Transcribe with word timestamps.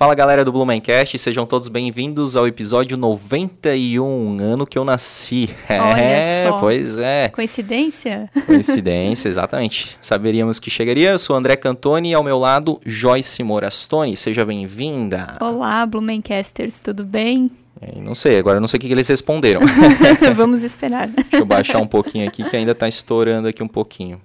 Fala 0.00 0.14
galera 0.14 0.46
do 0.46 0.50
Blumencast, 0.50 1.18
sejam 1.18 1.44
todos 1.44 1.68
bem-vindos 1.68 2.34
ao 2.34 2.48
episódio 2.48 2.96
91, 2.96 4.38
ano 4.40 4.66
que 4.66 4.78
eu 4.78 4.82
nasci. 4.82 5.50
Olha 5.68 6.00
é, 6.00 6.46
só. 6.46 6.58
pois 6.58 6.96
é. 6.96 7.28
Coincidência? 7.28 8.30
Coincidência, 8.46 9.28
exatamente. 9.28 9.98
Saberíamos 10.00 10.58
que 10.58 10.70
chegaria. 10.70 11.10
Eu 11.10 11.18
sou 11.18 11.36
André 11.36 11.54
Cantoni 11.54 12.12
e 12.12 12.14
ao 12.14 12.24
meu 12.24 12.38
lado, 12.38 12.80
Joyce 12.86 13.42
Morastoni. 13.42 14.16
Seja 14.16 14.42
bem-vinda. 14.42 15.36
Olá, 15.38 15.84
Blumencasters, 15.84 16.80
tudo 16.80 17.04
bem? 17.04 17.50
É, 17.78 18.00
não 18.00 18.14
sei, 18.14 18.38
agora 18.38 18.56
eu 18.56 18.62
não 18.62 18.68
sei 18.68 18.78
o 18.78 18.80
que 18.80 18.86
que 18.86 18.94
eles 18.94 19.06
responderam. 19.06 19.60
Vamos 20.34 20.62
esperar. 20.62 21.08
Deixa 21.08 21.36
eu 21.36 21.44
baixar 21.44 21.78
um 21.78 21.86
pouquinho 21.86 22.26
aqui 22.26 22.42
que 22.42 22.56
ainda 22.56 22.74
tá 22.74 22.88
estourando 22.88 23.48
aqui 23.48 23.62
um 23.62 23.68
pouquinho. 23.68 24.18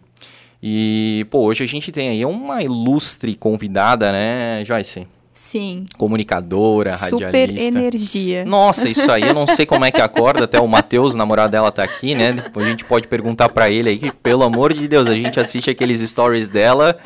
E, 0.63 1.27
pô, 1.29 1.39
hoje 1.39 1.65
a 1.65 1.67
gente 1.67 1.91
tem 1.91 2.07
aí 2.07 2.25
uma 2.25 2.63
ilustre 2.63 3.35
convidada, 3.35 4.09
né, 4.13 4.63
Joyce? 4.63 5.05
Sim. 5.45 5.85
Comunicadora, 5.95 6.89
Super 6.89 7.25
radialista. 7.25 7.63
energia. 7.63 8.45
Nossa, 8.45 8.89
isso 8.89 9.11
aí 9.11 9.21
eu 9.21 9.33
não 9.33 9.45
sei 9.45 9.63
como 9.63 9.85
é 9.85 9.91
que 9.91 10.01
acorda, 10.01 10.45
até 10.45 10.59
o 10.59 10.67
Matheus, 10.67 11.13
o 11.13 11.17
namorado 11.17 11.51
dela, 11.51 11.71
tá 11.71 11.83
aqui, 11.83 12.15
né? 12.15 12.33
Depois 12.33 12.65
a 12.65 12.69
gente 12.71 12.83
pode 12.83 13.07
perguntar 13.07 13.49
pra 13.49 13.69
ele 13.69 13.89
aí, 13.89 13.99
que, 13.99 14.11
pelo 14.11 14.43
amor 14.43 14.73
de 14.73 14.87
Deus, 14.87 15.07
a 15.07 15.13
gente 15.13 15.39
assiste 15.39 15.69
aqueles 15.69 15.99
stories 16.01 16.49
dela, 16.49 16.97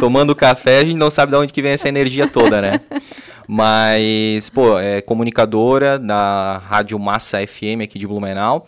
tomando 0.00 0.34
café, 0.34 0.80
a 0.80 0.84
gente 0.84 0.96
não 0.96 1.10
sabe 1.10 1.30
de 1.30 1.38
onde 1.38 1.52
que 1.52 1.62
vem 1.62 1.72
essa 1.72 1.88
energia 1.88 2.26
toda, 2.26 2.60
né? 2.60 2.80
Mas, 3.46 4.50
pô, 4.50 4.76
é 4.80 5.00
comunicadora 5.00 5.96
da 5.96 6.58
Rádio 6.68 6.98
Massa 6.98 7.38
FM 7.46 7.82
aqui 7.84 8.00
de 8.00 8.06
Blumenau. 8.06 8.66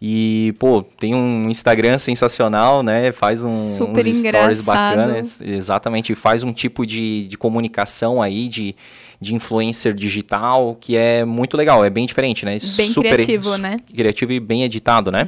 E, 0.00 0.54
pô, 0.60 0.82
tem 0.82 1.12
um 1.12 1.50
Instagram 1.50 1.98
sensacional, 1.98 2.84
né? 2.84 3.10
Faz 3.10 3.42
um, 3.42 3.48
Super 3.48 4.06
uns 4.06 4.16
stories 4.16 4.18
engraçado. 4.20 4.64
bacanas. 4.64 5.40
Exatamente, 5.40 6.14
faz 6.14 6.44
um 6.44 6.52
tipo 6.52 6.86
de, 6.86 7.26
de 7.26 7.36
comunicação 7.36 8.22
aí, 8.22 8.46
de, 8.46 8.76
de 9.20 9.34
influencer 9.34 9.92
digital, 9.94 10.76
que 10.80 10.96
é 10.96 11.24
muito 11.24 11.56
legal, 11.56 11.84
é 11.84 11.90
bem 11.90 12.06
diferente, 12.06 12.44
né? 12.44 12.56
Bem 12.76 12.94
criativo, 12.94 13.56
né? 13.56 13.72
Uhum. 13.72 13.96
Criativo 13.96 14.32
e 14.32 14.38
bem 14.38 14.62
editado, 14.62 15.10
né? 15.10 15.26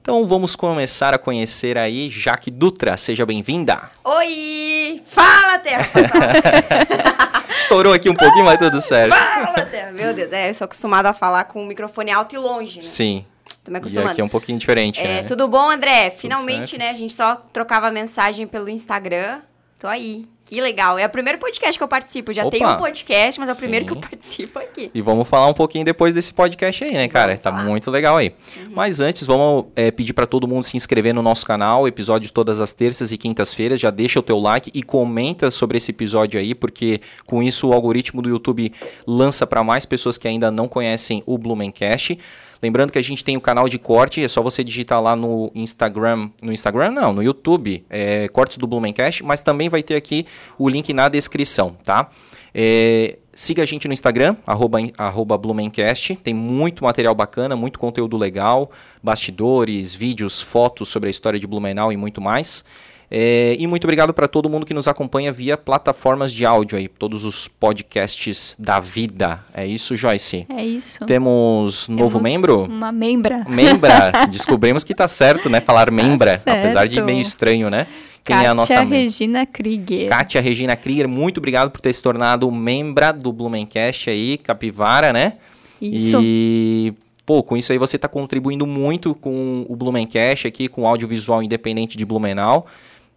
Então 0.00 0.26
vamos 0.26 0.56
começar 0.56 1.12
a 1.12 1.18
conhecer 1.18 1.76
aí 1.76 2.08
Jaque 2.10 2.50
Dutra, 2.50 2.96
seja 2.96 3.26
bem-vinda. 3.26 3.90
Oi! 4.04 5.02
Fala, 5.06 5.58
Terra! 5.58 5.90
Estourou 7.60 7.92
aqui 7.92 8.08
um 8.08 8.14
pouquinho, 8.14 8.46
mas 8.46 8.58
tudo 8.58 8.80
certo. 8.80 9.14
Fala, 9.14 9.66
Terra! 9.66 9.92
Meu 9.92 10.14
Deus, 10.14 10.32
é, 10.32 10.48
eu 10.48 10.54
sou 10.54 10.64
acostumada 10.64 11.10
a 11.10 11.12
falar 11.12 11.44
com 11.44 11.62
o 11.62 11.66
microfone 11.66 12.10
alto 12.10 12.34
e 12.34 12.38
longe, 12.38 12.76
né? 12.76 12.82
Sim. 12.82 13.26
Tô 13.64 13.70
me 13.70 13.76
E 13.76 13.80
acostumando. 13.80 14.10
aqui 14.12 14.20
é 14.20 14.24
um 14.24 14.28
pouquinho 14.28 14.58
diferente, 14.58 15.00
É, 15.00 15.04
né? 15.04 15.22
tudo 15.24 15.46
bom, 15.48 15.70
André? 15.70 16.10
Finalmente, 16.10 16.78
né? 16.78 16.90
A 16.90 16.94
gente 16.94 17.12
só 17.12 17.36
trocava 17.52 17.90
mensagem 17.90 18.46
pelo 18.46 18.68
Instagram. 18.68 19.40
Tô 19.78 19.86
aí. 19.86 20.26
Que 20.44 20.62
legal. 20.62 20.98
É 20.98 21.04
o 21.04 21.10
primeiro 21.10 21.38
podcast 21.38 21.76
que 21.78 21.84
eu 21.84 21.88
participo. 21.88 22.32
Já 22.32 22.42
Opa! 22.42 22.50
tenho 22.50 22.70
um 22.70 22.76
podcast, 22.78 23.38
mas 23.38 23.50
é 23.50 23.52
o 23.52 23.56
primeiro 23.56 23.84
que 23.84 23.92
eu 23.92 23.96
Sim. 23.96 24.00
participo 24.00 24.58
aqui. 24.58 24.90
E 24.94 25.02
vamos 25.02 25.28
falar 25.28 25.46
um 25.46 25.52
pouquinho 25.52 25.84
depois 25.84 26.14
desse 26.14 26.32
podcast 26.32 26.82
aí, 26.84 26.92
né, 26.94 27.06
cara? 27.06 27.36
Tá 27.36 27.52
muito 27.52 27.90
legal 27.90 28.16
aí. 28.16 28.34
Mas 28.70 28.98
antes, 28.98 29.24
vamos 29.26 29.66
é, 29.76 29.90
pedir 29.90 30.14
pra 30.14 30.26
todo 30.26 30.48
mundo 30.48 30.64
se 30.64 30.74
inscrever 30.74 31.14
no 31.14 31.20
nosso 31.22 31.44
canal, 31.44 31.86
episódio 31.86 32.32
todas 32.32 32.60
as 32.60 32.72
terças 32.72 33.12
e 33.12 33.18
quintas-feiras. 33.18 33.78
Já 33.78 33.90
deixa 33.90 34.18
o 34.18 34.22
teu 34.22 34.38
like 34.38 34.70
e 34.74 34.82
comenta 34.82 35.50
sobre 35.50 35.76
esse 35.76 35.90
episódio 35.90 36.40
aí, 36.40 36.54
porque 36.54 37.02
com 37.26 37.42
isso 37.42 37.68
o 37.68 37.72
algoritmo 37.74 38.22
do 38.22 38.30
YouTube 38.30 38.72
lança 39.06 39.46
pra 39.46 39.62
mais 39.62 39.84
pessoas 39.84 40.16
que 40.16 40.26
ainda 40.26 40.50
não 40.50 40.66
conhecem 40.66 41.22
o 41.26 41.36
Blumencast. 41.36 42.18
Lembrando 42.62 42.92
que 42.92 42.98
a 42.98 43.02
gente 43.02 43.24
tem 43.24 43.36
o 43.36 43.40
canal 43.40 43.68
de 43.68 43.78
corte, 43.78 44.22
é 44.22 44.28
só 44.28 44.42
você 44.42 44.64
digitar 44.64 45.00
lá 45.00 45.14
no 45.14 45.50
Instagram, 45.54 46.30
no 46.42 46.52
Instagram 46.52 46.90
não, 46.90 47.12
no 47.12 47.22
YouTube, 47.22 47.84
é, 47.88 48.28
cortes 48.28 48.58
do 48.58 48.66
Blumencast, 48.66 49.22
mas 49.22 49.42
também 49.42 49.68
vai 49.68 49.82
ter 49.82 49.96
aqui 49.96 50.26
o 50.58 50.68
link 50.68 50.92
na 50.92 51.08
descrição, 51.08 51.76
tá? 51.84 52.10
É, 52.54 53.18
siga 53.32 53.62
a 53.62 53.66
gente 53.66 53.86
no 53.86 53.94
Instagram, 53.94 54.36
arroba, 54.44 54.78
arroba 54.96 55.38
Blumencast, 55.38 56.16
tem 56.16 56.34
muito 56.34 56.82
material 56.82 57.14
bacana, 57.14 57.54
muito 57.54 57.78
conteúdo 57.78 58.16
legal, 58.16 58.70
bastidores, 59.02 59.94
vídeos, 59.94 60.42
fotos 60.42 60.88
sobre 60.88 61.08
a 61.08 61.10
história 61.10 61.38
de 61.38 61.46
Blumenau 61.46 61.92
e 61.92 61.96
muito 61.96 62.20
mais. 62.20 62.64
É, 63.10 63.56
e 63.58 63.66
muito 63.66 63.84
obrigado 63.84 64.12
para 64.12 64.28
todo 64.28 64.50
mundo 64.50 64.66
que 64.66 64.74
nos 64.74 64.86
acompanha 64.86 65.32
via 65.32 65.56
plataformas 65.56 66.32
de 66.32 66.44
áudio 66.44 66.76
aí, 66.76 66.88
todos 66.88 67.24
os 67.24 67.48
podcasts 67.48 68.54
da 68.58 68.78
vida. 68.78 69.40
É 69.54 69.66
isso, 69.66 69.96
Joyce? 69.96 70.46
É 70.48 70.64
isso. 70.64 71.06
Temos 71.06 71.88
novo 71.88 72.18
Temos 72.18 72.22
membro? 72.22 72.64
Uma 72.64 72.92
membra. 72.92 73.46
Membra. 73.48 74.12
Descobrimos 74.30 74.84
que 74.84 74.94
tá 74.94 75.08
certo, 75.08 75.48
né? 75.48 75.60
Falar 75.60 75.90
membra, 75.90 76.38
certo. 76.38 76.48
apesar 76.48 76.86
de 76.86 77.00
meio 77.00 77.20
estranho, 77.20 77.70
né? 77.70 77.86
Quem 78.22 78.36
Kátia 78.36 78.46
é 78.46 78.50
a 78.50 78.54
nossa 78.54 78.80
membra? 78.80 78.98
Regina 78.98 79.46
Krieger. 79.46 80.08
Kátia 80.10 80.40
Regina 80.42 80.76
Krieger, 80.76 81.08
muito 81.08 81.38
obrigado 81.38 81.70
por 81.70 81.80
ter 81.80 81.94
se 81.94 82.02
tornado 82.02 82.50
membra 82.52 83.10
do 83.10 83.32
Blumencast 83.32 84.10
aí, 84.10 84.36
Capivara, 84.36 85.14
né? 85.14 85.34
Isso. 85.80 86.20
E, 86.22 86.92
pô, 87.24 87.42
com 87.42 87.56
isso 87.56 87.72
aí 87.72 87.78
você 87.78 87.96
está 87.96 88.06
contribuindo 88.06 88.66
muito 88.66 89.14
com 89.14 89.64
o 89.66 89.74
Blumencast 89.74 90.46
aqui, 90.46 90.68
com 90.68 90.82
o 90.82 90.86
audiovisual 90.86 91.42
independente 91.42 91.96
de 91.96 92.04
Blumenau. 92.04 92.66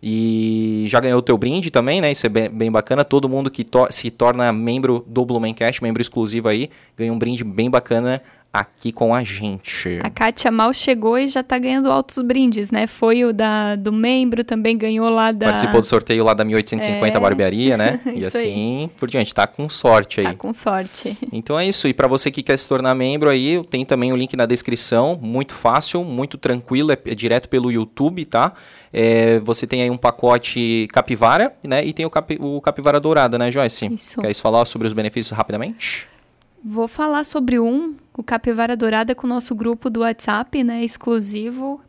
E 0.03 0.85
já 0.88 1.00
ganhou 1.00 1.19
o 1.19 1.22
teu 1.22 1.38
brinde 1.38 1.69
também, 1.69 2.01
né? 2.01 2.12
Isso 2.12 2.25
é 2.25 2.29
bem, 2.29 2.50
bem 2.50 2.72
bacana. 2.72 3.06
Todo 3.06 3.29
mundo 3.29 3.51
que 3.51 3.63
to- 3.63 3.88
se 3.91 4.09
torna 4.09 4.51
membro 4.51 5.06
do 5.07 5.23
Blumencast, 5.23 5.84
membro 5.84 6.01
exclusivo 6.01 6.47
aí, 6.47 6.69
ganha 6.97 7.13
um 7.13 7.19
brinde 7.19 7.44
bem 7.44 7.69
bacana 7.69 8.22
aqui 8.53 8.91
com 8.91 9.16
a 9.16 9.23
gente. 9.23 10.00
A 10.03 10.09
Kátia 10.09 10.51
mal 10.51 10.73
chegou 10.73 11.17
e 11.17 11.28
já 11.28 11.41
tá 11.41 11.57
ganhando 11.57 11.89
altos 11.91 12.17
brindes, 12.19 12.69
né? 12.69 12.85
Foi 12.85 13.23
o 13.23 13.31
da, 13.31 13.75
do 13.78 13.94
membro, 13.94 14.44
também 14.44 14.78
ganhou 14.78 15.09
lá 15.09 15.31
da... 15.31 15.45
Participou 15.47 15.79
do 15.79 15.85
sorteio 15.88 16.23
lá 16.25 16.34
da 16.34 16.44
1850 16.44 17.17
É. 17.17 17.19
Barbearia, 17.19 17.78
né? 17.78 18.01
e 18.13 18.19
Isso 18.19 18.38
aí. 18.38 18.51
assim 18.51 18.89
por 18.97 19.09
diante. 19.09 19.34
Tá 19.34 19.47
com 19.47 19.69
sorte 19.69 20.19
aí. 20.19 20.25
Tá 20.25 20.34
com 20.34 20.51
sorte. 20.51 21.17
Então 21.31 21.57
é 21.57 21.66
isso. 21.66 21.88
E 21.88 21.94
para 21.94 22.07
você 22.07 22.29
que 22.29 22.44
quer 22.44 22.57
se 22.57 22.67
tornar 22.67 22.94
membro 22.94 23.29
aí, 23.29 23.63
tem 23.69 23.85
também 23.85 24.12
o 24.12 24.16
link 24.17 24.35
na 24.35 24.45
descrição. 24.45 25.18
Muito 25.22 25.53
fácil, 25.53 26.03
muito 26.03 26.38
tranquilo. 26.38 26.91
É, 26.91 26.97
é 27.06 27.16
direto 27.16 27.47
pelo 27.47 27.72
YouTube, 27.72 28.25
tá? 28.25 28.51
É, 28.91 29.39
você 29.39 29.66
tem 29.66 29.81
aí 29.81 29.89
um 29.89 29.95
pacote 29.97 30.88
capivara, 30.91 31.53
né? 31.63 31.85
E 31.85 31.94
tem 31.94 32.06
o, 32.06 32.09
capi- 32.09 32.38
o 32.41 32.59
capivara 32.59 33.00
dourada, 33.00 33.38
né, 33.39 33.50
Joyce? 33.50 33.88
Isso. 33.94 34.19
Quer 34.19 34.33
falar 34.33 34.66
sobre 34.66 34.88
os 34.88 34.94
benefícios 34.94 35.35
rapidamente? 35.38 36.06
Vou 36.63 36.88
falar 36.88 37.23
sobre 37.23 37.59
um, 37.59 37.95
o 38.16 38.22
Capivara 38.22 38.77
Dourada, 38.77 39.16
com 39.16 39.25
o 39.25 39.29
nosso 39.29 39.55
grupo 39.55 39.89
do 39.89 40.01
WhatsApp, 40.01 40.63
né, 40.63 40.83
exclusivo. 40.83 41.81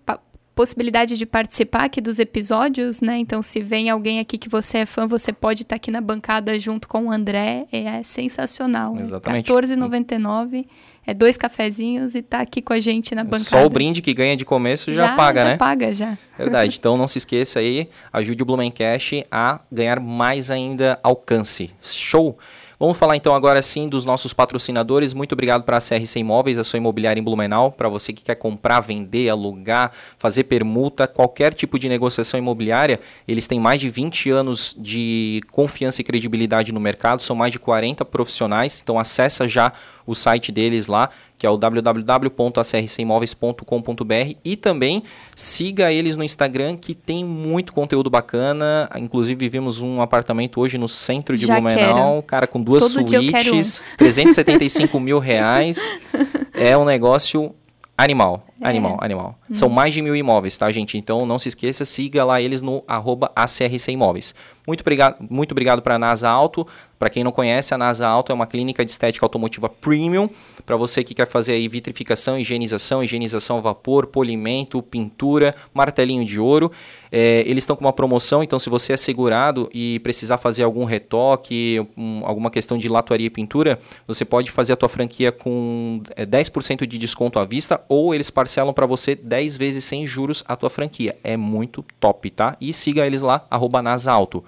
Possibilidade 0.54 1.16
de 1.16 1.24
participar 1.24 1.84
aqui 1.84 1.98
dos 2.00 2.18
episódios, 2.18 3.00
né? 3.00 3.16
Então, 3.16 3.42
se 3.42 3.60
vem 3.60 3.88
alguém 3.88 4.20
aqui 4.20 4.36
que 4.36 4.50
você 4.50 4.78
é 4.78 4.86
fã, 4.86 5.06
você 5.06 5.32
pode 5.32 5.62
estar 5.62 5.76
aqui 5.76 5.90
na 5.90 6.00
bancada 6.00 6.58
junto 6.58 6.88
com 6.88 7.06
o 7.06 7.10
André. 7.10 7.66
É 7.72 8.02
sensacional. 8.02 8.94
Exatamente. 8.98 9.50
É 9.50 9.54
R$14,99. 9.54 10.66
É 11.06 11.14
dois 11.14 11.38
cafezinhos 11.38 12.14
e 12.14 12.22
tá 12.22 12.40
aqui 12.40 12.60
com 12.60 12.72
a 12.72 12.78
gente 12.78 13.14
na 13.14 13.24
bancada. 13.24 13.44
Só 13.44 13.64
o 13.64 13.70
brinde 13.70 14.02
que 14.02 14.12
ganha 14.12 14.36
de 14.36 14.44
começo 14.44 14.92
já, 14.92 15.16
paga, 15.16 15.40
já 15.40 15.48
né? 15.48 15.56
paga, 15.56 15.92
já. 15.92 16.18
Verdade. 16.38 16.76
Então 16.82 16.96
não 16.96 17.08
se 17.08 17.18
esqueça 17.18 17.58
aí, 17.58 17.88
ajude 18.12 18.42
o 18.42 18.46
Blumencast 18.46 19.24
a 19.30 19.58
ganhar 19.70 20.00
mais 20.00 20.50
ainda 20.50 21.00
alcance. 21.02 21.70
Show? 21.80 22.38
Vamos 22.82 22.98
falar 22.98 23.14
então 23.14 23.32
agora 23.32 23.62
sim 23.62 23.88
dos 23.88 24.04
nossos 24.04 24.32
patrocinadores. 24.32 25.14
Muito 25.14 25.34
obrigado 25.34 25.62
para 25.62 25.76
a 25.76 25.80
CRC 25.80 26.18
Imóveis, 26.18 26.58
a 26.58 26.64
sua 26.64 26.78
imobiliária 26.78 27.20
em 27.20 27.22
Blumenau. 27.22 27.70
Para 27.70 27.88
você 27.88 28.12
que 28.12 28.24
quer 28.24 28.34
comprar, 28.34 28.80
vender, 28.80 29.28
alugar, 29.28 29.92
fazer 30.18 30.42
permuta, 30.42 31.06
qualquer 31.06 31.54
tipo 31.54 31.78
de 31.78 31.88
negociação 31.88 32.38
imobiliária, 32.38 32.98
eles 33.28 33.46
têm 33.46 33.60
mais 33.60 33.80
de 33.80 33.88
20 33.88 34.30
anos 34.30 34.74
de 34.76 35.42
confiança 35.52 36.00
e 36.00 36.04
credibilidade 36.04 36.72
no 36.72 36.80
mercado. 36.80 37.22
São 37.22 37.36
mais 37.36 37.52
de 37.52 37.60
40 37.60 38.04
profissionais. 38.04 38.80
Então 38.82 38.98
acessa 38.98 39.46
já 39.46 39.72
o 40.06 40.14
site 40.14 40.52
deles 40.52 40.86
lá, 40.86 41.10
que 41.38 41.46
é 41.46 41.50
o 41.50 41.56
www.acrcimóveis.com.br 41.56 44.36
e 44.44 44.56
também 44.56 45.02
siga 45.34 45.90
eles 45.92 46.16
no 46.16 46.22
Instagram 46.22 46.76
que 46.76 46.94
tem 46.94 47.24
muito 47.24 47.72
conteúdo 47.72 48.08
bacana. 48.08 48.88
Inclusive 48.96 49.48
vimos 49.48 49.80
um 49.80 50.00
apartamento 50.00 50.60
hoje 50.60 50.78
no 50.78 50.86
centro 50.88 51.36
de 51.36 51.46
Já 51.46 51.60
Blumenau, 51.60 52.22
cara, 52.22 52.46
com 52.46 52.62
duas 52.62 52.82
Todo 52.82 53.04
quero 53.04 53.56
um. 53.56 53.62
suítes, 53.62 53.82
375 53.98 55.00
mil 55.00 55.18
reais. 55.18 55.80
É 56.54 56.76
um 56.76 56.84
negócio 56.84 57.54
animal. 57.96 58.46
Animal, 58.62 58.98
animal. 59.00 59.38
Hum. 59.50 59.54
São 59.54 59.68
mais 59.68 59.92
de 59.94 60.02
mil 60.02 60.14
imóveis, 60.16 60.56
tá, 60.56 60.70
gente? 60.70 60.96
Então 60.96 61.24
não 61.26 61.38
se 61.38 61.48
esqueça, 61.48 61.84
siga 61.84 62.24
lá 62.24 62.40
eles 62.40 62.62
no 62.62 62.82
arroba 62.86 63.30
ACRC 63.34 63.88
Imóveis. 63.90 64.34
Muito 64.66 64.80
obrigado, 64.82 65.16
muito 65.28 65.50
obrigado 65.52 65.82
para 65.82 65.96
a 65.96 65.98
NASA 65.98 66.28
Auto. 66.28 66.64
Para 66.96 67.10
quem 67.10 67.24
não 67.24 67.32
conhece, 67.32 67.74
a 67.74 67.78
NASA 67.78 68.06
Auto 68.06 68.30
é 68.30 68.34
uma 68.34 68.46
clínica 68.46 68.84
de 68.84 68.92
estética 68.92 69.26
automotiva 69.26 69.68
premium. 69.68 70.30
Para 70.64 70.76
você 70.76 71.02
que 71.02 71.14
quer 71.14 71.26
fazer 71.26 71.54
aí 71.54 71.66
vitrificação, 71.66 72.38
higienização, 72.38 73.02
higienização 73.02 73.58
a 73.58 73.60
vapor, 73.60 74.06
polimento, 74.06 74.80
pintura, 74.80 75.52
martelinho 75.74 76.24
de 76.24 76.38
ouro. 76.38 76.70
É, 77.10 77.42
eles 77.44 77.64
estão 77.64 77.74
com 77.74 77.84
uma 77.84 77.92
promoção, 77.92 78.40
então 78.40 78.56
se 78.56 78.70
você 78.70 78.92
é 78.92 78.96
segurado 78.96 79.68
e 79.74 79.98
precisar 79.98 80.38
fazer 80.38 80.62
algum 80.62 80.84
retoque, 80.84 81.84
um- 81.96 82.22
alguma 82.24 82.48
questão 82.50 82.78
de 82.78 82.88
latuaria 82.88 83.26
e 83.26 83.30
pintura, 83.30 83.80
você 84.06 84.24
pode 84.24 84.52
fazer 84.52 84.74
a 84.74 84.76
tua 84.76 84.88
franquia 84.88 85.32
com 85.32 86.00
é, 86.14 86.24
10% 86.24 86.86
de 86.86 86.96
desconto 86.98 87.40
à 87.40 87.44
vista 87.44 87.80
ou 87.88 88.14
eles 88.14 88.30
parcelam 88.52 88.74
para 88.74 88.86
você 88.86 89.14
10 89.14 89.56
vezes 89.56 89.84
sem 89.84 90.06
juros 90.06 90.44
a 90.46 90.54
tua 90.54 90.68
franquia. 90.68 91.16
É 91.24 91.36
muito 91.36 91.84
top, 91.98 92.30
tá? 92.30 92.56
E 92.60 92.72
siga 92.72 93.06
eles 93.06 93.22
lá, 93.22 93.46
arroba 93.50 93.80
NASA 93.80 94.12
Auto. 94.12 94.44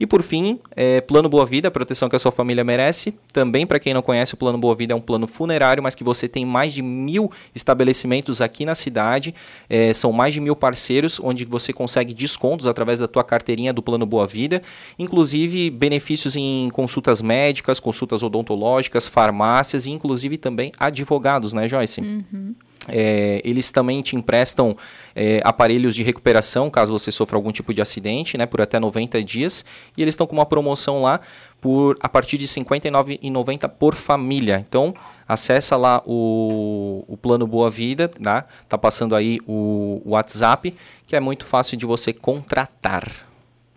E 0.00 0.06
por 0.06 0.22
fim, 0.22 0.58
é, 0.74 1.00
Plano 1.00 1.28
Boa 1.28 1.46
Vida, 1.46 1.68
a 1.68 1.70
proteção 1.70 2.08
que 2.08 2.16
a 2.16 2.18
sua 2.18 2.32
família 2.32 2.64
merece. 2.64 3.14
Também, 3.32 3.64
para 3.64 3.78
quem 3.78 3.94
não 3.94 4.02
conhece, 4.02 4.34
o 4.34 4.36
Plano 4.36 4.58
Boa 4.58 4.74
Vida 4.74 4.92
é 4.92 4.96
um 4.96 5.00
plano 5.00 5.28
funerário, 5.28 5.80
mas 5.80 5.94
que 5.94 6.02
você 6.02 6.26
tem 6.26 6.44
mais 6.44 6.74
de 6.74 6.82
mil 6.82 7.30
estabelecimentos 7.54 8.40
aqui 8.40 8.64
na 8.64 8.74
cidade. 8.74 9.32
É, 9.70 9.92
são 9.94 10.10
mais 10.10 10.34
de 10.34 10.40
mil 10.40 10.56
parceiros, 10.56 11.20
onde 11.22 11.44
você 11.44 11.72
consegue 11.72 12.12
descontos 12.12 12.66
através 12.66 12.98
da 12.98 13.06
tua 13.06 13.22
carteirinha 13.22 13.72
do 13.72 13.82
Plano 13.82 14.04
Boa 14.04 14.26
Vida. 14.26 14.62
Inclusive, 14.98 15.70
benefícios 15.70 16.34
em 16.34 16.70
consultas 16.72 17.22
médicas, 17.22 17.78
consultas 17.78 18.24
odontológicas, 18.24 19.06
farmácias 19.06 19.86
e 19.86 19.92
inclusive 19.92 20.36
também 20.38 20.72
advogados, 20.76 21.52
né, 21.52 21.68
Joyce? 21.68 22.00
Uhum. 22.00 22.54
É, 22.88 23.40
eles 23.44 23.70
também 23.70 24.02
te 24.02 24.16
emprestam 24.16 24.76
é, 25.14 25.40
aparelhos 25.44 25.94
de 25.94 26.02
recuperação 26.02 26.68
caso 26.68 26.92
você 26.92 27.10
sofra 27.10 27.36
algum 27.36 27.50
tipo 27.50 27.72
de 27.72 27.80
acidente, 27.80 28.36
né, 28.36 28.46
por 28.46 28.60
até 28.60 28.78
90 28.78 29.22
dias. 29.22 29.64
E 29.96 30.02
eles 30.02 30.12
estão 30.12 30.26
com 30.26 30.34
uma 30.34 30.46
promoção 30.46 31.02
lá 31.02 31.20
por 31.60 31.96
a 32.00 32.08
partir 32.08 32.36
de 32.36 32.46
R$ 32.46 32.64
59,90 32.64 33.68
por 33.68 33.94
família. 33.94 34.62
Então, 34.68 34.94
acessa 35.26 35.76
lá 35.76 36.02
o, 36.04 37.04
o 37.08 37.16
plano 37.16 37.46
Boa 37.46 37.70
Vida, 37.70 38.08
tá? 38.08 38.44
Tá 38.68 38.76
passando 38.76 39.14
aí 39.16 39.40
o, 39.46 40.02
o 40.04 40.10
WhatsApp, 40.10 40.74
que 41.06 41.16
é 41.16 41.20
muito 41.20 41.46
fácil 41.46 41.76
de 41.76 41.86
você 41.86 42.12
contratar. 42.12 43.26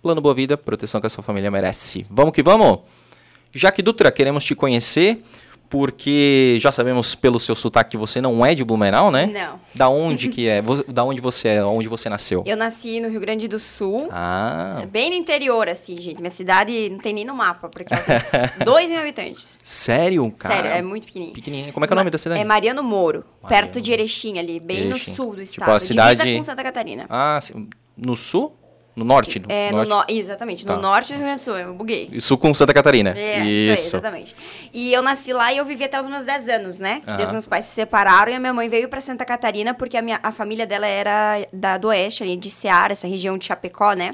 Plano 0.01 0.21
Boa 0.21 0.35
Vida, 0.35 0.57
proteção 0.57 0.99
que 0.99 1.07
a 1.07 1.09
sua 1.09 1.23
família 1.23 1.49
merece. 1.49 2.05
Vamos 2.09 2.33
que 2.33 2.43
vamos? 2.43 2.79
Jaque 3.53 3.81
Dutra, 3.81 4.11
queremos 4.11 4.43
te 4.43 4.53
conhecer 4.53 5.23
porque 5.69 6.57
já 6.61 6.71
sabemos 6.71 7.15
pelo 7.15 7.39
seu 7.39 7.55
sotaque 7.55 7.91
que 7.91 7.97
você 7.97 8.19
não 8.21 8.45
é 8.45 8.55
de 8.55 8.63
Blumenau, 8.63 9.11
né? 9.11 9.25
Não. 9.27 9.59
Da 9.75 9.89
onde 9.89 10.29
que 10.29 10.47
é? 10.47 10.61
Da 10.87 11.03
onde 11.03 11.21
você 11.21 11.49
é? 11.49 11.63
Onde 11.63 11.87
você 11.87 12.09
nasceu? 12.09 12.43
Eu 12.45 12.57
nasci 12.57 12.99
no 12.99 13.09
Rio 13.09 13.19
Grande 13.19 13.47
do 13.47 13.59
Sul. 13.59 14.09
Ah, 14.11 14.83
Bem 14.91 15.09
no 15.09 15.15
interior, 15.15 15.67
assim, 15.69 15.97
gente. 15.97 16.19
Minha 16.19 16.31
cidade 16.31 16.89
não 16.89 16.99
tem 16.99 17.13
nem 17.13 17.25
no 17.25 17.33
mapa, 17.35 17.69
porque 17.69 17.93
ela 17.93 18.03
tem 18.03 18.17
2 18.65 18.89
mil 18.89 18.99
habitantes. 18.99 19.59
sério, 19.63 20.31
cara? 20.37 20.55
Sério, 20.55 20.71
é 20.71 20.81
muito 20.81 21.05
pequenininho. 21.07 21.35
Pequenininha. 21.35 21.73
Como 21.73 21.83
é 21.83 21.87
que 21.87 21.93
é 21.93 21.95
o 21.95 21.97
nome 21.99 22.09
da 22.11 22.17
cidade? 22.17 22.41
É 22.41 22.43
Mariano 22.45 22.81
Moro, 22.83 23.23
Mariano. 23.41 23.47
perto 23.65 23.81
de 23.81 23.91
Erechim 23.91 24.39
ali, 24.39 24.59
bem 24.59 24.87
Erechim. 24.87 24.89
no 24.89 25.15
sul 25.15 25.29
do 25.35 25.43
Tipo, 25.43 25.43
estado. 25.61 25.71
a 25.75 25.79
cidade- 25.79 26.21
Divisa 26.21 26.37
com 26.37 26.43
Santa 26.43 26.63
Catarina. 26.63 27.05
Ah, 27.09 27.39
no 27.95 28.15
sul? 28.15 28.55
No 28.97 29.05
norte? 29.05 29.39
É, 29.47 29.71
no 29.71 29.85
norte? 29.85 30.11
no... 30.11 30.19
exatamente, 30.19 30.65
Tá. 30.65 30.75
no 30.75 30.81
norte 30.81 31.09
do 31.13 31.17
Rio 31.17 31.25
Grande 31.25 31.39
do 31.39 31.43
Sul, 31.43 31.55
eu 31.55 31.73
buguei. 31.75 32.19
Sul 32.19 32.35
com 32.35 32.51
Santa 32.51 32.73
Catarina. 32.73 33.11
É, 33.15 33.45
isso. 33.45 33.45
aí, 33.45 33.69
exatamente. 33.99 34.35
E 34.73 34.91
eu 34.91 35.03
nasci 35.03 35.31
lá 35.31 35.53
e 35.53 35.57
eu 35.57 35.65
vivi 35.65 35.83
até 35.83 35.99
os 35.99 36.07
meus 36.07 36.25
10 36.25 36.49
anos, 36.49 36.79
né? 36.79 37.03
Desde 37.05 37.25
os 37.25 37.31
meus 37.31 37.45
pais 37.45 37.65
se 37.65 37.71
separaram 37.75 38.31
e 38.31 38.35
a 38.35 38.39
minha 38.39 38.53
mãe 38.53 38.67
veio 38.67 38.89
pra 38.89 38.99
Santa 38.99 39.23
Catarina 39.23 39.75
porque 39.75 39.95
a, 39.97 40.01
minha, 40.01 40.19
a 40.23 40.31
família 40.31 40.65
dela 40.65 40.87
era 40.87 41.45
da, 41.53 41.77
do 41.77 41.89
oeste, 41.89 42.23
ali 42.23 42.35
de 42.35 42.49
Ceará, 42.49 42.91
essa 42.91 43.07
região 43.07 43.37
de 43.37 43.45
Chapecó, 43.45 43.93
né? 43.93 44.11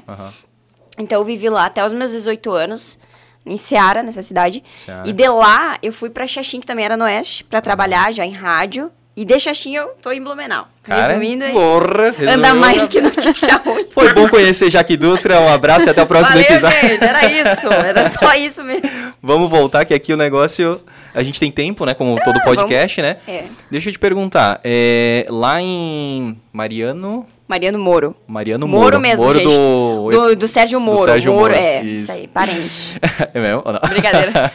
Então 0.98 1.18
eu 1.18 1.24
vivi 1.24 1.48
lá 1.48 1.64
até 1.64 1.82
os 1.82 1.94
meus 1.94 2.10
18 2.10 2.52
anos, 2.52 2.98
em 3.46 3.56
Ceará, 3.56 4.02
nessa 4.02 4.22
cidade. 4.22 4.62
Ceará. 4.76 5.02
E 5.06 5.12
de 5.14 5.28
lá 5.28 5.78
eu 5.82 5.94
fui 5.94 6.10
pra 6.10 6.26
Xaxim, 6.26 6.60
que 6.60 6.66
também 6.66 6.84
era 6.84 6.96
no 6.96 7.04
oeste, 7.04 7.42
pra 7.44 7.62
trabalhar 7.62 8.12
já 8.12 8.26
em 8.26 8.32
rádio. 8.32 8.90
E 9.16 9.24
de 9.24 9.38
Xaxim 9.38 9.76
eu 9.76 9.90
tô 10.02 10.10
em 10.10 10.20
Blumenau. 10.20 10.66
Cara, 10.82 11.14
Resumindo, 11.14 11.44
é 11.44 11.52
porra, 11.52 12.14
anda 12.34 12.52
mais 12.52 12.88
que 12.88 13.00
notícia 13.00 13.56
ruim. 13.64 13.86
Foi 13.88 14.12
bom 14.12 14.28
conhecer 14.28 14.70
Jaque 14.70 14.96
Dutra. 14.96 15.40
Um 15.40 15.48
abraço 15.48 15.86
e 15.86 15.90
até 15.90 16.02
o 16.02 16.06
próximo 16.06 16.36
Valeu, 16.36 16.50
episódio. 16.50 16.80
gente, 16.80 17.04
era 17.04 17.24
isso. 17.30 17.68
Era 17.68 18.10
só 18.10 18.34
isso 18.34 18.64
mesmo. 18.64 18.90
Vamos 19.22 19.48
voltar, 19.48 19.84
que 19.84 19.94
aqui 19.94 20.12
o 20.12 20.16
negócio. 20.16 20.80
A 21.14 21.22
gente 21.22 21.38
tem 21.38 21.52
tempo, 21.52 21.84
né? 21.86 21.94
Como 21.94 22.20
todo 22.24 22.40
podcast, 22.42 23.00
né? 23.00 23.18
É. 23.28 23.44
Deixa 23.70 23.88
eu 23.88 23.92
te 23.92 23.98
perguntar. 24.00 24.60
é, 24.64 25.24
lá 25.30 25.62
em 25.62 26.36
Mariano. 26.52 27.24
Mariano 27.46 27.78
Moro. 27.78 28.16
Mariano 28.26 28.66
Moro. 28.66 28.82
Moro 28.82 29.00
mesmo, 29.00 29.24
Moro 29.24 29.38
gente. 29.38 29.56
do. 29.56 30.10
Do, 30.10 30.36
do 30.36 30.48
Sérgio 30.48 30.80
Moro. 30.80 31.04
Sérgio 31.04 31.32
Moro, 31.32 31.52
Moro, 31.52 31.54
é. 31.54 31.84
isso. 31.84 32.10
Isso 32.10 32.22
aí, 32.22 32.26
parente. 32.28 32.98
é 33.32 33.40
mesmo? 33.40 33.62
Brincadeira. 33.88 34.52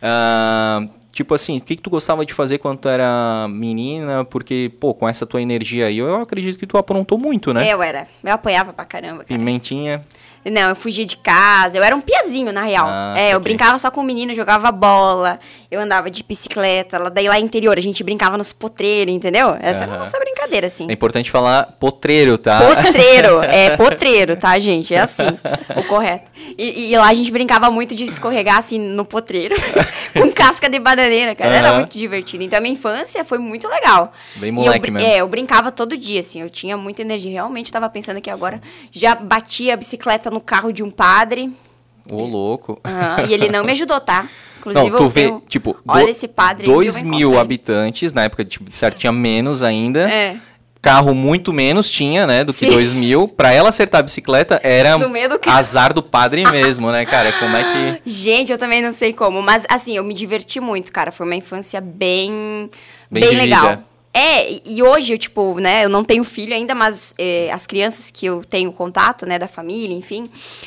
Ah, 0.00 0.80
tipo 1.12 1.34
assim, 1.34 1.58
o 1.58 1.60
que, 1.60 1.76
que 1.76 1.82
tu 1.82 1.90
gostava 1.90 2.24
de 2.24 2.32
fazer 2.32 2.58
quando 2.58 2.78
tu 2.78 2.88
era 2.88 3.46
menina? 3.48 4.24
Porque, 4.24 4.72
pô, 4.80 4.94
com 4.94 5.08
essa 5.08 5.26
tua 5.26 5.40
energia 5.40 5.86
aí, 5.86 5.98
eu 5.98 6.16
acredito 6.16 6.58
que 6.58 6.66
tu 6.66 6.76
aprontou 6.78 7.18
muito, 7.18 7.52
né? 7.52 7.70
Eu 7.70 7.82
era. 7.82 8.08
Eu 8.24 8.32
apoiava 8.32 8.72
pra 8.72 8.84
caramba, 8.84 9.24
cara. 9.24 9.26
Pimentinha. 9.26 10.02
Não, 10.44 10.70
eu 10.70 10.76
fugia 10.76 11.06
de 11.06 11.16
casa. 11.16 11.76
Eu 11.78 11.82
era 11.84 11.94
um 11.94 12.00
piazinho, 12.00 12.52
na 12.52 12.62
real. 12.64 12.86
Ah, 12.90 13.14
é, 13.16 13.34
eu 13.34 13.40
brincava 13.40 13.78
só 13.78 13.90
com 13.90 14.00
o 14.00 14.04
menino, 14.04 14.34
jogava 14.34 14.72
bola. 14.72 15.38
Eu 15.70 15.80
andava 15.80 16.10
de 16.10 16.22
bicicleta. 16.22 16.98
Lá, 16.98 17.08
daí 17.08 17.28
lá 17.28 17.38
interior, 17.38 17.78
a 17.78 17.80
gente 17.80 18.02
brincava 18.02 18.36
nos 18.36 18.52
potreiros, 18.52 19.14
entendeu? 19.14 19.56
Essa 19.60 19.84
era 19.84 19.94
a 19.94 19.98
nossa 19.98 20.18
brincadeira, 20.18 20.66
assim. 20.66 20.86
É 20.88 20.92
importante 20.92 21.30
falar 21.30 21.76
potreiro, 21.78 22.36
tá? 22.36 22.60
Potreiro, 22.60 23.40
é 23.44 23.76
potreiro, 23.76 24.36
tá, 24.36 24.58
gente? 24.58 24.94
É 24.94 24.98
assim, 25.00 25.26
o 25.76 25.84
correto. 25.84 26.30
E, 26.58 26.90
e 26.92 26.96
lá 26.96 27.08
a 27.08 27.14
gente 27.14 27.30
brincava 27.30 27.70
muito 27.70 27.94
de 27.94 28.04
escorregar, 28.04 28.58
assim, 28.58 28.78
no 28.78 29.04
potreiro, 29.04 29.54
com 30.12 30.30
casca 30.32 30.68
de 30.68 30.78
bananeira, 30.78 31.34
cara. 31.34 31.54
Era 31.54 31.68
Aham. 31.70 31.78
muito 31.78 31.96
divertido. 31.96 32.42
Então 32.44 32.58
a 32.58 32.62
minha 32.62 32.74
infância 32.74 33.24
foi 33.24 33.38
muito 33.38 33.68
legal. 33.68 34.12
Bem 34.36 34.48
eu 34.48 34.54
moleque 34.54 34.80
brin- 34.80 34.90
mesmo. 34.92 35.08
É, 35.08 35.16
eu 35.18 35.28
brincava 35.28 35.70
todo 35.70 35.96
dia, 35.96 36.20
assim, 36.20 36.42
eu 36.42 36.50
tinha 36.50 36.76
muita 36.76 37.00
energia. 37.02 37.30
Realmente 37.30 37.70
tava 37.72 37.88
pensando 37.88 38.16
aqui 38.18 38.28
agora. 38.28 38.60
Já 38.90 39.14
batia 39.14 39.74
a 39.74 39.76
bicicleta 39.76 40.30
no 40.32 40.40
carro 40.40 40.72
de 40.72 40.82
um 40.82 40.90
padre. 40.90 41.52
Ô, 42.10 42.24
louco. 42.24 42.80
Aham, 42.84 43.26
e 43.28 43.32
ele 43.32 43.48
não 43.48 43.62
me 43.64 43.72
ajudou, 43.72 44.00
tá? 44.00 44.26
Inclusive, 44.58 44.90
Não, 44.90 44.96
tu 44.96 45.08
vê, 45.08 45.22
tenho- 45.26 45.42
tipo, 45.48 45.76
Olha 45.86 46.04
do- 46.04 46.10
esse 46.10 46.28
padre 46.28 46.64
aí, 46.66 46.70
eu 46.70 46.74
2 46.76 47.00
vou 47.00 47.10
mil 47.10 47.38
habitantes, 47.38 48.12
na 48.12 48.24
época, 48.24 48.44
tipo, 48.44 48.74
certo, 48.76 48.98
tinha 48.98 49.12
menos 49.12 49.62
ainda. 49.62 50.08
É. 50.10 50.36
Carro 50.80 51.14
muito 51.14 51.52
menos 51.52 51.88
tinha, 51.88 52.26
né, 52.26 52.42
do 52.42 52.52
que 52.52 52.66
Sim. 52.66 52.70
2 52.70 52.92
mil. 52.92 53.28
Pra 53.28 53.52
ela 53.52 53.68
acertar 53.68 54.00
a 54.00 54.02
bicicleta, 54.02 54.60
era 54.64 54.96
do 54.96 55.08
azar 55.48 55.94
do 55.94 56.02
padre 56.02 56.42
mesmo, 56.50 56.90
né, 56.90 57.06
cara? 57.06 57.32
Como 57.38 57.56
é 57.56 57.62
que... 58.02 58.02
Gente, 58.10 58.50
eu 58.50 58.58
também 58.58 58.82
não 58.82 58.92
sei 58.92 59.12
como, 59.12 59.40
mas 59.42 59.64
assim, 59.68 59.96
eu 59.96 60.02
me 60.02 60.12
diverti 60.12 60.58
muito, 60.58 60.90
cara. 60.90 61.12
Foi 61.12 61.24
uma 61.24 61.36
infância 61.36 61.80
bem. 61.80 62.68
Bem 63.08 63.22
Bem, 63.22 63.36
legal. 63.36 63.78
É, 64.14 64.60
e- 64.68 64.82
hoje 64.82 65.14
eu, 65.14 65.18
tipo, 65.18 65.58
né, 65.58 65.84
eu 65.84 65.88
não 65.88 66.04
tenho 66.04 66.22
filho 66.22 66.52
ainda, 66.54 66.74
mas 66.74 67.14
é, 67.18 67.50
as 67.50 67.66
crianças 67.66 68.10
que 68.10 68.26
eu 68.26 68.44
tenho 68.44 68.70
contato, 68.70 69.24
né, 69.24 69.38
da 69.38 69.48
família, 69.48 69.96
enfim, 69.96 70.24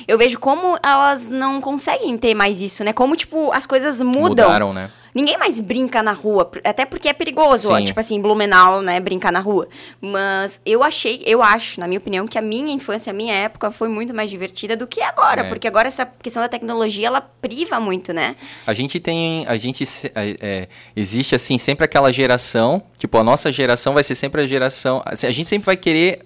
eu 0.08 0.18
vejo 0.18 0.40
como 0.40 0.78
elas 0.82 1.30
não 1.30 1.62
conseguem 1.62 2.18
ter 2.18 2.34
mais 2.34 2.60
isso, 2.62 2.84
né? 2.84 2.92
Como, 2.92 3.16
tipo, 3.16 3.52
as 3.52 3.66
coisas 3.66 4.02
mudam. 4.02 4.30
Mudaram, 4.48 4.74
né? 4.74 4.90
Ninguém 5.16 5.38
mais 5.38 5.62
brinca 5.62 6.04
na 6.04 6.12
rua, 6.12 6.52
até 6.62 6.86
porque 6.86 7.08
é 7.08 7.14
perigoso, 7.14 7.72
ó, 7.72 7.80
tipo 7.82 7.98
assim, 7.98 8.22
Blumenau, 8.22 8.82
né, 8.82 9.00
brincar 9.00 9.32
na 9.32 9.40
rua. 9.40 9.66
Mas 10.02 10.62
eu 10.66 10.84
achei, 10.84 11.24
eu 11.26 11.42
acho, 11.42 11.80
na 11.80 11.88
minha 11.88 12.00
opinião, 12.00 12.28
que 12.28 12.38
a 12.38 12.42
minha 12.42 12.74
infância, 12.74 13.12
a 13.12 13.14
minha 13.14 13.34
época 13.34 13.72
foi 13.72 13.88
muito 13.88 14.14
mais 14.14 14.30
divertida 14.30 14.76
do 14.76 14.86
que 14.86 15.02
agora, 15.02 15.42
É. 15.44 15.50
porque 15.50 15.70
agora 15.70 15.88
essa 15.88 16.06
questão 16.06 16.44
da 16.44 16.50
tecnologia, 16.50 17.08
ela 17.08 17.22
priva 17.22 17.80
muito, 17.80 18.12
né? 18.12 18.36
A 18.68 18.74
gente 18.74 19.00
tem, 19.00 19.46
a 19.48 19.56
gente, 19.58 19.86
é, 20.14 20.36
é, 20.42 20.68
existe 20.94 21.34
assim, 21.34 21.58
sempre 21.58 21.86
aquela 21.86 22.12
geração, 22.12 22.84
tipo, 23.00 23.18
a 23.18 23.24
nossa 23.24 23.50
geração 23.54 23.94
vai 23.94 24.04
ser 24.04 24.16
sempre 24.16 24.42
a 24.42 24.46
geração, 24.48 25.02
assim, 25.06 25.28
a 25.28 25.32
gente 25.32 25.48
sempre 25.48 25.66
vai 25.66 25.78
querer 25.78 26.26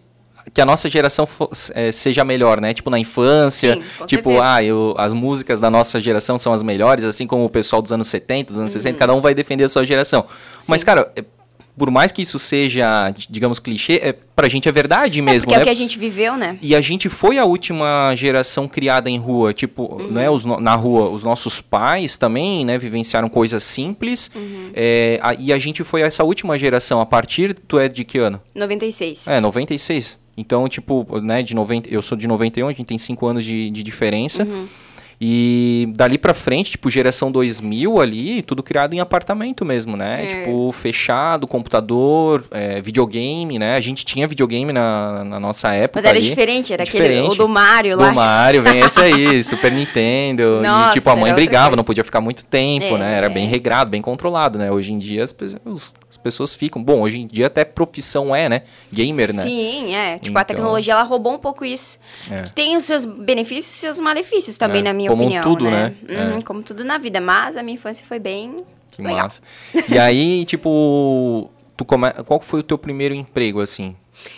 que 0.53 0.61
a 0.61 0.65
nossa 0.65 0.89
geração 0.89 1.27
é, 1.73 1.91
seja 1.91 2.23
melhor, 2.23 2.59
né? 2.61 2.73
Tipo, 2.73 2.89
na 2.89 2.99
infância, 2.99 3.75
Sim, 3.75 3.81
tipo, 4.05 4.29
certeza. 4.31 4.41
ah, 4.55 4.63
eu, 4.63 4.95
as 4.97 5.13
músicas 5.13 5.59
da 5.59 5.69
nossa 5.69 5.99
geração 5.99 6.37
são 6.39 6.53
as 6.53 6.63
melhores, 6.63 7.05
assim 7.05 7.27
como 7.27 7.45
o 7.45 7.49
pessoal 7.49 7.81
dos 7.81 7.91
anos 7.91 8.07
70, 8.07 8.51
dos 8.51 8.59
anos 8.59 8.71
60, 8.71 8.93
Uhum. 8.95 8.99
cada 8.99 9.13
um 9.13 9.21
vai 9.21 9.33
defender 9.33 9.63
a 9.63 9.69
sua 9.69 9.85
geração. 9.85 10.25
Mas, 10.67 10.83
cara, 10.83 11.11
é, 11.15 11.23
por 11.77 11.89
mais 11.89 12.11
que 12.11 12.21
isso 12.21 12.37
seja, 12.37 13.13
digamos, 13.29 13.57
clichê, 13.57 14.01
é, 14.03 14.13
pra 14.35 14.49
gente 14.49 14.67
é 14.67 14.71
verdade 14.71 15.21
mesmo, 15.21 15.43
Porque 15.47 15.53
é 15.53 15.57
né? 15.59 15.61
o 15.61 15.65
que 15.65 15.69
a 15.69 15.73
gente 15.73 15.97
viveu, 15.97 16.35
né? 16.35 16.57
E 16.61 16.75
a 16.75 16.81
gente 16.81 17.07
foi 17.07 17.37
a 17.37 17.45
última 17.45 18.13
geração 18.17 18.67
criada 18.67 19.09
em 19.09 19.17
rua, 19.17 19.53
tipo, 19.53 19.83
Uhum. 19.95 20.11
né, 20.11 20.29
os 20.29 20.43
na 20.43 20.75
rua, 20.75 21.09
os 21.09 21.23
nossos 21.23 21.61
pais 21.61 22.17
também, 22.17 22.65
né, 22.65 22.77
vivenciaram 22.77 23.29
coisas 23.29 23.63
simples, 23.63 24.29
Uhum. 24.35 24.71
é, 24.73 25.19
a- 25.23 25.33
e 25.35 25.53
a 25.53 25.57
gente 25.57 25.81
foi 25.85 26.01
essa 26.01 26.21
última 26.25 26.59
geração, 26.59 26.99
a 26.99 27.05
partir, 27.05 27.53
tu 27.65 27.79
é 27.79 27.87
de 27.87 28.03
que 28.03 28.17
ano? 28.17 28.41
96. 28.53 29.25
É, 29.27 29.39
96. 29.39 30.18
Então, 30.39 30.69
tipo, 30.69 31.05
né, 31.21 31.43
de 31.43 31.53
90, 31.53 31.89
eu 31.93 32.01
sou 32.01 32.17
de 32.17 32.25
91, 32.25 32.67
a 32.67 32.71
gente 32.71 32.85
tem 32.85 32.97
5 32.97 33.25
anos 33.27 33.43
de, 33.43 33.69
de 33.69 33.83
diferença, 33.83 34.43
Uhum. 34.45 34.67
E 35.21 35.91
dali 35.95 36.17
pra 36.17 36.33
frente, 36.33 36.71
tipo, 36.71 36.89
geração 36.89 37.29
2000 37.31 37.99
ali, 37.99 38.41
tudo 38.41 38.63
criado 38.63 38.93
em 38.93 38.99
apartamento 39.01 39.65
mesmo, 39.65 39.97
né? 39.97 40.23
É. 40.23 40.27
Tipo, 40.45 40.71
fechado, 40.71 41.45
computador, 41.45 42.45
é, 42.51 42.81
videogame, 42.81 43.59
né? 43.59 43.75
A 43.75 43.81
gente 43.81 44.05
tinha 44.05 44.25
videogame 44.27 44.71
na, 44.71 45.23
na 45.25 45.39
nossa 45.39 45.73
época 45.73 45.99
Mas 45.99 46.05
era 46.05 46.17
ali. 46.17 46.29
diferente, 46.29 46.71
era 46.71 46.83
aquele 46.83 47.03
Diferente. 47.03 47.33
o 47.33 47.35
do 47.35 47.47
Mario 47.49 47.97
Do 47.97 48.03
lá. 48.03 48.13
Mario, 48.13 48.61
vem 48.63 48.79
esse 48.79 48.99
aí, 48.99 49.43
Super 49.43 49.71
Nintendo. 49.71 50.59
e 50.61 50.61
Nossa, 50.67 50.93
tipo, 50.93 51.09
a 51.09 51.15
mãe 51.15 51.33
brigava, 51.33 51.67
coisa. 51.67 51.77
não 51.77 51.83
podia 51.83 52.03
ficar 52.03 52.21
muito 52.21 52.45
tempo, 52.45 52.85
É, 52.95 52.97
né? 52.97 53.17
Era 53.17 53.25
é. 53.27 53.29
bem 53.29 53.47
regrado, 53.47 53.89
bem 53.91 54.01
controlado, 54.01 54.57
né? 54.57 54.71
Hoje 54.71 54.93
em 54.93 54.97
dia 54.97 55.23
as, 55.23 55.33
pe- 55.33 55.57
os- 55.65 55.93
as 56.09 56.17
pessoas 56.17 56.55
ficam. 56.55 56.81
Bom, 56.81 57.01
hoje 57.01 57.19
em 57.19 57.27
dia 57.27 57.47
até 57.47 57.65
profissão 57.65 58.33
é, 58.33 58.47
né? 58.47 58.61
Gamer, 58.91 59.33
né? 59.33 59.43
Sim, 59.43 59.93
é. 59.95 60.13
Tipo, 60.15 60.29
Então- 60.29 60.41
a 60.41 60.45
tecnologia, 60.45 60.93
ela 60.93 61.03
roubou 61.03 61.33
um 61.33 61.37
pouco 61.39 61.65
isso. 61.65 61.99
É. 62.31 62.43
Tem 62.55 62.77
os 62.77 62.85
seus 62.85 63.03
benefícios 63.03 63.75
e 63.75 63.79
seus 63.79 63.99
malefícios 63.99 64.57
também, 64.57 64.79
É, 64.81 64.83
na 64.85 64.93
minha 64.93 65.08
como 65.09 65.23
opinião, 65.23 65.43
tudo, 65.43 65.65
né? 65.69 65.93
né? 66.01 66.31
Uhum, 66.31 66.37
É. 66.37 66.41
Como 66.41 66.61
tudo 66.63 66.83
na 66.83 66.97
vida. 66.97 67.19
Mas 67.19 67.57
a 67.57 67.63
minha 67.63 67.75
infância 67.75 68.05
foi 68.07 68.19
bem 68.19 68.57
Que 68.91 69.01
legal. 69.01 69.23
massa. 69.23 69.41
E 69.89 69.97
aí, 69.99 70.45
tipo, 70.45 71.49
tu 71.75 71.83
come... 71.85 72.11
qual 72.25 72.39
foi 72.41 72.61
o 72.61 72.63
teu 72.63 72.77
primeiro 72.77 73.13
emprego, 73.13 73.59
assim? 73.61 73.95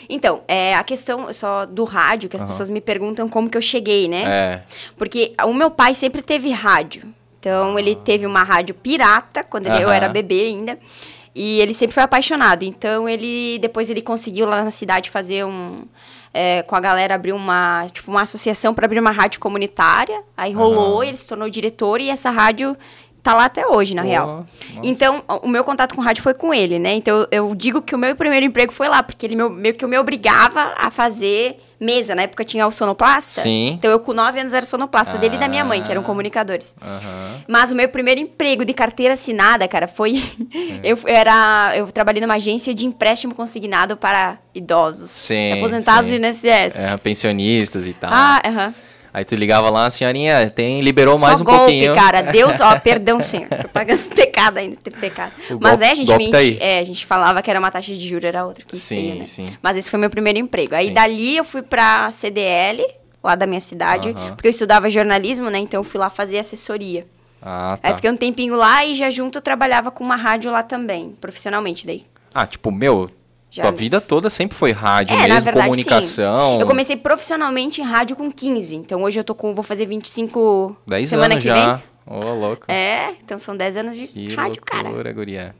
Então, 0.09 0.41
é 0.47 0.75
a 0.75 0.83
questão 0.83 1.33
só 1.33 1.65
do 1.65 1.83
rádio, 1.85 2.29
que 2.29 2.35
as 2.35 2.43
pessoas 2.43 2.69
me 2.69 2.79
perguntam 2.79 3.27
como 3.27 3.49
que 3.49 3.57
eu 3.57 3.61
cheguei, 3.61 4.07
né? 4.07 4.23
É. 4.25 4.63
Porque 4.95 5.33
o 5.43 5.53
meu 5.53 5.71
pai 5.71 5.95
sempre 5.95 6.21
teve 6.21 6.51
rádio. 6.51 7.03
Então, 7.39 7.79
ele 7.79 7.95
teve 7.95 8.27
uma 8.27 8.43
rádio 8.43 8.75
pirata, 8.75 9.43
quando 9.43 9.65
ele- 9.65 9.83
eu 9.83 9.89
era 9.89 10.07
bebê 10.07 10.41
ainda. 10.43 10.77
E 11.33 11.59
ele 11.61 11.73
sempre 11.73 11.93
foi 11.95 12.03
apaixonado. 12.03 12.61
Então, 12.63 13.09
ele 13.09 13.57
depois 13.59 13.89
ele 13.89 14.01
conseguiu 14.03 14.47
lá 14.47 14.63
na 14.63 14.69
cidade 14.69 15.09
fazer 15.09 15.43
um... 15.45 15.85
é, 16.33 16.63
com 16.63 16.75
a 16.75 16.79
galera 16.79 17.15
abrir 17.15 17.33
uma, 17.33 17.85
tipo, 17.91 18.09
uma 18.11 18.21
associação 18.21 18.73
para 18.73 18.85
abrir 18.85 18.99
uma 18.99 19.11
rádio 19.11 19.39
comunitária. 19.39 20.21
Aí 20.35 20.53
rolou, 20.53 20.97
Aham. 21.01 21.05
ele 21.05 21.17
se 21.17 21.27
tornou 21.27 21.49
diretor 21.49 21.99
e 22.01 22.09
essa 22.09 22.29
rádio 22.29 22.75
tá 23.23 23.33
lá 23.35 23.45
até 23.45 23.67
hoje, 23.67 23.93
na 23.93 24.01
Pô, 24.01 24.07
real. 24.07 24.27
nossa. 24.27 24.47
Então, 24.81 25.23
o 25.43 25.47
meu 25.47 25.63
contato 25.63 25.93
com 25.93 26.01
rádio 26.01 26.23
foi 26.23 26.33
com 26.33 26.51
ele, 26.53 26.79
né? 26.79 26.93
Então, 26.93 27.27
eu, 27.31 27.47
eu 27.49 27.55
digo 27.55 27.81
que 27.81 27.93
o 27.93 27.97
meu 27.97 28.15
primeiro 28.15 28.45
emprego 28.45 28.73
foi 28.73 28.87
lá, 28.89 29.03
porque 29.03 29.25
ele 29.25 29.35
meu- 29.35 29.49
meio 29.49 29.75
que 29.75 29.85
me 29.85 29.97
obrigava 29.99 30.73
a 30.75 30.89
fazer 30.89 31.59
mesa. 31.81 32.13
Na 32.15 32.21
época 32.21 32.45
tinha 32.45 32.65
o 32.67 32.71
sonoplasta. 32.71 33.41
Sim. 33.41 33.73
Então, 33.79 33.89
eu 33.91 33.99
com 33.99 34.13
9 34.13 34.39
anos 34.39 34.53
era 34.53 34.65
sonoplasta 34.65 35.17
dele 35.17 35.35
e 35.35 35.39
da 35.39 35.47
minha 35.47 35.65
mãe, 35.65 35.81
que 35.81 35.91
eram 35.91 36.01
Ah. 36.01 36.05
comunicadores. 36.05 36.75
Mas 37.47 37.71
o 37.71 37.75
meu 37.75 37.89
primeiro 37.89 38.21
emprego 38.21 38.63
de 38.63 38.73
carteira 38.73 39.15
assinada, 39.15 39.67
cara, 39.67 39.87
foi. 39.87 40.23
eu 40.83 40.97
era. 41.05 41.73
Eu 41.75 41.87
trabalhei 41.91 42.21
numa 42.21 42.35
agência 42.35 42.73
de 42.73 42.85
empréstimo 42.85 43.33
consignado 43.33 43.97
para 43.97 44.37
idosos. 44.53 45.09
Sim, 45.11 45.53
aposentados 45.53 46.09
sim. 46.09 46.19
do 46.19 46.25
INSS. 46.25 46.75
É, 46.75 46.95
pensionistas 46.97 47.87
e 47.87 47.93
tal. 47.93 48.11
Ah, 48.13 48.41
aham. 48.45 48.75
Aí 49.13 49.25
tu 49.25 49.35
ligava 49.35 49.69
lá, 49.69 49.89
senhorinha, 49.91 50.49
tem, 50.49 50.79
liberou 50.81 51.17
mais 51.19 51.37
Só 51.37 51.43
um 51.43 51.45
golpe, 51.45 51.59
pouquinho. 51.63 51.93
cara. 51.95 52.21
Deus, 52.31 52.59
ó, 52.61 52.79
perdão, 52.79 53.19
senhor. 53.21 53.47
Tô 53.61 53.67
pagando 53.67 53.99
pecado 54.15 54.57
ainda, 54.57 54.77
tem 54.77 54.93
pecado. 54.93 55.33
O 55.49 55.57
Mas 55.59 55.71
golpe- 55.79 55.85
é, 55.85 55.91
a 55.91 55.93
gente 55.95 56.07
golpe 56.07 56.31
tá 56.31 56.37
aí. 56.37 56.51
mente, 56.51 56.63
é, 56.63 56.79
a 56.79 56.83
gente 56.85 57.05
falava 57.05 57.41
que 57.41 57.49
era 57.49 57.59
uma 57.59 57.69
taxa 57.69 57.93
de 57.93 58.07
juros, 58.07 58.23
era 58.23 58.45
outra. 58.45 58.63
Que 58.65 58.77
Sim, 58.77 58.95
feio, 58.95 59.15
né? 59.15 59.25
sim. 59.25 59.57
Mas 59.61 59.75
esse 59.77 59.89
foi 59.89 59.99
meu 59.99 60.09
primeiro 60.09 60.39
emprego. 60.39 60.75
Aí 60.75 60.87
Sim. 60.87 60.93
dali 60.93 61.35
eu 61.37 61.43
fui 61.43 61.61
pra 61.61 62.09
CDL, 62.11 62.85
lá 63.23 63.35
da 63.35 63.45
minha 63.45 63.61
cidade, 63.61 64.13
porque 64.35 64.47
eu 64.47 64.51
estudava 64.51 64.89
jornalismo, 64.89 65.49
né? 65.49 65.59
Então 65.59 65.79
eu 65.81 65.83
fui 65.83 65.99
lá 65.99 66.09
fazer 66.09 66.39
assessoria. 66.39 67.05
Ah, 67.41 67.77
Aí 67.83 67.89
tá. 67.91 67.95
fiquei 67.95 68.09
um 68.11 68.15
tempinho 68.17 68.55
lá 68.55 68.85
e 68.85 68.95
já 68.95 69.09
junto 69.09 69.39
eu 69.39 69.41
trabalhava 69.41 69.91
com 69.91 70.03
uma 70.03 70.15
rádio 70.15 70.49
lá 70.51 70.63
também, 70.63 71.15
profissionalmente 71.19 71.85
daí. 71.87 72.03
Ah, 72.33 72.45
tipo, 72.47 72.71
meu, 72.71 73.09
Já, 73.51 73.63
tua 73.63 73.71
né? 73.71 73.77
vida 73.77 73.99
toda 73.99 74.29
sempre 74.29 74.57
foi 74.57 74.71
rádio 74.71 75.13
É, 75.13 75.19
na 75.23 75.27
mesmo, 75.27 75.43
verdade, 75.43 75.67
comunicação. 75.67 76.53
sim. 76.55 76.61
Eu 76.61 76.67
comecei 76.67 76.95
profissionalmente 76.95 77.81
em 77.81 77.83
rádio 77.83 78.15
com 78.15 78.31
15. 78.31 78.77
Então 78.77 79.03
hoje 79.03 79.19
eu 79.19 79.23
tô 79.25 79.35
com. 79.35 79.53
Vou 79.53 79.63
fazer 79.63 79.85
25 79.85 80.75
10 80.87 81.09
semana 81.09 81.33
anos 81.33 81.43
que 81.43 81.49
já. 81.49 81.75
vem. 81.75 81.83
Ô, 82.07 82.33
louco. 82.33 82.63
É, 82.71 83.11
então 83.23 83.37
são 83.37 83.55
10 83.55 83.77
anos 83.77 83.95
de 83.97 84.07
Que 84.07 84.33
rádio, 84.33 84.61
cara. 84.65 84.83
loucura, 84.83 85.11
guria. 85.13 85.55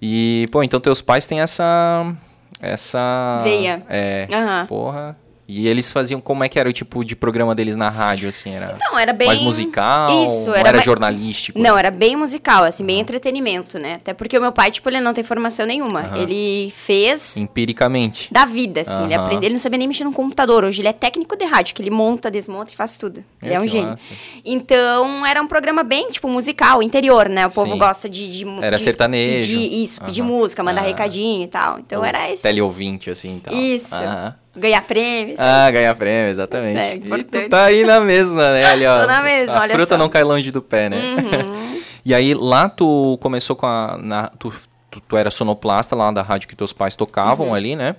E, 0.00 0.48
pô, 0.52 0.62
então 0.62 0.78
teus 0.80 1.00
pais 1.02 1.26
têm 1.26 1.40
essa... 1.40 2.14
Essa... 2.60 3.40
Veia. 3.42 3.82
É, 3.88 4.28
Aham. 4.32 4.66
porra. 4.66 5.16
E 5.52 5.66
eles 5.66 5.90
faziam, 5.90 6.20
como 6.20 6.44
é 6.44 6.48
que 6.48 6.60
era 6.60 6.68
o 6.68 6.72
tipo 6.72 7.04
de 7.04 7.16
programa 7.16 7.56
deles 7.56 7.74
na 7.74 7.88
rádio, 7.88 8.28
assim? 8.28 8.50
Era 8.54 8.76
Não, 8.80 8.96
era 8.96 9.12
bem. 9.12 9.26
mais 9.26 9.40
musical? 9.40 10.24
Isso, 10.24 10.50
era 10.50 10.68
era 10.68 10.72
mais- 10.74 10.84
jornalístico? 10.84 11.58
Não, 11.58 11.76
era 11.76 11.90
bem 11.90 12.14
musical, 12.14 12.62
assim, 12.62 12.86
bem 12.86 13.00
entretenimento, 13.00 13.76
né? 13.76 13.94
Até 13.94 14.14
porque 14.14 14.38
o 14.38 14.40
meu 14.40 14.52
pai, 14.52 14.70
tipo, 14.70 14.88
ele 14.88 15.00
não 15.00 15.12
tem 15.12 15.24
formação 15.24 15.66
nenhuma. 15.66 16.02
Aham. 16.02 16.18
Ele 16.18 16.72
fez 16.76 17.36
Empiricamente. 17.36 18.32
da 18.32 18.44
vida, 18.44 18.82
assim. 18.82 19.02
Ele 19.04 19.14
Aham. 19.14 19.24
aprendeu, 19.24 19.46
ele 19.48 19.54
não 19.54 19.60
sabia 19.60 19.78
nem 19.78 19.88
mexer 19.88 20.04
no 20.04 20.12
computador. 20.12 20.62
Hoje 20.64 20.82
ele 20.82 20.88
é 20.88 20.92
técnico 20.92 21.36
de 21.36 21.44
rádio, 21.44 21.74
que 21.74 21.82
ele 21.82 21.90
monta, 21.90 22.30
desmonta 22.30 22.72
e 22.72 22.76
faz 22.76 22.96
tudo. 22.96 23.24
Ele 23.42 23.52
É, 23.52 23.56
é 23.56 23.60
um 23.60 23.66
gênio. 23.66 23.90
massa. 23.90 24.04
Então, 24.44 25.26
era 25.26 25.42
um 25.42 25.48
programa 25.48 25.82
bem, 25.82 26.10
tipo, 26.10 26.28
musical, 26.28 26.80
interior, 26.80 27.28
né? 27.28 27.46
O 27.46 27.50
povo 27.50 27.72
Sim. 27.72 27.78
gosta 27.78 28.08
de... 28.08 28.30
de 28.30 28.46
Era 28.62 28.76
de 28.76 28.82
sertanejo. 28.84 29.52
Isso, 29.52 30.00
pedir 30.00 30.22
música, 30.22 30.62
mandar 30.62 30.82
recadinho 30.82 31.42
e 31.42 31.48
tal. 31.48 31.80
Então, 31.80 32.02
O 32.02 32.04
era 32.04 32.30
isso. 32.32 32.42
Teleouvinte, 32.44 33.10
assim, 33.10 33.36
e 33.38 33.40
tal. 33.40 33.52
Isso. 33.54 33.94
Ganhar 34.56 34.82
prêmios. 34.82 35.38
Ah, 35.38 35.70
ganhar 35.70 35.94
prêmio, 35.94 36.30
exatamente. 36.30 36.78
É, 36.78 36.96
e 36.96 37.00
tu 37.00 37.06
importante. 37.06 37.48
tá 37.48 37.64
aí 37.64 37.84
na 37.84 38.00
mesma, 38.00 38.52
né? 38.52 38.64
Ali, 38.66 38.84
ó. 38.86 39.00
Tô 39.02 39.06
na 39.06 39.22
mesma, 39.22 39.54
a 39.54 39.60
olha 39.60 39.74
fruta 39.74 39.94
só. 39.94 39.98
não 39.98 40.08
cai 40.08 40.22
longe 40.24 40.50
do 40.50 40.60
pé, 40.60 40.88
né? 40.88 40.96
Uhum. 40.98 41.80
E 42.04 42.14
aí, 42.14 42.32
lá 42.32 42.66
tu 42.68 43.18
começou 43.20 43.54
com 43.54 43.66
a... 43.66 43.98
Na, 44.02 44.28
tu, 44.38 44.50
tu, 44.90 45.00
tu 45.00 45.16
era 45.18 45.30
sonoplasta 45.30 45.94
lá 45.94 46.10
da 46.10 46.22
rádio 46.22 46.48
que 46.48 46.56
teus 46.56 46.72
pais 46.72 46.94
tocavam 46.94 47.48
Uhum. 47.48 47.54
ali, 47.54 47.76
né? 47.76 47.94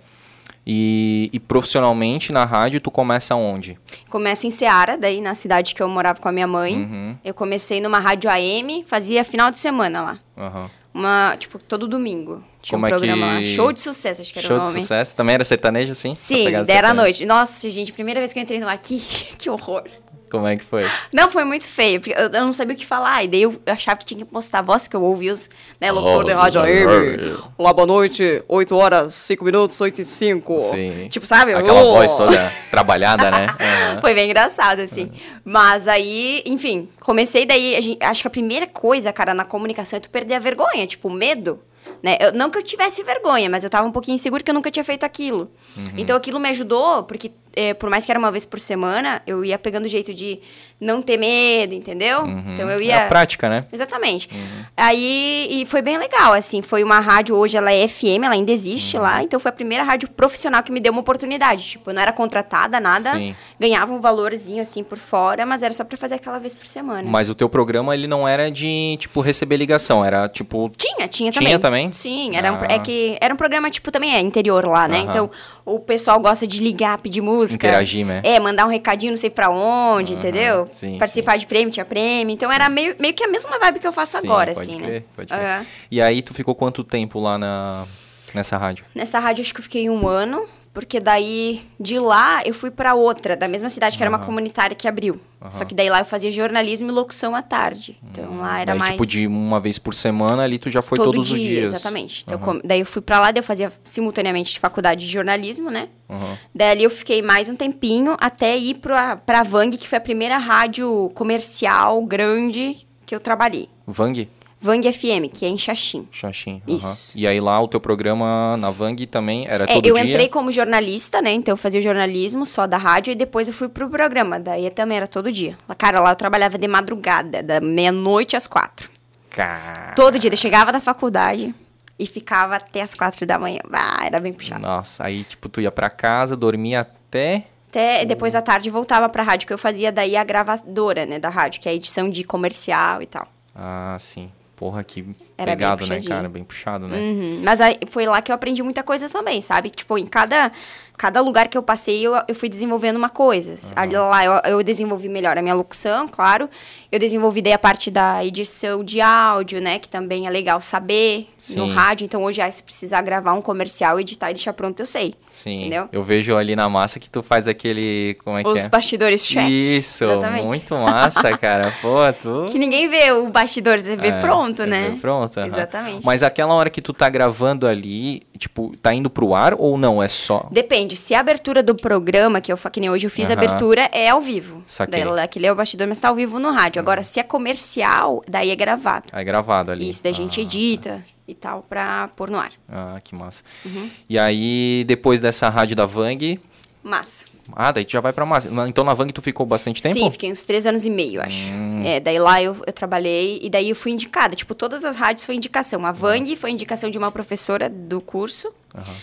E, 0.65 1.29
e 1.31 1.39
profissionalmente 1.39 2.31
na 2.31 2.43
rádio 2.43 2.79
tu 2.81 2.89
começa 2.91 3.35
onde? 3.35 3.77
Começo 4.09 4.45
em 4.47 4.51
Seara, 4.51 4.97
daí 4.97 5.21
na 5.21 5.33
cidade 5.35 5.73
que 5.75 5.81
eu 5.81 5.87
morava 5.87 6.19
com 6.19 6.27
a 6.27 6.31
minha 6.31 6.47
mãe. 6.47 6.75
Uhum. 6.77 7.15
Eu 7.23 7.33
comecei 7.33 7.79
numa 7.79 7.99
rádio 7.99 8.29
AM, 8.29 8.83
fazia 8.87 9.23
final 9.23 9.49
de 9.51 9.59
semana 9.59 10.01
lá. 10.01 10.19
Aham. 10.37 10.69
Uma, 10.93 11.35
tipo, 11.39 11.57
todo 11.57 11.87
domingo. 11.87 12.43
Tinha 12.61 12.77
Como 12.77 12.83
um 12.83 12.87
é 12.87 12.89
programa 12.89 13.39
que- 13.39 13.45
lá. 13.49 13.55
Show 13.55 13.71
de 13.71 13.81
sucesso, 13.81 14.21
acho 14.21 14.33
que 14.33 14.39
era 14.39 14.47
Show 14.47 14.57
o 14.57 14.59
de 14.61 14.67
nome. 14.67 14.81
sucesso. 14.81 15.15
Também 15.15 15.35
era 15.35 15.43
sertanejo, 15.45 15.91
assim? 15.93 16.13
Sim, 16.15 16.43
pegada 16.45 16.65
10 16.65 16.67
da 16.67 16.73
sertaneja. 16.87 17.01
noite. 17.01 17.25
Nossa, 17.25 17.69
gente, 17.69 17.93
primeira 17.93 18.19
vez 18.19 18.33
que 18.33 18.39
eu 18.39 18.43
entrei 18.43 18.59
no 18.59 18.67
ar, 18.67 18.77
que, 18.81 18.99
que 19.37 19.49
horror. 19.49 19.83
Como 20.31 20.47
é 20.47 20.55
que 20.55 20.63
foi? 20.63 20.85
Não, 21.13 21.29
foi 21.29 21.43
muito 21.43 21.67
feio, 21.67 21.99
porque 21.99 22.13
eu, 22.17 22.23
eu 22.27 22.45
não 22.45 22.53
sabia 22.53 22.73
o 22.73 22.77
que 22.77 22.85
falar. 22.85 23.23
E 23.23 23.27
daí 23.27 23.41
eu, 23.41 23.61
eu 23.65 23.73
achava 23.73 23.97
que 23.99 24.05
tinha 24.05 24.17
que 24.19 24.31
postar 24.31 24.59
a 24.59 24.61
voz, 24.61 24.87
que 24.87 24.95
eu 24.95 25.03
ouvi 25.03 25.29
os, 25.29 25.49
né, 25.79 25.91
locutor 25.91 26.23
de 26.23 26.31
rádio 26.31 26.61
AM. 26.61 27.37
Olá, 27.57 27.73
boa 27.73 27.85
noite, 27.85 28.41
8 28.47 28.75
horas, 28.75 29.13
5 29.13 29.43
minutos, 29.43 29.79
8 29.81 30.01
e 30.01 30.05
5. 30.05 30.71
Sim. 30.73 31.07
Tipo, 31.09 31.27
sabe? 31.27 31.53
Aquela 31.53 31.81
Oh. 31.83 31.93
voz 31.95 32.15
toda 32.15 32.51
trabalhada, 32.71 33.29
né? 33.29 33.45
Aham. 33.59 33.99
Foi 34.01 34.13
bem 34.13 34.25
engraçado, 34.29 34.79
assim. 34.79 35.11
Mas 35.43 35.87
aí, 35.87 36.41
enfim, 36.45 36.87
comecei 36.99 37.45
daí. 37.45 37.75
a 37.75 37.81
gente- 37.81 38.01
acho 38.01 38.21
que 38.21 38.27
a 38.27 38.31
primeira 38.31 38.65
coisa, 38.67 39.11
cara, 39.11 39.33
na 39.33 39.43
comunicação 39.43 39.97
é 39.97 39.99
tu 39.99 40.09
perder 40.09 40.35
a 40.35 40.39
vergonha, 40.39 40.87
tipo, 40.87 41.09
medo. 41.09 41.59
Né? 42.03 42.17
Eu- 42.19 42.33
não 42.33 42.49
que 42.49 42.57
eu 42.57 42.63
tivesse 42.63 43.03
vergonha, 43.03 43.49
mas 43.49 43.63
eu 43.63 43.69
tava 43.69 43.87
um 43.87 43.91
pouquinho 43.91 44.15
insegura 44.15 44.41
que 44.43 44.49
eu 44.49 44.55
nunca 44.55 44.71
tinha 44.71 44.83
feito 44.83 45.03
aquilo. 45.03 45.51
Uhum. 45.77 45.83
Então 45.97 46.15
aquilo 46.17 46.39
me 46.39 46.49
ajudou, 46.49 47.03
porque 47.03 47.31
é, 47.53 47.73
por 47.73 47.89
mais 47.89 48.05
que 48.05 48.11
era 48.11 48.17
uma 48.17 48.31
vez 48.31 48.45
por 48.45 48.59
semana, 48.59 49.21
eu 49.27 49.43
ia 49.43 49.59
pegando 49.59 49.85
o 49.85 49.87
jeito 49.89 50.13
de 50.13 50.39
não 50.79 51.01
ter 51.01 51.17
medo, 51.17 51.75
entendeu? 51.75 52.25
Então 52.53 52.69
eu 52.69 52.79
É 52.79 52.83
ia. 52.83 53.03
a 53.05 53.07
prática, 53.07 53.47
né? 53.49 53.65
Exatamente. 53.71 54.29
Aí, 54.75 55.47
e 55.51 55.65
foi 55.65 55.81
bem 55.81 55.97
legal, 55.97 56.33
assim, 56.33 56.61
foi 56.61 56.83
uma 56.83 56.99
rádio, 56.99 57.35
hoje 57.35 57.57
ela 57.57 57.71
é 57.71 57.87
FM, 57.87 58.23
ela 58.23 58.33
ainda 58.33 58.51
existe 58.51 58.95
Uhum. 58.97 59.03
lá, 59.03 59.21
então 59.21 59.39
foi 59.39 59.49
a 59.49 59.53
primeira 59.53 59.83
rádio 59.83 60.09
profissional 60.09 60.63
que 60.63 60.71
me 60.71 60.79
deu 60.79 60.91
uma 60.91 61.01
oportunidade, 61.01 61.63
tipo, 61.71 61.89
eu 61.89 61.93
não 61.93 62.01
era 62.01 62.11
contratada, 62.13 62.79
nada, 62.79 63.11
Sim. 63.11 63.35
ganhava 63.59 63.93
um 63.93 63.99
valorzinho, 63.99 64.61
assim, 64.61 64.83
por 64.83 64.97
fora, 64.97 65.45
mas 65.45 65.61
era 65.61 65.73
só 65.73 65.83
pra 65.83 65.97
fazer 65.97 66.15
aquela 66.15 66.39
vez 66.39 66.55
por 66.55 66.65
semana. 66.65 67.03
Mas 67.09 67.29
o 67.29 67.35
teu 67.35 67.49
programa, 67.49 67.93
ele 67.93 68.07
não 68.07 68.27
era 68.27 68.49
de, 68.49 68.95
tipo, 68.99 69.19
receber 69.21 69.57
ligação. 69.57 70.03
Era, 70.03 70.27
tipo... 70.29 70.71
Tinha, 70.77 71.07
tinha 71.07 71.31
Tinha 71.31 71.59
também. 71.59 71.90
Sim, 71.91 72.35
era 72.35 72.51
um, 72.51 72.55
Ah. 72.57 72.67
é 72.69 72.79
que 72.79 73.17
era 73.21 73.33
um 73.33 73.37
programa, 73.37 73.69
tipo, 73.69 73.91
também 73.91 74.13
é 74.15 74.19
interior 74.19 74.65
lá, 74.65 74.87
né? 74.87 74.99
Aham. 75.01 75.09
Então, 75.09 75.31
o 75.65 75.79
pessoal 75.79 76.19
gosta 76.19 76.45
de 76.47 76.61
ligar, 76.63 76.97
pedir 76.97 77.21
música. 77.21 77.67
Interagir, 77.67 78.05
né? 78.05 78.21
É, 78.23 78.39
mandar 78.39 78.65
um 78.65 78.69
recadinho 78.69 79.11
não 79.11 79.17
sei 79.17 79.29
pra 79.29 79.49
onde, 79.49 80.13
Aham, 80.13 80.19
entendeu? 80.19 80.69
sim, 80.71 80.97
Participar 80.97 81.37
de 81.37 81.45
prêmio, 81.45 81.71
tinha 81.71 81.85
prêmio. 81.85 82.33
Então, 82.33 82.51
era 82.51 82.67
meio, 82.69 82.95
meio 82.99 83.13
que 83.13 83.23
a 83.23 83.27
mesma 83.27 83.57
vibe 83.59 83.79
que 83.79 83.87
eu 83.87 83.93
faço 83.93 84.19
Sim, 84.19 84.27
agora, 84.27 84.51
assim, 84.51 84.77
crer, 84.77 84.89
né? 84.91 85.03
Pode 85.15 85.27
crer. 85.33 85.39
Aham. 85.45 85.65
E 85.89 86.01
aí, 86.01 86.21
tu 86.21 86.33
ficou 86.33 86.55
quanto 86.55 86.83
tempo 86.83 87.19
lá 87.19 87.37
na, 87.37 87.85
nessa 88.33 88.57
rádio? 88.57 88.85
Nessa 88.95 89.19
rádio 89.19 89.41
acho 89.43 89.53
que 89.53 89.59
eu 89.59 89.63
fiquei 89.63 89.89
um 89.89 90.07
ano, 90.07 90.45
porque 90.73 90.99
daí 90.99 91.61
de 91.79 91.99
lá 91.99 92.41
eu 92.45 92.53
fui 92.53 92.71
pra 92.71 92.93
outra, 92.93 93.35
da 93.35 93.47
mesma 93.47 93.69
cidade, 93.69 93.97
que 93.97 94.03
era 94.03 94.09
uma 94.09 94.17
Aham. 94.17 94.25
comunitária 94.25 94.75
que 94.75 94.87
abriu. 94.87 95.19
Aham. 95.41 95.51
Só 95.51 95.65
que 95.65 95.73
daí 95.75 95.89
lá 95.89 95.99
eu 95.99 96.05
fazia 96.05 96.31
jornalismo 96.31 96.89
e 96.89 96.91
locução 96.93 97.35
à 97.35 97.41
tarde. 97.41 97.97
Então 98.11 98.37
lá 98.37 98.59
era 98.59 98.71
Daí, 98.71 98.79
mais. 98.79 98.91
tipo, 98.91 99.05
de 99.05 99.27
uma 99.27 99.59
vez 99.59 99.77
por 99.79 99.93
semana 99.93 100.43
ali, 100.43 100.57
tu 100.59 100.69
já 100.69 100.81
foi 100.81 100.97
todo 100.97 101.11
todos 101.13 101.31
os 101.31 101.39
dias. 101.39 101.73
exatamente. 101.73 102.23
Então, 102.25 102.39
Aham. 102.41 102.61
daí 102.63 102.79
eu 102.79 102.85
fui 102.85 103.01
pra 103.01 103.19
lá, 103.19 103.31
daí 103.31 103.39
eu 103.39 103.43
fazia 103.43 103.71
simultaneamente 103.83 104.59
faculdade 104.59 105.05
de 105.05 105.11
jornalismo, 105.11 105.69
né? 105.69 105.89
Aham. 106.09 106.37
Daí 106.53 106.69
ali 106.71 106.83
eu 106.83 106.89
fiquei 106.89 107.21
mais 107.21 107.49
um 107.49 107.55
tempinho 107.55 108.15
até 108.19 108.57
ir 108.57 108.75
pra, 108.75 109.17
pra 109.17 109.43
Vang, 109.43 109.75
que 109.77 109.87
foi 109.87 109.97
a 109.97 110.01
primeira 110.01 110.37
rádio 110.37 111.09
comercial 111.15 112.01
grande 112.05 112.87
que 113.05 113.13
eu 113.15 113.19
trabalhei. 113.19 113.67
Vang? 113.87 114.29
Vang 114.63 114.93
FM, 114.93 115.27
que 115.33 115.43
é 115.43 115.49
em 115.49 115.57
Xaxim. 115.57 116.07
Xaxim. 116.11 116.61
aham. 116.69 116.77
Isso. 116.77 117.17
E 117.17 117.25
aí 117.25 117.39
lá 117.41 117.59
o 117.59 117.67
teu 117.67 117.79
programa 117.79 118.55
na 118.57 118.69
Vang 118.69 119.07
também 119.07 119.47
era 119.47 119.63
É, 119.63 119.73
todo 119.73 119.85
eu 119.87 119.95
dia? 119.95 120.03
entrei 120.03 120.29
como 120.29 120.51
jornalista, 120.51 121.19
né? 121.19 121.31
Então 121.31 121.53
eu 121.53 121.57
fazia 121.57 121.81
jornalismo 121.81 122.45
só 122.45 122.67
da 122.67 122.77
rádio 122.77 123.11
e 123.11 123.15
depois 123.15 123.47
eu 123.47 123.53
fui 123.55 123.67
pro 123.67 123.89
programa. 123.89 124.39
Daí 124.39 124.69
também 124.69 124.97
era 124.97 125.07
todo 125.07 125.31
dia. 125.31 125.57
Cara, 125.79 125.99
lá 125.99 126.11
eu 126.11 126.15
trabalhava 126.15 126.59
de 126.59 126.67
madrugada, 126.67 127.41
da 127.41 127.59
meia-noite 127.59 128.35
às 128.35 128.45
quatro. 128.45 128.87
Cara... 129.31 129.93
Todo 129.95 130.19
dia. 130.19 130.29
Eu 130.31 130.37
chegava 130.37 130.71
da 130.71 130.79
faculdade 130.79 131.55
e 131.97 132.05
ficava 132.05 132.57
até 132.57 132.81
às 132.83 132.93
quatro 132.93 133.25
da 133.25 133.39
manhã. 133.39 133.61
Ah, 133.73 134.05
era 134.05 134.19
bem 134.19 134.31
puxado. 134.31 134.61
Nossa, 134.61 135.05
aí 135.05 135.23
tipo, 135.23 135.49
tu 135.49 135.59
ia 135.59 135.71
pra 135.71 135.89
casa, 135.89 136.37
dormia 136.37 136.81
até... 136.81 137.45
Até 137.69 138.03
depois 138.05 138.33
da 138.33 138.41
tarde 138.41 138.69
voltava 138.69 139.07
pra 139.07 139.23
rádio, 139.23 139.47
que 139.47 139.53
eu 139.53 139.57
fazia 139.57 139.91
daí 139.93 140.17
a 140.17 140.23
gravadora, 140.25 141.05
né, 141.05 141.17
da 141.19 141.29
rádio, 141.29 141.61
que 141.61 141.69
é 141.69 141.71
a 141.71 141.75
edição 141.75 142.09
de 142.09 142.23
comercial 142.25 143.01
e 143.01 143.05
tal. 143.05 143.25
Ah, 143.55 143.95
sim. 143.97 144.29
Porra, 144.61 144.83
que 144.83 145.03
Era 145.41 145.51
Pegado, 145.51 145.87
bem 145.87 145.99
né, 145.99 146.05
cara? 146.07 146.29
Bem 146.29 146.43
puxado, 146.43 146.87
né? 146.87 146.97
Uhum. 146.97 147.41
Mas 147.43 147.59
aí 147.61 147.77
foi 147.89 148.05
lá 148.05 148.21
que 148.21 148.31
eu 148.31 148.35
aprendi 148.35 148.61
muita 148.61 148.83
coisa 148.83 149.09
também, 149.09 149.41
sabe? 149.41 149.69
Tipo, 149.69 149.97
em 149.97 150.05
cada, 150.05 150.51
cada 150.97 151.19
lugar 151.21 151.47
que 151.47 151.57
eu 151.57 151.63
passei, 151.63 152.05
eu, 152.05 152.13
eu 152.27 152.35
fui 152.35 152.47
desenvolvendo 152.47 152.97
uma 152.97 153.09
coisa. 153.09 153.55
Ali, 153.75 153.95
lá 153.95 154.23
eu, 154.23 154.33
eu 154.51 154.63
desenvolvi 154.63 155.09
melhor 155.09 155.37
a 155.37 155.41
minha 155.41 155.55
locução, 155.55 156.07
claro. 156.07 156.49
Eu 156.91 156.99
desenvolvi 156.99 157.41
daí 157.41 157.53
a 157.53 157.57
parte 157.57 157.89
da 157.89 158.23
edição 158.23 158.83
de 158.83 159.01
áudio, 159.01 159.61
né? 159.61 159.79
Que 159.79 159.87
também 159.87 160.27
é 160.27 160.29
legal 160.29 160.59
saber 160.61 161.27
no 161.55 161.67
Sim. 161.67 161.73
rádio. 161.73 162.05
Então, 162.05 162.21
hoje, 162.21 162.41
ah, 162.41 162.51
se 162.51 162.61
precisar 162.61 163.01
gravar 163.01 163.33
um 163.33 163.41
comercial, 163.41 163.99
editar 163.99 164.29
e 164.29 164.33
deixar 164.33 164.53
pronto, 164.53 164.79
eu 164.79 164.85
sei. 164.85 165.15
Sim. 165.29 165.61
Entendeu? 165.61 165.89
Eu 165.91 166.03
vejo 166.03 166.35
ali 166.35 166.55
na 166.55 166.67
massa 166.67 166.99
que 166.99 167.09
tu 167.09 167.23
faz 167.23 167.47
aquele. 167.47 168.15
Como 168.23 168.37
é 168.37 168.43
que 168.43 168.49
Os 168.49 168.65
é? 168.65 168.69
bastidores 168.69 169.25
check. 169.25 169.49
Isso, 169.49 170.03
Exatamente. 170.03 170.45
muito 170.45 170.75
massa, 170.75 171.37
cara. 171.37 171.73
Pô, 171.81 171.95
tu. 172.21 172.51
Que 172.51 172.59
ninguém 172.59 172.89
vê 172.89 173.11
o 173.11 173.29
bastidor 173.29 173.77
da 173.77 173.83
TV 173.83 174.07
É, 174.09 174.19
pronto, 174.19 174.63
é 174.63 174.65
né? 174.67 174.97
Pronto, 175.01 175.30
Exatamente. 175.39 176.05
Mas 176.05 176.23
aquela 176.23 176.53
hora 176.53 176.69
que 176.69 176.81
tu 176.81 176.93
tá 176.93 177.09
gravando 177.09 177.67
ali, 177.67 178.23
tipo, 178.37 178.75
tá 178.81 178.93
indo 178.93 179.09
pro 179.09 179.33
ar 179.33 179.53
ou 179.57 179.77
não? 179.77 180.01
É 180.01 180.07
só. 180.07 180.47
Depende. 180.51 180.95
Se 180.95 181.13
a 181.15 181.19
abertura 181.19 181.61
do 181.63 181.75
programa, 181.75 182.41
que 182.41 182.51
eu 182.51 182.57
que 182.57 182.79
nem 182.79 182.89
hoje 182.89 183.07
eu 183.07 183.11
fiz 183.11 183.29
a 183.29 183.33
Aham. 183.33 183.43
abertura, 183.43 183.89
é 183.91 184.09
ao 184.09 184.21
vivo. 184.21 184.63
Saquei. 184.65 185.03
Daí, 185.03 185.19
aquele 185.19 185.45
é 185.47 185.51
o 185.51 185.55
bastidor, 185.55 185.87
mas 185.87 185.99
tá 185.99 186.09
ao 186.09 186.15
vivo 186.15 186.39
no 186.39 186.51
rádio. 186.51 186.79
Agora, 186.79 187.03
se 187.03 187.19
é 187.19 187.23
comercial, 187.23 188.23
daí 188.27 188.49
é 188.51 188.55
gravado. 188.55 189.05
É 189.11 189.23
gravado 189.23 189.71
ali. 189.71 189.89
Isso, 189.89 190.03
daí 190.03 190.11
a 190.11 190.15
gente 190.15 190.39
Ah, 190.39 190.43
edita 190.43 191.05
e 191.27 191.33
tal 191.35 191.63
pra 191.67 192.09
pôr 192.15 192.29
no 192.29 192.37
ar. 192.39 192.51
Ah, 192.69 192.99
que 193.03 193.13
massa. 193.15 193.43
Uhum. 193.65 193.89
E 194.09 194.17
aí, 194.17 194.83
depois 194.87 195.19
dessa 195.19 195.49
rádio 195.49 195.75
da 195.75 195.85
Vang. 195.85 196.39
Massa. 196.83 197.25
Ah, 197.55 197.71
daí 197.71 197.85
tu 197.85 197.91
já 197.91 197.99
vai 198.01 198.13
pra 198.13 198.25
massa. 198.25 198.49
Então 198.67 198.83
na 198.83 198.93
Vang 198.93 199.11
tu 199.11 199.21
ficou 199.21 199.45
bastante 199.45 199.81
tempo? 199.81 199.93
Sim, 199.97 200.11
fiquei 200.11 200.31
uns 200.31 200.43
três 200.43 200.65
anos 200.65 200.85
e 200.85 200.89
meio, 200.89 201.21
acho. 201.21 201.51
Hum. 201.53 201.81
É, 201.83 201.99
daí 201.99 202.19
lá 202.19 202.41
eu, 202.41 202.55
eu 202.65 202.73
trabalhei 202.73 203.39
e 203.41 203.49
daí 203.49 203.69
eu 203.69 203.75
fui 203.75 203.91
indicada. 203.91 204.35
Tipo, 204.35 204.53
todas 204.55 204.83
as 204.85 204.95
rádios 204.95 205.25
foi 205.25 205.35
indicação. 205.35 205.85
A 205.85 205.91
Vang 205.91 206.35
foi 206.35 206.51
indicação 206.51 206.89
de 206.89 206.97
uma 206.97 207.11
professora 207.11 207.69
do 207.69 207.99
curso. 208.01 208.53
Aham. 208.75 208.93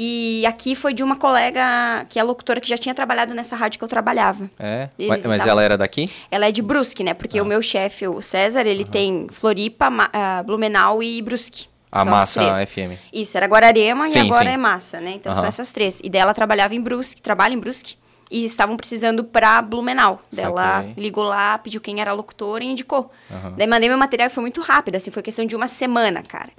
E 0.00 0.44
aqui 0.46 0.76
foi 0.76 0.92
de 0.92 1.02
uma 1.02 1.16
colega 1.16 2.06
que 2.08 2.18
é 2.20 2.22
locutora 2.22 2.60
que 2.60 2.68
já 2.68 2.76
tinha 2.76 2.94
trabalhado 2.94 3.34
nessa 3.34 3.56
rádio 3.56 3.78
que 3.78 3.84
eu 3.84 3.88
trabalhava. 3.88 4.48
É? 4.58 4.88
Eles 4.98 5.08
Mas, 5.08 5.22
estavam- 5.24 5.48
ela 5.50 5.62
era 5.64 5.76
daqui? 5.78 6.06
Ela 6.30 6.46
é 6.46 6.52
de 6.52 6.62
Brusque, 6.62 7.02
né? 7.02 7.10
Ah. 7.10 7.14
Porque 7.14 7.40
o 7.40 7.44
meu 7.44 7.60
chefe, 7.60 8.06
o 8.06 8.20
César, 8.22 8.64
ele 8.66 8.84
tem 8.84 9.26
Floripa, 9.32 9.90
Ma- 9.90 10.10
ah, 10.12 10.42
Blumenau 10.44 11.02
e 11.02 11.20
Brusque. 11.22 11.66
A 11.90 12.04
São 12.04 12.14
as 12.14 12.36
Massa. 12.36 12.66
FM. 12.66 12.98
Isso, 13.12 13.36
era 13.36 13.46
Guararema 13.46 14.06
Sim, 14.08 14.18
e 14.18 14.20
agora 14.22 14.44
sim. 14.44 14.54
é 14.54 14.56
Massa, 14.56 15.00
né? 15.00 15.12
Então 15.12 15.34
são 15.34 15.46
essas 15.46 15.72
três. 15.72 16.00
E 16.02 16.10
daí 16.10 16.20
ela 16.20 16.34
trabalhava 16.34 16.74
em 16.74 16.80
Brusque, 16.80 17.22
trabalha 17.22 17.54
em 17.54 17.58
Brusque. 17.58 17.96
E 18.30 18.44
estavam 18.44 18.76
precisando 18.76 19.24
pra 19.24 19.62
Blumenau. 19.62 20.22
Ela 20.36 20.84
ligou 20.98 21.24
lá, 21.24 21.56
pediu 21.56 21.80
quem 21.80 22.00
era 22.00 22.12
locutor 22.12 22.60
e 22.60 22.66
indicou. 22.66 23.10
Aham. 23.30 23.54
Daí 23.56 23.66
mandei 23.66 23.88
meu 23.88 23.96
material 23.96 24.26
e 24.26 24.30
foi 24.30 24.42
muito 24.42 24.60
rápido, 24.60 24.96
assim, 24.96 25.10
foi 25.10 25.22
questão 25.22 25.46
de 25.46 25.56
uma 25.56 25.66
semana, 25.66 26.22
cara. 26.22 26.50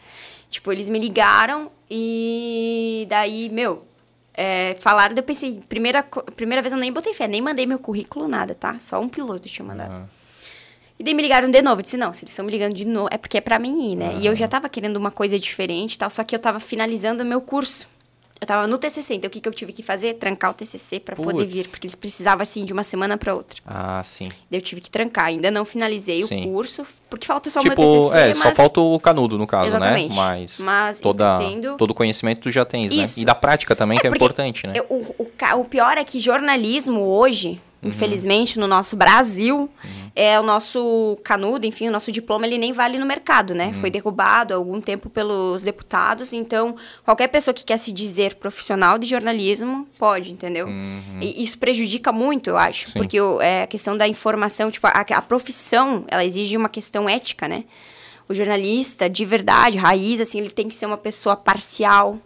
Tipo, 0.49 0.71
eles 0.71 0.89
me 0.89 0.97
ligaram 0.97 1.69
e 1.87 3.05
daí, 3.07 3.49
meu, 3.49 3.85
é, 4.33 4.77
falaram, 4.79 5.13
daí 5.13 5.21
eu 5.21 5.25
pensei, 5.25 5.61
primeira, 5.69 6.01
primeira 6.35 6.59
vez 6.61 6.73
eu 6.73 6.79
nem 6.79 6.91
botei 6.91 7.13
fé, 7.13 7.27
nem 7.27 7.39
mandei 7.39 7.67
meu 7.67 7.77
currículo, 7.77 8.27
nada, 8.27 8.55
tá? 8.55 8.77
Só 8.79 8.99
um 8.99 9.07
piloto 9.07 9.47
tinha 9.47 9.63
mandado. 9.65 9.91
Aham. 9.91 10.18
E 10.99 11.03
daí 11.03 11.13
me 11.13 11.21
ligaram 11.23 11.49
de 11.49 11.61
novo. 11.61 11.79
Eu 11.79 11.83
disse, 11.83 11.95
não, 11.97 12.11
se 12.11 12.23
eles 12.25 12.31
estão 12.33 12.43
me 12.45 12.51
ligando 12.51 12.73
de 12.73 12.83
novo, 12.85 13.07
é 13.09 13.17
porque 13.17 13.37
é 13.37 13.41
pra 13.41 13.57
mim 13.57 13.93
ir, 13.93 13.95
né? 13.95 14.15
E 14.17 14.25
eu 14.25 14.35
já 14.35 14.47
tava 14.49 14.67
querendo 14.67 14.97
uma 14.97 15.09
coisa 15.11 15.39
diferente 15.39 15.93
e 15.93 15.97
tal, 15.97 16.09
só 16.09 16.23
que 16.23 16.35
eu 16.35 16.39
tava 16.39 16.59
finalizando 16.59 17.23
o 17.23 17.25
meu 17.25 17.39
curso. 17.39 17.87
Eu 18.41 18.47
tava 18.47 18.65
no 18.67 18.77
TCC, 18.77 19.15
então 19.15 19.27
o 19.27 19.31
que, 19.31 19.41
que 19.41 19.49
eu 19.49 19.53
tive 19.53 19.73
que 19.73 19.83
fazer? 19.83 20.13
Trancar 20.13 20.51
o 20.51 20.53
TCC 20.53 20.97
pra 21.01 21.13
poder 21.13 21.45
vir, 21.45 21.67
porque 21.67 21.85
eles 21.85 21.95
precisavam, 21.95 22.41
assim, 22.41 22.63
de 22.63 22.71
uma 22.71 22.83
semana 22.83 23.17
pra 23.17 23.35
outra. 23.35 23.61
Ah, 23.67 24.01
sim. 24.01 24.29
Daí 24.49 24.59
eu 24.59 24.61
tive 24.61 24.79
que 24.79 24.89
trancar. 24.89 25.25
Ainda 25.25 25.51
não 25.51 25.65
finalizei 25.65 26.23
Sim. 26.23 26.45
o 26.45 26.53
curso, 26.53 26.85
porque 27.09 27.27
falta 27.27 27.49
só 27.49 27.59
o 27.59 27.63
tipo, 27.63 27.81
meu 27.81 28.01
TCC, 28.01 28.17
é, 28.17 28.27
mas... 28.29 28.37
só 28.37 28.51
falta 28.55 28.79
o 28.79 28.97
canudo, 28.97 29.37
no 29.37 29.45
caso, 29.45 29.67
Exatamente. 29.71 30.09
né? 30.11 30.15
Mas, 30.15 30.59
Mas 30.59 30.99
toda, 31.01 31.43
entendo- 31.43 31.75
todo 31.75 31.91
o 31.91 31.93
conhecimento 31.93 32.39
tu 32.39 32.49
já 32.51 32.63
tens, 32.63 32.95
né? 32.95 33.03
Isso. 33.03 33.19
E 33.19 33.25
da 33.25 33.35
prática 33.35 33.75
também, 33.75 33.99
que 33.99 34.07
é 34.07 34.09
importante, 34.09 34.65
né? 34.65 34.73
eu- 34.73 34.85
o, 34.89 35.15
o, 35.23 35.59
o 35.59 35.65
pior 35.65 35.97
é 35.97 36.03
que 36.05 36.17
jornalismo 36.17 37.01
hoje, 37.01 37.61
Uhum. 37.81 37.89
infelizmente, 37.89 38.59
no 38.59 38.67
nosso 38.67 38.95
Brasil, 38.97 39.69
é 40.15 40.37
o 40.39 40.43
nosso 40.43 41.17
canudo, 41.23 41.65
enfim, 41.65 41.87
o 41.87 41.91
nosso 41.91 42.11
diploma, 42.11 42.45
ele 42.45 42.57
nem 42.57 42.73
vale 42.73 42.97
no 42.97 43.05
mercado, 43.05 43.55
né? 43.55 43.67
Uhum. 43.67 43.73
Foi 43.75 43.89
derrubado 43.89 44.53
há 44.53 44.57
algum 44.57 44.81
tempo 44.81 45.09
pelos 45.09 45.63
deputados, 45.63 46.33
então 46.33 46.75
qualquer 47.05 47.29
pessoa 47.29 47.53
que 47.53 47.63
quer 47.63 47.77
se 47.77 47.91
dizer 47.91 48.35
profissional 48.35 48.97
de 48.97 49.05
jornalismo 49.05 49.87
pode, 49.97 50.31
entendeu? 50.31 50.67
E 51.21 51.41
isso 51.43 51.57
prejudica 51.57 52.11
muito, 52.11 52.49
eu 52.49 52.57
acho, 52.57 52.87
Uhum. 52.87 52.91
Sim. 52.91 52.99
porque 52.99 53.17
é 53.41 53.63
a 53.63 53.67
questão 53.67 53.95
da 53.97 54.07
informação, 54.07 54.69
tipo, 54.69 54.85
a, 54.87 54.91
a 54.91 55.21
profissão, 55.21 56.03
ela 56.09 56.25
exige 56.25 56.57
uma 56.57 56.69
questão 56.69 57.07
ética, 57.09 57.47
né? 57.47 57.63
O 58.27 58.33
jornalista, 58.33 59.09
de 59.09 59.25
verdade, 59.25 59.77
raiz, 59.77 60.19
assim, 60.21 60.39
ele 60.39 60.49
tem 60.51 60.67
que 60.67 60.75
ser 60.75 60.85
uma 60.85 60.97
pessoa 60.97 61.35
parcial. 61.35 62.17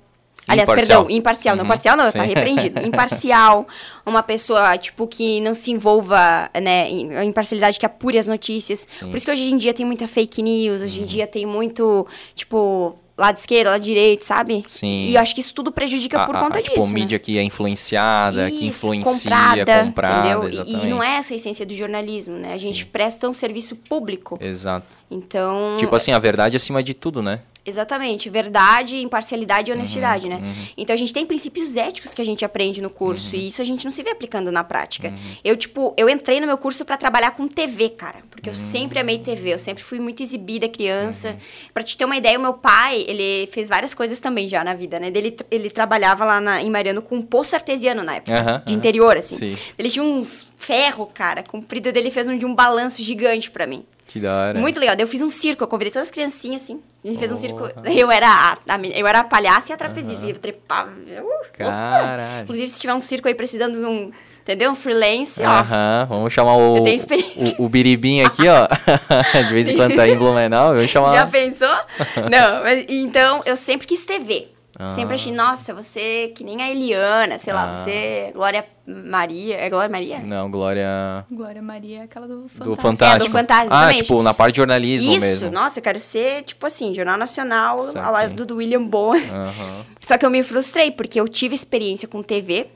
Aliás, 0.48 0.68
Imparcial. 0.70 0.76
perdão, 1.06 1.18
imparcial. 1.18 1.56
Não, 1.56 1.64
Uhum, 1.64 1.68
parcial 1.70 1.98
não, 1.98 2.06
tá 2.12 2.12
sim. 2.12 2.28
repreendido. 2.28 2.80
Imparcial, 2.86 3.68
uma 4.06 4.22
pessoa, 4.22 4.78
tipo, 4.78 5.08
que 5.08 5.40
não 5.42 5.54
se 5.56 5.72
envolva, 5.72 6.50
né, 6.62 6.90
em 6.90 7.28
imparcialidade 7.30 7.80
que 7.80 7.86
apure 7.86 8.18
as 8.18 8.28
notícias. 8.28 8.86
Sim. 8.90 9.06
Uhum. 9.06 9.12
Por 9.12 9.18
isso 9.18 9.26
que 9.26 9.32
hoje 9.32 9.44
em 9.52 9.58
dia 9.58 9.74
tem 9.74 9.86
muita 9.86 10.08
fake 10.08 10.42
news, 10.42 10.82
hoje 10.82 11.02
em 11.02 11.06
dia 11.06 11.26
tem 11.26 11.46
muito, 11.46 12.06
tipo, 12.36 12.96
lado 13.18 13.38
esquerdo, 13.38 13.68
lado 13.70 13.82
direito, 13.82 14.26
sabe? 14.26 14.64
Sim. 14.68 15.06
E 15.06 15.16
eu 15.16 15.22
acho 15.22 15.34
que 15.36 15.40
isso 15.40 15.54
tudo 15.54 15.72
prejudica 15.72 16.20
A- 16.22 16.26
por 16.26 16.36
conta 16.38 16.58
a, 16.58 16.62
disso, 16.62 16.74
Tipo, 16.74 16.88
né? 16.88 16.94
mídia 16.94 17.20
que 17.20 17.38
é 17.38 17.44
influenciada, 17.44 18.50
que 18.50 18.68
Isso, 18.68 18.88
influencia, 18.94 19.30
comprada, 19.32 19.84
comprada, 19.86 20.30
entendeu? 20.30 20.66
E-. 20.66 20.84
E, 20.84 20.88
não 20.88 21.02
é 21.02 21.18
essa 21.18 21.34
a 21.34 21.38
essência 21.38 21.66
do 21.66 21.74
jornalismo, 21.76 22.36
né? 22.38 22.54
A 22.54 22.58
gente 22.58 22.86
presta 22.86 23.30
um 23.30 23.34
serviço 23.34 23.76
público. 23.76 24.38
Exato. 24.42 24.88
Então, 25.10 25.78
Tipo 25.78 25.96
assim, 25.96 26.12
a 26.12 26.20
verdade 26.20 26.58
acima 26.58 26.82
de 26.84 26.94
tudo, 26.94 27.22
né? 27.22 27.40
Exatamente, 27.66 28.30
verdade, 28.30 28.98
imparcialidade 28.98 29.72
Uhum, 29.72 29.78
e 29.78 29.80
honestidade, 29.80 30.28
né? 30.28 30.42
Então 30.78 30.94
a 30.94 30.98
gente 30.98 31.14
tem 31.14 31.26
princípios 31.26 31.76
éticos 31.78 32.14
que 32.14 32.22
a 32.22 32.26
gente 32.26 32.44
aprende 32.44 32.82
no 32.82 32.90
curso 32.90 33.36
Uhum. 33.36 33.42
e 33.42 33.48
isso 33.48 33.62
a 33.62 33.66
gente 33.66 33.86
não 33.86 33.92
se 33.92 34.04
vê 34.04 34.10
aplicando 34.12 34.52
na 34.52 34.64
prática. 34.64 35.14
Eu, 35.44 35.56
tipo, 35.56 35.94
eu 35.96 36.10
entrei 36.10 36.40
no 36.42 36.48
meu 36.48 36.58
curso 36.58 36.84
pra 36.84 36.98
trabalhar 36.98 37.32
com 37.32 37.48
TV, 37.48 37.90
cara, 37.90 38.18
porque 38.30 38.50
eu 38.50 38.54
sempre 38.56 39.00
amei 39.00 39.18
TV, 39.20 39.54
eu 39.54 39.60
sempre 39.60 39.82
fui 39.84 40.00
muito 40.00 40.22
exibida 40.22 40.68
criança. 40.68 41.30
Uhum. 41.30 41.38
Pra 41.74 41.84
te 41.84 41.96
ter 41.98 42.04
uma 42.04 42.18
ideia, 42.18 42.38
o 42.38 42.42
meu 42.42 42.54
pai, 42.54 43.06
ele 43.08 43.48
fez 43.52 43.70
várias 43.70 43.94
coisas 43.94 44.20
também 44.20 44.48
já 44.48 44.64
na 44.64 44.74
vida, 44.74 45.00
né? 45.00 45.08
Ele, 45.14 45.36
ele 45.50 45.70
trabalhava 45.70 46.26
lá 46.26 46.42
na, 46.42 46.62
em 46.62 46.70
Mariano 46.70 47.02
com 47.02 47.16
um 47.16 47.22
poço 47.22 47.56
artesiano 47.56 48.04
na 48.04 48.16
época, 48.16 48.64
de 48.66 48.74
interior, 48.74 49.16
assim. 49.16 49.38
Sim. 49.38 49.58
Ele 49.80 49.90
tinha 49.90 50.04
uns 50.04 50.48
ferro, 50.58 51.06
cara, 51.14 51.44
comprido 51.44 51.92
dele 51.92 52.10
fez 52.12 52.28
um 52.28 52.38
de 52.38 52.46
um 52.46 52.54
balanço 52.54 53.02
gigante 53.02 53.50
pra 53.52 53.66
mim. 53.68 53.86
Que 54.08 54.20
da 54.20 54.34
hora. 54.36 54.60
Muito 54.60 54.80
legal. 54.80 54.96
Daí 54.96 55.04
eu 55.04 55.08
fiz 55.08 55.22
um 55.22 55.30
circo, 55.30 55.64
eu 55.64 55.68
convidei 55.68 55.92
todas 55.92 56.08
as 56.08 56.12
criancinhas, 56.12 56.64
assim. 56.64 56.82
A 57.04 57.08
gente 57.08 57.20
fez 57.20 57.32
um 57.32 57.38
circo. 57.38 57.70
Eu 57.86 58.12
era 58.12 58.28
a, 58.28 58.54
a 58.54 58.80
eu 58.94 59.08
era 59.08 59.20
a 59.20 59.24
palhaça 59.24 59.72
e 59.72 59.74
a 59.74 59.78
trapezista. 59.78 60.26
Eu 60.26 60.38
trepava. 60.38 60.92
Uh. 60.92 61.58
Caralho. 61.58 62.44
Inclusive, 62.44 62.70
se 62.70 62.80
tiver 62.80 62.94
um 62.94 63.02
circo 63.02 63.28
aí 63.28 63.34
precisando 63.36 63.80
de 63.80 63.86
um. 63.86 64.12
Entendeu? 64.42 64.72
Um 64.72 64.76
freelance, 64.76 65.42
ó. 65.42 65.48
Aham, 65.48 66.06
vamos 66.10 66.34
chamar 66.34 66.58
o, 66.58 66.76
Eu 66.78 66.84
tenho 66.84 66.98
experiência. 66.98 67.56
o, 67.58 67.64
o 67.64 67.70
Biribim 67.70 68.22
aqui, 68.22 68.44
ó. 68.50 68.68
De 69.48 69.54
vez 69.54 69.70
em 69.70 69.78
quando 69.78 69.96
tá 69.96 70.06
em 70.06 70.18
Blumenau, 70.18 70.74
vamos 70.74 70.92
chamar. 70.92 71.16
Já 71.16 71.26
pensou? 71.26 71.74
Não, 72.30 72.62
mas, 72.62 72.86
então 72.90 73.42
eu 73.46 73.56
sempre 73.56 73.88
quis 73.88 74.06
TV. 74.06 74.53
Ah. 74.78 74.90
Sempre 74.90 75.16
achei, 75.16 75.32
nossa, 75.32 75.74
você 75.74 76.32
que 76.36 76.44
nem 76.44 76.62
a 76.62 76.70
Eliana, 76.70 77.38
sei 77.38 77.54
lá, 77.54 77.72
Ah. 77.72 77.76
você, 77.76 78.32
Glória 78.34 78.66
Maria. 78.88 79.56
É 79.58 79.70
Glória 79.70 79.90
Maria? 79.90 80.20
Não, 80.20 80.50
Glória 80.50 81.26
Glória 81.32 81.62
Maria 81.62 82.00
é 82.00 82.04
aquela 82.04 82.28
do 82.28 82.50
Fantástico. 82.50 82.70
do 82.76 82.76
Fantástico. 82.82 83.26
É, 83.26 83.28
do 83.30 83.32
Fantástico, 83.32 83.74
ah, 83.76 83.94
tipo, 83.94 84.24
na 84.24 84.34
parte 84.34 84.54
de 84.54 84.58
jornalismo 84.58 85.12
Isso, 85.16 85.26
mesmo. 85.26 85.52
nossa, 85.52 85.78
eu 85.80 85.84
quero 85.84 86.00
ser, 86.00 86.42
tipo 86.44 86.66
assim, 86.66 86.94
Jornal 86.94 87.18
Nacional, 87.18 87.78
Saquei. 87.80 88.02
ao 88.02 88.12
lado 88.12 88.46
do 88.46 88.56
William 88.56 88.84
Bonner. 88.84 89.32
Aham. 89.32 89.86
Só 90.02 90.18
que 90.18 90.26
eu 90.26 90.30
me 90.32 90.42
frustrei, 90.44 90.90
porque 90.92 91.20
eu 91.20 91.28
tive 91.28 91.54
experiência 91.56 92.08
com 92.08 92.22
TV. 92.24 92.68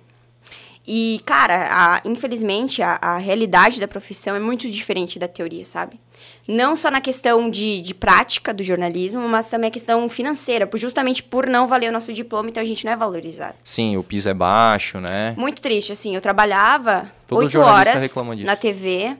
E, 0.89 1.19
cara, 1.25 1.67
a- 1.69 2.01
infelizmente, 2.05 2.81
a, 2.81 2.97
a 3.01 3.17
realidade 3.17 3.77
da 3.79 3.87
profissão 3.87 4.35
é 4.35 4.39
muito 4.39 4.69
diferente 4.69 5.19
da 5.19 5.27
teoria, 5.27 5.65
sabe? 5.65 5.99
Não 6.47 6.77
só 6.77 6.89
na 6.89 7.01
questão 7.01 7.49
de, 7.49 7.81
de 7.81 7.93
prática 7.93 8.53
do 8.53 8.63
jornalismo, 8.63 9.27
mas 9.27 9.49
também 9.49 9.67
a 9.67 9.71
questão 9.71 10.07
financeira. 10.07 10.65
por- 10.65 10.79
Justamente 10.79 11.21
por 11.21 11.45
não 11.45 11.67
valer 11.67 11.89
o 11.89 11.91
nosso 11.91 12.13
diploma, 12.13 12.47
então 12.49 12.63
a 12.63 12.65
gente 12.65 12.85
não 12.85 12.93
é 12.93 12.95
valorizado. 12.95 13.55
Sim, 13.65 13.97
o 13.97 14.03
piso 14.03 14.29
é 14.29 14.33
baixo, 14.33 14.99
né? 15.01 15.35
Muito 15.37 15.61
triste, 15.61 15.91
assim. 15.91 16.15
Eu 16.15 16.21
trabalhava 16.21 17.11
oito 17.31 17.59
horas 17.59 18.15
na 18.45 18.55
TV 18.55 19.17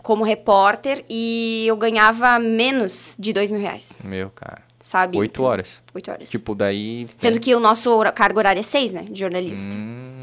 como 0.00 0.22
repórter 0.24 1.04
e 1.10 1.64
eu 1.66 1.76
ganhava 1.76 2.38
menos 2.38 3.16
de 3.18 3.32
dois 3.32 3.50
mil 3.50 3.60
reais, 3.60 3.96
Meu, 4.04 4.30
cara. 4.30 4.62
sabe? 4.80 5.18
Oito 5.18 5.42
horas. 5.42 5.82
Oito 5.92 6.08
horas. 6.10 6.30
Tipo, 6.30 6.54
daí. 6.54 7.06
Sendo 7.16 7.40
que 7.40 7.52
o 7.52 7.58
nosso 7.60 8.00
cargo 8.14 8.38
horário 8.38 8.60
é 8.60 8.62
seis, 8.62 8.94
né? 8.94 9.02
De 9.10 9.18
jornalista. 9.18 9.74
Hum, 9.76 10.17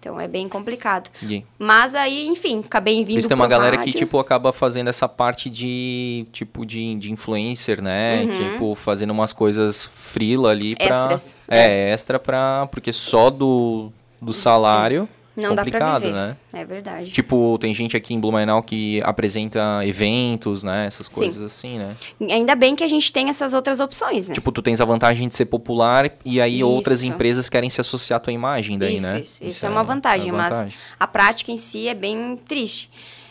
Então 0.00 0.18
é 0.18 0.26
bem 0.26 0.48
complicado. 0.48 1.10
Mas 1.58 1.94
aí, 1.94 2.26
enfim, 2.26 2.62
acabei 2.64 3.04
vindo 3.04 3.18
Isso 3.18 3.28
tem 3.28 3.34
uma 3.34 3.46
galera 3.46 3.76
que, 3.76 3.90
rádio. 3.90 3.98
tipo, 3.98 4.18
acaba 4.18 4.50
fazendo 4.50 4.88
essa 4.88 5.06
parte 5.06 5.50
de, 5.50 6.26
tipo, 6.32 6.64
de, 6.64 6.94
de 6.94 7.12
influencer, 7.12 7.82
né? 7.82 8.26
Tipo, 8.26 8.74
fazendo 8.74 9.10
umas 9.10 9.34
coisas 9.34 9.84
frila 9.84 10.50
ali 10.50 10.74
pra... 10.74 10.86
Extras. 10.86 11.36
É, 11.46 11.92
extra 11.92 12.18
pra... 12.18 12.66
Porque 12.72 12.94
só 12.94 13.28
do, 13.28 13.92
do 14.22 14.32
salário 14.32 15.06
Não 15.36 15.54
dá 15.54 15.64
pra 15.64 15.98
viver. 15.98 16.12
né? 16.12 16.36
É 16.52 16.64
verdade. 16.64 17.10
Tipo, 17.10 17.56
tem 17.58 17.74
gente 17.74 17.96
aqui 17.96 18.12
em 18.12 18.20
Blumenau 18.20 18.62
que 18.62 19.00
apresenta 19.02 19.80
eventos, 19.84 20.62
né? 20.62 20.86
Essas 20.86 21.06
Sim. 21.06 21.14
coisas 21.14 21.42
assim, 21.42 21.78
né? 21.78 21.96
Ainda 22.20 22.54
bem 22.54 22.74
que 22.74 22.82
a 22.84 22.88
gente 22.88 23.12
tem 23.12 23.28
essas 23.28 23.54
outras 23.54 23.80
opções, 23.80 24.28
né? 24.28 24.34
Tipo, 24.34 24.50
tu 24.50 24.60
tens 24.60 24.80
a 24.80 24.84
vantagem 24.84 25.28
de 25.28 25.34
ser 25.34 25.46
popular 25.46 26.10
e 26.24 26.40
aí 26.40 26.62
outras 26.64 27.02
Isso. 27.02 27.12
empresas 27.12 27.48
querem 27.48 27.70
se 27.70 27.80
associar 27.80 28.16
à 28.18 28.20
tua 28.20 28.32
imagem 28.32 28.78
daí, 28.78 28.96
isso, 28.96 29.02
né? 29.06 29.20
isso, 29.20 29.44
isso 29.44 29.66
é 29.66 29.68
uma 29.70 29.84
vantagem, 29.84 30.32
mas 30.32 30.54
vantagem. 30.54 30.78
a 30.98 31.06
prática 31.06 31.52
em 31.52 31.56
si 31.56 31.88
é 31.88 31.94
bem 31.94 32.36
triste. 32.48 32.90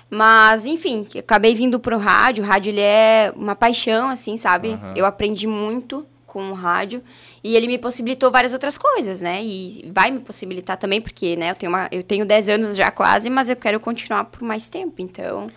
Mas, 0.09 0.65
enfim, 0.65 1.05
acabei 1.19 1.53
vindo 1.53 1.79
pro 1.79 1.97
rádio. 1.97 2.43
O 2.43 2.47
rádio, 2.47 2.71
ele 2.71 2.81
é 2.81 3.31
uma 3.35 3.55
paixão, 3.55 4.09
assim, 4.09 4.37
sabe? 4.37 4.69
Aham. 4.69 4.93
Eu 4.95 5.05
aprendi 5.05 5.45
muito 5.45 6.03
com 6.29 6.51
o 6.51 6.53
rádio. 6.53 7.03
E 7.43 7.55
ele 7.55 7.67
me 7.67 7.77
possibilitou 7.77 8.29
várias 8.31 8.53
outras 8.53 8.77
coisas, 8.77 9.21
né? 9.21 9.43
E 9.43 9.89
vai 9.93 10.11
me 10.11 10.19
possibilitar 10.19 10.77
também, 10.77 11.01
porque, 11.01 11.35
né, 11.35 11.51
eu 11.51 11.55
tenho, 11.55 11.71
uma, 11.71 11.87
eu 11.91 12.03
tenho 12.03 12.25
10 12.25 12.49
anos 12.49 12.77
já 12.77 12.91
quase, 12.91 13.29
mas 13.29 13.49
eu 13.49 13.55
quero 13.55 13.79
continuar 13.79 14.25
por 14.25 14.41
mais 14.43 14.69
tempo. 14.69 14.95
Então, 15.01 15.49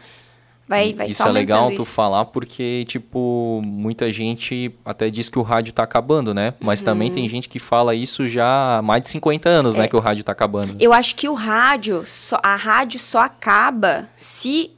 vai, 0.66 0.92
vai 0.94 1.08
Isso 1.08 1.22
só 1.22 1.28
é 1.28 1.32
legal 1.32 1.68
tu 1.70 1.82
isso. 1.82 1.84
falar 1.84 2.24
porque, 2.26 2.84
tipo, 2.86 3.60
muita 3.64 4.10
gente 4.12 4.72
até 4.84 5.10
diz 5.10 5.28
que 5.28 5.38
o 5.38 5.42
rádio 5.42 5.72
tá 5.72 5.82
acabando, 5.82 6.32
né? 6.32 6.54
Mas 6.60 6.82
também 6.82 7.08
Uhum. 7.08 7.14
tem 7.14 7.28
gente 7.28 7.48
que 7.48 7.58
fala 7.58 7.94
isso 7.94 8.26
já 8.28 8.78
há 8.78 8.82
mais 8.82 9.02
de 9.02 9.08
50 9.10 9.48
anos, 9.48 9.74
É. 9.76 9.80
né? 9.80 9.88
Que 9.88 9.96
o 9.96 10.00
rádio 10.00 10.24
tá 10.24 10.32
acabando. 10.32 10.76
Eu 10.80 10.92
acho 10.92 11.14
que 11.14 11.28
o 11.28 11.34
rádio, 11.34 12.04
só, 12.06 12.38
a 12.42 12.56
rádio 12.56 12.98
só 12.98 13.18
acaba 13.20 14.08
se 14.16 14.70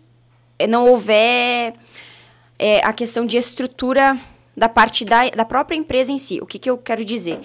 não 0.69 0.89
houver 0.89 1.75
é, 2.59 2.81
a 2.85 2.93
questão 2.93 3.27
de 3.27 3.37
estrutura 3.37 4.17
da 4.57 4.69
parte 4.69 5.05
da, 5.05 5.29
da 5.31 5.45
própria 5.45 5.77
empresa 5.77 6.13
em 6.13 6.19
si. 6.19 6.39
O 6.41 6.47
que, 6.47 6.59
que 6.59 6.71
eu 6.71 6.79
quero 6.79 7.05
dizer? 7.05 7.41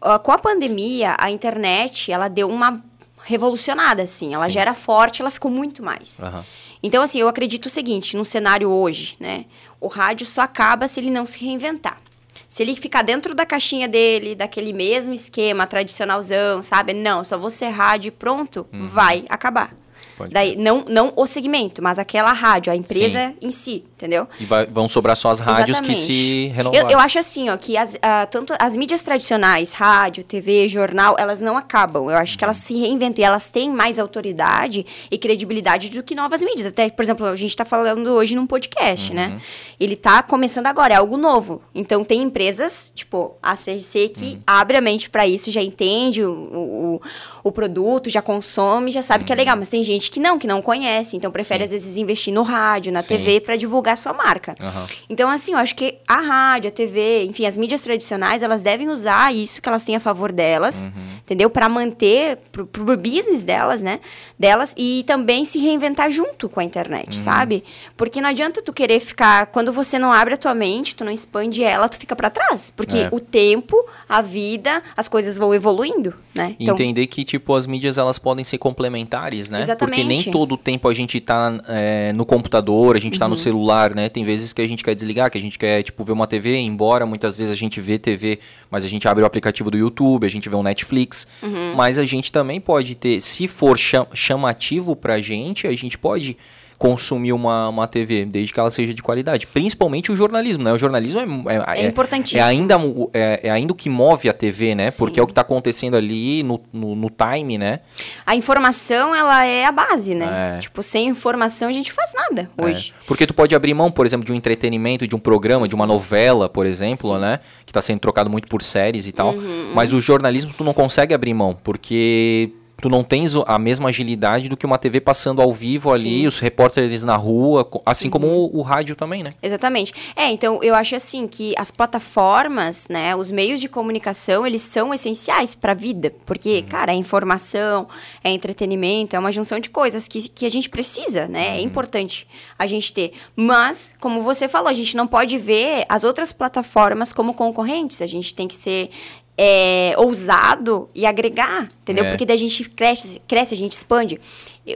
Ah, 0.00 0.18
com 0.18 0.32
a 0.32 0.38
pandemia, 0.38 1.16
a 1.18 1.30
internet, 1.30 2.10
ela 2.10 2.28
deu 2.28 2.48
uma 2.48 2.82
revolucionada, 3.22 4.02
assim. 4.02 4.34
Ela 4.34 4.46
Sim. 4.46 4.50
já 4.50 4.60
era 4.60 4.74
forte, 4.74 5.22
ela 5.22 5.30
ficou 5.30 5.50
muito 5.50 5.82
mais. 5.82 6.20
Aham. 6.22 6.44
Então, 6.82 7.04
assim, 7.04 7.20
eu 7.20 7.28
acredito 7.28 7.66
o 7.66 7.70
seguinte, 7.70 8.16
num 8.16 8.24
cenário 8.24 8.68
hoje, 8.68 9.16
né? 9.20 9.44
O 9.80 9.86
rádio 9.86 10.26
só 10.26 10.42
acaba 10.42 10.88
se 10.88 10.98
ele 10.98 11.10
não 11.10 11.24
se 11.26 11.38
reinventar. 11.38 12.00
Se 12.48 12.62
ele 12.62 12.74
ficar 12.74 13.02
dentro 13.02 13.34
da 13.34 13.46
caixinha 13.46 13.88
dele, 13.88 14.34
daquele 14.34 14.72
mesmo 14.72 15.14
esquema 15.14 15.66
tradicionalzão, 15.66 16.62
sabe? 16.62 16.92
Não, 16.92 17.22
só 17.22 17.38
você 17.38 17.68
rádio 17.68 18.08
e 18.08 18.10
pronto, 18.10 18.66
vai 18.72 19.24
acabar. 19.28 19.74
Pode 20.18 20.34
Daí, 20.34 20.56
não, 20.56 20.84
não 20.86 21.12
o 21.16 21.26
segmento, 21.26 21.80
mas 21.80 21.98
aquela 21.98 22.32
rádio, 22.32 22.72
a 22.72 22.76
empresa 22.76 23.34
em 23.40 23.50
si, 23.50 23.84
entendeu? 24.02 24.26
E 24.40 24.44
vai- 24.44 24.66
vão 24.66 24.88
sobrar 24.88 25.16
só 25.16 25.30
as 25.30 25.38
rádios 25.38 25.80
que 25.80 25.94
se 25.94 26.12
Exatamente. 26.12 26.48
renovarem. 26.56 26.86
Eu, 26.86 26.90
eu 26.90 26.98
acho 26.98 27.18
assim, 27.18 27.48
ó, 27.48 27.56
que 27.56 27.76
as, 27.76 27.96
ah, 28.02 28.26
tanto 28.26 28.52
as 28.58 28.74
mídias 28.74 29.02
tradicionais, 29.02 29.72
rádio, 29.72 30.24
TV, 30.24 30.68
jornal, 30.68 31.14
elas 31.18 31.40
não 31.40 31.56
acabam. 31.56 32.10
Eu 32.10 32.16
acho 32.16 32.36
que 32.36 32.42
elas 32.44 32.56
se 32.56 32.74
reinventam 32.74 33.22
e 33.22 33.24
elas 33.24 33.48
têm 33.50 33.70
mais 33.70 33.98
autoridade 33.98 34.84
e 35.10 35.16
credibilidade 35.16 35.90
do 35.90 36.02
que 36.02 36.14
novas 36.14 36.42
mídias. 36.42 36.66
Até, 36.66 36.90
por 36.90 37.02
exemplo, 37.02 37.26
a 37.26 37.36
gente 37.36 37.56
tá 37.56 37.64
falando 37.64 38.08
hoje 38.08 38.34
num 38.34 38.46
podcast, 38.46 39.12
né? 39.14 39.40
Ele 39.78 39.96
tá 39.96 40.22
começando 40.22 40.66
agora, 40.66 40.94
é 40.94 40.96
algo 40.96 41.16
novo. 41.16 41.62
Então, 41.74 42.04
tem 42.04 42.22
empresas, 42.22 42.92
tipo 42.94 43.36
a 43.42 43.56
CRC, 43.56 44.08
que 44.08 44.38
abre 44.46 44.76
a 44.76 44.80
mente 44.80 45.08
pra 45.10 45.26
isso, 45.26 45.50
já 45.50 45.62
entende 45.62 46.24
o, 46.24 46.30
o, 46.32 47.02
o 47.44 47.52
produto, 47.52 48.08
já 48.10 48.22
consome, 48.22 48.90
já 48.90 49.02
sabe 49.02 49.24
que 49.24 49.32
é 49.32 49.36
legal. 49.36 49.56
Mas 49.56 49.68
tem 49.68 49.82
gente 49.82 50.10
que 50.10 50.20
não, 50.20 50.38
que 50.38 50.46
não 50.46 50.60
conhece. 50.62 51.16
Então, 51.16 51.30
prefere, 51.30 51.60
Sim. 51.60 51.64
às 51.64 51.70
vezes, 51.82 51.96
investir 51.96 52.32
no 52.32 52.42
rádio, 52.42 52.92
na 52.92 53.02
Sim. 53.02 53.16
TV, 53.16 53.40
pra 53.40 53.56
divulgar 53.56 53.91
sua 53.96 54.12
marca. 54.12 54.54
Aham. 54.60 54.86
Então, 55.08 55.30
assim, 55.30 55.52
eu 55.52 55.58
acho 55.58 55.74
que 55.74 55.98
a 56.06 56.20
rádio, 56.20 56.68
a 56.68 56.70
TV, 56.70 57.24
enfim, 57.24 57.46
as 57.46 57.56
mídias 57.56 57.80
tradicionais, 57.82 58.42
elas 58.42 58.62
devem 58.62 58.88
usar 58.88 59.34
isso 59.34 59.60
que 59.60 59.68
elas 59.68 59.84
têm 59.84 59.96
a 59.96 60.00
favor 60.00 60.30
delas, 60.32 60.90
Uhum. 60.94 61.02
entendeu? 61.24 61.48
Pra 61.50 61.68
manter 61.68 62.38
pro, 62.50 62.66
pro 62.66 62.96
business 62.96 63.44
delas, 63.44 63.82
né? 63.82 64.00
Delas 64.38 64.74
e 64.76 65.04
também 65.06 65.44
se 65.44 65.58
reinventar 65.58 66.10
junto 66.10 66.48
com 66.48 66.60
a 66.60 66.64
internet, 66.64 67.16
Uhum. 67.16 67.22
sabe? 67.22 67.64
Porque 67.96 68.20
não 68.20 68.28
adianta 68.30 68.60
tu 68.62 68.72
querer 68.72 69.00
ficar. 69.00 69.46
Quando 69.46 69.72
você 69.72 69.98
não 69.98 70.12
abre 70.12 70.34
a 70.34 70.36
tua 70.36 70.54
mente, 70.54 70.94
tu 70.94 71.04
não 71.04 71.12
expande 71.12 71.62
ela, 71.64 71.88
tu 71.88 71.96
fica 71.96 72.14
pra 72.14 72.30
trás. 72.30 72.70
Porque 72.74 72.98
É. 72.98 73.08
o 73.10 73.18
tempo, 73.20 73.76
a 74.08 74.20
vida, 74.22 74.82
as 74.96 75.08
coisas 75.08 75.36
vão 75.36 75.54
evoluindo, 75.54 76.14
né? 76.34 76.54
E 76.58 76.68
Entender 76.70 77.06
que, 77.06 77.24
tipo, 77.24 77.54
as 77.54 77.66
mídias 77.66 77.98
elas 77.98 78.18
podem 78.18 78.44
ser 78.44 78.58
complementares, 78.58 79.48
né? 79.50 79.64
Porque 79.76 80.02
nem 80.04 80.18
Exatamente. 80.18 80.30
todo 80.30 80.52
o 80.52 80.56
tempo 80.56 80.88
a 80.88 80.94
gente 80.94 81.20
tá 81.20 81.60
é, 81.68 82.12
no 82.12 82.24
computador, 82.26 82.96
a 82.96 83.00
gente 83.00 83.14
Uhum. 83.14 83.18
tá 83.20 83.28
no 83.28 83.36
celular, 83.36 83.81
né? 83.90 84.08
Tem 84.08 84.24
vezes 84.24 84.52
que 84.52 84.62
a 84.62 84.66
gente 84.68 84.82
quer 84.84 84.94
desligar, 84.94 85.30
que 85.30 85.38
a 85.38 85.40
gente 85.40 85.58
quer, 85.58 85.82
tipo, 85.82 86.02
ver 86.04 86.12
uma 86.12 86.26
TV, 86.26 86.56
embora 86.56 87.04
muitas 87.04 87.36
vezes 87.36 87.52
a 87.52 87.56
gente 87.56 87.80
vê 87.80 87.98
TV, 87.98 88.38
mas 88.70 88.84
a 88.84 88.88
gente 88.88 89.06
abre 89.08 89.22
o 89.22 89.26
aplicativo 89.26 89.70
do 89.70 89.76
YouTube, 89.76 90.26
a 90.26 90.30
gente 90.30 90.48
vê 90.48 90.54
um 90.56 90.62
Netflix. 90.62 91.26
Uhum. 91.42 91.74
Mas 91.74 91.98
a 91.98 92.04
gente 92.04 92.30
também 92.30 92.60
pode 92.60 92.94
ter, 92.94 93.20
se 93.20 93.48
for 93.48 93.76
cha- 93.78 94.06
chamativo 94.14 94.94
pra 94.96 95.20
gente, 95.20 95.66
a 95.66 95.72
gente 95.76 95.98
pode 95.98 96.36
consumir 96.82 97.32
uma, 97.32 97.68
uma 97.68 97.86
TV, 97.86 98.24
desde 98.24 98.52
que 98.52 98.58
ela 98.58 98.68
seja 98.68 98.92
de 98.92 99.00
qualidade. 99.00 99.46
Principalmente 99.46 100.10
o 100.10 100.16
jornalismo, 100.16 100.64
né? 100.64 100.72
O 100.72 100.78
jornalismo 100.78 101.20
é, 101.48 101.80
É 101.80 101.86
importantíssimo. 101.86 102.40
é 102.40 102.42
ainda, 102.42 102.76
o- 102.76 103.08
é, 103.14 103.38
é 103.44 103.50
ainda 103.52 103.72
o 103.72 103.76
que 103.76 103.88
move 103.88 104.28
a 104.28 104.32
TV, 104.32 104.74
né? 104.74 104.90
Sim. 104.90 104.98
Porque 104.98 105.20
é 105.20 105.22
o 105.22 105.26
que 105.28 105.32
tá 105.32 105.42
acontecendo 105.42 105.96
ali 105.96 106.42
no, 106.42 106.60
no, 106.72 106.96
no 106.96 107.08
time, 107.08 107.56
né? 107.56 107.78
A 108.26 108.34
informação, 108.34 109.14
ela 109.14 109.44
é 109.46 109.64
a 109.64 109.70
base, 109.70 110.12
né? 110.12 110.56
É. 110.56 110.58
Tipo, 110.58 110.82
sem 110.82 111.06
informação 111.06 111.68
a 111.68 111.72
gente 111.72 111.92
faz 111.92 112.12
nada 112.14 112.50
hoje. 112.58 112.92
É. 113.00 113.04
Porque 113.06 113.28
tu 113.28 113.32
pode 113.32 113.54
abrir 113.54 113.74
mão, 113.74 113.88
por 113.92 114.04
exemplo, 114.04 114.26
de 114.26 114.32
um 114.32 114.34
entretenimento, 114.34 115.06
de 115.06 115.14
um 115.14 115.20
programa, 115.20 115.68
de 115.68 115.76
uma 115.76 115.86
novela, 115.86 116.48
por 116.48 116.66
exemplo, 116.66 117.06
Sim. 117.06 117.12
Uhum. 117.14 117.20
né? 117.20 117.38
Que 117.64 117.72
tá 117.72 117.80
sendo 117.80 118.00
trocado 118.00 118.28
muito 118.28 118.48
por 118.48 118.60
séries 118.60 119.06
e 119.06 119.12
tal. 119.12 119.32
Mas 119.72 119.92
o 119.92 120.00
jornalismo 120.00 120.52
tu 120.58 120.64
não 120.64 120.74
consegue 120.74 121.14
abrir 121.14 121.32
mão, 121.32 121.56
porque 121.62 122.50
tu 122.82 122.88
não 122.88 123.04
tens 123.04 123.36
a 123.46 123.60
mesma 123.60 123.90
agilidade 123.90 124.48
do 124.48 124.56
que 124.56 124.66
uma 124.66 124.76
TV 124.76 125.00
passando 125.00 125.40
ao 125.40 125.54
vivo 125.54 125.92
ali, 125.92 126.02
Sim. 126.02 126.22
Uhum. 126.22 126.28
os 126.28 126.38
repórteres 126.40 127.04
na 127.04 127.14
rua, 127.14 127.64
assim 127.86 128.10
como 128.10 128.26
o, 128.26 128.58
o 128.58 128.62
rádio 128.62 128.96
também, 128.96 129.22
né? 129.22 129.30
Exatamente. 129.40 129.94
É, 130.16 130.32
então 130.32 130.60
eu 130.64 130.74
acho 130.74 130.96
assim 130.96 131.28
que 131.28 131.54
as 131.56 131.70
plataformas, 131.70 132.88
né, 132.88 133.14
os 133.14 133.30
meios 133.30 133.60
de 133.60 133.68
comunicação, 133.68 134.44
eles 134.44 134.62
são 134.62 134.92
essenciais 134.92 135.54
para 135.54 135.70
a 135.70 135.74
vida, 135.76 136.12
porque, 136.26 136.62
cara, 136.62 136.90
é 136.90 136.96
informação, 136.96 137.86
é 138.24 138.32
entretenimento, 138.32 139.14
é 139.14 139.18
uma 139.18 139.30
junção 139.30 139.60
de 139.60 139.70
coisas 139.70 140.08
que, 140.08 140.28
que 140.28 140.44
a 140.44 140.50
gente 140.50 140.68
precisa, 140.68 141.28
né? 141.28 141.58
É 141.58 141.60
importante 141.60 142.26
a 142.58 142.66
gente 142.66 142.92
ter. 142.92 143.12
Mas, 143.36 143.94
como 144.00 144.22
você 144.22 144.48
falou, 144.48 144.68
a 144.68 144.72
gente 144.72 144.96
não 144.96 145.06
pode 145.06 145.38
ver 145.38 145.84
as 145.88 146.02
outras 146.02 146.32
plataformas 146.32 147.12
como 147.12 147.32
concorrentes, 147.32 148.02
a 148.02 148.08
gente 148.08 148.34
tem 148.34 148.48
que 148.48 148.56
ser 148.56 148.90
é, 149.36 149.94
ousado 149.96 150.88
e 150.94 151.06
agregar, 151.06 151.68
entendeu? 151.82 152.04
É. 152.04 152.10
Porque 152.10 152.26
daí 152.26 152.36
a 152.36 152.38
gente 152.38 152.68
cresce, 152.68 153.20
cresce, 153.26 153.54
a 153.54 153.56
gente 153.56 153.72
expande. 153.72 154.20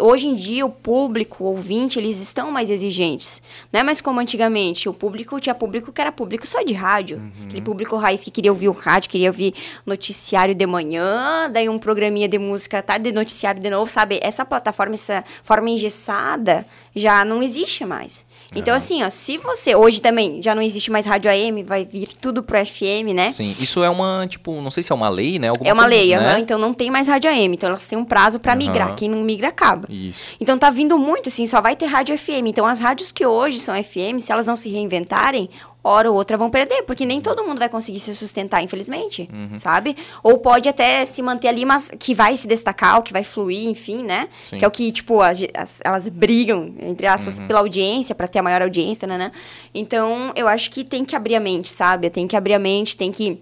Hoje 0.00 0.26
em 0.26 0.34
dia, 0.34 0.66
o 0.66 0.70
público, 0.70 1.44
o 1.44 1.48
ouvinte, 1.48 1.98
eles 1.98 2.18
estão 2.20 2.50
mais 2.50 2.70
exigentes. 2.70 3.40
Não 3.72 3.80
é 3.80 3.82
mais 3.82 4.00
como 4.00 4.18
antigamente. 4.18 4.88
O 4.88 4.94
público 4.94 5.38
tinha 5.38 5.54
público 5.54 5.92
que 5.92 6.00
era 6.00 6.10
público 6.10 6.46
só 6.46 6.62
de 6.62 6.74
rádio. 6.74 7.22
Aquele 7.44 7.62
público 7.62 7.96
raiz 7.96 8.24
que 8.24 8.30
queria 8.30 8.50
ouvir 8.50 8.68
o 8.68 8.72
rádio, 8.72 9.10
queria 9.10 9.28
ouvir 9.28 9.54
noticiário 9.84 10.54
de 10.54 10.66
manhã, 10.66 11.48
daí 11.52 11.68
um 11.68 11.78
programinha 11.78 12.28
de 12.28 12.38
música, 12.38 12.82
tá? 12.82 12.98
De 12.98 13.12
noticiário 13.12 13.60
de 13.60 13.70
novo, 13.70 13.88
sabe? 13.90 14.18
Essa 14.22 14.44
plataforma, 14.44 14.94
essa 14.94 15.22
forma 15.44 15.70
engessada, 15.70 16.66
já 16.94 17.24
não 17.24 17.40
existe 17.42 17.84
mais. 17.84 18.26
Então, 18.54 18.74
assim, 18.74 19.02
ó, 19.02 19.10
se 19.10 19.38
você. 19.38 19.74
Hoje 19.74 20.00
também 20.00 20.40
já 20.40 20.54
não 20.54 20.62
existe 20.62 20.90
mais 20.90 21.04
rádio 21.06 21.30
AM, 21.30 21.62
vai 21.62 21.84
vir 21.84 22.08
tudo 22.20 22.42
pro 22.42 22.56
FM, 22.64 23.12
né? 23.14 23.30
Sim. 23.30 23.54
Isso 23.58 23.82
é 23.82 23.90
uma, 23.90 24.26
tipo, 24.28 24.60
não 24.60 24.70
sei 24.70 24.82
se 24.82 24.92
é 24.92 24.94
uma 24.94 25.08
lei, 25.08 25.38
né? 25.38 25.48
Alguma 25.48 25.68
É 25.68 25.72
uma 25.72 25.82
coisa, 25.84 25.96
lei, 25.96 26.08
né? 26.10 26.16
aham, 26.16 26.38
então 26.38 26.58
não 26.58 26.72
tem 26.72 26.90
mais 26.90 27.08
rádio 27.08 27.30
AM. 27.30 27.54
Então 27.54 27.68
elas 27.68 27.86
têm 27.86 27.98
um 27.98 28.04
prazo 28.04 28.38
pra 28.38 28.52
Aham. 28.52 28.58
migrar. 28.58 28.94
Quem 28.94 29.08
não 29.08 29.22
migra, 29.22 29.48
acaba. 29.48 29.88
Isso. 29.90 30.20
Então 30.40 30.56
tá 30.56 30.70
vindo 30.70 30.96
muito, 30.98 31.28
assim, 31.28 31.46
só 31.46 31.60
vai 31.60 31.74
ter 31.76 31.86
rádio 31.86 32.16
FM. 32.16 32.46
Então 32.46 32.66
as 32.66 32.80
rádios 32.80 33.10
que 33.12 33.26
hoje 33.26 33.58
são 33.58 33.74
FM, 33.74 34.20
se 34.20 34.30
elas 34.32 34.46
não 34.46 34.56
se 34.56 34.68
reinventarem, 34.68 35.50
hora 35.86 36.10
ou 36.10 36.16
outra 36.16 36.36
vão 36.36 36.50
perder, 36.50 36.82
porque 36.82 37.04
nem 37.06 37.20
todo 37.20 37.44
mundo 37.44 37.58
vai 37.58 37.68
conseguir 37.68 38.00
se 38.00 38.14
sustentar, 38.14 38.62
infelizmente, 38.62 39.28
Uhum. 39.32 39.58
sabe? 39.58 39.96
Ou 40.22 40.38
pode 40.38 40.68
até 40.68 41.04
se 41.04 41.22
manter 41.22 41.48
ali, 41.48 41.64
mas 41.64 41.90
que 41.98 42.14
vai 42.14 42.36
se 42.36 42.46
destacar, 42.46 42.96
ou 42.96 43.02
que 43.02 43.12
vai 43.12 43.22
fluir, 43.22 43.68
enfim, 43.68 44.02
né? 44.04 44.28
Sim. 44.42 44.58
Que 44.58 44.64
é 44.64 44.68
o 44.68 44.70
que, 44.70 44.90
tipo, 44.92 45.20
as, 45.20 45.38
as- 45.54 45.80
elas 45.84 46.08
brigam, 46.08 46.74
entre 46.80 47.06
aspas, 47.06 47.38
Uhum. 47.38 47.46
pela 47.46 47.60
audiência, 47.60 48.14
pra 48.14 48.26
ter 48.28 48.38
a 48.38 48.42
maior 48.42 48.62
audiência, 48.62 49.06
né? 49.06 49.30
Então, 49.74 50.32
eu 50.34 50.48
acho 50.48 50.70
que 50.70 50.82
tem 50.84 51.04
que 51.04 51.14
abrir 51.14 51.36
a 51.36 51.40
mente, 51.40 51.70
sabe? 51.70 52.10
Tem 52.10 52.26
que 52.26 52.36
abrir 52.36 52.54
a 52.54 52.58
mente, 52.58 52.96
tem 52.96 53.10
que 53.12 53.40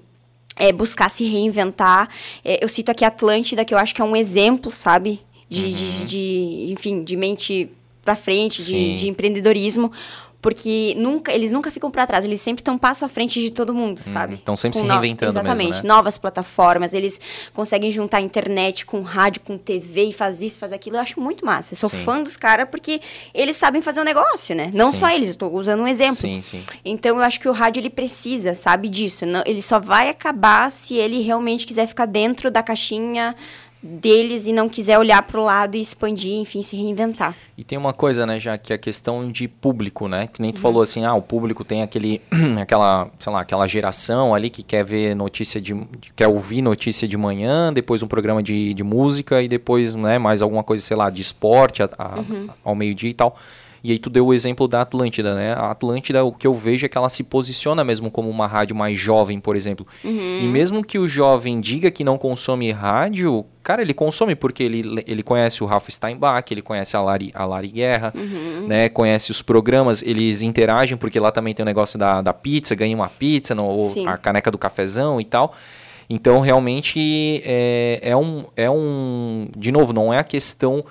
é, 0.57 0.70
buscar 0.72 1.09
se 1.11 1.24
reinventar. 1.24 2.09
É, 2.44 2.62
eu 2.62 2.68
cito 2.68 2.90
aqui 2.90 3.04
a 3.04 3.09
Atlântida, 3.09 3.64
que 3.64 3.74
eu 3.74 3.78
acho 3.78 3.92
que 3.94 4.00
é 4.00 4.04
um 4.04 4.14
exemplo, 4.14 4.70
sabe? 4.70 5.20
De, 5.48 5.72
de, 5.72 6.04
de, 6.07 6.66
enfim, 6.72 7.02
de 7.04 7.16
mente 7.16 7.70
pra 8.04 8.14
frente, 8.14 8.61
Uhum. 8.61 8.66
De, 8.66 8.98
de 9.00 9.09
empreendedorismo. 9.09 9.90
Porque 10.44 10.94
nunca, 10.98 11.33
eles 11.33 11.52
nunca 11.52 11.70
ficam 11.70 11.90
pra 11.90 12.07
trás, 12.07 12.22
eles 12.22 12.38
sempre 12.38 12.61
estão 12.61 12.76
passo 12.76 13.02
à 13.02 13.09
frente 13.09 13.40
de 13.40 13.48
todo 13.50 13.72
mundo, 13.72 14.02
sabe? 14.04 14.37
tão 14.37 14.52
Uhum. 14.52 14.57
sempre 14.59 14.78
Com 14.78 14.85
se 14.85 14.88
no- 14.92 15.00
reinventando 15.00 15.33
mesmo, 15.33 15.48
Exatamente, 15.48 15.83
né? 15.83 15.88
novas 15.88 16.18
plataformas, 16.18 16.92
eles 16.92 17.18
conseguem 17.54 17.90
juntar 17.90 18.20
internet 18.20 18.85
com 18.85 19.00
rádio, 19.00 19.40
com 19.40 19.57
TV 19.57 20.04
e 20.04 20.12
fazer 20.12 20.44
isso, 20.44 20.59
fazer 20.59 20.74
aquilo. 20.74 20.96
Eu 20.96 21.00
acho 21.00 21.18
muito 21.18 21.46
massa. 21.46 21.72
Eu 21.72 21.78
sou 21.78 21.88
Sim. 21.88 22.04
fã 22.04 22.22
dos 22.22 22.37
caras 22.37 22.68
porque 22.70 23.00
eles 23.33 23.57
sabem 23.57 23.80
fazer 23.80 24.02
um 24.02 24.04
negócio, 24.04 24.54
né? 24.54 24.70
Não 24.74 24.92
Sim. 24.92 24.98
só 24.98 25.09
eles, 25.09 25.30
eu 25.30 25.35
tô 25.35 25.48
usando 25.48 25.80
um 25.80 25.88
exemplo. 25.88 26.16
Sim, 26.16 26.42
sim. 26.42 26.62
Então 26.85 27.16
eu 27.16 27.22
acho 27.24 27.40
que 27.40 27.48
o 27.48 27.52
rádio 27.52 27.80
ele 27.80 27.88
precisa, 27.88 28.52
sabe, 28.54 28.90
disso. 28.90 29.24
Não- 29.24 29.42
ele 29.46 29.62
só 29.62 29.80
vai 29.80 30.11
acabar 30.11 30.70
se 30.70 30.94
ele 30.94 31.22
realmente 31.22 31.66
quiser 31.66 31.87
ficar 31.88 32.04
dentro 32.04 32.50
da 32.50 32.62
caixinha 32.62 33.35
deles 33.85 34.47
e 34.47 34.53
não 34.53 34.66
quiser 34.66 34.99
olhar 34.99 35.20
para 35.23 35.38
o 35.38 35.44
lado 35.44 35.77
e 35.77 35.81
expandir, 35.81 36.33
enfim, 36.38 36.62
se 36.62 36.75
reinventar. 36.75 37.37
E 37.57 37.62
tem 37.62 37.77
uma 37.77 37.92
coisa, 37.92 38.25
né, 38.25 38.40
já 38.40 38.57
que 38.57 38.73
é 38.73 38.77
a 38.77 38.79
questão 38.79 39.31
de 39.31 39.47
público, 39.47 40.09
né? 40.09 40.27
Que 40.27 40.40
nem 40.40 40.51
tu 40.51 40.57
uhum. 40.57 40.62
falou 40.62 40.83
assim, 40.83 41.05
ah, 41.05 41.14
o 41.14 41.20
público 41.20 41.62
tem 41.62 41.83
aquele, 41.83 42.23
aquela, 42.61 43.11
sei 43.18 43.31
lá, 43.31 43.42
aquela 43.42 43.66
geração 43.66 44.35
ali 44.35 44.49
que 44.49 44.62
quer 44.62 44.85
ver 44.85 45.14
notícia 45.14 45.61
de, 45.61 45.77
quer 46.16 46.29
ouvir 46.29 46.62
notícia 46.62 47.07
de 47.07 47.16
manhã, 47.16 47.73
depois 47.73 48.03
um 48.03 48.09
programa 48.09 48.42
de, 48.42 48.73
de 48.73 48.83
música 48.83 49.42
e 49.42 49.49
depois, 49.49 49.94
né, 49.94 50.18
mais 50.18 50.40
alguma 50.40 50.64
coisa, 50.64 50.83
sei 50.83 50.97
lá, 50.97 51.11
de 51.11 51.20
esporte 51.20 51.83
a, 51.83 51.90
a, 51.99 52.18
uhum. 52.20 52.49
ao 52.64 52.75
meio-dia 52.75 53.11
e 53.11 53.14
tal. 53.14 53.37
E 53.85 53.92
aí 53.92 53.99
tu 53.99 54.09
deu 54.09 54.29
o 54.29 54.33
exemplo 54.33 54.66
da 54.66 54.81
Atlântida, 54.81 55.35
né? 55.35 55.53
A 55.53 55.70
Atlântida, 55.70 56.25
o 56.25 56.33
que 56.33 56.47
eu 56.47 56.55
vejo 56.55 56.87
é 56.87 56.88
que 56.88 56.97
ela 56.97 57.11
se 57.11 57.23
posiciona 57.23 57.85
mesmo 57.85 58.11
como 58.11 58.31
uma 58.31 58.47
rádio 58.47 58.75
mais 58.75 58.99
jovem, 58.99 59.38
por 59.38 59.57
exemplo. 59.57 59.87
Uhum. 60.03 60.40
E 60.40 60.47
mesmo 60.47 60.83
que 60.83 60.99
o 60.99 61.07
jovem 61.07 61.61
diga 61.61 61.90
que 61.90 62.03
não 62.03 62.16
consome 62.16 62.73
rádio, 62.73 63.44
cara, 63.62 63.83
ele 63.83 63.92
consome 63.92 64.35
porque 64.35 64.62
ele, 64.62 65.05
ele 65.07 65.23
conhece 65.23 65.62
o 65.62 65.66
Ralph 65.66 65.90
Steinbach, 65.90 66.51
ele 66.51 66.62
conhece 66.62 66.97
a 66.97 67.03
Lari, 67.03 67.31
a 67.35 67.44
Lari 67.44 67.68
Guerra, 67.68 68.11
uhum. 68.16 68.66
né? 68.66 68.88
Conhece 68.88 69.31
os 69.31 69.42
programas, 69.42 70.01
eles 70.01 70.40
interagem 70.40 70.97
porque 70.97 71.20
lá 71.20 71.31
também 71.31 71.53
tem 71.53 71.62
o 71.62 71.66
negócio 71.66 71.99
da, 71.99 72.23
da 72.23 72.33
pizza, 72.33 72.75
ganha 72.75 72.97
uma 72.97 73.11
pizza, 73.11 73.55
no, 73.55 73.66
ou 73.66 74.09
a 74.09 74.16
caneca 74.16 74.51
do 74.51 74.57
cafezão 74.57 75.20
e 75.20 75.27
tal. 75.27 75.53
Então, 76.09 76.40
realmente, 76.40 77.42
é, 77.44 78.01
é, 78.03 78.16
um, 78.16 78.44
é 78.57 78.70
um... 78.70 79.47
De 79.55 79.70
novo, 79.70 79.92
não 79.92 80.12
é 80.12 80.18
a 80.18 80.25
questão 80.25 80.83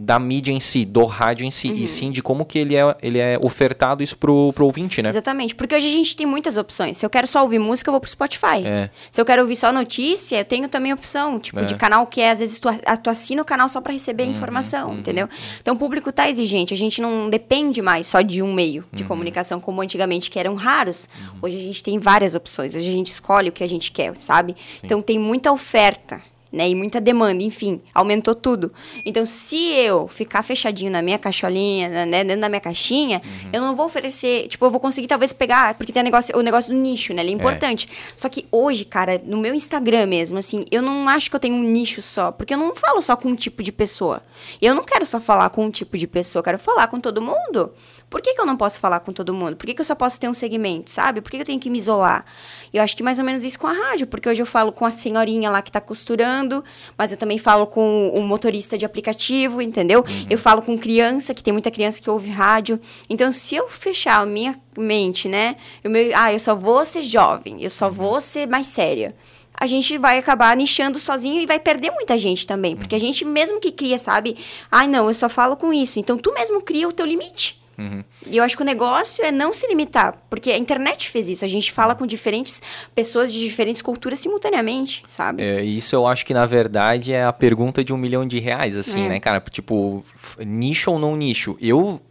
da 0.00 0.16
mídia 0.16 0.52
em 0.52 0.60
si, 0.60 0.84
do 0.84 1.04
rádio 1.04 1.44
em 1.44 1.50
si, 1.50 1.68
uhum. 1.68 1.74
e 1.74 1.88
sim 1.88 2.10
de 2.12 2.22
como 2.22 2.44
que 2.44 2.56
ele 2.56 2.76
é, 2.76 2.96
ele 3.02 3.18
é 3.18 3.36
ofertado 3.42 4.00
isso 4.00 4.16
pro, 4.16 4.52
pro 4.52 4.64
ouvinte, 4.64 5.02
né? 5.02 5.08
Exatamente, 5.08 5.56
porque 5.56 5.74
hoje 5.74 5.88
a 5.88 5.90
gente 5.90 6.14
tem 6.14 6.24
muitas 6.24 6.56
opções. 6.56 6.96
Se 6.96 7.04
eu 7.04 7.10
quero 7.10 7.26
só 7.26 7.42
ouvir 7.42 7.58
música, 7.58 7.88
eu 7.88 7.92
vou 7.92 8.00
pro 8.00 8.08
Spotify. 8.08 8.64
É. 8.64 8.90
Se 9.10 9.20
eu 9.20 9.24
quero 9.24 9.42
ouvir 9.42 9.56
só 9.56 9.72
notícia, 9.72 10.38
eu 10.38 10.44
tenho 10.44 10.68
também 10.68 10.92
opção, 10.92 11.40
tipo, 11.40 11.58
é. 11.58 11.64
de 11.64 11.74
canal 11.74 12.06
que 12.06 12.20
é, 12.20 12.30
às 12.30 12.38
vezes, 12.38 12.60
tu, 12.60 12.68
tu 13.02 13.10
assina 13.10 13.42
o 13.42 13.44
canal 13.44 13.68
só 13.68 13.80
para 13.80 13.92
receber 13.92 14.22
uhum, 14.24 14.30
informação, 14.30 14.90
uhum. 14.90 14.98
entendeu? 14.98 15.28
Então 15.60 15.74
o 15.74 15.78
público 15.78 16.12
tá 16.12 16.30
exigente, 16.30 16.72
a 16.72 16.76
gente 16.76 17.02
não 17.02 17.28
depende 17.28 17.82
mais 17.82 18.06
só 18.06 18.20
de 18.20 18.40
um 18.40 18.54
meio 18.54 18.84
de 18.92 19.02
uhum. 19.02 19.08
comunicação, 19.08 19.58
como 19.58 19.82
antigamente, 19.82 20.30
que 20.30 20.38
eram 20.38 20.54
raros. 20.54 21.08
Uhum. 21.18 21.38
Hoje 21.42 21.56
a 21.56 21.60
gente 21.60 21.82
tem 21.82 21.98
várias 21.98 22.36
opções, 22.36 22.72
hoje 22.72 22.88
a 22.88 22.92
gente 22.92 23.08
escolhe 23.08 23.48
o 23.48 23.52
que 23.52 23.64
a 23.64 23.68
gente 23.68 23.90
quer, 23.90 24.16
sabe? 24.16 24.54
Sim. 24.70 24.82
Então 24.84 25.02
tem 25.02 25.18
muita 25.18 25.50
oferta 25.50 26.22
né? 26.52 26.68
E 26.68 26.74
muita 26.74 27.00
demanda, 27.00 27.42
enfim, 27.42 27.80
aumentou 27.94 28.34
tudo. 28.34 28.72
Então, 29.04 29.24
se 29.26 29.56
eu 29.74 30.08
ficar 30.08 30.42
fechadinho 30.42 30.90
na 30.90 31.02
minha 31.02 31.18
caixolinha, 31.18 32.06
né, 32.06 32.24
dentro 32.24 32.40
da 32.40 32.48
minha 32.48 32.60
caixinha, 32.60 33.22
uhum. 33.24 33.50
eu 33.52 33.60
não 33.60 33.76
vou 33.76 33.86
oferecer, 33.86 34.48
tipo, 34.48 34.64
eu 34.64 34.70
vou 34.70 34.80
conseguir 34.80 35.06
talvez 35.06 35.32
pegar, 35.32 35.74
porque 35.74 35.92
tem 35.92 36.02
negócio, 36.02 36.36
o 36.36 36.42
negócio 36.42 36.72
do 36.72 36.78
nicho, 36.78 37.12
né? 37.12 37.22
Ele 37.22 37.30
é, 37.30 37.32
é. 37.32 37.36
importante. 37.36 37.88
É. 37.90 38.12
Só 38.16 38.28
que 38.28 38.46
hoje, 38.50 38.84
cara, 38.84 39.20
no 39.24 39.36
meu 39.38 39.54
Instagram 39.54 40.06
mesmo, 40.06 40.38
assim, 40.38 40.64
eu 40.70 40.82
não 40.82 41.08
acho 41.08 41.30
que 41.30 41.36
eu 41.36 41.40
tenho 41.40 41.54
um 41.54 41.62
nicho 41.62 42.00
só, 42.00 42.32
porque 42.32 42.54
eu 42.54 42.58
não 42.58 42.74
falo 42.74 43.02
só 43.02 43.16
com 43.16 43.28
um 43.28 43.36
tipo 43.36 43.62
de 43.62 43.72
pessoa. 43.72 44.22
E 44.60 44.66
eu 44.66 44.74
não 44.74 44.84
quero 44.84 45.04
só 45.04 45.20
falar 45.20 45.50
com 45.50 45.66
um 45.66 45.70
tipo 45.70 45.98
de 45.98 46.06
pessoa, 46.06 46.40
eu 46.40 46.44
quero 46.44 46.58
falar 46.58 46.88
com 46.88 47.00
todo 47.00 47.20
mundo. 47.20 47.72
Por 48.10 48.22
que, 48.22 48.34
que 48.34 48.40
eu 48.40 48.46
não 48.46 48.56
posso 48.56 48.80
falar 48.80 49.00
com 49.00 49.12
todo 49.12 49.34
mundo? 49.34 49.56
Por 49.56 49.66
que, 49.66 49.74
que 49.74 49.80
eu 49.80 49.84
só 49.84 49.94
posso 49.94 50.18
ter 50.18 50.28
um 50.28 50.34
segmento, 50.34 50.90
sabe? 50.90 51.20
Por 51.20 51.30
que, 51.30 51.36
que 51.36 51.42
eu 51.42 51.46
tenho 51.46 51.60
que 51.60 51.68
me 51.68 51.78
isolar? 51.78 52.24
Eu 52.72 52.82
acho 52.82 52.96
que 52.96 53.02
mais 53.02 53.18
ou 53.18 53.24
menos 53.24 53.44
isso 53.44 53.58
com 53.58 53.66
a 53.66 53.72
rádio, 53.72 54.06
porque 54.06 54.28
hoje 54.28 54.40
eu 54.40 54.46
falo 54.46 54.72
com 54.72 54.86
a 54.86 54.90
senhorinha 54.90 55.50
lá 55.50 55.60
que 55.60 55.70
tá 55.70 55.80
costurando, 55.80 56.64
mas 56.96 57.12
eu 57.12 57.18
também 57.18 57.38
falo 57.38 57.66
com 57.66 58.10
o 58.14 58.22
motorista 58.22 58.78
de 58.78 58.86
aplicativo, 58.86 59.60
entendeu? 59.60 60.04
Uhum. 60.08 60.26
Eu 60.30 60.38
falo 60.38 60.62
com 60.62 60.78
criança, 60.78 61.34
que 61.34 61.42
tem 61.42 61.52
muita 61.52 61.70
criança 61.70 62.00
que 62.00 62.08
ouve 62.08 62.30
rádio. 62.30 62.80
Então, 63.10 63.30
se 63.30 63.54
eu 63.54 63.68
fechar 63.68 64.22
a 64.22 64.26
minha 64.26 64.58
mente, 64.76 65.28
né? 65.28 65.56
Eu 65.84 65.90
me, 65.90 66.12
ah, 66.14 66.32
eu 66.32 66.38
só 66.38 66.54
vou 66.54 66.84
ser 66.86 67.02
jovem, 67.02 67.62
eu 67.62 67.70
só 67.70 67.88
uhum. 67.88 67.92
vou 67.92 68.20
ser 68.20 68.46
mais 68.46 68.66
séria 68.68 69.14
a 69.60 69.66
gente 69.66 69.98
vai 69.98 70.18
acabar 70.18 70.56
nichando 70.56 71.00
sozinho 71.00 71.40
e 71.40 71.46
vai 71.46 71.58
perder 71.58 71.90
muita 71.90 72.16
gente 72.16 72.46
também. 72.46 72.76
Porque 72.76 72.94
a 72.94 72.98
uhum. 72.98 73.04
gente 73.04 73.24
mesmo 73.24 73.58
que 73.58 73.72
cria, 73.72 73.98
sabe? 73.98 74.36
Ai, 74.70 74.86
ah, 74.86 74.88
não, 74.88 75.08
eu 75.08 75.14
só 75.14 75.28
falo 75.28 75.56
com 75.56 75.72
isso. 75.72 75.98
Então 75.98 76.16
tu 76.16 76.32
mesmo 76.32 76.62
cria 76.62 76.86
o 76.88 76.92
teu 76.92 77.04
limite. 77.04 77.60
Uhum. 77.78 78.02
E 78.26 78.36
eu 78.36 78.42
acho 78.42 78.56
que 78.56 78.62
o 78.62 78.66
negócio 78.66 79.24
é 79.24 79.30
não 79.30 79.52
se 79.52 79.66
limitar, 79.68 80.20
porque 80.28 80.50
a 80.50 80.58
internet 80.58 81.08
fez 81.08 81.28
isso. 81.28 81.44
A 81.44 81.48
gente 81.48 81.70
fala 81.70 81.94
com 81.94 82.06
diferentes 82.06 82.60
pessoas 82.94 83.32
de 83.32 83.38
diferentes 83.38 83.80
culturas 83.80 84.18
simultaneamente, 84.18 85.04
sabe? 85.06 85.42
É, 85.42 85.62
isso 85.62 85.94
eu 85.94 86.06
acho 86.06 86.26
que, 86.26 86.34
na 86.34 86.44
verdade, 86.44 87.12
é 87.12 87.24
a 87.24 87.32
pergunta 87.32 87.84
de 87.84 87.92
um 87.92 87.96
milhão 87.96 88.26
de 88.26 88.40
reais, 88.40 88.76
assim, 88.76 89.06
é. 89.06 89.08
né, 89.08 89.20
cara? 89.20 89.40
Tipo, 89.40 90.04
nicho 90.40 90.90
ou 90.90 90.98
não 90.98 91.16
nicho? 91.16 91.56
Eu 91.60 92.02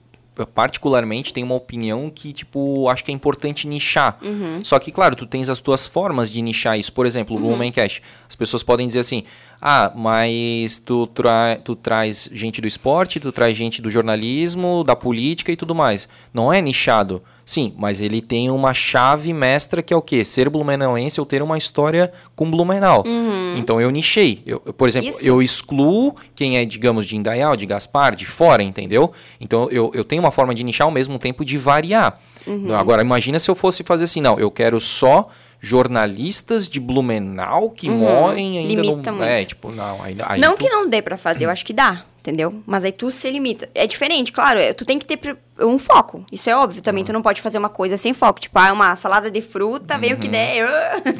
particularmente 0.45 1.34
tenho 1.34 1.45
uma 1.45 1.56
opinião 1.56 2.12
que, 2.13 2.32
tipo, 2.32 2.88
acho 2.89 3.03
que 3.03 3.12
é 3.12 3.13
importante 3.13 3.67
nichar. 3.67 4.17
Uhum. 4.21 4.63
Só 4.63 4.77
que, 4.77 4.91
claro, 4.91 5.15
tu 5.15 5.25
tens 5.25 5.49
as 5.49 5.60
tuas 5.60 5.88
formas 5.88 6.30
de 6.30 6.41
nichar 6.41 6.77
isso. 6.77 6.93
Por 6.93 7.06
exemplo, 7.06 7.36
uhum. 7.36 7.45
o 7.45 7.49
Womancast. 7.51 8.01
As 8.30 8.36
pessoas 8.36 8.62
podem 8.62 8.86
dizer 8.86 8.99
assim, 8.99 9.23
ah, 9.62 9.91
mas 9.96 10.80
tu, 10.80 11.08
tra 11.08 11.58
tu 11.63 11.76
traz 11.76 12.30
gente 12.32 12.62
do 12.62 12.67
esporte, 12.67 13.20
tu 13.20 13.32
traz 13.32 13.58
gente 13.58 13.82
do 13.82 13.89
jornalismo, 13.89 14.84
da 14.84 14.96
política 14.96 15.52
e 15.52 15.56
tudo 15.56 15.74
mais. 15.74 16.08
Não 16.34 16.54
é 16.54 16.62
nichado. 16.62 17.22
Sim, 17.46 17.74
mas 17.78 18.02
ele 18.02 18.22
tem 18.22 18.52
uma 18.52 18.74
chave 18.74 19.34
mestra 19.34 19.82
que 19.82 19.93
é 19.93 19.98
o 19.98 20.02
quê? 20.02 20.26
Ser 20.26 20.50
blumenauense 20.50 21.20
ou 21.20 21.26
ter 21.26 21.41
uma 21.41 21.58
história 21.58 22.12
com 22.36 22.52
Blumenau. 22.52 23.04
Uhum. 23.08 23.56
Então 23.58 23.80
eu 23.80 23.89
nichei. 23.89 24.43
Eu, 24.46 24.60
por 24.60 24.88
exemplo, 24.88 25.10
Isso. 25.10 25.26
eu 25.26 25.41
excluo 25.41 26.13
quem 26.36 26.58
é, 26.58 26.65
digamos, 26.65 27.06
de 27.06 27.15
Indaial, 27.15 27.56
de 27.56 27.65
Gaspar, 27.65 28.15
de 28.15 28.26
fora, 28.26 28.62
entendeu? 28.62 29.13
Então 29.39 29.70
eu, 29.72 29.91
eu 29.93 30.04
tenho 30.04 30.22
uma 30.22 30.30
forma 30.30 30.54
de 30.54 30.62
nichar 30.62 30.86
ao 30.86 30.91
mesmo 30.91 31.17
tempo 31.17 31.46
de 31.46 31.58
variar. 31.58 32.20
Uhum. 32.46 32.76
Agora, 32.76 33.02
imagina 33.02 33.39
se 33.39 33.50
eu 33.50 33.56
fosse 33.56 33.82
fazer 33.82 34.04
assim, 34.04 34.22
não, 34.22 34.38
eu 34.38 34.52
quero 34.52 34.80
só 34.82 35.30
jornalistas 35.60 36.67
de 36.67 36.80
Blumenau 36.80 37.70
que 37.70 37.89
uhum. 37.89 37.98
morem 37.98 38.60
ainda 38.60 38.82
Limita 38.82 39.12
no... 39.12 39.17
Muito. 39.17 39.30
É, 39.30 39.46
tipo, 39.46 39.72
não, 39.72 40.02
aí, 40.04 40.15
aí 40.24 40.39
Não 40.39 40.56
tu... 40.56 40.60
que 40.60 40.70
não 40.70 40.88
dê 40.88 41.02
para 41.02 41.17
fazer, 41.17 41.46
eu 41.46 41.50
acho 41.50 41.65
que 41.65 41.74
dá, 41.74 42.06
entendeu? 42.27 42.61
Mas 42.65 42.83
aí 42.83 42.91
tu 42.91 43.09
se 43.09 43.31
limita. 43.31 43.69
É 43.73 43.87
diferente, 43.87 44.33
claro, 44.33 44.59
é, 44.59 44.73
tu 44.73 44.83
tem 44.83 44.99
que 44.99 45.05
ter 45.05 45.37
um 45.59 45.79
foco. 45.79 46.25
Isso 46.29 46.49
é 46.49 46.55
óbvio 46.55 46.81
também, 46.81 47.01
uhum. 47.01 47.07
tu 47.07 47.13
não 47.13 47.21
pode 47.21 47.41
fazer 47.41 47.57
uma 47.57 47.69
coisa 47.69 47.95
sem 47.95 48.13
foco, 48.13 48.41
tipo, 48.41 48.59
ah, 48.59 48.73
uma 48.73 48.95
salada 48.97 49.31
de 49.31 49.41
fruta, 49.41 49.95
uhum. 49.95 50.01
vem 50.01 50.13
o 50.13 50.17
que 50.17 50.27
uhum. 50.27 50.31
der. 50.33 50.69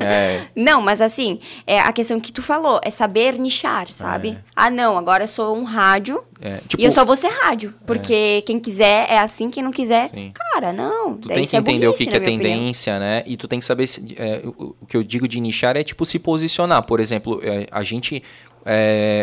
É. 0.02 0.48
Não, 0.54 0.82
mas 0.82 1.02
assim, 1.02 1.40
é 1.66 1.80
a 1.80 1.94
questão 1.94 2.20
que 2.20 2.34
tu 2.34 2.42
falou, 2.42 2.82
é 2.84 2.90
saber 2.90 3.40
nichar, 3.40 3.90
sabe? 3.92 4.32
É. 4.32 4.38
Ah, 4.56 4.70
não, 4.70 4.98
agora 4.98 5.24
eu 5.24 5.28
sou 5.28 5.56
um 5.56 5.64
rádio 5.64 6.24
é, 6.40 6.60
tipo, 6.68 6.82
e 6.82 6.86
eu 6.86 6.92
só 6.92 7.04
vou 7.04 7.16
ser 7.16 7.30
rádio. 7.30 7.74
Porque 7.86 8.40
é. 8.40 8.42
quem 8.42 8.60
quiser 8.60 9.08
é 9.10 9.20
assim, 9.20 9.50
quem 9.50 9.64
não 9.64 9.72
quiser, 9.72 10.10
Sim. 10.10 10.32
cara, 10.34 10.72
não. 10.72 11.16
Tu 11.18 11.28
tem 11.28 11.46
que 11.46 11.56
é 11.56 11.60
entender 11.60 11.88
o 11.88 11.94
que, 11.94 12.06
que 12.06 12.16
é 12.16 12.20
tendência, 12.20 12.94
opinião. 12.94 13.12
né? 13.12 13.24
E 13.26 13.38
tu 13.38 13.48
tem 13.48 13.60
que 13.60 13.66
saber. 13.66 13.88
Se, 13.88 14.16
é, 14.18 14.42
o, 14.46 14.76
o, 14.82 14.86
que 14.86 14.96
eu 14.96 15.04
digo 15.04 15.28
de 15.28 15.40
nichar 15.40 15.76
é 15.76 15.84
tipo 15.84 16.06
se 16.06 16.20
posicionar. 16.20 16.84
Por 16.84 17.00
exemplo, 17.00 17.40
é, 17.44 17.68
a 17.72 17.84
gente. 17.84 18.24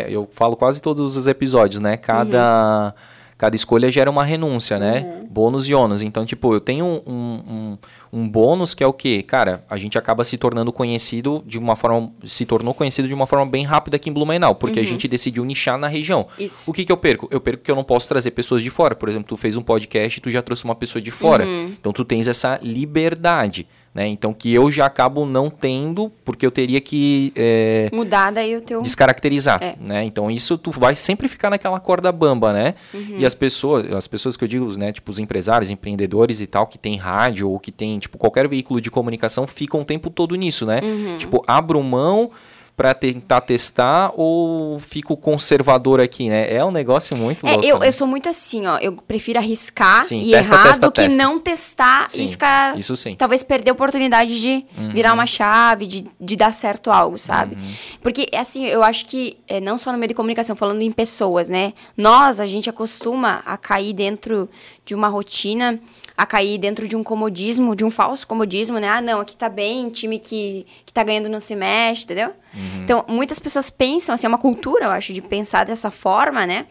Eu 0.09 0.27
falo 0.31 0.55
quase 0.55 0.81
todos 0.81 1.15
os 1.15 1.27
episódios, 1.27 1.81
né? 1.81 1.97
Cada. 1.97 2.93
Uhum 2.95 3.15
cada 3.37 3.55
escolha 3.55 3.91
gera 3.91 4.09
uma 4.09 4.23
renúncia, 4.23 4.79
né? 4.79 5.01
Uhum. 5.01 5.27
Bônus 5.27 5.67
e 5.67 5.73
ônus. 5.73 6.01
Então, 6.01 6.25
tipo, 6.25 6.53
eu 6.53 6.61
tenho 6.61 6.85
um, 6.85 7.01
um, 7.05 7.77
um, 8.13 8.29
bônus 8.29 8.73
que 8.73 8.83
é 8.83 8.87
o 8.87 8.93
quê? 8.93 9.21
Cara, 9.21 9.63
a 9.69 9.77
gente 9.77 9.97
acaba 9.97 10.23
se 10.23 10.37
tornando 10.37 10.71
conhecido 10.71 11.43
de 11.45 11.57
uma 11.57 11.75
forma. 11.75 12.11
Se 12.23 12.45
tornou 12.45 12.73
conhecido 12.73 13.07
de 13.07 13.13
uma 13.13 13.27
forma 13.27 13.45
bem 13.45 13.65
rápida 13.65 13.97
aqui 13.97 14.09
em 14.09 14.13
Blumenau, 14.13 14.55
porque 14.55 14.79
uhum. 14.79 14.85
a 14.85 14.87
gente 14.87 15.07
decidiu 15.07 15.43
nichar 15.43 15.77
na 15.77 15.87
região. 15.87 16.27
Isso. 16.39 16.69
O 16.69 16.73
que, 16.73 16.85
que 16.85 16.91
eu 16.91 16.97
perco? 16.97 17.27
Eu 17.29 17.41
perco 17.41 17.63
que 17.63 17.69
eu 17.69 17.75
não 17.75 17.83
posso 17.83 18.07
trazer 18.07 18.31
pessoas 18.31 18.61
de 18.61 18.69
fora. 18.69 18.95
Por 18.95 19.09
exemplo, 19.09 19.27
tu 19.27 19.35
fez 19.35 19.57
um 19.57 19.61
podcast 19.61 20.17
e 20.17 20.21
tu 20.21 20.29
já 20.29 20.41
trouxe 20.41 20.63
uma 20.63 20.75
pessoa 20.75 21.01
de 21.01 21.11
fora. 21.11 21.45
Uhum. 21.45 21.75
Então, 21.79 21.91
tu 21.91 22.05
tens 22.05 22.27
essa 22.27 22.57
liberdade. 22.63 23.67
Né? 23.95 24.09
Então 24.09 24.33
que 24.33 24.53
eu 24.53 24.69
já 24.69 24.87
acabo 24.87 25.25
não 25.25 25.49
tendo, 25.49 26.11
porque 26.25 26.45
eu 26.45 26.51
teria 26.51 26.81
que 26.81 27.31
é, 27.33 27.89
mudar 27.93 28.29
daí 28.29 28.53
o 28.53 28.59
teu 28.59 28.81
descaracterizar, 28.81 29.63
é. 29.63 29.75
né? 29.79 30.03
Então 30.03 30.29
isso 30.29 30.57
tu 30.57 30.69
vai 30.69 30.97
sempre 30.97 31.29
ficar 31.29 31.49
naquela 31.49 31.79
corda 31.79 32.11
bamba, 32.11 32.51
né? 32.51 32.75
Uhum. 32.93 33.15
E 33.19 33.25
as 33.25 33.33
pessoas, 33.33 33.89
as 33.93 34.05
pessoas 34.05 34.35
que 34.35 34.43
eu 34.43 34.49
digo, 34.49 34.77
né, 34.77 34.91
tipo 34.91 35.09
os 35.09 35.17
empresários, 35.17 35.71
empreendedores 35.71 36.41
e 36.41 36.47
tal, 36.47 36.67
que 36.67 36.77
tem 36.77 36.97
rádio 36.97 37.49
ou 37.49 37.57
que 37.57 37.71
tem 37.71 37.97
tipo 37.97 38.17
qualquer 38.17 38.49
veículo 38.49 38.81
de 38.81 38.91
comunicação, 38.91 39.47
ficam 39.47 39.79
o 39.79 39.85
tempo 39.85 40.09
todo 40.09 40.35
nisso, 40.35 40.65
né? 40.65 40.81
Uhum. 40.83 41.17
Tipo 41.17 41.41
abro 41.47 41.81
mão 41.81 42.31
para 42.75 42.93
tentar 42.93 43.39
testar 43.41 44.11
ou 44.15 44.79
fico 44.79 45.15
conservador 45.15 46.01
aqui, 46.01 46.27
né? 46.27 46.53
É 46.53 46.63
um 46.63 46.71
negócio 46.71 47.15
muito 47.15 47.47
é, 47.47 47.51
louco. 47.51 47.65
Eu, 47.65 47.79
né? 47.79 47.87
eu 47.87 47.91
sou 47.91 48.05
muito 48.05 48.27
assim, 48.27 48.67
ó. 48.67 48.77
Eu 48.79 48.93
prefiro 48.93 49.39
arriscar 49.39 50.03
sim, 50.03 50.19
e 50.19 50.31
testa, 50.31 50.53
errar 50.53 50.63
testa, 50.63 50.85
do 50.85 50.91
que 50.91 51.01
testa. 51.01 51.17
não 51.17 51.39
testar 51.39 52.09
sim, 52.09 52.25
e 52.25 52.29
ficar. 52.29 52.77
Isso 52.77 52.93
sim. 52.97 53.15
Talvez 53.15 53.43
perder 53.43 53.69
a 53.69 53.73
oportunidade 53.73 54.41
de 54.41 54.65
uhum. 54.77 54.89
virar 54.89 55.13
uma 55.13 55.25
chave, 55.25 55.87
de, 55.87 56.05
de 56.19 56.35
dar 56.35 56.53
certo 56.53 56.91
algo, 56.91 57.17
sabe? 57.17 57.55
Uhum. 57.55 57.73
Porque, 58.01 58.27
assim, 58.35 58.65
eu 58.65 58.83
acho 58.83 59.05
que, 59.05 59.37
é, 59.47 59.61
não 59.61 59.77
só 59.77 59.93
no 59.93 59.97
meio 59.97 60.09
de 60.09 60.13
comunicação, 60.13 60.53
falando 60.55 60.81
em 60.81 60.91
pessoas, 60.91 61.49
né? 61.49 61.73
Nós, 61.95 62.41
a 62.41 62.45
gente 62.45 62.69
acostuma 62.69 63.41
a 63.45 63.55
cair 63.55 63.93
dentro 63.93 64.49
de 64.85 64.93
uma 64.93 65.07
rotina 65.07 65.79
a 66.17 66.25
cair 66.25 66.57
dentro 66.57 66.87
de 66.87 66.95
um 66.95 67.03
comodismo, 67.03 67.75
de 67.75 67.83
um 67.83 67.89
falso 67.89 68.25
comodismo, 68.25 68.77
né? 68.77 68.87
Ah, 68.87 69.01
não, 69.01 69.19
aqui 69.19 69.35
tá 69.35 69.49
bem, 69.49 69.89
time 69.89 70.17
que, 70.19 70.65
que 70.85 70.93
tá 70.93 71.03
ganhando 71.03 71.27
não 71.27 71.39
se 71.39 71.55
mexe, 71.55 72.05
entendeu? 72.05 72.29
Uhum. 72.53 72.83
Então, 72.83 73.05
muitas 73.07 73.39
pessoas 73.39 73.69
pensam, 73.69 74.15
assim, 74.15 74.25
é 74.25 74.29
uma 74.29 74.37
cultura, 74.37 74.85
eu 74.85 74.91
acho, 74.91 75.11
de 75.11 75.21
pensar 75.21 75.65
dessa 75.65 75.91
forma, 75.91 76.45
né? 76.45 76.67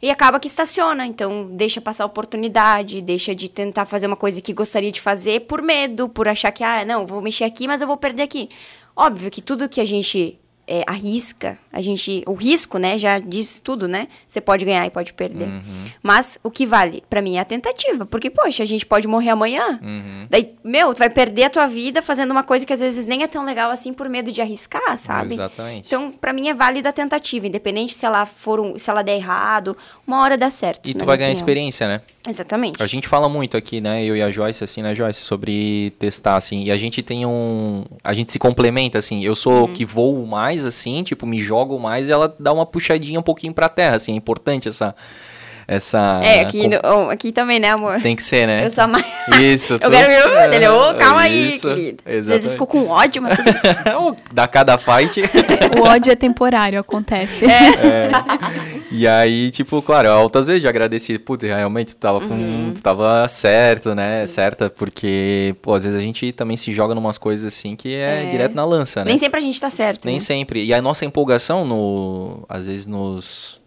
E 0.00 0.10
acaba 0.10 0.38
que 0.38 0.46
estaciona, 0.46 1.06
então 1.06 1.48
deixa 1.52 1.80
passar 1.80 2.04
a 2.04 2.06
oportunidade, 2.06 3.02
deixa 3.02 3.34
de 3.34 3.48
tentar 3.48 3.84
fazer 3.84 4.06
uma 4.06 4.16
coisa 4.16 4.40
que 4.40 4.52
gostaria 4.52 4.92
de 4.92 5.00
fazer 5.00 5.40
por 5.40 5.60
medo, 5.60 6.08
por 6.08 6.28
achar 6.28 6.52
que, 6.52 6.62
ah, 6.62 6.84
não, 6.84 7.06
vou 7.06 7.20
mexer 7.20 7.44
aqui, 7.44 7.66
mas 7.66 7.80
eu 7.80 7.86
vou 7.86 7.96
perder 7.96 8.22
aqui. 8.22 8.48
Óbvio 8.96 9.30
que 9.30 9.42
tudo 9.42 9.68
que 9.68 9.80
a 9.80 9.84
gente 9.84 10.38
é, 10.68 10.84
arrisca, 10.86 11.58
a 11.72 11.80
gente, 11.80 12.22
o 12.26 12.34
risco, 12.34 12.76
né, 12.78 12.98
já 12.98 13.18
diz 13.18 13.58
tudo, 13.58 13.88
né? 13.88 14.06
Você 14.26 14.40
pode 14.40 14.64
ganhar 14.64 14.86
e 14.86 14.90
pode 14.90 15.14
perder. 15.14 15.48
Uhum. 15.48 15.86
Mas 16.02 16.38
o 16.44 16.50
que 16.50 16.66
vale 16.66 17.02
para 17.08 17.22
mim 17.22 17.36
é 17.36 17.40
a 17.40 17.44
tentativa, 17.44 18.04
porque 18.04 18.28
poxa, 18.28 18.62
a 18.62 18.66
gente 18.66 18.84
pode 18.84 19.08
morrer 19.08 19.30
amanhã. 19.30 19.80
Uhum. 19.82 20.26
Daí, 20.28 20.54
meu, 20.62 20.92
tu 20.92 20.98
vai 20.98 21.08
perder 21.08 21.44
a 21.44 21.50
tua 21.50 21.66
vida 21.66 22.02
fazendo 22.02 22.30
uma 22.30 22.44
coisa 22.44 22.66
que 22.66 22.72
às 22.72 22.80
vezes 22.80 23.06
nem 23.06 23.22
é 23.22 23.26
tão 23.26 23.44
legal 23.44 23.70
assim 23.70 23.94
por 23.94 24.08
medo 24.08 24.30
de 24.30 24.42
arriscar, 24.42 24.98
sabe? 24.98 25.32
Exatamente. 25.32 25.86
Então, 25.86 26.10
para 26.10 26.32
mim 26.32 26.48
é 26.48 26.54
válida 26.54 26.90
a 26.90 26.92
tentativa, 26.92 27.46
independente 27.46 27.94
se 27.94 28.04
ela 28.04 28.26
for 28.26 28.60
um, 28.60 28.78
se 28.78 28.90
ela 28.90 29.02
der 29.02 29.16
errado, 29.16 29.76
uma 30.06 30.20
hora 30.20 30.36
dá 30.36 30.50
certo. 30.50 30.86
E 30.88 30.92
tu 30.92 31.06
vai 31.06 31.16
ganhar 31.16 31.30
opinião. 31.30 31.32
experiência, 31.32 31.88
né? 31.88 32.02
Exatamente. 32.28 32.82
A 32.82 32.86
gente 32.86 33.08
fala 33.08 33.28
muito 33.28 33.56
aqui, 33.56 33.80
né, 33.80 34.04
eu 34.04 34.14
e 34.14 34.22
a 34.22 34.30
Joyce, 34.30 34.62
assim, 34.62 34.82
né, 34.82 34.94
Joyce, 34.94 35.20
sobre 35.22 35.92
testar, 35.98 36.36
assim, 36.36 36.64
e 36.64 36.70
a 36.70 36.76
gente 36.76 37.02
tem 37.02 37.24
um... 37.24 37.84
A 38.04 38.12
gente 38.12 38.30
se 38.30 38.38
complementa, 38.38 38.98
assim, 38.98 39.24
eu 39.24 39.34
sou 39.34 39.52
Uhum. 39.54 39.62
o 39.64 39.68
que 39.68 39.84
voo 39.84 40.26
mais, 40.26 40.66
assim, 40.66 41.02
tipo, 41.02 41.26
me 41.26 41.40
jogo 41.40 41.78
mais 41.78 42.08
e 42.08 42.12
ela 42.12 42.34
dá 42.38 42.52
uma 42.52 42.66
puxadinha 42.66 43.18
um 43.18 43.22
pouquinho 43.22 43.54
pra 43.54 43.68
terra, 43.68 43.96
assim, 43.96 44.12
é 44.12 44.16
importante 44.16 44.68
essa... 44.68 44.94
essa 45.68 46.20
É, 46.24 46.40
aqui, 46.40 46.62
com- 46.62 46.70
no- 46.70 47.04
oh, 47.06 47.10
aqui 47.10 47.30
também, 47.30 47.60
né, 47.60 47.68
amor? 47.68 48.00
Tem 48.00 48.16
que 48.16 48.22
ser, 48.22 48.46
né? 48.46 48.64
Eu 48.66 48.70
sou 48.70 48.84
a 48.84 48.86
mais... 48.86 49.04
Isso. 49.38 49.74
Eu 49.80 49.90
quero 49.90 50.08
ver 50.32 50.48
dele. 50.50 50.66
Ô, 50.68 50.94
calma 50.94 51.20
aí, 51.20 51.56
Isso, 51.56 51.68
querido. 51.68 52.02
Às 52.06 52.12
vezes 52.12 52.28
eu 52.28 52.34
Exatamente. 52.34 52.52
fico 52.52 52.66
com 52.66 52.88
ódio, 52.88 53.22
mas... 53.22 53.38
da 54.32 54.48
cada 54.48 54.78
fight. 54.78 55.20
O 55.78 55.82
ódio 55.86 56.10
é 56.10 56.16
temporário, 56.16 56.80
acontece. 56.80 57.44
É. 57.44 58.10
E 58.90 59.06
aí, 59.06 59.50
tipo, 59.50 59.82
claro, 59.82 60.08
altas 60.10 60.46
vezes 60.46 60.62
já 60.62 60.70
agradeci. 60.70 61.18
Putz, 61.18 61.44
realmente 61.44 61.94
tu 61.94 61.98
tava, 61.98 62.20
com, 62.20 62.72
tu 62.74 62.82
tava 62.82 63.28
certo, 63.28 63.94
né? 63.94 64.22
Uhum. 64.22 64.26
Sim. 64.26 64.32
Certa, 64.34 64.70
porque, 64.70 65.54
pô, 65.60 65.74
às 65.74 65.84
vezes 65.84 65.98
a 65.98 66.02
gente 66.02 66.32
também 66.32 66.56
se 66.56 66.72
joga 66.72 66.94
numas 66.94 67.18
coisas 67.18 67.46
assim 67.46 67.76
que 67.76 67.94
é, 67.94 68.24
É. 68.24 68.30
direto 68.30 68.54
na 68.54 68.64
lança, 68.64 69.00
né? 69.00 69.10
Nem 69.10 69.18
sempre 69.18 69.38
a 69.38 69.42
gente 69.42 69.60
tá 69.60 69.68
certo. 69.68 70.06
Nem 70.06 70.14
né? 70.14 70.20
sempre. 70.20 70.64
E 70.64 70.72
a 70.72 70.80
nossa 70.80 71.04
empolgação, 71.04 71.66
no, 71.66 72.44
às 72.48 72.66
vezes, 72.66 72.86
nos. 72.86 73.60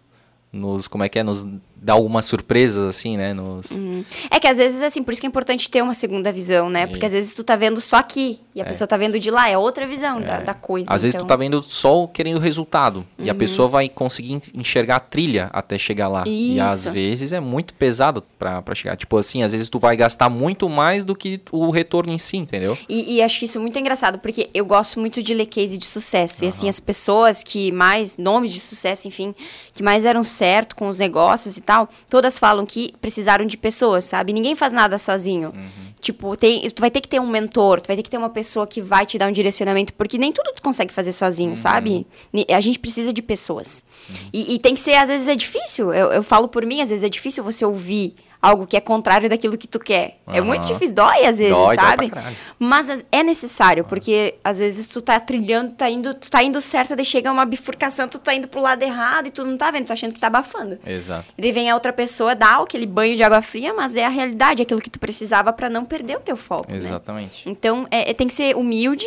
Nos. 0.52 0.88
Como 0.88 1.04
é 1.04 1.08
que 1.08 1.18
é? 1.18 1.22
Nos 1.22 1.46
dá 1.82 1.92
algumas 1.94 2.24
surpresas, 2.26 2.86
assim, 2.88 3.16
né? 3.16 3.34
Nos. 3.34 3.70
Uhum. 3.72 4.04
É 4.30 4.38
que 4.38 4.46
às 4.46 4.56
vezes, 4.56 4.80
assim, 4.82 5.02
por 5.02 5.12
isso 5.12 5.20
que 5.20 5.26
é 5.26 5.28
importante 5.28 5.68
ter 5.68 5.82
uma 5.82 5.94
segunda 5.94 6.30
visão, 6.32 6.70
né? 6.70 6.86
Porque 6.86 7.04
às 7.04 7.12
vezes 7.12 7.34
tu 7.34 7.42
tá 7.42 7.56
vendo 7.56 7.80
só 7.80 7.96
aqui 7.96 8.38
e 8.54 8.60
a 8.60 8.64
pessoa 8.64 8.86
tá 8.86 8.96
vendo 8.96 9.18
de 9.18 9.30
lá, 9.30 9.48
é 9.48 9.58
outra 9.58 9.86
visão 9.86 10.20
da, 10.20 10.40
da 10.40 10.54
coisa. 10.54 10.92
Às 10.94 11.02
vezes 11.02 11.14
então. 11.14 11.26
tu 11.26 11.28
tá 11.28 11.36
vendo 11.36 11.60
só 11.62 12.06
querendo 12.06 12.36
o 12.36 12.40
resultado. 12.40 13.04
E 13.18 13.24
Uhum. 13.24 13.30
a 13.30 13.34
pessoa 13.34 13.66
vai 13.68 13.88
conseguir 13.88 14.34
en- 14.34 14.40
enxergar 14.54 14.96
a 14.96 15.00
trilha 15.00 15.50
até 15.52 15.76
chegar 15.78 16.06
lá. 16.08 16.22
E 16.26 16.60
às 16.60 16.80
Isso. 16.80 16.92
vezes 16.92 17.32
é 17.32 17.40
muito 17.40 17.74
pesado 17.74 18.22
pra, 18.38 18.62
pra 18.62 18.74
chegar. 18.74 18.96
Tipo 18.96 19.16
assim, 19.16 19.42
às 19.42 19.52
vezes 19.52 19.68
tu 19.68 19.78
vai 19.78 19.96
gastar 19.96 20.28
muito 20.28 20.68
mais 20.68 21.04
do 21.04 21.14
que 21.16 21.40
o 21.50 21.70
retorno 21.70 22.12
em 22.12 22.18
si, 22.18 22.36
entendeu? 22.36 22.76
E, 22.88 23.16
e 23.16 23.22
acho 23.22 23.44
isso 23.44 23.58
muito 23.58 23.78
engraçado, 23.78 24.18
porque 24.18 24.48
eu 24.54 24.64
gosto 24.64 25.00
muito 25.00 25.22
de 25.22 25.34
ler 25.34 25.46
case 25.46 25.76
de 25.78 25.86
sucesso. 25.86 26.44
E 26.44 26.48
assim, 26.48 26.68
as 26.68 26.78
pessoas 26.78 27.42
que 27.42 27.72
mais, 27.72 28.16
nomes 28.18 28.52
de 28.52 28.60
sucesso, 28.60 29.08
enfim, 29.08 29.34
que 29.74 29.82
mais 29.82 30.02
deram 30.04 30.22
certo 30.22 30.76
com 30.76 30.86
os 30.88 30.98
negócios 30.98 31.56
e 31.56 31.60
tal, 31.60 31.71
todas 32.08 32.38
falam 32.38 32.64
que 32.66 32.92
precisaram 33.00 33.44
de 33.46 33.56
pessoas, 33.56 34.04
sabe? 34.04 34.32
Ninguém 34.32 34.54
faz 34.54 34.72
nada 34.72 34.98
sozinho. 34.98 35.52
Tipo, 36.00 36.36
tem, 36.36 36.68
tu 36.70 36.80
vai 36.80 36.90
ter 36.90 37.00
que 37.00 37.08
ter 37.08 37.20
um 37.20 37.28
mentor, 37.28 37.80
tu 37.80 37.86
vai 37.86 37.94
ter 37.96 38.02
que 38.02 38.10
ter 38.10 38.18
uma 38.18 38.28
pessoa 38.30 38.66
que 38.66 38.80
vai 38.80 39.06
te 39.06 39.16
dar 39.18 39.28
um 39.28 39.32
direcionamento, 39.32 39.92
porque 39.94 40.18
nem 40.18 40.32
tudo 40.32 40.52
tu 40.54 40.60
consegue 40.60 40.92
fazer 40.92 41.12
sozinho, 41.12 41.56
sabe? 41.56 42.06
Ni- 42.32 42.46
A 42.50 42.60
gente 42.60 42.78
precisa 42.78 43.12
de 43.12 43.22
pessoas. 43.22 43.84
E, 44.32 44.54
e 44.54 44.58
tem 44.58 44.74
que 44.74 44.80
ser, 44.80 44.94
às 44.94 45.08
vezes 45.08 45.28
é 45.28 45.36
difícil. 45.36 45.94
Eu, 45.94 46.10
eu 46.12 46.22
falo 46.22 46.48
por 46.48 46.66
mim, 46.66 46.80
às 46.80 46.88
vezes 46.90 47.04
é 47.04 47.08
difícil 47.08 47.44
você 47.44 47.64
ouvir 47.64 48.16
algo 48.42 48.66
que 48.66 48.76
é 48.76 48.80
contrário 48.80 49.30
daquilo 49.30 49.56
que 49.56 49.68
tu 49.68 49.78
quer. 49.78 50.18
É 50.26 50.38
Aham. 50.38 50.44
muito 50.48 50.66
difícil, 50.66 50.96
dói 50.96 51.24
às 51.24 51.38
vezes, 51.38 51.52
Dói, 51.52 51.76
dói 51.76 51.76
sabe? 51.76 52.10
caralho. 52.10 52.36
Mas 52.58 52.90
as- 52.90 53.06
é 53.12 53.22
necessário, 53.22 53.84
porque 53.84 54.34
às 54.42 54.58
vezes 54.58 54.88
tu 54.88 55.00
tá 55.00 55.20
trilhando, 55.20 55.72
tá 55.74 55.88
indo, 55.88 56.12
tu 56.14 56.28
tá 56.28 56.42
indo 56.42 56.60
certo, 56.60 56.96
daí 56.96 57.04
chega 57.04 57.30
uma 57.30 57.44
bifurcação, 57.44 58.08
tu 58.08 58.18
tá 58.18 58.34
indo 58.34 58.48
pro 58.48 58.60
lado 58.60 58.82
errado 58.82 59.28
e 59.28 59.30
tu 59.30 59.44
não 59.44 59.56
tá 59.56 59.70
vendo, 59.70 59.84
tu 59.84 59.88
tá 59.88 59.92
achando 59.94 60.12
que 60.12 60.18
tá 60.20 60.26
abafando. 60.26 60.76
Exato. 60.84 61.24
E 61.38 61.40
daí 61.40 61.52
vem 61.52 61.70
a 61.70 61.74
outra 61.74 61.92
pessoa, 61.92 62.34
dá 62.34 62.56
aquele 62.60 62.84
banho 62.86 63.14
de 63.16 63.22
água 63.22 63.40
fria, 63.40 63.72
mas 63.72 63.94
é 63.94 64.04
a 64.04 64.08
realidade, 64.08 64.60
aquilo 64.60 64.80
que 64.80 64.90
tu 64.90 64.98
precisava 64.98 65.52
pra 65.52 65.70
não 65.70 65.84
perder 65.84 66.16
o 66.16 66.20
teu 66.20 66.36
foco, 66.36 66.72
né? 66.72 66.78
Exatamente. 66.78 67.48
Então, 67.48 67.86
é, 67.92 68.10
é- 68.10 68.14
tem 68.14 68.26
que 68.26 68.34
ser 68.34 68.56
humilde, 68.56 69.06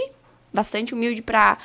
bastante 0.53 0.93
humilde 0.93 1.21
pra 1.21 1.57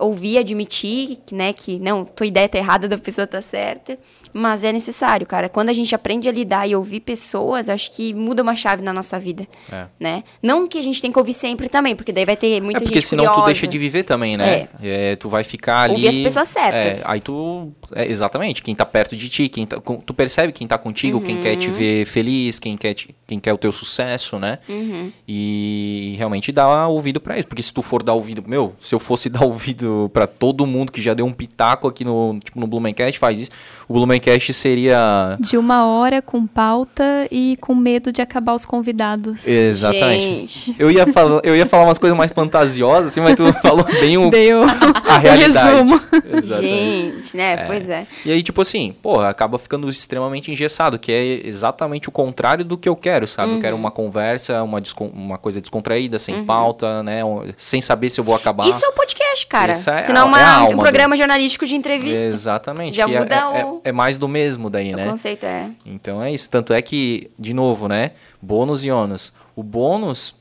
ouvir, 0.00 0.38
admitir, 0.38 1.18
que, 1.26 1.34
né, 1.34 1.52
que 1.52 1.78
não, 1.78 2.04
tua 2.04 2.26
ideia 2.26 2.48
tá 2.48 2.58
errada, 2.58 2.88
da 2.88 2.98
pessoa 2.98 3.26
tá 3.26 3.40
certa, 3.42 3.98
mas 4.32 4.64
é 4.64 4.72
necessário, 4.72 5.26
cara. 5.26 5.48
Quando 5.48 5.68
a 5.68 5.72
gente 5.72 5.94
aprende 5.94 6.28
a 6.28 6.32
lidar 6.32 6.66
e 6.68 6.74
ouvir 6.74 7.00
pessoas, 7.00 7.68
acho 7.68 7.90
que 7.92 8.14
muda 8.14 8.42
uma 8.42 8.54
chave 8.56 8.82
na 8.82 8.92
nossa 8.92 9.18
vida, 9.18 9.46
É. 9.70 9.86
né? 9.98 10.24
Não 10.42 10.66
que 10.66 10.78
a 10.78 10.82
gente 10.82 11.00
tem 11.02 11.10
que 11.12 11.18
ouvir 11.18 11.34
sempre 11.34 11.68
também, 11.68 11.94
porque 11.94 12.12
daí 12.12 12.24
vai 12.24 12.36
ter 12.36 12.60
muita 12.60 12.78
é 12.78 12.82
porque 12.82 12.94
gente 13.00 13.08
senão 13.08 13.24
curiosa. 13.24 13.42
tu 13.42 13.46
deixa 13.46 13.66
de 13.66 13.78
viver 13.78 14.02
também, 14.04 14.36
né? 14.36 14.68
É, 14.82 15.16
tu 15.16 15.28
vai 15.28 15.44
ficar 15.44 15.82
ali. 15.82 15.94
Ouvir 15.94 16.08
as 16.08 16.18
pessoas 16.18 16.48
certas. 16.48 17.00
É, 17.00 17.04
aí 17.06 17.20
tu. 17.20 17.72
é, 17.94 18.06
exatamente, 18.06 18.62
quem 18.62 18.74
tá 18.74 18.86
perto 18.86 19.14
de 19.16 19.28
ti, 19.28 19.48
quem 19.48 19.66
tá, 19.66 19.80
tu 19.80 20.14
percebe 20.14 20.52
quem 20.52 20.66
tá 20.66 20.78
contigo, 20.78 21.20
quem 21.20 21.40
quer 21.40 21.56
te 21.56 21.68
Uhum. 21.68 21.74
ver 21.74 22.04
feliz, 22.06 22.58
quem 22.58 22.76
quer, 22.76 22.94
te- 22.94 23.14
quem 23.26 23.38
quer 23.40 23.52
o 23.52 23.58
teu 23.58 23.72
sucesso, 23.72 24.38
né? 24.38 24.58
Uhum. 24.68 25.10
E 25.26 26.14
realmente 26.18 26.52
dá 26.52 26.86
ouvido 26.88 27.20
pra 27.20 27.38
isso. 27.38 27.48
Porque 27.48 27.62
se 27.62 27.72
tu 27.72 27.82
for 27.82 28.02
dar 28.02 28.14
ouvido. 28.14 28.42
Meu, 28.46 28.74
se 28.80 28.94
eu 28.94 28.98
fosse 28.98 29.28
dar 29.30 29.44
ouvido 29.44 29.89
pra 30.12 30.26
todo 30.26 30.66
mundo 30.66 30.92
que 30.92 31.00
já 31.00 31.14
deu 31.14 31.26
um 31.26 31.32
pitaco 31.32 31.88
aqui 31.88 32.04
no, 32.04 32.38
tipo, 32.42 32.58
no 32.60 32.66
Blumencast, 32.66 33.18
faz 33.18 33.40
isso. 33.40 33.50
O 33.88 33.94
Blumencast 33.94 34.52
seria. 34.52 35.36
De 35.40 35.56
uma 35.56 35.86
hora 35.86 36.20
com 36.22 36.46
pauta 36.46 37.26
e 37.30 37.56
com 37.60 37.74
medo 37.74 38.12
de 38.12 38.20
acabar 38.22 38.54
os 38.54 38.64
convidados. 38.66 39.46
Exatamente. 39.46 40.66
Gente. 40.66 40.76
Eu 40.78 40.90
ia, 40.90 41.06
falar, 41.06 41.40
eu 41.44 41.56
ia 41.56 41.66
falar 41.66 41.84
umas 41.84 41.98
coisas 41.98 42.16
mais 42.16 42.32
fantasiosas, 42.32 43.08
assim, 43.08 43.20
mas 43.20 43.34
tu 43.34 43.44
falou 43.62 43.84
bem 43.84 44.16
o, 44.18 44.30
Deu 44.30 44.62
a 44.62 45.18
realidade. 45.18 45.66
resumo. 45.68 46.00
Exatamente. 46.32 47.14
Gente, 47.16 47.36
né? 47.36 47.56
Pois 47.66 47.88
é. 47.88 48.06
E 48.24 48.30
aí, 48.32 48.42
tipo 48.42 48.60
assim, 48.60 48.94
porra, 49.02 49.28
acaba 49.28 49.58
ficando 49.58 49.88
extremamente 49.88 50.50
engessado, 50.50 50.98
que 50.98 51.10
é 51.12 51.46
exatamente 51.46 52.08
o 52.08 52.12
contrário 52.12 52.64
do 52.64 52.76
que 52.76 52.88
eu 52.88 52.96
quero, 52.96 53.26
sabe? 53.26 53.52
Eu 53.54 53.60
quero 53.60 53.74
Uhum. 53.74 53.80
uma 53.82 53.90
conversa, 53.90 54.62
uma, 54.62 54.80
uma 55.12 55.38
coisa 55.38 55.60
descontraída, 55.60 56.18
sem 56.18 56.44
pauta, 56.44 57.02
né? 57.02 57.20
Sem 57.56 57.80
saber 57.80 58.10
se 58.10 58.20
eu 58.20 58.24
vou 58.24 58.34
acabar. 58.34 58.68
Isso 58.68 58.84
é 58.84 58.88
o 58.88 58.92
podcast, 58.92 59.19
cara. 59.46 59.72
Isso 59.72 59.88
é 59.90 60.02
Se 60.02 60.12
não 60.12 60.22
a- 60.22 60.24
uma- 60.26 60.40
é 60.40 60.44
alma 60.44 60.74
um 60.74 60.78
programa 60.78 61.16
jornalístico 61.16 61.66
de 61.66 61.74
entrevista. 61.74 62.26
Exatamente. 62.28 62.96
Já 62.96 63.04
é- 63.04 63.06
muda 63.18 63.34
é, 63.34 63.64
o- 63.64 63.80
é, 63.84 63.88
é 63.88 63.92
mais 63.92 64.16
do 64.18 64.28
mesmo 64.28 64.68
daí, 64.70 64.92
O 64.92 64.96
né? 64.96 65.06
conceito 65.08 65.44
é. 65.44 65.70
Então 65.86 66.22
é 66.22 66.32
isso. 66.32 66.48
Tanto 66.50 66.72
é 66.72 66.80
que, 66.82 67.30
de 67.38 67.52
novo, 67.54 67.88
né? 67.88 68.12
Bônus 68.42 68.84
e 68.84 68.90
ônus. 68.90 69.32
O 69.56 69.62
bônus 69.62 70.34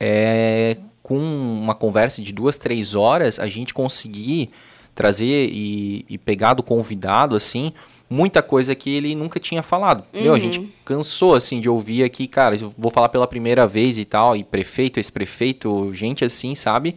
é 0.00 0.76
com 1.02 1.16
uma 1.18 1.74
conversa 1.74 2.20
de 2.20 2.32
duas, 2.32 2.58
três 2.58 2.94
horas, 2.94 3.40
a 3.40 3.46
gente 3.46 3.72
conseguir 3.72 4.50
trazer 4.94 5.48
e, 5.50 6.04
e 6.08 6.18
pegar 6.18 6.54
do 6.54 6.62
convidado, 6.62 7.34
assim, 7.34 7.72
muita 8.10 8.42
coisa 8.42 8.74
que 8.74 8.94
ele 8.94 9.14
nunca 9.14 9.38
tinha 9.38 9.62
falado. 9.62 10.04
Meu, 10.12 10.34
a 10.34 10.38
gente 10.38 10.72
cansou, 10.84 11.34
assim, 11.34 11.60
de 11.60 11.68
ouvir 11.68 12.02
aqui, 12.04 12.26
cara, 12.26 12.56
eu 12.56 12.72
vou 12.76 12.90
falar 12.90 13.08
pela 13.08 13.26
primeira 13.26 13.66
vez 13.66 13.98
e 13.98 14.04
tal, 14.04 14.34
e 14.34 14.42
prefeito, 14.42 14.98
ex-prefeito, 14.98 15.92
gente 15.94 16.24
assim, 16.24 16.54
sabe? 16.54 16.94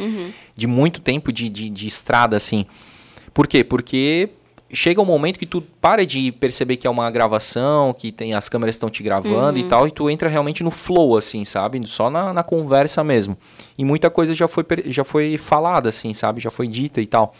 De 0.55 0.67
muito 0.67 1.01
tempo 1.01 1.31
de, 1.31 1.49
de, 1.49 1.69
de 1.69 1.87
estrada, 1.87 2.37
assim. 2.37 2.65
Por 3.33 3.47
quê? 3.47 3.63
Porque 3.63 4.29
chega 4.73 5.01
um 5.01 5.05
momento 5.05 5.37
que 5.37 5.45
tu 5.45 5.61
para 5.81 6.05
de 6.05 6.31
perceber 6.31 6.77
que 6.77 6.87
é 6.87 6.89
uma 6.89 7.09
gravação, 7.11 7.93
que 7.93 8.11
tem 8.11 8.33
as 8.33 8.47
câmeras 8.47 8.75
estão 8.75 8.89
te 8.89 9.03
gravando 9.03 9.59
e 9.59 9.63
tal, 9.67 9.87
e 9.87 9.91
tu 9.91 10.09
entra 10.09 10.29
realmente 10.29 10.63
no 10.63 10.71
flow, 10.71 11.17
assim, 11.17 11.43
sabe? 11.43 11.81
Só 11.87 12.09
na, 12.09 12.33
na 12.33 12.43
conversa 12.43 13.03
mesmo. 13.03 13.37
E 13.77 13.83
muita 13.83 14.09
coisa 14.09 14.33
já 14.33 14.47
foi, 14.47 14.65
já 14.85 15.03
foi 15.03 15.37
falada, 15.37 15.89
assim, 15.89 16.13
sabe? 16.13 16.39
Já 16.39 16.49
foi 16.49 16.67
dita 16.67 17.01
e 17.01 17.05
tal. 17.07 17.35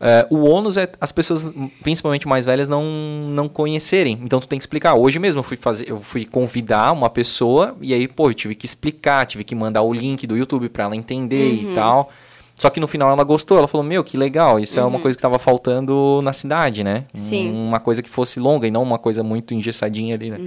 É, 0.00 0.26
o 0.30 0.44
ônus 0.44 0.76
é 0.76 0.88
as 1.00 1.10
pessoas, 1.10 1.52
principalmente 1.82 2.28
mais 2.28 2.44
velhas, 2.44 2.68
não, 2.68 2.84
não 2.84 3.48
conhecerem. 3.48 4.18
Então 4.22 4.38
tu 4.38 4.46
tem 4.46 4.58
que 4.58 4.62
explicar. 4.62 4.94
Hoje 4.94 5.18
mesmo 5.18 5.40
eu 5.40 5.42
fui 5.42 5.56
fazer, 5.56 5.90
eu 5.90 6.00
fui 6.00 6.24
convidar 6.24 6.92
uma 6.92 7.10
pessoa 7.10 7.76
e 7.80 7.92
aí, 7.92 8.06
pô, 8.06 8.30
eu 8.30 8.34
tive 8.34 8.54
que 8.54 8.66
explicar, 8.66 9.26
tive 9.26 9.44
que 9.44 9.54
mandar 9.54 9.82
o 9.82 9.92
link 9.92 10.26
do 10.26 10.36
YouTube 10.36 10.68
pra 10.68 10.84
ela 10.84 10.96
entender 10.96 11.52
e 11.52 11.74
tal. 11.74 12.10
Só 12.54 12.68
que 12.70 12.80
no 12.80 12.88
final 12.88 13.08
ela 13.10 13.22
gostou, 13.22 13.56
ela 13.56 13.68
falou, 13.68 13.86
meu, 13.86 14.02
que 14.02 14.16
legal, 14.16 14.58
isso 14.58 14.80
é 14.80 14.84
uma 14.84 14.98
coisa 14.98 15.16
que 15.16 15.22
tava 15.22 15.38
faltando 15.38 16.20
na 16.22 16.32
cidade, 16.32 16.82
né? 16.82 17.04
Sim. 17.14 17.52
Uma 17.52 17.78
coisa 17.78 18.02
que 18.02 18.10
fosse 18.10 18.40
longa 18.40 18.66
e 18.66 18.70
não 18.70 18.82
uma 18.82 18.98
coisa 18.98 19.22
muito 19.22 19.54
engessadinha 19.54 20.16
ali, 20.16 20.28
né? 20.28 20.38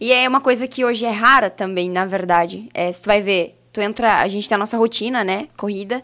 E 0.00 0.10
é 0.10 0.26
uma 0.26 0.40
coisa 0.40 0.66
que 0.66 0.86
hoje 0.86 1.04
é 1.04 1.10
rara 1.10 1.50
também, 1.50 1.90
na 1.90 2.06
verdade. 2.06 2.70
É, 2.72 2.90
se 2.90 3.02
tu 3.02 3.06
vai 3.06 3.20
ver, 3.20 3.58
tu 3.74 3.80
entra, 3.82 4.22
a 4.22 4.28
gente 4.28 4.48
tem 4.48 4.56
a 4.56 4.58
nossa 4.58 4.78
rotina, 4.78 5.22
né? 5.22 5.48
Corrida. 5.54 6.02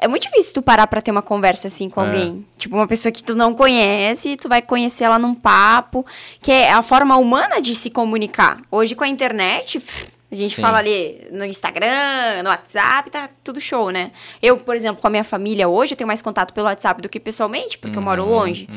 É 0.00 0.08
muito 0.08 0.22
difícil 0.22 0.54
tu 0.54 0.62
parar 0.62 0.86
pra 0.86 1.00
ter 1.00 1.10
uma 1.10 1.22
conversa 1.22 1.68
assim 1.68 1.88
com 1.90 2.00
É. 2.02 2.06
alguém. 2.06 2.46
Tipo, 2.56 2.76
uma 2.76 2.86
pessoa 2.86 3.10
que 3.12 3.22
tu 3.22 3.34
não 3.34 3.54
conhece, 3.54 4.36
tu 4.36 4.48
vai 4.48 4.62
conhecer 4.62 5.04
ela 5.04 5.18
num 5.18 5.34
papo, 5.34 6.04
que 6.42 6.50
é 6.52 6.70
a 6.72 6.82
forma 6.82 7.16
humana 7.16 7.60
de 7.60 7.74
se 7.74 7.90
comunicar. 7.90 8.58
Hoje 8.70 8.94
com 8.94 9.04
a 9.04 9.08
internet, 9.08 9.80
pff, 9.80 10.06
A 10.30 10.34
gente 10.34 10.56
Sim. 10.56 10.60
fala 10.62 10.76
ali 10.78 11.26
no 11.32 11.42
Instagram, 11.44 12.42
no 12.42 12.50
WhatsApp, 12.50 13.10
tá 13.10 13.30
tudo 13.42 13.58
show, 13.60 13.90
né? 13.90 14.10
Eu, 14.42 14.58
por 14.58 14.76
exemplo, 14.76 15.00
com 15.00 15.06
a 15.06 15.10
minha 15.10 15.24
família 15.24 15.66
hoje, 15.68 15.94
eu 15.94 15.96
tenho 15.96 16.06
mais 16.06 16.20
contato 16.20 16.52
pelo 16.52 16.66
WhatsApp 16.66 17.00
do 17.00 17.08
que 17.08 17.18
pessoalmente, 17.18 17.78
porque 17.78 17.96
eu 17.96 18.02
moro 18.02 18.22
Uhum, 18.24 18.30
longe. 18.30 18.68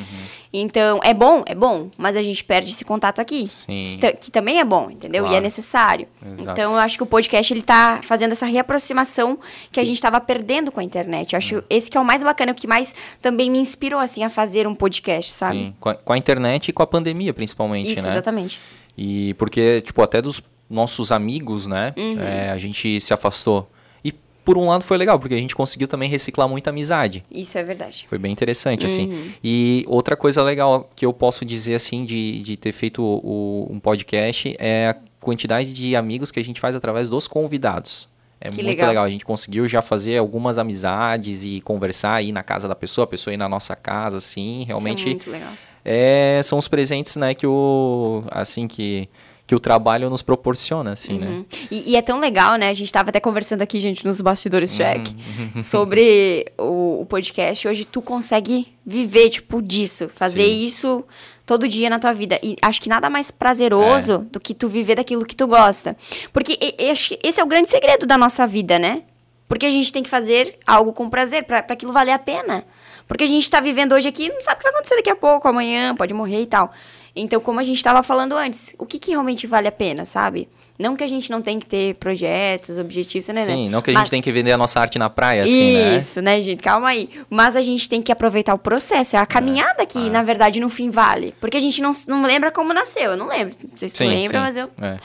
Então, 0.54 1.00
é 1.04 1.14
bom, 1.14 1.44
é 1.46 1.54
bom, 1.56 1.90
mas 1.98 2.16
a 2.16 2.22
gente 2.22 2.44
perde 2.44 2.72
esse 2.72 2.84
contato 2.86 3.20
aqui. 3.20 3.46
Sim. 3.48 3.98
Que, 4.00 4.14
que 4.14 4.32
também 4.32 4.60
é 4.60 4.64
bom, 4.66 4.90
entendeu? 4.92 5.24
E 5.24 5.28
Claro. 5.28 5.36
é 5.38 5.42
necessário. 5.42 6.08
Exato. 6.26 6.52
Então, 6.52 6.74
eu 6.74 6.80
acho 6.80 6.98
que 6.98 7.04
o 7.04 7.06
podcast, 7.06 7.54
ele 7.54 7.62
tá 7.62 8.00
fazendo 8.04 8.32
essa 8.32 8.46
reaproximação 8.46 9.38
que 9.72 9.80
a 9.80 9.84
gente 9.86 10.02
tava 10.02 10.20
perdendo 10.22 10.72
com 10.72 10.80
a 10.80 10.84
internet. 10.84 11.34
Eu 11.34 11.38
acho 11.38 11.58
Hum. 11.58 11.62
esse 11.70 11.92
que 11.92 11.98
é 11.98 12.02
o 12.02 12.06
mais 12.06 12.24
bacana, 12.24 12.54
o 12.54 12.56
que 12.56 12.68
mais 12.68 12.96
também 13.22 13.50
me 13.50 13.60
inspirou, 13.60 14.00
assim, 14.00 14.24
a 14.24 14.30
fazer 14.30 14.68
um 14.68 14.76
podcast, 14.76 15.32
sabe? 15.34 15.58
Sim, 15.58 15.76
com 15.80 15.90
a, 15.90 15.96
com 15.96 16.14
a 16.14 16.18
internet 16.18 16.70
e 16.70 16.74
com 16.74 16.82
a 16.84 16.88
pandemia, 16.88 17.34
principalmente, 17.34 17.92
Isso, 17.92 18.04
né? 18.04 18.10
exatamente. 18.10 18.60
E 18.98 19.34
porque, 19.36 19.82
tipo, 19.82 20.02
até 20.02 20.22
dos 20.22 20.42
nossos 20.72 21.12
amigos, 21.12 21.68
né? 21.68 21.94
Uhum. 21.98 22.20
é, 22.20 22.50
a 22.50 22.58
gente 22.58 23.00
se 23.02 23.14
afastou. 23.14 23.70
E 24.04 24.12
por 24.44 24.58
um 24.58 24.68
lado 24.70 24.84
foi 24.84 24.98
legal, 24.98 25.20
porque 25.20 25.36
a 25.36 25.38
gente 25.38 25.56
conseguiu 25.56 25.88
também 25.88 26.10
reciclar 26.10 26.48
muita 26.50 26.70
amizade. 26.72 27.24
Isso 27.30 27.58
é 27.58 27.64
verdade. 27.64 28.06
Foi 28.10 28.18
bem 28.18 28.32
interessante, 28.32 28.86
Uhum. 28.86 28.92
assim. 28.92 29.34
E 29.44 29.84
outra 29.88 30.16
coisa 30.16 30.42
legal 30.42 30.90
que 30.96 31.06
eu 31.06 31.14
posso 31.14 31.46
dizer, 31.46 31.76
assim, 31.76 32.06
de, 32.06 32.40
de 32.42 32.58
ter 32.58 32.72
feito 32.72 33.04
o- 33.04 33.68
um 33.70 33.80
podcast 33.80 34.56
é 34.58 34.88
a 34.90 34.96
quantidade 35.20 35.72
de 35.74 35.96
amigos 35.96 36.32
que 36.32 36.40
a 36.40 36.44
gente 36.44 36.60
faz 36.60 36.76
através 36.76 37.08
dos 37.10 37.28
convidados. 37.28 38.10
É 38.44 38.50
Que 38.50 38.56
muito 38.56 38.66
legal. 38.66 38.88
legal. 38.90 39.04
A 39.04 39.10
gente 39.10 39.24
conseguiu 39.24 39.68
já 39.68 39.84
fazer 39.84 40.18
algumas 40.18 40.58
amizades 40.58 41.44
e 41.46 41.62
conversar 41.62 42.16
aí 42.16 42.32
na 42.32 42.42
casa 42.42 42.68
da 42.68 42.74
pessoa, 42.74 43.04
a 43.04 43.08
pessoa 43.08 43.32
ir 43.34 43.38
na 43.38 43.48
nossa 43.48 43.76
casa, 43.76 44.18
assim. 44.18 44.64
Realmente 44.66 45.02
Isso 45.02 45.08
é 45.08 45.12
muito 45.12 45.30
legal. 45.30 45.50
é, 45.86 46.42
são 46.44 46.58
os 46.58 46.68
presentes, 46.68 47.16
né, 47.18 47.36
que 47.36 47.46
o 47.46 48.24
assim 48.32 48.68
que 48.68 49.08
que 49.52 49.56
o 49.56 49.60
trabalho 49.60 50.10
nos 50.10 50.22
proporciona, 50.22 50.94
assim, 50.94 51.20
né? 51.20 51.28
Uhum. 51.28 51.46
E, 51.70 51.92
e 51.92 51.96
é 51.98 52.02
tão 52.02 52.22
legal, 52.22 52.56
né? 52.56 52.70
A 52.70 52.74
gente 52.74 52.90
tava 52.90 53.10
até 53.10 53.20
conversando 53.20 53.62
aqui, 53.62 53.82
gente, 53.82 54.06
nos 54.06 54.22
bastidores 54.22 54.74
check, 54.74 55.10
Uhum. 55.10 55.60
sobre 55.62 56.46
o, 56.58 57.02
o 57.02 57.06
podcast. 57.06 57.68
Hoje 57.68 57.84
tu 57.84 58.02
consegue 58.02 58.66
viver, 58.86 59.30
tipo, 59.30 59.62
disso. 59.62 60.10
Fazer 60.16 60.46
Sim. 60.46 60.66
isso 60.66 61.04
todo 61.46 61.68
dia 61.68 61.90
na 61.90 62.00
tua 62.00 62.14
vida. 62.14 62.40
E 62.42 62.56
acho 62.62 62.82
que 62.82 62.88
nada 62.88 63.10
mais 63.10 63.30
prazeroso 63.30 64.20
do 64.32 64.40
que 64.40 64.54
tu 64.54 64.70
viver 64.70 64.96
daquilo 64.96 65.26
que 65.26 65.36
tu 65.36 65.48
gosta. 65.48 65.98
Porque 66.32 66.58
esse 66.78 67.42
é 67.42 67.44
o 67.44 67.48
grande 67.48 67.70
segredo 67.70 68.06
da 68.06 68.18
nossa 68.18 68.48
vida, 68.48 68.80
né? 68.80 69.04
Porque 69.50 69.66
a 69.66 69.72
gente 69.72 69.92
tem 69.92 70.02
que 70.02 70.10
fazer 70.10 70.58
algo 70.66 70.94
com 70.94 71.10
prazer, 71.10 71.44
pra 71.44 71.62
pra 71.62 71.74
aquilo 71.74 71.92
valer 71.92 72.14
a 72.14 72.20
pena. 72.20 72.64
Porque 73.06 73.26
a 73.26 73.28
gente 73.28 73.50
tá 73.52 73.60
vivendo 73.60 73.92
hoje 73.92 74.08
aqui, 74.08 74.30
não 74.30 74.40
sabe 74.40 74.56
o 74.56 74.58
que 74.60 74.64
vai 74.64 74.72
acontecer 74.72 74.96
daqui 74.96 75.10
a 75.10 75.16
pouco, 75.18 75.46
amanhã, 75.46 75.94
pode 75.94 76.14
morrer 76.14 76.44
e 76.44 76.46
tal. 76.46 76.72
Então, 77.16 77.40
como 77.40 77.60
a 77.60 77.64
gente 77.64 77.84
tava 77.84 78.02
falando 78.04 78.34
antes, 78.36 78.74
o 78.78 78.86
que, 78.86 78.98
que 79.00 79.12
realmente 79.12 79.46
vale 79.48 79.68
a 79.68 79.72
pena, 79.72 80.06
sabe? 80.06 80.48
Não 80.80 80.96
que 80.96 81.04
a 81.04 81.08
gente 81.08 81.30
não 81.30 81.42
tem 81.44 81.60
que 81.60 81.66
ter 81.68 81.94
projetos, 81.96 82.80
objetivos, 82.80 83.28
né? 83.28 83.46
né? 83.46 83.54
Sim, 83.54 83.70
não 83.70 83.82
que 83.84 83.92
a 83.92 83.94
gente 83.94 84.02
Mas- 84.02 84.10
tem 84.10 84.22
que 84.22 84.32
vender 84.32 84.52
a 84.52 84.58
nossa 84.58 84.80
arte 84.80 84.98
na 84.98 85.10
praia, 85.12 85.44
assim, 85.44 85.74
né? 85.78 85.98
Isso, 85.98 86.22
né, 86.22 86.42
gente? 86.42 86.64
Calma 86.64 86.90
aí. 86.90 87.08
Mas 87.30 87.56
a 87.56 87.62
gente 87.62 87.88
tem 87.88 88.02
que 88.02 88.12
aproveitar 88.12 88.54
o 88.56 88.58
processo. 88.58 89.16
É 89.16 89.20
a 89.20 89.26
caminhada 89.26 89.86
que, 89.86 90.10
na 90.10 90.24
verdade, 90.24 90.60
no 90.60 90.70
fim 90.70 90.90
vale. 90.90 91.36
Porque 91.40 91.58
a 91.58 91.60
gente 91.60 91.82
não, 91.84 91.92
não 92.08 92.24
lembra 92.24 92.50
como 92.52 92.74
nasceu. 92.74 93.12
Eu 93.12 93.18
não 93.18 93.28
lembro. 93.28 93.56
Não 93.70 93.78
sei 93.78 93.90
se 93.90 93.96
tu 93.96 94.00
Sim, 94.00 94.08
lembra, 94.08 94.40
sim. 94.40 94.44
mas 94.44 94.56
eu 94.56 94.72
É. 94.82 94.98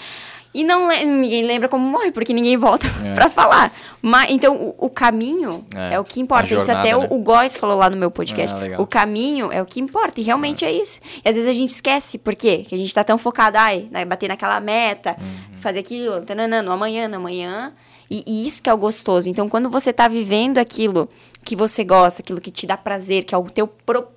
e 0.60 0.64
não 0.64 0.88
ninguém 0.88 1.44
lembra 1.44 1.68
como 1.68 1.86
morre, 1.88 2.10
porque 2.10 2.32
ninguém 2.32 2.56
volta 2.56 2.86
É. 3.04 3.12
pra 3.14 3.28
falar. 3.28 3.72
Mas, 4.02 4.30
então, 4.30 4.54
o, 4.56 4.86
o 4.86 4.90
caminho 4.90 5.64
É, 5.76 5.94
é, 5.94 6.00
o 6.00 6.04
que 6.04 6.20
importa. 6.20 6.44
a 6.44 6.56
Isso 6.56 6.66
jornada, 6.66 6.80
até 6.88 6.96
né? 6.96 7.06
o, 7.10 7.14
o 7.14 7.18
Góes 7.18 7.56
falou 7.56 7.76
lá 7.78 7.88
no 7.90 7.96
meu 7.96 8.10
podcast. 8.10 8.54
Ah, 8.56 8.80
o 8.80 8.86
caminho 8.86 9.50
é 9.52 9.60
o 9.60 9.66
que 9.66 9.80
importa, 9.80 10.20
e 10.20 10.24
realmente 10.24 10.64
é. 10.64 10.72
isso. 10.72 11.00
E 11.24 11.28
às 11.28 11.34
vezes 11.34 11.48
a 11.50 11.52
gente 11.52 11.70
esquece, 11.70 12.18
por 12.18 12.34
quê? 12.34 12.64
Que 12.68 12.74
a 12.74 12.78
gente 12.78 12.92
tá 12.94 13.04
tão 13.04 13.18
focado, 13.18 13.56
ai, 13.58 13.86
né, 13.90 14.04
bater 14.04 14.28
naquela 14.28 14.58
meta, 14.60 15.16
Uhum. 15.20 15.60
fazer 15.60 15.80
aquilo, 15.80 16.20
tananã, 16.22 16.62
no 16.62 16.72
amanhã, 16.72 17.08
no 17.08 17.16
amanhã. 17.16 17.72
E, 18.10 18.22
e 18.26 18.46
isso 18.46 18.62
que 18.62 18.70
é 18.70 18.72
o 18.72 18.76
gostoso. 18.78 19.28
Então, 19.28 19.48
quando 19.48 19.68
você 19.68 19.92
tá 19.92 20.06
vivendo 20.06 20.58
aquilo 20.58 21.08
que 21.46 21.56
você 21.56 21.84
gosta, 21.84 22.20
aquilo 22.20 22.40
que 22.40 22.50
te 22.50 22.66
dá 22.66 22.76
prazer, 22.76 23.22
que 23.24 23.34
é 23.34 23.38
o 23.38 23.44
teu 23.48 23.66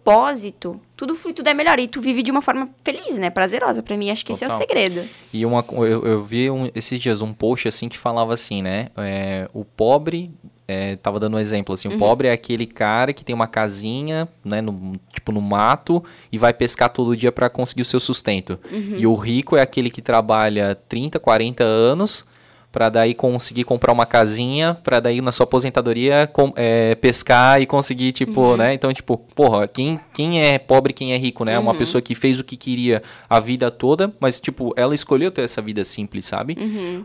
propósito, 0.03 0.81
tudo 0.97 1.15
flui, 1.15 1.33
tudo 1.33 1.47
é 1.47 1.53
melhor. 1.53 1.79
E 1.79 1.87
tu 1.87 2.01
vive 2.01 2.23
de 2.23 2.31
uma 2.31 2.41
forma 2.41 2.69
feliz, 2.83 3.17
né? 3.17 3.29
Prazerosa. 3.29 3.83
Pra 3.83 3.95
mim, 3.95 4.09
acho 4.09 4.25
que 4.25 4.31
esse 4.31 4.43
é 4.43 4.47
o 4.47 4.49
Total. 4.49 4.67
segredo. 4.67 5.07
E 5.31 5.45
uma, 5.45 5.63
eu, 5.71 6.05
eu 6.05 6.23
vi 6.23 6.49
um- 6.49 6.69
esses 6.73 6.99
dias 6.99 7.21
um 7.21 7.31
post 7.31 7.67
assim 7.67 7.87
que 7.87 7.97
falava 7.97 8.33
assim, 8.33 8.61
né? 8.61 8.89
é, 8.97 9.47
o 9.53 9.63
pobre. 9.63 10.31
É, 10.71 10.97
tava 10.97 11.19
dando 11.19 11.35
um 11.35 11.39
exemplo 11.39 11.73
assim, 11.73 11.87
o 11.87 11.97
pobre 11.97 12.27
é 12.27 12.31
aquele 12.31 12.67
cara 12.67 13.11
que 13.11 13.25
tem 13.25 13.33
uma 13.33 13.47
casinha, 13.47 14.27
né, 14.45 14.61
no, 14.61 14.99
tipo 15.11 15.31
no 15.31 15.41
mato 15.41 16.03
e 16.31 16.37
vai 16.37 16.53
pescar 16.53 16.89
todo 16.91 17.17
dia 17.17 17.31
para 17.31 17.49
conseguir 17.49 17.81
o 17.81 17.85
seu 17.85 17.99
sustento. 17.99 18.59
E 18.71 19.07
o 19.07 19.15
rico 19.15 19.57
é 19.57 19.61
aquele 19.61 19.89
que 19.89 19.99
trabalha 19.99 20.75
30, 20.87 21.19
40 21.19 21.63
anos 21.63 22.23
para 22.71 22.87
daí 22.89 23.15
conseguir 23.15 23.63
comprar 23.63 23.91
uma 23.91 24.05
casinha, 24.05 24.77
para 24.83 24.99
daí 24.99 25.21
na 25.21 25.31
sua 25.31 25.45
aposentadoria 25.45 26.29
com- 26.31 26.53
é, 26.55 26.93
pescar 26.95 27.59
e 27.59 27.65
conseguir, 27.65 28.11
tipo, 28.11 28.55
né? 28.55 28.73
Então, 28.75 28.93
tipo, 28.93 29.17
porra, 29.17 29.67
quem, 29.67 29.99
quem 30.13 30.43
é 30.43 30.59
pobre, 30.59 30.93
quem 30.93 31.13
é 31.13 31.17
rico, 31.17 31.43
né? 31.43 31.57
Uma 31.57 31.73
pessoa 31.73 31.99
que 32.01 32.13
fez 32.13 32.39
o 32.39 32.43
que 32.43 32.55
queria 32.55 33.01
a 33.27 33.39
vida 33.39 33.71
toda, 33.71 34.13
mas, 34.19 34.39
tipo, 34.39 34.71
ela 34.75 34.93
escolheu 34.93 35.31
ter 35.31 35.41
essa 35.41 35.61
vida 35.63 35.83
simples, 35.83 36.25
sabe? 36.27 36.55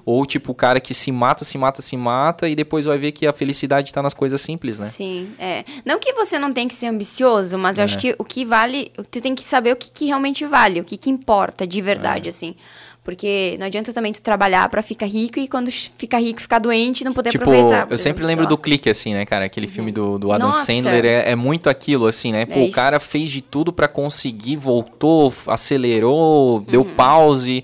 Ou, 0.04 0.26
tipo, 0.26 0.52
o 0.52 0.54
cara 0.54 0.78
que 0.80 0.92
se 0.92 1.10
mata, 1.10 1.44
se 1.46 1.56
mata, 1.56 1.80
se 1.80 1.96
mata 1.96 2.46
e 2.48 2.54
depois 2.54 2.84
vai 2.84 2.98
ver 2.98 3.12
que 3.12 3.26
a 3.26 3.32
felicidade 3.32 3.90
tá 3.92 4.02
nas 4.02 4.12
coisas 4.12 4.40
simples, 4.42 4.78
né? 4.78 4.88
Sim, 4.88 5.32
é. 5.38 5.64
Não 5.84 5.98
que 5.98 6.12
você 6.12 6.38
não 6.38 6.52
tem 6.52 6.68
que 6.68 6.74
ser 6.74 6.88
ambicioso, 6.88 7.56
mas 7.56 7.78
eu 7.78 7.84
acho 7.84 7.96
que 7.98 8.14
o 8.18 8.24
que 8.24 8.44
vale, 8.44 8.92
tu 9.10 9.18
tem 9.20 9.34
que 9.34 9.44
saber 9.44 9.72
o 9.72 9.76
que, 9.76 9.90
que 9.90 10.06
realmente 10.06 10.44
vale, 10.44 10.80
o 10.80 10.84
que, 10.84 10.98
que 10.98 11.08
importa 11.08 11.66
de 11.66 11.78
É. 11.78 11.82
verdade, 11.82 12.28
assim. 12.28 12.54
Porque 13.04 13.56
não 13.60 13.66
adianta 13.66 13.92
também 13.92 14.14
tu 14.14 14.22
trabalhar 14.22 14.66
pra 14.70 14.80
ficar 14.82 15.04
rico 15.04 15.38
e 15.38 15.46
quando 15.46 15.70
ficar 15.70 16.18
rico, 16.20 16.40
ficar 16.40 16.58
doente, 16.58 17.04
não 17.04 17.12
poder 17.12 17.30
Tipo, 17.30 17.44
aproveitar. 17.44 17.86
por 17.86 17.92
eu 17.92 17.98
sempre 17.98 18.24
lembro 18.24 18.46
do 18.46 18.56
clique, 18.56 18.88
assim, 18.88 19.12
né, 19.12 19.26
cara? 19.26 19.44
Aquele 19.44 19.66
filme 19.66 19.92
do, 19.92 20.18
do 20.18 20.32
Adam 20.32 20.46
Nossa. 20.48 20.64
Sandler 20.72 21.04
é, 21.04 21.30
é 21.32 21.36
muito 21.36 21.68
aquilo, 21.68 22.06
assim, 22.06 22.32
né? 22.32 22.46
Pô, 22.46 22.60
o 22.60 22.62
isso. 22.64 22.72
cara 22.74 22.98
fez 22.98 23.30
de 23.30 23.42
tudo 23.42 23.74
pra 23.74 23.86
conseguir, 23.88 24.56
voltou, 24.56 25.30
acelerou, 25.46 26.60
deu 26.62 26.80
Uhum. 26.80 26.94
pause. 26.94 27.62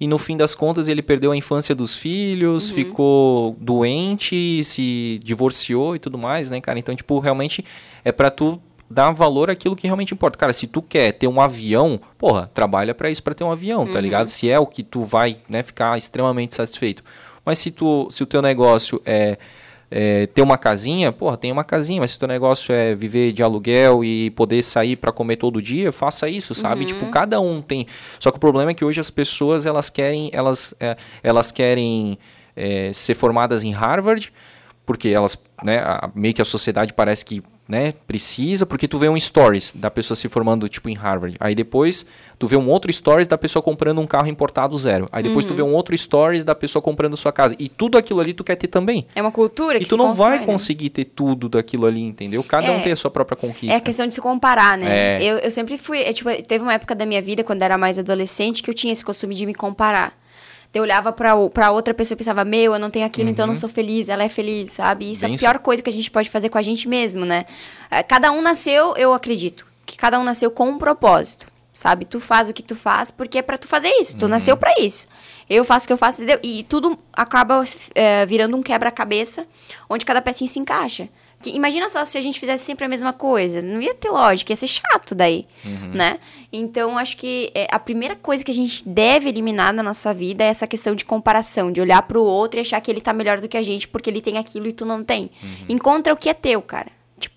E 0.00 0.06
no 0.08 0.18
fim 0.18 0.36
das 0.36 0.52
contas 0.52 0.88
ele 0.88 1.00
perdeu 1.00 1.30
a 1.30 1.36
infância 1.36 1.76
dos 1.76 1.94
filhos, 1.94 2.68
Uhum. 2.70 2.74
ficou 2.74 3.56
doente, 3.60 4.64
se 4.64 5.20
divorciou 5.22 5.94
e 5.94 6.00
tudo 6.00 6.18
mais, 6.18 6.50
né, 6.50 6.60
cara? 6.60 6.76
Então, 6.76 6.92
tipo, 6.96 7.20
realmente 7.20 7.64
é 8.04 8.10
pra 8.10 8.28
tu 8.30 8.60
dar 8.92 9.10
valor 9.12 9.50
àquilo 9.50 9.74
que 9.76 9.86
realmente 9.86 10.12
importa. 10.14 10.38
Cara, 10.38 10.52
se 10.52 10.66
tu 10.66 10.82
quer 10.82 11.12
ter 11.12 11.26
um 11.28 11.40
avião, 11.40 12.00
porra, 12.18 12.50
trabalha 12.52 12.94
pra 12.94 13.10
isso, 13.10 13.22
pra 13.22 13.34
ter 13.34 13.44
um 13.44 13.50
avião, 13.50 13.82
Uhum. 13.84 13.92
tá 13.92 14.00
ligado? 14.00 14.26
Se 14.28 14.50
é 14.50 14.58
o 14.58 14.66
que 14.66 14.82
tu 14.82 15.02
vai, 15.04 15.36
né, 15.48 15.62
ficar 15.62 15.96
extremamente 15.98 16.54
satisfeito. 16.54 17.02
Mas 17.44 17.58
se 17.58 17.70
tu, 17.70 18.08
se 18.10 18.22
o 18.22 18.26
teu 18.26 18.40
negócio 18.42 19.00
é, 19.04 19.36
é 19.90 20.26
ter 20.28 20.40
uma 20.42 20.56
casinha, 20.56 21.10
porra, 21.12 21.36
tem 21.36 21.50
uma 21.52 21.64
casinha, 21.64 22.00
mas 22.00 22.12
se 22.12 22.16
o 22.16 22.20
teu 22.20 22.28
negócio 22.28 22.72
é 22.74 22.94
viver 22.94 23.32
de 23.32 23.42
aluguel 23.42 24.04
e 24.04 24.30
poder 24.30 24.62
sair 24.62 24.96
pra 24.96 25.10
comer 25.12 25.36
todo 25.36 25.60
dia, 25.60 25.90
faça 25.92 26.28
isso, 26.28 26.54
sabe? 26.54 26.84
Tipo, 26.86 27.06
cada 27.10 27.40
um 27.40 27.60
tem. 27.60 27.86
Só 28.18 28.30
que 28.30 28.36
o 28.36 28.40
problema 28.40 28.70
é 28.70 28.74
que 28.74 28.84
hoje 28.84 29.00
as 29.00 29.10
pessoas 29.10 29.66
elas 29.66 29.90
querem, 29.90 30.30
elas, 30.32 30.74
é, 30.80 30.96
elas 31.22 31.50
querem 31.52 32.18
é, 32.54 32.92
ser 32.92 33.14
formadas 33.14 33.64
em 33.64 33.72
Harvard, 33.72 34.32
porque 34.86 35.08
elas, 35.08 35.36
né, 35.62 35.78
a- 35.78 36.10
meio 36.14 36.34
que 36.34 36.42
a 36.42 36.44
sociedade 36.44 36.92
parece 36.92 37.24
que, 37.24 37.42
né, 37.68 37.92
precisa, 38.06 38.66
porque 38.66 38.86
tu 38.88 38.98
vê 38.98 39.08
um 39.08 39.18
stories 39.18 39.72
da 39.74 39.90
pessoa 39.90 40.16
se 40.16 40.28
formando, 40.28 40.68
tipo, 40.68 40.88
em 40.88 40.94
Harvard. 40.94 41.36
Aí 41.40 41.54
depois 41.54 42.04
tu 42.38 42.46
vê 42.46 42.56
um 42.56 42.68
outro 42.68 42.92
stories 42.92 43.28
da 43.28 43.38
pessoa 43.38 43.62
comprando 43.62 44.00
um 44.00 44.06
carro 44.06 44.26
importado 44.28 44.76
zero. 44.76 45.08
Aí 45.12 45.22
depois 45.22 45.44
tu 45.46 45.54
vê 45.54 45.62
um 45.62 45.72
outro 45.72 45.96
stories 45.96 46.42
da 46.44 46.54
pessoa 46.54 46.82
comprando 46.82 47.16
sua 47.16 47.32
casa. 47.32 47.54
E 47.58 47.68
tudo 47.68 47.96
aquilo 47.96 48.20
ali 48.20 48.34
tu 48.34 48.42
quer 48.44 48.56
ter 48.56 48.66
também. 48.66 49.06
É 49.14 49.22
uma 49.22 49.30
cultura 49.32 49.78
que 49.78 49.84
E 49.84 49.88
tu 49.88 49.96
não 49.96 50.08
constrói, 50.08 50.28
vai 50.30 50.38
né? 50.40 50.44
conseguir 50.46 50.90
ter 50.90 51.04
tudo 51.04 51.48
daquilo 51.48 51.86
ali, 51.86 52.02
entendeu? 52.02 52.42
Cada 52.42 52.70
um 52.72 52.76
É. 52.76 52.80
tem 52.82 52.92
a 52.92 52.96
sua 52.96 53.10
própria 53.10 53.36
É 53.36 53.40
conquista. 53.40 53.76
a 53.76 53.80
questão 53.80 54.06
de 54.06 54.14
se 54.14 54.20
comparar, 54.20 54.76
né? 54.76 55.16
É. 55.18 55.22
Eu, 55.24 55.38
eu 55.38 55.50
sempre 55.50 55.78
fui. 55.78 56.00
é, 56.02 56.12
tipo, 56.12 56.30
teve 56.42 56.62
uma 56.62 56.74
época 56.74 56.94
da 56.94 57.06
minha 57.06 57.22
vida, 57.22 57.44
quando 57.44 57.62
eu 57.62 57.66
era 57.66 57.78
mais 57.78 57.98
adolescente, 57.98 58.62
que 58.62 58.68
eu 58.68 58.74
tinha 58.74 58.92
esse 58.92 59.04
costume 59.04 59.34
de 59.34 59.46
me 59.46 59.54
comparar. 59.54 60.20
Eu 60.74 60.82
olhava 60.82 61.12
pra 61.12 61.70
outra 61.70 61.92
pessoa 61.92 62.14
e 62.14 62.18
pensava, 62.18 62.44
meu, 62.44 62.72
eu 62.72 62.78
não 62.78 62.90
tenho 62.90 63.04
aquilo, 63.04 63.28
então 63.28 63.42
eu 63.44 63.48
não 63.48 63.56
sou 63.56 63.68
feliz, 63.68 64.08
ela 64.08 64.24
é 64.24 64.28
feliz, 64.28 64.72
sabe? 64.72 65.10
Isso 65.10 65.22
Bem 65.22 65.32
é 65.32 65.36
a 65.36 65.38
pior 65.38 65.58
coisa 65.58 65.82
que 65.82 65.90
a 65.90 65.92
gente 65.92 66.10
pode 66.10 66.30
fazer 66.30 66.48
com 66.48 66.56
a 66.56 66.62
gente 66.62 66.88
mesmo, 66.88 67.26
né? 67.26 67.44
Eh, 67.90 68.02
Cada 68.02 68.32
um 68.32 68.40
nasceu, 68.40 68.94
eu 68.96 69.12
acredito, 69.12 69.66
que 69.84 69.98
cada 69.98 70.18
um 70.18 70.24
nasceu 70.24 70.50
com 70.50 70.70
um 70.70 70.78
propósito, 70.78 71.46
sabe? 71.74 72.06
Tu 72.06 72.18
faz 72.20 72.48
o 72.48 72.54
que 72.54 72.62
tu 72.62 72.74
faz 72.74 73.10
porque 73.10 73.38
é 73.38 73.42
pra 73.42 73.58
tu 73.58 73.68
fazer 73.68 73.90
isso, 74.00 74.16
tu 74.16 74.26
nasceu 74.28 74.56
pra 74.56 74.72
isso. 74.78 75.06
Eu 75.50 75.62
faço 75.62 75.84
o 75.84 75.86
que 75.88 75.92
eu 75.92 75.98
faço, 75.98 76.22
entendeu? 76.22 76.40
E 76.42 76.62
tudo 76.64 76.98
acaba 77.12 77.62
eh, 77.94 78.24
virando 78.24 78.56
um 78.56 78.62
quebra-cabeça, 78.62 79.46
onde 79.90 80.06
cada 80.06 80.22
pecinha 80.22 80.48
se 80.48 80.58
encaixa. 80.58 81.06
Que- 81.42 81.50
imagina 81.50 81.88
só 81.90 82.04
se 82.04 82.16
a 82.16 82.20
gente 82.20 82.38
fizesse 82.40 82.64
sempre 82.64 82.84
a 82.84 82.88
mesma 82.88 83.12
coisa. 83.12 83.60
Não 83.60 83.80
ia 83.82 83.94
ter 83.94 84.08
lógica, 84.10 84.52
ia 84.52 84.56
ser 84.56 84.68
chato 84.68 85.14
daí, 85.14 85.46
né? 85.94 86.18
Então, 86.52 86.96
acho 86.96 87.16
que 87.16 87.50
é, 87.54 87.66
a 87.70 87.78
primeira 87.78 88.14
coisa 88.14 88.44
que 88.44 88.50
a 88.50 88.54
gente 88.54 88.88
deve 88.88 89.28
eliminar 89.28 89.72
na 89.72 89.82
nossa 89.82 90.12
vida 90.14 90.44
é 90.44 90.48
essa 90.48 90.66
questão 90.66 90.94
de 90.94 91.04
comparação, 91.04 91.72
de 91.72 91.80
olhar 91.80 92.02
pro 92.02 92.22
outro 92.22 92.58
e 92.58 92.62
achar 92.62 92.80
que 92.80 92.90
ele 92.90 93.00
tá 93.00 93.12
melhor 93.12 93.40
do 93.40 93.48
que 93.48 93.56
a 93.56 93.62
gente 93.62 93.88
porque 93.88 94.08
ele 94.08 94.20
tem 94.20 94.38
aquilo 94.38 94.66
e 94.68 94.72
tu 94.72 94.84
não 94.86 95.02
tem. 95.02 95.30
Encontra 95.68 96.12
o 96.12 96.16
que 96.16 96.28
é 96.28 96.34
teu, 96.34 96.60
cara. 96.62 96.88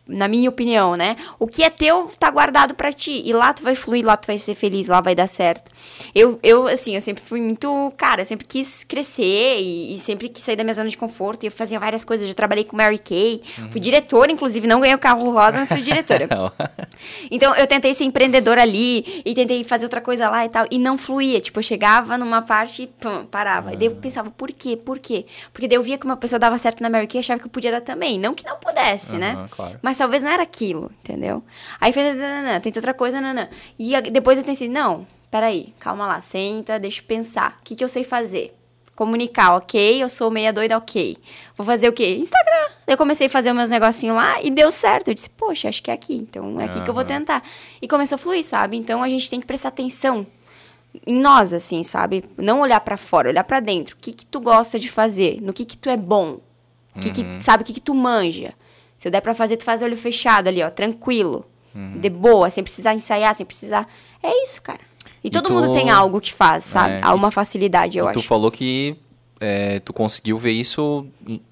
Na 0.08 0.28
minha 0.28 0.50
opinião, 0.50 0.96
né? 0.96 1.16
O 1.40 1.48
que 1.48 1.64
é 1.64 1.70
teu 1.70 2.12
tá 2.20 2.30
guardado 2.30 2.76
para 2.76 2.94
ti. 2.94 3.24
E 3.26 3.34
lá 3.34 3.54
tu 3.54 3.64
vai 3.64 3.76
fluir, 3.76 4.06
lá 4.06 4.16
tu 4.16 4.28
vai 4.28 4.38
ser 4.38 4.54
feliz, 4.54 4.88
lá 4.88 5.02
vai 5.02 5.16
dar 5.16 5.28
certo. 5.28 5.72
Eu, 6.14 6.40
eu 6.44 6.68
assim, 6.68 6.96
eu 6.96 7.02
sempre 7.02 7.24
fui 7.24 7.42
muito. 7.42 7.92
Cara, 7.98 8.22
eu 8.22 8.26
sempre 8.26 8.46
quis 8.46 8.84
crescer 8.84 9.58
e, 9.60 9.96
e 9.96 10.00
sempre 10.00 10.30
quis 10.30 10.44
sair 10.44 10.56
da 10.56 10.64
minha 10.64 10.74
zona 10.74 10.90
de 10.90 10.98
conforto. 10.98 11.44
E 11.44 11.48
eu 11.48 11.52
fazia 11.52 11.80
várias 11.80 12.04
coisas. 12.04 12.28
Eu 12.28 12.36
trabalhei 12.36 12.64
com 12.64 12.78
Mary 12.78 13.00
Kay. 13.00 13.42
Uhum. 13.58 13.72
Fui 13.72 13.82
diretora, 13.82 14.32
inclusive, 14.32 14.68
não 14.68 14.80
ganhei 14.80 14.96
o 14.96 15.00
carro 15.00 15.32
rosa, 15.32 15.58
mas 15.58 15.70
fui 15.70 15.82
diretora. 15.84 16.30
então 17.32 17.56
eu 17.56 17.66
tentei 17.66 17.94
ser 17.94 18.04
empreendedora 18.04 18.62
ali 18.62 19.24
e 19.26 19.34
tentei 19.34 19.64
fazer 19.64 19.86
outra 19.86 20.02
coisa 20.02 20.30
lá 20.30 20.46
e 20.46 20.50
tal. 20.50 20.68
E 20.70 20.78
não 20.78 20.98
fluía. 20.98 21.42
Tipo, 21.42 21.60
eu 21.60 21.64
chegava 21.64 22.18
numa 22.18 22.42
parte 22.42 22.84
e 22.84 22.88
pum, 22.88 23.26
parava. 23.26 23.70
Uhum. 23.70 23.74
E 23.74 23.78
daí 23.78 23.88
eu 23.88 23.94
ah. 23.94 24.02
pensava, 24.02 24.30
por 24.30 24.52
quê? 24.52 24.78
Por 24.78 25.00
quê? 25.00 25.26
Porque 25.52 25.68
daí 25.68 25.78
eu 25.78 25.84
via 25.84 25.98
que 25.98 26.06
uma 26.06 26.18
pessoa 26.18 26.40
dava 26.40 26.58
certo 26.60 26.82
na 26.82 26.90
Mary 26.90 27.08
Kay 27.08 27.20
e 27.20 27.22
achava 27.22 27.40
que 27.40 27.48
eu 27.48 27.52
podia 27.52 27.72
dar 27.72 27.82
também. 27.82 28.20
Não 28.20 28.34
que 28.34 28.46
não 28.46 28.58
pudesse, 28.58 29.14
uhum, 29.14 29.20
né? 29.20 29.48
Claro. 29.52 29.80
Mas 29.82 29.95
talvez 29.98 30.24
não 30.24 30.32
era 30.32 30.44
aquilo, 30.44 30.92
entendeu? 31.04 31.44
Aí 31.80 31.92
falei, 31.92 32.14
tem 32.62 32.74
outra 32.76 32.94
coisa, 32.94 33.20
nanã. 33.22 33.48
E 33.78 34.00
depois 34.12 34.38
eu 34.38 34.44
pensei, 34.44 34.68
não, 34.70 35.06
peraí, 35.32 35.74
calma 35.80 36.08
lá, 36.08 36.22
senta, 36.22 36.80
deixa 36.80 37.02
eu 37.02 37.06
pensar. 37.06 37.58
O 37.60 37.64
que, 37.64 37.76
que 37.76 37.84
eu 37.84 37.90
sei 37.90 38.04
fazer? 38.04 38.56
Comunicar, 38.96 39.56
ok, 39.56 40.02
eu 40.02 40.08
sou 40.08 40.32
meia 40.32 40.54
doida, 40.54 40.78
ok. 40.78 41.18
Vou 41.58 41.66
fazer 41.66 41.90
o 41.90 41.94
quê? 41.94 42.16
Instagram. 42.16 42.70
Eu 42.88 42.96
comecei 42.96 43.28
a 43.28 43.30
fazer 43.30 43.52
meus 43.52 43.70
negocinhos 43.70 44.16
lá 44.16 44.42
e 44.42 44.50
deu 44.50 44.72
certo. 44.72 45.10
Eu 45.10 45.14
disse, 45.14 45.30
poxa, 45.30 45.68
acho 45.68 45.84
que 45.84 45.92
é 45.92 45.94
aqui, 45.94 46.16
então 46.16 46.62
é 46.62 46.66
aqui 46.66 46.78
uhum. 46.78 46.84
que 46.86 46.90
eu 46.90 46.94
vou 46.94 47.04
tentar. 47.04 47.44
E 47.82 47.88
começou 47.88 48.16
a 48.16 48.20
fluir, 48.20 48.46
sabe? 48.46 48.78
Então 48.78 49.04
a 49.04 49.10
gente 49.10 49.30
tem 49.30 49.42
que 49.42 49.46
prestar 49.46 49.70
atenção 49.70 50.26
em 51.06 51.20
nós, 51.20 51.52
assim, 51.52 51.84
sabe? 51.84 52.24
Não 52.38 52.62
olhar 52.62 52.80
para 52.80 52.96
fora, 52.96 53.28
olhar 53.28 53.44
para 53.44 53.60
dentro. 53.60 53.96
O 53.96 54.00
que 54.00 54.14
que 54.14 54.26
tu 54.26 54.40
gosta 54.40 54.80
de 54.80 54.90
fazer? 54.90 55.42
No 55.42 55.52
que 55.52 55.66
que 55.66 55.78
tu 55.78 55.90
é 55.90 55.98
bom? 55.98 56.40
O 56.96 57.00
que, 57.02 57.10
uhum. 57.10 57.38
que 57.38 57.44
sabe 57.44 57.64
o 57.64 57.66
que 57.66 57.74
que 57.74 57.82
tu 57.82 57.94
manja? 57.94 58.54
Se 58.98 59.08
eu 59.08 59.12
der 59.12 59.22
pra 59.22 59.34
fazer, 59.34 59.58
tu 59.58 59.66
faz 59.66 59.82
olho 59.82 59.98
fechado 59.98 60.48
ali, 60.48 60.64
ó, 60.64 60.70
tranquilo. 60.70 61.46
Uhum. 61.74 62.00
De 62.00 62.10
boa, 62.10 62.50
sem 62.50 62.64
precisar 62.64 62.94
ensaiar, 62.94 63.36
sem 63.36 63.46
precisar. 63.46 63.88
É 64.24 64.44
isso, 64.44 64.62
cara. 64.62 64.80
E, 65.24 65.28
e 65.28 65.30
todo 65.30 65.48
tu... 65.48 65.54
mundo 65.54 65.74
tem 65.74 65.90
algo 65.90 66.22
que 66.22 66.34
faz, 66.34 66.64
sabe? 66.64 66.96
É, 66.96 67.00
Há 67.02 67.14
uma 67.14 67.32
facilidade, 67.32 67.98
eu 67.98 68.06
e 68.06 68.08
acho. 68.10 68.20
Tu 68.20 68.26
falou 68.26 68.50
que 68.50 68.96
é, 69.46 69.80
tu 69.80 69.94
conseguiu 69.94 70.40
ver 70.40 70.54
isso, 70.54 71.06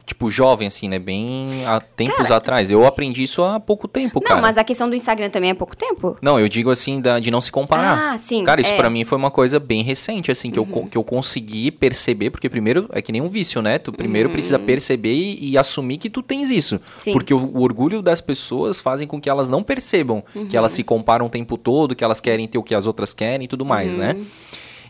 tipo, 0.04 0.32
jovem, 0.32 0.68
assim, 0.68 0.88
né? 0.90 0.98
Bem 0.98 1.64
há 1.68 1.80
tempos 1.80 2.24
cara, 2.24 2.38
atrás. 2.38 2.72
Eu 2.72 2.86
aprendi 2.88 3.22
isso 3.22 3.44
há 3.44 3.60
pouco 3.60 3.88
tempo, 3.88 4.16
não, 4.16 4.22
cara. 4.22 4.36
Não, 4.36 4.42
mas 4.42 4.58
a 4.58 4.64
questão 4.64 4.90
do 4.90 4.96
Instagram 4.96 5.30
também 5.30 5.52
é 5.52 5.54
pouco 5.54 5.78
tempo? 5.78 6.18
Não, 6.20 6.40
eu 6.40 6.50
digo 6.50 6.72
assim, 6.72 7.00
da, 7.00 7.20
de 7.20 7.30
não 7.30 7.40
se 7.40 7.52
comparar. 7.52 8.14
Ah, 8.14 8.18
sim. 8.18 8.44
Cara, 8.44 8.60
isso 8.60 8.74
é. 8.74 8.78
para 8.78 8.90
mim 8.90 9.04
foi 9.04 9.16
uma 9.16 9.30
coisa 9.30 9.60
bem 9.60 9.84
recente, 9.84 10.32
assim, 10.32 10.50
que, 10.50 10.60
uhum. 10.60 10.68
eu, 10.76 10.86
que 10.88 10.98
eu 10.98 11.04
consegui 11.04 11.70
perceber, 11.70 12.32
porque 12.32 12.50
primeiro, 12.50 12.90
é 12.92 13.02
que 13.02 13.12
nem 13.12 13.22
um 13.22 13.30
vício, 13.30 13.62
né? 13.62 13.78
Tu 13.78 13.92
primeiro 13.94 14.30
uhum. 14.30 14.34
precisa 14.34 14.58
perceber 14.58 15.14
e, 15.14 15.52
e, 15.52 15.58
assumir 15.58 16.00
que 16.00 16.10
tu 16.10 16.24
tens 16.24 16.50
isso. 16.50 16.82
Sim. 16.98 17.14
Porque 17.14 17.34
o, 17.34 17.38
o, 17.38 17.62
orgulho 17.62 18.02
das 18.02 18.22
pessoas 18.22 18.80
fazem 18.80 19.08
com 19.08 19.22
que 19.22 19.30
elas 19.30 19.50
não 19.50 19.62
percebam 19.62 20.24
uhum. 20.34 20.48
que 20.48 20.58
elas 20.58 20.72
se 20.72 20.84
comparam 20.84 21.28
o 21.28 21.30
tempo 21.30 21.58
todo, 21.58 21.96
que 21.96 22.04
elas 22.04 22.20
querem 22.20 22.48
ter 22.48 22.58
o 22.58 22.64
que 22.64 22.74
as 22.74 22.88
outras 22.88 23.14
querem 23.14 23.46
e 23.46 23.48
tudo 23.48 23.64
mais, 23.64 23.98
né? 23.98 24.18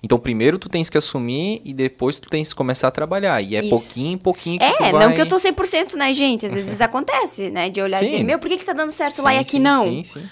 Então, 0.03 0.19
primeiro 0.19 0.59
tu 0.59 0.67
tens 0.67 0.89
que 0.89 0.97
assumir 0.97 1.61
e 1.63 1.73
depois 1.73 2.19
tu 2.19 2.29
tens 2.29 2.49
que 2.49 2.55
começar 2.55 2.89
a 2.89 2.91
trabalhar. 2.91 3.41
E 3.41 3.55
é 3.55 3.61
Isso. 3.61 3.69
pouquinho 3.69 4.17
pouquinho 4.17 4.59
que 4.59 4.65
é, 4.65 4.73
tu 4.73 4.81
vai... 4.81 4.91
não 4.91 5.13
que 5.13 5.21
eu 5.21 5.25
tô 5.25 5.37
100%, 5.37 5.93
né, 5.93 6.13
gente? 6.13 6.45
Às 6.45 6.53
vezes 6.53 6.79
acontece, 6.81 7.49
né? 7.49 7.69
De 7.69 7.81
olhar 7.81 7.99
sim. 7.99 8.05
e 8.05 8.09
dizer, 8.09 8.23
meu, 8.23 8.37
por 8.37 8.49
que 8.49 8.57
que 8.57 8.65
tá 8.65 8.73
dando 8.73 8.91
certo 8.91 9.15
sim, 9.15 9.21
lá 9.21 9.33
e 9.33 9.37
aqui 9.37 9.51
sim, 9.51 9.59
não? 9.59 9.85
Sim, 9.85 10.03
sim. 10.03 10.23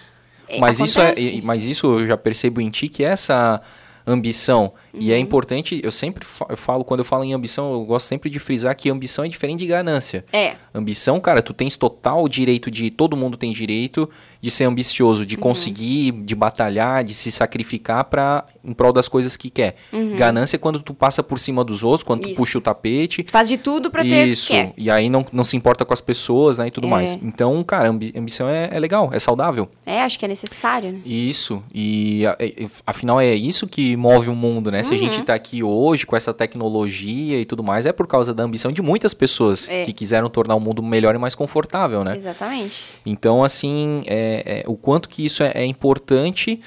É, 0.50 0.60
mas 0.60 0.82
isso, 0.82 1.00
é, 1.00 1.14
mas 1.42 1.64
isso 1.64 2.00
eu 2.00 2.06
já 2.06 2.18
percebo 2.18 2.60
em 2.60 2.70
ti 2.70 2.90
que 2.90 3.02
essa 3.02 3.62
ambição. 4.06 4.74
Uhum. 4.94 5.02
E 5.02 5.12
é 5.12 5.16
uhum. 5.16 5.22
importante, 5.22 5.80
eu 5.84 5.92
sempre 5.92 6.26
falo, 6.26 6.84
quando 6.84 7.00
eu 7.00 7.06
falo 7.06 7.24
em 7.24 7.34
ambição, 7.34 7.72
eu 7.72 7.86
gosto 7.86 8.08
sempre 8.08 8.30
de 8.30 8.40
frisar 8.40 8.76
que 8.76 8.90
ambição 8.90 9.24
é 9.24 9.30
diferente 9.30 9.60
de 9.60 9.68
ganância. 9.68 10.26
É. 10.34 10.56
Ambição, 10.74 11.20
cara, 11.20 11.42
tu 11.42 11.54
tens 11.54 11.78
total 11.78 12.28
direito 12.28 12.70
de. 12.70 12.92
Todo 12.92 13.16
mundo 13.16 13.38
tem 13.38 13.52
direito 13.52 14.10
de 14.42 14.50
ser 14.50 14.64
ambicioso, 14.64 15.26
de 15.26 15.36
uhum. 15.36 15.42
conseguir, 15.42 16.12
de 16.12 16.34
batalhar, 16.34 17.04
de 17.04 17.14
se 17.14 17.32
sacrificar 17.32 18.06
para 18.06 18.46
em 18.64 18.74
prol 18.74 18.92
das 18.92 19.08
coisas 19.08 19.38
que 19.38 19.50
quer. 19.50 19.76
Uhum. 19.94 20.16
Ganância 20.16 20.56
é 20.56 20.60
quando 20.60 20.82
tu 20.82 20.94
passa 20.94 21.22
por 21.22 21.40
cima 21.40 21.64
dos 21.64 21.84
outros, 21.84 22.04
quando 22.04 22.24
Isso. 22.24 22.34
tu 22.34 22.38
puxa 22.38 22.58
o 22.58 22.62
tapete. 22.62 23.24
Tu 23.24 23.32
faz 23.32 23.48
de 23.48 23.58
tudo 23.58 23.92
para 23.92 24.04
ter 24.04 24.28
Isso. 24.28 24.54
E 24.76 24.90
aí 24.90 25.10
não, 25.10 25.26
não 25.32 25.44
se 25.44 25.56
importa 25.56 25.86
com 25.86 25.94
as 25.94 26.02
pessoas, 26.02 26.58
né, 26.58 26.68
e 26.68 26.72
tudo 26.72 26.88
é. 26.88 26.90
mais. 26.90 27.20
Então, 27.22 27.64
cara, 27.64 27.90
ambi 27.90 28.14
ambição 28.16 28.50
é, 28.50 28.70
é, 28.72 28.80
legal, 28.80 29.10
é 29.14 29.20
saudável. 29.20 29.70
É, 29.86 30.02
acho 30.02 30.18
que 30.18 30.26
é 30.26 30.28
necessário, 30.28 30.92
né? 30.92 31.02
Isso. 31.06 31.64
E 31.74 32.24
afinal 32.86 33.22
é 33.22 33.34
isso 33.34 33.68
que 33.68 33.96
move 33.96 34.30
o 34.30 34.36
mundo, 34.36 34.72
né? 34.72 34.80
Uhum. 34.80 34.84
Se 34.84 34.94
a 34.94 34.98
gente 34.98 35.20
uhum. 35.20 35.26
tá 35.26 35.34
aqui 35.34 35.64
hoje 35.64 36.06
com 36.06 36.16
essa 36.16 36.34
tecnologia 36.34 37.40
e 37.40 37.46
tudo 37.46 37.64
mais, 37.64 37.86
é 37.86 37.92
por 37.92 38.08
causa 38.08 38.34
da 38.34 38.44
ambição 38.44 38.72
de 38.72 38.82
muitas 38.82 39.14
pessoas 39.14 39.70
é. 39.70 39.86
que 39.86 39.94
quiseram 39.94 40.30
tornar 40.30 40.56
o 40.56 40.60
mundo 40.60 40.82
melhor 40.82 41.14
e 41.14 41.18
mais 41.18 41.36
confortável, 41.36 42.04
né? 42.04 42.16
Exatamente. 42.16 42.86
Então, 43.06 43.44
assim, 43.44 44.04
é, 44.06 44.31
é 44.46 44.64
o 44.68 44.76
quanto 44.76 45.10
que 45.10 45.26
isso 45.26 45.44
é, 45.44 45.52
é 45.56 45.66
importante 45.66 46.60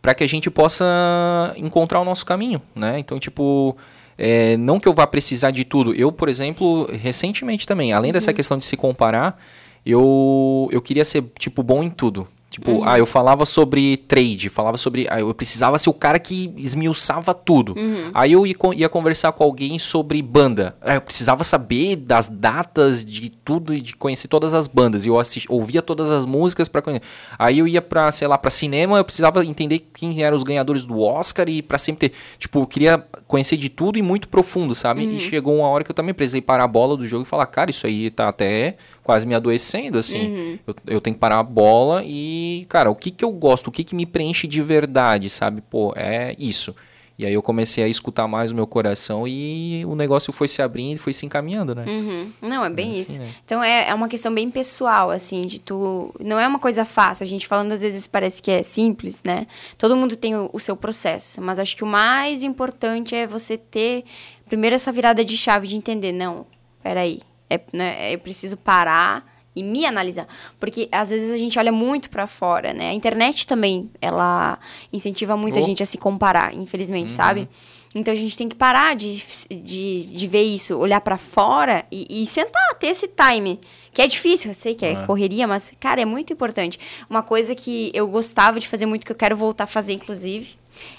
para 0.00 0.14
que 0.14 0.24
a 0.24 0.28
gente 0.28 0.50
possa 0.50 1.52
encontrar 1.56 2.00
o 2.00 2.04
nosso 2.04 2.24
caminho, 2.24 2.60
né? 2.74 2.98
Então, 2.98 3.18
tipo, 3.18 3.76
é, 4.16 4.56
não 4.56 4.80
que 4.80 4.88
eu 4.88 4.94
vá 4.94 5.06
precisar 5.06 5.50
de 5.50 5.64
tudo. 5.64 5.94
Eu, 5.94 6.10
por 6.10 6.28
exemplo, 6.28 6.88
recentemente 6.92 7.66
também, 7.66 7.92
além 7.92 8.10
uhum. 8.10 8.12
dessa 8.14 8.32
questão 8.32 8.58
de 8.58 8.64
se 8.64 8.76
comparar, 8.76 9.40
eu, 9.84 10.68
eu 10.72 10.80
queria 10.80 11.04
ser, 11.04 11.24
tipo, 11.38 11.62
bom 11.62 11.82
em 11.82 11.90
tudo. 11.90 12.26
Tipo, 12.50 12.72
uhum. 12.72 12.84
ah, 12.84 12.98
eu 12.98 13.06
falava 13.06 13.46
sobre 13.46 13.96
trade, 13.96 14.48
falava 14.48 14.76
sobre. 14.76 15.06
Ah, 15.08 15.20
eu 15.20 15.32
precisava 15.32 15.78
ser 15.78 15.88
o 15.88 15.94
cara 15.94 16.18
que 16.18 16.52
esmiuçava 16.56 17.32
tudo. 17.32 17.76
Uhum. 17.78 18.10
Aí 18.12 18.32
eu 18.32 18.44
ia, 18.44 18.56
ia, 18.74 18.88
conversar 18.88 19.30
com 19.30 19.44
alguém 19.44 19.78
sobre 19.78 20.20
banda. 20.20 20.74
Ah, 20.80 20.96
eu 20.96 21.00
precisava 21.00 21.44
saber 21.44 21.94
das 21.94 22.28
datas 22.28 23.06
de 23.06 23.30
tudo 23.30 23.72
e 23.72 23.80
de 23.80 23.94
conhecer 23.94 24.26
todas 24.26 24.52
as 24.52 24.66
bandas. 24.66 25.06
E 25.06 25.08
eu 25.08 25.20
assisti, 25.20 25.46
ouvia 25.48 25.80
todas 25.80 26.10
as 26.10 26.26
músicas 26.26 26.68
para 26.68 26.82
conhecer. 26.82 27.06
Aí 27.38 27.60
eu 27.60 27.68
ia 27.68 27.80
pra, 27.80 28.10
sei 28.10 28.26
lá, 28.26 28.36
pra 28.36 28.50
cinema, 28.50 28.98
eu 28.98 29.04
precisava 29.04 29.44
entender 29.44 29.88
quem 29.94 30.20
eram 30.20 30.36
os 30.36 30.42
ganhadores 30.42 30.84
do 30.84 31.00
Oscar 31.00 31.48
e 31.48 31.62
para 31.62 31.78
sempre 31.78 32.08
ter. 32.08 32.16
Tipo, 32.36 32.62
eu 32.62 32.66
queria 32.66 32.98
conhecer 33.28 33.56
de 33.56 33.68
tudo 33.68 33.96
e 33.96 34.02
muito 34.02 34.28
profundo, 34.28 34.74
sabe? 34.74 35.06
Uhum. 35.06 35.12
E 35.12 35.20
chegou 35.20 35.56
uma 35.56 35.68
hora 35.68 35.84
que 35.84 35.90
eu 35.92 35.94
também 35.94 36.12
precisei 36.12 36.40
parar 36.40 36.64
a 36.64 36.68
bola 36.68 36.96
do 36.96 37.06
jogo 37.06 37.22
e 37.22 37.26
falar, 37.26 37.46
cara, 37.46 37.70
isso 37.70 37.86
aí 37.86 38.10
tá 38.10 38.28
até 38.28 38.76
quase 39.02 39.26
me 39.26 39.34
adoecendo, 39.34 39.98
assim. 39.98 40.28
Uhum. 40.28 40.58
Eu, 40.66 40.74
eu, 40.86 41.00
tenho 41.00 41.14
que 41.14 41.20
parar 41.20 41.38
a 41.38 41.42
bola 41.42 42.02
e, 42.04 42.66
cara, 42.68 42.90
o 42.90 42.94
que 42.94 43.10
que 43.10 43.24
eu 43.24 43.32
gosto, 43.32 43.68
o 43.68 43.72
que 43.72 43.84
que 43.84 43.94
me 43.94 44.06
preenche 44.06 44.46
de 44.46 44.62
verdade, 44.62 45.28
sabe? 45.30 45.60
Pô, 45.60 45.92
é 45.96 46.34
isso. 46.38 46.74
E 47.20 47.26
aí 47.26 47.34
eu 47.34 47.42
comecei 47.42 47.84
a 47.84 47.86
escutar 47.86 48.26
mais 48.26 48.50
o 48.50 48.54
meu 48.54 48.66
coração 48.66 49.28
e 49.28 49.84
o 49.84 49.94
negócio 49.94 50.32
foi 50.32 50.48
se 50.48 50.62
abrindo 50.62 50.96
e 50.96 50.98
foi 50.98 51.12
se 51.12 51.26
encaminhando, 51.26 51.74
né? 51.74 51.84
Uhum. 51.86 52.32
Não, 52.40 52.64
é 52.64 52.70
bem 52.70 52.92
assim, 52.92 53.00
isso. 53.00 53.20
É. 53.20 53.26
Então 53.44 53.62
é, 53.62 53.90
é 53.90 53.94
uma 53.94 54.08
questão 54.08 54.32
bem 54.32 54.50
pessoal, 54.50 55.10
assim, 55.10 55.46
de 55.46 55.58
tu. 55.58 56.14
Não 56.18 56.40
é 56.40 56.48
uma 56.48 56.58
coisa 56.58 56.82
fácil. 56.82 57.24
A 57.24 57.26
gente 57.26 57.46
falando 57.46 57.72
às 57.72 57.82
vezes 57.82 58.06
parece 58.06 58.40
que 58.40 58.50
é 58.50 58.62
simples, 58.62 59.22
né? 59.22 59.46
Todo 59.76 59.94
mundo 59.94 60.16
tem 60.16 60.34
o, 60.34 60.48
o 60.50 60.58
seu 60.58 60.74
processo. 60.74 61.42
Mas 61.42 61.58
acho 61.58 61.76
que 61.76 61.84
o 61.84 61.86
mais 61.86 62.42
importante 62.42 63.14
é 63.14 63.26
você 63.26 63.58
ter 63.58 64.02
primeiro 64.48 64.74
essa 64.74 64.90
virada 64.90 65.22
de 65.22 65.36
chave 65.36 65.68
de 65.68 65.76
entender, 65.76 66.12
não, 66.12 66.46
peraí, 66.82 67.20
é, 67.50 67.60
né, 67.72 68.14
eu 68.14 68.18
preciso 68.20 68.56
parar 68.56 69.26
e 69.54 69.62
me 69.62 69.84
analisar. 69.84 70.26
Porque 70.58 70.88
às 70.92 71.10
vezes 71.10 71.32
a 71.32 71.36
gente 71.36 71.58
olha 71.58 71.72
muito 71.72 72.08
para 72.08 72.26
fora, 72.26 72.72
né? 72.72 72.90
A 72.90 72.94
internet 72.94 73.46
também, 73.46 73.90
ela 74.00 74.58
incentiva 74.92 75.36
muito 75.36 75.58
oh. 75.58 75.62
a 75.62 75.66
gente 75.66 75.82
a 75.82 75.86
se 75.86 75.98
comparar, 75.98 76.54
infelizmente, 76.54 77.10
uhum. 77.10 77.16
sabe? 77.16 77.48
Então 77.92 78.14
a 78.14 78.16
gente 78.16 78.36
tem 78.36 78.48
que 78.48 78.54
parar 78.54 78.94
de, 78.94 79.22
de, 79.50 80.04
de 80.04 80.26
ver 80.28 80.42
isso, 80.42 80.76
olhar 80.76 81.00
para 81.00 81.18
fora 81.18 81.84
e, 81.90 82.22
e, 82.22 82.26
sentar, 82.26 82.74
ter 82.78 82.88
esse 82.88 83.08
time. 83.08 83.58
Que 83.92 84.02
é 84.02 84.06
difícil, 84.06 84.52
eu 84.52 84.54
sei 84.54 84.76
que 84.76 84.86
é, 84.86 84.92
é, 84.92 85.06
correria, 85.06 85.48
mas, 85.48 85.72
cara, 85.80 86.00
é 86.00 86.04
muito 86.04 86.32
importante. 86.32 86.78
Uma 87.08 87.24
coisa 87.24 87.56
que 87.56 87.90
eu 87.92 88.06
gostava 88.06 88.60
de 88.60 88.68
fazer 88.68 88.86
muito, 88.86 89.04
que 89.04 89.10
eu 89.10 89.16
quero 89.16 89.36
voltar 89.36 89.64
a 89.64 89.66
fazer, 89.66 89.94
inclusive, 89.94 90.54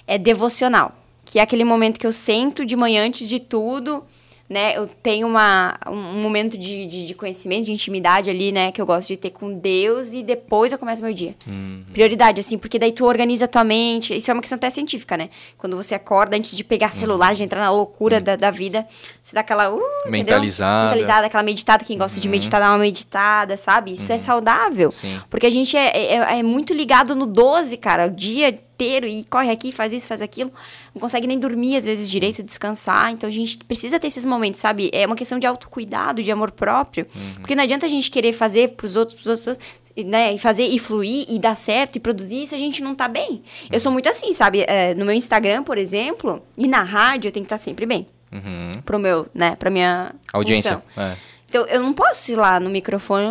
é 0.05 0.17
devocional. 0.17 0.93
Que 1.23 1.39
é 1.39 1.41
aquele 1.41 1.63
momento 1.63 1.97
que 1.97 2.05
eu 2.05 2.11
sento 2.11 2.65
de 2.65 2.75
manhã 2.75 3.05
antes 3.05 3.29
de 3.29 3.39
tudo 3.39 4.03
né? 4.51 4.77
Eu 4.77 4.85
tenho 4.85 5.25
uma, 5.25 5.77
um 5.87 6.21
momento 6.21 6.57
de, 6.57 6.85
de, 6.85 7.07
de, 7.07 7.13
conhecimento, 7.13 7.67
de 7.67 7.71
intimidade 7.71 8.29
ali, 8.29 8.51
né? 8.51 8.69
Que 8.69 8.81
eu 8.81 8.85
gosto 8.85 9.07
de 9.07 9.15
ter 9.15 9.29
com 9.29 9.53
Deus 9.53 10.11
e 10.11 10.21
depois 10.21 10.73
eu 10.73 10.77
começo 10.77 11.01
meu 11.01 11.13
dia. 11.13 11.33
Uhum. 11.47 11.85
Prioridade, 11.93 12.41
assim, 12.41 12.57
porque 12.57 12.77
daí 12.77 12.91
tu 12.91 13.05
organiza 13.05 13.45
a 13.45 13.47
tua 13.47 13.63
mente. 13.63 14.13
Isso 14.13 14.29
é 14.29 14.33
uma 14.33 14.41
questão 14.41 14.57
até 14.57 14.69
científica, 14.69 15.15
né? 15.15 15.29
Quando 15.57 15.77
você 15.77 15.95
acorda, 15.95 16.35
antes 16.35 16.53
de 16.53 16.65
pegar 16.65 16.91
celular, 16.91 17.29
uhum. 17.29 17.35
de 17.35 17.43
entrar 17.43 17.61
na 17.61 17.71
loucura 17.71 18.17
uhum. 18.17 18.23
da, 18.23 18.35
da 18.35 18.51
vida, 18.51 18.85
você 19.23 19.33
dá 19.33 19.39
aquela... 19.39 19.73
Uh, 19.73 19.81
Mentalizada. 20.07 20.89
Mentalizada, 20.89 21.27
aquela 21.27 21.43
meditada. 21.43 21.85
Quem 21.85 21.97
gosta 21.97 22.19
de 22.19 22.27
uhum. 22.27 22.31
meditar, 22.31 22.59
dá 22.59 22.71
uma 22.71 22.79
meditada, 22.79 23.55
sabe? 23.55 23.93
Isso 23.93 24.11
é 24.11 24.17
saudável. 24.17 24.91
Sim. 24.91 25.17
Porque 25.29 25.47
a 25.47 25.51
gente 25.51 25.77
é, 25.77 26.15
é, 26.15 26.39
é 26.39 26.43
muito 26.43 26.73
ligado 26.73 27.15
no 27.15 27.25
12, 27.25 27.77
cara. 27.77 28.07
O 28.07 28.09
dia 28.09 28.59
inteiro 28.81 29.05
e 29.05 29.23
corre 29.23 29.51
aqui, 29.51 29.71
faz 29.71 29.93
isso, 29.93 30.07
faz 30.07 30.21
aquilo. 30.21 30.51
Não 30.93 30.99
consegue 30.99 31.27
nem 31.27 31.37
dormir, 31.37 31.77
às 31.77 31.85
vezes, 31.85 32.09
direito, 32.09 32.41
descansar. 32.41 33.11
Então 33.11 33.27
a 33.27 33.31
gente 33.31 33.59
precisa 33.59 33.99
ter 33.99 34.07
esses 34.07 34.25
momentos, 34.25 34.59
sabe? 34.59 34.89
É 34.91 35.05
uma 35.05 35.15
questão 35.15 35.37
de 35.37 35.45
autocuidado, 35.45 36.23
de 36.23 36.31
amor 36.31 36.51
próprio. 36.51 37.05
Uhum. 37.15 37.33
Porque 37.35 37.55
não 37.55 37.63
adianta 37.63 37.85
a 37.85 37.89
gente 37.89 38.09
querer 38.09 38.33
fazer 38.33 38.69
pros 38.69 38.95
outros, 38.95 39.21
pros 39.21 39.27
outros, 39.27 39.57
né? 40.05 40.33
E 40.33 40.39
fazer 40.39 40.65
e 40.65 40.79
fluir 40.79 41.25
e 41.29 41.37
dar 41.37 41.55
certo 41.55 41.97
e 41.97 41.99
produzir 41.99 42.47
se 42.47 42.55
a 42.55 42.57
gente 42.57 42.81
não 42.81 42.95
tá 42.95 43.07
bem. 43.07 43.43
Eu 43.71 43.79
sou 43.79 43.91
muito 43.91 44.09
assim, 44.09 44.33
sabe? 44.33 44.65
É, 44.67 44.95
no 44.95 45.05
meu 45.05 45.13
Instagram, 45.13 45.63
por 45.63 45.77
exemplo, 45.77 46.41
e 46.57 46.67
na 46.67 46.81
rádio 46.81 47.27
eu 47.29 47.31
tenho 47.31 47.45
que 47.45 47.53
estar 47.53 47.59
tá 47.59 47.63
sempre 47.63 47.85
bem. 47.85 48.07
Uhum. 48.31 48.81
Pro 48.83 48.97
meu, 48.97 49.27
né? 49.33 49.55
Pra 49.57 49.69
minha 49.69 50.15
audiência. 50.33 50.81
É. 50.97 51.15
Então, 51.51 51.65
eu 51.65 51.81
não 51.83 51.91
posso 51.91 52.31
ir 52.31 52.35
lá 52.37 52.61
no 52.61 52.69
microfone, 52.69 53.25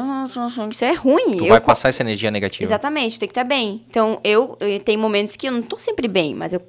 isso 0.71 0.85
é 0.85 0.93
ruim. 0.93 1.39
Tu 1.39 1.45
eu 1.45 1.49
vai 1.49 1.59
passar 1.61 1.89
essa 1.89 2.03
energia 2.03 2.31
negativa. 2.31 2.63
Exatamente, 2.63 3.19
tem 3.19 3.27
que 3.27 3.31
estar 3.31 3.45
bem. 3.45 3.83
Então, 3.89 4.21
eu, 4.23 4.59
eu 4.61 4.79
tem 4.79 4.95
momentos 4.95 5.37
que 5.37 5.49
eu 5.49 5.53
não 5.53 5.63
tô 5.63 5.77
sempre 5.81 6.07
bem, 6.07 6.35
mas 6.35 6.53
eu, 6.53 6.61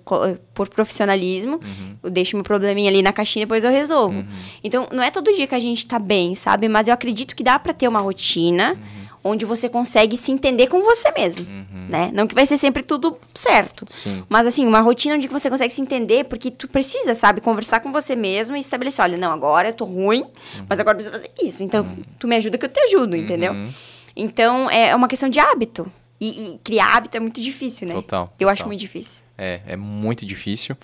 por 0.54 0.70
profissionalismo, 0.70 1.60
Uhum. 1.62 1.96
eu 2.04 2.10
deixo 2.10 2.38
meu 2.38 2.44
probleminha 2.46 2.90
ali 2.90 3.02
na 3.02 3.12
caixinha 3.12 3.44
e 3.44 3.46
depois 3.46 3.66
eu 3.66 3.72
resolvo. 3.72 4.24
Então, 4.64 4.88
não 4.94 5.04
é 5.04 5.12
todo 5.12 5.34
dia 5.34 5.46
que 5.46 5.54
a 5.54 5.60
gente 5.60 5.86
tá 5.86 6.00
bem, 6.00 6.36
sabe? 6.36 6.70
Mas 6.70 6.88
eu 6.88 6.94
acredito 6.94 7.36
que 7.36 7.44
dá 7.44 7.60
pra 7.60 7.74
ter 7.74 7.90
uma 7.90 8.00
rotina 8.00 8.72
Uhum. 8.72 9.01
Onde 9.24 9.46
você 9.46 9.70
consegue 9.70 10.18
se 10.18 10.32
entender 10.32 10.68
com 10.68 10.82
você 10.84 11.12
mesmo, 11.12 11.46
né? 11.90 12.10
Não 12.14 12.26
que 12.28 12.34
vai 12.34 12.46
ser 12.46 12.58
sempre 12.58 12.82
tudo 12.84 13.18
certo. 13.34 13.86
Sim. 13.90 14.24
Mas 14.28 14.48
assim, 14.48 14.66
uma 14.66 14.82
rotina 14.82 15.16
onde 15.16 15.28
você 15.28 15.50
consegue 15.50 15.74
se 15.74 15.82
entender, 15.82 16.26
porque 16.26 16.50
tu 16.50 16.68
precisa, 16.68 17.14
sabe, 17.14 17.42
conversar 17.42 17.80
com 17.82 17.92
você 17.92 18.16
mesmo 18.16 18.56
e 18.56 18.60
estabelecer, 18.60 19.04
olha, 19.04 19.18
não, 19.18 19.32
agora 19.32 19.70
eu 19.70 19.74
tô 19.74 19.86
ruim, 19.86 20.26
mas 20.68 20.80
agora 20.80 20.98
eu 20.98 21.04
preciso 21.04 21.16
fazer 21.16 21.32
isso. 21.42 21.64
Então, 21.64 21.88
tu 22.18 22.28
me 22.28 22.36
ajuda 22.36 22.58
que 22.58 22.66
eu 22.66 22.70
te 22.70 22.80
ajudo, 22.80 23.16
entendeu? 23.16 23.54
Uhum. 23.54 23.70
Então, 24.16 24.70
é 24.70 24.96
uma 24.96 25.08
questão 25.08 25.30
de 25.30 25.40
hábito. 25.40 25.92
E, 26.20 26.54
e 26.54 26.60
criar 26.64 26.98
hábito 26.98 27.18
é 27.18 27.20
muito 27.20 27.42
difícil, 27.42 27.88
né? 27.88 27.96
Total, 27.96 28.32
Eu 28.40 28.48
acho 28.48 28.60
total. 28.60 28.68
muito 28.70 28.80
difícil. 28.80 29.22
É, 29.38 29.62
é 29.66 29.76
muito 29.76 30.24
difícil. 30.24 30.78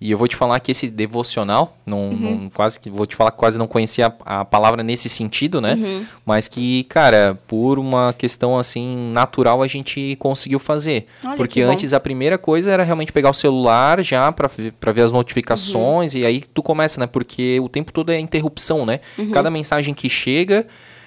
E 0.00 0.10
eu 0.10 0.18
vou 0.18 0.28
te 0.28 0.36
falar 0.36 0.58
que 0.60 0.70
esse 0.72 0.88
devocional, 0.88 1.76
não, 1.86 2.08
Uhum. 2.10 2.16
não- 2.42 2.50
quase 2.50 2.78
que 2.78 2.90
vou 2.90 3.06
te 3.06 3.14
falar 3.16 3.30
que 3.30 3.38
quase 3.38 3.56
não 3.58 3.66
conhecia 3.66 4.12
a, 4.24 4.40
a 4.40 4.44
palavra 4.44 4.82
nesse 4.82 5.08
sentido, 5.08 5.60
né? 5.60 5.74
Uhum. 5.74 6.04
Mas 6.26 6.48
que, 6.48 6.84
cara, 6.84 7.38
por 7.48 7.78
uma 7.78 8.12
questão 8.12 8.58
assim 8.58 9.10
natural 9.12 9.62
a 9.62 9.66
gente 9.68 10.16
conseguiu 10.16 10.58
fazer. 10.58 11.06
Olha, 11.24 11.36
Porque 11.36 11.64
bom. 11.64 11.70
antes 11.70 11.92
a 11.94 12.00
primeira 12.00 12.36
coisa 12.36 12.70
era 12.70 12.82
realmente 12.82 13.12
pegar 13.12 13.30
o 13.30 13.34
celular 13.34 14.02
já 14.02 14.30
pra 14.32 14.48
ver- 14.48 14.72
pra 14.72 14.92
ver 14.92 15.02
as 15.02 15.12
notificações 15.12 16.14
Uhum. 16.14 16.20
e 16.20 16.26
aí 16.26 16.42
tu 16.52 16.62
começa, 16.62 17.00
né? 17.00 17.06
Porque 17.06 17.58
o 17.60 17.68
tempo 17.68 17.92
todo 17.92 18.10
é 18.10 18.18
interrupção, 18.18 18.84
né? 18.84 19.00
Uhum. 19.18 19.30
Cada 19.30 19.50
mensagem 19.50 19.94
que 19.94 20.10
chega 20.10 20.66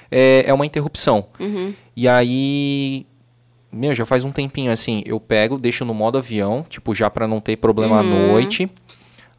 é, 0.10 0.46
é 0.48 0.54
uma 0.54 0.66
interrupção. 0.66 1.26
Uhum. 1.40 1.74
E 1.96 2.08
aí, 2.08 3.06
meu, 3.72 3.94
já 3.94 4.06
faz 4.06 4.24
um 4.24 4.32
tempinho 4.32 4.72
assim, 4.72 5.04
eu 5.06 5.20
pego, 5.20 5.58
deixo 5.58 5.84
no 5.86 5.94
modo 5.94 6.18
avião, 6.18 6.66
tipo, 6.68 6.96
já 6.96 7.10
pra 7.10 7.28
não 7.28 7.40
ter 7.40 7.58
problema 7.58 8.00
à 8.00 8.02
Uhum. 8.02 8.10
noite. 8.10 8.70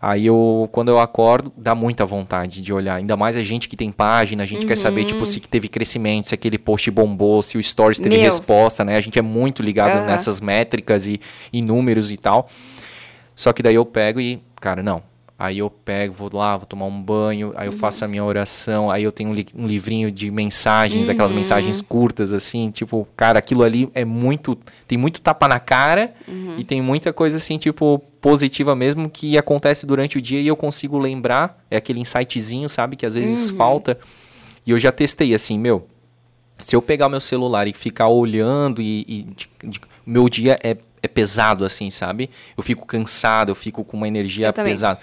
Aí 0.00 0.26
eu, 0.26 0.68
quando 0.70 0.90
eu 0.90 1.00
acordo, 1.00 1.52
dá 1.56 1.74
muita 1.74 2.06
vontade 2.06 2.62
de 2.62 2.72
olhar. 2.72 2.94
Ainda 2.94 3.16
mais 3.16 3.36
a 3.36 3.42
gente 3.42 3.68
que 3.68 3.76
tem 3.76 3.90
página, 3.90 4.44
a 4.44 4.46
gente 4.46 4.64
quer 4.64 4.76
saber, 4.76 5.04
tipo, 5.04 5.26
se 5.26 5.40
teve 5.40 5.66
crescimento, 5.66 6.28
se 6.28 6.34
aquele 6.34 6.56
post 6.56 6.88
bombou, 6.92 7.42
se 7.42 7.58
o 7.58 7.62
Stories 7.62 7.98
teve 7.98 8.10
Meu. 8.16 8.20
resposta, 8.24 8.84
né? 8.84 8.96
A 8.96 9.00
gente 9.00 9.18
é 9.18 9.22
muito 9.22 9.60
ligado 9.60 9.96
Aham. 9.96 10.06
nessas 10.06 10.40
métricas 10.40 11.08
e, 11.08 11.20
e 11.52 11.60
números 11.60 12.12
e 12.12 12.16
tal. 12.16 12.48
Só 13.34 13.52
que 13.52 13.60
daí 13.60 13.74
eu 13.74 13.84
pego 13.84 14.20
e, 14.20 14.40
cara, 14.60 14.84
não. 14.84 15.02
Aí 15.40 15.58
eu 15.58 15.70
pego, 15.70 16.12
vou 16.12 16.28
lá, 16.32 16.56
vou 16.56 16.66
tomar 16.66 16.86
um 16.86 17.00
banho, 17.00 17.52
aí 17.54 17.68
eu 17.68 17.72
Uhum. 17.72 17.78
faço 17.78 18.04
a 18.04 18.08
minha 18.08 18.24
oração, 18.24 18.90
aí 18.90 19.04
eu 19.04 19.12
tenho 19.12 19.30
um, 19.30 19.34
li- 19.34 19.46
um 19.54 19.68
livrinho 19.68 20.10
de 20.10 20.32
mensagens, 20.32 21.08
aquelas 21.08 21.30
Uhum. 21.30 21.36
mensagens 21.36 21.80
curtas, 21.80 22.32
assim, 22.32 22.72
tipo, 22.72 23.06
cara, 23.16 23.38
aquilo 23.38 23.62
ali 23.62 23.88
é 23.94 24.04
muito. 24.04 24.58
Tem 24.88 24.98
muito 24.98 25.20
tapa 25.20 25.46
na 25.46 25.60
cara 25.60 26.12
Uhum. 26.26 26.56
e 26.58 26.64
tem 26.64 26.82
muita 26.82 27.12
coisa, 27.12 27.36
assim, 27.36 27.56
tipo, 27.56 28.00
positiva 28.20 28.74
mesmo 28.74 29.08
que 29.08 29.38
acontece 29.38 29.86
durante 29.86 30.18
o 30.18 30.20
dia 30.20 30.40
e 30.40 30.48
eu 30.48 30.56
consigo 30.56 30.98
lembrar. 30.98 31.64
É 31.70 31.76
aquele 31.76 32.00
insightzinho, 32.00 32.68
sabe, 32.68 32.96
que 32.96 33.06
às 33.06 33.14
vezes 33.14 33.50
Uhum. 33.50 33.56
falta. 33.56 33.96
E 34.66 34.72
eu 34.72 34.78
já 34.78 34.90
testei, 34.90 35.32
assim, 35.34 35.56
meu. 35.56 35.86
Se 36.58 36.74
eu 36.74 36.82
pegar 36.82 37.08
meu 37.08 37.20
celular 37.20 37.68
e 37.68 37.72
ficar 37.72 38.08
olhando 38.08 38.82
e. 38.82 39.04
e 39.06 39.22
de- 39.22 39.50
de- 39.62 39.80
meu 40.04 40.28
dia 40.28 40.58
é, 40.64 40.76
é 41.00 41.06
pesado, 41.06 41.64
assim, 41.64 41.90
sabe? 41.90 42.28
Eu 42.56 42.64
fico 42.64 42.84
cansado, 42.84 43.50
eu 43.50 43.54
fico 43.54 43.84
com 43.84 43.96
uma 43.96 44.08
energia 44.08 44.52
pesada. 44.52 44.98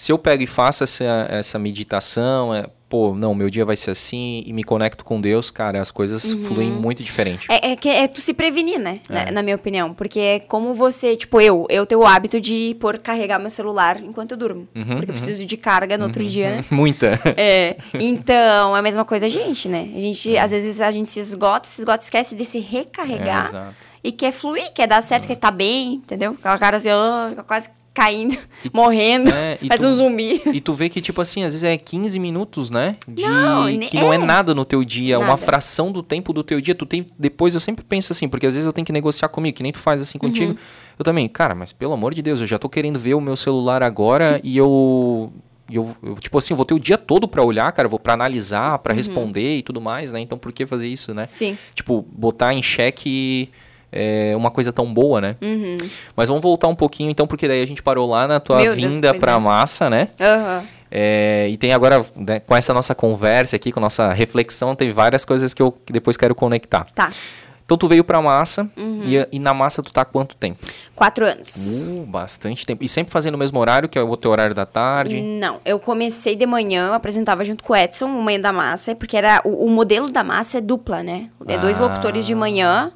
Se 0.00 0.10
eu 0.10 0.16
pego 0.18 0.42
e 0.42 0.46
faço 0.46 0.82
essa, 0.82 1.26
essa 1.28 1.58
meditação, 1.58 2.54
é, 2.54 2.64
pô, 2.88 3.14
não, 3.14 3.34
meu 3.34 3.50
dia 3.50 3.66
vai 3.66 3.76
ser 3.76 3.90
assim 3.90 4.42
e 4.46 4.50
me 4.50 4.64
conecto 4.64 5.04
com 5.04 5.20
Deus, 5.20 5.50
cara, 5.50 5.78
as 5.78 5.90
coisas 5.90 6.32
fluem 6.32 6.70
muito 6.70 7.02
diferente. 7.04 7.46
É, 7.50 7.72
é 7.72 7.76
que 7.76 7.86
é 7.86 8.08
tu 8.08 8.18
se 8.22 8.32
prevenir, 8.32 8.78
né? 8.80 9.00
É. 9.10 9.26
Na, 9.26 9.32
na 9.32 9.42
minha 9.42 9.56
opinião. 9.56 9.92
Porque 9.92 10.18
é 10.18 10.40
como 10.40 10.72
você, 10.72 11.16
tipo, 11.16 11.38
eu, 11.38 11.66
eu 11.68 11.84
tenho 11.84 12.00
o 12.00 12.06
hábito 12.06 12.40
de 12.40 12.74
por 12.80 12.96
carregar 12.96 13.38
meu 13.38 13.50
celular 13.50 14.00
enquanto 14.02 14.30
eu 14.30 14.38
durmo. 14.38 14.66
Uhum, 14.74 14.96
porque 14.96 15.10
eu 15.10 15.14
preciso 15.14 15.44
de 15.44 15.56
carga 15.58 15.98
no 15.98 16.04
outro 16.04 16.24
dia, 16.24 16.56
né? 16.56 16.64
Muita. 16.72 17.20
É, 17.36 17.76
então, 17.92 18.74
é 18.74 18.78
a 18.78 18.82
mesma 18.82 19.04
coisa 19.04 19.26
a 19.26 19.28
gente, 19.28 19.68
né? 19.68 19.86
A 19.94 20.00
gente, 20.00 20.34
às 20.38 20.50
vezes, 20.50 20.80
a 20.80 20.90
gente 20.90 21.10
se 21.10 21.20
esgota, 21.20 21.68
se 21.68 21.78
esgota, 21.82 22.02
esquece 22.02 22.34
de 22.34 22.46
se 22.46 22.56
É, 22.56 22.60
recarregar. 22.62 23.48
exato. 23.50 23.74
e 24.02 24.10
quer 24.12 24.32
fluir, 24.32 24.72
quer 24.72 24.86
dar 24.86 25.02
certo, 25.02 25.26
quer 25.26 25.34
estar 25.34 25.50
bem, 25.50 25.96
entendeu? 25.96 26.38
Aquela 26.40 26.56
cara 26.58 26.78
assim, 26.78 26.88
ó, 26.90 27.42
quase 27.42 27.68
caindo, 27.92 28.36
morrendo, 28.72 29.30
É, 29.34 29.58
e 29.60 29.66
faz 29.66 29.80
tu- 29.80 29.86
um 29.88 29.94
zumbi. 29.94 30.40
E 30.52 30.60
tu 30.60 30.72
vê 30.74 30.88
que, 30.88 31.00
tipo 31.00 31.20
assim, 31.20 31.42
às 31.42 31.52
vezes 31.52 31.64
é 31.64 31.76
15 31.76 32.18
minutos, 32.18 32.70
né? 32.70 32.94
De, 33.06 33.22
Não, 33.22 33.66
que 33.86 33.96
não 33.96 34.12
é 34.12 34.16
é. 34.16 34.18
nada 34.18 34.54
no 34.54 34.64
teu 34.64 34.84
dia, 34.84 35.18
uma 35.18 35.28
Nada. 35.28 35.36
fração 35.38 35.90
do 35.90 36.02
tempo 36.02 36.32
do 36.32 36.42
teu 36.44 36.60
dia. 36.60 36.74
Tu 36.74 36.86
tem. 36.86 37.06
Depois 37.18 37.54
eu 37.54 37.60
sempre 37.60 37.84
penso 37.84 38.12
assim, 38.12 38.28
porque 38.28 38.46
às 38.46 38.54
vezes 38.54 38.66
eu 38.66 38.72
tenho 38.72 38.84
que 38.86 38.92
negociar 38.92 39.28
comigo, 39.28 39.56
que 39.56 39.62
nem 39.62 39.72
tu 39.72 39.78
faz 39.80 40.00
assim 40.00 40.18
contigo. 40.18 40.52
Uhum. 40.52 40.58
Eu 40.98 41.04
também, 41.04 41.28
cara, 41.28 41.54
mas 41.54 41.72
pelo 41.72 41.92
amor 41.92 42.14
de 42.14 42.22
Deus, 42.22 42.40
eu 42.40 42.46
já 42.46 42.58
tô 42.58 42.68
querendo 42.68 42.98
ver 42.98 43.14
o 43.14 43.20
meu 43.20 43.36
celular 43.36 43.82
agora 43.82 44.40
e 44.44 44.56
eu. 44.56 45.32
e 45.68 45.74
Eu, 45.76 45.96
eu, 46.02 46.14
tipo 46.16 46.36
assim, 46.38 46.52
eu 46.52 46.56
vou 46.56 46.64
ter 46.66 46.74
o 46.74 46.78
dia 46.78 46.96
todo 46.98 47.26
pra 47.26 47.42
olhar, 47.42 47.70
cara, 47.72 47.88
vou 47.88 47.98
pra 47.98 48.14
analisar, 48.14 48.72
Uhum. 48.74 48.78
pra 48.78 48.94
responder 48.94 49.56
e 49.58 49.62
tudo 49.62 49.80
mais, 49.80 50.12
né? 50.12 50.20
Então 50.20 50.38
por 50.38 50.52
que 50.52 50.64
fazer 50.66 50.86
isso, 50.86 51.12
né? 51.14 51.26
Sim. 51.26 51.56
Tipo, 51.74 52.04
botar 52.12 52.54
em 52.54 52.62
xeque 52.62 53.48
é, 53.92 54.34
uma 54.36 54.50
coisa 54.50 54.72
tão 54.72 54.92
boa, 54.92 55.20
né? 55.20 55.36
Uhum. 55.42 55.76
Mas 56.16 56.28
vamos 56.28 56.42
voltar 56.42 56.68
um 56.68 56.74
pouquinho 56.74 57.10
então, 57.10 57.26
porque 57.26 57.46
daí 57.48 57.62
a 57.62 57.66
gente 57.66 57.82
parou 57.82 58.08
lá 58.08 58.26
na 58.28 58.40
tua 58.40 58.58
Meu 58.58 58.72
vinda 58.74 59.10
pois 59.10 59.20
pra 59.20 59.32
é. 59.32 59.38
massa, 59.38 59.90
né? 59.90 60.08
Aham. 60.20 60.64
É, 60.92 61.46
e 61.48 61.56
tem 61.56 61.72
agora, 61.72 62.04
né, 62.16 62.40
com 62.40 62.56
essa 62.56 62.74
nossa 62.74 62.94
conversa 62.96 63.54
aqui, 63.54 63.70
com 63.70 63.78
a 63.78 63.82
nossa 63.82 64.12
reflexão, 64.12 64.74
tem 64.74 64.92
várias 64.92 65.24
coisas 65.24 65.54
que 65.54 65.62
eu 65.62 65.70
que 65.70 65.92
depois 65.92 66.16
quero 66.16 66.34
conectar. 66.34 66.86
Tá. 66.94 67.10
Então 67.64 67.78
tu 67.78 67.86
veio 67.86 68.02
pra 68.02 68.20
massa 68.20 68.68
Uhum. 68.76 69.00
e, 69.04 69.28
e 69.30 69.38
na 69.38 69.54
massa 69.54 69.80
tu 69.80 69.92
tá 69.92 70.00
há 70.00 70.04
quanto 70.04 70.34
tempo? 70.34 70.66
Quatro 70.96 71.24
anos. 71.24 71.80
Uh, 71.80 72.04
bastante 72.04 72.66
tempo. 72.66 72.82
E 72.82 72.88
sempre 72.88 73.12
fazendo 73.12 73.36
o 73.36 73.38
mesmo 73.38 73.60
horário, 73.60 73.88
que 73.88 73.96
é 73.96 74.02
o 74.02 74.16
teu 74.16 74.32
horário 74.32 74.52
da 74.56 74.66
tarde? 74.66 75.20
Não, 75.22 75.60
eu 75.64 75.78
comecei 75.78 76.34
de 76.34 76.44
manhã, 76.46 76.88
eu 76.88 76.94
apresentava 76.94 77.44
junto 77.44 77.62
com 77.62 77.72
o 77.72 77.76
Edson, 77.76 78.06
o 78.06 78.20
Manhã 78.24 78.40
da 78.40 78.52
Massa, 78.52 78.96
porque 78.96 79.16
era 79.16 79.40
o, 79.44 79.66
o 79.66 79.70
modelo 79.70 80.10
da 80.10 80.24
massa 80.24 80.58
é 80.58 80.60
dupla, 80.60 81.04
né? 81.04 81.28
É 81.46 81.56
dois 81.58 81.80
Ah. 81.80 81.84
locutores 81.84 82.26
de 82.26 82.34
manhã 82.34 82.90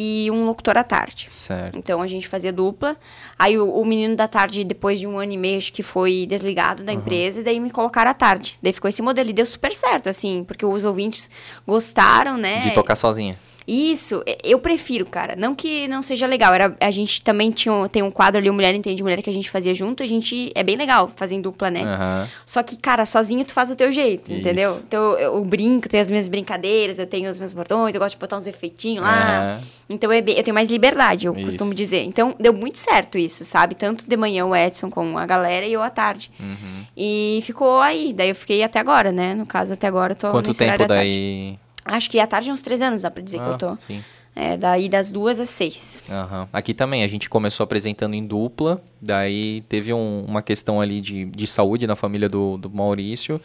e 0.00 0.30
um 0.30 0.46
locutor 0.46 0.78
à 0.78 0.84
tarde. 0.84 1.26
Certo. 1.28 1.76
Então 1.76 2.00
a 2.00 2.06
gente 2.06 2.28
fazia 2.28 2.52
dupla. 2.52 2.96
Aí 3.36 3.58
o, 3.58 3.68
o 3.68 3.84
menino 3.84 4.14
da 4.14 4.28
tarde, 4.28 4.62
depois 4.62 5.00
de 5.00 5.08
um 5.08 5.18
ano 5.18 5.32
e 5.32 5.36
meio, 5.36 5.58
acho 5.58 5.72
que 5.72 5.82
foi 5.82 6.24
desligado 6.28 6.84
da 6.84 6.92
empresa, 6.92 7.40
e 7.40 7.44
daí 7.44 7.58
me 7.58 7.68
colocaram 7.68 8.08
à 8.08 8.14
tarde. 8.14 8.56
Daí 8.62 8.72
ficou 8.72 8.88
esse 8.88 9.02
modelo 9.02 9.28
e 9.28 9.32
deu 9.32 9.44
super 9.44 9.74
certo, 9.74 10.08
assim, 10.08 10.44
porque 10.44 10.64
os 10.64 10.84
ouvintes 10.84 11.28
gostaram, 11.66 12.38
né? 12.38 12.60
De 12.60 12.70
tocar 12.70 12.94
sozinha. 12.94 13.36
Isso, 13.70 14.22
eu 14.42 14.58
prefiro, 14.58 15.04
cara. 15.04 15.36
Não 15.36 15.54
que 15.54 15.86
não 15.88 16.00
seja 16.02 16.26
legal. 16.26 16.54
Era, 16.54 16.74
a 16.80 16.90
gente 16.90 17.20
também 17.22 17.50
tinha, 17.50 17.70
um- 17.72 17.86
tem 17.86 18.02
um 18.02 18.10
quadro 18.10 18.38
ali, 18.40 18.48
o 18.48 18.54
Mulher 18.54 18.74
Entende 18.74 19.02
Mulher, 19.02 19.20
que 19.20 19.28
a 19.28 19.32
gente 19.32 19.50
fazia 19.50 19.74
junto. 19.74 20.02
A 20.02 20.06
gente. 20.06 20.50
É 20.54 20.62
bem 20.62 20.74
legal 20.76 21.10
fazer 21.14 21.34
em 21.34 21.40
dupla, 21.42 21.70
né? 21.70 21.82
Aham. 21.82 22.28
Só 22.46 22.62
que, 22.62 22.78
cara, 22.78 23.04
sozinho 23.04 23.44
tu 23.44 23.52
faz 23.52 23.70
o 23.70 23.76
teu 23.76 23.92
jeito, 23.92 24.30
Isso. 24.32 24.40
entendeu? 24.40 24.78
Então 24.88 25.02
eu, 25.18 25.34
eu 25.34 25.44
brinco, 25.44 25.86
tenho 25.88 26.00
as 26.00 26.10
minhas 26.10 26.28
brincadeiras, 26.28 26.98
eu 26.98 27.06
tenho 27.06 27.30
os 27.30 27.38
meus 27.38 27.52
bordões, 27.52 27.94
eu 27.94 28.00
gosto 28.00 28.14
de 28.14 28.20
botar 28.20 28.38
uns 28.38 28.46
efeitinhos 28.46 29.04
lá. 29.04 29.52
Aham. 29.52 29.60
Então 29.90 30.10
é 30.10 30.22
bem- 30.22 30.36
eu 30.38 30.42
tenho 30.42 30.54
mais 30.54 30.70
liberdade, 30.70 31.26
eu 31.26 31.34
Isso. 31.36 31.44
costumo 31.44 31.74
dizer. 31.74 32.04
Então 32.04 32.34
deu 32.40 32.54
muito 32.54 32.78
certo 32.78 33.18
isso, 33.18 33.44
sabe? 33.44 33.74
Tanto 33.74 34.04
de 34.08 34.16
manhã 34.16 34.46
o 34.46 34.56
Edson 34.56 34.88
com 34.88 35.18
a 35.18 35.26
galera 35.26 35.66
e 35.66 35.72
eu 35.74 35.82
à 35.82 35.90
tarde. 35.90 36.30
Uhum. 36.40 36.84
E 36.96 37.40
ficou 37.42 37.80
aí. 37.80 38.14
Daí 38.14 38.30
eu 38.30 38.34
fiquei 38.34 38.62
até 38.62 38.78
agora, 38.78 39.12
né? 39.12 39.34
No 39.34 39.44
caso, 39.44 39.74
até 39.74 39.86
agora 39.86 40.12
eu 40.12 40.16
tô 40.16 40.30
Quanto 40.30 40.54
tempo 40.54 40.86
daí? 40.86 41.58
Acho 41.88 42.10
que 42.10 42.18
à 42.20 42.26
tarde 42.26 42.50
é 42.50 42.52
uns 42.52 42.62
três 42.62 42.80
anos, 42.82 43.02
dá 43.02 43.10
pra 43.10 43.22
dizer 43.22 43.38
que 43.40 43.48
Ah, 43.48 43.52
eu 43.52 43.58
tô. 43.58 43.76
Sim. 43.86 44.02
É, 44.36 44.56
daí 44.56 44.88
das 44.88 45.10
duas 45.10 45.40
às 45.40 45.50
seis. 45.50 46.02
Aham. 46.08 46.48
Aqui 46.52 46.72
também, 46.72 47.02
a 47.02 47.08
gente 47.08 47.28
começou 47.28 47.64
apresentando 47.64 48.14
em 48.14 48.24
dupla, 48.24 48.80
daí 49.02 49.62
teve 49.68 49.92
um- 49.92 50.24
uma 50.26 50.42
questão 50.42 50.80
ali 50.80 51.00
de, 51.00 51.24
de 51.24 51.46
saúde 51.46 51.86
na 51.88 51.96
família 51.96 52.28
do, 52.28 52.56
do 52.56 52.70
Maurício, 52.70 53.40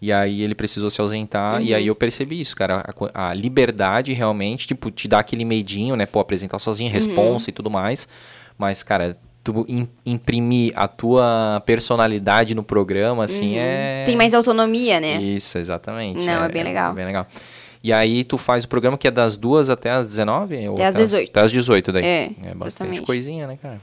e 0.00 0.10
aí 0.10 0.40
ele 0.40 0.54
precisou 0.54 0.88
se 0.88 0.98
ausentar, 0.98 1.60
e 1.60 1.74
aí 1.74 1.86
eu 1.88 1.94
percebi 1.94 2.40
isso, 2.40 2.56
cara, 2.56 2.82
a, 3.12 3.28
a 3.28 3.34
liberdade 3.34 4.14
realmente, 4.14 4.66
tipo, 4.66 4.90
te 4.90 5.06
dá 5.06 5.18
aquele 5.18 5.44
medinho, 5.44 5.94
né, 5.94 6.06
pô, 6.06 6.20
apresentar 6.20 6.58
sozinho, 6.58 6.90
responsa 6.90 7.50
e 7.50 7.52
tudo 7.52 7.68
mais, 7.68 8.08
mas, 8.56 8.82
cara, 8.82 9.18
tu 9.44 9.66
im- 9.68 9.88
imprimir 10.06 10.72
a 10.74 10.88
tua 10.88 11.62
personalidade 11.66 12.54
no 12.54 12.62
programa, 12.62 13.24
assim, 13.24 13.56
é... 13.58 14.04
Tem 14.06 14.16
mais 14.16 14.32
autonomia, 14.32 15.00
né? 15.00 15.20
Isso, 15.20 15.58
exatamente. 15.58 16.20
Não, 16.20 16.44
é 16.44 16.48
bem 16.48 16.62
legal. 16.62 16.94
bem 16.94 17.04
legal. 17.04 17.26
E 17.82 17.92
aí 17.92 18.24
tu 18.24 18.36
faz 18.36 18.64
o 18.64 18.68
programa 18.68 18.98
que 18.98 19.08
é 19.08 19.10
das 19.10 19.36
duas 19.36 19.70
até 19.70 19.90
as 19.90 20.06
19? 20.08 20.68
Ou 20.68 20.74
Até 20.74 20.86
às 20.86 20.94
18. 20.96 21.30
Até 21.30 21.40
às 21.40 21.50
18 21.50 21.92
daí. 21.92 22.04
É, 22.04 22.26
bastante 22.54 22.66
exatamente. 22.66 23.02
coisinha, 23.02 23.46
né, 23.46 23.58
cara? 23.60 23.80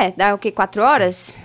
É, 0.00 0.10
dá 0.16 0.34
o 0.34 0.38
quê? 0.38 0.50
Quatro 0.50 0.82
horas? 0.82 1.38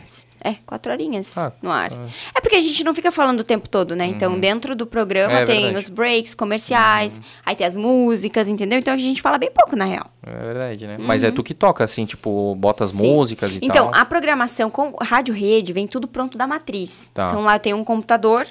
É, 0.45 0.55
quatro 0.65 0.91
horinhas 0.91 1.37
Ah, 1.37 1.53
no 1.61 1.71
ar. 1.71 1.89
É 2.35 2.41
porque 2.41 2.57
a 2.57 2.59
gente 2.59 2.83
não 2.83 2.93
fica 2.93 3.11
falando 3.11 3.39
o 3.39 3.43
tempo 3.45 3.69
todo, 3.69 3.95
né? 3.95 4.05
Então, 4.07 4.37
dentro 4.37 4.75
do 4.75 4.85
programa 4.85 5.31
É 5.39 5.45
tem 5.45 5.55
verdade. 5.55 5.73
Uhum. 5.75 5.79
os 5.79 5.87
breaks 5.87 6.33
comerciais, 6.33 7.21
aí 7.45 7.55
tem 7.55 7.65
as 7.65 7.77
músicas, 7.77 8.49
entendeu? 8.49 8.77
Então 8.79 8.93
a 8.93 8.97
gente 8.97 9.21
fala 9.21 9.37
bem 9.37 9.49
pouco, 9.51 9.73
na 9.75 9.85
real. 9.85 10.07
É 10.25 10.31
verdade, 10.45 10.85
né? 10.87 10.97
Mas 10.99 11.23
é 11.23 11.31
tu 11.31 11.41
que 11.43 11.53
toca, 11.53 11.83
assim, 11.85 12.05
tipo, 12.05 12.53
bota 12.55 12.83
as 12.83 12.93
Uhum. 12.95 12.99
Sim. 12.99 13.13
músicas 13.13 13.53
e 13.55 13.59
Então, 13.61 13.89
tal. 13.91 14.01
a 14.01 14.03
programação 14.03 14.69
com 14.69 14.93
rádio 15.01 15.33
rede 15.33 15.71
vem 15.71 15.87
tudo 15.87 16.09
pronto 16.09 16.37
da 16.37 16.45
matriz. 16.45 17.09
Tá. 17.13 17.27
Então 17.27 17.43
lá 17.43 17.57
tem 17.57 17.73
um 17.73 17.83
computador 17.83 18.45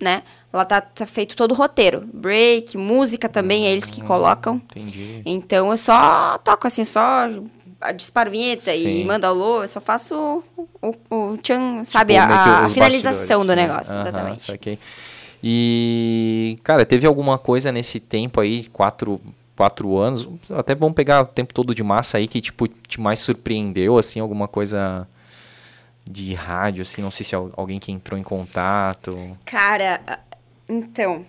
né? 0.00 0.22
Lá 0.52 0.64
tá, 0.64 0.80
tá 0.80 1.06
feito 1.06 1.36
todo 1.36 1.52
o 1.52 1.54
roteiro. 1.54 2.08
Break, 2.12 2.76
música 2.76 3.28
também, 3.28 3.66
é 3.66 3.72
eles 3.72 3.90
que 3.90 4.02
colocam. 4.02 4.56
Entendi. 4.56 5.22
Então 5.24 5.70
eu 5.70 5.76
só 5.76 6.38
toco 6.38 6.66
assim, 6.66 6.84
só 6.84 7.28
disparo 7.94 8.30
vinheta 8.30 8.72
Sim. 8.72 9.00
e 9.00 9.04
mando 9.04 9.26
alô, 9.26 9.62
eu 9.62 9.68
só 9.68 9.80
faço 9.80 10.42
o, 10.56 10.94
o, 11.10 11.32
o 11.32 11.36
tchan, 11.38 11.84
sabe? 11.84 12.14
Tipo, 12.14 12.26
meio 12.26 12.42
que 12.42 12.48
a, 12.48 12.64
a 12.64 12.68
finalização 12.68 13.42
do 13.44 13.54
né? 13.54 13.66
negócio, 13.66 13.92
Aham, 13.92 14.00
exatamente. 14.00 14.42
saquei. 14.44 14.78
E, 15.42 16.58
cara, 16.64 16.84
teve 16.84 17.06
alguma 17.06 17.38
coisa 17.38 17.70
nesse 17.70 18.00
tempo 18.00 18.40
aí, 18.40 18.64
quatro, 18.64 19.20
quatro 19.54 19.96
anos, 19.96 20.28
até 20.50 20.74
vamos 20.74 20.94
pegar 20.94 21.22
o 21.22 21.26
tempo 21.26 21.52
todo 21.52 21.74
de 21.74 21.82
massa 21.82 22.18
aí, 22.18 22.26
que, 22.26 22.40
tipo, 22.40 22.66
te 22.66 23.00
mais 23.00 23.18
surpreendeu, 23.18 23.98
assim, 23.98 24.18
alguma 24.20 24.48
coisa 24.48 25.06
de 26.08 26.34
rádio, 26.34 26.82
assim, 26.82 27.02
não 27.02 27.10
sei 27.10 27.24
se 27.26 27.34
al- 27.34 27.52
alguém 27.56 27.78
que 27.80 27.90
entrou 27.90 28.18
em 28.18 28.22
contato. 28.22 29.36
Cara, 29.44 30.20
então, 30.68 31.24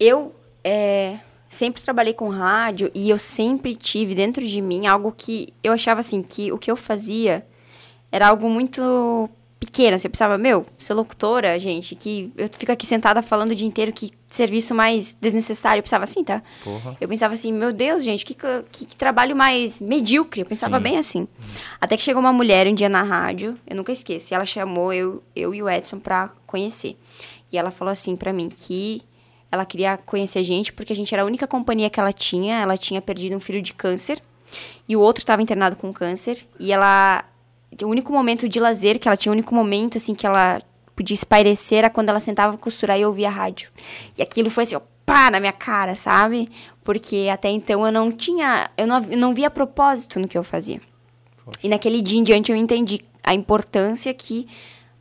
eu 0.00 0.34
é, 0.64 1.18
sempre 1.48 1.80
trabalhei 1.82 2.12
com 2.12 2.28
rádio 2.28 2.90
e 2.94 3.08
eu 3.08 3.18
sempre 3.18 3.74
tive 3.76 4.14
dentro 4.14 4.46
de 4.46 4.60
mim 4.60 4.86
algo 4.86 5.12
que 5.16 5.52
eu 5.62 5.72
achava 5.72 6.00
assim, 6.00 6.22
que 6.22 6.50
o 6.52 6.58
que 6.58 6.70
eu 6.70 6.76
fazia 6.76 7.46
era 8.10 8.28
algo 8.28 8.48
muito 8.50 9.28
pequeno. 9.58 9.98
Você 9.98 10.08
pensava, 10.08 10.36
meu, 10.36 10.66
ser 10.78 10.94
locutora, 10.94 11.58
gente, 11.58 11.94
que 11.94 12.32
eu 12.36 12.48
fico 12.50 12.72
aqui 12.72 12.86
sentada 12.86 13.22
falando 13.22 13.52
o 13.52 13.54
dia 13.54 13.66
inteiro, 13.66 13.92
que 13.92 14.12
serviço 14.28 14.74
mais 14.74 15.14
desnecessário. 15.14 15.80
Eu 15.80 15.82
pensava 15.82 16.04
assim, 16.04 16.22
tá? 16.22 16.42
Porra. 16.62 16.96
Eu 17.00 17.08
pensava 17.08 17.34
assim, 17.34 17.52
meu 17.52 17.72
Deus, 17.72 18.02
gente, 18.04 18.24
que, 18.24 18.34
que, 18.34 18.86
que 18.86 18.96
trabalho 18.96 19.34
mais 19.34 19.80
medíocre. 19.80 20.40
Eu 20.42 20.46
pensava 20.46 20.76
Sim. 20.76 20.82
bem 20.82 20.98
assim. 20.98 21.28
Até 21.80 21.96
que 21.96 22.02
chegou 22.02 22.20
uma 22.20 22.32
mulher 22.32 22.66
um 22.66 22.74
dia 22.74 22.88
na 22.88 23.02
rádio, 23.02 23.58
eu 23.66 23.76
nunca 23.76 23.92
esqueço, 23.92 24.32
e 24.32 24.34
ela 24.34 24.44
chamou 24.44 24.92
eu, 24.92 25.22
eu 25.34 25.54
e 25.54 25.62
o 25.62 25.68
Edson 25.68 25.98
pra 25.98 26.30
conhecer. 26.46 26.96
E 27.52 27.58
ela 27.58 27.70
falou 27.70 27.92
assim 27.92 28.16
pra 28.16 28.32
mim 28.32 28.48
que 28.48 29.02
ela 29.50 29.64
queria 29.64 29.96
conhecer 29.96 30.40
a 30.40 30.42
gente 30.42 30.72
porque 30.72 30.92
a 30.92 30.96
gente 30.96 31.14
era 31.14 31.22
a 31.22 31.26
única 31.26 31.46
companhia 31.46 31.88
que 31.88 32.00
ela 32.00 32.12
tinha. 32.12 32.60
Ela 32.60 32.76
tinha 32.76 33.00
perdido 33.00 33.36
um 33.36 33.40
filho 33.40 33.62
de 33.62 33.72
câncer 33.72 34.20
e 34.88 34.96
o 34.96 35.00
outro 35.00 35.22
estava 35.22 35.42
internado 35.42 35.76
com 35.76 35.92
câncer. 35.92 36.46
E 36.58 36.72
ela. 36.72 37.24
O 37.82 37.88
único 37.88 38.12
momento 38.12 38.48
de 38.48 38.58
lazer 38.60 38.98
que 38.98 39.08
ela 39.08 39.16
tinha, 39.16 39.30
o 39.30 39.34
único 39.34 39.54
momento 39.54 39.98
assim 39.98 40.14
que 40.14 40.26
ela 40.26 40.62
podia 40.94 41.14
espairecer 41.14 41.78
era 41.78 41.90
quando 41.90 42.08
ela 42.08 42.20
sentava 42.20 42.56
costurar 42.56 42.98
e 42.98 43.04
ouvia 43.04 43.28
a 43.28 43.30
rádio. 43.30 43.70
E 44.16 44.22
aquilo 44.22 44.48
foi 44.48 44.64
assim, 44.64 44.76
ó, 44.76 44.80
pá, 45.04 45.30
na 45.30 45.38
minha 45.38 45.52
cara, 45.52 45.94
sabe? 45.94 46.48
Porque 46.82 47.28
até 47.30 47.48
então 47.48 47.84
eu 47.84 47.92
não 47.92 48.10
tinha. 48.10 48.70
Eu 48.76 48.86
não, 48.86 49.02
eu 49.02 49.18
não 49.18 49.34
via 49.34 49.50
propósito 49.50 50.18
no 50.18 50.26
que 50.26 50.36
eu 50.36 50.42
fazia. 50.42 50.80
E 51.62 51.68
naquele 51.68 52.02
dia 52.02 52.18
em 52.18 52.22
diante 52.22 52.50
eu 52.50 52.56
entendi 52.56 53.00
a 53.22 53.34
importância 53.34 54.12
que 54.14 54.48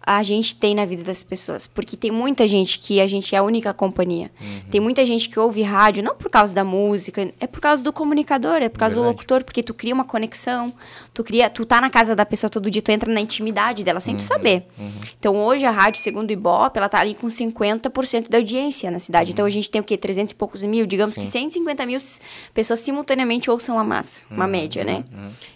a 0.05 0.21
gente 0.23 0.55
tem 0.55 0.75
na 0.75 0.85
vida 0.85 1.03
das 1.03 1.23
pessoas. 1.23 1.65
Porque 1.65 1.97
tem 1.97 2.11
muita 2.11 2.47
gente 2.47 2.79
que 2.79 3.01
a 3.01 3.07
gente 3.07 3.33
é 3.33 3.37
a 3.39 3.43
única 3.43 3.73
companhia. 3.73 4.29
Uhum. 4.39 4.61
Tem 4.69 4.79
muita 4.79 5.03
gente 5.05 5.27
que 5.29 5.39
ouve 5.39 5.61
rádio, 5.63 6.03
não 6.03 6.15
por 6.15 6.29
causa 6.29 6.53
da 6.53 6.63
música, 6.63 7.31
é 7.39 7.47
por 7.47 7.59
causa 7.59 7.83
do 7.83 7.91
comunicador, 7.91 8.57
é 8.61 8.69
por 8.69 8.77
causa 8.79 8.95
do 8.95 9.01
Verdade. 9.01 9.17
locutor, 9.17 9.43
porque 9.43 9.63
tu 9.63 9.73
cria 9.73 9.93
uma 9.93 10.03
conexão, 10.05 10.73
tu 11.13 11.23
cria, 11.23 11.49
tu 11.49 11.65
tá 11.65 11.81
na 11.81 11.89
casa 11.89 12.15
da 12.15 12.25
pessoa 12.25 12.49
todo 12.49 12.69
dia, 12.69 12.81
tu 12.81 12.91
entra 12.91 13.11
na 13.11 13.19
intimidade 13.21 13.83
dela 13.83 13.99
sem 13.99 14.13
tu 14.15 14.19
Uhum. 14.19 14.25
saber. 14.27 14.67
Então 15.19 15.35
hoje 15.37 15.65
a 15.65 15.71
rádio, 15.71 16.01
segundo 16.01 16.29
o 16.29 16.33
Ibope, 16.33 16.77
ela 16.77 16.87
tá 16.89 16.99
ali 16.99 17.15
com 17.15 17.27
50% 17.27 18.29
da 18.29 18.37
audiência 18.37 18.91
na 18.91 18.99
cidade. 18.99 19.31
Então 19.31 19.45
a 19.45 19.49
gente 19.49 19.69
tem 19.69 19.81
o 19.81 19.83
quê? 19.83 19.97
300 19.97 20.31
e 20.31 20.35
poucos 20.35 20.61
mil, 20.63 20.85
digamos 20.85 21.15
que 21.17 21.25
150 21.25 21.85
mil 21.85 21.97
pessoas 22.53 22.79
simultaneamente 22.79 23.49
ouçam 23.49 23.79
a 23.79 23.83
massa, 23.83 24.21
uma 24.29 24.45
média, 24.47 24.83
né? 24.83 25.03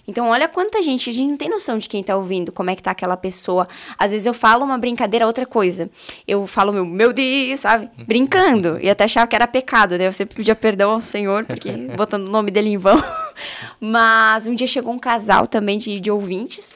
Então 0.07 0.27
olha 0.29 0.47
quanta 0.47 0.81
gente, 0.81 1.09
a 1.09 1.13
gente 1.13 1.29
não 1.29 1.37
tem 1.37 1.49
noção 1.49 1.77
de 1.77 1.87
quem 1.87 2.03
tá 2.03 2.15
ouvindo, 2.15 2.51
como 2.51 2.69
é 2.69 2.75
que 2.75 2.81
tá 2.81 2.91
aquela 2.91 3.15
pessoa. 3.15 3.67
Às 3.97 4.11
vezes 4.11 4.25
eu 4.25 4.33
falo 4.39 4.63
uma 4.63 4.77
brincadeira, 4.77 5.27
outra 5.27 5.45
coisa. 5.45 5.89
Eu 6.27 6.47
falo 6.47 6.71
meu, 6.71 6.85
meu 6.85 7.11
Deus, 7.11 7.59
sabe? 7.59 7.89
Brincando. 7.97 8.79
E 8.81 8.89
até 8.89 9.03
achava 9.03 9.27
que 9.27 9.35
era 9.35 9.45
pecado, 9.45 9.97
né? 9.97 10.07
Eu 10.07 10.13
sempre 10.13 10.37
pedia 10.37 10.55
perdão 10.55 10.91
ao 10.91 11.01
Senhor, 11.01 11.45
porque 11.45 11.71
botando 11.97 12.25
o 12.25 12.29
nome 12.29 12.49
dele 12.49 12.69
em 12.69 12.77
vão. 12.77 13.01
Mas 13.79 14.47
um 14.47 14.55
dia 14.55 14.67
chegou 14.67 14.93
um 14.93 14.99
casal 14.99 15.45
também 15.45 15.77
de, 15.77 15.99
de 15.99 16.09
ouvintes, 16.09 16.75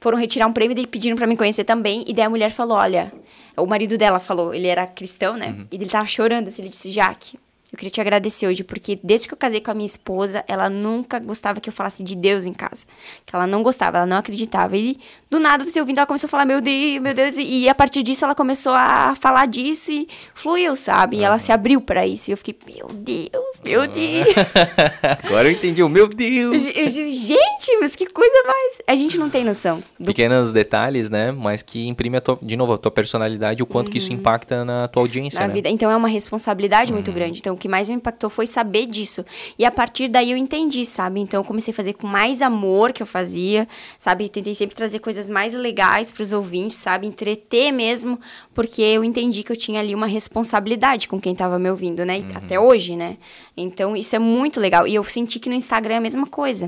foram 0.00 0.18
retirar 0.18 0.46
um 0.46 0.52
prêmio 0.52 0.76
e 0.78 0.86
pediram 0.86 1.16
pra 1.16 1.26
me 1.26 1.36
conhecer 1.36 1.64
também. 1.64 2.04
E 2.06 2.12
daí 2.14 2.24
a 2.24 2.30
mulher 2.30 2.50
falou: 2.50 2.78
Olha, 2.78 3.12
o 3.56 3.66
marido 3.66 3.98
dela 3.98 4.18
falou, 4.18 4.54
ele 4.54 4.66
era 4.66 4.86
cristão, 4.86 5.36
né? 5.36 5.54
E 5.70 5.76
ele 5.76 5.86
tava 5.86 6.06
chorando, 6.06 6.48
assim, 6.48 6.62
ele 6.62 6.70
disse: 6.70 6.90
Jaque. 6.90 7.38
Eu 7.72 7.78
queria 7.78 7.90
te 7.90 8.02
agradecer 8.02 8.46
hoje, 8.46 8.62
porque 8.62 9.00
desde 9.02 9.26
que 9.26 9.32
eu 9.32 9.38
casei 9.38 9.58
com 9.58 9.70
a 9.70 9.74
minha 9.74 9.86
esposa, 9.86 10.44
ela 10.46 10.68
nunca 10.68 11.18
gostava 11.18 11.58
que 11.58 11.70
eu 11.70 11.72
falasse 11.72 12.02
de 12.02 12.14
Deus 12.14 12.44
em 12.44 12.52
casa. 12.52 12.84
Que 13.24 13.34
ela 13.34 13.46
não 13.46 13.62
gostava, 13.62 13.96
ela 13.96 14.06
não 14.06 14.18
acreditava. 14.18 14.76
E 14.76 15.00
do 15.30 15.40
nada, 15.40 15.64
do 15.64 15.72
teu 15.72 15.82
ouvindo, 15.82 15.96
ela 15.96 16.06
começou 16.06 16.28
a 16.28 16.30
falar, 16.30 16.44
meu 16.44 16.60
Deus, 16.60 17.00
meu 17.00 17.14
Deus. 17.14 17.38
E, 17.38 17.62
e 17.62 17.68
a 17.70 17.74
partir 17.74 18.02
disso, 18.02 18.26
ela 18.26 18.34
começou 18.34 18.74
a 18.74 19.14
falar 19.18 19.46
disso 19.46 19.90
e 19.90 20.06
fluiu, 20.34 20.76
sabe? 20.76 21.16
E 21.16 21.24
ela 21.24 21.38
se 21.38 21.50
abriu 21.50 21.80
pra 21.80 22.06
isso. 22.06 22.30
E 22.30 22.32
eu 22.34 22.36
fiquei, 22.36 22.54
meu 22.66 22.88
Deus, 22.88 23.60
meu 23.64 23.86
Deus. 23.88 24.28
Agora 25.24 25.48
eu 25.48 25.52
entendi 25.52 25.82
o 25.82 25.88
meu 25.88 26.06
Deus. 26.08 26.66
Eu 26.74 26.86
disse, 26.88 27.10
gente, 27.10 27.78
mas 27.80 27.96
que 27.96 28.04
coisa 28.04 28.42
mais. 28.46 28.82
A 28.86 28.94
gente 28.94 29.16
não 29.16 29.30
tem 29.30 29.44
noção. 29.44 29.82
Do... 29.98 30.04
Pequenos 30.04 30.52
detalhes, 30.52 31.08
né? 31.08 31.32
Mas 31.32 31.62
que 31.62 31.88
imprime 31.88 32.20
tua, 32.20 32.38
de 32.42 32.54
novo 32.54 32.74
a 32.74 32.78
tua 32.78 32.90
personalidade, 32.90 33.62
o 33.62 33.66
quanto 33.66 33.90
que 33.90 33.96
isso 33.96 34.12
impacta 34.12 34.62
na 34.62 34.88
tua 34.88 35.04
audiência, 35.04 35.40
na 35.40 35.48
né? 35.48 35.54
vida. 35.54 35.70
Então 35.70 35.90
é 35.90 35.96
uma 35.96 36.08
responsabilidade 36.08 36.92
muito 36.92 37.10
grande. 37.10 37.38
Então 37.38 37.61
que 37.62 37.68
mais 37.68 37.88
me 37.88 37.94
impactou 37.94 38.28
foi 38.28 38.44
saber 38.44 38.86
disso. 38.86 39.24
E 39.56 39.64
a 39.64 39.70
partir 39.70 40.08
daí 40.08 40.32
eu 40.32 40.36
entendi, 40.36 40.84
sabe? 40.84 41.20
Então 41.20 41.38
eu 41.38 41.44
comecei 41.44 41.70
a 41.70 41.74
fazer 41.74 41.92
com 41.92 42.08
mais 42.08 42.42
amor 42.42 42.92
que 42.92 43.00
eu 43.00 43.06
fazia, 43.06 43.68
sabe? 43.96 44.28
Tentei 44.28 44.52
sempre 44.52 44.74
trazer 44.74 44.98
coisas 44.98 45.30
mais 45.30 45.54
legais 45.54 46.10
para 46.10 46.24
os 46.24 46.32
ouvintes, 46.32 46.76
sabe? 46.76 47.06
Entreter 47.06 47.70
mesmo, 47.70 48.18
porque 48.52 48.82
eu 48.82 49.04
entendi 49.04 49.44
que 49.44 49.52
eu 49.52 49.56
tinha 49.56 49.78
ali 49.78 49.94
uma 49.94 50.08
responsabilidade 50.08 51.06
com 51.06 51.20
quem 51.20 51.36
tava 51.36 51.56
me 51.56 51.70
ouvindo, 51.70 52.04
né? 52.04 52.18
E 52.18 52.36
Até 52.36 52.58
hoje, 52.58 52.96
né? 52.96 53.16
Então 53.56 53.96
isso 53.96 54.16
é 54.16 54.18
muito 54.18 54.58
legal. 54.58 54.84
E 54.84 54.96
eu 54.96 55.04
senti 55.04 55.38
que 55.38 55.48
no 55.48 55.54
Instagram 55.54 55.94
é 55.94 55.98
a 55.98 56.00
mesma 56.00 56.26
coisa. 56.26 56.66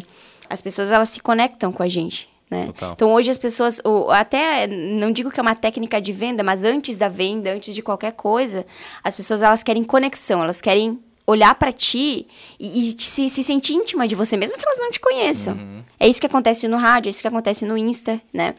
As 0.49 0.63
pessoas 0.63 0.93
elas 0.93 1.09
se 1.09 1.19
conectam 1.19 1.73
com 1.73 1.83
a 1.83 1.89
gente. 1.89 2.34
Né? 2.51 2.69
Então 2.93 3.13
hoje 3.13 3.31
as 3.31 3.39
pessoas, 3.39 3.81
até 4.11 4.67
não 4.67 5.11
digo 5.11 5.31
que 5.31 5.41
é 5.41 5.43
uma 5.43 5.55
técnica 5.55 6.01
de 6.01 6.13
venda, 6.13 6.43
mas 6.43 6.63
antes 6.63 6.97
da 6.99 7.09
venda, 7.09 7.53
antes 7.53 7.75
de 7.75 7.83
qualquer 7.83 8.13
coisa, 8.13 8.67
as 9.03 9.15
pessoas 9.15 9.43
elas 9.43 9.63
querem 9.63 9.83
conexão, 9.83 10.43
elas 10.43 10.61
querem 10.61 10.99
olhar 11.27 11.55
pra 11.55 11.73
ti 11.73 12.27
e, 12.61 12.91
e 12.91 13.03
se, 13.03 13.31
se 13.31 13.43
sentir 13.43 13.73
íntima 13.75 14.07
de 14.07 14.15
você, 14.15 14.37
mesmo 14.37 14.59
que 14.59 14.65
elas 14.65 14.79
não 14.79 14.91
te 14.91 15.01
conheçam. 15.01 15.55
É 15.99 16.07
isso 16.07 16.21
que 16.21 16.27
acontece 16.27 16.69
no 16.69 16.77
rádio, 16.77 17.09
é 17.09 17.11
isso 17.11 17.23
que 17.23 17.29
acontece 17.29 17.65
no 17.65 17.79
Insta, 17.79 18.21
né? 18.33 18.55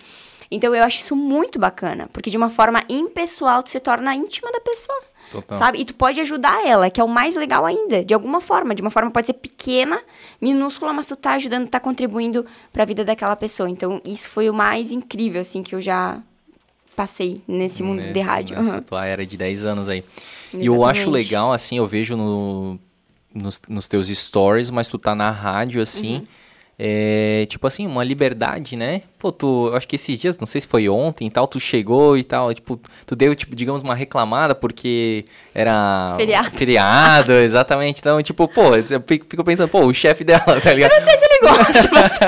Então 0.50 0.74
eu 0.76 0.84
acho 0.84 1.00
isso 1.00 1.16
muito 1.16 1.60
bacana, 1.60 2.10
porque 2.12 2.30
de 2.30 2.38
uma 2.38 2.50
forma 2.50 2.84
impessoal 2.90 3.62
tu 3.64 3.70
se 3.70 3.80
torna 3.80 4.16
íntima 4.16 4.52
da 4.52 4.60
pessoa. 4.60 5.00
Total. 5.32 5.58
Sabe? 5.58 5.80
E 5.80 5.86
tu 5.86 5.94
pode 5.94 6.20
ajudar 6.22 6.66
ela, 6.66 6.90
que 6.90 7.00
é 7.00 7.04
o 7.04 7.08
mais 7.08 7.36
legal 7.36 7.66
ainda, 7.66 8.04
de 8.04 8.14
alguma 8.14 8.40
forma. 8.42 8.74
De 8.76 8.82
uma 8.82 8.92
forma 8.92 9.12
pode 9.12 9.28
ser 9.28 9.34
pequena, 9.34 10.02
minúscula, 10.42 10.94
mas 10.94 11.08
tu 11.08 11.16
tá 11.16 11.34
ajudando, 11.34 11.68
tá 11.68 11.80
contribuindo 11.80 12.46
pra 12.72 12.86
vida 12.86 13.04
daquela 13.04 13.36
pessoa. 13.36 13.70
Então, 13.70 14.02
isso 14.06 14.30
foi 14.30 14.50
o 14.50 14.54
mais 14.54 14.92
incrível, 14.92 15.42
assim, 15.42 15.62
que 15.64 15.76
eu 15.76 15.82
já 15.82 16.20
passei 16.96 17.42
nesse 17.48 17.84
mundo 17.84 18.02
Né, 18.06 18.14
de 18.14 18.20
rádio. 18.22 18.58
Nessa 18.58 18.72
Aham. 18.76 18.82
tua 18.82 19.06
era 19.06 19.26
de 19.26 19.36
10 19.38 19.66
anos 19.66 19.90
aí. 19.90 20.04
E 20.54 20.66
eu 20.66 20.86
acho 20.86 21.02
Exatamente. 21.02 21.10
legal, 21.28 21.52
assim, 21.52 21.78
eu 21.78 21.86
vejo 21.86 22.16
no, 22.16 22.80
nos, 23.34 23.62
nos 23.68 23.88
teus 23.88 24.08
stories, 24.08 24.70
mas 24.70 24.88
tu 24.88 24.98
tá 24.98 25.14
na 25.14 25.30
rádio, 25.30 25.82
assim, 25.82 26.16
Uhum. 26.20 26.26
É, 26.78 27.46
tipo 27.50 27.66
assim, 27.66 27.88
uma 27.88 28.04
liberdade, 28.04 28.76
né? 28.76 29.04
Pô, 29.18 29.32
tu, 29.32 29.68
eu 29.68 29.76
acho 29.76 29.88
que 29.88 29.96
esses 29.96 30.20
dias, 30.20 30.38
não 30.38 30.46
sei 30.46 30.60
se 30.62 30.68
foi 30.68 30.90
ontem 30.90 31.28
e 31.28 31.30
tal, 31.30 31.48
tu 31.48 31.60
chegou 31.60 32.18
e 32.18 32.24
tal, 32.24 32.54
tipo, 32.54 32.80
tu 33.06 33.16
deu, 33.16 33.34
tipo, 33.34 33.56
digamos, 33.56 33.82
uma 33.82 33.96
reclamada 33.96 34.54
porque 34.54 35.24
era... 35.54 36.14
Feriado. 36.18 36.52
Feriado, 36.52 37.32
exatamente. 37.40 38.00
Então, 38.00 38.22
tipo, 38.22 38.48
pô, 38.48 38.76
eu 38.76 39.02
fico 39.08 39.44
pensando, 39.44 39.70
pô, 39.70 39.86
o 39.86 39.94
chefe 39.94 40.24
dela, 40.24 40.44
tá 40.62 40.74
ligado? 40.74 40.92
Não 40.92 41.04
sei 41.04 41.18
se 41.18 41.26
ele 41.26 41.35
gosta, 41.42 41.90
mas... 41.92 42.20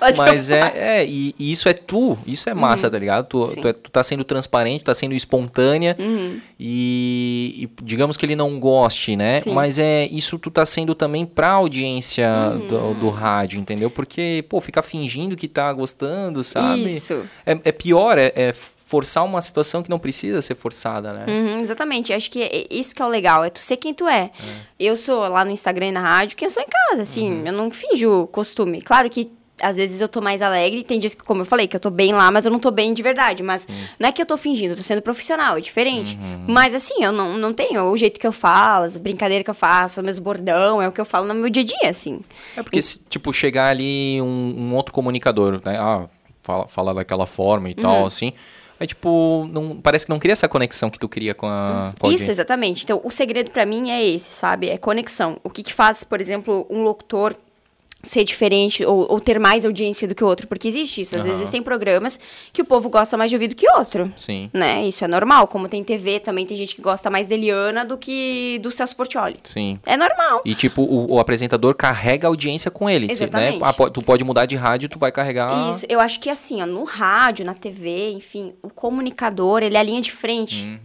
mas, 0.00 0.16
Mas 0.16 0.50
é, 0.50 0.72
é 1.00 1.06
e, 1.06 1.34
e 1.38 1.52
isso 1.52 1.68
é 1.68 1.72
tu, 1.72 2.18
isso 2.26 2.48
é 2.48 2.54
massa, 2.54 2.90
tá 2.90 2.98
ligado? 2.98 3.26
Tu, 3.26 3.38
Uhum. 3.38 3.46
Tu, 3.46 3.68
é- 3.68 3.72
tu 3.72 3.90
tá 3.90 4.02
sendo 4.02 4.24
transparente, 4.24 4.84
tá 4.84 4.94
sendo 4.94 5.14
espontânea 5.14 5.96
Uhum. 5.98 6.40
e, 6.58 7.54
e 7.64 7.84
digamos 7.84 8.16
que 8.16 8.24
ele 8.26 8.36
não 8.36 8.58
goste, 8.58 9.16
né? 9.16 9.40
Sim. 9.40 9.52
Mas 9.54 9.78
é 9.78 10.06
isso 10.06 10.38
tu 10.38 10.50
tá 10.50 10.64
sendo 10.66 10.94
também 10.94 11.24
pra 11.26 11.50
audiência 11.50 12.28
do, 12.68 12.76
Uhum. 12.76 12.94
do 13.00 13.10
rádio, 13.10 13.58
entendeu? 13.60 13.90
Porque, 13.90 14.44
pô, 14.48 14.60
ficar 14.60 14.82
fingindo 14.82 15.36
que 15.36 15.48
tá 15.48 15.72
gostando, 15.72 16.42
sabe? 16.44 16.96
Isso. 16.96 17.22
É, 17.44 17.58
é 17.64 17.72
pior, 17.72 18.18
é, 18.18 18.32
é 18.34 18.54
forçar 18.92 19.24
uma 19.24 19.40
situação 19.40 19.82
que 19.82 19.88
não 19.88 19.98
precisa 19.98 20.42
ser 20.42 20.54
forçada, 20.54 21.14
né? 21.14 21.24
Uhum, 21.26 21.60
exatamente, 21.60 22.12
acho 22.12 22.30
que 22.30 22.42
é 22.42 22.66
isso 22.70 22.94
que 22.94 23.00
é 23.00 23.04
o 23.06 23.08
legal, 23.08 23.42
é 23.42 23.48
tu 23.48 23.58
ser 23.58 23.78
quem 23.78 23.94
tu 23.94 24.06
é. 24.06 24.30
Eu 24.78 24.98
sou 24.98 25.26
lá 25.28 25.46
no 25.46 25.50
Instagram 25.50 25.86
e 25.86 25.92
na 25.92 26.00
rádio, 26.02 26.36
quem 26.36 26.44
eu 26.44 26.50
sou 26.50 26.62
em 26.62 26.66
casa, 26.66 27.00
assim, 27.00 27.40
Uhum. 27.40 27.46
eu 27.46 27.52
não 27.54 27.70
finjo 27.70 28.26
costume. 28.26 28.82
Claro 28.82 29.08
que 29.08 29.28
às 29.62 29.76
vezes 29.76 30.00
eu 30.00 30.08
tô 30.08 30.20
mais 30.20 30.42
alegre, 30.42 30.82
tem 30.84 30.98
dias 31.00 31.14
que, 31.14 31.22
como 31.22 31.40
eu 31.40 31.44
falei, 31.46 31.66
que 31.68 31.74
eu 31.76 31.80
tô 31.80 31.88
bem 31.88 32.12
lá, 32.12 32.30
mas 32.30 32.44
eu 32.44 32.52
não 32.52 32.58
tô 32.58 32.70
bem 32.70 32.92
de 32.92 33.02
verdade. 33.02 33.42
Mas 33.42 33.66
não 33.98 34.08
é 34.08 34.12
que 34.12 34.20
eu 34.20 34.26
tô 34.26 34.36
fingindo, 34.36 34.72
eu 34.72 34.76
tô 34.76 34.82
sendo 34.82 35.00
profissional, 35.00 35.56
é 35.56 35.60
diferente. 35.60 36.18
Uhum. 36.20 36.44
Mas 36.48 36.74
assim, 36.74 37.02
eu 37.02 37.12
não, 37.12 37.38
não 37.38 37.54
tenho 37.54 37.82
o 37.84 37.96
jeito 37.96 38.20
que 38.20 38.26
eu 38.26 38.32
falo, 38.32 38.84
as 38.84 38.96
brincadeiras 38.98 39.44
que 39.44 39.50
eu 39.50 39.54
faço, 39.54 40.02
meus 40.02 40.18
bordão, 40.18 40.82
é 40.82 40.88
o 40.88 40.92
que 40.92 41.00
eu 41.00 41.04
falo 41.06 41.26
no 41.28 41.34
meu 41.34 41.48
dia 41.48 41.62
a 41.62 41.66
dia, 41.66 41.88
assim. 41.90 42.20
É 42.56 42.62
porque, 42.62 42.82
se, 42.82 42.98
tipo, 43.08 43.32
chegar 43.32 43.68
ali 43.68 44.20
um, 44.20 44.54
um 44.58 44.74
outro 44.74 44.92
comunicador, 44.92 45.60
né? 45.64 45.78
Ah, 45.78 46.08
fala, 46.42 46.66
fala 46.66 46.92
daquela 46.94 47.26
forma 47.26 47.68
e 47.70 47.74
Uhum. 47.76 47.82
tal, 47.82 48.06
assim. 48.06 48.32
É 48.82 48.86
tipo, 48.86 49.48
não, 49.52 49.76
parece 49.80 50.06
que 50.06 50.10
não 50.10 50.18
cria 50.18 50.32
essa 50.32 50.48
conexão 50.48 50.90
que 50.90 50.98
tu 50.98 51.08
cria 51.08 51.34
com 51.34 51.46
a, 51.46 51.94
com 52.00 52.08
a 52.08 52.12
Isso, 52.12 52.28
exatamente. 52.28 52.82
Então, 52.82 53.00
o 53.04 53.12
segredo 53.12 53.48
pra 53.48 53.64
mim 53.64 53.90
é 53.90 54.04
esse, 54.04 54.32
sabe? 54.32 54.68
É 54.68 54.76
conexão. 54.76 55.38
O 55.44 55.48
que, 55.48 55.62
que 55.62 55.72
faz, 55.72 56.02
por 56.02 56.20
exemplo, 56.20 56.66
um 56.68 56.82
locutor 56.82 57.32
ser 58.02 58.24
diferente 58.24 58.84
ou, 58.84 59.06
ou 59.10 59.20
ter 59.20 59.38
mais 59.38 59.64
audiência 59.64 60.08
do 60.08 60.14
que 60.14 60.24
o 60.24 60.26
outro? 60.26 60.46
Porque 60.48 60.66
existe 60.66 61.00
isso. 61.02 61.14
Às 61.16 61.24
Aham. 61.24 61.34
vezes 61.34 61.50
tem 61.50 61.62
programas 61.62 62.18
que 62.52 62.60
o 62.60 62.64
povo 62.64 62.88
gosta 62.88 63.16
mais 63.16 63.30
de 63.30 63.36
ouvir 63.36 63.48
do 63.48 63.54
que 63.54 63.68
outro. 63.70 64.12
Sim, 64.16 64.50
Né? 64.52 64.84
Isso 64.86 65.04
é 65.04 65.08
normal. 65.08 65.46
Como 65.46 65.68
tem 65.68 65.84
TV, 65.84 66.18
também 66.20 66.44
tem 66.44 66.56
gente 66.56 66.74
que 66.74 66.82
gosta 66.82 67.08
mais 67.10 67.28
da 67.28 67.34
Eliana 67.34 67.84
do 67.84 67.96
que 67.96 68.58
do 68.62 68.70
Celso 68.70 68.96
Portioli. 68.96 69.36
sim. 69.44 69.78
É 69.86 69.96
normal. 69.96 70.42
E 70.44 70.54
tipo, 70.54 70.82
o, 70.82 71.12
o 71.14 71.18
apresentador 71.20 71.74
carrega 71.74 72.26
a 72.26 72.30
audiência 72.30 72.70
com 72.70 72.88
ele. 72.90 73.06
né? 73.06 73.12
Exatamente. 73.12 73.58
Ah, 73.62 73.72
po- 73.72 73.90
tu 73.90 74.02
pode 74.02 74.24
mudar 74.24 74.46
de 74.46 74.56
rádio, 74.56 74.88
tu 74.88 74.98
vai 74.98 75.12
carregar. 75.12 75.70
Isso, 75.70 75.86
eu 75.88 76.00
acho 76.00 76.18
que 76.20 76.28
assim, 76.30 76.60
ó, 76.62 76.66
no 76.66 76.84
rádio, 76.84 77.44
na 77.44 77.54
TV, 77.54 78.10
enfim, 78.10 78.52
o 78.62 78.68
comunicador, 78.68 79.62
ele 79.62 79.76
é 79.76 79.80
a 79.80 79.82
linha 79.82 80.00
de 80.00 80.10
frente. 80.12 80.64
Uhum. 80.64 80.78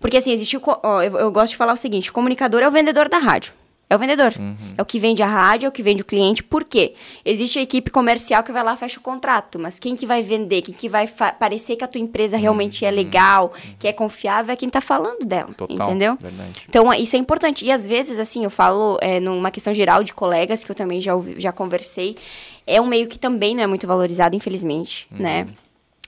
Porque 0.00 0.16
assim, 0.16 0.32
existe 0.32 0.56
o. 0.56 0.62
Ó, 0.64 1.02
eu, 1.02 1.16
eu 1.18 1.30
gosto 1.32 1.50
de 1.50 1.56
falar 1.56 1.72
o 1.72 1.76
seguinte: 1.76 2.10
o 2.10 2.12
comunicador 2.12 2.60
é 2.62 2.68
o 2.68 2.70
vendedor 2.70 3.08
da 3.08 3.18
rádio. 3.18 3.52
É 3.90 3.96
o 3.96 3.98
vendedor. 3.98 4.32
Uhum. 4.38 4.74
É 4.78 4.82
o 4.82 4.84
que 4.84 5.00
vende 5.00 5.20
a 5.20 5.26
rádio, 5.26 5.66
é 5.66 5.68
o 5.68 5.72
que 5.72 5.82
vende 5.82 6.00
o 6.00 6.04
cliente. 6.04 6.44
Por 6.44 6.62
quê? 6.62 6.94
Existe 7.24 7.58
a 7.58 7.62
equipe 7.62 7.90
comercial 7.90 8.44
que 8.44 8.52
vai 8.52 8.62
lá 8.62 8.74
e 8.74 8.76
fecha 8.76 9.00
o 9.00 9.02
contrato. 9.02 9.58
Mas 9.58 9.80
quem 9.80 9.96
que 9.96 10.06
vai 10.06 10.22
vender, 10.22 10.62
quem 10.62 10.72
que 10.72 10.88
vai 10.88 11.08
parecer 11.08 11.74
que 11.74 11.82
a 11.82 11.88
tua 11.88 12.00
empresa 12.00 12.36
realmente 12.36 12.84
é 12.84 12.90
legal, 12.92 13.52
que 13.80 13.88
é 13.88 13.92
confiável, 13.92 14.52
é 14.52 14.56
quem 14.56 14.70
tá 14.70 14.80
falando 14.80 15.26
dela. 15.26 15.48
Uhum. 15.48 15.54
Total. 15.54 15.88
Entendeu? 15.88 16.16
Verdade. 16.20 16.62
Então, 16.68 16.94
isso 16.94 17.16
é 17.16 17.18
importante. 17.18 17.64
E 17.64 17.72
às 17.72 17.84
vezes, 17.84 18.20
assim, 18.20 18.44
eu 18.44 18.50
falo 18.50 18.96
é, 19.00 19.18
numa 19.18 19.50
questão 19.50 19.74
geral 19.74 20.04
de 20.04 20.14
colegas, 20.14 20.62
que 20.62 20.70
eu 20.70 20.76
também 20.76 21.00
já, 21.00 21.12
ouvi, 21.16 21.34
já 21.40 21.50
conversei, 21.50 22.16
é 22.64 22.80
um 22.80 22.86
meio 22.86 23.08
que 23.08 23.18
também 23.18 23.56
não 23.56 23.64
é 23.64 23.66
muito 23.66 23.88
valorizado, 23.88 24.36
infelizmente, 24.36 25.08
né? 25.10 25.48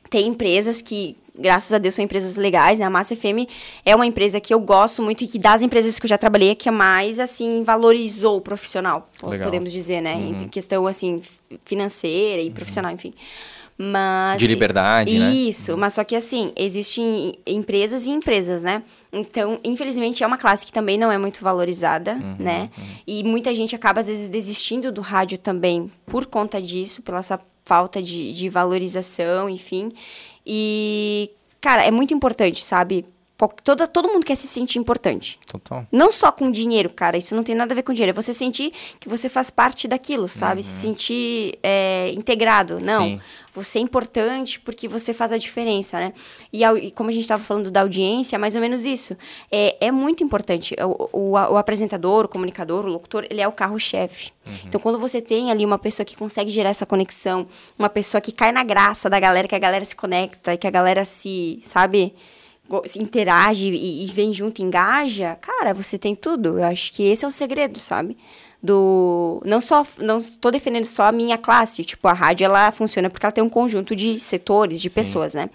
Tem 0.08 0.28
empresas 0.28 0.80
que, 0.80 1.16
graças 1.42 1.72
a 1.72 1.78
Deus, 1.78 1.94
são 1.94 2.04
empresas 2.04 2.36
legais, 2.36 2.78
né? 2.78 2.86
A 2.86 2.90
Massa 2.90 3.14
FM 3.14 3.46
é 3.84 3.94
uma 3.94 4.06
empresa 4.06 4.40
que 4.40 4.54
eu 4.54 4.60
gosto 4.60 5.02
muito 5.02 5.24
e 5.24 5.26
que 5.26 5.38
das 5.38 5.60
empresas 5.60 5.98
que 5.98 6.06
eu 6.06 6.08
já 6.08 6.16
trabalhei 6.16 6.50
é 6.50 6.54
que 6.54 6.70
mais, 6.70 7.18
assim, 7.18 7.62
valorizou 7.64 8.38
o 8.38 8.40
profissional, 8.40 9.08
Legal. 9.22 9.44
podemos 9.44 9.72
dizer, 9.72 10.00
né? 10.00 10.14
Em 10.14 10.48
questão, 10.48 10.86
assim, 10.86 11.20
financeira 11.64 12.40
e 12.40 12.50
profissional, 12.50 12.92
enfim. 12.92 13.12
Mas... 13.76 14.38
De 14.38 14.46
liberdade, 14.46 15.18
né? 15.18 15.32
Isso, 15.32 15.76
mas 15.76 15.94
só 15.94 16.04
que 16.04 16.14
assim, 16.14 16.52
existem 16.56 17.36
empresas 17.46 18.06
e 18.06 18.10
empresas, 18.10 18.62
né? 18.62 18.82
Então, 19.12 19.58
infelizmente, 19.64 20.22
é 20.22 20.26
uma 20.26 20.38
classe 20.38 20.64
que 20.64 20.72
também 20.72 20.96
não 20.96 21.10
é 21.10 21.18
muito 21.18 21.42
valorizada, 21.42 22.12
Uhum, 22.12 22.36
né? 22.38 22.70
E 23.06 23.24
muita 23.24 23.52
gente 23.54 23.74
acaba, 23.74 24.00
às 24.00 24.06
vezes, 24.06 24.28
desistindo 24.28 24.92
do 24.92 25.00
rádio 25.00 25.36
também 25.38 25.90
por 26.06 26.26
conta 26.26 26.60
disso, 26.62 27.02
pela 27.02 27.18
essa 27.18 27.40
falta 27.64 28.02
de, 28.02 28.32
de 28.32 28.48
valorização, 28.48 29.48
enfim. 29.48 29.92
E, 30.46 31.30
cara, 31.60 31.84
é 31.84 31.90
muito 31.90 32.12
importante, 32.14 32.62
sabe? 32.64 33.04
Toda, 33.48 33.86
todo 33.86 34.08
mundo 34.08 34.24
quer 34.24 34.36
se 34.36 34.46
sentir 34.46 34.78
importante. 34.78 35.38
Total. 35.46 35.86
Não 35.90 36.12
só 36.12 36.30
com 36.32 36.50
dinheiro, 36.50 36.90
cara. 36.90 37.16
Isso 37.16 37.34
não 37.34 37.42
tem 37.44 37.54
nada 37.54 37.72
a 37.72 37.76
ver 37.76 37.82
com 37.82 37.92
dinheiro. 37.92 38.10
É 38.10 38.22
você 38.22 38.32
sentir 38.34 38.72
que 39.00 39.08
você 39.08 39.28
faz 39.28 39.50
parte 39.50 39.86
daquilo, 39.88 40.28
sabe? 40.28 40.62
Se 40.62 40.70
sentir 40.72 41.58
é, 41.62 42.10
integrado. 42.14 42.78
Não. 42.84 43.04
Sim. 43.06 43.20
Você 43.54 43.78
é 43.78 43.82
importante 43.82 44.58
porque 44.60 44.88
você 44.88 45.12
faz 45.12 45.30
a 45.30 45.36
diferença, 45.36 45.98
né? 46.00 46.14
E, 46.50 46.64
e 46.64 46.90
como 46.90 47.10
a 47.10 47.12
gente 47.12 47.22
estava 47.24 47.42
falando 47.42 47.70
da 47.70 47.82
audiência, 47.82 48.36
é 48.36 48.38
mais 48.38 48.54
ou 48.54 48.62
menos 48.62 48.86
isso. 48.86 49.14
É, 49.50 49.76
é 49.78 49.90
muito 49.92 50.24
importante. 50.24 50.74
O, 50.80 51.10
o- 51.12 51.30
o 51.32 51.56
apresentador, 51.58 52.24
o 52.24 52.28
comunicador, 52.28 52.86
o 52.86 52.88
locutor, 52.88 53.26
ele 53.28 53.42
é 53.42 53.46
o 53.48 53.52
carro-chefe. 53.52 54.30
Então, 54.64 54.80
quando 54.80 54.98
você 54.98 55.20
tem 55.20 55.50
ali 55.50 55.66
uma 55.66 55.78
pessoa 55.78 56.04
que 56.04 56.16
consegue 56.16 56.50
gerar 56.50 56.70
essa 56.70 56.86
conexão, 56.86 57.46
uma 57.78 57.90
pessoa 57.90 58.20
que 58.22 58.32
cai 58.32 58.52
na 58.52 58.64
graça 58.64 59.10
da 59.10 59.20
galera, 59.20 59.46
que 59.46 59.54
a 59.54 59.58
galera 59.58 59.84
se 59.84 59.94
conecta, 59.94 60.56
que 60.56 60.66
a 60.66 60.70
galera 60.70 61.04
se, 61.04 61.60
sabe, 61.62 62.14
interage 62.96 63.68
e, 63.68 64.04
e 64.04 64.06
vem 64.06 64.32
junto, 64.32 64.62
engaja, 64.62 65.36
cara, 65.40 65.74
você 65.74 65.98
tem 65.98 66.14
tudo. 66.14 66.58
Eu 66.58 66.64
acho 66.64 66.92
que 66.92 67.02
esse 67.02 67.24
é 67.24 67.28
o 67.28 67.32
segredo, 67.32 67.80
sabe? 67.80 68.16
Do 68.62 69.42
não 69.44 69.60
só 69.60 69.84
não 69.98 70.22
tô 70.22 70.50
defendendo 70.50 70.84
só 70.84 71.04
a 71.04 71.12
minha 71.12 71.36
classe, 71.36 71.84
tipo 71.84 72.06
a 72.06 72.12
rádio 72.12 72.44
ela 72.44 72.70
funciona 72.70 73.10
porque 73.10 73.26
ela 73.26 73.32
tem 73.32 73.42
um 73.42 73.48
conjunto 73.48 73.96
de 73.96 74.20
setores, 74.20 74.80
de 74.80 74.88
pessoas, 74.88 75.34
né? 75.34 75.50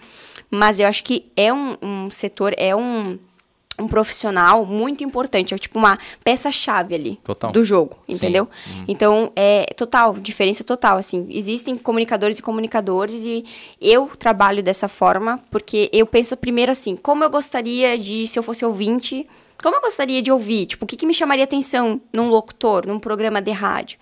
Mas 0.51 0.79
eu 0.79 0.87
acho 0.87 1.03
que 1.03 1.31
é 1.35 1.53
um, 1.53 1.77
um 1.81 2.11
setor, 2.11 2.53
é 2.57 2.75
um 2.75 3.17
um 3.79 3.87
profissional 3.87 4.65
muito 4.65 5.03
importante, 5.03 5.53
é 5.53 5.57
tipo 5.57 5.77
uma 5.77 5.99
peça-chave 6.23 6.95
ali 6.95 7.19
Total. 7.23 7.51
do 7.51 7.63
jogo, 7.63 7.97
entendeu? 8.07 8.47
Então, 8.87 9.31
é 9.35 9.65
total, 9.75 10.13
diferença 10.13 10.63
total, 10.63 10.97
assim. 10.97 11.27
Existem 11.29 11.77
comunicadores 11.77 12.39
e 12.39 12.41
comunicadores 12.41 13.23
e 13.23 13.45
eu 13.79 14.09
trabalho 14.17 14.63
dessa 14.63 14.87
forma 14.87 15.39
porque 15.51 15.89
eu 15.93 16.05
penso 16.05 16.35
primeiro 16.35 16.71
assim, 16.71 16.95
como 16.95 17.23
eu 17.23 17.29
gostaria 17.29 17.97
de, 17.97 18.27
se 18.27 18.39
eu 18.39 18.43
fosse 18.43 18.65
ouvinte, 18.65 19.27
como 19.61 19.75
eu 19.75 19.81
gostaria 19.81 20.21
de 20.21 20.31
ouvir? 20.31 20.65
Tipo, 20.67 20.85
o 20.85 20.87
que, 20.87 20.95
que 20.95 21.05
me 21.05 21.13
chamaria 21.13 21.43
atenção 21.43 22.01
num 22.13 22.29
locutor, 22.29 22.85
num 22.87 22.99
programa 22.99 23.41
de 23.41 23.51
rádio? 23.51 23.97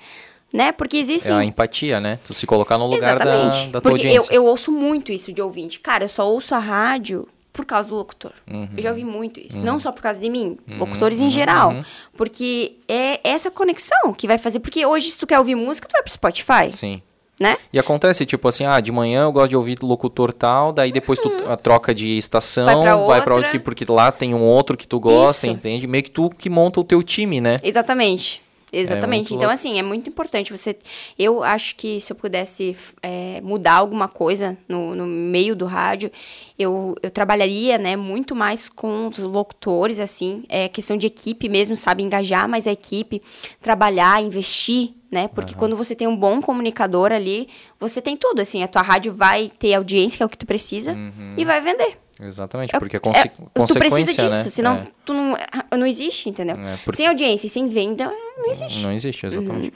Né? 0.54 0.72
Porque 0.72 0.98
É 0.98 1.00
existem... 1.02 1.36
a 1.36 1.44
empatia, 1.44 2.00
né? 2.00 2.18
Tu 2.24 2.34
se 2.34 2.48
colocar 2.48 2.78
no 2.78 2.86
lugar 2.88 3.20
da, 3.20 3.26
Exatamente. 3.26 3.68
da 3.72 3.82
tua 3.82 3.92
Porque 3.92 4.08
eu, 4.08 4.24
eu 4.32 4.46
ouço 4.46 4.72
muito 4.72 5.12
isso 5.12 5.34
de 5.34 5.42
ouvinte. 5.42 5.82
Cara, 5.82 6.06
eu 6.06 6.10
só 6.10 6.30
ouço 6.30 6.56
a 6.56 6.60
rádio 6.60 7.28
por 7.56 7.66
causa 7.66 7.90
do 7.90 7.96
locutor. 7.96 8.34
Uhum. 8.52 8.68
Eu 8.76 8.84
já 8.84 8.90
ouvi 8.90 9.04
muito 9.04 9.40
isso. 9.40 9.64
Não 9.64 9.80
só 9.80 9.92
por 9.92 10.02
causa 10.02 10.20
de 10.22 10.30
mim, 10.30 10.58
locutores 10.78 11.20
em 11.22 11.30
geral. 11.30 11.70
Uhum. 11.72 11.84
Porque 12.16 12.74
é 12.88 13.20
essa 13.24 13.50
conexão 13.50 14.14
que 14.14 14.28
vai 14.28 14.38
fazer. 14.38 14.60
Porque 14.60 14.86
hoje, 14.86 15.10
se 15.10 15.18
tu 15.20 15.26
quer 15.26 15.40
ouvir 15.40 15.56
música, 15.56 15.88
tu 15.88 15.94
vai 15.94 16.04
pro 16.04 16.12
Spotify, 16.12 16.68
Sim. 16.70 17.02
né? 17.40 17.58
E 17.72 17.80
acontece, 17.80 18.26
tipo 18.26 18.48
assim, 18.48 18.66
ah, 18.66 18.80
de 18.80 18.92
manhã 18.92 19.24
eu 19.24 19.32
gosto 19.32 19.50
de 19.50 19.56
ouvir 19.56 19.78
locutor 19.82 20.34
tal, 20.34 20.72
daí 20.74 20.92
depois 20.92 21.18
tu 21.20 21.30
a 21.48 21.56
troca 21.58 21.94
de 21.94 22.18
estação, 22.18 22.66
Vai 22.66 22.76
pra 22.76 22.96
vai 22.96 23.22
pra 23.22 23.34
outra. 23.36 23.48
outro, 23.50 23.60
porque 23.62 23.86
lá 23.90 24.12
tem 24.12 24.34
um 24.34 24.44
outro 24.44 24.76
que 24.76 24.88
tu 24.88 25.00
gosta, 25.00 25.48
Isso. 25.48 25.56
entende? 25.56 25.88
Meio 25.88 26.04
que 26.04 26.12
tu 26.12 26.30
que 26.30 26.50
monta 26.50 26.80
o 26.80 26.84
teu 26.84 27.02
time, 27.02 27.40
né? 27.40 27.58
Exatamente. 27.64 28.42
Exatamente. 28.82 29.32
muito 29.32 29.36
então, 29.36 29.50
assim, 29.50 29.80
é 29.80 29.84
muito 29.84 30.10
importante 30.10 30.52
você. 30.52 30.76
Eu 31.18 31.44
acho 31.44 31.76
que 31.76 32.00
se 32.00 32.12
eu 32.12 32.16
pudesse 32.16 32.76
é, 33.02 33.40
mudar 33.42 33.74
alguma 33.76 34.08
coisa 34.08 34.58
no, 34.68 34.94
no 34.96 35.06
meio 35.06 35.56
do 35.56 35.66
rádio, 35.66 36.12
eu, 36.58 36.96
eu 37.02 37.10
trabalharia, 37.10 37.78
né, 37.78 37.96
muito 37.96 38.36
mais 38.36 38.68
com 38.70 39.08
os 39.08 39.18
locutores, 39.20 40.00
assim. 40.00 40.44
É 40.50 40.68
questão 40.68 40.98
de 40.98 41.08
equipe 41.08 41.48
mesmo, 41.50 41.76
sabe? 41.76 42.04
Engajar 42.04 42.48
mais 42.48 42.68
a 42.68 42.72
equipe, 42.72 43.22
trabalhar, 43.62 44.22
investir, 44.22 44.92
né? 45.12 45.28
Porque 45.28 45.54
quando 45.56 45.78
você 45.78 45.96
tem 45.96 46.08
um 46.08 46.16
bom 46.18 46.42
comunicador 46.42 47.12
ali, 47.12 47.48
você 47.80 48.02
tem 48.02 48.18
tudo, 48.18 48.42
assim. 48.42 48.64
A 48.64 48.68
tua 48.68 48.82
rádio 48.82 49.14
vai 49.14 49.50
ter 49.58 49.74
audiência, 49.74 50.18
que 50.18 50.24
é 50.24 50.26
o 50.26 50.30
que 50.30 50.38
tu 50.38 50.46
precisa, 50.46 50.94
Uhum. 50.94 51.32
e 51.38 51.46
vai 51.46 51.62
vender. 51.62 51.98
Exatamente, 52.22 52.74
É- 52.76 52.80
porque 52.80 52.96
é, 52.96 52.98
é- 52.98 53.00
conse 53.00 53.30
tu 53.30 53.50
consequência, 53.54 53.80
precisa 54.06 54.12
disso, 54.30 54.44
né? 54.46 54.50
senão 54.50 54.76
É. 54.76 54.88
tu 55.06 55.14
não, 55.14 55.38
não 55.78 55.86
existe, 55.86 56.30
entendeu? 56.30 56.56
É, 56.58 56.78
por- 56.78 56.96
Sem 56.96 57.08
audiência 57.08 57.50
sem 57.50 57.68
venda, 57.68 58.06
não 58.38 58.50
existe. 58.52 58.82
Não 58.84 58.92
existe, 58.94 59.26
exatamente. 59.26 59.68
Uhum. 59.68 59.72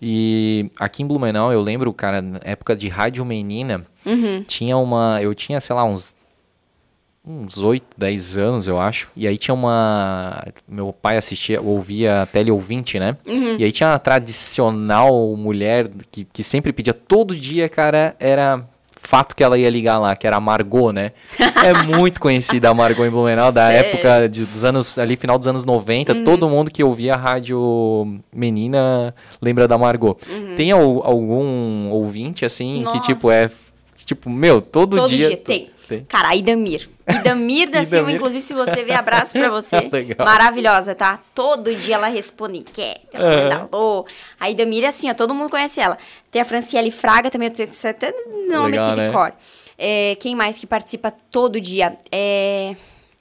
E 0.00 0.70
aqui 0.78 1.02
em 1.02 1.06
Blumenau, 1.06 1.52
eu 1.52 1.60
lembro, 1.60 1.92
cara, 1.92 2.22
na 2.22 2.40
época 2.42 2.74
de 2.76 2.88
Rádio 2.88 3.24
Menina, 3.24 3.84
Uhum. 4.06 4.42
tinha 4.46 4.76
uma. 4.76 5.18
Eu 5.20 5.34
tinha, 5.34 5.60
sei 5.60 5.74
lá, 5.76 5.84
uns. 5.84 6.14
Uns 7.22 7.58
8, 7.58 7.84
10 7.98 8.38
anos, 8.38 8.66
eu 8.66 8.80
acho. 8.80 9.08
E 9.14 9.28
aí 9.28 9.36
tinha 9.36 9.52
uma. 9.54 10.42
Meu 10.66 10.90
pai 10.90 11.18
assistia, 11.18 11.60
ouvia 11.60 12.26
teleouvinte, 12.32 12.98
né? 12.98 13.14
Uhum. 13.26 13.56
E 13.58 13.64
aí 13.64 13.70
tinha 13.72 13.92
a 13.92 13.98
tradicional 13.98 15.36
mulher 15.36 15.90
que, 16.10 16.24
que 16.24 16.42
sempre 16.42 16.72
pedia 16.72 16.94
todo 16.94 17.36
dia, 17.36 17.68
cara, 17.68 18.16
era 18.18 18.64
fato 19.02 19.34
que 19.34 19.42
ela 19.42 19.58
ia 19.58 19.68
ligar 19.68 19.98
lá, 19.98 20.14
que 20.14 20.26
era 20.26 20.36
a 20.36 20.40
Margot, 20.40 20.92
né? 20.92 21.12
É 21.64 21.74
muito 21.84 22.20
conhecida 22.20 22.70
a 22.70 22.74
Margot 22.74 23.04
em 23.04 23.10
Blumenau, 23.10 23.50
da 23.52 23.66
Sério? 23.68 23.90
época 23.90 24.28
de, 24.28 24.44
dos 24.46 24.64
anos, 24.64 24.98
ali 24.98 25.16
final 25.16 25.38
dos 25.38 25.46
anos 25.48 25.64
90, 25.64 26.12
Uhum. 26.14 26.24
todo 26.24 26.48
mundo 26.48 26.70
que 26.70 26.82
ouvia 26.82 27.14
a 27.14 27.16
rádio 27.16 28.18
menina 28.34 29.14
lembra 29.42 29.66
da 29.68 29.76
Margot. 29.76 30.16
Tem 30.56 30.72
al- 30.72 31.02
algum 31.04 31.90
ouvinte, 31.90 32.44
assim, 32.44 32.74
que 32.82 32.88
Uhum. 32.88 32.94
Nossa. 32.94 33.06
tipo 33.06 33.30
é, 33.30 33.50
tipo, 34.14 34.28
meu, 34.28 34.60
todo, 34.60 34.96
Todo 34.96 35.08
dia... 35.08 35.28
dia, 35.28 35.36
tem. 35.36 35.70
tem. 35.88 36.04
Cara, 36.04 36.30
a 36.30 36.36
Idamir. 36.36 36.88
Idamir 37.08 37.70
da 37.70 37.82
Silva, 37.84 37.98
Idamir. 37.98 38.16
inclusive, 38.16 38.42
se 38.42 38.52
você 38.52 38.82
ver, 38.84 38.94
abraço 38.94 39.32
pra 39.32 39.48
você. 39.50 39.80
Legal. 39.80 40.26
Maravilhosa, 40.26 40.94
tá? 40.94 41.20
Todo 41.34 41.74
dia 41.74 41.94
ela 41.94 42.08
responde, 42.08 42.62
quer, 42.62 43.00
ela 43.12 43.68
alô. 43.72 44.04
A 44.38 44.50
Idamir 44.50 44.82
é 44.84 44.88
assim, 44.88 45.08
ó, 45.08 45.14
todo 45.14 45.32
mundo 45.34 45.48
conhece 45.48 45.80
ela. 45.80 45.96
Tem 46.30 46.42
a 46.42 46.44
Franciele 46.44 46.90
Fraga 46.90 47.30
também, 47.30 47.48
eu 47.48 47.54
tenho 47.54 47.70
até 47.84 48.12
nome 48.48 48.72
Legal, 48.72 48.86
aqui 48.88 48.96
né? 48.96 49.06
de 49.06 49.12
cor. 49.12 49.32
É, 49.78 50.16
quem 50.20 50.34
mais 50.34 50.58
que 50.58 50.66
participa 50.66 51.10
todo 51.30 51.60
dia? 51.60 51.96
É... 52.12 52.74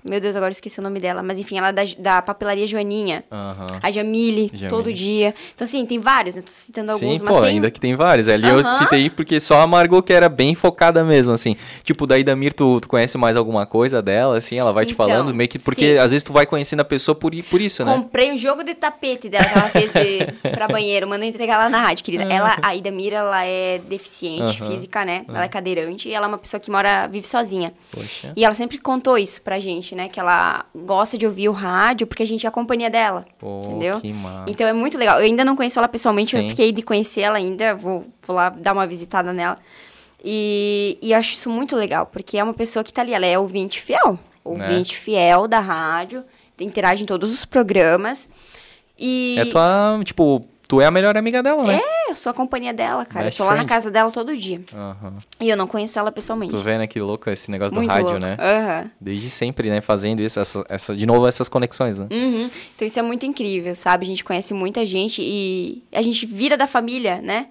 Meu 0.08 0.20
Deus, 0.22 0.36
agora 0.36 0.50
eu 0.50 0.54
esqueci 0.54 0.80
o 0.80 0.84
nome 0.84 1.00
dela. 1.00 1.22
Mas 1.24 1.40
enfim, 1.40 1.58
ela 1.58 1.70
é 1.70 1.74
da, 1.74 1.84
da 1.98 2.22
papelaria 2.22 2.66
Joaninha. 2.68 3.24
Aham. 3.32 3.66
A 3.82 3.92
Jamile, 3.92 4.50
Jamile. 4.54 4.70
todo 4.70 4.94
dia. 4.94 5.34
Então, 5.54 5.66
assim, 5.66 5.86
tem 5.86 6.00
vários, 6.00 6.36
né? 6.36 6.42
Tô 6.42 6.52
citando 6.52 6.92
alguns, 6.92 7.20
Sim, 7.20 7.26
mas 7.26 7.36
pô, 7.36 7.42
tem... 7.42 7.50
ainda 7.52 7.70
que 7.72 7.80
tem 7.80 7.96
vários. 7.96 8.28
Ali 8.30 8.48
eu 8.48 8.60
Aham. 8.60 8.76
citei 8.76 9.10
porque 9.10 9.40
só 9.40 9.62
a 9.62 9.68
Margot 9.68 10.02
que 10.02 10.14
era 10.14 10.30
bem 10.30 10.56
focada 10.56 11.04
mesmo, 11.04 11.34
assim. 11.34 11.56
Tipo, 11.84 12.06
daí 12.08 12.24
Damir, 12.24 12.54
tu, 12.54 12.80
tu 12.82 12.88
conhece 12.88 13.18
mais 13.18 13.36
alguma 13.36 13.66
coisa 13.66 14.02
dela, 14.02 14.38
assim, 14.38 14.58
ela 14.58 14.72
vai 14.72 14.86
te 14.86 14.94
Então, 14.94 15.06
falando, 15.08 15.34
meio 15.34 15.50
que 15.50 15.60
porque 15.60 15.94
sim. 15.94 15.98
às 15.98 16.12
vezes 16.12 16.24
tu 16.24 16.32
vai 16.34 16.46
conhecendo 16.46 16.80
a 16.82 16.86
pessoa 16.86 17.16
por, 17.16 17.32
por 17.44 17.62
isso, 17.62 17.84
né? 17.84 17.94
Comprei 17.94 18.32
um 18.32 18.38
jogo 18.38 18.64
de 18.64 18.74
tapete 18.76 19.30
dela 19.30 19.48
que 19.48 19.54
ela 19.54 19.70
fez 19.70 19.92
de, 19.92 20.28
pra 20.54 20.68
banheiro. 20.68 21.08
Mandou 21.08 21.28
entregar 21.28 21.58
lá 21.58 21.70
na 21.70 21.80
rádio, 21.82 22.04
querida. 22.06 22.24
Ela, 22.30 22.58
a 22.62 22.76
Ida 22.76 22.92
Mira, 22.92 23.18
ela 23.18 23.46
é 23.46 23.78
deficiente 23.80 24.62
Aham. 24.62 24.72
física, 24.72 25.04
né? 25.06 25.26
Ela 25.28 25.44
é 25.44 25.48
cadeirante 25.48 26.08
e 26.10 26.14
ela 26.14 26.26
é 26.26 26.30
uma 26.30 26.38
pessoa 26.38 26.60
que 26.60 26.70
mora, 26.72 27.08
vive 27.08 27.28
sozinha. 27.28 27.74
Poxa. 27.92 28.34
E 28.36 28.44
ela 28.46 28.54
sempre 28.56 28.78
contou 28.78 29.18
isso 29.18 29.42
pra 29.42 29.60
gente, 29.60 29.89
né? 29.96 30.10
Que 30.10 30.20
ela 30.20 30.66
gosta 30.76 31.18
de 31.18 31.26
ouvir 31.26 31.50
o 31.50 31.52
rádio 31.52 32.08
porque 32.08 32.24
a 32.24 32.26
gente 32.26 32.46
é 32.46 32.50
a 32.50 32.52
companhia 32.52 32.90
dela. 32.90 33.26
Pô, 33.38 33.64
entendeu? 33.64 34.00
que 34.00 34.12
massa. 34.14 34.46
Então 34.50 34.68
é 34.68 34.74
muito 34.74 34.98
legal. 34.98 35.20
Eu 35.20 35.26
ainda 35.26 35.44
não 35.44 35.56
conheço 35.56 35.80
ela 35.80 35.88
pessoalmente, 35.88 36.36
eu 36.36 36.42
Sim. 36.42 36.50
fiquei 36.50 36.72
de 36.72 36.82
conhecer 36.82 37.22
ela 37.22 37.38
ainda. 37.38 37.76
Vou, 37.76 38.06
vou 38.26 38.36
lá 38.36 38.50
dar 38.50 38.74
uma 38.74 38.88
visitada 38.88 39.34
nela. 39.34 39.58
E, 40.24 40.98
e 41.02 41.12
eu 41.12 41.18
acho 41.18 41.34
isso 41.34 41.50
muito 41.50 41.76
legal, 41.76 42.06
porque 42.06 42.38
é 42.38 42.44
uma 42.44 42.54
pessoa 42.54 42.84
que 42.84 42.92
tá 42.92 43.02
ali, 43.02 43.14
ela 43.14 43.26
é 43.26 43.40
ouvinte 43.40 43.82
fiel. 43.82 44.20
Ouvinte 44.44 44.98
fiel 44.98 45.48
da 45.48 45.60
rádio, 45.60 46.24
interage 46.60 47.04
em 47.04 47.06
todos 47.06 47.32
os 47.34 47.46
programas. 47.46 48.30
E. 48.98 49.36
É 49.40 49.46
tua, 49.46 50.02
tipo, 50.04 50.46
tu 50.70 50.80
é 50.80 50.86
a 50.86 50.92
melhor 50.92 51.18
amiga 51.18 51.42
dela, 51.42 51.64
né? 51.64 51.82
É, 51.84 52.12
eu 52.12 52.16
sou 52.16 52.30
a 52.30 52.34
companhia 52.34 52.72
dela, 52.72 53.04
cara. 53.04 53.26
Best 53.26 53.40
eu 53.40 53.44
tô 53.44 53.50
lá 53.50 53.56
na 53.58 53.64
friend. 53.64 53.70
casa 53.70 53.90
dela 53.90 54.12
todo 54.12 54.38
dia. 54.38 54.62
Aham. 54.72 55.16
E 55.42 55.50
eu 55.50 55.58
não 55.58 55.66
conheço 55.66 55.98
ela 55.98 56.12
pessoalmente. 56.12 56.54
Tu 56.54 56.62
vendo 56.62 56.88
que 56.88 57.02
louco 57.02 57.28
esse 57.32 57.50
negócio 57.50 57.74
Muito 57.74 57.90
do 57.90 57.94
rádio, 57.94 58.12
louco. 58.12 58.20
né? 58.20 58.38
Aham. 58.40 58.92
Desde 59.02 59.32
sempre, 59.32 59.68
né? 59.68 59.82
Fazendo 59.82 60.22
isso, 60.22 60.40
essa, 60.40 60.64
essa, 60.70 60.96
de 60.96 61.08
novo, 61.08 61.28
essas 61.28 61.50
conexões, 61.50 61.98
né? 61.98 62.08
Uhum. 62.12 62.52
Então 62.76 62.88
isso 62.88 63.00
é 63.00 63.02
muito 63.02 63.26
incrível, 63.26 63.74
sabe? 63.74 64.06
A 64.06 64.08
gente 64.08 64.24
conhece 64.24 64.54
muita 64.54 64.86
gente 64.86 65.24
e 65.24 65.84
a 65.92 66.04
gente 66.04 66.28
vira 66.28 66.56
da 66.56 66.68
família, 66.68 67.20
né? 67.20 67.48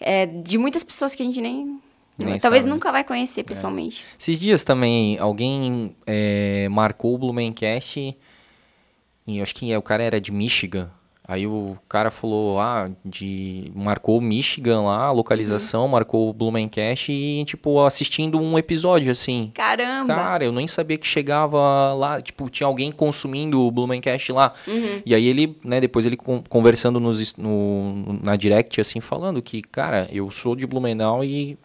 É, 0.00 0.24
de 0.24 0.56
muitas 0.56 0.82
pessoas 0.82 1.14
que 1.14 1.22
a 1.22 1.26
gente 1.26 1.42
nem. 1.42 1.78
Nem 2.16 2.38
talvez 2.38 2.62
sabe. 2.62 2.70
É. 2.70 2.74
nunca 2.74 2.90
vai 2.90 3.04
conhecer 3.04 3.44
pessoalmente. 3.44 4.02
Esses 4.18 4.40
dias 4.40 4.64
também, 4.64 5.18
alguém 5.18 5.94
é, 6.06 6.66
marcou 6.70 7.14
o 7.14 7.18
Blumencast 7.18 8.16
e 9.26 9.36
eu 9.38 9.42
acho 9.42 9.54
que 9.54 9.70
é, 9.70 9.76
o 9.76 9.82
cara 9.82 10.02
era 10.02 10.18
de 10.20 10.32
Michigan. 10.32 10.90
Aí 11.26 11.46
o 11.46 11.74
cara 11.88 12.10
falou, 12.10 12.60
ah, 12.60 12.90
de... 13.02 13.72
marcou 13.74 14.20
Michigan 14.20 14.82
lá, 14.82 15.06
a 15.06 15.10
localização, 15.10 15.88
marcou 15.88 16.28
o 16.28 16.34
Blumencast 16.34 17.10
e, 17.10 17.42
tipo, 17.46 17.82
assistindo 17.82 18.38
um 18.38 18.58
episódio, 18.58 19.10
assim. 19.10 19.50
Caramba! 19.54 20.14
Cara, 20.14 20.44
eu 20.44 20.52
nem 20.52 20.68
sabia 20.68 20.98
que 20.98 21.06
chegava 21.06 21.94
lá, 21.94 22.20
tipo, 22.20 22.50
tinha 22.50 22.66
alguém 22.66 22.92
consumindo 22.92 23.58
o 23.62 23.70
Blumencast 23.70 24.32
lá. 24.32 24.52
Uhum. 24.68 25.00
E 25.06 25.14
aí 25.14 25.26
ele, 25.26 25.56
né, 25.64 25.80
depois 25.80 26.04
ele 26.04 26.16
con- 26.16 26.44
conversando 26.46 27.00
nos, 27.00 27.34
no, 27.36 28.18
na 28.22 28.36
direct, 28.36 28.78
assim, 28.78 29.00
falando 29.00 29.40
que, 29.40 29.62
cara, 29.62 30.06
eu 30.12 30.30
sou 30.30 30.54
de 30.54 30.66
Blumenau 30.66 31.24
e 31.24 31.56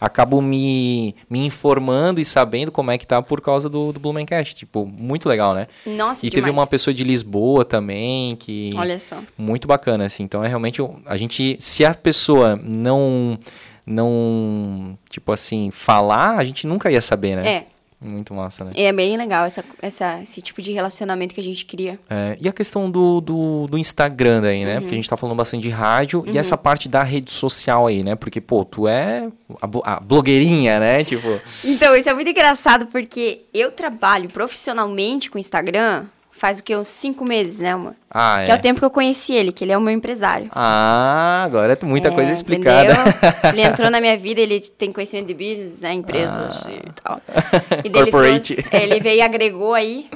acabo 0.00 0.40
me, 0.40 1.14
me 1.28 1.44
informando 1.44 2.20
e 2.20 2.24
sabendo 2.24 2.70
como 2.70 2.90
é 2.90 2.98
que 2.98 3.06
tá 3.06 3.20
por 3.20 3.40
causa 3.40 3.68
do, 3.68 3.92
do 3.92 4.00
Blumencast. 4.00 4.54
Tipo, 4.54 4.86
muito 4.86 5.28
legal, 5.28 5.54
né? 5.54 5.66
Nossa, 5.86 6.24
E 6.24 6.30
teve 6.30 6.42
demais. 6.42 6.58
uma 6.60 6.66
pessoa 6.66 6.94
de 6.94 7.04
Lisboa 7.04 7.64
também, 7.64 8.36
que... 8.36 8.70
Olha 8.76 8.98
só. 9.00 9.18
Muito 9.36 9.66
bacana, 9.66 10.06
assim. 10.06 10.22
Então 10.22 10.44
é 10.44 10.48
realmente 10.48 10.80
a 11.06 11.16
gente, 11.16 11.56
se 11.60 11.84
a 11.84 11.94
pessoa 11.94 12.56
não, 12.62 13.38
não, 13.84 14.98
tipo 15.10 15.32
assim, 15.32 15.70
falar, 15.70 16.36
a 16.38 16.44
gente 16.44 16.66
nunca 16.66 16.90
ia 16.90 17.00
saber, 17.00 17.36
né? 17.36 17.48
É, 17.48 17.66
Muito 18.00 18.32
massa, 18.32 18.64
né? 18.64 18.70
é 18.76 18.92
bem 18.92 19.16
legal 19.16 19.44
essa, 19.44 19.64
essa, 19.82 20.20
esse 20.22 20.40
tipo 20.40 20.62
de 20.62 20.72
relacionamento 20.72 21.34
que 21.34 21.40
a 21.40 21.44
gente 21.44 21.66
cria. 21.66 21.98
É, 22.08 22.36
e 22.40 22.48
a 22.48 22.52
questão 22.52 22.88
do, 22.88 23.20
do, 23.20 23.66
do 23.68 23.76
Instagram 23.76 24.40
daí, 24.40 24.64
né? 24.64 24.76
Uhum. 24.76 24.82
Porque 24.82 24.94
a 24.94 24.98
gente 24.98 25.10
tá 25.10 25.16
falando 25.16 25.36
bastante 25.36 25.62
de 25.62 25.68
rádio 25.68 26.24
e 26.26 26.38
essa 26.38 26.56
parte 26.56 26.88
da 26.88 27.02
rede 27.02 27.32
social 27.32 27.88
aí, 27.88 28.04
né? 28.04 28.14
Porque, 28.14 28.40
pô, 28.40 28.64
tu 28.64 28.86
é 28.86 29.28
a, 29.60 29.94
a 29.96 30.00
blogueirinha, 30.00 30.78
né? 30.78 31.02
Tipo, 31.02 31.40
Então, 31.64 31.96
isso 31.96 32.08
é 32.08 32.14
muito 32.14 32.30
engraçado 32.30 32.86
porque 32.86 33.46
eu 33.52 33.72
trabalho 33.72 34.28
profissionalmente 34.28 35.28
com 35.28 35.36
o 35.36 35.40
Instagram 35.40 36.04
faz 36.38 36.58
o 36.58 36.62
que? 36.62 36.74
Uns 36.76 36.88
cinco 36.88 37.24
meses, 37.24 37.60
né, 37.60 37.72
amor? 37.72 37.94
ah, 38.10 38.42
Que 38.44 38.50
é 38.50 38.54
é. 38.54 38.56
o 38.56 38.60
tempo 38.60 38.78
que 38.80 38.84
eu 38.86 38.90
conheci 38.90 39.34
ele, 39.34 39.52
que 39.52 39.64
ele 39.64 39.72
é 39.72 39.76
o 39.78 39.80
meu 39.80 39.92
empresário. 39.92 40.48
Ah, 40.52 41.42
agora 41.44 41.78
é 41.80 41.86
muita 41.86 42.08
É, 42.08 42.10
coisa 42.10 42.32
explicada. 42.32 42.92
entendeu? 42.92 43.14
Ele 43.52 43.62
entrou 43.62 43.90
na 43.90 44.00
minha 44.00 44.16
vida, 44.16 44.40
ele 44.40 44.60
tem 44.60 44.92
conhecimento 44.92 45.26
de 45.26 45.34
business, 45.34 45.80
né? 45.80 45.92
Empresas 45.92 46.64
Ah. 46.66 46.70
e 46.70 46.90
tal. 47.02 47.20
E 47.84 47.88
ele, 47.88 47.90
Corporate. 48.10 48.54
trouxe- 48.54 48.76
é, 48.76 48.82
ele 48.84 49.00
veio 49.00 49.18
e 49.18 49.22
agregou 49.22 49.74
aí 49.74 50.08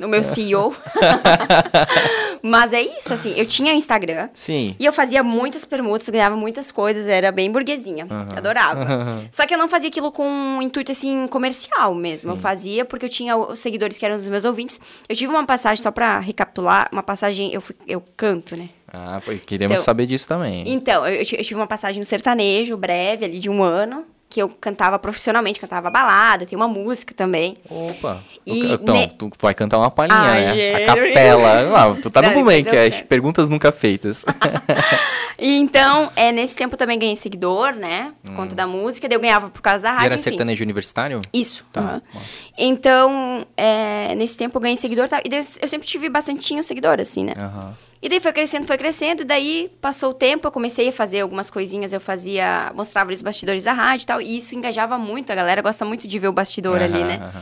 no 0.00 0.08
meu 0.08 0.22
CEO. 0.22 0.74
Mas 2.42 2.72
é 2.72 2.80
isso, 2.80 3.12
assim, 3.12 3.34
eu 3.36 3.44
tinha 3.46 3.74
Instagram. 3.74 4.28
Sim. 4.32 4.74
E 4.78 4.84
eu 4.86 4.92
fazia 4.92 5.22
muitas 5.22 5.64
permutas, 5.64 6.08
ganhava 6.08 6.36
muitas 6.36 6.70
coisas, 6.72 7.06
era 7.06 7.30
bem 7.30 7.50
burguesinha. 7.52 8.06
Adorava. 8.36 9.22
Só 9.30 9.46
que 9.46 9.54
eu 9.54 9.58
não 9.58 9.68
fazia 9.68 9.88
aquilo 9.90 10.10
com 10.10 10.26
um 10.26 10.62
intuito, 10.62 10.90
assim, 10.90 11.26
comercial 11.28 11.94
mesmo. 11.94 12.32
Eu 12.32 12.36
fazia 12.36 12.84
porque 12.84 13.04
eu 13.04 13.10
tinha 13.10 13.36
os 13.36 13.60
seguidores 13.60 13.98
que 13.98 14.06
eram 14.06 14.16
dos 14.16 14.28
meus 14.28 14.44
ouvintes. 14.44 14.80
Eu 15.08 15.14
tive 15.14 15.30
uma 15.32 15.44
passagem, 15.46 15.82
só 15.82 15.90
pra 15.90 16.18
recapitular, 16.18 16.88
uma 16.92 17.02
passagem, 17.02 17.52
eu, 17.52 17.60
fui- 17.60 17.76
eu 17.86 18.02
canto, 18.16 18.56
né? 18.56 18.68
Ah, 18.92 19.20
queremos 19.46 19.72
Então- 19.74 19.84
saber 19.84 20.06
disso 20.06 20.26
também. 20.26 20.64
Então, 20.66 21.06
eu, 21.06 21.16
eu 21.20 21.24
tive 21.24 21.54
uma 21.54 21.66
passagem 21.66 22.00
no 22.00 22.06
sertanejo, 22.06 22.76
breve, 22.76 23.24
ali 23.26 23.38
de 23.38 23.48
um 23.50 23.62
ano, 23.62 24.04
que 24.30 24.40
eu 24.40 24.48
cantava 24.48 24.96
profissionalmente, 24.96 25.58
cantava 25.58 25.90
balada, 25.90 26.46
tem 26.46 26.56
uma 26.56 26.68
música 26.68 27.12
também. 27.12 27.56
Opa. 27.68 28.22
E 28.46 28.72
então, 28.74 28.94
ne- 28.94 29.08
tu 29.08 29.28
vai 29.40 29.52
cantar 29.52 29.76
uma 29.76 29.90
palhinha, 29.90 30.20
né? 30.22 30.54
gente. 30.54 30.82
A 30.84 30.86
capela. 30.86 31.76
Ah, 31.76 31.94
tu 32.00 32.08
tá 32.08 32.22
no 32.22 32.28
Não, 32.28 32.34
eu 32.34 32.44
Blumencast, 32.44 32.90
quero. 32.92 33.06
perguntas 33.08 33.48
nunca 33.48 33.72
feitas. 33.72 34.24
E 35.40 35.56
então, 35.56 36.12
é, 36.14 36.30
nesse 36.30 36.54
tempo 36.54 36.74
eu 36.74 36.78
também 36.78 36.98
ganhei 36.98 37.16
seguidor, 37.16 37.72
né? 37.72 38.12
Por 38.22 38.34
conta 38.34 38.54
da 38.54 38.66
música, 38.66 39.08
daí 39.08 39.16
eu 39.16 39.20
ganhava 39.20 39.48
por 39.48 39.62
causa 39.62 39.84
da 39.84 39.88
Hum. 39.90 39.92
e 39.92 39.96
rádio, 39.96 40.06
era 40.06 40.14
enfim. 40.16 40.22
sertanejo 40.22 40.62
universitário? 40.62 41.20
Isso. 41.32 41.64
Tá, 41.72 41.80
massa. 41.82 42.02
Então, 42.58 43.46
é, 43.56 44.14
nesse 44.14 44.36
tempo 44.36 44.56
eu 44.58 44.60
ganhei 44.60 44.76
seguidor, 44.76 45.08
tá? 45.08 45.20
e 45.24 45.28
daí 45.28 45.40
eu 45.60 45.68
sempre 45.68 45.88
tive 45.88 46.08
bastantinho 46.08 46.62
seguidor, 46.62 47.00
assim, 47.00 47.24
né? 47.24 47.32
Aham. 47.38 47.74
E 48.02 48.08
daí 48.08 48.18
foi 48.20 48.32
crescendo, 48.32 48.66
foi 48.66 48.78
crescendo, 48.78 49.22
e 49.22 49.24
daí 49.24 49.70
passou 49.80 50.10
o 50.10 50.14
tempo, 50.14 50.46
eu 50.46 50.52
comecei 50.52 50.88
a 50.88 50.92
fazer 50.92 51.20
algumas 51.20 51.50
coisinhas, 51.50 51.92
eu 51.92 52.00
fazia, 52.00 52.72
mostrava 52.74 53.12
os 53.12 53.20
bastidores 53.20 53.64
da 53.64 53.72
rádio 53.74 54.04
e 54.04 54.06
tal, 54.06 54.20
e 54.22 54.36
isso 54.38 54.54
engajava 54.54 54.96
muito, 54.96 55.30
a 55.30 55.34
galera 55.34 55.60
gosta 55.60 55.84
muito 55.84 56.08
de 56.08 56.18
ver 56.18 56.28
o 56.28 56.32
bastidor 56.32 56.80
ali, 56.80 56.94
Aham, 57.02 57.06
né? 57.06 57.32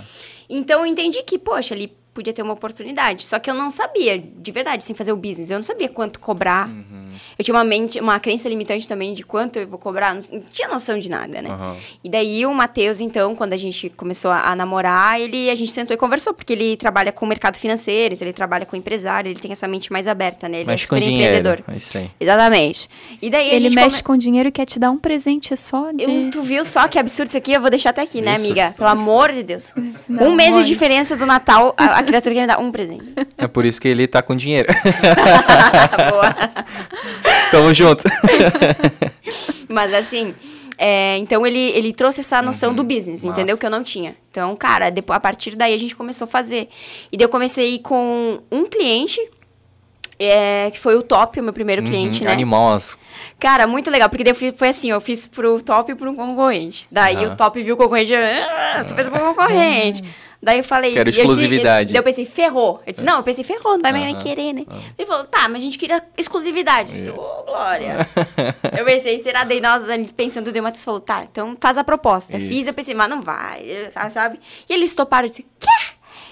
Então 0.50 0.80
eu 0.80 0.86
entendi 0.86 1.22
que, 1.22 1.38
poxa, 1.38 1.74
ali 1.74 1.92
podia 2.14 2.32
ter 2.32 2.42
uma 2.42 2.52
oportunidade. 2.54 3.24
Só 3.24 3.38
que 3.38 3.48
eu 3.50 3.54
não 3.54 3.70
sabia, 3.70 4.18
de 4.18 4.50
verdade, 4.50 4.82
sem 4.84 4.94
fazer 4.94 5.12
o 5.12 5.16
business, 5.16 5.50
eu 5.50 5.58
não 5.58 5.62
sabia 5.62 5.88
quanto 5.88 6.18
cobrar. 6.18 6.68
Uhum. 6.68 7.08
Eu 7.38 7.44
tinha 7.44 7.54
uma 7.54 7.64
mente, 7.64 8.00
uma 8.00 8.18
crença 8.20 8.48
limitante 8.48 8.86
também 8.88 9.12
de 9.14 9.22
quanto 9.24 9.58
eu 9.58 9.66
vou 9.66 9.78
cobrar, 9.78 10.14
não, 10.14 10.22
não 10.32 10.40
tinha 10.40 10.68
noção 10.68 10.98
de 10.98 11.08
nada, 11.10 11.40
né? 11.42 11.48
Aham. 11.50 11.76
E 12.02 12.08
daí 12.08 12.44
o 12.46 12.52
Matheus, 12.54 13.00
então, 13.00 13.34
quando 13.34 13.52
a 13.52 13.56
gente 13.56 13.88
começou 13.90 14.30
a, 14.30 14.50
a 14.50 14.56
namorar, 14.56 15.20
ele 15.20 15.50
a 15.50 15.54
gente 15.54 15.70
sentou 15.72 15.94
e 15.94 15.96
conversou, 15.96 16.32
porque 16.34 16.52
ele 16.52 16.76
trabalha 16.76 17.10
com 17.12 17.24
o 17.24 17.28
mercado 17.28 17.56
financeiro, 17.56 18.14
então 18.14 18.26
ele 18.26 18.32
trabalha 18.32 18.64
com 18.66 18.76
empresário, 18.76 19.28
ele 19.30 19.38
tem 19.40 19.50
essa 19.52 19.66
mente 19.68 19.92
mais 19.92 20.06
aberta, 20.06 20.48
né? 20.48 20.58
Ele 20.58 20.66
Mexe 20.66 20.84
é 20.84 20.88
com 20.88 20.96
super 20.96 21.08
dinheiro. 21.08 21.36
empreendedor. 21.36 21.64
É 21.68 21.98
aí. 21.98 22.10
Exatamente. 22.20 22.88
E 23.20 23.30
daí 23.30 23.50
a 23.50 23.54
Ele 23.54 23.60
gente 23.60 23.74
mexe 23.74 24.02
come- 24.02 24.16
com 24.16 24.16
dinheiro 24.18 24.48
e 24.48 24.52
quer 24.52 24.64
te 24.64 24.78
dar 24.78 24.90
um 24.90 24.98
presente 24.98 25.56
só 25.56 25.90
de. 25.92 26.04
eu, 26.04 26.30
tu 26.30 26.42
viu 26.42 26.64
só 26.64 26.86
que 26.88 26.98
absurdo 26.98 27.28
isso 27.28 27.38
aqui? 27.38 27.52
Eu 27.52 27.60
vou 27.60 27.70
deixar 27.70 27.90
até 27.90 28.02
aqui, 28.02 28.20
né, 28.20 28.34
Isso. 28.34 28.44
amiga? 28.44 28.72
Pelo 28.76 28.88
amor 28.88 29.32
de 29.32 29.42
Deus. 29.42 29.72
Não, 30.08 30.28
um 30.28 30.34
mês 30.34 30.50
mãe. 30.50 30.62
de 30.62 30.68
diferença 30.68 31.16
do 31.16 31.26
Natal, 31.26 31.74
a, 31.76 31.97
a 31.98 32.02
criatura 32.02 32.34
quer 32.34 32.40
me 32.42 32.46
dar 32.46 32.58
um 32.60 32.70
presente. 32.70 33.04
É 33.36 33.46
por 33.46 33.64
isso 33.64 33.80
que 33.80 33.88
ele 33.88 34.06
tá 34.06 34.22
com 34.22 34.34
dinheiro. 34.36 34.68
Boa. 36.10 36.34
Tamo 37.50 37.72
junto. 37.74 38.04
Mas 39.68 39.92
assim, 39.94 40.34
é, 40.76 41.16
então 41.18 41.46
ele, 41.46 41.58
ele 41.70 41.92
trouxe 41.92 42.20
essa 42.20 42.40
noção 42.42 42.74
do 42.74 42.82
business, 42.84 43.24
Massa. 43.24 43.28
entendeu? 43.28 43.56
Que 43.58 43.66
eu 43.66 43.70
não 43.70 43.82
tinha. 43.82 44.14
Então, 44.30 44.54
cara, 44.56 44.90
depois, 44.90 45.16
a 45.16 45.20
partir 45.20 45.56
daí 45.56 45.74
a 45.74 45.78
gente 45.78 45.94
começou 45.96 46.24
a 46.26 46.28
fazer. 46.28 46.68
E 47.10 47.16
daí 47.16 47.24
eu 47.24 47.28
comecei 47.28 47.78
com 47.78 48.40
um 48.50 48.64
cliente, 48.66 49.20
é, 50.18 50.70
que 50.70 50.78
foi 50.78 50.94
o 50.96 51.02
Top, 51.02 51.38
o 51.38 51.42
meu 51.42 51.52
primeiro 51.52 51.82
cliente, 51.82 52.20
Uhum, 52.20 52.26
né? 52.26 52.32
Animal, 52.32 52.74
as- 52.74 52.98
Cara, 53.40 53.66
muito 53.66 53.90
legal, 53.90 54.08
porque 54.08 54.24
daí 54.24 54.34
fiz- 54.34 54.54
foi 54.56 54.68
assim, 54.68 54.90
eu 54.90 55.00
fiz 55.00 55.26
pro 55.26 55.60
Top 55.62 55.90
e 55.90 55.94
pro 55.94 56.14
concorrente. 56.14 56.86
Daí 56.90 57.16
Aham. 57.24 57.32
o 57.32 57.36
Top 57.36 57.60
viu 57.62 57.74
o 57.74 57.78
concorrente, 57.78 58.14
ah, 58.14 58.84
tu 58.86 58.94
fez 58.94 59.08
pro 59.08 59.18
concorrente. 59.20 60.02
Daí 60.40 60.58
eu 60.58 60.64
falei... 60.64 60.92
Quero 60.92 61.10
exclusividade. 61.10 61.92
daí 61.92 61.98
eu 61.98 62.04
pensei, 62.04 62.24
ferrou. 62.24 62.80
Eu 62.86 62.92
disse, 62.92 63.04
não, 63.04 63.16
eu 63.16 63.22
pensei, 63.22 63.42
ferrou, 63.42 63.74
não 63.74 63.82
vai 63.82 63.92
mais 63.92 64.22
querer, 64.22 64.52
né? 64.52 64.64
Ele 64.96 65.06
falou, 65.06 65.24
tá, 65.24 65.48
mas 65.48 65.56
a 65.56 65.64
gente 65.64 65.78
queria 65.78 66.02
exclusividade. 66.16 66.92
Eu 66.92 66.96
disse, 66.96 67.10
ô, 67.10 67.42
Glória. 67.44 68.06
eu 68.78 68.84
pensei, 68.84 69.18
será? 69.18 69.44
Daí 69.44 69.60
nós 69.60 69.82
pensando, 70.16 70.48
o 70.48 70.62
Matheus 70.62 70.84
falou, 70.84 71.00
tá, 71.00 71.26
então 71.30 71.56
faz 71.60 71.76
a 71.76 71.84
proposta. 71.84 72.36
Isso. 72.36 72.46
Fiz, 72.46 72.66
eu 72.66 72.74
pensei, 72.74 72.94
mas 72.94 73.10
não 73.10 73.20
vai, 73.20 73.90
sabe? 74.12 74.38
E 74.68 74.72
eles 74.72 74.94
toparam, 74.94 75.26
eu 75.26 75.30
disse, 75.30 75.46
quê? 75.58 75.68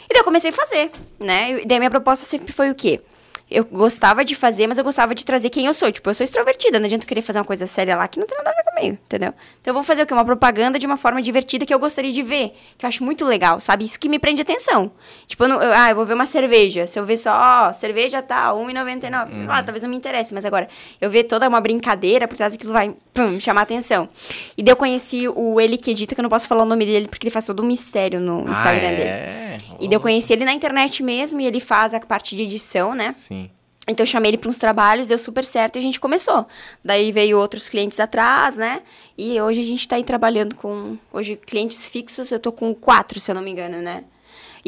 E 0.09 0.15
daí 0.15 0.21
eu 0.21 0.25
comecei 0.25 0.51
a 0.51 0.53
fazer, 0.53 0.91
né? 1.19 1.63
E 1.63 1.67
daí 1.67 1.79
minha 1.79 1.91
proposta 1.91 2.25
sempre 2.25 2.53
foi 2.53 2.71
o 2.71 2.75
quê? 2.75 3.01
Eu 3.49 3.65
gostava 3.65 4.25
de 4.25 4.35
fazer, 4.35 4.67
mas 4.67 4.77
eu 4.77 4.83
gostava 4.83 5.15
de 5.15 5.25
trazer 5.25 5.51
quem 5.51 5.67
eu 5.67 5.75
sou. 5.75 5.93
Tipo, 5.93 6.11
eu 6.11 6.15
sou 6.15 6.25
extrovertida, 6.25 6.79
não 6.79 6.87
adianta 6.87 7.05
eu 7.05 7.09
querer 7.09 7.23
fazer 7.23 7.39
uma 7.39 7.45
coisa 7.45 7.67
séria 7.67 7.97
lá 7.97 8.09
que 8.09 8.19
não 8.19 8.27
tem 8.27 8.37
nada 8.37 8.51
a 8.51 8.53
ver 8.53 8.67
meio, 8.81 8.93
entendeu? 8.95 9.33
Então 9.61 9.71
eu 9.71 9.75
vou 9.75 9.83
fazer 9.83 10.03
o 10.03 10.07
quê? 10.07 10.13
Uma 10.13 10.25
propaganda 10.25 10.79
de 10.79 10.87
uma 10.87 10.97
forma 10.97 11.23
divertida 11.23 11.65
que 11.65 11.73
eu 11.73 11.79
gostaria 11.79 12.13
de 12.13 12.23
ver, 12.23 12.55
que 12.77 12.85
eu 12.85 12.89
acho 12.89 13.03
muito 13.03 13.25
legal, 13.25 13.59
sabe? 13.61 13.85
Isso 13.85 13.99
que 13.99 14.09
me 14.09 14.19
prende 14.19 14.43
atenção. 14.43 14.93
Tipo, 15.27 15.45
eu 15.45 15.49
não, 15.49 15.63
eu, 15.63 15.73
ah, 15.73 15.91
eu 15.91 15.97
vou 15.97 16.05
ver 16.05 16.15
uma 16.15 16.27
cerveja. 16.27 16.87
Se 16.87 16.99
eu 16.99 17.07
ver 17.07 17.19
só, 17.19 17.33
ó, 17.33 17.73
cerveja 17.73 18.23
tá 18.23 18.53
R$1,99, 18.53 19.33
sei 19.33 19.47
lá, 19.47 19.63
talvez 19.63 19.83
não 19.83 19.91
me 19.91 19.97
interesse, 19.97 20.35
mas 20.35 20.45
agora 20.45 20.69
eu 21.01 21.11
ver 21.11 21.25
toda 21.25 21.49
uma 21.49 21.61
brincadeira, 21.61 22.29
por 22.29 22.37
trás 22.37 22.55
aquilo 22.55 22.73
vai 22.73 22.95
pum, 23.17 23.41
chamar 23.41 23.63
atenção. 23.63 24.09
E 24.57 24.63
daí 24.63 24.73
eu 24.73 24.77
conheci 24.77 25.27
o 25.27 25.59
ele 25.59 25.79
que 25.79 25.91
edita, 25.91 26.15
que 26.15 26.21
eu 26.21 26.23
não 26.23 26.29
posso 26.29 26.47
falar 26.47 26.63
o 26.63 26.67
nome 26.67 26.85
dele 26.85 27.09
porque 27.09 27.27
ele 27.27 27.33
faz 27.33 27.47
todo 27.47 27.63
um 27.63 27.67
mistério 27.67 28.21
no 28.21 28.49
Instagram 28.51 28.89
ah, 28.89 28.91
dele. 28.91 29.03
é? 29.03 29.59
E 29.81 29.89
daí 29.89 29.97
eu 29.97 30.01
conheci 30.01 30.35
ele 30.35 30.45
na 30.45 30.53
internet 30.53 31.03
mesmo 31.03 31.41
e 31.41 31.47
ele 31.47 31.59
faz 31.59 31.95
a 31.95 32.01
parte 32.01 32.37
de 32.37 32.43
edição, 32.43 32.95
né? 32.95 33.15
Sim. 33.17 33.51
Então 33.89 34.03
eu 34.03 34.07
chamei 34.07 34.31
ele 34.31 34.39
para 34.39 34.51
uns 34.51 34.59
trabalhos, 34.59 35.07
deu 35.07 35.17
super 35.17 35.45
certo 35.45 35.77
e 35.77 35.79
a 35.79 35.83
gente 35.83 35.99
começou. 35.99 36.47
Daí 36.85 37.13
veio 37.13 37.39
outros 37.39 37.69
clientes 37.69 37.99
atrás, 38.01 38.57
né? 38.57 38.83
E 39.17 39.41
hoje 39.41 39.61
a 39.61 39.65
gente 39.65 39.81
está 39.81 39.97
aí 39.97 40.05
trabalhando 40.05 40.55
com. 40.55 40.99
Hoje, 41.13 41.37
clientes 41.37 41.89
fixos, 41.89 42.31
eu 42.31 42.41
tô 42.41 42.51
com 42.51 42.75
quatro, 42.75 43.21
se 43.21 43.31
eu 43.31 43.35
não 43.35 43.43
me 43.43 43.51
engano, 43.51 43.79
né? 43.79 44.05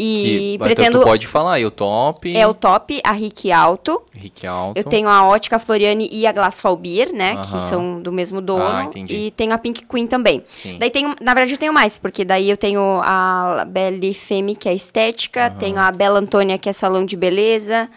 E 0.01 0.53
que, 0.53 0.59
pretendo. 0.63 1.01
Tu 1.01 1.05
pode 1.05 1.27
falar 1.27 1.55
aí, 1.55 1.67
o 1.67 1.73
top. 1.73 2.33
É 2.37 2.47
o 2.47 2.55
top, 2.55 3.01
a 3.03 3.11
Rick 3.11 3.51
Alto. 3.51 4.01
Rick 4.15 4.47
Alto. 4.47 4.79
Eu 4.79 4.85
tenho 4.85 5.09
a 5.09 5.27
Ótica 5.27 5.59
Floriane 5.59 6.09
e 6.13 6.25
a 6.25 6.31
Glass 6.31 6.61
Falbir, 6.61 7.13
né? 7.13 7.33
Aham. 7.33 7.43
Que 7.43 7.63
são 7.65 8.01
do 8.01 8.13
mesmo 8.13 8.41
dono. 8.41 8.63
Ah, 8.63 8.85
entendi. 8.85 9.17
e 9.17 9.31
tenho 9.33 9.53
a 9.53 9.59
Pink 9.59 9.85
Queen 9.87 10.07
também. 10.07 10.41
Sim. 10.45 10.79
Daí 10.79 10.89
tenho, 10.89 11.17
na 11.21 11.35
verdade, 11.35 11.55
eu 11.55 11.59
tenho 11.59 11.73
mais, 11.73 11.97
porque 11.97 12.25
daí 12.25 12.49
eu 12.49 12.57
tenho 12.57 13.01
a 13.03 13.67
Belle 13.67 14.15
Femme, 14.15 14.55
que 14.55 14.69
é 14.69 14.75
estética, 14.75 15.51
tenho 15.51 15.81
a 15.81 15.91
Bela 15.91 16.21
Antônia, 16.21 16.59
que 16.59 16.69
é 16.69 16.73
salão 16.73 17.05
de 17.05 17.17
beleza. 17.17 17.91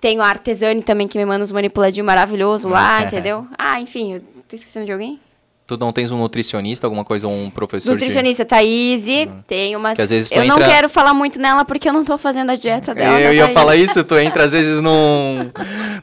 Tenho 0.00 0.22
a 0.22 0.28
Artesane 0.28 0.82
também, 0.82 1.06
que 1.06 1.18
me 1.18 1.26
manda 1.26 1.44
uns 1.44 1.52
manipuladinhos 1.52 2.06
maravilhosos 2.06 2.70
lá, 2.70 3.02
entendeu? 3.04 3.46
Ah, 3.58 3.78
enfim, 3.78 4.14
eu 4.14 4.20
tô 4.48 4.56
esquecendo 4.56 4.86
de 4.86 4.92
alguém? 4.92 5.20
Tu 5.68 5.76
não 5.76 5.92
tens 5.92 6.12
um 6.12 6.18
nutricionista, 6.18 6.86
alguma 6.86 7.04
coisa, 7.04 7.26
um 7.26 7.50
professor 7.50 7.88
de- 7.88 7.94
Nutricionista 7.94 8.44
Thaís, 8.44 9.04
tem 9.48 9.74
umas. 9.74 9.96
Que 9.96 10.02
às 10.02 10.10
vezes 10.10 10.30
eu 10.30 10.44
não 10.44 10.58
entra- 10.58 10.68
quero 10.68 10.88
falar 10.88 11.12
muito 11.12 11.40
nela 11.40 11.64
porque 11.64 11.88
eu 11.88 11.92
não 11.92 12.04
tô 12.04 12.16
fazendo 12.16 12.50
a 12.50 12.54
dieta 12.54 12.94
dela. 12.94 13.20
Eu 13.20 13.34
ia 13.34 13.42
Thaís? 13.42 13.54
falar 13.54 13.74
isso, 13.74 14.04
tu 14.04 14.16
entra 14.16 14.44
às 14.44 14.52
vezes 14.52 14.80
num, 14.80 15.50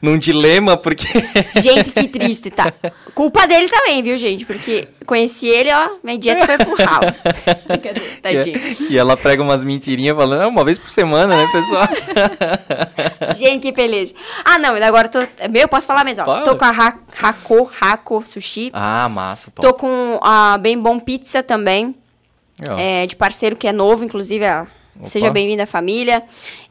num 0.02 0.18
dilema, 0.18 0.76
porque... 0.76 1.06
Gente, 1.62 1.92
que 1.92 2.06
triste, 2.08 2.50
tá? 2.50 2.70
Culpa 3.14 3.46
dele 3.46 3.68
também, 3.70 4.02
viu, 4.02 4.18
gente? 4.18 4.44
Porque 4.44 4.86
conheci 5.06 5.46
ele, 5.46 5.70
ó, 5.72 5.92
minha 6.02 6.18
dieta 6.18 6.44
foi 6.44 6.58
pro 6.58 6.74
ralo. 6.84 7.06
Brincadeira, 7.66 8.16
tadinho. 8.20 8.60
e 8.90 8.98
ela 8.98 9.16
prega 9.16 9.42
umas 9.42 9.64
mentirinhas 9.64 10.14
falando, 10.14 10.42
"Ah, 10.42 10.48
uma 10.48 10.62
vez 10.64 10.78
por 10.78 10.90
semana, 10.90 11.36
né, 11.38 11.48
pessoal? 11.50 11.88
Gente, 13.36 13.62
que 13.62 13.72
peleja. 13.72 14.14
Ah, 14.44 14.58
não, 14.58 14.74
agora 14.76 15.06
eu 15.08 15.10
tô. 15.10 15.18
é 15.38 15.48
Meu, 15.48 15.62
eu 15.62 15.68
posso 15.68 15.86
falar 15.86 16.04
mesmo, 16.04 16.22
ó. 16.22 16.26
Fala. 16.26 16.44
Tô 16.44 16.56
com 16.56 16.64
a 16.64 16.68
Hako, 17.22 17.70
Hako 17.80 18.24
Sushi. 18.26 18.70
ah, 18.72 19.08
massa, 19.08 19.50
top. 19.54 19.68
Tô 19.68 19.74
com 19.74 20.18
a 20.22 20.58
Bem 20.58 20.78
Bom 20.78 20.98
Pizza 20.98 21.42
também. 21.42 21.94
É, 22.78 23.04
de 23.06 23.16
parceiro 23.16 23.56
que 23.56 23.66
é 23.66 23.72
novo, 23.72 24.04
inclusive, 24.04 24.44
ó, 24.48 24.66
Opa. 24.96 25.06
seja 25.08 25.30
bem-vinda 25.30 25.66
família. 25.66 26.22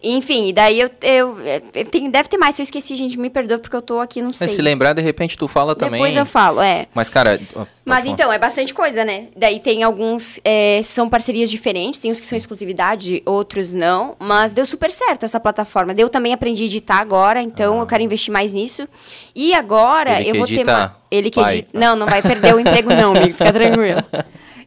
Enfim, 0.02 0.48
e 0.50 0.54
daí 0.54 0.80
eu, 0.82 0.90
eu, 1.02 1.38
eu 1.74 1.86
tenho- 1.86 2.12
deve 2.12 2.28
ter 2.28 2.38
mais, 2.38 2.56
se 2.56 2.62
eu 2.62 2.64
esqueci, 2.64 2.96
gente, 2.96 3.18
me 3.18 3.30
perdoa 3.30 3.58
porque 3.58 3.76
eu 3.76 3.82
tô 3.82 4.00
aqui, 4.00 4.22
não 4.22 4.34
sei. 4.34 4.46
Mas 4.48 4.56
se 4.56 4.62
lembrar, 4.62 4.94
de 4.94 5.02
repente 5.02 5.38
tu 5.38 5.48
fala 5.48 5.76
também. 5.76 5.94
Depois 6.02 6.16
eu 6.16 6.26
falo, 6.26 6.62
é. 6.62 6.88
Mas, 6.94 7.10
cara... 7.10 7.40
Mas 7.86 8.06
então, 8.06 8.32
é 8.32 8.40
bastante 8.40 8.74
coisa, 8.74 9.04
né? 9.06 9.26
Daí 9.36 9.60
tem 9.60 9.84
alguns, 9.84 10.40
é, 10.44 10.82
são 10.84 11.10
parcerias 11.10 11.50
diferentes, 11.50 12.00
tem 12.00 12.12
uns 12.12 12.20
que 12.20 12.26
são 12.26 12.38
exclusividade, 12.38 13.22
outros 13.26 13.74
não. 13.74 14.16
Mas 14.20 14.54
deu 14.54 14.66
super 14.66 14.92
certo 14.92 15.24
essa 15.26 15.40
plataforma. 15.40 15.94
Eu 15.98 16.08
também 16.10 16.34
aprendi 16.34 16.64
a 16.64 16.66
editar 16.66 17.00
agora, 17.00 17.42
então 17.42 17.80
eu 17.80 17.86
quero 17.88 18.04
investir 18.04 18.32
mais 18.34 18.54
nisso. 18.54 18.88
E 19.36 19.54
agora 19.54 20.16
Ah. 20.16 20.22
Ele 20.22 20.30
eu 20.32 20.36
vou 20.36 20.48
ter. 20.48 20.66
Ele 21.12 21.30
que 21.30 21.40
vai. 21.40 21.60
edita. 21.60 21.78
Não, 21.78 21.96
não 21.96 22.08
vai 22.08 22.22
perder 22.22 22.56
o 22.56 22.60
emprego 22.60 22.90
não, 22.94 23.16
amigo, 23.16 23.34
fica 23.34 23.52
tranquilo. 23.54 24.04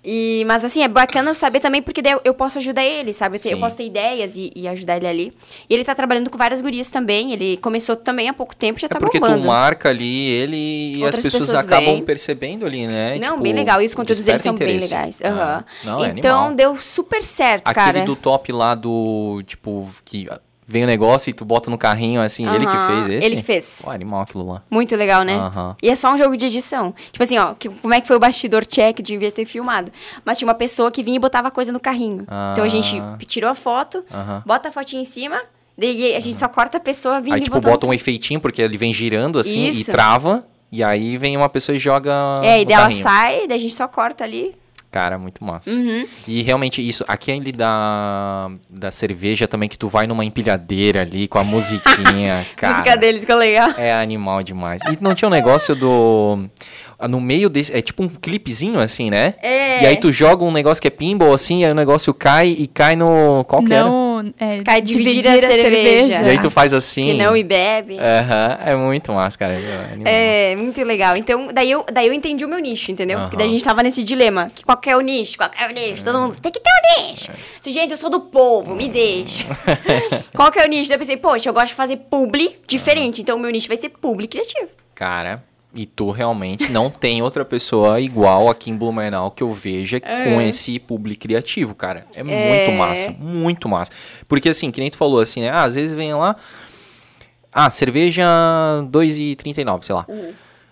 E, 0.05 0.45
mas 0.47 0.65
assim, 0.65 0.83
é 0.83 0.89
bacana 0.89 1.35
saber 1.35 1.61
também, 1.61 1.83
porque 1.83 2.01
daí 2.03 2.17
eu, 2.25 2.35
posso 2.35 2.59
ajudar 2.59 2.85
ele, 2.85 3.13
sabe? 3.13 3.37
Eu, 3.37 3.41
te- 3.41 3.49
eu 3.51 3.59
posso 3.59 3.77
ter 3.79 3.85
ideias 3.85 4.37
e, 4.37 4.51
e 4.55 4.69
ajudar 4.69 4.97
ele 4.97 5.07
ali. 5.07 5.33
E 5.69 5.75
ele 5.75 5.85
tá 5.85 5.95
trabalhando 5.95 6.31
com 6.31 6.39
várias 6.39 6.61
gurias 6.61 6.91
também. 6.91 7.33
Ele 7.33 7.57
começou 7.59 7.97
também 7.97 8.29
há 8.29 8.33
pouco 8.33 8.55
tempo, 8.55 8.79
já 8.79 8.87
É 8.87 8.89
tá 8.89 8.99
porque 8.99 9.19
bombando. 9.19 9.43
tu 9.43 9.47
marca 9.47 9.89
ali 9.89 10.29
ele 10.29 10.93
e 10.97 11.03
Outras 11.05 11.19
as 11.19 11.33
pessoas, 11.33 11.47
pessoas 11.47 11.65
acabam 11.65 12.01
percebendo 12.03 12.65
ali, 12.67 12.87
né? 12.87 13.19
Não, 13.19 13.33
Tipo, 13.33 13.43
bem 13.43 13.53
legal. 13.53 13.83
E 13.83 13.87
os 13.87 13.95
conteúdos 13.95 14.25
deles 14.25 14.41
são 14.43 14.55
desperta 14.55 14.73
bem 14.79 14.85
interesse. 14.85 15.23
legais. 15.23 15.23
Ah, 15.23 15.29
Aham. 15.29 15.65
não, 15.85 16.05
é 16.05 16.09
então 16.17 16.39
animal. 16.47 16.55
deu 16.57 16.77
super 16.77 17.25
certo, 17.25 17.69
Aquele 17.69 17.93
cara. 17.93 18.05
do 18.05 18.17
top 18.17 18.53
lá 18.53 18.75
do, 18.75 19.43
tipo, 19.47 19.89
que 20.05 20.29
vem 20.67 20.85
o 20.85 20.87
negócio 20.87 21.31
e 21.31 21.33
tu 21.33 21.45
bota 21.45 21.71
no 21.71 21.79
carrinho, 21.79 22.21
assim, 22.21 22.47
ele 22.49 22.67
que 22.67 22.77
fez 22.87 23.09
esse? 23.09 23.27
ele 23.27 23.37
que 23.37 23.43
fez. 23.43 23.83
Pô, 23.85 23.91
animal 23.91 24.23
aquilo 24.23 24.47
lá. 24.47 24.63
Muito 24.71 24.95
legal, 24.97 25.23
né? 25.23 25.35
E 25.83 25.89
é 25.89 25.95
só 25.95 26.13
um 26.13 26.19
jogo 26.19 26.37
de 26.37 26.47
edição. 26.47 26.95
Tipo 27.13 27.23
assim, 27.23 27.39
ó, 27.39 27.55
que- 27.55 27.69
como 27.69 27.95
é 27.95 28.01
que 28.01 28.07
foi 28.07 28.17
o 28.17 28.21
bastidor 28.21 28.67
check? 28.67 29.01
Devia 29.01 29.31
ter 29.31 29.45
filmado. 29.45 29.93
Mas 30.25 30.39
tinha 30.39 30.49
uma 30.49 30.55
pessoa 30.55 30.91
que 30.91 31.03
vinha 31.03 31.17
e 31.17 31.21
botava 31.21 31.51
coisa 31.51 31.71
no 31.73 31.79
carrinho. 31.81 32.27
Então 32.53 32.65
a 32.65 32.69
gente 32.69 32.99
Ah. 32.99 33.17
tirou 33.27 33.51
a 33.51 33.55
foto, 33.55 34.05
bota 34.45 34.69
a 34.69 34.73
fotinha 34.73 35.03
em 35.03 35.05
cima, 35.05 35.41
daí 35.79 36.15
a 36.17 36.21
gente 36.21 36.39
só 36.39 36.49
corta 36.49 36.79
a 36.79 36.81
pessoa 36.81 37.21
vindo 37.21 37.35
Aí, 37.35 37.41
e 37.41 37.45
tipo, 37.45 37.61
bota 37.61 37.87
um 37.87 37.93
efeitinho, 37.95 38.41
porque 38.41 38.61
ele 38.63 38.77
vem 38.77 38.93
girando, 38.93 39.39
assim, 39.39 39.69
Isso. 39.69 39.83
e 39.83 39.93
trava. 39.93 40.45
E 40.73 40.83
aí 40.83 41.17
vem 41.17 41.37
uma 41.37 41.49
pessoa 41.49 41.77
e 41.77 41.79
joga 41.79 42.35
É, 42.43 42.57
e 42.61 42.65
no 42.65 42.67
daí 42.67 42.75
ela 42.75 42.83
carrinho. 42.87 43.03
sai, 43.03 43.47
daí 43.47 43.57
a 43.57 43.61
gente 43.61 43.73
só 43.75 43.87
corta 43.87 44.25
ali. 44.25 44.53
Cara, 44.97 45.19
muito 45.19 45.45
massa. 45.45 45.69
Uhum. 45.69 46.07
E 46.27 46.41
realmente 46.41 46.81
isso, 46.81 47.05
aquele 47.07 47.53
da, 47.53 48.51
da 48.71 48.91
cerveja 48.91 49.47
também, 49.47 49.69
que 49.69 49.77
tu 49.77 49.89
vai 49.89 50.07
numa 50.07 50.25
empilhadeira 50.25 51.03
ali 51.03 51.29
com 51.29 51.39
a 51.39 51.45
musiquinha, 51.45 52.41
A 52.41 52.45
cara. 52.57 52.73
música 52.79 52.97
deles 52.97 53.21
ficou 53.21 53.37
legal. 53.37 53.73
É 53.77 53.93
animal 53.93 54.43
demais. 54.43 54.81
E 54.91 54.97
não 55.03 55.15
tinha 55.15 55.29
um 55.29 55.31
negócio 55.31 55.77
do. 55.77 56.49
No 57.11 57.21
meio 57.21 57.51
desse. 57.51 57.77
É 57.77 57.83
tipo 57.83 58.03
um 58.03 58.09
clipezinho 58.09 58.81
assim, 58.81 59.11
né? 59.11 59.35
É. 59.43 59.83
E 59.83 59.87
aí 59.87 59.97
tu 59.99 60.11
joga 60.11 60.43
um 60.43 60.51
negócio 60.51 60.81
que 60.81 60.89
é 60.89 60.91
pinball 60.91 61.35
assim, 61.35 61.63
aí 61.63 61.71
o 61.71 61.75
negócio 61.75 62.15
cai 62.15 62.49
e 62.49 62.67
cai 62.67 62.97
no. 62.97 63.45
Qual 63.45 63.63
que 63.63 63.75
era? 63.75 63.85
É, 64.39 64.63
Cai 64.63 64.81
dividir 64.81 65.27
a 65.29 65.39
cerveja. 65.39 66.23
E 66.25 66.31
aí 66.31 66.41
tu 66.41 66.51
faz 66.51 66.73
assim. 66.73 67.07
Que 67.07 67.15
não 67.15 67.37
e 67.37 67.43
bebe. 67.43 67.99
Aham, 67.99 68.59
é 68.65 68.77
muito 68.77 69.13
massa, 69.13 69.39
cara. 69.39 69.55
É. 70.05 70.53
É, 70.53 70.57
muito 70.57 70.83
legal. 70.83 71.17
Então, 71.17 71.49
daí 71.53 71.71
eu, 71.71 71.85
daí 71.93 72.07
eu 72.07 72.13
entendi 72.13 72.45
o 72.45 72.49
meu 72.49 72.59
nicho, 72.59 72.91
entendeu? 72.91 73.21
Porque 73.21 73.37
daí 73.37 73.47
a 73.47 73.51
gente 73.51 73.65
tava 73.65 73.83
nesse 73.83 74.03
dilema. 74.03 74.51
Que 74.55 74.65
qual 74.65 74.77
que 74.79 74.91
é 74.91 74.97
o 74.97 75.01
nicho? 75.01 75.37
Qual 75.37 75.51
que 75.51 75.63
é 75.63 75.69
o 75.69 75.73
nicho? 75.73 76.05
Todo 76.05 76.19
mundo 76.19 76.37
tem 76.41 76.53
que 76.53 76.61
ter 76.61 76.71
um 76.71 77.11
nicho. 77.11 77.31
Se, 77.61 77.71
gente, 77.71 77.91
eu 77.91 77.97
sou 77.97 78.11
do 78.11 78.21
povo, 78.21 78.75
me 78.75 78.89
deixa. 78.89 79.45
qual 80.35 80.51
que 80.51 80.59
é 80.59 80.65
o 80.65 80.69
nicho? 80.69 80.89
Daí 80.89 80.97
eu 80.97 80.99
pensei, 81.01 81.17
poxa, 81.17 81.49
eu 81.49 81.55
gosto 81.55 81.69
de 81.69 81.75
fazer 81.75 81.97
publi 81.97 82.59
diferente. 82.67 83.21
Então, 83.21 83.37
o 83.37 83.41
meu 83.41 83.51
nicho 83.51 83.69
vai 83.69 83.77
ser 83.77 83.89
publi 83.89 84.27
criativo. 84.29 84.69
Cara, 84.95 85.43
e 85.77 85.87
tu 85.87 86.11
realmente 86.11 86.73
não 86.73 86.91
tem 86.91 87.23
outra 87.23 87.45
pessoa 87.45 88.01
igual 88.01 88.49
aqui 88.49 88.71
em 88.71 88.77
Blumenau 88.77 89.31
que 89.31 89.43
eu 89.43 89.53
veja 89.53 90.01
com 90.01 90.41
esse 90.41 90.79
publi 90.79 91.17
criativo, 91.17 91.75
cara. 91.75 92.07
É, 92.15 92.23
muito 92.23 92.73
massa, 92.73 93.11
muito 93.19 93.69
massa. 93.69 93.93
Porque 94.27 94.49
assim, 94.49 94.71
que 94.71 94.81
nem 94.81 94.91
tu 94.91 94.97
falou 94.97 95.21
assim, 95.21 95.43
né? 95.43 95.51
Ah, 95.51 95.65
às 95.65 95.75
vezes 95.75 95.95
vem 95.95 96.15
lá. 96.15 96.35
Ah, 97.53 97.71
cerveja 97.71 98.27
2,39, 98.91 99.83
sei 99.83 99.95
lá. 99.95 100.07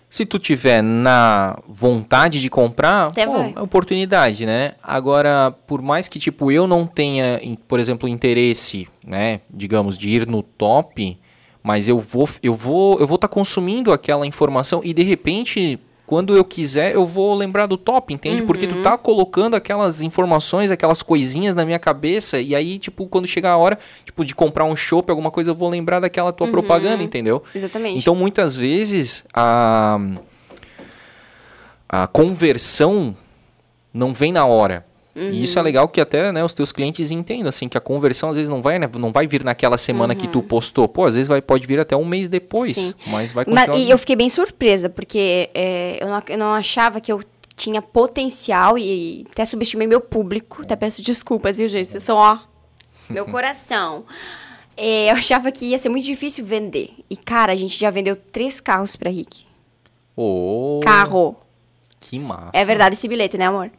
Se 0.09 0.25
tu 0.25 0.39
tiver 0.39 0.81
na 0.81 1.57
vontade 1.67 2.39
de 2.39 2.49
comprar, 2.49 3.11
pô, 3.11 3.59
é 3.59 3.61
oportunidade, 3.61 4.45
né? 4.45 4.73
Agora, 4.81 5.53
por 5.67 5.81
mais 5.81 6.07
que 6.07 6.19
tipo 6.19 6.51
eu 6.51 6.67
não 6.67 6.85
tenha, 6.87 7.39
por 7.67 7.79
exemplo, 7.79 8.07
interesse, 8.07 8.87
né, 9.05 9.41
digamos, 9.49 9.97
de 9.97 10.09
ir 10.09 10.27
no 10.27 10.41
top, 10.41 11.17
mas 11.65 11.89
eu 11.89 11.99
vou 11.99 12.29
eu 12.43 12.53
vou 12.53 12.99
eu 12.99 13.07
vou 13.07 13.15
estar 13.15 13.27
consumindo 13.27 13.91
aquela 13.91 14.27
informação 14.27 14.81
e 14.83 14.93
de 14.93 15.01
repente 15.01 15.79
quando 16.05 16.37
eu 16.37 16.45
quiser, 16.45 16.93
eu 16.93 17.03
vou 17.03 17.33
lembrar 17.33 17.65
do 17.65 17.77
top, 17.77 18.13
entende? 18.13 18.43
Porque 18.43 18.67
tu 18.67 18.83
tá 18.83 18.95
colocando 18.95 19.55
aquelas 19.55 20.03
informações, 20.03 20.69
aquelas 20.69 21.01
coisinhas 21.01 21.55
na 21.55 21.65
minha 21.65 21.79
cabeça, 21.79 22.39
e 22.39 22.53
aí, 22.53 22.77
tipo, 22.77 23.07
quando 23.07 23.25
chegar 23.25 23.53
a 23.53 23.57
hora, 23.57 23.79
tipo, 24.03 24.23
de 24.23 24.35
comprar 24.35 24.65
um 24.65 24.75
chopp, 24.75 25.09
alguma 25.09 25.31
coisa, 25.31 25.49
eu 25.49 25.55
vou 25.55 25.67
lembrar 25.67 25.99
daquela 25.99 26.31
tua 26.31 26.47
propaganda, 26.47 27.01
entendeu? 27.01 27.41
Exatamente. 27.55 27.97
Então, 27.97 28.13
muitas 28.13 28.55
vezes, 28.55 29.25
a, 29.33 29.97
a 31.89 32.05
conversão 32.05 33.17
não 33.91 34.13
vem 34.13 34.31
na 34.31 34.45
hora. 34.45 34.85
E 35.15 35.41
isso 35.43 35.57
é 35.57 35.61
Uhum. 35.61 35.65
legal 35.65 35.87
que 35.87 36.01
até 36.01 36.29
né, 36.31 36.43
os 36.43 36.53
teus 36.53 36.71
clientes 36.73 37.09
entendam, 37.09 37.47
assim, 37.47 37.69
que 37.69 37.77
a 37.77 37.81
conversão 37.81 38.29
às 38.31 38.35
vezes 38.35 38.49
não 38.49 38.61
vai, 38.61 38.77
né, 38.77 38.89
não 38.97 39.11
vai 39.13 39.25
vir 39.25 39.43
naquela 39.45 39.77
semana 39.77 40.13
que 40.13 40.27
tu 40.27 40.43
postou. 40.43 40.87
Pô, 40.89 41.05
às 41.05 41.15
vezes 41.15 41.27
vai, 41.27 41.41
pode 41.41 41.65
vir 41.65 41.79
até 41.79 41.95
um 41.95 42.03
mês 42.03 42.27
depois, 42.27 42.75
Uhum. 42.75 42.83
Sim. 42.83 42.93
mas 43.07 43.31
vai 43.31 43.45
Mas, 43.47 43.65
continuar. 43.67 43.77
e 43.85 43.89
eu 43.89 43.97
fiquei 43.97 44.15
bem 44.17 44.29
surpresa, 44.29 44.89
porque 44.89 45.49
é, 45.53 45.97
eu, 46.01 46.07
não, 46.09 46.23
eu 46.27 46.37
não 46.37 46.53
achava 46.53 46.99
que 46.99 47.11
eu 47.11 47.23
tinha 47.55 47.81
potencial 47.81 48.77
e 48.77 49.25
até 49.31 49.45
subestimei 49.45 49.87
meu 49.87 50.01
público. 50.01 50.61
Até 50.63 50.75
peço 50.75 51.01
desculpas, 51.01 51.57
viu, 51.57 51.69
gente? 51.69 51.87
Vocês 51.87 52.03
são, 52.03 52.17
ó, 52.17 52.39
meu 53.09 53.25
coração. 53.31 54.03
É, 54.75 55.09
eu 55.09 55.15
achava 55.15 55.49
que 55.53 55.67
ia 55.67 55.77
ser 55.77 55.87
muito 55.87 56.03
difícil 56.03 56.45
vender. 56.45 56.89
E, 57.09 57.15
cara, 57.15 57.53
a 57.53 57.55
gente 57.55 57.79
já 57.79 57.89
vendeu 57.89 58.17
três 58.17 58.59
carros 58.59 58.97
pra 58.97 59.09
Rick. 59.09 59.45
Ô, 60.17 60.81
Carro. 60.83 61.37
Que 62.01 62.19
massa. 62.19 62.49
É 62.53 62.65
verdade 62.65 62.95
esse 62.95 63.07
bilhete, 63.07 63.37
né, 63.37 63.45
amor? 63.47 63.71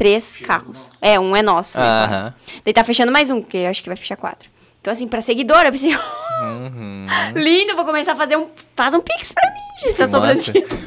Três 0.00 0.38
carros. 0.38 0.90
É, 0.98 1.20
um 1.20 1.36
é 1.36 1.42
nosso. 1.42 1.78
né, 1.78 1.84
Aham. 1.84 2.34
Daí 2.64 2.72
tá 2.72 2.82
fechando 2.82 3.12
mais 3.12 3.30
um, 3.30 3.42
porque 3.42 3.58
eu 3.58 3.68
acho 3.68 3.82
que 3.82 3.88
vai 3.90 3.96
fechar 3.96 4.16
quatro. 4.16 4.48
Então, 4.80 4.92
assim, 4.92 5.06
pra 5.06 5.20
seguidora, 5.20 5.68
eu 5.68 5.72
Uhum. 6.40 7.06
lindo, 7.34 7.76
vou 7.76 7.84
começar 7.84 8.12
a 8.12 8.16
fazer 8.16 8.34
um. 8.36 8.46
Faz 8.74 8.94
um 8.94 9.00
pix 9.00 9.30
pra 9.30 9.46
mim, 9.50 9.56
gente. 9.84 9.96
Tá 9.98 10.08
sobrando. 10.08 10.40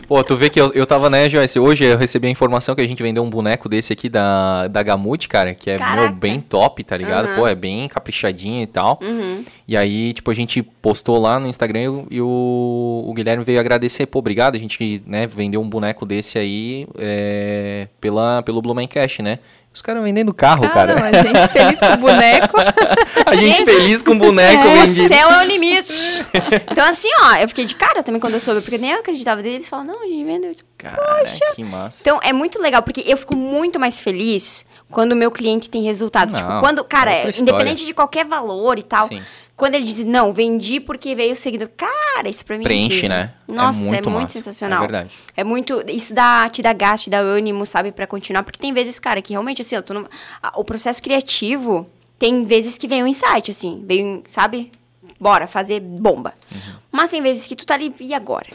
Pô, 0.08 0.24
tu 0.24 0.36
vê 0.36 0.50
que 0.50 0.60
eu, 0.60 0.72
eu 0.74 0.84
tava, 0.84 1.12
né, 1.12 1.30
Joyce? 1.30 1.60
Hoje 1.60 1.84
eu 1.86 1.96
recebi 1.96 2.26
a 2.26 2.30
informação 2.32 2.74
que 2.74 2.82
a 2.82 2.88
gente 2.88 3.03
vendeu 3.03 3.22
um 3.24 3.30
boneco 3.30 3.70
desse 3.70 3.94
aqui 3.94 4.10
da, 4.10 4.68
da 4.68 4.82
Gamute, 4.82 5.30
cara, 5.30 5.53
que 5.53 5.70
é 5.70 5.78
meu, 5.95 6.11
bem 6.11 6.41
top, 6.41 6.84
tá 6.84 6.98
ligado? 6.98 7.28
Aham. 7.28 7.36
Pô, 7.36 7.48
é 7.48 7.53
bem 7.53 7.88
caprichadinho 7.88 8.64
e 8.64 8.68
tal. 8.68 8.98
Uhum. 8.99 9.45
E 9.68 9.78
aí, 9.78 10.14
tipo, 10.14 10.32
a 10.32 10.34
gente 10.34 10.64
postou 10.64 11.20
lá 11.20 11.40
no 11.40 11.48
Instagram 11.48 11.82
e, 11.84 11.88
o- 11.90 12.07
e 12.10 12.20
o, 12.22 13.06
o 13.07 13.14
Guilherme 13.14 13.44
veio 13.44 13.60
agradecer. 13.60 14.07
Pô, 14.07 14.18
obrigado. 14.20 14.56
A 14.56 14.60
gente, 14.60 15.03
né, 15.06 15.28
vendeu 15.28 15.61
um 15.61 15.70
boneco 15.70 16.03
desse 16.03 16.40
aí 16.40 16.88
é, 16.98 17.88
pela, 18.02 18.41
pelo 18.41 18.60
Blumencast, 18.60 19.22
né? 19.22 19.38
Os 19.74 19.82
caras 19.82 20.04
vendendo 20.04 20.34
carro, 20.34 20.70
cara. 20.70 20.94
Caramba, 20.94 21.18
a 21.18 21.24
gente 21.24 21.48
feliz 21.48 21.80
com 21.80 21.94
o 21.94 21.98
boneco. 21.98 22.56
A 23.26 23.36
gente 23.36 23.58
Gente, 23.58 23.66
feliz 23.66 24.02
com 24.04 24.12
o 24.12 24.16
boneco 24.20 24.68
O 24.68 24.74
vendido. 24.76 25.08
céu 25.08 25.32
é 25.32 25.41
o 25.44 25.48
limite. 25.48 26.24
então, 26.72 26.86
assim, 26.86 27.08
ó, 27.22 27.36
eu 27.38 27.48
fiquei 27.48 27.66
de 27.66 27.74
cara 27.74 28.04
também 28.04 28.20
quando 28.22 28.36
eu 28.36 28.40
soube, 28.40 28.62
porque 28.62 28.78
nem 28.78 28.91
eu 28.91 29.00
acreditava 29.00 29.41
dele. 29.41 29.56
Eles 29.56 29.68
falaram, 29.70 29.94
não, 29.94 30.04
a 30.04 30.08
gente 30.08 30.24
vendeu 30.24 30.54
Cara, 30.84 31.23
que 31.55 31.64
massa. 31.64 31.99
Então, 32.01 32.19
é 32.22 32.31
muito 32.34 32.61
legal, 32.61 32.81
porque 32.84 33.03
eu 33.05 33.18
fico 33.18 33.35
muito 33.35 33.80
mais 33.80 33.99
feliz 33.99 34.65
quando 34.91 35.14
o 35.14 35.15
meu 35.15 35.31
cliente 35.31 35.69
tem 35.69 35.84
resultado. 35.84 36.31
Não, 36.31 36.39
tipo, 36.39 36.60
quando, 36.60 36.84
cara, 36.84 37.11
é, 37.11 37.31
independente 37.38 37.85
de 37.85 37.93
qualquer 37.93 38.26
valor 38.26 38.77
e 38.77 38.84
tal. 38.84 39.07
Sim. 39.07 39.22
Quando 39.55 39.76
ele 39.76 39.85
diz, 39.85 40.03
não, 40.03 40.34
vendi 40.34 40.80
porque 40.80 41.14
veio 41.14 41.34
o 41.34 41.35
seguidor. 41.35 41.69
Cara, 41.77 42.27
isso 42.27 42.43
pra 42.43 42.57
mim 42.57 42.64
é 42.64 42.68
Preenche, 42.68 43.07
né? 43.07 43.34
É 43.47 43.51
Nossa, 43.53 43.80
é 43.81 43.91
muito 43.91 44.10
muito, 44.10 44.22
massa. 44.23 44.34
sensacional. 44.39 44.80
É 44.80 44.81
verdade. 44.81 45.15
É 45.38 45.43
muito. 45.43 45.84
Isso 45.88 46.14
dá, 46.14 46.49
te 46.49 46.61
dá 46.61 46.73
gás, 46.73 47.03
te 47.03 47.10
dá 47.10 47.19
ânimo, 47.19 47.65
sabe, 47.65 47.91
pra 47.91 48.07
continuar. 48.07 48.43
Porque 48.43 48.57
tem 48.60 48.73
vezes, 48.73 48.97
cara, 48.97 49.22
que 49.22 49.31
realmente, 49.34 49.61
assim, 49.61 49.76
no, 49.89 50.07
a- 50.41 50.53
o 50.60 50.64
processo 50.64 51.01
criativo 51.01 51.88
tem 52.18 52.45
vezes 52.45 52.77
que 52.80 52.88
vem 52.88 53.03
um 53.03 53.07
insight, 53.07 53.51
assim, 53.51 53.84
vem, 53.85 54.23
sabe? 54.27 54.72
Bora, 55.19 55.45
fazer 55.45 55.80
bomba. 55.80 56.34
Uhum. 56.51 56.60
Mas 56.91 57.11
tem 57.11 57.22
vezes 57.22 57.45
que 57.45 57.55
tu 57.55 57.65
tá 57.65 57.76
ali, 57.76 57.93
e 57.99 58.14
agora? 58.14 58.47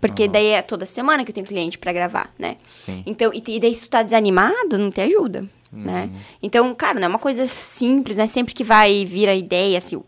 Porque 0.00 0.26
daí 0.26 0.46
é 0.48 0.62
toda 0.62 0.86
semana 0.86 1.24
que 1.24 1.30
eu 1.30 1.34
tenho 1.34 1.46
cliente 1.46 1.76
pra 1.78 1.92
gravar, 1.92 2.32
né? 2.38 2.56
Sim. 2.66 3.02
Então, 3.06 3.30
e, 3.34 3.42
e 3.46 3.60
daí 3.60 3.74
se 3.74 3.82
tu 3.82 3.90
tá 3.90 4.02
desanimado, 4.02 4.78
não 4.78 4.90
te 4.90 5.00
ajuda, 5.00 5.44
né? 5.70 6.08
Uhum. 6.12 6.18
Então, 6.42 6.74
cara, 6.74 6.98
não 6.98 7.04
é 7.06 7.08
uma 7.08 7.18
coisa 7.18 7.46
simples, 7.46 8.16
né? 8.16 8.26
Sempre 8.26 8.54
que 8.54 8.64
vai 8.64 9.04
vir 9.04 9.28
a 9.28 9.34
ideia, 9.34 9.76
assim, 9.78 9.96
uau, 9.96 10.04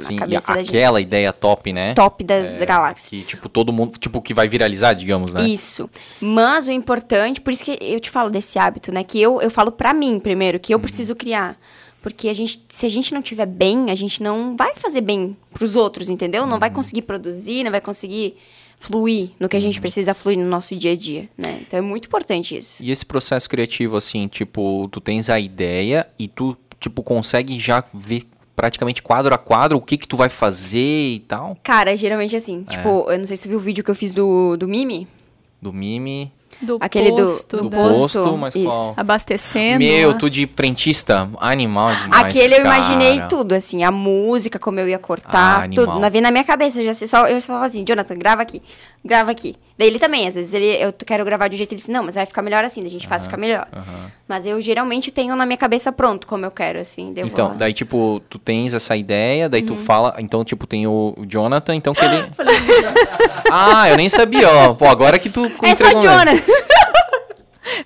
na 0.00 0.06
Sim, 0.06 0.16
cabeça 0.16 0.52
da 0.54 0.58
gente. 0.60 0.68
aquela 0.70 1.00
ideia 1.00 1.32
top, 1.32 1.72
né? 1.72 1.92
Top 1.94 2.24
das 2.24 2.58
galáxias. 2.58 3.08
Que, 3.10 3.22
tipo, 3.22 3.48
todo 3.48 3.72
mundo, 3.72 3.98
tipo, 3.98 4.22
que 4.22 4.32
vai 4.32 4.48
viralizar, 4.48 4.94
digamos, 4.94 5.34
né? 5.34 5.46
Isso. 5.46 5.88
Mas 6.20 6.66
o 6.66 6.72
importante, 6.72 7.40
por 7.40 7.52
isso 7.52 7.64
que 7.64 7.76
eu 7.80 8.00
te 8.00 8.08
falo 8.10 8.30
desse 8.30 8.58
hábito, 8.58 8.90
né? 8.90 9.04
Que 9.04 9.20
eu, 9.20 9.40
eu 9.42 9.50
falo 9.50 9.70
pra 9.70 9.92
mim 9.92 10.18
primeiro, 10.18 10.56
Uhum. 10.56 10.62
que 10.62 10.72
eu 10.74 10.80
preciso 10.80 11.14
criar. 11.14 11.56
Porque 12.00 12.28
a 12.28 12.32
gente, 12.34 12.62
se 12.68 12.86
a 12.86 12.88
gente 12.88 13.12
não 13.12 13.20
tiver 13.20 13.46
bem, 13.46 13.90
a 13.90 13.94
gente 13.94 14.22
não 14.22 14.56
vai 14.56 14.74
fazer 14.76 15.00
bem 15.00 15.36
pros 15.52 15.74
outros, 15.76 16.08
entendeu? 16.08 16.46
Não 16.46 16.54
Uhum. 16.54 16.58
vai 16.60 16.70
conseguir 16.70 17.02
produzir, 17.02 17.64
não 17.64 17.70
vai 17.70 17.80
conseguir 17.80 18.36
fluir 18.86 19.30
no 19.40 19.48
que 19.48 19.56
a 19.56 19.58
Uhum. 19.58 19.62
gente 19.64 19.80
precisa 19.80 20.14
fluir 20.14 20.38
no 20.38 20.46
nosso 20.46 20.74
dia 20.76 20.92
a 20.92 20.96
dia, 20.96 21.28
né? 21.36 21.58
Então 21.66 21.78
é 21.78 21.82
muito 21.82 22.06
importante 22.06 22.56
isso. 22.56 22.82
E 22.82 22.90
esse 22.90 23.04
processo 23.04 23.48
criativo, 23.48 23.96
assim, 23.96 24.28
tipo, 24.28 24.88
tu 24.92 25.00
tens 25.00 25.28
a 25.28 25.38
ideia 25.40 26.06
e 26.18 26.28
tu, 26.28 26.56
tipo, 26.78 27.02
consegue 27.02 27.58
já 27.58 27.82
ver 27.92 28.24
praticamente 28.54 29.02
quadro 29.02 29.34
a 29.34 29.38
quadro 29.38 29.76
o 29.76 29.80
que 29.82 29.96
que 29.98 30.06
tu 30.08 30.16
vai 30.16 30.28
fazer 30.28 30.78
e 31.14 31.18
tal? 31.20 31.56
Cara, 31.62 31.96
geralmente 31.96 32.34
assim, 32.36 32.64
É. 32.68 32.76
tipo, 32.76 33.10
eu 33.10 33.18
não 33.18 33.26
sei 33.26 33.36
se 33.36 33.42
você 33.42 33.48
viu 33.48 33.58
o 33.58 33.60
vídeo 33.60 33.84
que 33.84 33.90
eu 33.90 33.94
fiz 33.94 34.14
do, 34.14 34.56
do 34.56 34.66
Mimi. 34.68 35.06
Do 35.60 35.72
mime, 35.72 36.32
Do 36.60 36.78
Aquele 36.80 37.10
do- 37.12 37.22
posto, 37.24 37.56
do 37.58 37.68
da- 37.68 37.76
posto, 37.76 38.36
mas 38.38 38.54
Isso. 38.54 38.64
qual? 38.66 38.94
abastecendo. 38.96 39.78
Meu, 39.78 40.08
lá. 40.12 40.14
tu 40.14 40.30
de 40.30 40.46
frentista, 40.54 41.28
animal 41.38 41.94
demais, 41.94 42.24
Aquele 42.24 42.54
eu 42.56 42.60
imaginei 42.60 43.20
tudo, 43.28 43.52
assim, 43.54 43.84
a 43.84 43.90
música, 43.90 44.58
como 44.58 44.80
eu 44.80 44.88
ia 44.88 44.96
Ah, 44.96 44.98
cortar, 44.98 45.62
animal. 45.64 45.86
tudo. 45.86 46.00
Na, 46.00 46.08
na 46.20 46.30
minha 46.30 46.44
cabeça, 46.44 46.82
já 46.82 46.94
sei, 46.94 47.06
só, 47.06 47.26
eu 47.28 47.40
só 47.40 47.48
falava 47.48 47.66
assim, 47.66 47.84
Jonathan, 47.86 48.16
grava 48.16 48.40
aqui, 48.42 48.62
grava 49.06 49.30
aqui. 49.30 49.56
Daí 49.78 49.88
ele 49.88 49.98
também, 49.98 50.26
às 50.26 50.34
vezes 50.34 50.54
ele, 50.54 50.66
eu 50.82 50.90
quero 50.92 51.22
gravar 51.22 51.48
de 51.48 51.54
um 51.54 51.58
jeito, 51.58 51.72
ele 51.72 51.76
disse, 51.76 51.90
não, 51.90 52.02
mas 52.02 52.14
vai 52.14 52.24
ficar 52.24 52.40
melhor 52.40 52.64
assim, 52.64 52.80
daí 52.80 52.88
a 52.88 52.90
gente 52.90 53.06
faz 53.06 53.24
ficar 53.24 53.36
melhor. 53.36 53.68
Aham. 53.74 54.10
Mas 54.26 54.46
eu 54.46 54.58
geralmente 54.58 55.10
tenho 55.10 55.36
na 55.36 55.44
minha 55.44 55.58
cabeça 55.58 55.92
pronto, 55.92 56.26
como 56.26 56.46
eu 56.46 56.50
quero, 56.50 56.78
assim. 56.78 57.12
daí 57.12 57.24
eu 57.24 57.28
Então, 57.28 57.48
lá. 57.48 57.54
daí, 57.54 57.74
tipo, 57.74 58.22
tu 58.30 58.38
tens 58.38 58.72
essa 58.72 58.96
ideia, 58.96 59.48
daí 59.50 59.60
Uhum. 59.60 59.66
tu 59.66 59.76
fala. 59.76 60.14
Então, 60.18 60.42
tipo, 60.44 60.66
tem 60.66 60.86
o 60.86 61.14
Jonathan, 61.28 61.74
então 61.74 61.92
que 61.94 62.02
ele. 62.02 62.26
ah, 63.52 63.88
eu 63.90 63.96
nem 63.96 64.08
sabia, 64.08 64.48
ó. 64.50 64.74
Pô, 64.74 64.86
agora 64.86 65.18
que 65.18 65.28
tu 65.28 65.44
É 65.62 65.74
só. 65.74 66.00
Jonathan. 66.00 66.42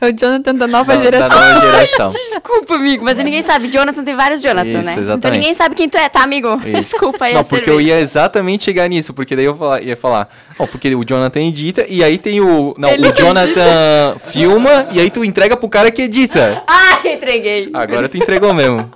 É 0.01 0.07
o 0.09 0.13
Jonathan 0.13 0.55
da 0.55 0.67
nova 0.67 0.93
Da- 0.95 1.03
geração. 1.03 1.29
Da 1.29 1.55
nova 1.55 1.61
geração. 1.67 2.09
Desculpa, 2.13 2.75
amigo, 2.75 3.05
mas 3.05 3.19
ninguém 3.19 3.43
sabe. 3.43 3.69
Jonathan 3.69 4.05
tem 4.05 4.15
vários 4.17 4.43
Jonathan, 4.43 4.69
Isso, 4.69 4.77
né? 4.83 4.93
Então 4.93 5.03
exatamente. 5.03 5.39
ninguém 5.39 5.55
sabe 5.55 5.75
quem 5.75 5.89
tu 5.89 5.97
é, 5.97 6.09
tá, 6.09 6.23
amigo? 6.23 6.61
Isso. 6.65 6.73
Desculpa 6.91 7.25
aí 7.27 7.35
Não, 7.35 7.45
porque 7.45 7.71
eu 7.71 7.81
ia 7.81 7.99
exatamente 8.01 8.65
chegar 8.65 8.89
nisso, 8.89 9.15
porque 9.15 9.35
daí 9.37 9.45
eu 9.45 9.57
ia 9.83 9.97
falar, 9.97 10.29
ó, 10.59 10.67
porque 10.67 10.95
o 10.95 11.05
Jonathan 11.05 11.41
edita 11.41 11.85
e 11.89 12.03
aí 12.05 12.19
tem 12.19 12.41
o. 12.41 12.75
Não, 12.77 12.89
Ele 12.89 13.09
o 13.09 13.13
Jonathan 13.13 14.17
filma 14.27 14.89
e 14.93 15.01
aí 15.01 15.11
tu 15.11 15.25
entrega 15.25 15.57
pro 15.57 15.69
cara 15.69 15.91
que 15.91 16.03
edita. 16.03 16.63
Ai, 16.67 17.15
entreguei. 17.15 17.71
Agora 17.73 18.09
tu 18.09 18.17
entregou 18.17 18.53
mesmo. 18.53 18.91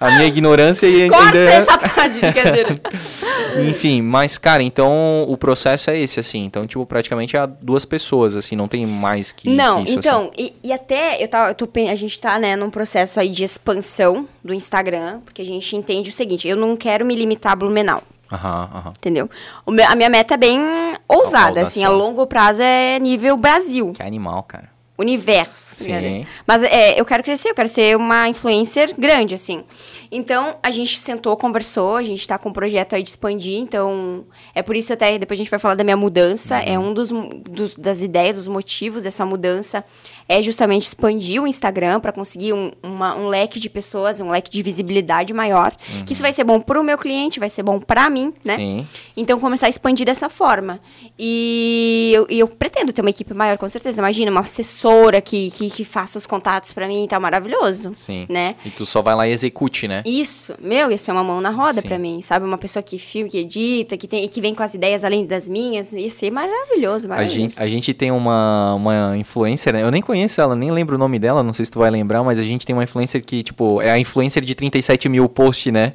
A 0.00 0.10
minha 0.12 0.26
ignorância 0.26 0.86
e 0.86 1.08
Corta 1.08 1.24
ainda. 1.26 1.38
essa 1.50 1.76
parte 1.78 2.14
de 2.14 2.20
brincadeira. 2.20 2.80
Enfim, 3.68 4.00
mas, 4.02 4.38
cara, 4.38 4.62
então 4.62 5.24
o 5.28 5.36
processo 5.36 5.90
é 5.90 5.98
esse, 5.98 6.20
assim. 6.20 6.44
Então, 6.44 6.66
tipo, 6.66 6.84
praticamente 6.86 7.36
há 7.36 7.46
duas 7.46 7.84
pessoas, 7.84 8.36
assim, 8.36 8.54
não 8.54 8.68
tem 8.68 8.86
mais 8.86 9.32
que. 9.32 9.48
Não, 9.50 9.82
que 9.82 9.90
isso, 9.90 9.98
assim. 9.98 10.08
então, 10.08 10.30
e, 10.38 10.54
e 10.62 10.72
até 10.72 11.22
eu 11.22 11.26
tava, 11.28 11.50
eu 11.50 11.54
tô, 11.54 11.68
a 11.90 11.94
gente 11.96 12.18
tá, 12.20 12.38
né, 12.38 12.54
num 12.54 12.70
processo 12.70 13.18
aí 13.18 13.28
de 13.28 13.42
expansão 13.42 14.28
do 14.44 14.54
Instagram, 14.54 15.20
porque 15.24 15.42
a 15.42 15.44
gente 15.44 15.74
entende 15.74 16.10
o 16.10 16.12
seguinte, 16.12 16.46
eu 16.46 16.56
não 16.56 16.76
quero 16.76 17.04
me 17.04 17.14
limitar 17.16 17.52
a 17.52 17.56
Blumenau, 17.56 18.02
Aham, 18.32 18.70
aham. 18.74 18.92
entendeu? 18.96 19.28
O 19.66 19.72
meu- 19.72 19.86
a 19.88 19.94
minha 19.96 20.08
meta 20.08 20.34
é 20.34 20.36
bem 20.36 20.60
ousada, 21.08 21.62
assim, 21.62 21.82
a 21.84 21.88
longo 21.88 22.26
prazo 22.26 22.62
é 22.62 22.98
nível 23.00 23.36
Brasil, 23.36 23.92
Que 23.94 24.02
animal, 24.02 24.42
cara. 24.44 24.68
Universo. 24.98 25.76
Sim. 25.76 25.84
brincadeira. 25.84 26.26
Mas 26.46 26.62
é, 26.64 27.00
eu 27.00 27.04
quero 27.04 27.22
crescer, 27.22 27.50
eu 27.50 27.54
quero 27.54 27.68
ser 27.68 27.96
uma 27.96 28.28
influencer 28.28 28.94
grande, 28.98 29.34
assim. 29.34 29.62
Então, 30.10 30.56
a 30.62 30.70
gente 30.70 30.98
sentou, 30.98 31.36
conversou, 31.36 31.96
a 31.96 32.02
gente 32.02 32.26
tá 32.26 32.36
com 32.38 32.48
um 32.48 32.52
projeto 32.52 32.94
aí 32.94 33.02
de 33.02 33.10
expandir, 33.10 33.58
então 33.58 34.24
é 34.54 34.62
por 34.62 34.74
isso 34.74 34.92
até, 34.92 35.18
depois 35.18 35.38
a 35.38 35.42
gente 35.42 35.50
vai 35.50 35.58
falar 35.58 35.74
da 35.74 35.84
minha 35.84 35.96
mudança, 35.96 36.56
Uhum. 36.56 36.62
é 36.66 36.78
um 36.78 36.92
dos, 36.94 37.10
dos- 37.10 37.76
das 37.76 38.02
ideias, 38.02 38.36
dos 38.36 38.48
motivos 38.48 39.02
dessa 39.04 39.24
mudança, 39.24 39.84
é 40.28 40.42
justamente 40.42 40.82
expandir 40.82 41.42
o 41.42 41.46
Instagram 41.46 42.00
para 42.00 42.12
conseguir 42.12 42.52
um, 42.52 42.70
uma- 42.82 43.14
um 43.16 43.26
leque 43.28 43.58
de 43.58 43.70
pessoas, 43.70 44.20
um 44.20 44.28
leque 44.30 44.50
de 44.50 44.62
visibilidade 44.62 45.32
maior, 45.32 45.72
que 46.04 46.12
isso 46.12 46.20
vai 46.22 46.32
ser 46.32 46.44
bom 46.44 46.60
pro 46.60 46.84
meu 46.84 46.98
cliente, 46.98 47.40
vai 47.40 47.48
ser 47.48 47.62
bom 47.62 47.80
pra 47.80 48.10
mim, 48.10 48.32
né? 48.44 48.54
Uhum. 48.56 48.58
Sim. 48.82 48.86
Então, 49.16 49.40
começar 49.40 49.66
a 49.66 49.70
expandir 49.70 50.04
dessa 50.06 50.28
forma. 50.28 50.78
E 51.18 52.12
eu, 52.14 52.26
e 52.30 52.38
eu 52.38 52.46
pretendo 52.46 52.92
ter 52.92 53.00
uma 53.00 53.10
equipe 53.10 53.32
maior, 53.34 53.58
com 53.58 53.68
certeza. 53.68 54.00
Imagina, 54.00 54.30
uma 54.30 54.40
assessora 54.40 55.20
que, 55.20 55.50
que, 55.50 55.68
que 55.70 55.84
faça 55.84 56.18
os 56.18 56.26
contatos 56.26 56.72
pra 56.72 56.86
mim, 56.86 57.06
tá 57.08 57.18
maravilhoso. 57.18 57.92
Sim. 57.94 58.26
Né? 58.28 58.54
E 58.64 58.70
tu 58.70 58.84
só 58.86 59.02
vai 59.02 59.14
lá 59.16 59.26
e 59.26 59.32
execute, 59.32 59.88
né? 59.88 60.02
Isso, 60.06 60.54
meu, 60.60 60.90
ia 60.90 60.98
ser 60.98 61.10
uma 61.12 61.24
mão 61.24 61.40
na 61.40 61.50
roda 61.50 61.82
pra 61.82 61.98
mim, 61.98 62.20
sabe? 62.20 62.44
Uma 62.44 62.58
pessoa 62.58 62.82
que 62.82 62.98
filma, 62.98 63.28
que 63.30 63.38
edita, 63.38 63.96
que, 63.96 64.06
tem, 64.06 64.28
que 64.28 64.40
vem 64.40 64.54
com 64.54 64.62
as 64.62 64.74
ideias 64.74 65.04
além 65.04 65.26
das 65.26 65.48
minhas, 65.48 65.92
ia 65.92 66.10
ser 66.10 66.30
maravilhoso, 66.30 67.06
A 67.06 67.08
maravilhoso. 67.08 67.40
gente, 67.40 67.60
a 67.62 67.68
gente 67.68 67.92
tem 67.94 68.10
uma, 68.12 68.74
uma 68.74 69.16
influencer, 69.16 69.72
né? 69.72 69.82
Eu 69.82 69.90
nem 69.90 70.02
conheço 70.02 70.17
ela, 70.40 70.56
nem 70.56 70.70
lembro 70.70 70.96
o 70.96 70.98
nome 70.98 71.18
dela, 71.18 71.42
não 71.42 71.52
sei 71.52 71.64
se 71.64 71.70
tu 71.70 71.78
vai 71.78 71.90
lembrar, 71.90 72.22
mas 72.22 72.38
a 72.38 72.42
gente 72.42 72.66
tem 72.66 72.74
uma 72.74 72.84
influencer 72.84 73.22
que, 73.24 73.42
tipo, 73.42 73.80
é 73.80 73.90
a 73.90 73.98
influencer 73.98 74.44
de 74.44 74.54
37 74.54 75.08
mil 75.08 75.28
posts, 75.28 75.72
né? 75.72 75.94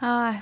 Ai, 0.00 0.40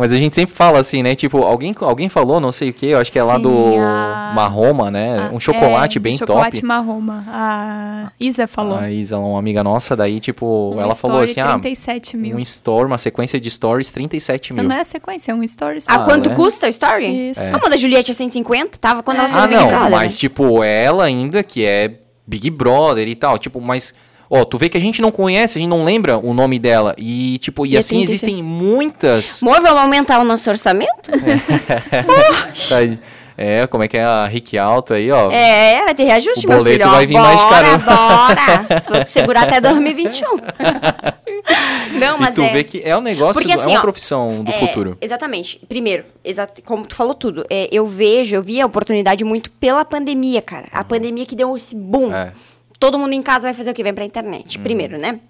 Mas 0.00 0.12
a 0.12 0.16
gente 0.16 0.34
sempre 0.34 0.54
fala 0.54 0.78
assim, 0.78 1.02
né? 1.02 1.14
Tipo, 1.14 1.42
alguém, 1.42 1.74
alguém 1.80 2.08
falou, 2.08 2.40
não 2.40 2.50
sei 2.50 2.70
o 2.70 2.72
que, 2.72 2.86
eu 2.86 2.98
acho 2.98 3.12
que 3.12 3.18
é 3.18 3.22
lá 3.22 3.36
Sim, 3.36 3.42
do 3.42 3.74
a- 3.78 4.32
Marroma, 4.34 4.90
né? 4.90 5.28
ah, 5.30 5.34
um 5.34 5.38
chocolate 5.38 5.98
é, 5.98 6.00
bem 6.00 6.12
chocolate 6.16 6.56
top. 6.56 6.66
marroma. 6.66 7.24
A 7.28 8.12
Isa 8.18 8.46
falou. 8.46 8.78
A 8.78 8.90
Isa, 8.90 9.18
uma 9.18 9.38
amiga 9.38 9.62
nossa, 9.62 9.94
daí, 9.94 10.18
tipo, 10.20 10.72
Um 10.74 10.80
ela 10.80 10.94
falou 10.94 11.20
assim, 11.20 11.32
story, 11.32 11.48
ah, 11.48 11.58
37 11.58 12.16
mil. 12.16 12.36
um 12.36 12.40
story, 12.40 12.86
uma 12.86 12.98
sequência 12.98 13.38
de 13.38 13.50
stories, 13.50 13.90
37 13.90 14.52
Então 14.52 14.64
mil. 14.64 14.72
não 14.72 14.80
é 14.80 14.84
sequência, 14.84 15.32
é 15.32 15.34
um 15.34 15.42
story 15.42 15.80
só. 15.80 15.92
Ah, 15.92 15.98
quanto 16.04 16.30
né? 16.30 16.34
custa 16.34 16.66
o 16.66 16.70
story? 16.70 17.30
Isso. 17.30 17.54
A 17.54 17.58
mão 17.58 17.68
da 17.68 17.76
Juliette 17.76 18.10
é 18.10 18.14
150? 18.14 18.78
Tava 18.78 19.02
quando 19.02 19.18
ela 19.18 19.28
saiu 19.28 19.42
Ah, 19.42 19.46
do 19.46 19.50
Big 19.50 19.60
não, 19.62 19.68
Brother, 19.68 19.90
mas 19.90 20.14
né? 20.14 20.18
tipo, 20.18 20.64
ela 20.64 21.04
ainda 21.04 21.42
que 21.42 21.64
é 21.64 21.98
Big 22.26 22.48
Brother 22.50 23.06
e 23.06 23.14
tal, 23.14 23.38
tipo, 23.38 23.60
mas 23.60 23.92
ó, 24.30 24.44
tu 24.44 24.56
vê 24.56 24.68
que 24.68 24.76
a 24.78 24.80
gente 24.80 25.02
não 25.02 25.10
conhece, 25.10 25.58
a 25.58 25.60
gente 25.60 25.68
não 25.68 25.84
lembra 25.84 26.16
o 26.16 26.32
nome 26.32 26.58
dela 26.58 26.94
e 26.96 27.36
tipo, 27.38 27.66
e, 27.66 27.70
E 27.72 27.76
é 27.76 27.80
assim 27.80 27.96
36. 27.96 28.22
existem 28.22 28.42
muitas 28.42 29.42
Amor, 29.42 29.60
vamos 29.60 29.80
aumentar 29.82 30.20
o 30.20 30.24
nosso 30.24 30.48
orçamento? 30.48 31.10
tá, 32.68 32.98
É, 33.36 33.66
como 33.68 33.82
é 33.82 33.88
que 33.88 33.96
é 33.96 34.04
a 34.04 34.26
Rick 34.26 34.58
Alto 34.58 34.92
aí, 34.92 35.10
ó. 35.10 35.30
É, 35.30 35.82
vai 35.84 35.94
ter 35.94 36.04
reajuste, 36.04 36.44
O 36.46 36.48
meu 36.50 36.58
boleto 36.58 36.76
filho. 36.78 36.88
ó. 36.90 36.92
vai 36.94 37.06
vir 37.06 37.14
bora, 37.14 37.24
mais 37.24 37.42
caro. 37.44 37.78
Bora, 37.78 38.82
Vou 38.98 39.06
segurar 39.06 39.42
até 39.44 39.60
2021. 39.62 40.36
Não, 41.98 42.16
e 42.16 42.20
mas 42.20 42.34
tu 42.34 42.42
é... 42.42 42.52
vê 42.52 42.64
que 42.64 42.82
é 42.84 42.94
um 42.96 43.00
negócio, 43.00 43.32
Porque, 43.40 43.54
do- 43.54 43.58
assim, 43.60 43.70
é 43.70 43.74
uma 43.74 43.78
ó, 43.78 43.82
profissão 43.82 44.44
do 44.44 44.50
É, 44.50 44.58
futuro. 44.58 44.98
Exatamente. 45.00 45.58
Primeiro, 45.68 46.04
exa 46.22 46.46
como 46.66 46.84
tu 46.86 46.94
falou 46.94 47.14
tudo, 47.14 47.44
é, 47.48 47.66
eu 47.72 47.86
vejo, 47.86 48.36
eu 48.36 48.42
vi 48.42 48.60
a 48.60 48.66
oportunidade 48.66 49.24
muito 49.24 49.50
pela 49.52 49.84
pandemia, 49.86 50.42
cara. 50.42 50.66
A 50.70 50.84
pandemia 50.84 51.24
que 51.24 51.34
deu 51.34 51.56
esse 51.56 51.74
boom. 51.74 52.12
É. 52.14 52.32
Todo 52.80 52.98
mundo 52.98 53.12
em 53.12 53.22
casa 53.22 53.42
vai 53.42 53.54
fazer 53.54 53.70
o 53.70 53.74
quê? 53.74 53.84
Vai 53.84 53.92
pra 53.92 54.04
internet. 54.04 54.56
Uhum. 54.56 54.64
Primeiro, 54.64 54.98
né? 54.98 55.20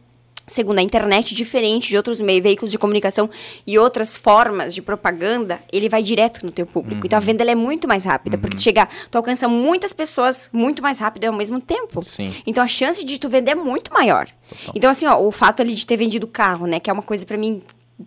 segundo 0.50 0.80
a 0.80 0.82
internet, 0.82 1.34
diferente 1.34 1.88
de 1.88 1.96
outros 1.96 2.20
meios, 2.20 2.42
veículos 2.42 2.72
de 2.72 2.78
comunicação 2.78 3.30
e 3.66 3.78
outras 3.78 4.16
formas 4.16 4.74
de 4.74 4.82
propaganda, 4.82 5.60
ele 5.72 5.88
vai 5.88 6.02
direto 6.02 6.44
no 6.44 6.50
teu 6.50 6.66
público. 6.66 7.00
Uhum. 7.00 7.06
Então 7.06 7.16
a 7.16 7.20
venda 7.20 7.44
ela 7.44 7.52
é 7.52 7.54
muito 7.54 7.86
mais 7.86 8.04
rápida, 8.04 8.36
porque 8.36 8.56
tu 8.56 8.62
chega, 8.62 8.88
tu 9.10 9.16
alcança 9.16 9.46
muitas 9.46 9.92
pessoas 9.92 10.50
muito 10.52 10.82
mais 10.82 10.98
rápido 10.98 11.26
ao 11.26 11.32
mesmo 11.32 11.60
tempo. 11.60 12.02
Sim. 12.02 12.30
Então 12.44 12.64
a 12.64 12.66
chance 12.66 13.04
de 13.04 13.18
tu 13.18 13.28
vender 13.28 13.52
é 13.52 13.54
muito 13.54 13.92
maior. 13.94 14.28
Então 14.74 14.90
assim, 14.90 15.06
ó, 15.06 15.16
o 15.20 15.30
fato 15.30 15.62
ali 15.62 15.72
de 15.72 15.86
ter 15.86 15.96
vendido 15.96 16.26
carro, 16.26 16.66
né, 16.66 16.80
que 16.80 16.90
é 16.90 16.92
uma 16.92 17.02
coisa 17.02 17.24
pra 17.24 17.38
mim 17.38 17.62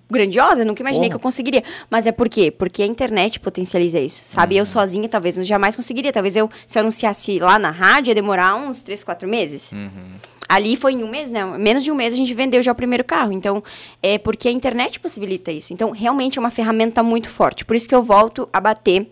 grandiosa, 0.09 0.65
nunca 0.65 0.81
imaginei 0.81 1.09
Porra. 1.09 1.19
que 1.19 1.21
eu 1.21 1.23
conseguiria. 1.23 1.63
Mas 1.89 2.05
é 2.05 2.11
por 2.11 2.29
quê? 2.29 2.51
Porque 2.51 2.83
a 2.83 2.85
internet 2.85 3.39
potencializa 3.39 3.99
isso, 3.99 4.23
sabe? 4.25 4.55
Uhum. 4.55 4.59
Eu 4.59 4.65
sozinha 4.65 5.07
talvez 5.09 5.37
eu 5.37 5.43
jamais 5.43 5.75
conseguiria. 5.75 6.11
Talvez 6.11 6.35
eu, 6.35 6.49
se 6.67 6.77
eu 6.77 6.81
anunciasse 6.81 7.39
lá 7.39 7.57
na 7.59 7.71
rádio, 7.71 8.11
ia 8.11 8.15
demorar 8.15 8.55
uns 8.55 8.81
3, 8.81 9.03
4 9.03 9.27
meses. 9.27 9.71
Uhum. 9.71 10.15
Ali 10.47 10.75
foi 10.75 10.93
em 10.93 11.03
um 11.03 11.09
mês, 11.09 11.31
né? 11.31 11.45
Menos 11.57 11.83
de 11.83 11.91
um 11.91 11.95
mês 11.95 12.13
a 12.13 12.17
gente 12.17 12.33
vendeu 12.33 12.61
já 12.61 12.71
o 12.71 12.75
primeiro 12.75 13.03
carro. 13.03 13.31
Então, 13.31 13.63
é 14.01 14.17
porque 14.17 14.47
a 14.47 14.51
internet 14.51 14.99
possibilita 14.99 15.51
isso. 15.51 15.73
Então, 15.73 15.91
realmente 15.91 16.37
é 16.37 16.39
uma 16.39 16.51
ferramenta 16.51 17.01
muito 17.01 17.29
forte. 17.29 17.65
Por 17.65 17.75
isso 17.75 17.87
que 17.87 17.95
eu 17.95 18.03
volto 18.03 18.47
a 18.51 18.59
bater 18.59 19.09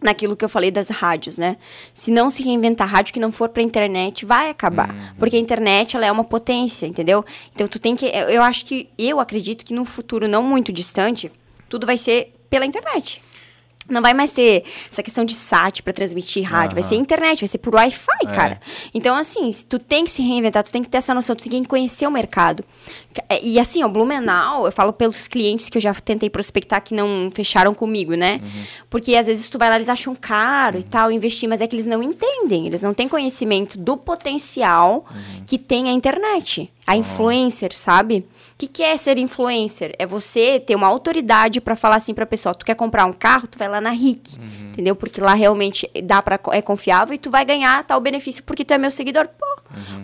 naquilo 0.00 0.36
que 0.36 0.44
eu 0.44 0.48
falei 0.48 0.70
das 0.70 0.88
rádios, 0.88 1.36
né? 1.38 1.56
Se 1.92 2.10
não 2.10 2.30
se 2.30 2.42
reinventar 2.42 2.88
rádio 2.88 3.12
que 3.12 3.18
não 3.20 3.32
for 3.32 3.48
pra 3.48 3.62
internet, 3.62 4.24
vai 4.24 4.48
acabar. 4.50 5.14
Porque 5.18 5.36
a 5.36 5.40
internet, 5.40 5.96
ela 5.96 6.06
é 6.06 6.12
uma 6.12 6.24
potência, 6.24 6.86
entendeu? 6.86 7.24
Então, 7.54 7.66
tu 7.66 7.78
tem 7.78 7.96
que... 7.96 8.06
Eu 8.06 8.42
acho 8.42 8.64
que... 8.64 8.88
Eu 8.96 9.18
acredito 9.18 9.64
que 9.64 9.74
no 9.74 9.84
futuro 9.84 10.28
não 10.28 10.42
muito 10.42 10.72
distante, 10.72 11.30
tudo 11.68 11.86
vai 11.86 11.96
ser 11.96 12.32
pela 12.48 12.64
internet. 12.64 13.20
Não 13.90 14.02
vai 14.02 14.12
mais 14.12 14.32
ter 14.32 14.64
essa 14.92 15.02
questão 15.02 15.24
de 15.24 15.34
SAT 15.34 15.80
pra 15.80 15.94
transmitir 15.94 16.44
rádio, 16.44 16.74
vai 16.74 16.82
Aham. 16.82 16.88
ser 16.90 16.94
internet, 16.96 17.40
vai 17.40 17.48
ser 17.48 17.56
por 17.56 17.74
Wi-Fi, 17.74 18.26
É. 18.26 18.26
cara. 18.26 18.60
Então, 18.92 19.16
assim, 19.16 19.50
tu 19.66 19.78
tem 19.78 20.04
que 20.04 20.10
se 20.10 20.20
reinventar, 20.20 20.62
tu 20.62 20.70
tem 20.70 20.82
que 20.82 20.90
ter 20.90 20.98
essa 20.98 21.14
noção, 21.14 21.34
tu 21.34 21.48
tem 21.48 21.62
que 21.62 21.68
conhecer 21.68 22.06
o 22.06 22.10
mercado. 22.10 22.62
É, 23.28 23.40
E 23.42 23.58
assim, 23.58 23.82
o 23.82 23.88
Blumenau, 23.88 24.66
eu 24.66 24.72
falo 24.72 24.92
pelos 24.92 25.26
clientes 25.26 25.68
que 25.68 25.76
eu 25.78 25.82
já 25.82 25.92
tentei 25.94 26.30
prospectar 26.30 26.80
que 26.82 26.94
não 26.94 27.30
fecharam 27.32 27.74
comigo, 27.74 28.14
né? 28.14 28.40
Porque 28.90 29.16
às 29.16 29.26
vezes 29.26 29.48
tu 29.48 29.58
vai 29.58 29.68
lá, 29.70 29.76
eles 29.76 29.88
acham 29.88 30.14
caro 30.14 30.78
e 30.78 30.82
tal, 30.82 31.10
investir, 31.10 31.48
mas 31.48 31.60
é 31.60 31.66
que 31.66 31.74
eles 31.74 31.86
não 31.86 32.02
entendem, 32.02 32.66
eles 32.66 32.82
não 32.82 32.94
têm 32.94 33.08
conhecimento 33.08 33.76
do 33.78 33.96
potencial 33.96 35.04
que 35.46 35.58
tem 35.58 35.88
a 35.88 35.92
internet, 35.92 36.70
a 36.86 36.96
influencer, 36.96 37.74
sabe? 37.74 38.18
O 38.54 38.58
que, 38.58 38.66
que 38.66 38.82
é 38.82 38.96
ser 38.96 39.18
influencer? 39.18 39.94
É 39.98 40.06
você 40.06 40.58
ter 40.58 40.74
uma 40.74 40.86
autoridade 40.88 41.60
pra 41.60 41.76
falar 41.76 41.96
assim 41.96 42.12
pra 42.12 42.26
pessoa, 42.26 42.54
tu 42.54 42.64
quer 42.66 42.74
comprar 42.74 43.04
um 43.06 43.12
carro, 43.12 43.46
tu 43.46 43.56
vai 43.58 43.68
lá 43.68 43.80
na 43.80 43.90
RIC, 43.90 44.36
entendeu? 44.72 44.96
Porque 44.96 45.20
lá 45.20 45.32
realmente 45.34 45.88
dá 46.04 46.20
para 46.20 46.38
é 46.52 46.60
confiável 46.60 47.14
e 47.14 47.18
tu 47.18 47.30
vai 47.30 47.44
ganhar 47.44 47.84
tal 47.84 48.00
benefício 48.00 48.42
porque 48.44 48.64
tu 48.64 48.74
é 48.74 48.78
meu 48.78 48.90
seguidor. 48.90 49.28
Pô, 49.28 49.46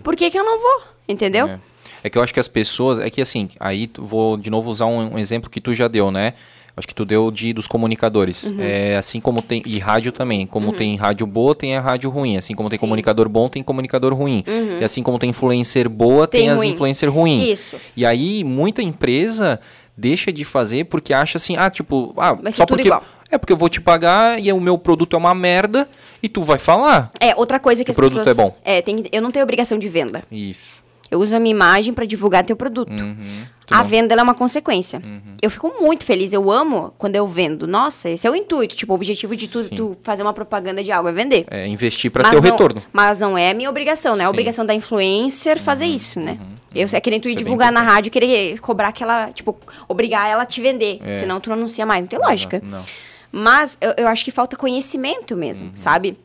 por 0.02 0.14
que 0.16 0.31
que 0.31 0.39
eu 0.39 0.44
não 0.44 0.60
vou? 0.60 0.82
Entendeu? 1.09 1.48
É. 1.48 1.59
É 2.05 2.10
que 2.10 2.16
eu 2.18 2.22
acho 2.22 2.32
que 2.35 2.39
as 2.39 2.47
pessoas. 2.48 2.98
É 3.01 3.09
que 3.10 3.20
assim, 3.22 3.48
aí 3.59 3.86
tu- 3.89 4.05
vou 4.05 4.36
de 4.36 4.51
novo 4.51 4.70
usar 4.70 4.85
um, 4.86 5.14
um 5.14 5.18
exemplo 5.18 5.48
que 5.51 5.60
tu 5.60 5.74
já 5.74 5.89
deu, 5.89 6.10
né? 6.10 6.35
Acho 6.76 6.89
que 6.89 6.94
tu 6.94 7.05
deu 7.05 7.31
de 7.31 7.52
dos 7.52 7.66
comunicadores. 7.68 8.43
Uhum. 8.44 8.56
É, 8.60 8.97
assim 8.97 9.20
como 9.20 9.40
tem. 9.40 9.62
E 9.64 9.78
rádio 9.78 10.10
também. 10.12 10.44
Como 10.44 10.72
tem 10.72 10.97
rádio 10.97 11.24
boa, 11.26 11.55
tem 11.55 11.76
a 11.76 11.81
rádio 11.81 12.10
ruim. 12.10 12.36
Assim 12.36 12.52
como 12.55 12.68
tem 12.68 12.76
Sim. 12.78 12.85
Uhum. 12.85 12.89
comunicador 12.90 13.28
bom, 13.28 13.48
tem 13.48 13.62
comunicador 13.62 14.12
ruim. 14.12 14.44
E 14.81 14.85
assim 14.85 15.02
como 15.02 15.18
tem 15.18 15.31
influencer 15.31 15.89
boa, 15.89 16.26
tem, 16.26 16.43
Tem 16.43 16.51
as 16.51 16.59
ruim. 16.59 16.70
influencer 16.70 17.09
ruins. 17.10 17.44
Isso. 17.48 17.76
E 17.97 18.05
aí, 18.05 18.43
muita 18.44 18.82
empresa 18.82 19.60
deixa 19.97 20.32
de 20.32 20.44
fazer 20.44 20.86
porque 20.86 21.14
acha 21.14 21.39
assim, 21.39 21.56
ah, 21.56 21.70
tipo, 21.70 22.12
ah, 22.18 22.36
só 22.51 22.66
porque. 22.66 22.89
igual. 22.89 23.02
É 23.31 23.39
porque 23.39 23.52
eu 23.52 23.56
vou 23.56 23.68
te 23.68 23.81
pagar 23.81 24.40
e 24.40 24.52
o 24.52 24.60
meu 24.60 24.76
produto 24.78 25.14
é 25.14 25.18
uma 25.18 25.35
merda 25.35 25.89
e 26.22 26.28
tu 26.28 26.43
vai 26.43 26.59
falar. 26.59 27.10
É, 27.18 27.35
outra 27.35 27.59
coisa 27.59 27.82
que 27.85 27.90
O 27.90 27.93
as 27.93 27.97
produto 27.97 28.18
pessoas... 28.18 28.39
é 28.39 28.43
bom. 28.43 28.56
É, 28.64 28.82
tem, 28.82 29.05
eu 29.10 29.20
não 29.22 29.31
tenho 29.31 29.43
obrigação 29.43 29.76
de 29.78 29.89
venda. 29.89 30.22
Isso. 30.31 30.84
Eu 31.15 31.20
uso 31.20 31.35
a 31.36 31.39
minha 31.41 31.55
imagem 31.55 31.95
pra 31.95 32.05
divulgar 32.05 32.43
teu 32.45 32.57
produto. 32.57 32.91
Uhum. 32.93 33.45
A 33.70 33.78
não- 33.78 33.85
venda 33.85 34.15
é 34.15 34.23
uma 34.23 34.35
consequência. 34.35 35.01
Eu 35.41 35.49
fico 35.51 35.73
muito 35.81 36.05
feliz, 36.05 36.32
eu 36.32 36.51
amo 36.51 36.93
quando 36.99 37.16
eu 37.16 37.27
vendo. 37.27 37.66
Nossa, 37.66 38.11
esse 38.11 38.27
é 38.27 38.31
o 38.31 38.35
intuito. 38.35 38.77
Tipo, 38.77 38.93
o 38.93 38.97
objetivo 38.97 39.35
de 39.36 39.47
tu, 39.49 39.69
tu 39.70 39.97
fazer 40.03 40.23
uma 40.23 40.32
propaganda 40.32 40.82
de 40.82 40.91
algo 40.93 41.09
é 41.09 41.12
vender. 41.12 41.47
É, 41.51 41.66
investir 41.66 42.11
pra 42.11 42.23
Mas 42.24 42.32
ter 42.32 42.39
o 42.39 42.43
não- 42.43 42.51
retorno. 42.51 42.82
Mas 42.93 43.20
não 43.20 43.39
é 43.39 43.51
a 43.51 43.55
minha 43.55 43.70
obrigação, 43.70 44.16
né? 44.16 44.23
É 44.23 44.24
a. 44.24 44.28
Uhum, 44.28 44.35
obrigação 44.35 44.66
da 44.66 44.74
influencer 44.74 45.59
fazer 45.59 45.86
isso, 45.86 46.19
né? 46.20 46.39
Eu, 46.74 46.89
é 46.93 47.01
que 47.01 47.09
nem 47.11 47.20
tu 47.20 47.28
ir 47.28 47.36
divulgar 47.36 47.70
na 47.70 47.81
rádio 47.81 48.11
querer 48.11 48.59
cobrar 48.61 48.89
aquela, 48.89 49.31
tipo, 49.31 49.57
obrigar 49.89 50.28
ela 50.28 50.43
a 50.43 50.47
te 50.47 50.61
vender. 50.61 50.99
É. 51.05 51.12
Senão 51.12 51.39
tu 51.41 51.49
não 51.49 51.57
anuncia 51.57 51.86
mais. 51.86 52.03
Não 52.03 52.09
tem 52.09 52.19
lógica. 52.19 52.61
Não. 52.65 52.85
Mas 53.31 53.78
eu, 53.81 53.95
eu 53.97 54.09
acho 54.09 54.24
que 54.24 54.31
falta 54.31 54.57
conhecimento 54.57 55.36
mesmo, 55.36 55.73
sabe? 55.74 56.16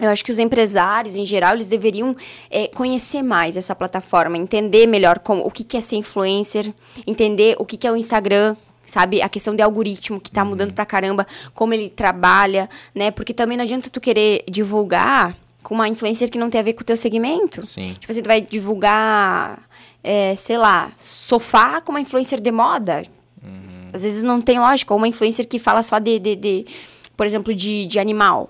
Eu 0.00 0.10
acho 0.10 0.24
que 0.24 0.30
os 0.30 0.38
empresários, 0.38 1.16
em 1.16 1.24
geral, 1.24 1.54
eles 1.54 1.68
deveriam 1.68 2.16
é, 2.50 2.68
conhecer 2.68 3.22
mais 3.22 3.56
essa 3.56 3.74
plataforma, 3.74 4.38
entender 4.38 4.86
melhor 4.86 5.18
como, 5.18 5.44
o 5.44 5.50
que, 5.50 5.64
que 5.64 5.76
é 5.76 5.80
ser 5.80 5.96
influencer, 5.96 6.72
entender 7.06 7.56
o 7.58 7.64
que, 7.64 7.76
que 7.76 7.86
é 7.86 7.90
o 7.90 7.96
Instagram, 7.96 8.56
sabe? 8.86 9.20
A 9.20 9.28
questão 9.28 9.54
de 9.54 9.62
algoritmo 9.62 10.20
que 10.20 10.30
tá 10.30 10.44
mudando 10.44 10.72
pra 10.72 10.86
caramba, 10.86 11.26
como 11.54 11.74
ele 11.74 11.88
trabalha, 11.88 12.68
né? 12.94 13.10
Porque 13.10 13.34
também 13.34 13.56
não 13.56 13.64
adianta 13.64 13.90
tu 13.90 14.00
querer 14.00 14.44
divulgar 14.48 15.36
com 15.62 15.74
uma 15.74 15.88
influencer 15.88 16.30
que 16.30 16.38
não 16.38 16.48
tem 16.48 16.60
a 16.60 16.64
ver 16.64 16.72
com 16.72 16.82
o 16.82 16.84
teu 16.84 16.96
segmento. 16.96 17.64
Sim. 17.64 17.96
Tipo 17.98 18.10
assim, 18.10 18.22
tu 18.22 18.26
vai 18.26 18.40
divulgar, 18.40 19.68
é, 20.02 20.34
sei 20.36 20.56
lá, 20.56 20.92
sofá 20.98 21.80
com 21.80 21.92
uma 21.92 22.00
influencer 22.00 22.40
de 22.40 22.50
moda. 22.50 23.02
Uhum. 23.42 23.90
Às 23.92 24.02
vezes 24.02 24.22
não 24.22 24.40
tem 24.40 24.58
lógica. 24.58 24.94
Ou 24.94 24.98
uma 24.98 25.08
influencer 25.08 25.46
que 25.46 25.58
fala 25.58 25.82
só 25.82 25.98
de, 25.98 26.18
de, 26.18 26.36
de, 26.36 26.66
por 27.18 27.26
exemplo, 27.26 27.52
de, 27.52 27.84
de 27.84 27.98
animal. 27.98 28.48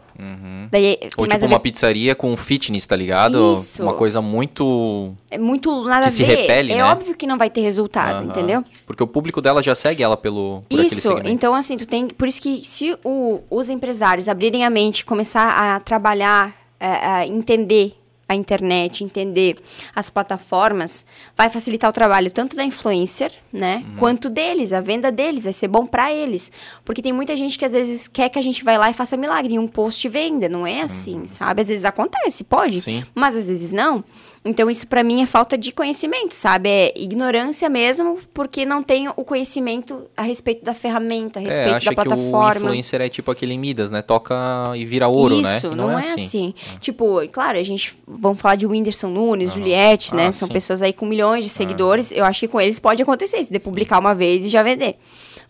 Daí, 0.70 0.98
Uhum. 1.02 1.08
Ou 1.16 1.26
mais 1.26 1.40
tipo 1.40 1.50
uma 1.50 1.58
pizzaria 1.58 2.14
com 2.14 2.36
fitness, 2.36 2.84
tá 2.84 2.94
ligado? 2.94 3.54
Isso. 3.54 3.82
Uma 3.82 3.94
coisa 3.94 4.20
muito. 4.20 5.14
É 5.30 5.38
muito 5.38 5.84
nada 5.84 6.02
que 6.02 6.08
a 6.08 6.10
se 6.10 6.22
ver. 6.22 6.34
repele, 6.36 6.72
é 6.72 6.76
né? 6.76 6.84
óbvio 6.84 7.16
que 7.16 7.26
não 7.26 7.38
vai 7.38 7.48
ter 7.48 7.62
resultado, 7.62 8.16
Aham. 8.18 8.26
entendeu? 8.26 8.62
Porque 8.86 9.02
o 9.02 9.06
público 9.06 9.40
dela 9.40 9.62
já 9.62 9.74
segue 9.74 10.02
ela 10.02 10.16
pelo 10.18 10.60
Isso, 10.68 11.18
então 11.24 11.54
assim, 11.54 11.78
tu 11.78 11.86
tem. 11.86 12.08
Por 12.08 12.28
isso 12.28 12.42
que 12.42 12.60
se 12.62 12.94
o- 13.02 13.40
os 13.50 13.70
empresários 13.70 14.28
abrirem 14.28 14.64
a 14.66 14.70
mente, 14.70 15.02
começar 15.04 15.48
a 15.48 15.80
trabalhar, 15.80 16.54
a, 16.78 17.16
a 17.16 17.26
entender 17.26 17.94
a 18.28 18.34
internet, 18.34 19.02
entender 19.02 19.56
as 19.96 20.10
plataformas, 20.10 21.04
vai 21.36 21.48
facilitar 21.48 21.88
o 21.88 21.92
trabalho 21.92 22.30
tanto 22.30 22.54
da 22.54 22.62
influencer, 22.64 23.32
né, 23.52 23.82
Uhum. 23.86 23.96
quanto 23.96 24.28
deles, 24.28 24.72
a 24.72 24.80
venda 24.82 25.10
deles, 25.10 25.44
vai 25.44 25.52
ser 25.52 25.68
bom 25.68 25.86
pra 25.86 26.12
eles. 26.12 26.52
Porque 26.84 27.00
tem 27.00 27.12
muita 27.12 27.34
gente 27.34 27.58
que 27.58 27.64
às 27.64 27.72
vezes 27.72 28.06
quer 28.06 28.28
que 28.28 28.38
a 28.38 28.42
gente 28.42 28.62
vá 28.62 28.76
lá 28.76 28.90
e 28.90 28.94
faça 28.94 29.16
milagre 29.16 29.54
em 29.54 29.58
um 29.58 29.66
post 29.66 30.06
venda, 30.08 30.48
não 30.48 30.66
é 30.66 30.82
assim, 30.82 31.26
sabe? 31.26 31.62
Às 31.62 31.68
vezes 31.68 31.84
acontece, 31.84 32.44
pode, 32.44 32.74
Uhum. 32.76 32.80
Sim. 32.80 33.04
mas 33.14 33.34
às 33.34 33.46
vezes 33.48 33.72
não. 33.72 34.04
Então 34.44 34.70
isso 34.70 34.86
pra 34.86 35.02
mim 35.02 35.22
é 35.22 35.26
falta 35.26 35.58
de 35.58 35.72
conhecimento, 35.72 36.34
sabe? 36.34 36.68
É 36.68 36.92
ignorância 36.96 37.68
mesmo, 37.68 38.18
porque 38.32 38.64
não 38.64 38.82
tem 38.82 39.08
o 39.08 39.24
conhecimento 39.24 40.04
a 40.16 40.22
respeito 40.22 40.64
da 40.64 40.74
ferramenta, 40.74 41.40
a 41.40 41.42
é, 41.42 41.46
respeito 41.46 41.74
acha 41.74 41.90
da 41.90 41.94
que 41.94 42.00
o 42.00 42.04
plataforma. 42.04 42.66
influencer 42.66 43.00
é 43.00 43.08
tipo 43.08 43.30
aquele 43.30 43.58
Midas, 43.58 43.90
né? 43.90 44.00
Toca 44.02 44.34
e 44.76 44.84
vira 44.84 45.08
ouro, 45.08 45.40
né? 45.40 45.56
Isso, 45.56 45.68
E 45.68 45.74
não, 45.74 45.98
é 45.98 46.12
assim. 46.12 46.54
Tipo, 46.80 47.26
claro, 47.30 47.58
a 47.58 47.62
gente 47.62 47.94
vamos 48.06 48.40
falar 48.40 48.54
de 48.54 48.66
Whindersson 48.66 49.08
Nunes, 49.08 49.54
Juliette, 49.54 50.14
né? 50.14 50.28
Ah, 50.28 50.32
São 50.32 50.46
sim. 50.46 50.54
pessoas 50.54 50.82
aí 50.82 50.92
com 50.92 51.06
milhões 51.06 51.44
de 51.44 51.50
seguidores. 51.50 52.12
Eu 52.12 52.24
acho 52.24 52.40
que 52.40 52.48
com 52.48 52.60
eles 52.60 52.78
pode 52.78 53.02
acontecer, 53.02 53.42
se 53.44 53.52
de 53.52 53.58
publicar 53.58 53.98
uma 53.98 54.14
vez 54.14 54.44
e 54.44 54.48
já 54.48 54.62
vender. 54.62 54.96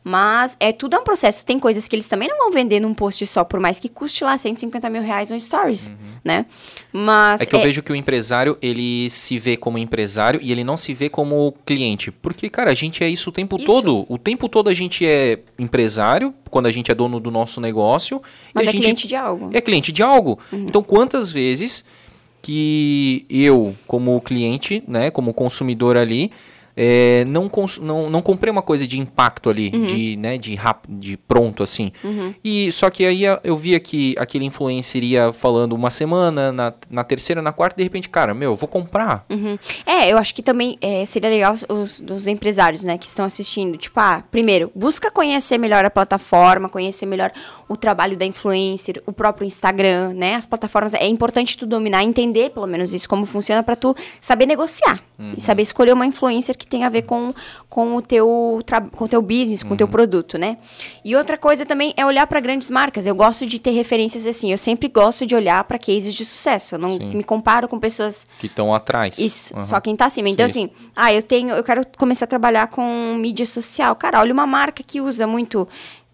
Mas 0.08 0.56
é 0.58 0.72
tudo 0.72 0.96
é 0.96 0.98
um 0.98 1.04
processo. 1.04 1.44
Tem 1.44 1.58
coisas 1.58 1.86
que 1.86 1.94
eles 1.94 2.08
também 2.08 2.28
não 2.28 2.38
vão 2.38 2.50
vender 2.50 2.80
num 2.80 2.94
post 2.94 3.26
só, 3.26 3.44
por 3.44 3.60
mais 3.60 3.78
que 3.78 3.90
custe 3.90 4.24
lá 4.24 4.38
150 4.38 4.88
mil 4.88 5.02
reais 5.02 5.30
um 5.30 5.38
stories, 5.38 5.90
né? 6.24 6.46
Mas 6.90 7.40
Uhum. 7.40 7.44
É 7.44 7.46
que 7.46 7.54
eu 7.54 7.60
vejo 7.60 7.82
que 7.82 7.92
o 7.92 7.94
empresário, 7.94 8.56
ele 8.62 9.10
se 9.10 9.38
vê 9.38 9.54
como 9.54 9.76
empresário 9.76 10.40
e 10.42 10.50
ele 10.50 10.64
não 10.64 10.78
se 10.78 10.94
vê 10.94 11.10
como 11.10 11.52
cliente. 11.66 12.10
Porque, 12.10 12.48
cara, 12.48 12.70
a 12.70 12.74
gente 12.74 13.04
é 13.04 13.08
isso 13.08 13.28
o 13.28 13.32
tempo 13.32 13.56
Isso. 13.56 13.66
todo. 13.66 14.06
O 14.08 14.16
tempo 14.16 14.48
todo 14.48 14.70
a 14.70 14.74
gente 14.74 15.04
é 15.04 15.40
empresário, 15.58 16.32
quando 16.48 16.64
a 16.64 16.72
gente 16.72 16.90
é 16.90 16.94
dono 16.94 17.20
do 17.20 17.30
nosso 17.30 17.60
negócio. 17.60 18.22
mas 18.54 18.66
é 18.66 18.70
cliente 18.70 19.06
de 19.06 19.14
algo. 19.14 19.50
é 19.52 19.60
cliente 19.60 19.92
de 19.92 20.02
algo. 20.02 20.38
Uhum. 20.50 20.64
Então, 20.68 20.82
quantas 20.82 21.30
vezes 21.30 21.84
que 22.40 23.26
eu, 23.28 23.76
como 23.86 24.18
cliente, 24.22 24.82
né, 24.88 25.10
como 25.10 25.34
consumidor 25.34 25.98
ali, 25.98 26.30
é, 26.80 27.24
não, 27.26 27.50
não, 27.80 28.08
não 28.08 28.22
comprei 28.22 28.52
uma 28.52 28.62
coisa 28.62 28.86
de 28.86 29.00
impacto 29.00 29.50
ali, 29.50 29.72
Uhum. 29.74 29.82
de, 29.82 30.16
né, 30.16 30.38
de, 30.38 30.54
rap, 30.54 30.84
de 30.88 31.16
pronto, 31.16 31.60
assim. 31.64 31.90
E 32.44 32.70
só 32.70 32.88
que 32.88 33.04
aí 33.04 33.26
a- 33.26 33.40
eu 33.42 33.56
via 33.56 33.80
que 33.80 34.14
aquele 34.16 34.44
influencer 34.44 35.02
ia 35.02 35.32
falando 35.32 35.72
uma 35.72 35.90
semana, 35.90 36.52
na, 36.52 36.72
na 36.88 37.02
terceira, 37.02 37.42
na 37.42 37.50
quarta, 37.52 37.76
de 37.76 37.82
repente, 37.82 38.08
cara, 38.08 38.32
meu, 38.32 38.52
eu 38.52 38.56
vou 38.56 38.68
comprar. 38.68 39.24
Uhum. 39.28 39.58
É, 39.84 40.12
eu 40.12 40.16
acho 40.18 40.32
que 40.32 40.42
também 40.42 40.78
é, 40.80 41.04
seria 41.04 41.28
legal 41.28 41.56
os, 41.68 42.00
os 42.08 42.26
empresários, 42.28 42.84
né, 42.84 42.96
que 42.96 43.06
estão 43.06 43.24
assistindo. 43.24 43.76
Tipo, 43.76 43.98
ah, 43.98 44.22
primeiro, 44.30 44.70
busca 44.72 45.10
conhecer 45.10 45.58
melhor 45.58 45.84
a 45.84 45.90
plataforma, 45.90 46.68
conhecer 46.68 47.06
melhor 47.06 47.32
o 47.68 47.76
trabalho 47.76 48.16
da 48.16 48.24
influencer, 48.24 49.02
o 49.04 49.12
próprio 49.12 49.46
Instagram, 49.46 50.12
né? 50.14 50.36
As 50.36 50.46
plataformas, 50.46 50.94
é 50.94 51.06
importante 51.08 51.56
tu 51.58 51.66
dominar, 51.66 52.04
entender 52.04 52.50
pelo 52.50 52.66
menos 52.66 52.92
isso, 52.94 53.08
como 53.08 53.26
funciona, 53.26 53.62
pra 53.64 53.74
tu 53.74 53.96
saber 54.20 54.46
negociar. 54.46 55.02
E 55.36 55.40
saber 55.40 55.62
escolher 55.62 55.92
uma 55.92 56.06
influencer 56.06 56.56
que 56.56 56.64
tem 56.68 56.84
a 56.84 56.88
ver 56.88 57.02
com, 57.02 57.32
com 57.68 57.96
o 57.96 58.02
teu, 58.02 58.60
com 58.94 59.04
o 59.04 59.08
teu 59.08 59.22
business, 59.22 59.62
com 59.62 59.74
o 59.74 59.76
teu 59.76 59.88
produto, 59.88 60.36
né? 60.38 60.58
E 61.04 61.16
outra 61.16 61.36
coisa 61.38 61.64
também 61.66 61.92
é 61.96 62.04
olhar 62.04 62.26
para 62.26 62.40
grandes 62.40 62.70
marcas. 62.70 63.06
Eu 63.06 63.14
gosto 63.14 63.46
de 63.46 63.58
ter 63.58 63.70
referências 63.70 64.26
assim. 64.26 64.50
Eu 64.52 64.58
sempre 64.58 64.88
gosto 64.88 65.26
de 65.26 65.34
olhar 65.34 65.62
para 65.64 65.78
cases 65.78 66.14
de 66.14 66.24
sucesso. 66.24 66.74
Eu 66.74 66.78
não 66.78 66.92
Sim. 66.92 67.16
me 67.16 67.24
comparo 67.24 67.68
com 67.68 67.78
pessoas 67.78 68.26
Que 68.38 68.46
estão 68.46 68.74
atrás. 68.74 69.18
isso, 69.18 69.54
Aham. 69.54 69.62
só 69.62 69.80
quem 69.80 69.96
tá 69.96 70.06
acima. 70.06 70.28
Então, 70.28 70.48
Sim. 70.48 70.64
assim, 70.66 70.70
ah, 70.94 71.12
eu 71.12 71.22
tenho, 71.22 71.50
eu 71.54 71.64
quero 71.64 71.86
começar 71.96 72.24
a 72.24 72.28
trabalhar 72.28 72.66
com 72.68 73.14
mídia 73.18 73.46
social. 73.46 73.94
Cara, 73.96 74.20
olha 74.20 74.32
uma 74.32 74.46
marca 74.46 74.82
que 74.82 75.00
usa 75.00 75.26
muito, 75.26 75.66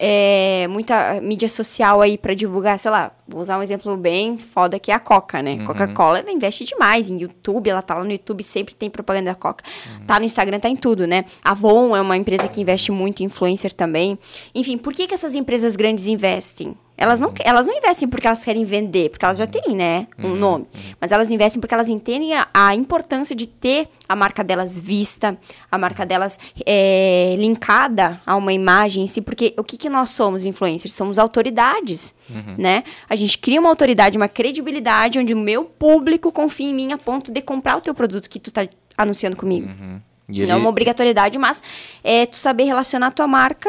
é, 0.06 0.68
muita 0.68 1.18
mídia 1.22 1.48
social 1.48 2.02
aí 2.02 2.18
pra 2.18 2.34
divulgar, 2.34 2.78
sei 2.78 2.90
lá, 2.90 3.10
vou 3.26 3.40
usar 3.40 3.58
um 3.58 3.62
exemplo 3.62 3.96
bem 3.96 4.36
foda 4.36 4.78
que 4.78 4.90
é 4.90 4.94
a 4.94 4.98
Coca, 5.00 5.40
né? 5.40 5.54
Uhum. 5.54 5.64
Coca-Cola 5.64 6.18
ela 6.18 6.30
investe 6.30 6.62
demais 6.62 7.08
em 7.08 7.16
YouTube, 7.16 7.70
ela 7.70 7.80
tá 7.80 7.94
lá 7.94 8.04
no 8.04 8.12
YouTube, 8.12 8.42
sempre 8.42 8.74
tem 8.74 8.90
propaganda 8.90 9.30
da 9.30 9.34
Coca. 9.34 9.64
Uhum. 9.86 10.06
Tá 10.06 10.18
no 10.18 10.26
Instagram, 10.26 10.60
tá 10.60 10.68
em 10.68 10.76
tudo, 10.76 11.06
né? 11.06 11.24
A 11.42 11.52
Avon 11.52 11.96
é 11.96 12.02
uma 12.02 12.18
empresa 12.18 12.46
que 12.48 12.60
investe 12.60 12.92
muito 12.92 13.22
em 13.22 13.26
influencer 13.26 13.72
também. 13.72 14.18
Enfim, 14.54 14.76
por 14.76 14.92
que 14.92 15.06
que 15.06 15.14
essas 15.14 15.34
empresas 15.34 15.74
grandes 15.74 16.06
investem? 16.06 16.76
Elas 16.96 17.20
Uhum. 17.20 17.26
não, 17.28 17.34
elas 17.44 17.66
não 17.66 17.76
investem 17.76 18.08
porque 18.08 18.24
elas 18.26 18.44
querem 18.44 18.64
vender, 18.64 19.10
porque 19.10 19.24
elas 19.24 19.36
já 19.38 19.46
têm, 19.48 19.74
né, 19.74 20.06
um 20.16 20.28
Uhum. 20.28 20.36
nome. 20.36 20.66
Mas 21.00 21.10
elas 21.10 21.28
investem 21.30 21.60
porque 21.60 21.74
elas 21.74 21.88
entendem 21.88 22.34
a, 22.34 22.46
a 22.54 22.72
importância 22.74 23.34
de 23.34 23.48
ter 23.48 23.88
a 24.08 24.14
marca 24.14 24.44
delas 24.44 24.78
vista, 24.78 25.36
a 25.70 25.76
marca 25.76 26.06
delas 26.06 26.38
é, 26.64 27.34
linkada 27.36 28.20
a 28.24 28.36
uma 28.36 28.52
imagem 28.52 29.02
em 29.02 29.06
si. 29.08 29.20
Porque 29.20 29.52
o 29.58 29.64
que, 29.64 29.76
que 29.76 29.88
nós 29.88 30.10
somos, 30.10 30.46
influencers? 30.46 30.94
Somos 30.94 31.18
autoridades, 31.18 32.14
Uhum. 32.30 32.54
né? 32.56 32.84
A 33.10 33.16
gente 33.16 33.38
cria 33.38 33.58
uma 33.60 33.68
autoridade, 33.70 34.16
uma 34.16 34.28
credibilidade, 34.28 35.18
onde 35.18 35.34
o 35.34 35.36
meu 35.38 35.64
público 35.64 36.30
confia 36.30 36.70
em 36.70 36.74
mim 36.74 36.92
a 36.92 36.98
ponto 36.98 37.32
de 37.32 37.42
comprar 37.42 37.76
o 37.76 37.80
teu 37.80 37.92
produto 37.94 38.30
que 38.30 38.38
tu 38.38 38.50
tá 38.52 38.68
anunciando 38.96 39.36
comigo. 39.36 39.66
Uhum. 39.66 40.00
Não 40.28 40.36
ele- 40.38 40.50
é 40.52 40.54
uma 40.54 40.70
obrigatoriedade, 40.70 41.36
mas 41.38 41.62
é 42.04 42.24
tu 42.24 42.38
saber 42.38 42.64
relacionar 42.64 43.08
a 43.08 43.10
tua 43.10 43.26
marca 43.26 43.68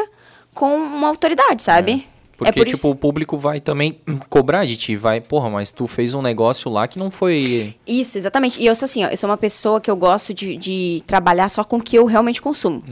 com 0.54 0.74
uma 0.76 1.08
autoridade, 1.08 1.62
sabe? 1.62 2.06
Porque, 2.36 2.50
é 2.50 2.52
por 2.52 2.66
tipo, 2.66 2.76
isso... 2.78 2.90
o 2.90 2.94
público 2.94 3.38
vai 3.38 3.60
também 3.60 3.98
cobrar 4.28 4.64
de 4.66 4.76
ti, 4.76 4.94
vai, 4.96 5.20
porra, 5.20 5.48
mas 5.48 5.70
tu 5.70 5.86
fez 5.86 6.12
um 6.14 6.20
negócio 6.22 6.70
lá 6.70 6.86
que 6.86 6.98
não 6.98 7.10
foi. 7.10 7.74
Isso, 7.86 8.18
exatamente. 8.18 8.60
E 8.60 8.66
eu 8.66 8.74
sou 8.74 8.84
assim, 8.84 9.04
ó, 9.04 9.08
eu 9.08 9.16
sou 9.16 9.28
uma 9.30 9.36
pessoa 9.36 9.80
que 9.80 9.90
eu 9.90 9.96
gosto 9.96 10.34
de, 10.34 10.56
de 10.56 11.02
trabalhar 11.06 11.48
só 11.48 11.64
com 11.64 11.76
o 11.76 11.82
que 11.82 11.96
eu 11.96 12.04
realmente 12.04 12.42
consumo. 12.42 12.82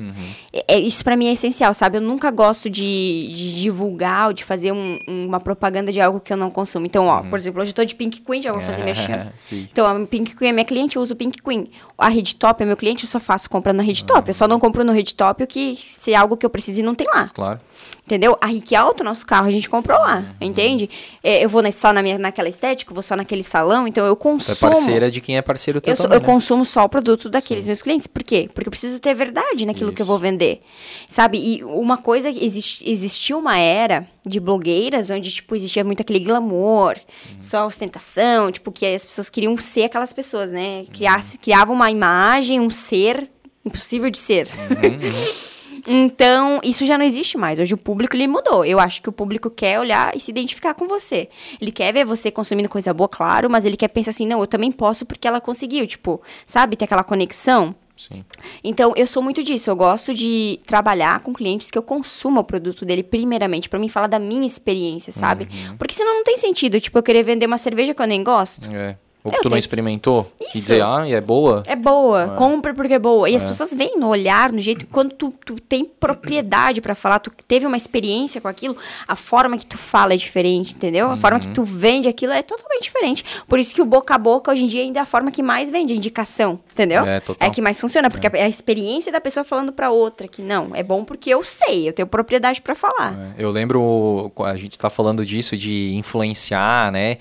É, 0.53 0.75
é- 0.77 0.79
isso 0.79 1.05
pra 1.05 1.17
mim 1.17 1.27
é 1.29 1.33
essencial, 1.33 1.75
sabe? 1.75 1.99
Eu 1.99 2.03
nunca 2.03 2.31
gosto 2.31 2.71
de, 2.71 3.29
de 3.35 3.61
divulgar 3.61 4.29
ou 4.29 4.33
de 4.33 4.45
fazer 4.45 4.73
um- 4.73 4.99
uma 5.07 5.39
propaganda 5.41 5.93
de 5.93 6.01
algo 6.01 6.21
que 6.21 6.33
eu 6.33 6.37
não 6.37 6.51
consumo. 6.51 6.87
Então, 6.87 7.07
ó, 7.07 7.23
por 7.23 7.39
exemplo, 7.39 7.61
hoje 7.61 7.71
eu 7.73 7.75
tô 7.75 7.85
de 7.85 7.95
Pink 7.95 8.21
Queen, 8.23 8.41
já 8.43 8.53
vou 8.53 8.63
fazer 8.63 8.83
merchan. 8.85 9.33
Sim. 9.37 9.69
Então, 9.71 9.87
a 9.87 10.07
Pink 10.07 10.35
Queen 10.37 10.51
é 10.51 10.53
minha 10.53 10.65
cliente, 10.65 10.97
eu 10.97 11.03
uso 11.03 11.15
Pink 11.15 11.43
Queen. 11.43 11.71
A 11.99 12.09
Rede 12.09 12.35
Top 12.35 12.63
é 12.63 12.67
meu 12.67 12.77
cliente, 12.77 13.05
eu 13.05 13.09
só 13.11 13.21
faço 13.21 13.49
compra 13.51 13.73
na 13.73 13.83
Rede 13.83 14.05
Top. 14.05 14.29
Eu 14.29 14.35
só 14.35 14.49
não 14.49 14.59
compro 14.59 14.85
no 14.85 14.93
Rede 14.93 15.15
Top 15.15 15.43
o 15.43 15.47
que 15.47 15.77
se 15.77 16.13
é 16.13 16.17
algo 16.17 16.37
que 16.37 16.45
eu 16.47 16.51
preciso 16.51 16.81
e 16.81 16.83
não 16.83 16.95
tem 16.95 17.07
lá. 17.07 17.29
Claro. 17.35 17.61
Entendeu? 18.07 18.37
A 18.39 18.47
Rick 18.49 18.77
Alto, 18.77 19.03
nosso 19.03 19.25
carro, 19.25 19.47
a 19.47 19.51
gente 19.51 19.67
comprou 19.67 19.99
lá, 19.99 20.19
Uhum. 20.19 20.49
entende? 20.49 20.91
É, 21.23 21.43
eu 21.43 21.49
vou 21.49 21.63
só 21.73 21.91
na 21.91 22.03
minha, 22.03 22.19
naquela 22.19 22.51
estética, 22.51 22.93
vou 22.93 23.03
só 23.03 23.17
naquele 23.17 23.43
salão, 23.43 23.89
então 23.89 24.05
eu 24.05 24.15
Tu 24.15 24.21
é 24.21 24.23
consumo. 24.23 24.57
parceira 24.59 25.11
de 25.11 25.23
quem 25.23 25.39
é 25.39 25.43
parceiro 25.43 25.81
teu 25.81 25.95
Eu, 25.95 25.97
também, 25.97 26.17
eu 26.19 26.21
né? 26.21 26.27
consumo 26.27 26.67
só 26.67 26.85
o 26.85 26.89
produto 26.89 27.31
daqueles 27.31 27.67
meus 27.67 27.81
clientes. 27.81 28.07
Por 28.07 28.23
quê? 28.23 28.51
Porque 28.53 28.69
eu 28.69 28.71
preciso 28.71 28.99
ter 29.01 29.15
verdade 29.15 29.65
naquilo 29.65 29.91
que 29.91 30.03
eu 30.03 30.05
Isso. 30.05 30.11
vou 30.13 30.19
vender. 30.19 30.61
Sabe? 31.09 31.39
E 31.39 31.65
uma 31.65 31.97
coisa, 31.97 32.29
existe, 32.29 32.87
existiu 32.89 33.39
uma 33.39 33.57
era 33.59 34.07
de 34.27 34.39
blogueiras 34.39 35.09
onde, 35.09 35.31
tipo, 35.31 35.57
existia 35.57 35.83
muito 35.83 36.03
aquele 36.03 36.21
glamour, 36.21 36.97
Uhum. 36.99 37.41
só 37.41 37.67
ostentação, 37.67 38.53
tipo, 38.53 38.71
que 38.71 38.85
as 38.85 39.03
pessoas 39.03 39.31
queriam 39.31 39.57
ser 39.57 39.85
aquelas 39.85 40.13
pessoas, 40.13 40.51
Uhum. 40.51 40.57
né? 40.57 40.85
Criasse, 40.93 41.39
criavam 41.39 41.75
uma 41.75 41.91
imagem, 41.91 42.61
um 42.61 42.69
ser 42.71 43.31
impossível 43.65 44.11
de 44.11 44.19
ser. 44.19 44.47
Uhum, 44.49 44.99
Então, 45.87 46.61
isso 46.63 46.87
já 46.87 46.97
não 46.97 47.05
existe 47.05 47.37
mais. 47.37 47.59
Hoje 47.59 47.75
o 47.75 47.79
público 47.79 48.17
ele 48.17 48.27
mudou. 48.27 48.65
Eu 48.65 48.81
acho 48.81 49.03
que 49.03 49.09
o 49.09 49.13
público 49.13 49.51
quer 49.51 49.79
olhar 49.79 50.17
e 50.17 50.21
se 50.21 50.31
identificar 50.31 50.75
com 50.75 50.89
você. 50.89 51.29
Ele 51.61 51.71
quer 51.71 51.93
ver 51.93 52.05
você 52.05 52.31
consumindo 52.31 52.69
coisa 52.69 52.93
boa, 52.95 53.09
claro, 53.09 53.51
mas 53.51 53.65
ele 53.65 53.77
quer 53.77 53.89
pensar 53.89 54.11
assim, 54.11 54.27
não, 54.27 54.41
eu 54.41 54.47
também 54.47 54.73
posso 54.73 55.05
porque 55.05 55.29
ela 55.29 55.41
conseguiu, 55.41 55.87
tipo, 55.87 56.21
sabe, 56.47 56.77
ter 56.77 56.85
aquela 56.87 57.05
conexão. 57.05 57.75
Sim. 57.97 58.25
Então, 58.63 58.93
eu 58.97 59.07
sou 59.07 59.23
muito 59.23 59.43
disso. 59.43 59.71
Eu 59.71 59.77
gosto 59.77 60.13
de 60.13 60.59
trabalhar 60.67 61.21
com 61.21 61.33
clientes 61.33 61.71
que 61.71 61.79
eu 61.79 61.83
consuma 61.83 62.41
o 62.41 62.45
produto 62.45 62.85
dele 62.85 63.03
primeiramente, 63.03 63.69
pra 63.69 63.79
mim 63.79 63.89
falar 63.89 64.09
da 64.09 64.19
minha 64.19 64.47
experiência, 64.47 65.13
sabe? 65.13 65.49
Uhum. 65.51 65.77
Porque 65.77 65.95
senão 65.95 66.15
não 66.15 66.25
tem 66.25 66.37
sentido, 66.37 66.81
tipo, 66.81 66.99
eu 66.99 67.03
querer 67.03 67.23
vender 67.23 67.47
uma 67.47 67.59
cerveja 67.59 67.95
que 67.95 68.03
eu 68.03 68.07
nem 68.07 68.25
gosto. 68.25 68.69
É. 68.75 68.97
Ou 69.25 69.33
que 69.33 69.39
Eu 69.39 69.43
tu 69.45 69.49
não 69.49 69.57
experimentou 69.57 70.31
e 70.39 70.45
Isso. 70.45 70.53
dizer, 70.53 70.83
ah, 70.83 71.09
e 71.09 71.15
é 71.15 71.21
boa. 71.21 71.63
É 71.67 71.75
boa, 71.75 72.35
compra 72.37 72.75
porque 72.75 72.93
é 72.93 72.99
boa. 72.99 73.31
E 73.31 73.35
as 73.35 73.43
pessoas 73.43 73.73
veem 73.73 73.99
no 73.99 74.09
olhar, 74.09 74.53
no 74.53 74.61
jeito, 74.61 74.87
quando 74.89 75.13
tu, 75.13 75.33
tu 75.47 75.59
tem 75.59 75.83
propriedade 75.83 76.83
pra 76.83 76.95
falar, 76.95 77.19
tu 77.21 77.33
teve 77.49 77.65
uma 77.67 77.77
experiência 77.77 78.39
com 78.39 78.49
aquilo, 78.49 78.77
a 79.09 79.17
forma 79.17 79.57
que 79.57 79.65
tu 79.67 79.79
fala 79.79 80.13
é 80.13 80.17
diferente, 80.19 80.75
entendeu? 80.75 81.11
A 81.11 81.17
forma 81.17 81.41
que 81.41 81.49
tu 81.49 81.65
vende 81.65 82.07
aquilo 82.07 82.35
é 82.35 82.43
totalmente 82.43 82.83
diferente. 82.83 83.25
Por 83.49 83.59
isso 83.59 83.75
que 83.75 83.81
o 83.81 83.87
boca 83.87 84.15
a 84.15 84.19
boca 84.19 84.53
hoje 84.53 84.65
em 84.65 84.67
dia 84.67 84.83
ainda 84.83 84.99
é 84.99 85.03
a 85.03 85.07
forma 85.07 85.31
que 85.31 85.43
mais 85.43 85.71
vende, 85.71 85.95
a 85.95 85.97
indicação, 85.97 86.61
entendeu? 86.71 87.03
É, 87.07 87.21
total. 87.21 87.49
É 87.49 87.51
que 87.51 87.63
mais 87.63 87.81
funciona, 87.81 88.11
porque 88.11 88.27
é 88.27 88.45
a 88.45 88.49
experiência 88.49 89.11
da 89.11 89.23
pessoa 89.23 89.43
falando 89.43 89.73
pra 89.73 89.91
outra, 89.91 90.29
que 90.29 90.43
não, 90.43 90.73
é 90.75 90.83
bom 90.83 91.03
porque 91.03 91.31
eu 91.31 91.43
sei, 91.43 91.89
eu 91.89 91.95
tenho 91.95 92.07
propriedade 92.07 92.61
pra 92.61 92.75
falar. 92.75 93.35
É, 93.39 93.43
Eu 93.43 93.51
lembro, 93.51 94.31
a 94.45 94.55
gente 94.57 94.79
tá 94.79 94.91
falando 94.91 95.25
disso, 95.25 95.57
de 95.57 95.95
influenciar, 95.95 96.93
né? 96.93 97.17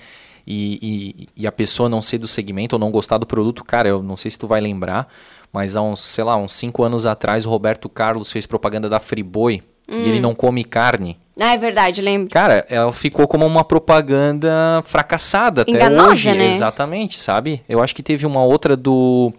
E, 0.46 1.26
e, 1.36 1.42
e 1.42 1.46
a 1.46 1.52
pessoa 1.52 1.88
não 1.88 2.02
ser 2.02 2.18
do 2.18 2.28
segmento 2.28 2.74
ou 2.76 2.78
não 2.80 2.90
gostar 2.90 3.18
do 3.18 3.26
produto, 3.26 3.64
cara, 3.64 3.88
eu 3.88 4.02
não 4.02 4.16
sei 4.16 4.30
se 4.30 4.38
tu 4.38 4.46
vai 4.46 4.60
lembrar, 4.60 5.08
mas 5.52 5.74
há 5.76 5.82
uns, 5.82 6.00
sei 6.00 6.22
lá, 6.24 6.36
uns 6.36 6.52
cinco 6.52 6.82
anos 6.82 7.06
atrás, 7.06 7.46
o 7.46 7.50
Roberto 7.50 7.88
Carlos 7.88 8.30
fez 8.30 8.44
propaganda 8.46 8.88
da 8.88 9.00
Friboi 9.00 9.62
e 9.88 9.92
Hum. 9.94 10.00
ele 10.00 10.20
não 10.20 10.34
come 10.34 10.64
carne. 10.64 11.16
Ah, 11.40 11.52
é 11.54 11.58
verdade, 11.58 12.00
lembro. 12.00 12.30
Cara, 12.30 12.64
ela 12.70 12.92
ficou 12.92 13.26
como 13.26 13.44
uma 13.46 13.64
propaganda 13.64 14.82
fracassada 14.86 15.62
até 15.62 15.90
hoje. 15.90 16.32
né? 16.32 16.46
Exatamente, 16.46 17.20
sabe? 17.20 17.62
Eu 17.68 17.82
acho 17.82 17.94
que 17.94 18.02
teve 18.02 18.24
uma 18.26 18.42
outra 18.44 18.76
do. 18.76 19.32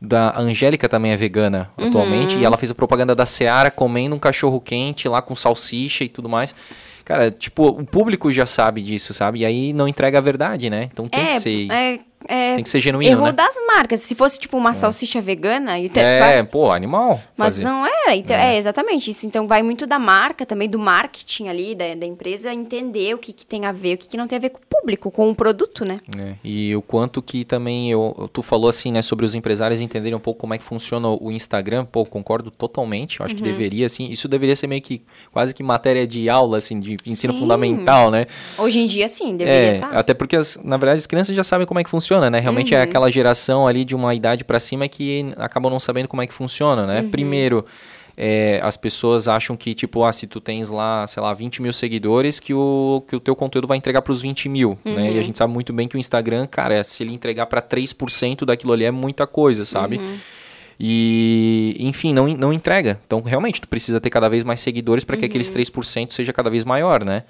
Da 0.00 0.38
Angélica 0.38 0.88
também 0.88 1.10
é 1.12 1.16
vegana 1.16 1.70
Uhum. 1.76 1.88
atualmente. 1.88 2.36
E 2.38 2.44
ela 2.44 2.56
fez 2.56 2.70
a 2.70 2.74
propaganda 2.74 3.14
da 3.16 3.26
Seara 3.26 3.68
comendo 3.70 4.14
um 4.14 4.18
cachorro 4.18 4.60
quente 4.60 5.08
lá 5.08 5.20
com 5.20 5.34
salsicha 5.34 6.04
e 6.04 6.08
tudo 6.08 6.28
mais. 6.28 6.54
Cara, 7.08 7.30
tipo, 7.30 7.68
o 7.68 7.86
público 7.86 8.30
já 8.30 8.44
sabe 8.44 8.82
disso, 8.82 9.14
sabe? 9.14 9.38
E 9.38 9.46
aí 9.46 9.72
não 9.72 9.88
entrega 9.88 10.18
a 10.18 10.20
verdade, 10.20 10.68
né? 10.68 10.90
Então 10.92 11.08
tem 11.08 11.22
é, 11.22 11.26
que 11.28 11.40
ser. 11.40 11.72
é, 11.72 12.00
é, 12.28 12.54
Tem 12.54 12.62
que 12.62 12.70
ser 12.70 12.80
genuíno, 12.80 13.10
erro 13.10 13.24
né? 13.24 13.32
das 13.32 13.54
marcas. 13.66 14.00
Se 14.00 14.14
fosse, 14.14 14.38
tipo, 14.38 14.56
uma 14.56 14.74
salsicha 14.74 15.20
vegana... 15.20 15.78
E 15.80 15.88
te- 15.88 15.98
É, 16.00 16.42
pô, 16.42 16.70
animal. 16.70 17.20
Mas 17.36 17.54
fazer. 17.54 17.64
não 17.64 17.86
era. 17.86 18.14
Então, 18.14 18.36
é. 18.36 18.56
exatamente 18.56 19.10
isso. 19.10 19.26
Então 19.26 19.48
vai 19.48 19.62
muito 19.62 19.86
da 19.86 19.98
marca 19.98 20.44
também, 20.46 20.68
do 20.68 20.78
marketing 20.78 21.48
ali, 21.48 21.74
da, 21.74 21.94
da 21.94 22.06
empresa, 22.06 22.52
entender 22.52 23.14
o 23.14 23.18
que, 23.18 23.32
que 23.32 23.46
tem 23.46 23.64
a 23.64 23.72
ver, 23.72 23.94
o 23.94 23.98
que, 23.98 24.08
que 24.08 24.16
não 24.16 24.26
tem 24.28 24.36
a 24.36 24.40
ver 24.40 24.50
com 24.50 24.58
o 24.58 24.66
público, 24.80 25.10
com 25.10 25.30
o 25.30 25.34
produto, 25.34 25.84
né? 25.84 26.00
É, 26.18 26.34
e 26.44 26.76
o 26.76 26.82
quanto 26.82 27.22
que 27.22 27.44
também 27.44 27.90
eu, 27.90 28.28
tu 28.32 28.42
falou 28.42 28.68
assim, 28.68 28.92
né, 28.92 29.00
sobre 29.02 29.24
os 29.24 29.34
empresários 29.34 29.80
entenderem 29.80 30.14
um 30.16 30.20
pouco 30.20 30.40
como 30.40 30.54
é 30.54 30.58
que 30.58 30.64
funciona 30.64 31.08
o 31.08 31.30
Instagram, 31.32 31.84
pô, 31.84 32.04
concordo 32.04 32.50
totalmente, 32.50 33.20
eu 33.20 33.24
acho 33.26 33.34
Uhum. 33.34 33.42
que 33.42 33.48
deveria, 33.48 33.86
assim, 33.86 34.08
isso 34.10 34.28
deveria 34.28 34.54
ser 34.56 34.66
meio 34.66 34.82
que 34.82 35.02
quase 35.32 35.54
que 35.54 35.62
matéria 35.62 36.06
de 36.06 36.28
aula, 36.28 36.58
assim, 36.58 36.78
de 36.80 36.96
ensino 37.06 37.32
Sim. 37.32 37.40
fundamental, 37.40 38.10
né? 38.10 38.26
Hoje 38.58 38.80
em 38.80 38.86
dia, 38.86 39.06
sim, 39.08 39.36
deveria 39.36 39.72
É, 39.72 39.74
estar. 39.76 39.90
até 39.96 40.12
porque, 40.14 40.36
as- 40.36 40.58
na 40.62 40.76
verdade, 40.76 40.98
as 41.00 41.06
crianças 41.06 41.34
já 41.36 41.44
sabem 41.44 41.66
como 41.66 41.78
é 41.80 41.84
que 41.84 41.90
funciona, 41.90 42.17
né? 42.30 42.40
Realmente 42.40 42.74
Uhum. 42.74 42.80
é 42.80 42.82
aquela 42.82 43.10
geração 43.10 43.66
ali 43.66 43.84
de 43.84 43.94
uma 43.94 44.14
idade 44.14 44.44
pra 44.44 44.58
cima 44.60 44.88
que 44.88 45.32
acabam 45.36 45.70
não 45.70 45.80
sabendo 45.80 46.08
como 46.08 46.22
é 46.22 46.26
que 46.26 46.34
funciona, 46.34 46.86
né? 46.86 47.00
Uhum. 47.00 47.10
Primeiro, 47.10 47.64
é, 48.16 48.58
as 48.64 48.76
pessoas 48.76 49.28
acham 49.28 49.56
que, 49.56 49.74
tipo, 49.74 50.02
ah, 50.04 50.12
se 50.12 50.26
tu 50.26 50.40
tens 50.40 50.70
lá, 50.70 51.06
sei 51.06 51.22
lá, 51.22 51.32
20 51.32 51.62
mil 51.62 51.72
seguidores, 51.72 52.40
que 52.40 52.52
o, 52.52 53.04
que 53.06 53.14
o 53.14 53.20
teu 53.20 53.36
conteúdo 53.36 53.68
vai 53.68 53.76
entregar 53.76 54.02
pros 54.02 54.20
20 54.20 54.48
mil, 54.48 54.76
né? 54.84 54.92
Uhum. 54.92 55.10
E 55.10 55.18
a 55.18 55.22
gente 55.22 55.38
sabe 55.38 55.52
muito 55.52 55.72
bem 55.72 55.86
que 55.86 55.96
o 55.96 55.98
Instagram, 55.98 56.46
cara, 56.46 56.82
se 56.82 57.02
ele 57.04 57.14
entregar 57.14 57.46
pra 57.46 57.62
3% 57.62 58.44
daquilo 58.44 58.72
ali 58.72 58.84
é 58.84 58.90
muita 58.90 59.26
coisa, 59.26 59.64
sabe? 59.64 59.98
Uhum. 59.98 60.16
E, 60.80 61.76
enfim, 61.80 62.14
não, 62.14 62.28
não 62.28 62.52
entrega. 62.52 63.00
Então, 63.04 63.20
realmente, 63.20 63.60
tu 63.60 63.68
precisa 63.68 64.00
ter 64.00 64.10
cada 64.10 64.28
vez 64.28 64.44
mais 64.44 64.60
seguidores 64.60 65.02
para 65.04 65.16
que 65.16 65.22
Uhum. 65.22 65.28
aqueles 65.28 65.50
3% 65.50 66.12
seja 66.12 66.32
cada 66.32 66.48
vez 66.48 66.64
maior, 66.64 67.04
né? 67.04 67.24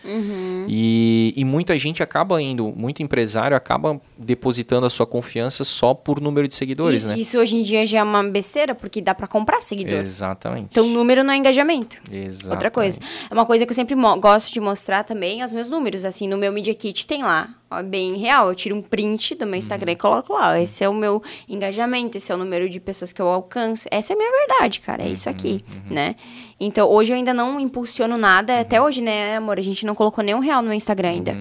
E, 0.68 1.32
e 1.36 1.44
muita 1.44 1.78
gente 1.78 2.02
acaba 2.02 2.40
indo, 2.42 2.72
muito 2.76 3.02
empresário 3.02 3.56
acaba 3.56 3.98
depositando 4.18 4.86
a 4.86 4.90
sua 4.90 5.06
confiança 5.06 5.64
só 5.64 5.94
por 5.94 6.20
número 6.20 6.46
de 6.46 6.54
seguidores, 6.54 7.02
isso, 7.04 7.12
né? 7.12 7.18
isso 7.18 7.38
hoje 7.38 7.56
em 7.56 7.62
dia 7.62 7.86
já 7.86 8.00
é 8.00 8.02
uma 8.02 8.22
besteira, 8.22 8.74
porque 8.74 9.00
dá 9.00 9.14
pra 9.14 9.26
comprar 9.26 9.62
seguidor. 9.62 10.00
Exatamente. 10.00 10.68
Então, 10.70 10.86
número 10.86 11.24
não 11.24 11.32
é 11.32 11.36
engajamento. 11.36 11.96
Exatamente. 12.12 12.50
Outra 12.50 12.70
coisa. 12.70 13.00
É 13.30 13.32
uma 13.34 13.46
coisa 13.46 13.64
que 13.64 13.72
eu 13.72 13.74
sempre 13.74 13.94
gosto 14.20 14.52
de 14.52 14.60
mostrar 14.60 15.04
também 15.04 15.42
os 15.42 15.52
meus 15.52 15.70
números. 15.70 16.04
Assim, 16.04 16.28
no 16.28 16.36
meu 16.36 16.52
Media 16.52 16.74
Kit 16.74 17.06
tem 17.06 17.22
lá, 17.22 17.48
bem 17.84 18.16
real. 18.16 18.48
Eu 18.48 18.54
tiro 18.54 18.76
um 18.76 18.82
print 18.82 19.34
do 19.34 19.46
meu 19.46 19.56
Instagram 19.56 19.92
e 19.92 19.96
coloco 19.96 20.32
lá. 20.32 20.60
esse 20.60 20.82
é 20.82 20.88
o 20.88 20.94
meu 20.94 21.22
engajamento, 21.48 22.16
esse 22.16 22.32
é 22.32 22.34
o 22.34 22.38
número 22.38 22.68
de 22.68 22.80
pessoas 22.80 23.12
que 23.12 23.20
eu 23.20 23.28
alcanço. 23.28 23.88
Essa 23.90 24.12
é 24.12 24.14
a 24.14 24.16
minha 24.16 24.30
verdade, 24.30 24.80
cara. 24.80 25.04
É 25.04 25.08
isso 25.08 25.28
aqui, 25.28 25.60
né? 25.90 26.16
Então, 26.60 26.88
hoje 26.90 27.12
eu 27.12 27.16
ainda 27.16 27.32
não 27.32 27.60
impulsiono 27.60 28.16
nada. 28.18 28.60
Até 28.60 28.80
hoje, 28.80 29.00
né, 29.00 29.36
amor? 29.36 29.58
A 29.58 29.62
gente 29.62 29.86
não 29.86 29.94
colocou 29.94 30.24
nem 30.24 30.34
um 30.34 30.40
real 30.40 30.60
no 30.60 30.68
meu 30.68 30.76
Instagram 30.76 31.10
ainda. 31.10 31.36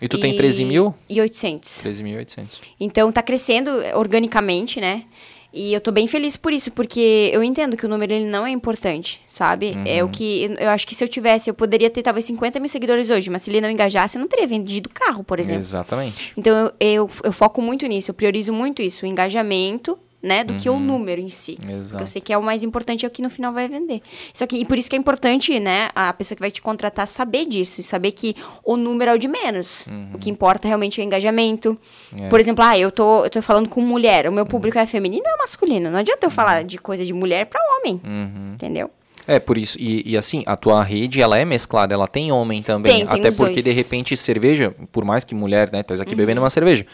E 0.00 0.08
tu 0.08 0.18
tem 0.18 0.36
13 0.36 0.64
mil? 0.64 0.94
E 1.08 1.20
800. 1.20 1.82
13.800. 1.82 2.60
Então 2.78 3.10
tá 3.10 3.22
crescendo 3.22 3.70
organicamente, 3.94 4.80
né? 4.80 5.04
E 5.52 5.72
eu 5.72 5.80
tô 5.80 5.90
bem 5.90 6.06
feliz 6.06 6.36
por 6.36 6.52
isso, 6.52 6.70
porque 6.70 7.30
eu 7.32 7.42
entendo 7.42 7.76
que 7.76 7.86
o 7.86 7.88
número 7.88 8.12
ele 8.12 8.26
não 8.26 8.46
é 8.46 8.50
importante, 8.50 9.22
sabe? 9.26 9.76
É 9.86 10.04
o 10.04 10.08
que. 10.08 10.54
Eu 10.58 10.68
acho 10.70 10.86
que 10.86 10.94
se 10.94 11.02
eu 11.02 11.08
tivesse, 11.08 11.48
eu 11.48 11.54
poderia 11.54 11.88
ter 11.88 12.02
talvez 12.02 12.26
50 12.26 12.60
mil 12.60 12.68
seguidores 12.68 13.08
hoje, 13.08 13.30
mas 13.30 13.42
se 13.42 13.50
ele 13.50 13.60
não 13.60 13.70
engajasse, 13.70 14.16
eu 14.16 14.20
não 14.20 14.28
teria 14.28 14.46
vendido 14.46 14.90
carro, 14.90 15.24
por 15.24 15.40
exemplo. 15.40 15.62
Exatamente. 15.62 16.32
Então 16.36 16.54
eu, 16.54 16.72
eu, 16.78 17.10
eu 17.24 17.32
foco 17.32 17.62
muito 17.62 17.86
nisso, 17.86 18.10
eu 18.10 18.14
priorizo 18.14 18.52
muito 18.52 18.82
isso, 18.82 19.04
o 19.04 19.08
engajamento, 19.08 19.98
né, 20.22 20.42
do 20.42 20.54
que 20.56 20.68
o 20.68 20.78
número 20.80 21.20
em 21.20 21.28
si. 21.28 21.56
Porque 21.56 21.72
Exato. 21.72 22.02
eu 22.02 22.06
sei 22.06 22.20
que 22.20 22.32
é 22.32 22.38
o 22.38 22.42
mais 22.42 22.62
importante, 22.64 23.04
é 23.04 23.08
o 23.08 23.10
que 23.10 23.22
no 23.22 23.30
final 23.30 23.52
vai 23.52 23.68
vender. 23.68 24.00
Só 24.34 24.46
que, 24.46 24.56
e 24.56 24.64
por 24.64 24.76
isso 24.76 24.90
que 24.90 24.96
é 24.96 24.98
importante, 24.98 25.58
né, 25.60 25.90
a 25.94 26.12
pessoa 26.12 26.34
que 26.34 26.40
vai 26.42 26.50
te 26.50 26.60
contratar 26.60 27.06
saber 27.06 27.46
disso, 27.46 27.80
e 27.80 27.84
saber 27.84 28.12
que 28.12 28.34
o 28.64 28.76
número 28.76 29.10
é 29.12 29.14
o 29.14 29.18
de 29.18 29.28
menos. 29.28 29.86
O 30.12 30.18
que 30.18 30.28
importa 30.28 30.66
realmente 30.66 31.00
é 31.00 31.04
o 31.04 31.06
engajamento. 31.06 31.78
É. 32.20 32.28
Por 32.28 32.40
exemplo, 32.40 32.64
ah, 32.64 32.76
eu 32.76 32.90
tô, 32.90 33.24
eu 33.24 33.30
tô 33.30 33.40
falando 33.40 33.68
com 33.68 33.80
mulher, 33.80 34.28
o 34.28 34.32
meu 34.32 34.44
público 34.44 34.76
é 34.78 34.86
feminino 34.86 35.22
ou 35.24 35.34
é 35.34 35.36
masculino? 35.38 35.88
Não 35.90 35.98
adianta 36.00 36.26
eu 36.26 36.30
falar 36.30 36.64
de 36.64 36.78
coisa 36.78 37.04
de 37.04 37.12
mulher 37.12 37.46
pra 37.46 37.60
homem, 37.78 38.00
Uhum. 38.04 38.52
entendeu? 38.54 38.90
É, 39.26 39.38
por 39.38 39.58
isso. 39.58 39.76
E, 39.78 40.02
e 40.10 40.16
assim, 40.16 40.42
a 40.46 40.56
tua 40.56 40.82
rede, 40.82 41.20
ela 41.20 41.38
é 41.38 41.44
mesclada, 41.44 41.92
ela 41.92 42.08
tem 42.08 42.32
homem 42.32 42.62
também. 42.62 42.90
Tem, 43.00 43.06
tem 43.06 43.20
até 43.26 43.30
porque, 43.36 43.52
dois. 43.60 43.64
de 43.64 43.70
repente, 43.72 44.16
cerveja, 44.16 44.74
por 44.90 45.04
mais 45.04 45.22
que 45.22 45.34
mulher, 45.34 45.70
né, 45.70 45.82
tá 45.82 45.92
aqui 45.94 46.12
Uhum. 46.12 46.16
bebendo 46.16 46.40
uma 46.40 46.48
cerveja. 46.48 46.86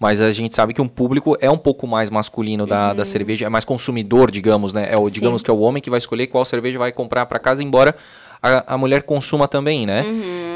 Mas 0.00 0.22
a 0.22 0.32
gente 0.32 0.54
sabe 0.56 0.72
que 0.72 0.80
um 0.80 0.88
público 0.88 1.36
é 1.42 1.50
um 1.50 1.58
pouco 1.58 1.86
mais 1.86 2.08
masculino 2.08 2.66
da, 2.66 2.88
Uhum. 2.88 2.96
da 2.96 3.04
cerveja, 3.04 3.44
é 3.44 3.48
mais 3.50 3.66
consumidor, 3.66 4.30
digamos, 4.30 4.72
né? 4.72 4.88
É 4.90 4.96
o, 4.98 5.10
digamos 5.10 5.42
que 5.42 5.50
é 5.50 5.54
o 5.54 5.60
homem 5.60 5.82
que 5.82 5.90
vai 5.90 5.98
escolher 5.98 6.26
qual 6.26 6.42
cerveja 6.44 6.78
vai 6.78 6.90
comprar 6.90 7.26
para 7.26 7.38
casa, 7.38 7.62
embora 7.62 7.94
a, 8.42 8.74
a 8.74 8.78
mulher 8.78 9.02
consuma 9.02 9.46
também, 9.46 9.84
né? 9.84 10.02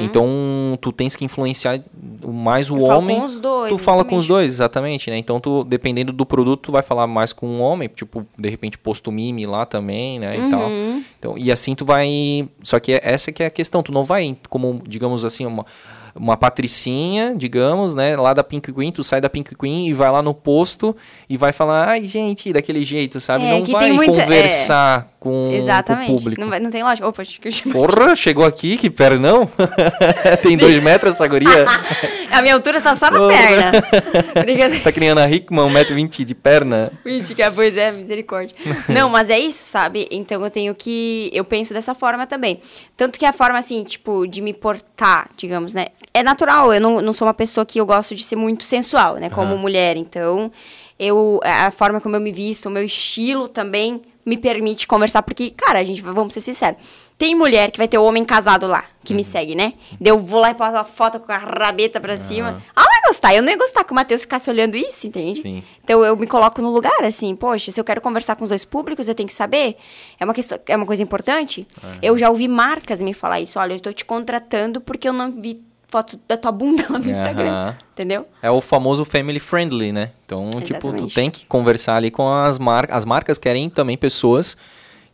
Então, 0.01 0.79
tu 0.81 0.91
tens 0.91 1.15
que 1.15 1.25
influenciar 1.27 1.79
mais 2.27 2.71
o 2.71 2.75
Uhum. 2.75 2.81
Eu 2.81 2.87
falo 2.89 2.99
homem. 3.01 3.19
com 3.19 3.25
os 3.27 3.39
dois, 3.39 3.69
Tu 3.71 3.79
fala 3.79 4.05
com 4.05 4.17
os 4.17 4.27
dois, 4.27 4.51
exatamente, 4.51 5.11
né? 5.11 5.19
Então, 5.19 5.39
tu, 5.39 5.63
dependendo 5.63 6.11
do 6.11 6.25
produto, 6.25 6.63
tu 6.63 6.73
vai 6.73 6.83
falar 6.83 7.07
mais 7.07 7.33
com 7.35 7.47
um 7.47 7.61
homem, 7.61 7.89
tipo, 7.95 8.23
de 8.39 8.49
repente, 8.49 8.79
posto 8.79 9.13
mime 9.13 9.45
lá 9.47 9.67
também, 9.67 10.19
né? 10.19 10.39
E 10.39 10.51
tal. 10.51 10.61
Uhum. 10.69 11.05
Então, 11.19 11.39
e 11.39 11.53
assim 11.53 11.75
tu 11.75 11.85
vai. 11.85 12.49
Só 12.63 12.81
que 12.81 12.99
essa 13.03 13.31
que 13.31 13.43
é 13.43 13.47
a 13.47 13.51
questão, 13.51 13.83
tu 13.83 13.93
não 13.93 14.05
vai 14.05 14.35
como, 14.49 14.81
digamos 14.87 15.23
assim, 15.25 15.45
uma, 15.45 15.67
uma 16.15 16.37
patricinha, 16.37 17.35
digamos, 17.37 17.95
né? 17.95 18.17
Lá 18.17 18.33
da 18.33 18.45
Pink 18.45 18.73
Queen, 18.73 18.93
tu 18.93 19.03
sai 19.03 19.21
da 19.21 19.29
Pink 19.29 19.55
Queen 19.57 19.89
e 19.89 19.93
vai 19.93 20.11
lá 20.11 20.23
no 20.23 20.33
posto 20.33 20.97
e 21.29 21.37
vai 21.37 21.53
falar, 21.53 21.89
ai, 21.89 22.05
gente, 22.05 22.53
daquele 22.53 22.83
jeito, 22.85 23.21
sabe? 23.21 23.45
É, 23.45 23.51
não 23.59 23.65
vai 23.67 23.91
muita- 23.93 24.13
conversar 24.23 25.09
com, 25.25 25.31
com 25.31 25.49
o 25.49 25.53
Exatamente. 25.55 26.13
público. 26.13 26.41
Não, 26.41 26.49
vai- 26.51 26.61
não 26.61 26.71
tem 26.71 26.83
lógica. 26.83 27.09
Opa. 27.09 27.23
Porra, 27.73 28.15
chegou 28.15 28.45
aqui, 28.45 28.77
que 28.77 28.91
pernão. 28.91 29.49
tem 30.43 30.57
dois 30.57 30.83
metros 30.83 31.15
essa 31.15 31.27
guria. 31.27 31.65
A 32.31 32.43
minha 32.43 32.55
altura 32.55 32.81
tá 32.81 32.95
só 32.95 33.11
na 33.11 33.19
Porra. 33.19 33.33
perna. 33.33 33.73
Tá 34.35 34.93
nem 35.01 35.09
Ana 35.11 35.29
Hickman, 35.31 35.67
1,20m 35.73 36.25
de 36.25 36.35
perna. 36.35 36.93
Vixe, 37.05 37.35
que 37.35 37.43
a 37.43 37.51
pois 37.51 37.77
é, 37.77 37.91
misericórdia. 37.93 38.55
Não, 38.89 39.09
mas 39.09 39.31
é 39.31 39.39
isso, 39.39 39.65
sabe? 39.65 40.09
Então 40.11 40.43
eu 40.45 40.51
tenho 40.51 40.75
que. 40.75 41.31
Eu 41.33 41.45
penso 41.45 41.73
dessa 41.73 41.95
forma 41.95 42.27
também. 42.27 42.61
Tanto 42.97 43.19
que 43.19 43.25
a 43.25 43.33
forma, 43.33 43.59
assim, 43.59 43.85
tipo, 43.85 44.27
de 44.27 44.41
me 44.43 44.53
portar, 44.53 45.31
digamos, 45.37 45.75
né? 45.75 45.87
É 46.13 46.23
natural, 46.23 46.75
eu 46.75 46.81
não, 46.81 47.01
não 47.01 47.13
sou 47.13 47.27
uma 47.27 47.35
pessoa 47.35 47.65
que 47.65 47.81
eu 47.81 47.87
gosto 47.87 48.15
de 48.15 48.23
ser 48.25 48.37
muito 48.37 48.65
sensual, 48.65 49.15
né? 49.17 49.31
Como 49.31 49.57
mulher. 49.57 49.97
Então, 49.97 50.51
eu. 50.99 51.41
A 51.45 51.71
forma 51.71 52.01
como 52.01 52.17
eu 52.17 52.21
me 52.21 52.33
visto, 52.33 52.67
o 52.67 52.71
meu 52.71 52.85
estilo 52.85 53.47
também 53.49 54.03
me 54.25 54.37
permite 54.37 54.87
conversar, 54.87 55.23
porque, 55.23 55.51
cara, 55.51 55.79
a 55.79 55.85
gente, 55.85 56.01
vamos 56.01 56.33
ser 56.33 56.41
sinceros. 56.41 56.81
Tem 57.17 57.35
mulher 57.35 57.71
que 57.71 57.79
vai 57.79 57.87
ter 57.87 57.97
o 57.99 58.05
homem 58.05 58.25
casado 58.25 58.67
lá, 58.67 58.85
que 59.05 59.15
me 59.15 59.23
segue, 59.23 59.55
né? 59.55 59.75
Eu 60.05 60.19
vou 60.19 60.41
lá 60.41 60.51
e 60.51 60.55
posto 60.55 60.73
uma 60.73 60.85
foto 60.85 61.21
com 61.21 61.31
a 61.31 61.37
rabeta 61.37 62.01
pra 62.01 62.17
cima. 62.17 62.61
Ah, 62.75 62.83
vai 62.83 63.03
gostar. 63.07 63.35
Eu 63.35 63.43
não 63.43 63.51
ia 63.51 63.57
gostar 63.57 63.85
que 63.85 63.93
o 63.93 63.95
Matheus 63.95 64.23
ficasse 64.23 64.51
olhando 64.51 64.77
isso, 64.77 65.07
entende? 65.07 65.41
Sim. 65.41 65.63
Então 65.85 66.05
eu 66.05 66.17
me 66.17 66.27
coloco 66.27 66.61
no 66.61 66.71
lugar, 66.71 67.05
assim, 67.05 67.37
poxa, 67.37 67.71
se 67.71 67.81
eu 67.81 67.85
quero 67.85 68.01
conversar 68.01 68.35
com 68.35 68.43
os 68.43 68.51
dois 68.51 68.65
públicos, 68.65 69.07
eu 69.07 69.15
tenho 69.15 69.29
que 69.29 69.35
saber. 69.35 69.77
É 70.19 70.25
uma, 70.25 70.35
questão, 70.35 70.59
é 70.67 70.77
uma 70.77 70.87
coisa 70.87 71.03
importante. 71.03 71.69
Eu 72.03 72.19
já 72.19 72.29
ouvi 72.29 72.49
marcas 72.49 73.01
me 73.01 73.15
falar 73.15 73.41
isso. 73.41 73.61
Olha, 73.61 73.75
eu 73.75 73.81
tô 73.81 73.93
te 73.93 74.05
contratando 74.05 74.81
porque 74.81 75.09
eu 75.09 75.13
não 75.13 75.31
vi 75.31 75.63
foto 75.95 76.19
da 76.27 76.37
tua 76.37 76.51
bunda 76.51 76.85
lá 76.91 76.99
no 76.99 77.09
Instagram. 77.09 77.75
Entendeu? 77.93 78.27
É 78.43 78.51
o 78.51 78.61
famoso 78.61 79.05
family 79.05 79.39
friendly, 79.39 79.93
né? 79.93 80.11
Então, 80.27 80.51
tipo, 80.51 80.81
tu 80.81 80.89
Exatamente. 80.89 81.15
tem 81.15 81.31
que 81.31 81.47
conversar 81.47 81.95
ali 81.95 82.11
com 82.11 82.29
as 82.29 82.59
marcas. 82.59 82.97
As 82.97 83.05
marcas 83.05 83.39
querem 83.39 83.71
também 83.71 83.97
pessoas 83.97 84.57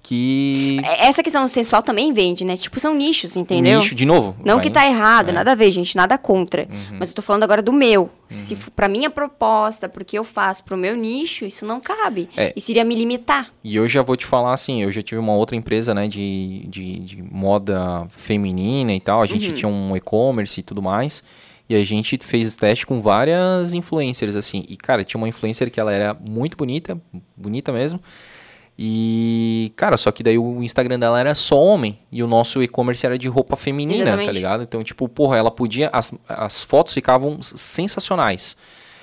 que. 0.03 0.81
É- 0.85 1.07
Essa 1.09 1.23
questão 1.23 1.47
sensual 1.49 1.83
também 1.83 2.13
vende, 2.13 2.45
né? 2.45 2.57
Tipo, 2.57 2.79
são 2.81 2.95
nichos, 2.95 3.37
entendeu? 3.37 3.79
Nicho, 3.81 3.95
de 3.95 4.05
novo. 4.05 4.35
Não 4.45 4.55
vai- 4.57 4.65
que 4.65 4.71
tá 4.71 4.87
errado, 4.87 5.31
é. 5.31 5.33
nada 5.33 5.53
a 5.53 5.55
ver, 5.55 5.71
gente, 5.73 5.97
nada 5.97 6.17
contra. 6.19 6.67
Uhum. 6.71 6.97
Mas 6.99 7.11
eu 7.11 7.15
tô 7.15 7.23
falando 7.23 7.43
agora 7.43 7.63
do 7.63 7.73
meu. 7.73 8.11
Se 8.29 8.55
for 8.55 8.71
pra 8.71 8.87
minha 8.89 9.11
proposta, 9.11 9.89
porque 9.89 10.17
eu 10.19 10.23
faço 10.25 10.63
pro 10.65 10.77
meu 10.77 10.97
nicho, 10.97 11.45
isso 11.45 11.67
não 11.67 11.81
cabe. 11.81 12.29
É. 12.37 12.53
Isso 12.55 12.71
iria 12.71 12.85
me 12.85 12.95
limitar. 12.95 13.51
E 13.65 13.75
eu 13.77 13.89
já 13.89 14.03
vou 14.03 14.17
te 14.17 14.25
falar 14.25 14.53
assim, 14.55 14.83
eu 14.83 14.93
já 14.93 15.03
tive 15.03 15.21
uma 15.21 15.33
outra 15.35 15.57
empresa, 15.57 15.93
né, 15.93 16.07
de, 16.07 16.65
de, 16.69 17.01
de 17.01 17.23
moda 17.23 18.07
feminina 18.11 18.93
e 18.95 19.01
tal. 19.01 19.19
A 19.19 19.23
Uhum. 19.23 19.27
gente 19.27 19.53
tinha 19.53 19.69
um 19.69 19.97
e-commerce 19.97 20.61
e 20.61 20.63
tudo 20.63 20.81
mais. 20.81 21.25
E 21.69 21.75
a 21.75 21.85
gente 21.85 22.19
fez 22.21 22.57
teste 22.57 22.85
com 22.85 23.01
várias 23.01 23.73
influencers, 23.75 24.35
assim. 24.35 24.65
E, 24.69 24.77
cara, 24.77 25.05
tinha 25.05 25.19
uma 25.19 25.29
influencer 25.29 25.71
que 25.71 25.79
ela 25.79 25.93
era 25.93 26.15
muito 26.15 26.57
bonita, 26.57 27.01
bonita 27.37 27.73
mesmo. 27.73 28.01
E, 28.83 29.75
cara, 29.77 29.99
só 29.99 30.11
que 30.11 30.23
daí 30.23 30.39
o 30.39 30.63
Instagram 30.63 30.99
dela 30.99 31.21
era 31.21 31.35
só 31.35 31.61
homem. 31.63 31.99
E 32.11 32.23
o 32.23 32.27
nosso 32.27 32.63
e-commerce 32.63 33.05
era 33.05 33.19
de 33.19 33.29
roupa 33.29 33.55
feminina, 33.55 34.05
tá 34.05 34.11
Exatamente. 34.13 34.33
ligado? 34.33 34.63
Então, 34.63 34.83
tipo, 34.83 35.07
porra, 35.07 35.37
ela 35.37 35.51
podia. 35.51 35.91
As, 35.93 36.15
as 36.27 36.63
fotos 36.63 36.95
ficavam 36.95 37.43
sensacionais. 37.43 38.57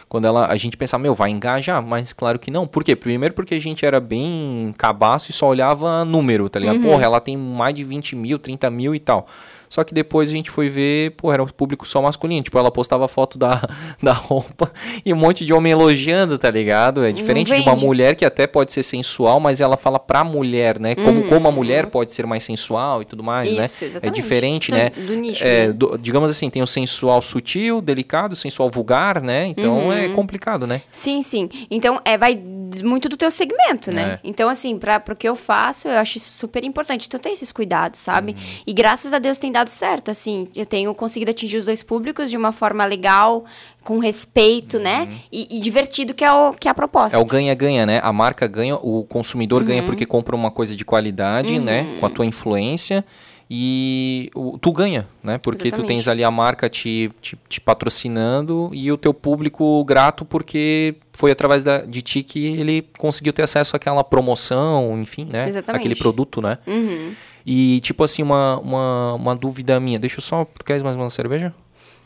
Quando 0.09 0.25
ela, 0.25 0.47
a 0.47 0.55
gente 0.55 0.75
pensava, 0.75 1.03
meu, 1.03 1.13
vai 1.13 1.29
engajar, 1.29 1.79
mas 1.83 2.11
claro 2.11 2.39
que 2.39 2.49
não. 2.49 2.65
Por 2.65 2.83
quê? 2.83 2.95
Primeiro 2.95 3.35
porque 3.35 3.53
a 3.53 3.61
gente 3.61 3.85
era 3.85 3.99
bem 3.99 4.73
cabaço 4.79 5.29
e 5.29 5.33
só 5.33 5.47
olhava 5.47 6.03
número, 6.03 6.49
tá 6.49 6.57
ligado? 6.57 6.79
Porra, 6.79 7.03
ela 7.03 7.19
tem 7.19 7.37
mais 7.37 7.75
de 7.75 7.83
20 7.83 8.15
mil, 8.15 8.39
30 8.39 8.71
mil 8.71 8.95
e 8.95 8.99
tal. 8.99 9.27
Só 9.69 9.83
que 9.83 9.93
depois 9.93 10.29
a 10.29 10.31
gente 10.31 10.49
foi 10.49 10.69
ver, 10.69 11.11
pô, 11.11 11.31
era 11.31 11.43
um 11.43 11.47
público 11.47 11.87
só 11.87 12.01
masculino. 12.01 12.41
Tipo, 12.43 12.57
ela 12.57 12.71
postava 12.71 13.07
foto 13.07 13.37
da, 13.37 13.61
da 14.01 14.13
roupa 14.13 14.71
e 15.05 15.13
um 15.13 15.17
monte 15.17 15.45
de 15.45 15.53
homem 15.53 15.71
elogiando, 15.71 16.37
tá 16.37 16.49
ligado? 16.49 17.03
É 17.03 17.11
diferente 17.11 17.53
de 17.53 17.61
uma 17.61 17.75
mulher 17.75 18.15
que 18.15 18.23
até 18.25 18.47
pode 18.47 18.71
ser 18.73 18.83
sensual, 18.83 19.39
mas 19.39 19.59
ela 19.61 19.77
fala 19.77 19.99
pra 19.99 20.23
mulher, 20.23 20.79
né? 20.79 20.95
Como, 20.95 21.23
como 21.25 21.47
a 21.47 21.51
mulher 21.51 21.87
pode 21.87 22.13
ser 22.13 22.25
mais 22.25 22.43
sensual 22.43 23.01
e 23.01 23.05
tudo 23.05 23.23
mais, 23.23 23.53
né? 23.55 23.65
Isso, 23.65 23.83
É 23.83 23.87
exatamente. 23.87 24.15
diferente, 24.15 24.69
São 24.69 24.77
né? 24.77 24.91
do 24.95 25.13
nicho, 25.15 25.43
É, 25.43 25.67
né? 25.67 25.73
do- 25.73 25.97
digamos 25.97 26.29
assim, 26.31 26.49
tem 26.49 26.61
o 26.61 26.67
sensual 26.67 27.21
sutil, 27.21 27.81
delicado, 27.81 28.35
sensual 28.35 28.69
vulgar, 28.69 29.21
né? 29.21 29.47
Então 29.47 29.85
Uhum. 29.87 29.93
é 29.93 30.09
complicado, 30.09 30.65
né? 30.65 30.81
Sim, 30.91 31.21
sim. 31.21 31.49
Então, 31.69 31.99
é, 32.05 32.17
vai 32.17 32.35
muito 32.83 33.09
do 33.09 33.17
teu 33.17 33.29
segmento, 33.31 33.91
né? 33.93 34.13
É. 34.13 34.19
Então, 34.23 34.49
assim, 34.49 34.77
para 34.77 35.01
o 35.09 35.15
que 35.15 35.27
eu 35.27 35.35
faço, 35.35 35.87
eu 35.87 35.97
acho 35.97 36.17
isso 36.17 36.31
super 36.31 36.63
importante. 36.63 37.07
Então, 37.07 37.19
tem 37.19 37.33
esses 37.33 37.51
cuidados, 37.51 37.99
sabe? 37.99 38.33
Uhum. 38.33 38.37
E 38.65 38.73
graças 38.73 39.13
a 39.13 39.19
Deus 39.19 39.37
tem 39.37 39.51
dado 39.51 39.69
certo, 39.69 40.11
assim. 40.11 40.47
Eu 40.55 40.65
tenho 40.65 40.93
conseguido 40.93 41.31
atingir 41.31 41.57
os 41.57 41.65
dois 41.65 41.83
públicos 41.83 42.29
de 42.29 42.37
uma 42.37 42.51
forma 42.51 42.85
legal, 42.85 43.45
com 43.83 43.99
respeito, 43.99 44.79
né? 44.79 45.07
E, 45.31 45.57
e 45.57 45.59
divertido, 45.59 46.13
que 46.13 46.23
é, 46.25 46.31
o, 46.31 46.53
que 46.53 46.67
é 46.67 46.71
a 46.71 46.73
proposta. 46.73 47.17
Uhum. 47.17 47.23
É 47.23 47.25
o 47.25 47.27
ganha-ganha, 47.27 47.85
né? 47.85 48.01
A 48.03 48.11
marca 48.11 48.45
ganha, 48.47 48.75
o 48.75 49.03
consumidor 49.03 49.63
ganha 49.63 49.81
Uhum. 49.81 49.87
porque 49.87 50.05
compra 50.05 50.35
uma 50.35 50.51
coisa 50.51 50.75
de 50.75 50.83
qualidade, 50.83 51.59
né? 51.59 51.97
Com 51.99 52.05
a 52.05 52.09
tua 52.09 52.25
influência. 52.25 53.05
E 53.49 54.29
o- 54.35 54.57
tu 54.57 54.71
ganha, 54.73 55.07
né? 55.23 55.37
Porque 55.37 55.63
tu 55.63 55.67
Exatamente. 55.67 55.87
tens 55.87 56.07
ali 56.07 56.23
a 56.23 56.29
marca 56.29 56.69
te, 56.69 57.09
te, 57.21 57.37
te 57.47 57.61
patrocinando 57.61 58.69
e 58.73 58.91
o 58.91 58.97
teu 58.97 59.13
público 59.13 59.83
grato 59.85 60.25
porque 60.25 60.95
foi 61.13 61.31
através 61.31 61.63
da, 61.63 61.79
de 61.81 62.01
ti 62.01 62.23
que 62.23 62.45
ele 62.45 62.85
conseguiu 62.97 63.31
ter 63.31 63.43
acesso 63.43 63.75
àquela 63.75 64.03
promoção, 64.03 64.99
enfim, 65.01 65.25
né? 65.31 65.47
Exatamente. 65.47 65.79
Aquele 65.81 65.95
produto, 65.95 66.41
né? 66.41 66.57
Uhum. 66.67 67.13
E 67.45 67.79
tipo 67.79 68.03
assim, 68.03 68.21
uma, 68.21 68.59
uma, 68.59 69.13
uma 69.13 69.35
dúvida 69.35 69.79
minha. 69.79 69.97
Deixa 69.97 70.17
eu 70.17 70.21
só. 70.23 70.43
Tu 70.43 70.65
queres 70.65 70.83
mais 70.83 70.97
uma 70.97 71.09
cerveja? 71.09 71.53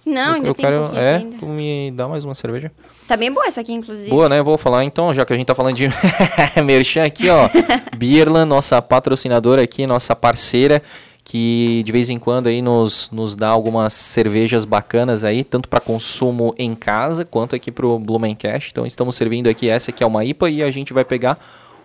Não, 0.06 0.30
eu, 0.30 0.34
ainda 0.36 0.48
eu 0.48 0.54
tem 0.54 0.66
um 0.66 0.70
quero. 0.70 0.82
pouquinho 0.84 1.02
é, 1.02 1.16
ainda. 1.16 1.38
tu 1.38 1.46
me 1.48 1.92
dá 1.92 2.08
mais 2.08 2.26
uma 2.26 2.34
cerveja? 2.34 2.72
Tá 3.08 3.16
bem 3.18 3.32
boa 3.32 3.46
essa 3.46 3.62
aqui, 3.62 3.74
inclusive. 3.74 4.10
Boa, 4.10 4.28
né? 4.30 4.42
Vou 4.42 4.58
falar 4.58 4.84
então, 4.84 5.14
já 5.14 5.26
que 5.26 5.34
a 5.34 5.36
gente 5.36 5.46
tá 5.46 5.54
falando 5.54 5.76
de 5.76 5.90
merchan 6.64 7.04
aqui, 7.04 7.30
ó. 7.30 7.50
Birla, 7.98 8.46
nossa 8.46 8.82
patrocinadora 8.82 9.62
aqui, 9.62 9.86
nossa 9.86 10.16
parceira, 10.16 10.82
que 11.32 11.82
de 11.86 11.94
vez 11.94 12.10
em 12.10 12.20
quando 12.20 12.48
aí 12.48 12.62
nos, 12.62 13.10
nos 13.10 13.38
dá 13.38 13.48
algumas 13.48 13.94
cervejas 13.94 14.66
bacanas 14.66 15.24
aí, 15.24 15.46
tanto 15.46 15.70
para 15.70 15.80
consumo 15.80 16.54
em 16.58 16.76
casa, 16.76 17.24
quanto 17.24 17.56
aqui 17.56 17.72
pro 17.72 17.98
Blumencast. 17.98 18.70
Então 18.70 18.86
estamos 18.86 19.16
servindo 19.16 19.48
aqui, 19.48 19.70
essa 19.70 19.92
aqui 19.92 20.04
é 20.04 20.06
uma 20.06 20.26
IPA 20.26 20.50
e 20.50 20.62
a 20.62 20.70
gente 20.70 20.92
vai 20.92 21.06
pegar 21.06 21.40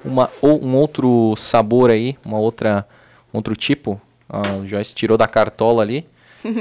uma, 0.04 0.28
ou 0.42 0.60
um 0.60 0.74
outro 0.74 1.32
sabor 1.36 1.90
aí, 1.90 2.16
uma 2.24 2.40
outra, 2.40 2.84
um 3.32 3.36
outro 3.36 3.54
tipo. 3.54 4.00
Ah, 4.28 4.56
o 4.60 4.66
Joyce 4.66 4.92
tirou 4.92 5.16
da 5.16 5.28
cartola 5.28 5.80
ali. 5.80 6.04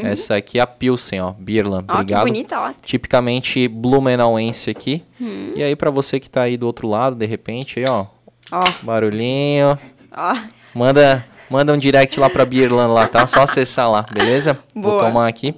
Essa 0.03 0.35
aqui 0.35 0.59
é 0.59 0.61
a 0.61 0.67
Pilsen, 0.67 1.21
ó, 1.21 1.31
Birla. 1.31 1.79
Ó, 1.87 1.91
que 1.91 1.91
Obrigado 1.91 2.25
bonita, 2.25 2.59
ó. 2.59 2.71
tipicamente 2.85 3.67
blumenauense 3.67 4.69
aqui. 4.69 5.01
Hum. 5.19 5.53
E 5.55 5.63
aí 5.63 5.75
pra 5.75 5.89
você 5.89 6.19
que 6.19 6.29
tá 6.29 6.43
aí 6.43 6.55
do 6.55 6.67
outro 6.67 6.87
lado, 6.87 7.15
de 7.15 7.25
repente, 7.25 7.79
aí, 7.79 7.85
ó, 7.87 8.05
Ó, 8.51 8.61
barulhinho, 8.83 9.75
ó. 10.15 10.37
manda 10.71 11.25
manda 11.49 11.73
um 11.73 11.77
direct 11.77 12.19
lá 12.19 12.29
pra 12.29 12.45
Birland 12.45 12.93
lá, 12.93 13.07
tá? 13.07 13.25
Só 13.27 13.41
acessar 13.41 13.89
lá, 13.89 14.05
beleza? 14.11 14.57
Vou 14.73 14.91
Boa. 14.91 15.05
tomar 15.05 15.27
aqui. 15.27 15.53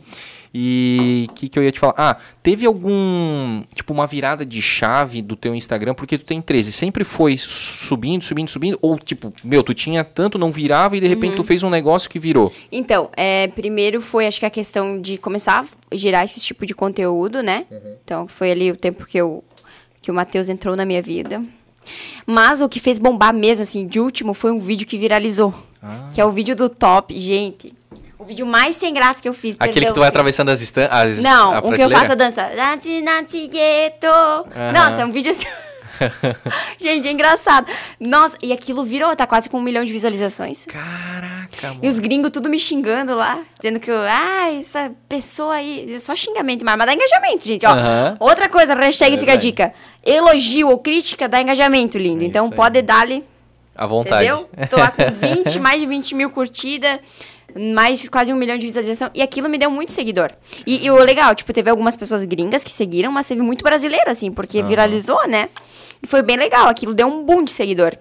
E 0.60 1.28
o 1.30 1.34
que, 1.34 1.50
que 1.50 1.60
eu 1.60 1.64
ia 1.64 1.72
te 1.72 1.80
falar? 1.80 1.94
Ah, 1.98 2.18
teve 2.42 2.66
algum, 2.66 3.62
tipo, 3.76 3.94
uma 3.94 4.08
virada 4.08 4.46
de 4.46 4.62
chave 4.62 5.22
do 5.22 5.36
teu 5.36 5.54
Instagram, 5.54 5.94
porque 5.94 6.18
tu 6.18 6.26
tem 6.26 6.42
13, 6.42 6.72
sempre 6.72 7.04
foi 7.04 7.38
subindo, 7.38 8.24
subindo, 8.24 8.50
subindo, 8.50 8.80
ou 8.82 8.98
tipo, 8.98 9.32
meu, 9.44 9.62
tu 9.62 9.74
tinha 9.74 10.04
tanto, 10.04 10.38
não 10.38 10.52
virava 10.52 10.98
e 10.98 11.00
de 11.00 11.08
repente 11.08 11.36
tu 11.36 11.44
fez 11.44 11.62
um 11.62 11.70
negócio 11.70 12.10
que 12.10 12.18
virou? 12.18 12.52
Então, 12.72 13.10
é, 13.16 13.48
primeiro 13.50 14.02
foi, 14.02 14.26
acho 14.26 14.40
que 14.40 14.46
a 14.48 14.50
questão 14.50 15.00
de 15.00 15.18
começar 15.18 15.64
a 15.92 15.96
gerar 15.96 16.24
esse 16.24 16.40
tipo 16.40 16.66
de 16.66 16.74
conteúdo, 16.74 17.44
né? 17.44 17.66
Então, 18.04 18.28
foi 18.28 18.52
ali 18.52 18.72
o 18.72 18.76
tempo 18.76 19.06
que, 19.06 19.18
eu, 19.18 19.44
que 20.02 20.10
o 20.10 20.14
Matheus 20.14 20.50
entrou 20.50 20.76
na 20.76 20.86
minha 20.86 21.02
vida. 21.02 21.42
Mas 22.26 22.62
o 22.62 22.68
que 22.68 22.80
fez 22.80 23.00
bombar 23.00 23.34
mesmo, 23.34 23.64
assim, 23.64 23.88
de 23.88 24.00
último, 24.00 24.34
foi 24.34 24.52
um 24.52 24.60
vídeo 24.60 24.88
que 24.88 24.98
viralizou. 24.98 25.54
Que 26.14 26.22
é 26.22 26.26
o 26.26 26.32
vídeo 26.32 26.56
do 26.56 26.70
top. 26.70 27.20
Gente, 27.20 27.74
o 28.18 28.26
vídeo 28.26 28.46
mais 28.46 28.76
sem 28.76 28.94
graça 28.94 29.22
que 29.22 29.30
eu 29.30 29.34
fiz. 29.34 29.56
Aquele 29.60 29.86
que 29.86 29.94
tu 29.94 30.00
vai 30.00 30.08
assim. 30.08 30.16
atravessando 30.16 30.50
as 30.50 30.62
instâncias. 30.62 31.22
Não, 31.22 31.60
o 31.60 31.74
que 31.74 31.82
eu 31.82 31.90
faço 31.90 32.12
a 32.12 32.16
dança. 32.16 32.50
Nati, 32.56 33.02
nati, 33.02 33.48
gueto. 33.48 34.08
Nossa, 34.74 35.02
é 35.02 35.06
um 35.06 35.12
vídeo 35.12 35.32
assim. 35.32 35.48
Gente, 36.78 37.08
é 37.08 37.12
engraçado. 37.12 37.68
Nossa, 38.00 38.38
e 38.42 38.52
aquilo 38.52 38.84
virou, 38.84 39.16
tá 39.16 39.26
quase 39.26 39.50
com 39.50 39.58
um 39.58 39.62
milhão 39.62 39.84
de 39.84 39.92
visualizações. 39.92 40.66
Caraca, 40.66 41.70
mano. 41.70 41.80
E 41.82 41.88
os 41.88 42.00
gringos 42.00 42.32
tudo 42.32 42.50
me 42.50 42.60
xingando 42.60 43.16
lá, 43.16 43.40
dizendo 43.60 43.80
que 43.80 43.90
eu, 43.90 44.00
ah, 44.00 44.54
essa 44.58 44.92
pessoa 45.08 45.56
aí, 45.56 45.98
só 46.00 46.16
xingamento, 46.16 46.64
mas, 46.64 46.78
mas 46.78 46.88
dá 46.88 46.94
engajamento, 46.94 47.46
gente, 47.46 47.66
ó. 47.66 47.72
Outra 48.20 48.50
coisa, 48.50 48.74
hashtag 48.76 49.18
fica 49.18 49.34
a 49.34 49.38
dica. 49.38 49.74
Elogio 50.06 50.70
ou 50.70 50.78
crítica 50.78 51.28
dá 51.28 51.42
engajamento, 51.42 51.98
lindo. 51.98 52.24
É 52.24 52.28
então 52.28 52.50
pode 52.50 52.82
dar-lhe, 52.82 53.24
À 53.78 53.86
vontade. 53.86 54.26
entendeu? 54.26 54.50
Tô 54.70 54.78
lá 54.78 54.90
com 54.92 55.04
20, 55.44 55.60
mais 55.60 55.80
de 55.80 55.86
20 55.86 56.16
mil 56.16 56.30
curtidas, 56.32 57.00
mais 57.76 58.10
quase 58.10 58.34
um 58.34 58.36
milhão 58.36 58.58
de 58.58 58.66
visualização. 58.66 59.10
E 59.14 59.22
aquilo 59.22 59.48
me 59.48 59.58
deu 59.58 59.70
muito 59.70 59.92
seguidor. 59.92 60.32
E, 60.66 60.86
e 60.86 60.92
o 60.92 60.96
legal, 60.98 61.34
tipo, 61.36 61.54
teve 61.54 61.70
algumas 61.70 61.96
pessoas 61.96 62.24
gringas 62.24 62.64
que 62.64 62.72
seguiram, 62.72 63.12
mas 63.12 63.28
teve 63.28 63.42
muito 63.42 63.64
brasileiro, 63.64 64.10
assim, 64.10 64.32
porque 64.32 64.62
viralizou, 64.64 65.28
né? 65.28 65.50
E 66.02 66.08
foi 66.08 66.22
bem 66.22 66.38
legal, 66.38 66.68
aquilo 66.68 66.94
deu 66.94 67.08
um 67.08 67.24
boom 67.24 67.44
de 67.44 67.52
seguidor. 67.52 67.96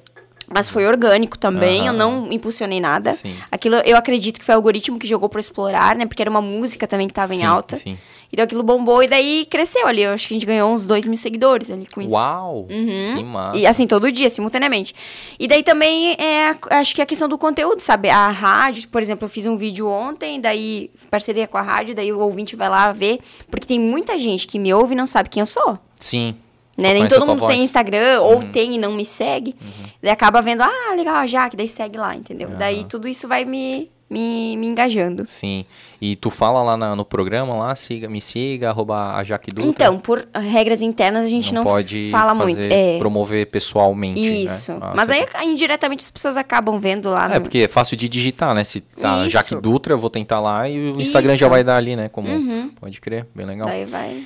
Mas 0.48 0.68
foi 0.68 0.86
orgânico 0.86 1.36
também, 1.36 1.86
eu 1.86 1.92
Aham. 1.92 1.92
não 1.98 2.32
impulsionei 2.32 2.78
nada. 2.80 3.14
Sim. 3.14 3.34
Aquilo 3.50 3.76
eu 3.84 3.96
acredito 3.96 4.38
que 4.38 4.44
foi 4.44 4.54
o 4.54 4.58
algoritmo 4.58 4.96
que 4.96 5.06
jogou 5.06 5.28
pra 5.28 5.40
explorar, 5.40 5.96
né? 5.96 6.06
Porque 6.06 6.22
era 6.22 6.30
uma 6.30 6.40
música 6.40 6.86
também 6.86 7.08
que 7.08 7.14
tava 7.14 7.34
em 7.34 7.38
Sim, 7.38 7.44
alta. 7.46 7.76
sim. 7.76 7.98
Então 8.32 8.44
aquilo 8.44 8.62
bombou 8.62 9.02
e 9.02 9.08
daí 9.08 9.46
cresceu 9.48 9.86
ali. 9.86 10.02
Eu 10.02 10.12
acho 10.12 10.26
que 10.28 10.34
a 10.34 10.36
gente 10.36 10.46
ganhou 10.46 10.72
uns 10.72 10.84
2 10.86 11.06
mil 11.06 11.16
seguidores 11.16 11.70
ali 11.70 11.86
com 11.86 12.00
isso. 12.02 12.12
Uau, 12.14 12.66
que 12.68 13.22
massa. 13.24 13.56
E 13.58 13.66
assim, 13.66 13.86
todo 13.86 14.10
dia, 14.10 14.28
simultaneamente. 14.28 14.94
E 15.38 15.46
daí 15.48 15.62
também 15.62 16.12
é, 16.18 16.50
a- 16.50 16.78
acho 16.80 16.94
que 16.94 17.00
a 17.02 17.06
questão 17.06 17.28
do 17.28 17.38
conteúdo, 17.38 17.80
sabe? 17.80 18.10
A 18.10 18.28
rádio, 18.28 18.88
por 18.88 19.00
exemplo, 19.02 19.24
eu 19.24 19.28
fiz 19.28 19.46
um 19.46 19.56
vídeo 19.56 19.88
ontem, 19.88 20.40
daí 20.40 20.90
parceria 21.10 21.46
com 21.46 21.56
a 21.58 21.62
rádio, 21.62 21.94
daí 21.94 22.12
o 22.12 22.18
ouvinte 22.20 22.56
vai 22.56 22.68
lá 22.68 22.92
ver. 22.92 23.20
Porque 23.50 23.66
tem 23.66 23.78
muita 23.80 24.18
gente 24.18 24.46
que 24.46 24.58
me 24.58 24.72
ouve 24.74 24.94
e 24.94 24.96
não 24.96 25.06
sabe 25.06 25.28
quem 25.28 25.40
eu 25.40 25.46
sou. 25.46 25.78
Sim. 25.96 26.34
Né? 26.76 26.92
Nem 26.92 27.08
todo 27.08 27.20
mundo 27.26 27.38
tem 27.38 27.46
voz. 27.46 27.56
Uhum. 27.58 27.64
Instagram, 27.64 28.20
ou 28.20 28.42
tem 28.52 28.74
e 28.74 28.78
não 28.78 28.92
me 28.92 29.06
segue. 29.06 29.54
Daí 30.02 30.10
acaba 30.12 30.42
vendo, 30.42 30.60
ah, 30.62 30.94
legal, 30.94 31.14
a 31.16 31.26
Jaque, 31.26 31.56
daí 31.56 31.66
segue 31.66 31.96
lá, 31.96 32.14
entendeu? 32.14 32.50
Daí 32.50 32.84
tudo 32.84 33.08
isso 33.08 33.26
vai 33.26 33.46
me, 33.46 33.90
me, 34.08 34.56
me 34.56 34.66
engajando. 34.68 35.26
Sim. 35.26 35.64
E 36.00 36.14
tu 36.14 36.30
fala 36.30 36.62
lá 36.62 36.76
na- 36.76 36.94
no 36.94 37.04
programa, 37.04 37.54
lá, 37.56 37.74
siga, 37.74 38.08
me 38.08 38.20
siga, 38.20 38.70
arroba 38.70 39.14
a 39.16 39.24
Jaque 39.24 39.50
Dutra. 39.50 39.68
Então, 39.70 39.98
por 39.98 40.26
regras 40.34 40.80
internas, 40.82 41.24
a 41.24 41.28
gente 41.28 41.52
não, 41.52 41.64
pode 41.64 42.08
fala 42.12 42.34
muito. 42.34 42.60
É, 42.60 42.98
promover 42.98 43.46
pessoalmente. 43.46 44.20
né? 44.20 44.26
isso. 44.36 44.72
Ah, 44.80 44.92
Mas 44.94 45.10
aí, 45.10 45.26
indiretamente, 45.44 46.04
as 46.04 46.10
pessoas 46.10 46.36
acabam 46.36 46.78
vendo 46.78 47.10
lá 47.10 47.26
É, 47.30 47.34
no... 47.36 47.40
porque 47.42 47.58
é 47.58 47.68
fácil 47.68 47.96
de 47.96 48.08
digitar, 48.08 48.54
né? 48.54 48.62
Se 48.62 48.80
tá 48.80 49.20
Isso. 49.22 49.30
Jaque 49.30 49.56
Dutra, 49.56 49.94
eu 49.94 49.98
vou 49.98 50.10
tentar 50.10 50.38
lá 50.40 50.68
e 50.68 50.92
o 50.92 51.00
Instagram 51.00 51.32
já 51.36 51.46
Isso. 51.46 51.50
vai 51.50 51.64
dar 51.64 51.76
ali, 51.76 51.96
né? 51.96 52.08
Como 52.08 52.28
Uhum. 52.28 52.70
pode 52.80 53.00
crer, 53.00 53.26
bem 53.34 53.46
legal. 53.46 53.66
Daí 53.66 53.84
vai... 53.86 54.22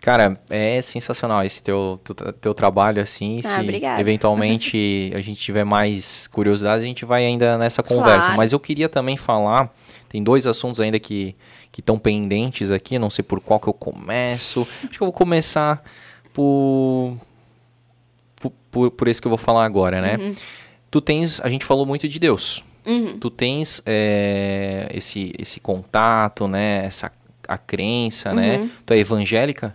Cara, 0.00 0.40
é 0.48 0.80
sensacional 0.80 1.44
esse 1.44 1.62
teu, 1.62 2.00
teu, 2.04 2.32
teu 2.32 2.54
trabalho, 2.54 3.02
assim. 3.02 3.40
Ah, 3.44 3.56
se 3.56 3.60
obrigada. 3.60 4.00
eventualmente 4.00 5.12
a 5.16 5.20
gente 5.20 5.40
tiver 5.40 5.64
mais 5.64 6.26
curiosidades, 6.28 6.84
a 6.84 6.86
gente 6.86 7.04
vai 7.04 7.26
ainda 7.26 7.58
nessa 7.58 7.82
conversa. 7.82 8.26
Claro. 8.26 8.36
Mas 8.36 8.52
eu 8.52 8.60
queria 8.60 8.88
também 8.88 9.16
falar, 9.16 9.74
tem 10.08 10.22
dois 10.22 10.46
assuntos 10.46 10.80
ainda 10.80 10.98
que 10.98 11.34
estão 11.76 11.98
pendentes 11.98 12.70
aqui, 12.70 12.98
não 12.98 13.10
sei 13.10 13.22
por 13.22 13.40
qual 13.40 13.60
que 13.60 13.68
eu 13.68 13.72
começo. 13.72 14.66
Acho 14.82 14.88
que 14.88 15.00
eu 15.00 15.06
vou 15.06 15.12
começar 15.12 15.82
por, 16.32 17.16
por, 18.70 18.90
por, 18.90 19.08
esse 19.08 19.20
que 19.20 19.26
eu 19.26 19.30
vou 19.30 19.38
falar 19.38 19.64
agora, 19.64 20.00
né? 20.00 20.16
Uhum. 20.16 20.34
Tu 20.90 21.00
tens, 21.00 21.40
a 21.40 21.48
gente 21.48 21.64
falou 21.64 21.86
muito 21.86 22.08
de 22.08 22.18
Deus. 22.18 22.64
Tu 23.20 23.30
tens 23.30 23.82
é, 23.84 24.88
esse, 24.94 25.34
esse 25.38 25.60
contato, 25.60 26.48
né? 26.48 26.86
Essa 26.86 27.12
a 27.48 27.56
crença, 27.56 28.34
né? 28.34 28.68
Tu 28.84 28.92
é 28.92 28.98
evangélica? 28.98 29.74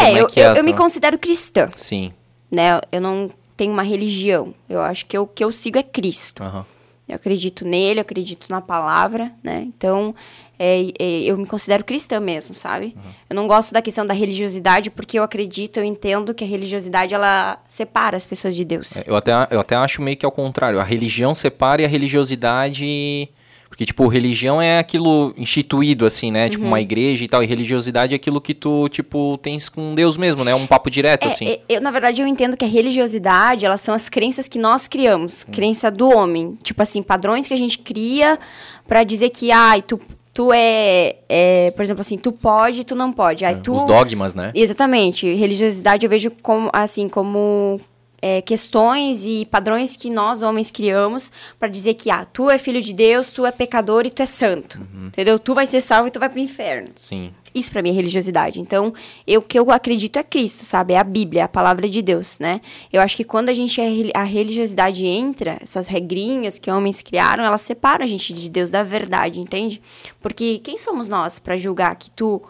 Uhum. 0.00 0.06
É, 0.06 0.12
eu, 0.12 0.28
é 0.36 0.40
eu, 0.40 0.54
eu 0.56 0.64
me 0.64 0.72
considero 0.72 1.18
cristã, 1.18 1.68
Sim. 1.76 2.12
né? 2.50 2.80
Eu 2.92 3.00
não 3.00 3.30
tenho 3.56 3.72
uma 3.72 3.82
religião. 3.82 4.54
Eu 4.68 4.80
acho 4.80 5.04
que 5.04 5.18
o 5.18 5.26
que 5.26 5.44
eu 5.44 5.50
sigo 5.50 5.76
é 5.76 5.82
Cristo. 5.82 6.42
Aham. 6.42 6.64
Eu 7.08 7.16
acredito 7.16 7.66
nele, 7.66 8.00
eu 8.00 8.02
acredito 8.02 8.48
na 8.50 8.60
palavra, 8.60 9.32
né? 9.42 9.64
Então, 9.66 10.14
é, 10.58 10.92
é, 10.98 11.20
eu 11.22 11.38
me 11.38 11.46
considero 11.46 11.82
cristã 11.82 12.20
mesmo, 12.20 12.54
sabe? 12.54 12.94
Eu 13.30 13.34
não 13.34 13.46
gosto 13.46 13.72
da 13.72 13.80
questão 13.80 14.04
da 14.04 14.12
religiosidade, 14.12 14.90
porque 14.90 15.18
eu 15.18 15.22
acredito, 15.22 15.78
eu 15.78 15.84
entendo 15.84 16.34
que 16.34 16.44
a 16.44 16.46
religiosidade, 16.46 17.14
ela 17.14 17.58
separa 17.66 18.14
as 18.14 18.26
pessoas 18.26 18.54
de 18.54 18.62
Deus. 18.62 18.94
É, 18.94 19.04
Eu 19.06 19.16
até, 19.16 19.32
eu 19.50 19.58
até 19.58 19.74
acho 19.74 20.02
meio 20.02 20.18
que 20.18 20.26
ao 20.26 20.30
contrário. 20.30 20.78
A 20.78 20.84
religião 20.84 21.34
separa 21.34 21.80
e 21.80 21.84
a 21.86 21.88
religiosidade. 21.88 23.30
Porque, 23.68 23.84
tipo, 23.86 24.08
religião 24.08 24.60
é 24.60 24.78
aquilo 24.78 25.32
instituído, 25.36 26.04
assim, 26.06 26.32
né? 26.32 26.48
Tipo, 26.48 26.62
Uhum. 26.64 26.70
uma 26.70 26.80
igreja 26.80 27.22
e 27.22 27.28
tal. 27.28 27.42
E 27.42 27.46
religiosidade 27.46 28.12
é 28.12 28.16
aquilo 28.16 28.40
que 28.40 28.52
tu, 28.54 28.88
tipo, 28.88 29.38
tens 29.42 29.68
com 29.68 29.94
Deus 29.94 30.16
mesmo, 30.16 30.42
né? 30.42 30.54
Um 30.54 30.66
papo 30.66 30.90
direto, 30.90 31.24
É, 31.24 31.26
assim. 31.28 31.46
é, 31.48 31.60
eu, 31.68 31.80
na 31.80 31.90
verdade, 31.90 32.20
eu 32.20 32.26
entendo 32.26 32.56
que 32.56 32.64
a 32.64 32.68
religiosidade, 32.68 33.64
elas 33.66 33.80
são 33.80 33.94
as 33.94 34.08
crenças 34.08 34.48
que 34.48 34.58
nós 34.58 34.88
criamos, 34.88 35.44
Hum. 35.48 35.52
crença 35.52 35.90
do 35.90 36.08
homem. 36.10 36.58
Tipo 36.62 36.82
assim, 36.82 37.02
padrões 37.02 37.46
que 37.46 37.54
a 37.54 37.58
gente 37.58 37.78
cria 37.78 38.38
pra 38.86 39.04
dizer 39.04 39.30
que, 39.30 39.52
ai, 39.52 39.82
tu, 39.82 40.00
tu 40.32 40.52
é, 40.52 41.16
é, 41.28 41.70
por 41.72 41.82
exemplo 41.82 42.00
assim, 42.00 42.16
tu 42.16 42.32
pode, 42.32 42.84
tu 42.84 42.96
não 42.96 43.12
pode. 43.12 43.44
Ai, 43.44 43.60
tu... 43.60 43.74
Os 43.74 43.84
dogmas, 43.84 44.34
né? 44.34 44.50
Exatamente. 44.54 45.32
Religiosidade 45.34 46.04
eu 46.06 46.10
vejo 46.10 46.32
como, 46.42 46.70
assim, 46.72 47.08
como 47.08 47.80
é, 48.20 48.42
questões 48.42 49.24
e 49.24 49.46
padrões 49.46 49.96
que 49.96 50.10
nós, 50.10 50.42
homens, 50.42 50.70
criamos 50.70 51.30
pra 51.58 51.68
dizer 51.68 51.94
que, 51.94 52.10
ah, 52.10 52.24
tu 52.24 52.50
é 52.50 52.58
filho 52.58 52.80
de 52.80 52.92
Deus, 52.92 53.30
tu 53.30 53.46
é 53.46 53.52
pecador 53.52 54.06
e 54.06 54.10
tu 54.10 54.22
é 54.22 54.26
santo. 54.26 54.78
Uhum. 54.78 55.06
Entendeu? 55.08 55.38
Tu 55.38 55.54
vai 55.54 55.66
ser 55.66 55.80
salvo 55.80 56.08
e 56.08 56.10
tu 56.10 56.18
vai 56.18 56.28
pro 56.28 56.38
inferno. 56.38 56.88
Sim. 56.96 57.32
Isso 57.54 57.70
pra 57.70 57.82
mim 57.82 57.90
é 57.90 57.92
religiosidade. 57.92 58.60
Então, 58.60 58.92
eu, 59.26 59.40
o 59.40 59.42
que 59.42 59.58
eu 59.58 59.70
acredito 59.70 60.18
é 60.18 60.22
Cristo, 60.22 60.64
sabe? 60.64 60.94
É 60.94 60.98
a 60.98 61.04
Bíblia, 61.04 61.42
é 61.42 61.44
a 61.44 61.48
palavra 61.48 61.88
de 61.88 62.02
Deus, 62.02 62.38
né? 62.38 62.60
Eu 62.92 63.00
acho 63.00 63.16
que 63.16 63.24
quando 63.24 63.48
a 63.48 63.54
gente 63.54 63.80
a 64.14 64.22
religiosidade 64.22 65.04
entra, 65.06 65.58
essas 65.62 65.86
regrinhas 65.86 66.58
que 66.58 66.70
homens 66.70 67.00
criaram, 67.00 67.44
elas 67.44 67.62
separam 67.62 68.04
a 68.04 68.08
gente 68.08 68.32
de 68.32 68.48
Deus 68.48 68.70
da 68.70 68.82
verdade, 68.82 69.40
entende? 69.40 69.80
Porque 70.20 70.58
quem 70.58 70.78
somos 70.78 71.08
nós 71.08 71.38
pra 71.38 71.56
julgar 71.56 71.96
que 71.96 72.10
tu 72.10 72.42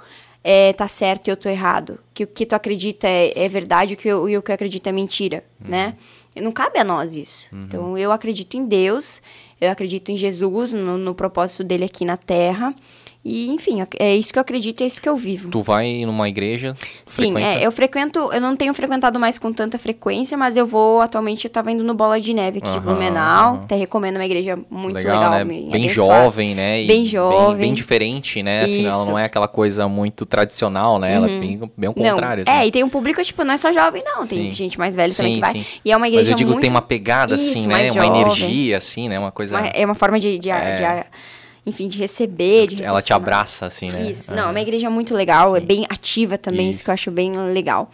é, 0.42 0.72
tá 0.72 0.88
certo 0.88 1.28
e 1.28 1.30
eu 1.30 1.36
tô 1.36 1.48
errado? 1.48 1.98
Que 2.14 2.24
o 2.24 2.26
que 2.26 2.46
tu 2.46 2.54
acredita 2.54 3.06
é, 3.06 3.32
é 3.36 3.48
verdade 3.48 3.92
e 3.92 3.94
o 3.94 3.96
que 3.96 4.08
eu, 4.08 4.28
e 4.28 4.36
o 4.38 4.42
que 4.42 4.50
eu 4.50 4.54
acredito 4.54 4.86
é 4.86 4.92
mentira, 4.92 5.44
né? 5.60 5.96
Não 6.36 6.52
cabe 6.52 6.78
a 6.78 6.84
nós 6.84 7.14
isso. 7.14 7.48
Então, 7.64 7.98
eu 7.98 8.12
acredito 8.12 8.56
em 8.56 8.64
Deus, 8.64 9.20
eu 9.60 9.70
acredito 9.70 10.10
em 10.10 10.16
Jesus, 10.16 10.72
no, 10.72 10.96
no 10.96 11.14
propósito 11.14 11.64
dele 11.64 11.84
aqui 11.84 12.04
na 12.04 12.16
Terra. 12.16 12.74
E, 13.24 13.50
enfim, 13.50 13.84
é 13.98 14.14
isso 14.14 14.32
que 14.32 14.38
eu 14.38 14.40
acredito 14.40 14.80
e 14.80 14.84
é 14.84 14.86
isso 14.86 15.00
que 15.00 15.08
eu 15.08 15.16
vivo. 15.16 15.50
Tu 15.50 15.60
vai 15.60 16.04
numa 16.06 16.28
igreja. 16.28 16.74
Sim, 17.04 17.32
frequenta? 17.32 17.58
é, 17.60 17.66
eu 17.66 17.70
frequento, 17.72 18.32
eu 18.32 18.40
não 18.40 18.56
tenho 18.56 18.72
frequentado 18.72 19.18
mais 19.20 19.38
com 19.38 19.52
tanta 19.52 19.76
frequência, 19.76 20.38
mas 20.38 20.56
eu 20.56 20.66
vou, 20.66 21.00
atualmente, 21.02 21.44
eu 21.44 21.50
tava 21.50 21.70
indo 21.70 21.82
no 21.84 21.92
Bola 21.94 22.18
de 22.20 22.32
Neve 22.32 22.58
aqui 22.58 22.70
de 22.70 22.78
Aham, 22.78 22.80
Blumenau. 22.86 23.54
Até 23.64 23.74
recomendo 23.74 24.16
uma 24.16 24.24
igreja 24.24 24.58
muito 24.70 24.94
legal. 24.94 25.18
legal, 25.18 25.30
né? 25.32 25.44
Bem 25.44 25.68
abençoar. 25.68 26.22
jovem, 26.24 26.54
né? 26.54 26.82
E 26.82 26.86
Bem 26.86 27.04
jovem. 27.04 27.56
Bem, 27.58 27.74
diferente, 27.74 28.42
né? 28.42 28.62
Assim, 28.64 28.84
ela 28.86 28.90
Isso. 28.92 29.00
Uhum. 29.00 29.10
não 29.10 29.18
é 29.18 29.24
aquela 29.24 29.48
coisa 29.48 29.88
muito 29.88 30.24
tradicional, 30.24 30.98
né? 30.98 31.12
Ela 31.14 31.26
é 31.30 31.40
bem, 31.40 31.60
bem 31.76 31.88
ao 31.88 31.94
contrário. 31.94 32.44
Não, 32.46 32.52
assim. 32.52 32.62
é, 32.62 32.66
e 32.66 32.70
tem 32.70 32.82
um 32.84 32.88
público, 32.88 33.20
tipo, 33.22 33.44
não 33.44 33.52
é 33.54 33.56
só 33.58 33.70
jovem, 33.72 34.02
não. 34.04 34.26
Tem 34.26 34.44
Sim. 34.46 34.52
gente 34.52 34.78
mais 34.78 34.94
velha 34.94 35.12
também 35.12 35.34
Sim, 35.34 35.40
que 35.40 35.46
vai. 35.46 35.52
sim. 35.54 35.66
E 35.84 35.92
é 35.92 35.96
uma 35.96 36.06
igreja 36.08 36.22
Mas 36.22 36.30
eu 36.30 36.36
digo, 36.36 36.50
muito... 36.52 36.62
tem 36.62 36.70
uma 36.70 36.80
pegada, 36.82 37.34
assim, 37.34 37.58
Isso, 37.58 37.68
né? 37.68 37.74
mais 37.74 37.90
Uma 37.90 38.04
jovem. 38.06 38.20
energia, 38.22 38.76
assim, 38.78 39.08
né? 39.08 39.18
Uma 39.18 39.32
coisa. 39.32 39.58
Uma- 39.58 39.66
é 39.66 39.84
uma 39.84 39.94
forma 39.94 40.18
de, 40.18 40.38
de, 40.38 40.50
É. 40.50 40.74
de- 41.02 41.08
enfim, 41.68 41.86
de 41.88 41.98
receber, 41.98 42.66
de 42.66 42.82
ela 42.82 43.00
te 43.02 43.12
abraça, 43.12 43.66
assim, 43.66 43.90
né? 43.90 44.10
Isso, 44.10 44.32
É. 44.32 44.36
não, 44.36 44.48
é 44.48 44.50
uma 44.50 44.60
igreja 44.60 44.88
muito 44.90 45.14
legal, 45.14 45.56
é 45.56 45.60
Sim. 45.60 45.66
bem 45.66 45.86
ativa 45.88 46.36
também, 46.38 46.70
isso. 46.70 46.78
Isso. 46.78 46.84
que 46.84 46.90
eu 46.90 46.94
acho 46.94 47.10
bem 47.10 47.32
legal. 47.52 47.90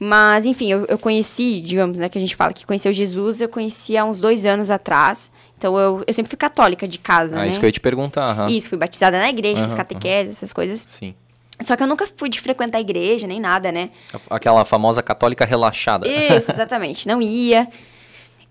Mas, 0.00 0.44
enfim, 0.46 0.70
eu, 0.70 0.84
eu 0.88 0.96
conheci, 0.98 1.60
digamos, 1.60 1.98
né, 1.98 2.08
que 2.08 2.16
a 2.16 2.20
gente 2.20 2.34
fala 2.36 2.52
que 2.52 2.64
conheceu 2.66 2.92
Jesus, 2.92 3.40
eu 3.40 3.48
conheci 3.48 3.96
há 3.96 4.04
uns 4.04 4.20
dois 4.20 4.44
anos 4.44 4.70
atrás. 4.70 5.30
Então, 5.56 5.76
eu, 5.76 6.04
eu 6.06 6.14
sempre 6.14 6.30
fui 6.30 6.36
católica 6.38 6.86
de 6.86 6.98
casa, 6.98 7.36
Ah, 7.36 7.40
né? 7.40 7.48
isso 7.48 7.58
que 7.58 7.64
eu 7.64 7.68
ia 7.68 7.72
te 7.72 7.80
perguntar. 7.80 8.30
aham. 8.30 8.46
Isso, 8.48 8.68
fui 8.68 8.78
batizada 8.78 9.18
na 9.18 9.28
igreja, 9.28 9.62
fiz 9.62 9.72
Aham, 9.72 9.76
catequese, 9.78 10.30
essas 10.30 10.52
coisas. 10.52 10.86
Sim. 10.88 11.14
Só 11.60 11.74
que 11.74 11.82
eu 11.82 11.88
nunca 11.88 12.06
fui 12.16 12.28
de 12.28 12.40
frequentar 12.40 12.78
a 12.78 12.80
igreja, 12.80 13.26
nem 13.26 13.40
nada, 13.40 13.72
né? 13.72 13.90
Aquela 14.30 14.64
famosa 14.64 15.02
católica 15.02 15.44
relaxada. 15.44 16.06
Isso, 16.06 16.48
exatamente. 16.52 17.08
Não 17.08 17.20
ia. 17.20 17.66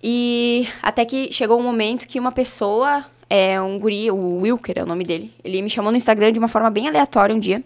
E 0.03 0.67
até 0.83 1.05
que 1.05 1.31
chegou 1.31 1.57
um 1.59 1.63
momento 1.63 2.05
que 2.05 2.19
uma 2.19 2.31
pessoa, 2.33 3.05
é 3.29 3.59
um 3.61 3.77
guri, 3.79 4.09
o 4.11 4.39
Wilker 4.41 4.77
é 4.79 4.83
o 4.83 4.85
nome 4.85 5.03
dele, 5.03 5.33
ele 5.43 5.61
me 5.61 5.69
chamou 5.69 5.91
no 5.91 5.97
Instagram 5.97 6.31
de 6.31 6.39
uma 6.39 6.47
forma 6.47 6.69
bem 6.69 6.87
aleatória 6.87 7.35
um 7.35 7.39
dia. 7.39 7.61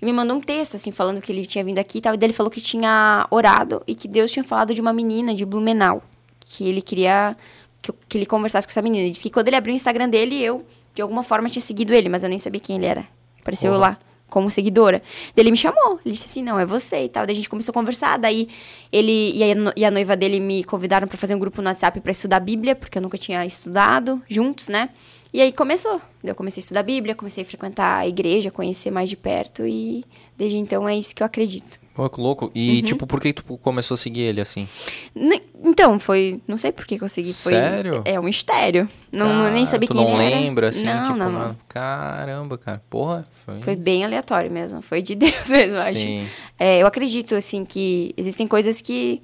e 0.00 0.04
me 0.04 0.12
mandou 0.12 0.36
um 0.36 0.40
texto, 0.40 0.76
assim, 0.76 0.90
falando 0.90 1.20
que 1.20 1.30
ele 1.30 1.44
tinha 1.44 1.62
vindo 1.62 1.78
aqui 1.78 1.98
e 1.98 2.00
tal. 2.00 2.14
E 2.14 2.16
daí 2.16 2.26
ele 2.28 2.32
falou 2.32 2.50
que 2.50 2.60
tinha 2.60 3.26
orado 3.30 3.82
e 3.86 3.94
que 3.94 4.08
Deus 4.08 4.30
tinha 4.30 4.42
falado 4.42 4.72
de 4.74 4.80
uma 4.80 4.92
menina 4.94 5.34
de 5.34 5.44
Blumenau. 5.44 6.02
Que 6.40 6.66
ele 6.66 6.80
queria 6.80 7.36
que, 7.82 7.90
eu- 7.90 7.94
que 8.08 8.16
ele 8.16 8.24
conversasse 8.24 8.66
com 8.66 8.70
essa 8.72 8.80
menina. 8.80 9.02
Ele 9.04 9.10
disse 9.10 9.22
que 9.22 9.28
quando 9.30 9.48
ele 9.48 9.56
abriu 9.56 9.74
o 9.74 9.76
Instagram 9.76 10.08
dele, 10.08 10.40
eu, 10.42 10.64
de 10.94 11.02
alguma 11.02 11.22
forma, 11.22 11.50
tinha 11.50 11.60
seguido 11.60 11.92
ele, 11.92 12.08
mas 12.08 12.22
eu 12.22 12.30
nem 12.30 12.38
sabia 12.38 12.60
quem 12.60 12.76
ele 12.76 12.86
era. 12.86 13.04
Apareceu 13.40 13.72
Porra. 13.72 13.80
lá 13.90 13.98
como 14.30 14.50
seguidora. 14.50 15.02
Daí 15.34 15.42
ele 15.42 15.50
me 15.50 15.56
chamou. 15.56 16.00
Ele 16.04 16.14
disse 16.14 16.26
assim, 16.26 16.42
não, 16.42 16.58
é 16.58 16.64
você 16.64 17.04
e 17.04 17.08
tal. 17.08 17.26
Daí 17.26 17.32
a 17.32 17.36
gente 17.36 17.48
começou 17.48 17.72
a 17.72 17.74
conversar. 17.74 18.18
Daí 18.18 18.48
ele 18.90 19.32
e 19.34 19.42
a, 19.42 19.46
e 19.76 19.84
a 19.84 19.90
noiva 19.90 20.16
dele 20.16 20.40
me 20.40 20.64
convidaram 20.64 21.06
pra 21.06 21.18
fazer 21.18 21.34
um 21.34 21.38
grupo 21.38 21.60
no 21.60 21.68
WhatsApp 21.68 22.00
pra 22.00 22.12
estudar 22.12 22.36
a 22.38 22.40
Bíblia, 22.40 22.74
porque 22.74 22.96
eu 22.96 23.02
nunca 23.02 23.18
tinha 23.18 23.44
estudado 23.44 24.22
juntos, 24.28 24.68
né? 24.68 24.88
E 25.32 25.40
aí 25.40 25.52
começou. 25.52 26.00
Eu 26.24 26.34
comecei 26.34 26.60
a 26.60 26.62
estudar 26.62 26.80
a 26.80 26.84
Bíblia, 26.84 27.14
comecei 27.14 27.42
a 27.42 27.46
frequentar 27.46 27.98
a 27.98 28.08
igreja, 28.08 28.50
conhecer 28.50 28.90
mais 28.90 29.08
de 29.08 29.16
perto 29.16 29.66
e 29.66 30.04
desde 30.36 30.58
então 30.58 30.88
é 30.88 30.96
isso 30.96 31.14
que 31.14 31.22
eu 31.22 31.26
acredito. 31.26 31.78
Pô, 32.02 32.08
que 32.10 32.20
louco. 32.20 32.44
Uhum. 32.46 32.50
E, 32.54 32.82
tipo, 32.82 33.06
por 33.06 33.20
que 33.20 33.32
tu 33.32 33.42
começou 33.58 33.94
a 33.94 33.98
seguir 33.98 34.22
ele 34.22 34.40
assim? 34.40 34.66
Ne- 35.14 35.42
Então, 35.62 36.00
foi. 36.00 36.40
Não 36.48 36.56
sei 36.56 36.72
por 36.72 36.86
que 36.86 37.02
eu 37.02 37.08
segui. 37.08 37.32
Foi, 37.34 37.52
Sério? 37.52 38.00
É 38.06 38.18
um 38.18 38.22
mistério. 38.22 38.88
Não, 39.12 39.26
Cara, 39.26 39.50
nem 39.50 39.66
sabia 39.66 39.86
tu 39.88 39.94
quem 39.94 40.02
não 40.04 40.14
ele 40.22 40.32
era. 40.32 40.40
lembra, 40.40 40.68
assim, 40.70 40.84
não, 40.84 41.02
tipo, 41.04 41.16
não, 41.16 41.30
não. 41.32 41.56
caramba, 41.68 42.56
cara. 42.56 42.82
Porra, 42.88 43.26
foi... 43.44 43.60
Foi 43.60 43.76
bem 43.76 44.04
aleatório 44.04 44.50
mesmo. 44.50 44.80
Foi 44.80 45.02
de 45.02 45.14
Deus 45.16 45.48
mesmo, 45.48 45.74
eu 45.76 45.82
acho. 45.82 45.96
Sim. 45.98 46.26
É, 46.58 46.78
eu 46.80 46.86
acredito, 46.86 47.34
assim, 47.34 47.64
que 47.64 48.14
existem 48.16 48.46
coisas 48.48 48.80
que. 48.80 49.20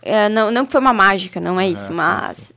é, 0.00 0.28
não, 0.30 0.50
não 0.50 0.64
que 0.64 0.72
foi 0.72 0.80
uma 0.80 0.94
mágica, 0.94 1.38
não 1.40 1.60
é 1.60 1.68
isso, 1.68 1.88
sim, 1.88 1.94
mas. 1.94 2.54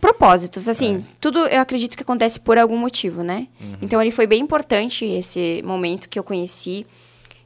Propósitos, 0.00 0.68
assim, 0.68 0.96
É. 0.96 1.02
tudo 1.20 1.46
eu 1.46 1.60
acredito 1.60 1.96
que 1.96 2.02
acontece 2.02 2.40
por 2.40 2.58
algum 2.58 2.76
motivo, 2.76 3.22
né? 3.22 3.46
Uhum. 3.60 3.76
Então 3.82 4.00
ele 4.02 4.10
foi 4.10 4.26
bem 4.26 4.40
importante 4.42 5.04
esse 5.04 5.62
momento 5.64 6.08
que 6.08 6.18
eu 6.18 6.24
conheci 6.24 6.84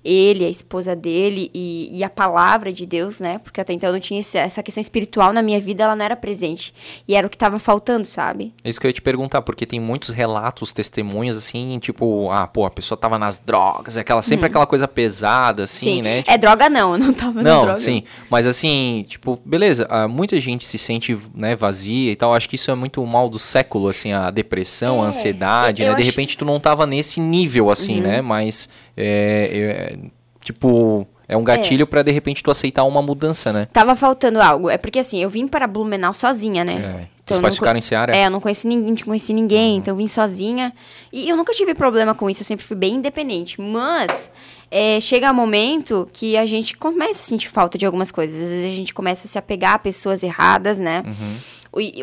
ele, 0.07 0.45
a 0.45 0.49
esposa 0.49 0.95
dele 0.95 1.51
e, 1.55 1.91
e 1.93 2.05
a 2.05 2.11
palavra 2.11 2.73
de 2.73 2.87
Deus, 2.87 3.21
né? 3.21 3.39
Porque 3.39 3.61
até 3.61 3.73
então 3.73 3.89
eu 3.89 3.93
não 3.95 4.01
tinha 4.01 4.21
esse- 4.21 4.39
essa 4.39 4.63
questão 4.63 4.81
espiritual 4.81 5.33
na 5.33 5.43
minha 5.43 5.59
vida, 5.61 5.85
ela 5.85 5.97
não 5.97 6.05
era 6.05 6.15
presente. 6.17 6.73
E 7.09 7.15
era 7.15 7.27
o 7.27 7.31
que 7.31 7.37
tava 7.39 7.59
faltando, 7.59 8.07
sabe? 8.07 8.55
É 8.63 8.69
isso 8.69 8.81
que 8.81 8.87
eu 8.87 8.89
ia 8.91 8.93
te 8.95 9.03
perguntar, 9.03 9.43
porque 9.43 9.67
tem 9.67 9.81
muitos 9.81 10.11
relatos, 10.11 10.73
testemunhos, 10.73 11.37
assim, 11.37 11.79
tipo, 11.81 12.31
ah, 12.31 12.47
pô, 12.47 12.65
a 12.65 12.71
pessoa 12.71 12.97
tava 12.97 13.19
nas 13.19 13.39
drogas, 13.39 13.97
aquela, 13.97 14.23
sempre 14.23 14.47
aquela 14.47 14.67
coisa 14.67 14.87
pesada, 14.87 15.65
assim, 15.65 16.03
né? 16.03 16.23
É 16.27 16.39
droga 16.39 16.69
não, 16.71 16.93
eu 16.95 16.99
não 16.99 17.13
tava 17.13 17.43
Não, 17.43 17.63
droga. 17.63 17.75
sim, 17.81 18.05
mas 18.31 18.47
assim, 18.47 19.05
tipo, 19.09 19.39
beleza, 19.45 19.87
ah, 19.91 20.07
muita 20.07 20.41
gente 20.41 20.65
se 20.65 20.79
sente, 20.79 21.17
né, 21.35 21.55
vazia 21.57 22.13
e 22.13 22.17
tal, 22.17 22.35
acho 22.35 22.49
que 22.49 22.55
isso 22.57 22.71
é 22.71 22.75
muito 22.75 23.03
o 23.03 23.07
mal 23.07 23.29
do 23.29 23.39
século, 23.39 23.89
assim, 23.89 24.13
a 24.13 24.31
depressão, 24.31 25.01
a 25.03 25.07
É, 25.07 25.09
ansiedade, 25.09 25.83
eu 25.83 25.89
né, 25.91 25.95
de 25.95 26.01
Uhum. 26.03 26.07
repente 26.07 26.37
tu 26.39 26.45
não 26.45 26.61
tava 26.61 26.87
nesse 26.87 27.21
nível, 27.21 27.71
assim, 27.71 28.01
né, 28.01 28.21
mas, 28.21 28.69
é, 28.97 29.49
é, 29.53 29.99
tipo, 30.45 31.07
é 31.29 31.37
um 31.37 31.45
gatilho 31.45 31.87
pra 31.87 32.03
de 32.03 32.11
repente 32.13 32.43
tu 32.43 32.51
aceitar 32.51 32.85
uma 32.85 33.03
mudança, 33.03 33.53
né. 33.53 33.67
Tava 33.73 33.95
faltando 33.97 34.41
algo. 34.41 34.71
É 34.71 34.79
porque 34.79 34.99
assim, 34.99 35.21
eu 35.23 35.29
vim 35.29 35.47
para 35.49 35.67
Blumenau 35.67 36.13
sozinha, 36.15 36.65
né? 36.65 37.01
É. 37.03 37.17
Então, 37.25 37.39
Os 37.39 37.43
pais 37.43 37.55
ficaram 37.57 37.77
em 37.77 37.81
Seara? 37.83 38.17
É, 38.17 38.27
eu 38.27 38.31
não 38.31 38.41
conheci 38.41 38.69
ninguém, 38.69 38.91
não 38.91 38.97
conheci 39.05 39.33
ninguém, 39.35 39.73
Uhum. 39.73 39.79
então 39.79 39.93
eu 39.93 39.99
vim 39.99 40.07
sozinha. 40.07 40.73
E 41.13 41.29
eu 41.29 41.37
nunca 41.37 41.53
tive 41.53 41.75
problema 41.75 42.15
com 42.15 42.31
isso, 42.31 42.43
eu 42.43 42.45
sempre 42.45 42.65
fui 42.65 42.77
bem 42.77 42.95
independente. 42.95 43.61
Mas 43.61 44.31
é, 44.71 45.01
chega 45.01 45.33
um 45.33 45.35
momento 45.35 46.09
que 46.13 46.37
a 46.37 46.47
gente 46.47 46.77
começa 46.77 47.13
a 47.13 47.27
sentir 47.27 47.49
falta 47.49 47.77
de 47.77 47.85
algumas 47.85 48.13
coisas. 48.13 48.41
Às 48.41 48.49
vezes 48.49 48.73
a 48.73 48.77
gente 48.77 48.95
começa 48.95 49.27
a 49.27 49.29
se 49.29 49.37
apegar 49.39 49.75
a 49.75 49.79
pessoas 49.81 50.23
erradas, 50.23 50.79
né? 50.79 51.03
Uhum. 51.05 51.37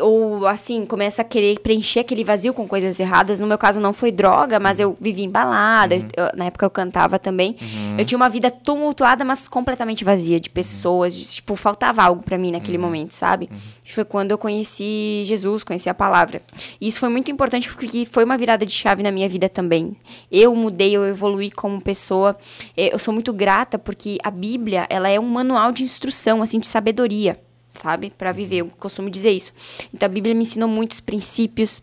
Ou, 0.00 0.46
assim, 0.46 0.86
começa 0.86 1.22
a 1.22 1.24
querer 1.24 1.58
preencher 1.60 2.00
aquele 2.00 2.22
vazio 2.24 2.54
com 2.54 2.66
coisas 2.68 2.98
erradas. 3.00 3.40
No 3.40 3.46
meu 3.46 3.58
caso 3.58 3.80
não 3.80 3.92
foi 3.92 4.12
droga, 4.12 4.60
mas 4.60 4.78
eu 4.78 4.96
vivi 5.00 5.22
embalada. 5.24 5.96
Uhum. 5.96 6.00
eu- 6.16 6.30
na 6.36 6.44
época 6.46 6.64
eu 6.64 6.70
cantava 6.70 7.18
também. 7.18 7.56
Eu 7.98 8.04
tinha 8.04 8.16
uma 8.16 8.28
vida 8.28 8.50
tumultuada, 8.50 9.24
mas 9.24 9.48
completamente 9.48 10.04
vazia 10.04 10.38
de 10.40 10.48
pessoas. 10.50 11.14
de, 11.14 11.24
tipo, 11.26 11.56
faltava 11.56 12.02
algo 12.02 12.22
pra 12.22 12.38
mim 12.38 12.50
naquele 12.52 12.78
momento, 12.78 13.12
sabe? 13.12 13.48
Foi 13.92 14.04
quando 14.04 14.30
eu 14.30 14.38
conheci 14.38 15.22
Jesus, 15.24 15.62
conheci 15.64 15.88
a 15.88 15.94
palavra. 15.94 16.40
E 16.80 16.86
isso 16.88 17.00
foi 17.00 17.08
muito 17.08 17.30
importante 17.30 17.68
porque 17.72 18.06
foi 18.10 18.24
uma 18.24 18.36
virada 18.38 18.64
de 18.64 18.72
chave 18.72 19.02
na 19.02 19.10
minha 19.10 19.28
vida 19.28 19.48
também. 19.48 19.96
Eu 20.30 20.54
mudei, 20.54 20.94
eu 20.96 21.04
evoluí 21.04 21.50
como 21.50 21.80
pessoa. 21.80 22.36
Eh, 22.76 22.90
Eu 22.94 22.98
sou 22.98 23.12
muito 23.12 23.32
grata 23.32 23.78
porque 23.78 24.18
a 24.22 24.30
Bíblia, 24.30 24.86
ela 24.88 25.08
é 25.08 25.18
um 25.18 25.28
manual 25.28 25.72
de 25.72 25.82
instrução, 25.82 26.42
assim, 26.42 26.58
de 26.58 26.66
sabedoria 26.66 27.38
sabe? 27.74 28.12
Para 28.16 28.32
viver, 28.32 28.56
eu 28.56 28.66
costumo 28.78 29.10
dizer 29.10 29.30
isso. 29.30 29.52
Então 29.92 30.06
a 30.06 30.10
Bíblia 30.10 30.34
me 30.34 30.42
ensinou 30.42 30.68
muitos 30.68 31.00
princípios, 31.00 31.82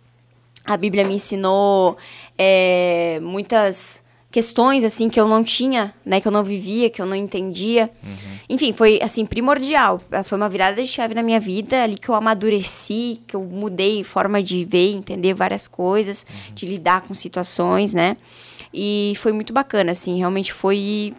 a 0.65 0.77
Bíblia 0.77 1.05
me 1.05 1.15
ensinou 1.15 1.97
é, 2.37 3.19
muitas 3.21 4.03
questões 4.31 4.85
assim 4.85 5.09
que 5.09 5.19
eu 5.19 5.27
não 5.27 5.43
tinha, 5.43 5.93
né, 6.05 6.21
que 6.21 6.27
eu 6.27 6.31
não 6.31 6.43
vivia, 6.43 6.89
que 6.89 7.01
eu 7.01 7.05
não 7.05 7.15
entendia. 7.15 7.91
Enfim, 8.49 8.71
foi 8.71 8.99
assim 9.03 9.25
primordial. 9.25 9.99
Foi 10.23 10.37
uma 10.37 10.47
virada 10.47 10.81
de 10.81 10.87
chave 10.87 11.13
na 11.13 11.21
minha 11.21 11.39
vida, 11.39 11.83
ali 11.83 11.97
que 11.97 12.07
eu 12.07 12.15
amadureci, 12.15 13.19
que 13.27 13.35
eu 13.35 13.43
mudei 13.43 14.03
forma 14.03 14.41
de 14.41 14.63
ver, 14.63 14.93
entender 14.93 15.33
várias 15.33 15.67
coisas, 15.67 16.25
de 16.53 16.65
lidar 16.65 17.01
com 17.01 17.13
situações, 17.13 17.93
né? 17.93 18.15
E 18.73 19.13
foi 19.17 19.33
muito 19.33 19.51
bacana, 19.51 19.91
assim, 19.91 20.17
realmente 20.17 20.53
foi 20.53 21.13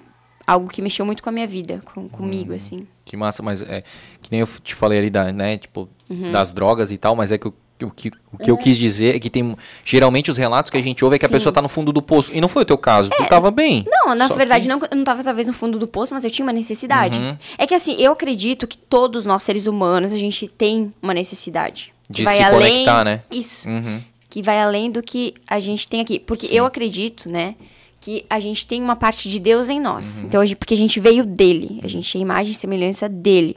algo 0.46 0.68
que 0.68 0.82
mexeu 0.82 1.04
muito 1.06 1.22
com 1.22 1.28
a 1.28 1.32
minha 1.32 1.46
vida, 1.46 1.80
com, 1.84 2.08
comigo, 2.08 2.52
assim. 2.52 2.86
Que 3.04 3.16
massa, 3.16 3.42
mas 3.42 3.62
é 3.62 3.82
que 4.20 4.30
nem 4.30 4.40
eu 4.40 4.48
te 4.62 4.74
falei 4.74 4.98
ali 4.98 5.10
da, 5.10 5.32
né, 5.32 5.58
tipo, 5.58 5.88
Uhum. 6.10 6.30
das 6.30 6.52
drogas 6.52 6.92
e 6.92 6.98
tal, 6.98 7.16
mas 7.16 7.32
é 7.32 7.38
que 7.38 7.48
o, 7.48 7.54
o 7.82 7.90
que, 7.90 8.10
o 8.32 8.36
que 8.38 8.50
eu 8.50 8.56
quis 8.56 8.76
dizer 8.76 9.16
é 9.16 9.18
que 9.18 9.30
tem 9.30 9.56
geralmente 9.84 10.30
os 10.30 10.36
relatos 10.36 10.70
que 10.70 10.76
a 10.76 10.82
gente 10.82 11.02
ouve 11.04 11.16
é 11.16 11.18
que 11.18 11.24
a 11.24 11.28
Sim. 11.28 11.34
É. 11.34 11.36
pessoa 11.36 11.52
tá 11.52 11.62
no 11.62 11.68
fundo 11.70 11.90
do 11.92 12.02
poço. 12.02 12.30
E 12.34 12.40
não 12.40 12.48
foi 12.48 12.62
o 12.62 12.66
teu 12.66 12.76
caso, 12.78 13.08
tu 13.10 13.24
tava 13.26 13.50
bem. 13.50 13.82
Não, 13.88 14.14
na 14.14 14.28
verdade, 14.28 14.64
que- 14.64 14.68
não, 14.68 14.78
eu 14.90 14.96
não 14.96 15.04
tava 15.04 15.24
talvez 15.24 15.46
no 15.46 15.52
fundo 15.54 15.78
do 15.78 15.88
poço, 15.88 16.12
mas 16.14 16.22
eu 16.24 16.30
tinha 16.30 16.44
uma 16.46 16.52
necessidade. 16.52 17.18
Uhum. 17.18 17.36
É 17.56 17.66
que 17.66 17.74
assim, 17.74 17.94
eu 17.98 18.12
acredito 18.12 18.66
que 18.66 18.76
todos 18.76 19.24
nós 19.24 19.42
seres 19.42 19.66
humanos, 19.66 20.12
a 20.12 20.18
gente 20.18 20.46
tem 20.46 20.92
uma 21.02 21.14
necessidade. 21.14 21.92
De 22.10 22.24
vai 22.24 22.36
se 22.36 22.42
além, 22.42 22.60
conectar, 22.84 23.04
né? 23.04 23.22
Isso. 23.30 23.66
Uhum. 23.68 24.02
Que 24.28 24.42
vai 24.42 24.60
além 24.60 24.90
do 24.90 25.02
que 25.02 25.34
a 25.46 25.58
gente 25.58 25.88
tem 25.88 26.00
aqui. 26.02 26.18
Porque 26.18 26.46
eu 26.50 26.64
acredito, 26.66 27.28
né? 27.28 27.54
Que 28.02 28.26
a 28.28 28.38
gente 28.38 28.66
tem 28.66 28.82
uma 28.82 28.96
parte 28.96 29.30
de 29.30 29.38
Deus 29.38 29.70
em 29.70 29.80
nós. 29.80 30.18
Uhum. 30.18 30.26
Então, 30.26 30.42
porque 30.58 30.74
a 30.74 30.76
gente 30.76 31.00
veio 31.00 31.24
dele. 31.24 31.80
A 31.82 31.88
gente 31.88 32.18
é 32.18 32.20
imagem 32.20 32.50
e 32.50 32.54
semelhança 32.54 33.08
dele. 33.08 33.56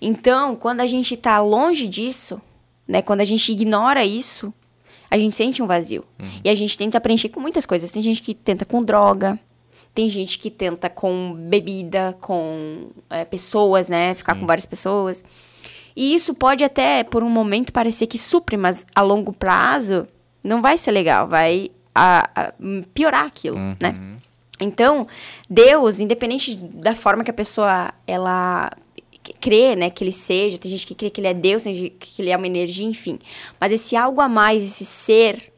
Então, 0.00 0.56
quando 0.56 0.80
a 0.80 0.86
gente 0.86 1.16
tá 1.16 1.40
longe 1.40 1.86
disso, 1.86 2.40
né? 2.86 3.02
Quando 3.02 3.20
a 3.20 3.24
gente 3.24 3.50
ignora 3.52 4.04
isso, 4.04 4.54
a 5.10 5.18
gente 5.18 5.36
sente 5.36 5.62
um 5.62 5.66
vazio. 5.66 6.04
Uhum. 6.18 6.40
E 6.44 6.48
a 6.48 6.54
gente 6.54 6.78
tenta 6.78 7.00
preencher 7.00 7.28
com 7.28 7.40
muitas 7.40 7.66
coisas. 7.66 7.90
Tem 7.90 8.02
gente 8.02 8.22
que 8.22 8.32
tenta 8.34 8.64
com 8.64 8.82
droga. 8.82 9.38
Tem 9.94 10.08
gente 10.08 10.38
que 10.38 10.50
tenta 10.50 10.88
com 10.88 11.34
bebida, 11.34 12.16
com 12.20 12.88
é, 13.10 13.24
pessoas, 13.24 13.90
né? 13.90 14.14
Ficar 14.14 14.36
com 14.36 14.46
várias 14.46 14.64
pessoas. 14.64 15.24
E 15.94 16.14
isso 16.14 16.34
pode 16.34 16.64
até, 16.64 17.04
por 17.04 17.22
um 17.22 17.28
momento, 17.28 17.72
parecer 17.72 18.06
que 18.06 18.16
supre, 18.16 18.56
mas 18.56 18.86
a 18.94 19.02
longo 19.02 19.32
prazo 19.32 20.06
não 20.42 20.62
vai 20.62 20.78
ser 20.78 20.92
legal, 20.92 21.28
vai 21.28 21.70
a- 21.94 22.28
a- 22.34 22.52
piorar 22.94 23.26
aquilo, 23.26 23.56
né? 23.80 23.94
Então, 24.60 25.06
Deus, 25.50 25.98
independente 26.00 26.54
da 26.56 26.94
forma 26.94 27.24
que 27.24 27.30
a 27.30 27.34
pessoa 27.34 27.92
ela 28.06 28.70
crê, 29.40 29.76
né, 29.76 29.88
que 29.90 30.02
ele 30.02 30.12
seja, 30.12 30.58
tem 30.58 30.70
gente 30.70 30.86
que 30.86 30.94
crê 30.94 31.08
que 31.10 31.20
ele 31.20 31.28
é 31.28 31.34
Deus, 31.34 31.62
tem 31.62 31.74
gente 31.74 31.90
que 31.98 32.22
ele 32.22 32.30
é 32.30 32.36
uma 32.36 32.46
energia, 32.46 32.86
enfim. 32.86 33.18
Mas 33.60 33.72
esse 33.72 33.94
algo 33.96 34.20
a 34.20 34.28
mais, 34.28 34.62
esse 34.62 34.84
ser, 34.84 35.52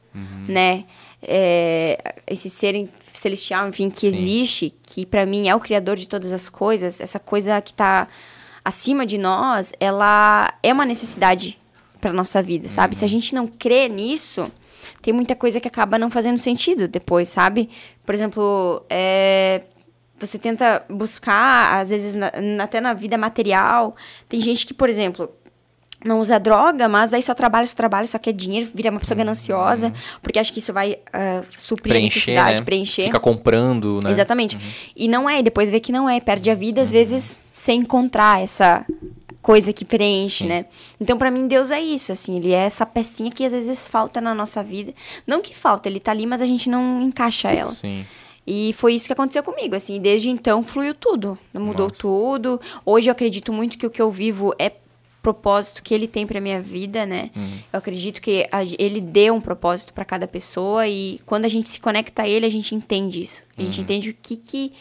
né, 0.48 0.84
é, 1.22 2.14
esse 2.26 2.50
ser 2.50 2.88
celestial, 3.14 3.68
enfim, 3.68 3.88
que 3.90 4.00
Sim. 4.00 4.06
existe, 4.08 4.74
que 4.82 5.06
pra 5.06 5.24
mim 5.24 5.48
é 5.48 5.54
o 5.54 5.60
criador 5.60 5.96
de 5.96 6.06
todas 6.06 6.30
as 6.32 6.48
coisas, 6.48 7.00
essa 7.00 7.18
coisa 7.18 7.60
que 7.60 7.72
tá 7.72 8.06
acima 8.64 9.04
de 9.06 9.16
nós, 9.18 9.72
ela 9.80 10.52
é 10.62 10.72
uma 10.72 10.84
necessidade 10.84 11.58
pra 12.00 12.12
nossa 12.12 12.42
vida, 12.42 12.68
sabe? 12.68 12.94
Se 12.96 13.04
a 13.04 13.08
gente 13.08 13.34
não 13.34 13.46
crê 13.46 13.88
nisso, 13.88 14.50
tem 15.04 15.12
muita 15.12 15.36
coisa 15.36 15.60
que 15.60 15.68
acaba 15.68 15.98
não 15.98 16.10
fazendo 16.10 16.38
sentido 16.38 16.88
depois, 16.88 17.28
sabe? 17.28 17.68
Por 18.06 18.14
exemplo, 18.14 18.82
é, 18.88 19.60
você 20.18 20.38
tenta 20.38 20.82
buscar, 20.88 21.80
às 21.82 21.90
vezes, 21.90 22.14
na- 22.14 22.32
até 22.62 22.80
na 22.80 22.94
vida 22.94 23.18
material. 23.18 23.94
Tem 24.30 24.40
gente 24.40 24.64
que, 24.66 24.72
por 24.72 24.88
exemplo, 24.88 25.28
não 26.02 26.20
usa 26.20 26.40
droga, 26.40 26.88
mas 26.88 27.12
aí 27.12 27.22
só 27.22 27.34
trabalha, 27.34 27.66
só 27.66 27.76
trabalha, 27.76 28.06
só 28.06 28.18
quer 28.18 28.32
dinheiro, 28.32 28.70
vira 28.74 28.90
uma 28.90 28.98
pessoa 29.00 29.16
gananciosa, 29.18 29.92
porque 30.22 30.38
acha 30.38 30.50
que 30.50 30.58
isso 30.58 30.72
vai 30.72 30.96
ah, 31.12 31.42
suprir 31.58 31.92
a 31.92 31.96
Preencher, 31.98 32.14
necessidade, 32.20 32.60
né? 32.60 32.64
preencher. 32.64 33.04
Fica 33.04 33.20
comprando, 33.20 34.00
né? 34.02 34.10
Exatamente. 34.10 34.58
E 34.96 35.06
não 35.06 35.28
é, 35.28 35.40
e 35.40 35.42
depois 35.42 35.68
vê 35.70 35.80
que 35.80 35.92
não 35.92 36.08
é, 36.08 36.18
perde 36.18 36.50
a 36.50 36.54
vida, 36.54 36.80
às 36.80 36.90
vezes, 36.90 37.42
sem 37.52 37.80
encontrar 37.80 38.42
essa 38.42 38.86
coisa 39.44 39.74
que 39.74 39.84
preenche, 39.84 40.44
Sim. 40.44 40.48
né? 40.48 40.64
Então, 40.98 41.18
pra 41.18 41.30
mim, 41.30 41.46
Deus 41.46 41.70
é 41.70 41.78
isso, 41.78 42.10
assim, 42.10 42.38
ele 42.38 42.50
é 42.52 42.64
essa 42.64 42.86
pecinha 42.86 43.30
que 43.30 43.44
às 43.44 43.52
vezes 43.52 43.86
falta 43.86 44.18
na 44.18 44.34
nossa 44.34 44.62
vida. 44.62 44.94
Não 45.26 45.42
que 45.42 45.54
falta, 45.54 45.86
ele 45.86 46.00
tá 46.00 46.12
ali, 46.12 46.24
mas 46.24 46.40
a 46.40 46.46
gente 46.46 46.70
não 46.70 47.02
encaixa 47.02 47.50
ela. 47.50 47.70
Sim. 47.70 48.06
E 48.46 48.72
foi 48.72 48.94
isso 48.94 49.06
que 49.06 49.12
aconteceu 49.12 49.42
comigo, 49.42 49.74
assim, 49.76 50.00
desde 50.00 50.30
então 50.30 50.62
fluiu 50.62 50.94
tudo, 50.94 51.38
mudou 51.52 51.88
Nossa. 51.88 52.00
tudo. 52.00 52.58
Hoje 52.86 53.08
eu 53.10 53.12
acredito 53.12 53.52
muito 53.52 53.76
que 53.76 53.86
o 53.86 53.90
que 53.90 54.00
eu 54.00 54.10
vivo 54.10 54.54
é 54.58 54.72
propósito 55.22 55.82
que 55.82 55.94
ele 55.94 56.06
tem 56.08 56.26
para 56.26 56.40
minha 56.40 56.60
vida, 56.62 57.04
né? 57.06 57.30
Uhum. 57.36 57.58
Eu 57.72 57.78
acredito 57.78 58.20
que 58.22 58.46
a, 58.52 58.62
ele 58.78 59.00
deu 59.00 59.34
um 59.34 59.40
propósito 59.40 59.92
para 59.94 60.04
cada 60.04 60.26
pessoa 60.26 60.86
e 60.88 61.18
quando 61.24 61.44
a 61.46 61.48
gente 61.48 61.68
se 61.70 61.80
conecta 61.80 62.22
a 62.22 62.28
ele, 62.28 62.44
a 62.44 62.50
gente 62.50 62.74
entende 62.74 63.20
isso. 63.22 63.42
A 63.56 63.62
gente 63.62 63.78
Uhum. 63.78 63.84
entende 63.84 64.10
o 64.10 64.14
que 64.22 64.36
que 64.36 64.72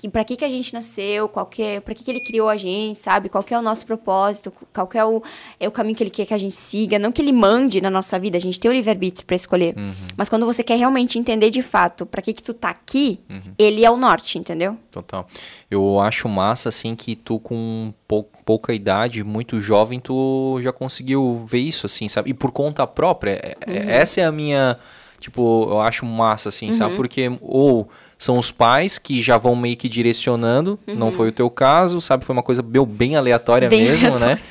que 0.00 0.08
para 0.08 0.24
que 0.24 0.34
que 0.34 0.44
a 0.46 0.48
gente 0.48 0.72
nasceu, 0.72 1.28
qual 1.28 1.44
que 1.44 1.62
é, 1.62 1.78
para 1.78 1.92
que 1.94 2.02
que 2.02 2.10
ele 2.10 2.20
criou 2.20 2.48
a 2.48 2.56
gente, 2.56 2.98
sabe? 2.98 3.28
Qual 3.28 3.44
que 3.44 3.52
é 3.52 3.58
o 3.58 3.60
nosso 3.60 3.84
propósito, 3.84 4.50
qual 4.72 4.86
que 4.86 4.96
é 4.96 5.04
o, 5.04 5.22
é 5.60 5.68
o 5.68 5.70
caminho 5.70 5.94
que 5.94 6.02
ele 6.02 6.08
quer 6.10 6.24
que 6.24 6.32
a 6.32 6.38
gente 6.38 6.56
siga, 6.56 6.98
não 6.98 7.12
que 7.12 7.20
ele 7.20 7.32
mande 7.32 7.82
na 7.82 7.90
nossa 7.90 8.18
vida, 8.18 8.38
a 8.38 8.40
gente 8.40 8.58
tem 8.58 8.70
o 8.70 8.72
livre-arbítrio 8.72 9.26
para 9.26 9.36
escolher. 9.36 9.74
Uhum. 9.76 9.92
Mas 10.16 10.30
quando 10.30 10.46
você 10.46 10.64
quer 10.64 10.76
realmente 10.78 11.18
entender 11.18 11.50
de 11.50 11.60
fato 11.60 12.06
para 12.06 12.22
que 12.22 12.32
que 12.32 12.42
tu 12.42 12.54
tá 12.54 12.70
aqui, 12.70 13.20
Uhum. 13.28 13.52
ele 13.58 13.84
é 13.84 13.90
o 13.90 13.96
norte, 13.98 14.38
entendeu? 14.38 14.74
Total. 14.90 15.26
Eu 15.70 16.00
acho 16.00 16.26
massa, 16.30 16.70
assim, 16.70 16.96
que 16.96 17.14
tu 17.14 17.38
com 17.38 17.92
pou- 18.08 18.30
pouca 18.46 18.72
idade, 18.72 19.22
muito 19.22 19.60
jovem, 19.60 20.00
tu 20.00 20.58
já 20.62 20.72
conseguiu 20.72 21.44
ver 21.46 21.58
isso, 21.58 21.84
assim, 21.84 22.08
sabe? 22.08 22.30
E 22.30 22.34
por 22.34 22.50
conta 22.52 22.86
própria. 22.86 23.32
é- 23.32 23.56
é- 23.66 23.96
Essa 23.98 24.22
é 24.22 24.24
a 24.24 24.32
minha. 24.32 24.78
Tipo, 25.18 25.66
eu 25.70 25.80
acho 25.82 26.06
massa, 26.06 26.48
assim, 26.48 26.72
sabe? 26.72 26.96
Porque 26.96 27.30
ou 27.42 27.86
são 28.20 28.36
os 28.36 28.50
pais 28.50 28.98
que 28.98 29.22
já 29.22 29.38
vão 29.38 29.56
meio 29.56 29.74
que 29.78 29.88
direcionando, 29.88 30.78
não 30.86 31.10
foi 31.10 31.28
o 31.28 31.32
teu 31.32 31.48
caso, 31.48 32.02
sabe? 32.02 32.22
Foi 32.22 32.34
uma 32.34 32.42
coisa 32.42 32.62
bem 32.62 33.16
aleatória 33.16 33.66
Bem 33.66 33.84
mesmo, 33.84 34.08
aleatória. 34.08 34.34
né? 34.36 34.42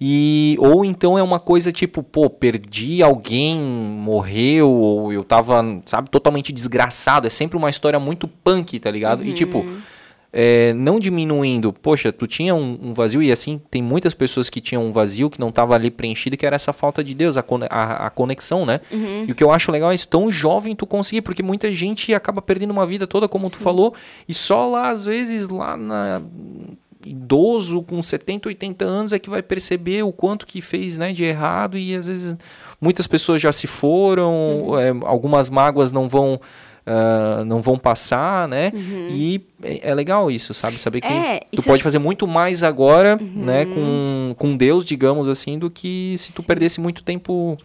E, 0.00 0.56
ou 0.58 0.82
então 0.82 1.18
é 1.18 1.22
uma 1.22 1.38
coisa 1.38 1.70
tipo, 1.70 2.02
pô, 2.02 2.30
perdi 2.30 3.02
alguém, 3.02 3.60
morreu, 3.60 4.70
ou 4.70 5.12
eu 5.12 5.22
tava, 5.22 5.62
sabe, 5.84 6.08
totalmente 6.08 6.50
desgraçado. 6.50 7.26
É 7.26 7.30
sempre 7.30 7.58
uma 7.58 7.68
história 7.68 8.00
muito 8.00 8.26
punk, 8.26 8.80
tá 8.80 8.90
ligado? 8.90 9.22
E 9.22 9.34
tipo, 9.34 9.66
é, 10.32 10.72
não 10.74 10.98
diminuindo, 10.98 11.72
poxa, 11.72 12.12
tu 12.12 12.26
tinha 12.26 12.54
um, 12.54 12.78
um 12.82 12.92
vazio, 12.94 13.22
e 13.22 13.32
assim, 13.32 13.60
tem 13.70 13.82
muitas 13.82 14.14
pessoas 14.14 14.48
que 14.48 14.60
tinham 14.60 14.84
um 14.86 14.92
vazio 14.92 15.28
que 15.28 15.40
não 15.40 15.50
tava 15.50 15.74
ali 15.74 15.90
preenchido, 15.90 16.36
que 16.36 16.46
era 16.46 16.54
essa 16.56 16.72
falta 16.72 17.02
de 17.02 17.14
Deus, 17.14 17.36
a, 17.36 17.42
cone- 17.42 17.66
a, 17.68 18.06
a 18.06 18.10
conexão, 18.10 18.64
né? 18.64 18.80
E 19.28 19.32
o 19.32 19.34
que 19.34 19.42
eu 19.42 19.50
acho 19.50 19.72
legal 19.72 19.90
é 19.90 19.94
isso, 19.94 20.06
tão 20.08 20.30
jovem 20.30 20.76
tu 20.76 20.86
conseguir, 20.86 21.22
porque 21.22 21.42
muita 21.42 21.70
gente 21.72 22.14
acaba 22.14 22.40
perdendo 22.40 22.70
uma 22.70 22.86
vida 22.86 23.06
toda, 23.06 23.28
como 23.28 23.50
tu 23.50 23.58
falou, 23.58 23.92
e 24.28 24.32
só 24.34 24.68
lá, 24.70 24.88
às 24.90 25.04
vezes, 25.04 25.48
lá 25.48 25.76
na 25.76 26.22
idoso 27.04 27.82
com 27.82 28.02
70, 28.02 28.48
80 28.48 28.84
anos 28.84 29.12
é 29.12 29.18
que 29.18 29.30
vai 29.30 29.42
perceber 29.42 30.02
o 30.02 30.12
quanto 30.12 30.46
que 30.46 30.60
fez 30.60 30.98
né, 30.98 31.12
de 31.12 31.24
errado 31.24 31.78
e 31.78 31.94
às 31.94 32.06
vezes 32.08 32.36
muitas 32.78 33.06
pessoas 33.06 33.40
já 33.40 33.50
se 33.52 33.66
foram, 33.66 34.66
é, 34.78 34.90
algumas 35.06 35.48
mágoas 35.48 35.92
não 35.92 36.08
vão 36.08 36.38
ah, 36.86 37.42
não 37.46 37.60
vão 37.62 37.78
passar, 37.78 38.48
né? 38.48 38.72
E 39.10 39.40
é, 39.62 39.90
é 39.90 39.94
legal 39.94 40.30
isso, 40.30 40.52
sabe? 40.54 40.78
Saber 40.80 41.00
que 41.00 41.06
É, 41.06 41.40
tu 41.40 41.46
isso 41.60 41.66
pode 41.66 41.80
é- 41.80 41.84
fazer 41.84 41.98
muito 41.98 42.26
mais 42.26 42.62
agora, 42.62 43.18
né, 43.20 43.66
com, 43.66 44.34
com 44.38 44.56
Deus, 44.56 44.84
digamos 44.84 45.28
assim, 45.28 45.58
do 45.58 45.70
que 45.70 46.14
se 46.18 46.32
tu 46.34 46.42
perdesse 46.42 46.80
muito 46.80 47.02
tempo. 47.02 47.58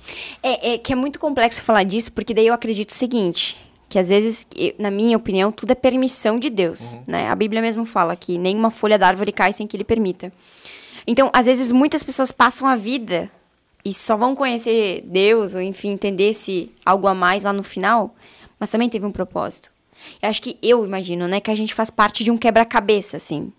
É, 0.43 0.73
é 0.73 0.77
que 0.77 0.91
é 0.93 0.95
muito 0.95 1.19
complexo 1.19 1.61
falar 1.61 1.83
disso, 1.83 2.11
porque 2.11 2.33
daí 2.33 2.47
eu 2.47 2.53
acredito 2.53 2.89
o 2.89 2.93
seguinte, 2.93 3.57
que 3.87 3.97
às 3.99 4.09
vezes, 4.09 4.45
na 4.77 4.91
minha 4.91 5.15
opinião, 5.15 5.51
tudo 5.51 5.71
é 5.71 5.75
permissão 5.75 6.39
de 6.39 6.49
Deus, 6.49 6.99
né? 7.07 7.29
A 7.29 7.35
Bíblia 7.35 7.61
mesmo 7.61 7.85
fala 7.85 8.15
que 8.15 8.37
nenhuma 8.37 8.69
folha 8.69 8.97
da 8.97 9.07
árvore 9.07 9.31
cai 9.31 9.53
sem 9.53 9.65
que 9.67 9.77
ele 9.77 9.83
permita. 9.83 10.31
Então, 11.07 11.29
às 11.31 11.45
vezes, 11.45 11.71
muitas 11.71 12.01
pessoas 12.03 12.31
passam 12.31 12.67
a 12.67 12.75
vida 12.75 13.29
e 13.85 13.93
só 13.93 14.17
vão 14.17 14.35
conhecer 14.35 15.03
Deus, 15.05 15.53
ou 15.53 15.61
enfim, 15.61 15.89
entender 15.91 16.33
se 16.33 16.71
algo 16.83 17.07
a 17.07 17.13
mais 17.13 17.43
lá 17.43 17.53
no 17.53 17.61
final, 17.61 18.15
mas 18.59 18.69
também 18.69 18.89
teve 18.89 19.05
um 19.05 19.11
propósito. 19.11 19.71
Eu 20.21 20.29
acho 20.29 20.41
que 20.41 20.57
eu 20.61 20.85
imagino, 20.85 21.27
né, 21.27 21.39
que 21.39 21.51
a 21.51 21.55
gente 21.55 21.73
faz 21.73 21.89
parte 21.89 22.23
de 22.23 22.31
um 22.31 22.37
quebra-cabeça, 22.37 23.17
assim. 23.17 23.51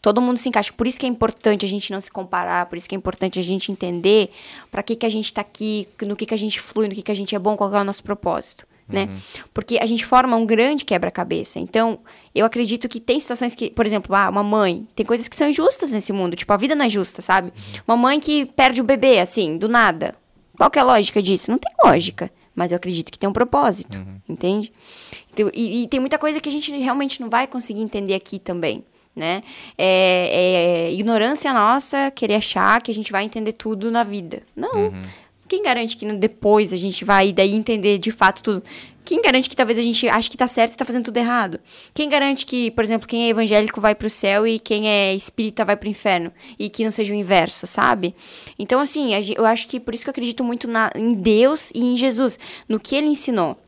Todo 0.00 0.20
mundo 0.20 0.36
se 0.36 0.48
encaixa. 0.48 0.72
Por 0.72 0.86
isso 0.86 0.98
que 0.98 1.06
é 1.06 1.08
importante 1.08 1.64
a 1.64 1.68
gente 1.68 1.92
não 1.92 2.00
se 2.00 2.10
comparar, 2.10 2.66
por 2.66 2.76
isso 2.76 2.88
que 2.88 2.94
é 2.94 2.98
importante 2.98 3.38
a 3.38 3.42
gente 3.42 3.70
entender 3.70 4.30
para 4.70 4.82
que, 4.82 4.96
que 4.96 5.06
a 5.06 5.08
gente 5.08 5.32
tá 5.32 5.40
aqui, 5.40 5.88
no 6.02 6.16
que, 6.16 6.26
que 6.26 6.34
a 6.34 6.38
gente 6.38 6.60
flui, 6.60 6.88
no 6.88 6.94
que, 6.94 7.02
que 7.02 7.12
a 7.12 7.14
gente 7.14 7.36
é 7.36 7.38
bom, 7.38 7.56
qual 7.56 7.72
é 7.72 7.80
o 7.80 7.84
nosso 7.84 8.02
propósito. 8.02 8.66
Né? 8.88 9.08
Porque 9.54 9.78
a 9.80 9.86
gente 9.86 10.04
forma 10.04 10.36
um 10.36 10.44
grande 10.44 10.84
quebra-cabeça. 10.84 11.58
Então, 11.58 12.00
eu 12.34 12.44
acredito 12.44 12.88
que 12.90 13.00
tem 13.00 13.18
situações 13.18 13.54
que, 13.54 13.70
por 13.70 13.86
exemplo, 13.86 14.14
ah, 14.14 14.28
uma 14.28 14.42
mãe, 14.42 14.86
tem 14.94 15.06
coisas 15.06 15.28
que 15.28 15.36
são 15.36 15.48
injustas 15.48 15.92
nesse 15.92 16.12
mundo. 16.12 16.36
Tipo, 16.36 16.52
a 16.52 16.58
vida 16.58 16.74
não 16.74 16.84
é 16.84 16.88
justa, 16.90 17.22
sabe? 17.22 17.52
Uma 17.86 17.96
mãe 17.96 18.20
que 18.20 18.44
perde 18.44 18.82
o 18.82 18.84
bebê, 18.84 19.18
assim, 19.20 19.56
do 19.56 19.66
nada. 19.66 20.14
Qual 20.58 20.70
que 20.70 20.78
é 20.78 20.82
a 20.82 20.84
lógica 20.84 21.22
disso? 21.22 21.50
Não 21.50 21.58
tem 21.58 21.72
lógica. 21.82 22.30
Mas 22.54 22.70
eu 22.70 22.76
acredito 22.76 23.10
que 23.10 23.18
tem 23.18 23.28
um 23.28 23.32
propósito, 23.32 23.98
entende? 24.28 24.72
Então, 25.32 25.50
e, 25.54 25.84
e 25.84 25.88
tem 25.88 25.98
muita 25.98 26.18
coisa 26.18 26.40
que 26.40 26.48
a 26.48 26.52
gente 26.52 26.70
realmente 26.76 27.20
não 27.20 27.30
vai 27.30 27.46
conseguir 27.46 27.80
entender 27.80 28.14
aqui 28.14 28.38
também, 28.38 28.84
né? 29.16 29.42
É, 29.78 30.88
é 30.88 30.92
ignorância 30.92 31.52
nossa 31.52 32.10
querer 32.10 32.34
achar 32.34 32.82
que 32.82 32.90
a 32.90 32.94
gente 32.94 33.10
vai 33.10 33.24
entender 33.24 33.52
tudo 33.52 33.90
na 33.90 34.02
vida. 34.02 34.42
Não. 34.54 34.92
Quem 35.48 35.62
garante 35.62 35.96
que 35.96 36.10
depois 36.14 36.72
a 36.72 36.76
gente 36.76 37.04
vai 37.04 37.30
daí 37.30 37.54
entender 37.54 37.98
de 37.98 38.10
fato 38.10 38.42
tudo? 38.42 38.62
Quem 39.04 39.20
garante 39.20 39.48
que 39.48 39.56
talvez 39.56 39.78
a 39.78 39.82
gente 39.82 40.08
ache 40.08 40.30
que 40.30 40.36
tá 40.36 40.46
certo 40.46 40.74
e 40.74 40.76
tá 40.76 40.84
fazendo 40.84 41.06
tudo 41.06 41.16
errado? 41.16 41.58
Quem 41.92 42.08
garante 42.08 42.46
que, 42.46 42.70
por 42.70 42.84
exemplo, 42.84 43.08
quem 43.08 43.24
é 43.24 43.28
evangélico 43.30 43.80
vai 43.80 43.94
pro 43.94 44.08
céu 44.08 44.46
e 44.46 44.60
quem 44.60 44.88
é 44.88 45.14
espírita 45.14 45.64
vai 45.64 45.76
pro 45.76 45.88
inferno? 45.88 46.32
E 46.58 46.70
que 46.70 46.84
não 46.84 46.92
seja 46.92 47.12
o 47.12 47.16
inverso, 47.16 47.66
sabe? 47.66 48.14
Então, 48.58 48.80
assim, 48.80 49.10
eu 49.36 49.44
acho 49.44 49.66
que 49.66 49.80
por 49.80 49.92
isso 49.92 50.04
que 50.04 50.10
eu 50.10 50.12
acredito 50.12 50.44
muito 50.44 50.68
na, 50.68 50.90
em 50.94 51.14
Deus 51.14 51.72
e 51.74 51.84
em 51.84 51.96
Jesus, 51.96 52.38
no 52.68 52.78
que 52.78 52.94
ele 52.94 53.08
ensinou. 53.08 53.58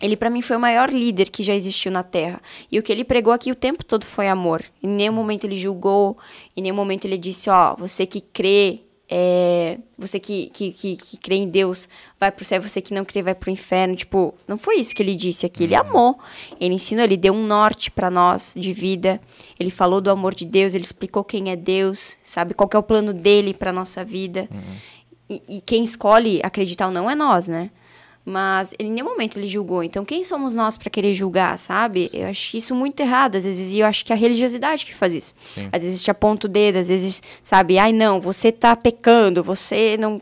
Ele, 0.00 0.16
pra 0.16 0.28
mim, 0.28 0.42
foi 0.42 0.56
o 0.56 0.60
maior 0.60 0.90
líder 0.90 1.30
que 1.30 1.42
já 1.42 1.54
existiu 1.54 1.90
na 1.90 2.02
Terra. 2.02 2.40
E 2.70 2.78
o 2.78 2.82
que 2.82 2.92
ele 2.92 3.02
pregou 3.02 3.32
aqui 3.32 3.50
o 3.50 3.54
tempo 3.54 3.84
todo 3.84 4.04
foi 4.04 4.28
amor. 4.28 4.62
Em 4.82 4.88
nenhum 4.88 5.14
momento 5.14 5.44
ele 5.44 5.56
julgou, 5.56 6.18
em 6.56 6.62
nenhum 6.62 6.74
momento 6.74 7.06
ele 7.06 7.16
disse: 7.16 7.48
Ó, 7.48 7.74
você 7.76 8.04
que 8.04 8.20
crê, 8.20 8.80
é, 9.08 9.78
você 9.96 10.18
que, 10.18 10.50
que, 10.50 10.72
que, 10.72 10.96
que 10.96 11.16
crê 11.16 11.36
em 11.36 11.48
Deus 11.48 11.88
vai 12.18 12.32
pro 12.32 12.44
céu, 12.44 12.60
você 12.60 12.82
que 12.82 12.92
não 12.92 13.04
crê 13.04 13.22
vai 13.22 13.34
pro 13.34 13.50
inferno. 13.50 13.94
Tipo, 13.94 14.34
não 14.48 14.58
foi 14.58 14.76
isso 14.76 14.94
que 14.94 15.02
ele 15.02 15.14
disse 15.14 15.46
aqui. 15.46 15.64
Ele 15.64 15.74
amou. 15.74 16.18
Ele 16.60 16.74
ensinou, 16.74 17.04
ele 17.04 17.16
deu 17.16 17.32
um 17.32 17.46
norte 17.46 17.90
pra 17.90 18.10
nós 18.10 18.52
de 18.56 18.72
vida. 18.72 19.20
Ele 19.58 19.70
falou 19.70 20.00
do 20.00 20.10
amor 20.10 20.34
de 20.34 20.44
Deus, 20.44 20.74
ele 20.74 20.84
explicou 20.84 21.22
quem 21.22 21.50
é 21.50 21.56
Deus, 21.56 22.16
sabe? 22.22 22.54
Qual 22.54 22.68
é 22.72 22.78
o 22.78 22.82
plano 22.82 23.12
dele 23.12 23.54
pra 23.54 23.72
nossa 23.72 24.04
vida. 24.04 24.48
E, 25.28 25.42
e 25.48 25.60
quem 25.60 25.84
escolhe 25.84 26.40
acreditar 26.42 26.86
ou 26.86 26.92
não 26.92 27.10
é 27.10 27.14
nós, 27.14 27.48
né? 27.48 27.70
Mas 28.28 28.74
ele, 28.76 28.88
em 28.88 28.92
nenhum 28.92 29.06
momento 29.06 29.38
ele 29.38 29.46
julgou. 29.46 29.84
Então, 29.84 30.04
quem 30.04 30.24
somos 30.24 30.52
nós 30.56 30.76
para 30.76 30.90
querer 30.90 31.14
julgar, 31.14 31.56
sabe? 31.56 32.10
Eu 32.12 32.26
acho 32.26 32.56
isso 32.56 32.74
muito 32.74 32.98
errado. 32.98 33.36
Às 33.36 33.44
vezes, 33.44 33.70
e 33.70 33.78
eu 33.78 33.86
acho 33.86 34.04
que 34.04 34.12
é 34.12 34.16
a 34.16 34.18
religiosidade 34.18 34.84
que 34.84 34.92
faz 34.92 35.14
isso. 35.14 35.32
Sim. 35.44 35.68
Às 35.70 35.84
vezes 35.84 36.02
te 36.02 36.10
aponta 36.10 36.48
o 36.48 36.50
dedo, 36.50 36.78
às 36.78 36.88
vezes, 36.88 37.22
sabe? 37.40 37.78
Ai, 37.78 37.92
não, 37.92 38.20
você 38.20 38.50
tá 38.50 38.74
pecando, 38.74 39.44
você 39.44 39.96
não, 39.96 40.20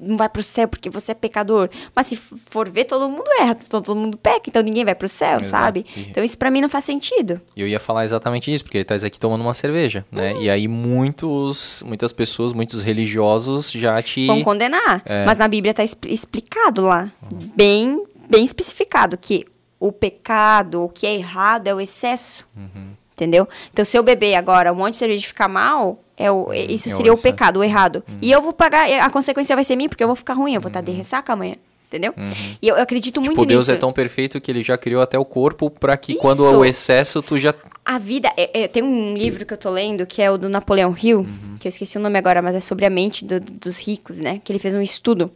não 0.00 0.16
vai 0.16 0.28
pro 0.28 0.42
céu 0.42 0.66
porque 0.66 0.90
você 0.90 1.12
é 1.12 1.14
pecador. 1.14 1.68
Mas 1.94 2.08
se 2.08 2.16
for 2.16 2.68
ver, 2.68 2.84
todo 2.84 3.08
mundo 3.08 3.24
erra, 3.38 3.54
todo 3.54 3.94
mundo 3.94 4.16
peca, 4.18 4.48
então 4.48 4.62
ninguém 4.62 4.84
vai 4.84 4.94
pro 4.94 5.08
céu, 5.08 5.40
Exato. 5.40 5.50
sabe? 5.50 5.86
Então, 5.96 6.22
isso 6.22 6.36
para 6.36 6.50
mim 6.50 6.60
não 6.60 6.68
faz 6.68 6.84
sentido. 6.84 7.40
E 7.56 7.60
eu 7.60 7.68
ia 7.68 7.80
falar 7.80 8.04
exatamente 8.04 8.52
isso, 8.52 8.64
porque 8.64 8.78
ele 8.78 8.84
tá 8.84 8.94
aqui 8.94 9.18
tomando 9.18 9.40
uma 9.40 9.54
cerveja, 9.54 10.04
né? 10.10 10.34
E 10.40 10.50
aí 10.50 10.66
muitos, 10.68 11.82
muitas 11.86 12.12
pessoas, 12.12 12.52
muitos 12.52 12.82
religiosos 12.82 13.70
já 13.70 14.00
te. 14.02 14.26
vão 14.26 14.42
condenar. 14.42 15.02
É. 15.04 15.24
Mas 15.24 15.38
na 15.38 15.48
Bíblia 15.48 15.70
está 15.70 15.84
explicado 16.06 16.82
lá, 16.82 17.10
bem, 17.54 18.04
bem 18.28 18.44
especificado, 18.44 19.16
que 19.16 19.46
o 19.78 19.92
pecado, 19.92 20.82
o 20.82 20.88
que 20.88 21.06
é 21.06 21.14
errado 21.14 21.66
é 21.68 21.74
o 21.74 21.80
excesso. 21.80 22.46
Uhum. 22.56 22.92
Entendeu? 23.14 23.48
Então, 23.72 23.84
se 23.84 23.96
eu 23.96 24.02
beber 24.02 24.34
agora 24.34 24.72
um 24.72 24.76
monte 24.76 24.92
de 24.92 24.98
cerveja 24.98 25.24
e 25.24 25.28
ficar 25.28 25.46
mal, 25.48 26.00
é 26.16 26.30
o, 26.32 26.52
isso 26.52 26.88
é 26.88 26.92
seria 26.92 27.12
o 27.12 27.18
pecado, 27.18 27.60
o 27.60 27.64
errado. 27.64 28.02
E 28.20 28.30
eu 28.32 28.42
vou 28.42 28.52
pagar, 28.52 28.90
a 28.90 29.08
consequência 29.10 29.54
vai 29.54 29.64
ser 29.64 29.76
minha, 29.76 29.88
porque 29.88 30.02
eu 30.02 30.08
vou 30.08 30.16
ficar 30.16 30.34
ruim, 30.34 30.54
eu 30.54 30.60
vou 30.60 30.68
estar 30.68 30.80
de 30.80 30.90
ressaca 30.90 31.32
amanhã. 31.32 31.54
Entendeu? 31.86 32.12
E 32.60 32.66
eu, 32.66 32.74
eu 32.74 32.82
acredito 32.82 33.20
muito 33.20 33.34
Tipo, 33.38 33.46
Deus 33.46 33.64
nisso. 33.68 33.72
é 33.72 33.76
tão 33.76 33.92
perfeito 33.92 34.40
que 34.40 34.50
ele 34.50 34.64
já 34.64 34.76
criou 34.76 35.00
até 35.00 35.16
o 35.16 35.24
corpo 35.24 35.70
pra 35.70 35.96
que 35.96 36.16
quando 36.16 36.38
Isso. 36.44 36.52
é 36.52 36.56
o 36.56 36.64
excesso 36.64 37.22
tu 37.22 37.38
já. 37.38 37.54
A 37.84 37.98
vida. 37.98 38.32
É, 38.36 38.62
é, 38.62 38.66
tem 38.68 38.82
um 38.82 39.14
livro 39.16 39.46
que 39.46 39.52
eu 39.52 39.56
tô 39.58 39.70
lendo 39.70 40.04
que 40.04 40.20
é 40.20 40.28
o 40.28 40.36
do 40.36 40.48
Napoleão 40.48 40.92
Hill, 41.00 41.20
Uhum. 41.20 41.56
que 41.60 41.68
eu 41.68 41.68
esqueci 41.68 41.96
o 41.96 42.00
nome 42.00 42.18
agora, 42.18 42.42
mas 42.42 42.56
é 42.56 42.60
sobre 42.60 42.84
a 42.84 42.90
mente 42.90 43.24
do- 43.24 43.38
dos 43.38 43.78
ricos, 43.78 44.18
né? 44.18 44.40
Que 44.42 44.50
ele 44.50 44.58
fez 44.58 44.74
um 44.74 44.80
estudo. 44.80 45.30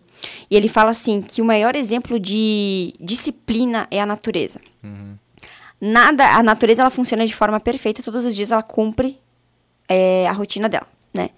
E 0.51 0.57
ele 0.57 0.67
fala 0.67 0.91
assim: 0.91 1.23
que 1.23 1.41
o 1.41 1.45
maior 1.45 1.77
exemplo 1.77 2.19
de 2.19 2.93
disciplina 2.99 3.87
é 3.89 4.01
a 4.01 4.07
natureza. 4.07 4.61
Uhum. 4.83 5.15
Nada. 5.81 6.37
A 6.37 6.43
natureza 6.43 6.83
ela 6.83 6.91
funciona 6.91 7.27
de 7.27 7.35
forma 7.35 7.61
perfeita, 7.61 8.03
todos 8.03 8.25
os 8.25 8.35
dias 8.35 8.51
ela 8.51 8.63
cumpre 8.63 9.19
é, 9.89 10.27
a 10.29 10.33
rotina 10.33 10.69
dela, 10.69 10.87
né? 11.15 11.31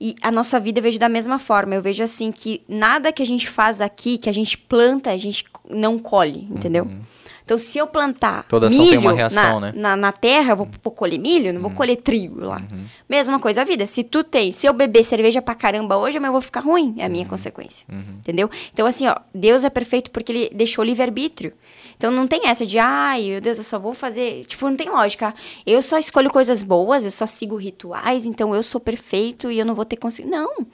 E 0.00 0.16
a 0.20 0.32
nossa 0.32 0.58
vida 0.58 0.80
eu 0.80 0.82
vejo 0.82 0.98
da 0.98 1.08
mesma 1.08 1.38
forma. 1.38 1.74
Eu 1.76 1.82
vejo 1.82 2.02
assim 2.02 2.32
que 2.32 2.62
nada 2.68 3.12
que 3.12 3.22
a 3.22 3.26
gente 3.26 3.48
faz 3.48 3.80
aqui, 3.80 4.18
que 4.18 4.28
a 4.28 4.32
gente 4.32 4.58
planta, 4.58 5.10
a 5.10 5.18
gente 5.18 5.44
não 5.70 5.96
colhe, 5.96 6.48
entendeu? 6.50 6.88
Então, 7.44 7.58
se 7.58 7.78
eu 7.78 7.86
plantar 7.86 8.44
Toda 8.48 8.70
milho 8.70 8.88
tem 8.90 8.98
uma 8.98 9.12
reação, 9.12 9.60
na, 9.60 9.72
né? 9.72 9.72
na, 9.74 9.96
na 9.96 10.12
terra, 10.12 10.52
eu 10.52 10.56
vou, 10.56 10.68
vou 10.82 10.92
colher 10.92 11.18
milho, 11.18 11.52
não 11.52 11.60
vou 11.60 11.70
colher 11.70 11.96
trigo 11.96 12.40
lá. 12.40 12.62
Mesma 13.08 13.38
coisa 13.38 13.62
a 13.62 13.64
vida. 13.64 13.84
Se 13.84 14.02
tu 14.02 14.24
tem, 14.24 14.52
se 14.52 14.66
eu 14.66 14.72
beber 14.72 15.04
cerveja 15.04 15.42
pra 15.42 15.54
caramba 15.54 15.96
hoje, 15.96 16.18
eu 16.18 16.32
vou 16.32 16.40
ficar 16.40 16.60
ruim. 16.60 16.94
É 16.98 17.04
a 17.04 17.08
minha 17.08 17.26
consequência. 17.26 17.86
Entendeu? 17.90 18.50
Então, 18.72 18.86
assim, 18.86 19.06
ó, 19.06 19.16
Deus 19.34 19.64
é 19.64 19.70
perfeito 19.70 20.10
porque 20.10 20.32
ele 20.32 20.50
deixou 20.54 20.84
livre-arbítrio. 20.84 21.52
Então, 22.02 22.10
não 22.10 22.26
tem 22.26 22.48
essa 22.48 22.66
de, 22.66 22.80
ai, 22.80 23.28
meu 23.28 23.40
Deus, 23.40 23.58
eu 23.58 23.62
só 23.64 23.78
vou 23.78 23.94
fazer. 23.94 24.44
Tipo, 24.46 24.68
não 24.68 24.74
tem 24.76 24.88
lógica. 24.90 25.32
Eu 25.64 25.80
só 25.80 25.98
escolho 25.98 26.30
coisas 26.32 26.60
boas, 26.60 27.04
eu 27.04 27.12
só 27.12 27.28
sigo 27.28 27.54
rituais, 27.54 28.26
então 28.26 28.52
eu 28.52 28.60
sou 28.64 28.80
perfeito 28.80 29.52
e 29.52 29.60
eu 29.60 29.64
não 29.64 29.72
vou 29.72 29.84
ter 29.84 29.96
consciência. 29.96 30.28
Não. 30.28 30.66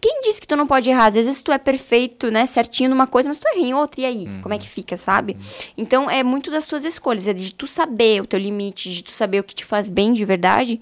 Quem 0.00 0.22
disse 0.22 0.40
que 0.40 0.46
tu 0.46 0.56
não 0.56 0.66
pode 0.66 0.88
errar? 0.88 1.08
Às 1.08 1.14
vezes 1.14 1.42
tu 1.42 1.52
é 1.52 1.58
perfeito, 1.58 2.30
né, 2.30 2.46
certinho 2.46 2.88
numa 2.88 3.06
coisa, 3.06 3.28
mas 3.28 3.38
tu 3.38 3.46
erra 3.48 3.58
em 3.58 3.74
outra, 3.74 4.00
e 4.00 4.06
aí? 4.06 4.26
Como 4.40 4.54
é 4.54 4.56
que 4.56 4.66
fica, 4.66 4.96
sabe? 4.96 5.36
Então 5.76 6.10
é 6.10 6.22
muito 6.22 6.50
das 6.50 6.66
tuas 6.66 6.84
escolhas, 6.86 7.28
é 7.28 7.34
de 7.34 7.52
tu 7.52 7.66
saber 7.66 8.22
o 8.22 8.26
teu 8.26 8.40
limite, 8.40 8.90
de 8.90 9.02
tu 9.02 9.12
saber 9.12 9.40
o 9.40 9.44
que 9.44 9.54
te 9.54 9.66
faz 9.66 9.90
bem 9.90 10.14
de 10.14 10.24
verdade. 10.24 10.80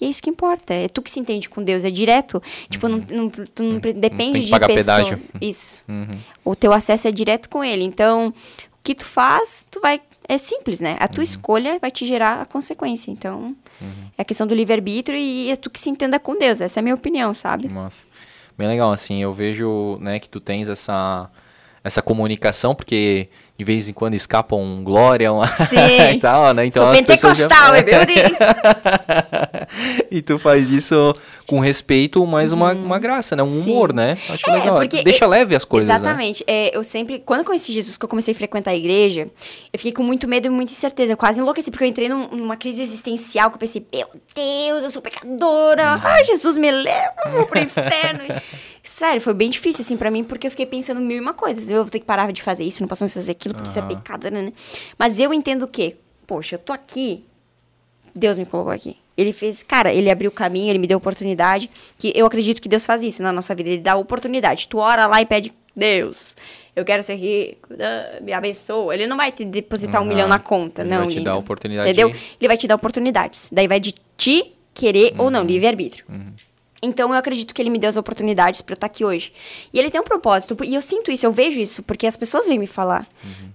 E 0.00 0.04
é 0.04 0.08
isso 0.08 0.22
que 0.22 0.30
importa. 0.30 0.72
É 0.72 0.88
tu 0.88 1.02
que 1.02 1.10
se 1.10 1.18
entende 1.18 1.48
com 1.48 1.64
Deus, 1.64 1.84
é 1.84 1.90
direto. 1.90 2.40
Tipo, 2.70 2.88
não, 2.88 3.04
não, 3.10 3.28
tu 3.28 3.62
não 3.64 3.80
pre- 3.80 3.92
depende 3.92 4.32
tem 4.34 4.40
que 4.40 4.46
de 4.46 4.50
pagar 4.50 4.68
pessoa. 4.68 4.96
pedágio. 4.98 5.20
Isso. 5.40 5.82
Uhum. 5.88 6.18
O 6.44 6.54
teu 6.54 6.72
acesso 6.72 7.08
é 7.08 7.10
direto 7.12 7.48
com 7.48 7.62
ele. 7.64 7.82
Então, 7.84 8.32
que 8.82 8.94
tu 8.94 9.04
faz, 9.04 9.66
tu 9.70 9.80
vai. 9.80 10.00
É 10.28 10.38
simples, 10.38 10.80
né? 10.80 10.96
A 11.00 11.08
tua 11.08 11.18
Uhum. 11.20 11.24
escolha 11.24 11.78
vai 11.80 11.90
te 11.90 12.06
gerar 12.06 12.40
a 12.40 12.44
consequência. 12.46 13.10
Então, 13.10 13.54
é 14.16 14.22
a 14.22 14.24
questão 14.24 14.46
do 14.46 14.54
livre-arbítrio 14.54 15.18
e 15.18 15.50
é 15.50 15.56
tu 15.56 15.68
que 15.68 15.78
se 15.80 15.90
entenda 15.90 16.18
com 16.18 16.38
Deus. 16.38 16.60
Essa 16.60 16.78
é 16.78 16.80
a 16.80 16.82
minha 16.82 16.94
opinião, 16.94 17.34
sabe? 17.34 17.72
Nossa. 17.72 18.06
Bem 18.56 18.68
legal, 18.68 18.92
assim, 18.92 19.22
eu 19.22 19.32
vejo, 19.32 19.98
né, 20.00 20.18
que 20.20 20.28
tu 20.28 20.38
tens 20.38 20.68
essa, 20.68 21.28
essa 21.82 22.00
comunicação, 22.02 22.74
porque 22.74 23.28
de 23.62 23.64
vez 23.64 23.88
em 23.88 23.92
quando 23.92 24.14
escapa 24.14 24.56
um 24.56 24.82
glória 24.82 25.32
um 25.32 25.40
Sim. 25.68 25.76
e 26.16 26.18
tal, 26.18 26.52
né? 26.52 26.66
Então 26.66 26.92
Sou 26.92 27.04
pessoas 27.04 27.38
já- 27.38 27.48
pentecostal, 27.48 27.74
é 27.76 27.82
e 30.10 30.20
tu 30.20 30.36
faz 30.38 30.68
isso 30.68 31.14
com 31.46 31.60
respeito, 31.60 32.26
mas 32.26 32.50
uma, 32.52 32.72
uma 32.72 32.98
graça, 32.98 33.36
né? 33.36 33.42
Um 33.42 33.46
Sim. 33.46 33.70
humor, 33.70 33.92
né? 33.92 34.18
Acho 34.28 34.50
É, 34.50 34.52
legal. 34.52 34.78
Deixa 35.04 35.26
leve 35.26 35.54
as 35.54 35.64
coisas, 35.64 35.88
né? 35.88 35.94
Exatamente. 35.94 36.42
É, 36.46 36.76
eu 36.76 36.82
sempre, 36.82 37.20
quando 37.20 37.40
eu 37.40 37.44
conheci 37.44 37.72
Jesus, 37.72 37.96
que 37.96 38.04
eu 38.04 38.08
comecei 38.08 38.34
a 38.34 38.36
frequentar 38.36 38.72
a 38.72 38.76
igreja, 38.76 39.28
eu 39.72 39.78
fiquei 39.78 39.92
com 39.92 40.02
muito 40.02 40.26
medo 40.26 40.46
e 40.46 40.50
muita 40.50 40.72
incerteza. 40.72 41.12
Eu 41.12 41.16
quase 41.16 41.38
enlouqueci, 41.40 41.70
porque 41.70 41.84
eu 41.84 41.88
entrei 41.88 42.08
num- 42.08 42.28
numa 42.28 42.56
crise 42.56 42.82
existencial 42.82 43.48
que 43.50 43.54
eu 43.56 43.60
pensei, 43.60 43.86
meu 43.92 44.08
Deus, 44.34 44.82
eu 44.82 44.90
sou 44.90 45.00
pecadora. 45.02 46.00
Ai, 46.02 46.24
Jesus, 46.24 46.56
me 46.56 46.70
leva 46.70 47.12
eu 47.26 47.32
vou 47.32 47.46
pro 47.46 47.60
inferno. 47.60 48.24
Sério, 48.84 49.20
foi 49.20 49.32
bem 49.34 49.48
difícil, 49.48 49.82
assim, 49.82 49.96
pra 49.96 50.10
mim, 50.10 50.24
porque 50.24 50.46
eu 50.46 50.50
fiquei 50.50 50.66
pensando 50.66 51.00
mil 51.00 51.16
e 51.16 51.20
uma 51.20 51.32
coisas. 51.34 51.70
Eu 51.70 51.82
vou 51.82 51.90
ter 51.90 52.00
que 52.00 52.04
parar 52.04 52.32
de 52.32 52.42
fazer 52.42 52.64
isso, 52.64 52.80
não 52.82 52.88
posso 52.88 53.02
mais 53.04 53.14
fazer 53.14 53.30
aquilo, 53.30 53.54
porque 53.54 53.68
isso 53.68 53.78
é 53.78 53.82
pecado, 53.82 54.28
né? 54.30 54.52
Mas 54.98 55.20
eu 55.20 55.32
entendo 55.32 55.66
que, 55.68 55.96
poxa, 56.26 56.56
eu 56.56 56.58
tô 56.58 56.72
aqui, 56.72 57.24
Deus 58.14 58.36
me 58.36 58.44
colocou 58.44 58.72
aqui. 58.72 58.96
Ele 59.16 59.32
fez, 59.32 59.62
cara, 59.62 59.92
ele 59.92 60.10
abriu 60.10 60.30
o 60.30 60.32
caminho, 60.32 60.70
ele 60.70 60.78
me 60.78 60.86
deu 60.86 60.98
oportunidade. 60.98 61.70
Que 61.98 62.12
eu 62.16 62.26
acredito 62.26 62.60
que 62.62 62.68
Deus 62.68 62.84
faz 62.84 63.02
isso 63.02 63.22
na 63.22 63.32
nossa 63.32 63.54
vida. 63.54 63.68
Ele 63.70 63.78
dá 63.80 63.94
oportunidade. 63.94 64.66
Tu 64.66 64.78
ora 64.78 65.06
lá 65.06 65.20
e 65.20 65.26
pede, 65.26 65.52
Deus, 65.76 66.34
eu 66.74 66.82
quero 66.84 67.02
ser 67.02 67.14
rico, 67.16 67.68
me 68.22 68.32
abençoa. 68.32 68.94
Ele 68.94 69.06
não 69.06 69.16
vai 69.16 69.30
te 69.30 69.44
depositar 69.44 70.00
um 70.00 70.04
Aham. 70.04 70.08
milhão 70.14 70.28
na 70.28 70.38
conta, 70.38 70.80
Ele 70.82 70.90
não. 70.90 70.98
vai 71.04 71.08
te 71.08 71.20
dar 71.20 71.30
lindo. 71.32 71.38
oportunidade 71.38 71.88
Entendeu? 71.90 72.08
de- 72.10 72.16
Ele 72.40 72.48
vai 72.48 72.56
te 72.56 72.66
dar 72.66 72.74
oportunidades. 72.74 73.48
Daí 73.52 73.68
vai 73.68 73.78
de 73.78 73.94
ti 74.16 74.52
querer 74.74 75.14
ou 75.18 75.26
Uhum. 75.26 75.30
não, 75.30 75.44
livre-arbítrio. 75.44 76.04
Então 76.82 77.10
eu 77.10 77.14
acredito 77.14 77.54
que 77.54 77.62
ele 77.62 77.70
me 77.70 77.78
deu 77.78 77.88
as 77.88 77.96
oportunidades 77.96 78.60
pra 78.60 78.72
eu 78.72 78.74
estar 78.74 78.86
aqui 78.86 79.04
hoje. 79.04 79.32
E 79.72 79.78
ele 79.78 79.88
tem 79.88 80.00
um 80.00 80.04
propósito, 80.04 80.56
e 80.64 80.74
eu 80.74 80.82
sinto 80.82 81.12
isso, 81.12 81.24
eu 81.24 81.30
vejo 81.30 81.60
isso, 81.60 81.80
porque 81.84 82.08
as 82.08 82.16
pessoas 82.16 82.48
vêm 82.48 82.58
me 82.58 82.66
falar. 82.66 83.06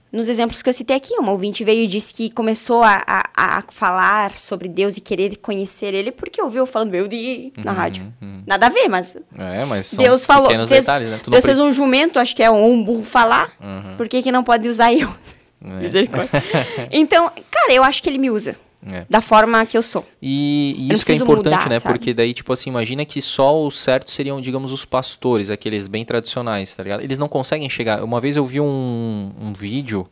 Nos 0.10 0.30
exemplos 0.30 0.62
que 0.62 0.70
eu 0.70 0.74
citei 0.74 0.96
aqui, 0.96 1.14
uma 1.16 1.34
ouvinte 1.34 1.64
veio 1.66 1.84
e 1.84 1.88
disse 1.88 2.14
que 2.14 2.30
começou 2.30 2.82
a, 2.82 3.04
a, 3.06 3.58
a 3.58 3.64
falar 3.70 4.32
sobre 4.32 4.70
Deus 4.70 4.96
e 4.96 5.02
querer 5.02 5.36
conhecer 5.36 5.94
ele 5.94 6.12
porque 6.12 6.42
ouviu 6.42 6.60
eu 6.60 6.66
falando 6.66 6.92
meu 6.92 7.06
de 7.08 7.52
na 7.58 7.74
rádio. 7.74 8.14
Nada 8.48 8.68
a 8.68 8.70
ver, 8.70 8.88
mas 8.88 9.18
É, 9.38 9.66
mas 9.66 9.94
Deus 9.94 10.26
falou, 10.26 10.48
fez, 10.48 10.70
detalhes, 10.70 11.10
né? 11.10 11.20
Deus 11.28 11.44
fez 11.46 11.60
um 11.60 11.72
jumento, 11.74 12.20
acho 12.20 12.34
que 12.34 12.42
é 12.42 12.50
um 12.50 12.82
burro 12.82 13.04
falar, 13.04 13.52
por 13.98 14.08
que 14.08 14.24
que 14.24 14.32
não 14.32 14.44
pode 14.44 14.70
usar 14.70 14.94
eu? 14.94 15.14
É. 15.62 15.68
Misericórdia. 15.84 16.32
então, 16.92 17.30
cara, 17.52 17.74
eu 17.74 17.84
acho 17.84 18.02
que 18.02 18.10
ele 18.10 18.18
me 18.18 18.32
usa 18.32 18.56
É. 18.86 19.06
da 19.10 19.22
forma 19.22 19.66
que 19.66 19.78
eu 19.78 19.82
sou. 19.82 20.06
E, 20.22 20.76
e 20.78 20.94
isso 20.94 21.04
que 21.04 21.12
é 21.12 21.16
importante, 21.16 21.56
mudar, 21.56 21.70
né? 21.70 21.80
sabe? 21.80 21.94
Porque 21.98 22.14
daí, 22.14 22.34
tipo 22.34 22.54
assim, 22.54 22.70
imagina 22.70 23.04
que 23.06 23.22
só 23.22 23.66
os 23.66 23.80
certos 23.80 24.14
seriam, 24.14 24.40
digamos, 24.40 24.72
os 24.72 24.86
pastores, 24.86 25.50
aqueles 25.50 25.88
bem 25.88 26.06
tradicionais, 26.06 26.76
tá 26.76 26.84
ligado? 26.84 27.02
Eles 27.02 27.18
não 27.18 27.28
conseguem 27.28 27.70
chegar. 27.70 28.04
Uma 28.04 28.22
vez 28.22 28.36
eu 28.38 28.46
vi 28.46 28.62
um, 28.62 29.34
um 29.40 29.52
vídeo 29.52 30.08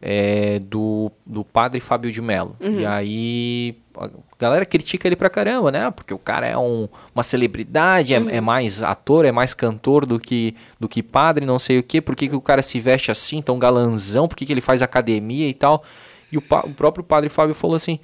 é, 0.00 0.58
do, 0.60 1.10
do 1.26 1.44
padre 1.44 1.80
Fábio 1.80 2.10
de 2.10 2.22
Mello. 2.22 2.56
Uhum. 2.60 2.80
E 2.80 2.86
aí 2.86 3.76
a 3.96 4.08
galera 4.38 4.64
critica 4.64 5.08
ele 5.08 5.16
pra 5.16 5.28
caramba, 5.28 5.72
né? 5.72 5.90
Porque 5.90 6.14
o 6.14 6.18
cara 6.18 6.46
é 6.46 6.56
um, 6.56 6.88
uma 7.14 7.22
celebridade, 7.22 8.14
é, 8.14 8.20
Uhum. 8.20 8.30
é 8.30 8.40
mais 8.40 8.82
ator, 8.82 9.24
é 9.24 9.32
mais 9.32 9.54
cantor 9.54 10.06
do 10.06 10.18
que, 10.18 10.54
do 10.78 10.88
que 10.88 11.02
padre, 11.02 11.44
não 11.44 11.58
sei 11.58 11.78
o 11.78 11.82
quê. 11.82 12.00
Por 12.00 12.14
que, 12.14 12.28
que 12.28 12.36
o 12.36 12.40
cara 12.40 12.62
se 12.62 12.80
veste 12.80 13.10
assim, 13.10 13.42
tão 13.42 13.58
galanzão? 13.58 14.28
Por 14.28 14.36
que, 14.36 14.46
que 14.46 14.52
ele 14.52 14.60
faz 14.60 14.82
academia 14.82 15.48
e 15.48 15.54
tal? 15.54 15.82
E 16.30 16.38
o, 16.38 16.40
o 16.40 16.74
próprio 16.74 17.04
padre 17.04 17.28
Fábio 17.28 17.54
falou 17.54 17.76
assim, 17.76 17.98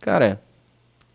cara... 0.00 0.42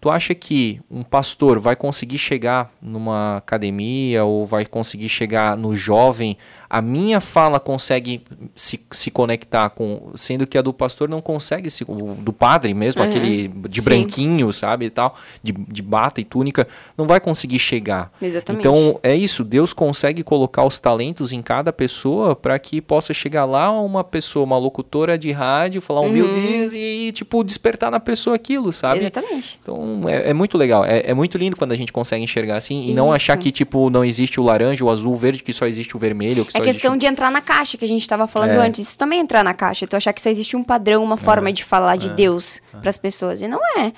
Tu 0.02 0.10
acha 0.10 0.36
que 0.36 0.82
um 0.92 1.02
pastor 1.02 1.60
vai 1.60 1.78
conseguir 1.78 2.18
chegar 2.18 2.74
numa 2.82 3.38
academia 3.38 4.26
ou 4.26 4.46
vai 4.46 4.66
conseguir 4.66 5.08
chegar 5.08 5.56
no 5.56 5.78
jovem? 5.78 6.38
A 6.74 6.82
minha 6.82 7.22
fala 7.22 7.60
consegue 7.60 8.22
se, 8.56 8.80
se 8.92 9.12
conectar 9.12 9.70
com. 9.70 10.12
Sendo 10.16 10.48
que 10.48 10.58
a 10.58 10.62
do 10.64 10.74
pastor 10.74 11.08
não 11.08 11.22
consegue, 11.22 11.70
se, 11.70 11.84
o 11.88 12.16
do 12.16 12.34
padre 12.34 12.74
mesmo, 12.74 13.04
Uhum. 13.04 13.10
aquele 13.10 13.48
de 13.70 13.80
Sim. 13.80 13.86
branquinho, 13.86 14.52
sabe? 14.52 14.86
E 14.86 14.90
tal, 14.90 15.16
de, 15.44 15.52
de 15.52 15.82
bata 15.84 16.20
e 16.20 16.24
túnica, 16.24 16.68
não 16.98 17.06
vai 17.06 17.20
conseguir 17.20 17.60
chegar. 17.60 18.12
Exatamente. 18.20 18.62
Então 18.68 19.00
é 19.04 19.16
isso, 19.16 19.44
Deus 19.44 19.72
consegue 19.72 20.24
colocar 20.24 20.66
os 20.66 20.80
talentos 20.80 21.32
em 21.32 21.42
cada 21.44 21.72
pessoa 21.72 22.36
para 22.36 22.58
que 22.58 22.82
possa 22.82 23.14
chegar 23.14 23.46
lá 23.46 23.72
uma 23.72 24.04
pessoa, 24.04 24.44
uma 24.44 24.58
locutora 24.58 25.16
de 25.18 25.32
rádio, 25.32 25.80
falar 25.82 26.02
um 26.02 26.10
meu 26.10 26.26
Deus 26.34 26.74
e 26.74 27.12
tipo 27.14 27.44
despertar 27.44 27.92
na 27.92 28.00
pessoa 28.00 28.36
aquilo, 28.36 28.72
sabe? 28.72 29.02
Exatamente. 29.02 29.60
Então 29.62 30.02
é, 30.08 30.32
é 30.32 30.34
muito 30.34 30.58
legal, 30.58 30.84
é, 30.84 31.04
é 31.06 31.14
muito 31.14 31.38
lindo 31.38 31.56
quando 31.56 31.72
a 31.72 31.76
gente 31.76 31.92
consegue 31.94 32.24
enxergar 32.24 32.58
assim 32.58 32.90
e 32.90 32.94
não 32.94 33.08
Isso. 33.08 33.16
achar 33.16 33.38
que 33.38 33.52
tipo 33.52 33.90
não 33.92 34.04
existe 34.04 34.40
o 34.40 34.44
laranja, 34.44 34.84
o 34.84 34.90
azul, 34.90 35.14
o 35.14 35.16
verde, 35.16 35.44
que 35.44 35.54
só 35.54 35.68
existe 35.68 35.96
o 35.96 36.00
vermelho, 36.00 36.46
que 36.46 36.52
só 36.54 36.60
É 36.60 36.63
questão 36.64 36.98
de 36.98 37.06
entrar 37.06 37.32
na 37.32 37.42
caixa, 37.42 37.78
que 37.78 37.86
a 37.86 37.88
gente 37.88 38.08
tava 38.08 38.26
falando 38.28 38.52
É. 38.52 38.58
antes. 38.58 38.88
Isso 38.88 38.98
também 38.98 39.20
é 39.20 39.22
entrar 39.22 39.44
na 39.44 39.54
caixa. 39.54 39.86
Tu 39.88 39.96
achar 39.96 40.14
que 40.14 40.22
só 40.22 40.30
existe 40.30 40.56
um 40.56 40.64
padrão, 40.64 41.04
uma 41.04 41.18
forma 41.18 41.52
de 41.52 41.64
falar 41.64 41.96
de 41.96 42.10
Deus 42.10 42.62
pras 42.82 42.98
pessoas. 42.98 43.42
E 43.42 43.48
não 43.48 43.60
é. 43.78 43.92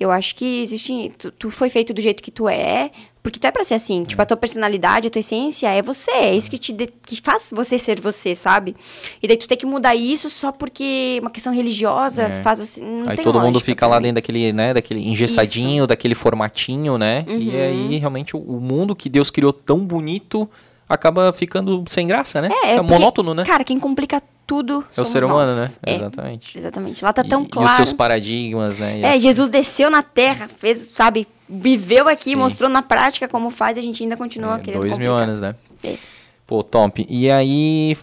Eu 0.00 0.10
acho 0.10 0.34
que 0.34 0.62
existe. 0.62 1.12
Tu, 1.18 1.30
tu 1.32 1.50
foi 1.50 1.68
feito 1.70 1.92
do 1.92 2.00
jeito 2.00 2.22
que 2.22 2.30
tu 2.30 2.48
é. 2.48 2.90
Porque 3.22 3.38
tu 3.38 3.46
é 3.46 3.52
pra 3.52 3.64
ser 3.64 3.74
assim. 3.74 4.02
Tipo, 4.02 4.20
a 4.20 4.24
tua 4.26 4.36
personalidade, 4.36 5.06
a 5.06 5.10
tua 5.10 5.20
essência 5.20 5.68
é 5.68 5.80
você. 5.80 6.10
É 6.10 6.34
isso 6.34 6.50
que 6.50 6.58
te 6.58 6.72
de- 6.72 6.88
que 7.06 7.20
faz 7.22 7.50
você 7.54 7.78
ser 7.78 8.00
você, 8.00 8.34
sabe? 8.34 8.74
E 9.22 9.28
daí 9.28 9.36
tu 9.36 9.46
tem 9.46 9.56
que 9.56 9.64
mudar 9.64 9.94
isso 9.94 10.28
só 10.28 10.50
porque 10.50 11.18
uma 11.20 11.30
questão 11.30 11.54
religiosa 11.54 12.22
É. 12.24 12.42
faz 12.42 12.58
você. 12.58 12.80
Não 12.80 13.08
Aí 13.08 13.16
todo 13.18 13.38
mundo 13.40 13.60
fica 13.60 13.86
lá 13.86 14.00
dentro 14.00 14.16
daquele, 14.16 14.52
né, 14.52 14.74
daquele 14.74 15.06
engessadinho, 15.08 15.86
daquele 15.86 16.16
formatinho, 16.16 16.98
né? 16.98 17.24
Uhum. 17.28 17.38
E 17.38 17.56
aí 17.56 17.96
realmente 17.98 18.36
o 18.36 18.58
mundo 18.60 18.96
que 18.96 19.08
Deus 19.08 19.30
criou 19.30 19.52
tão 19.52 19.78
bonito 19.86 20.50
acaba 20.94 21.32
ficando 21.32 21.82
sem 21.88 22.06
graça, 22.06 22.40
né? 22.40 22.50
É, 22.64 22.74
é 22.76 22.80
monótono, 22.80 23.34
né? 23.34 23.44
Cara, 23.44 23.64
quem 23.64 23.78
complica 23.80 24.22
tudo 24.46 24.84
é 24.96 25.00
o 25.00 25.06
ser 25.06 25.24
humano, 25.24 25.54
nós. 25.54 25.78
né? 25.82 25.92
É, 25.92 25.94
Exatamente. 25.96 26.58
exatamente. 26.58 27.04
Lá 27.04 27.12
tá 27.12 27.22
tão 27.24 27.42
e, 27.44 27.48
claro. 27.48 27.68
e 27.68 27.70
os 27.70 27.76
seus 27.76 27.92
paradigmas, 27.92 28.76
né? 28.78 28.98
E 28.98 29.02
É, 29.04 29.10
as- 29.12 29.22
Jesus 29.22 29.48
desceu 29.50 29.90
na 29.90 30.02
terra, 30.02 30.48
fez, 30.58 30.78
sabe, 30.90 31.26
viveu 31.48 32.08
aqui, 32.08 32.30
Sim. 32.30 32.36
mostrou 32.36 32.68
na 32.68 32.82
prática 32.82 33.26
como 33.28 33.50
faz, 33.50 33.76
e 33.76 33.80
a 33.80 33.82
gente 33.82 34.02
ainda 34.02 34.16
continua 34.16 34.56
É, 34.56 34.58
querendo 34.58 34.80
dois 34.80 34.98
mil 34.98 35.10
complicar. 35.12 35.28
anos, 35.28 35.40
né? 35.40 35.54
É. 35.84 35.96
Pô, 36.46 36.62
top. 36.62 37.06
E 37.08 37.30
aí, 37.30 37.96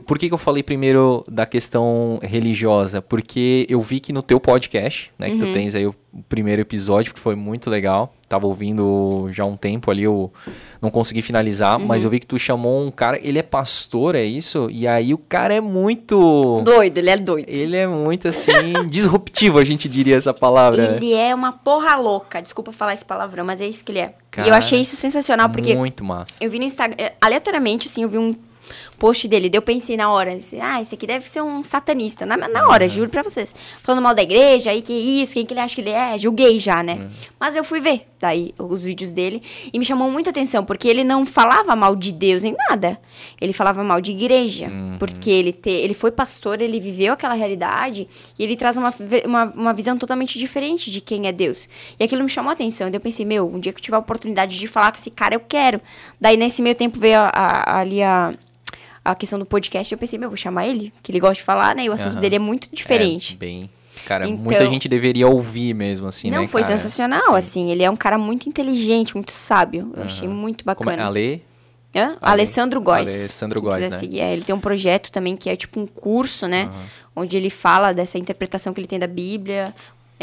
por 0.00 0.18
que, 0.18 0.28
que 0.28 0.34
eu 0.34 0.38
falei 0.38 0.62
primeiro 0.62 1.24
da 1.28 1.44
questão 1.46 2.18
religiosa? 2.22 3.00
Porque 3.02 3.66
eu 3.68 3.80
vi 3.80 4.00
que 4.00 4.12
no 4.12 4.22
teu 4.22 4.38
podcast, 4.40 5.10
né, 5.18 5.26
que 5.28 5.34
Uhum. 5.34 5.40
tu 5.40 5.52
tens 5.52 5.74
aí 5.74 5.86
o 5.86 5.94
primeiro 6.28 6.60
episódio, 6.62 7.14
que 7.14 7.20
foi 7.20 7.34
muito 7.34 7.70
legal. 7.70 8.12
Tava 8.28 8.46
ouvindo 8.46 9.28
já 9.30 9.42
há 9.44 9.46
um 9.46 9.56
tempo 9.56 9.90
ali, 9.90 10.02
eu 10.04 10.30
não 10.80 10.90
consegui 10.90 11.20
finalizar, 11.22 11.78
Uhum. 11.78 11.86
mas 11.86 12.04
eu 12.04 12.10
vi 12.10 12.20
que 12.20 12.26
tu 12.26 12.38
chamou 12.38 12.84
um 12.86 12.90
cara, 12.90 13.18
ele 13.22 13.38
é 13.38 13.42
pastor, 13.42 14.14
é 14.14 14.24
isso? 14.24 14.68
E 14.70 14.86
aí 14.86 15.12
o 15.14 15.18
cara 15.18 15.54
é 15.54 15.60
muito... 15.60 16.60
Doido, 16.64 16.98
ele 16.98 17.10
é 17.10 17.16
doido. 17.16 17.46
Ele 17.48 17.76
é 17.76 17.86
muito, 17.86 18.28
assim, 18.28 18.52
disruptivo, 18.88 19.58
a 19.58 19.64
gente 19.64 19.88
diria 19.88 20.16
essa 20.16 20.32
palavra? 20.34 20.96
Ele 20.96 21.12
é 21.14 21.34
uma 21.34 21.52
porra 21.52 21.96
louca, 21.96 22.40
desculpa 22.40 22.72
falar 22.72 22.92
esse 22.94 23.04
palavrão, 23.04 23.44
mas 23.44 23.60
é 23.60 23.66
isso 23.66 23.84
que 23.84 23.92
ele 23.92 23.98
é. 24.00 24.14
e 24.32 24.36
Cara, 24.36 24.48
eu 24.48 24.54
achei 24.54 24.80
isso 24.80 24.96
sensacional, 24.96 25.48
porque 25.50 25.74
Muito 25.74 26.02
massa. 26.04 26.32
eu 26.40 26.50
vi 26.50 26.58
no 26.58 26.64
Instagram, 26.64 26.96
eh, 26.98 27.12
aleatoriamente, 27.20 27.86
assim, 27.88 28.02
eu 28.02 28.08
vi 28.08 28.18
um 28.18 28.34
post 28.98 29.26
dele. 29.28 29.48
Daí 29.48 29.58
eu 29.58 29.62
pensei 29.62 29.96
na 29.96 30.10
hora, 30.10 30.34
assim, 30.34 30.60
ah, 30.60 30.80
esse 30.80 30.94
aqui 30.94 31.06
deve 31.06 31.28
ser 31.28 31.42
um 31.42 31.62
satanista. 31.64 32.24
Na, 32.26 32.36
na 32.36 32.68
hora, 32.68 32.88
juro 32.88 33.10
pra 33.10 33.22
vocês. 33.22 33.54
Falando 33.82 34.02
mal 34.02 34.14
da 34.14 34.22
igreja, 34.22 34.70
aí 34.70 34.82
que 34.82 34.92
isso, 34.92 35.34
quem 35.34 35.44
que 35.46 35.52
ele 35.52 35.60
acha 35.60 35.74
que 35.74 35.80
ele 35.80 35.90
é, 35.90 36.16
julguei 36.18 36.58
já, 36.58 36.82
né? 36.82 37.10
Mas 37.38 37.56
eu 37.56 37.64
fui 37.64 37.80
ver 37.80 38.06
daí 38.20 38.54
os 38.56 38.84
vídeos 38.84 39.10
dele 39.10 39.42
e 39.72 39.78
me 39.80 39.84
chamou 39.84 40.08
muita 40.08 40.30
atenção, 40.30 40.64
porque 40.64 40.86
ele 40.86 41.02
não 41.02 41.26
falava 41.26 41.74
mal 41.74 41.96
de 41.96 42.12
Deus 42.12 42.44
nem 42.44 42.54
nada. 42.70 43.00
Ele 43.40 43.52
falava 43.52 43.82
mal 43.82 44.00
de 44.00 44.12
igreja, 44.12 44.70
porque 44.98 45.28
ele, 45.28 45.52
te, 45.52 45.70
ele 45.70 45.92
foi 45.92 46.12
pastor, 46.12 46.60
ele 46.60 46.78
viveu 46.78 47.12
aquela 47.14 47.34
realidade 47.34 48.06
e 48.38 48.44
ele 48.44 48.56
traz 48.56 48.76
uma, 48.76 48.94
uma, 49.24 49.44
uma 49.56 49.72
visão 49.74 49.98
totalmente 49.98 50.38
diferente 50.38 50.88
de 50.90 51.00
quem 51.00 51.26
é 51.26 51.32
Deus. 51.32 51.68
E 51.98 52.04
aquilo 52.04 52.22
me 52.22 52.28
chamou 52.30 52.50
a 52.50 52.52
atenção. 52.52 52.88
Daí 52.88 52.96
eu 52.96 53.00
pensei, 53.00 53.26
meu, 53.26 53.46
um 53.52 53.58
dia 53.58 53.72
que 53.72 53.78
eu 53.80 53.82
tiver 53.82 53.96
a 53.96 54.00
oportunidade 54.00 54.56
de 54.56 54.66
falar 54.68 54.92
com 54.92 54.98
esse 54.98 55.10
cara, 55.10 55.34
eu 55.34 55.40
quero. 55.40 55.80
Daí 56.20 56.36
nesse 56.36 56.62
meio 56.62 56.76
tempo 56.76 57.00
veio 57.00 57.18
a- 57.18 57.30
a- 57.34 57.78
ali 57.80 58.02
a, 58.04 58.32
a 59.04 59.14
questão 59.14 59.38
do 59.38 59.46
podcast, 59.46 59.92
eu 59.92 59.98
pensei, 59.98 60.18
meu, 60.18 60.28
vou 60.28 60.36
chamar 60.36 60.66
ele, 60.66 60.92
que 61.02 61.10
ele 61.10 61.18
gosta 61.20 61.34
de 61.36 61.42
falar, 61.42 61.74
né? 61.74 61.84
E 61.84 61.90
o 61.90 61.92
assunto 61.92 62.12
Aham. 62.12 62.20
dele 62.20 62.36
é 62.36 62.38
muito 62.38 62.68
diferente. 62.72 63.34
É, 63.34 63.36
bem. 63.36 63.70
Cara, 64.06 64.28
Então- 64.28 64.42
muita 64.44 64.66
gente 64.66 64.88
deveria 64.88 65.28
ouvir 65.28 65.74
mesmo, 65.74 66.08
assim, 66.08 66.30
Não, 66.30 66.42
né? 66.42 66.48
foi 66.48 66.62
cara? 66.62 66.76
sensacional, 66.76 67.22
Sim. 67.30 67.34
assim. 67.36 67.70
Ele 67.70 67.82
é 67.84 67.90
um 67.90 67.96
cara 67.96 68.18
muito 68.18 68.48
inteligente, 68.48 69.14
muito 69.14 69.30
sábio. 69.32 69.92
Eu 69.96 70.02
achei 70.04 70.26
muito 70.28 70.64
Como 70.64 70.72
é? 70.72 70.74
bacana. 70.96 71.06
Ale? 71.06 71.42
Hã? 71.94 72.16
Alessandro 72.20 72.80
Góes. 72.80 73.10
Alessandro 73.10 73.60
Góes, 73.60 73.80
né? 73.90 73.90
seguir. 73.98 74.20
É, 74.20 74.32
ele 74.32 74.42
tem 74.42 74.54
um 74.54 74.60
projeto 74.60 75.12
também 75.12 75.36
que 75.36 75.50
é 75.50 75.54
tipo 75.56 75.78
um 75.78 75.86
curso, 75.86 76.46
né? 76.48 76.70
Onde 77.14 77.36
ele 77.36 77.50
fala 77.50 77.92
dessa 77.92 78.18
interpretação 78.18 78.72
que 78.72 78.80
ele 78.80 78.88
tem 78.88 78.98
da 78.98 79.06
Bíblia. 79.06 79.74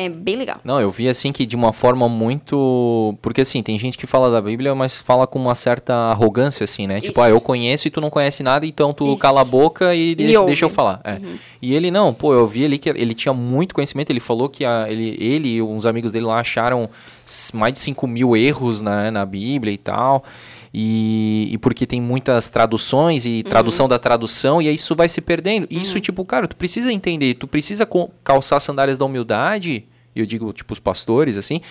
É 0.02 0.08
bem 0.08 0.38
legal. 0.38 0.60
Não, 0.64 0.80
eu 0.80 0.90
vi 0.90 1.10
assim 1.10 1.34
que 1.34 1.46
de 1.46 1.58
uma 1.58 1.74
forma 1.74 2.08
muito. 2.08 3.14
Porque 3.22 3.42
assim, 3.42 3.62
tem 3.62 3.78
gente 3.78 3.98
que 3.98 4.08
fala 4.08 4.32
da 4.32 4.42
Bíblia, 4.42 4.74
mas 4.74 4.96
fala 4.96 5.28
com 5.28 5.38
uma 5.38 5.54
certa 5.54 5.94
arrogância, 5.94 6.64
assim, 6.64 6.88
né? 6.88 7.02
Tipo, 7.02 7.12
Isso. 7.12 7.22
ah, 7.22 7.30
eu 7.30 7.42
conheço 7.42 7.88
e 7.88 7.92
tu 7.92 8.00
não 8.00 8.10
conhece 8.10 8.42
nada, 8.42 8.66
então 8.66 8.94
tu 8.94 9.06
Isso. 9.08 9.18
cala 9.18 9.42
a 9.42 9.44
boca 9.46 9.94
e, 9.94 10.16
ouve. 10.38 10.48
deixa 10.48 10.64
eu 10.64 10.70
falar. 10.70 11.02
É. 11.04 11.20
E 11.62 11.76
ele 11.76 11.92
não, 11.92 12.14
pô, 12.14 12.34
eu 12.34 12.48
vi 12.48 12.64
ali 12.64 12.78
que 12.78 12.88
ele 12.90 13.14
tinha 13.14 13.34
muito 13.34 13.76
conhecimento, 13.76 14.10
ele 14.10 14.22
falou 14.22 14.48
que 14.48 14.64
a- 14.64 14.86
ele, 14.90 15.18
ele 15.20 15.56
e 15.56 15.62
uns 15.62 15.86
amigos 15.86 16.14
dele 16.14 16.26
lá 16.28 16.40
acharam 16.40 16.90
mais 17.54 17.74
de 17.74 17.80
5 17.80 18.08
mil 18.08 18.38
erros 18.38 18.80
na, 18.80 19.12
na 19.12 19.26
Bíblia 19.26 19.74
e 19.74 19.78
tal. 19.78 20.24
E, 20.74 21.50
e 21.52 21.58
porque 21.58 21.86
tem 21.86 22.00
muitas 22.00 22.48
traduções 22.48 23.26
e 23.26 23.44
tradução 23.44 23.88
da 23.88 23.98
tradução, 23.98 24.62
e 24.62 24.68
aí 24.68 24.76
isso 24.76 24.96
vai 24.96 25.10
se 25.10 25.20
perdendo. 25.20 25.68
E 25.70 25.82
isso, 25.82 26.00
tipo, 26.00 26.24
cara, 26.24 26.48
tu 26.48 26.56
precisa 26.56 26.92
entender, 26.94 27.36
tu 27.36 27.48
precisa 27.48 27.88
calçar 28.24 28.60
sandálias 28.60 28.98
da 28.98 29.06
humildade, 29.06 29.86
e 30.16 30.20
eu 30.20 30.26
digo, 30.26 30.52
tipo, 30.54 30.74
os 30.74 30.80
pastores, 30.80 31.38
assim, 31.38 31.62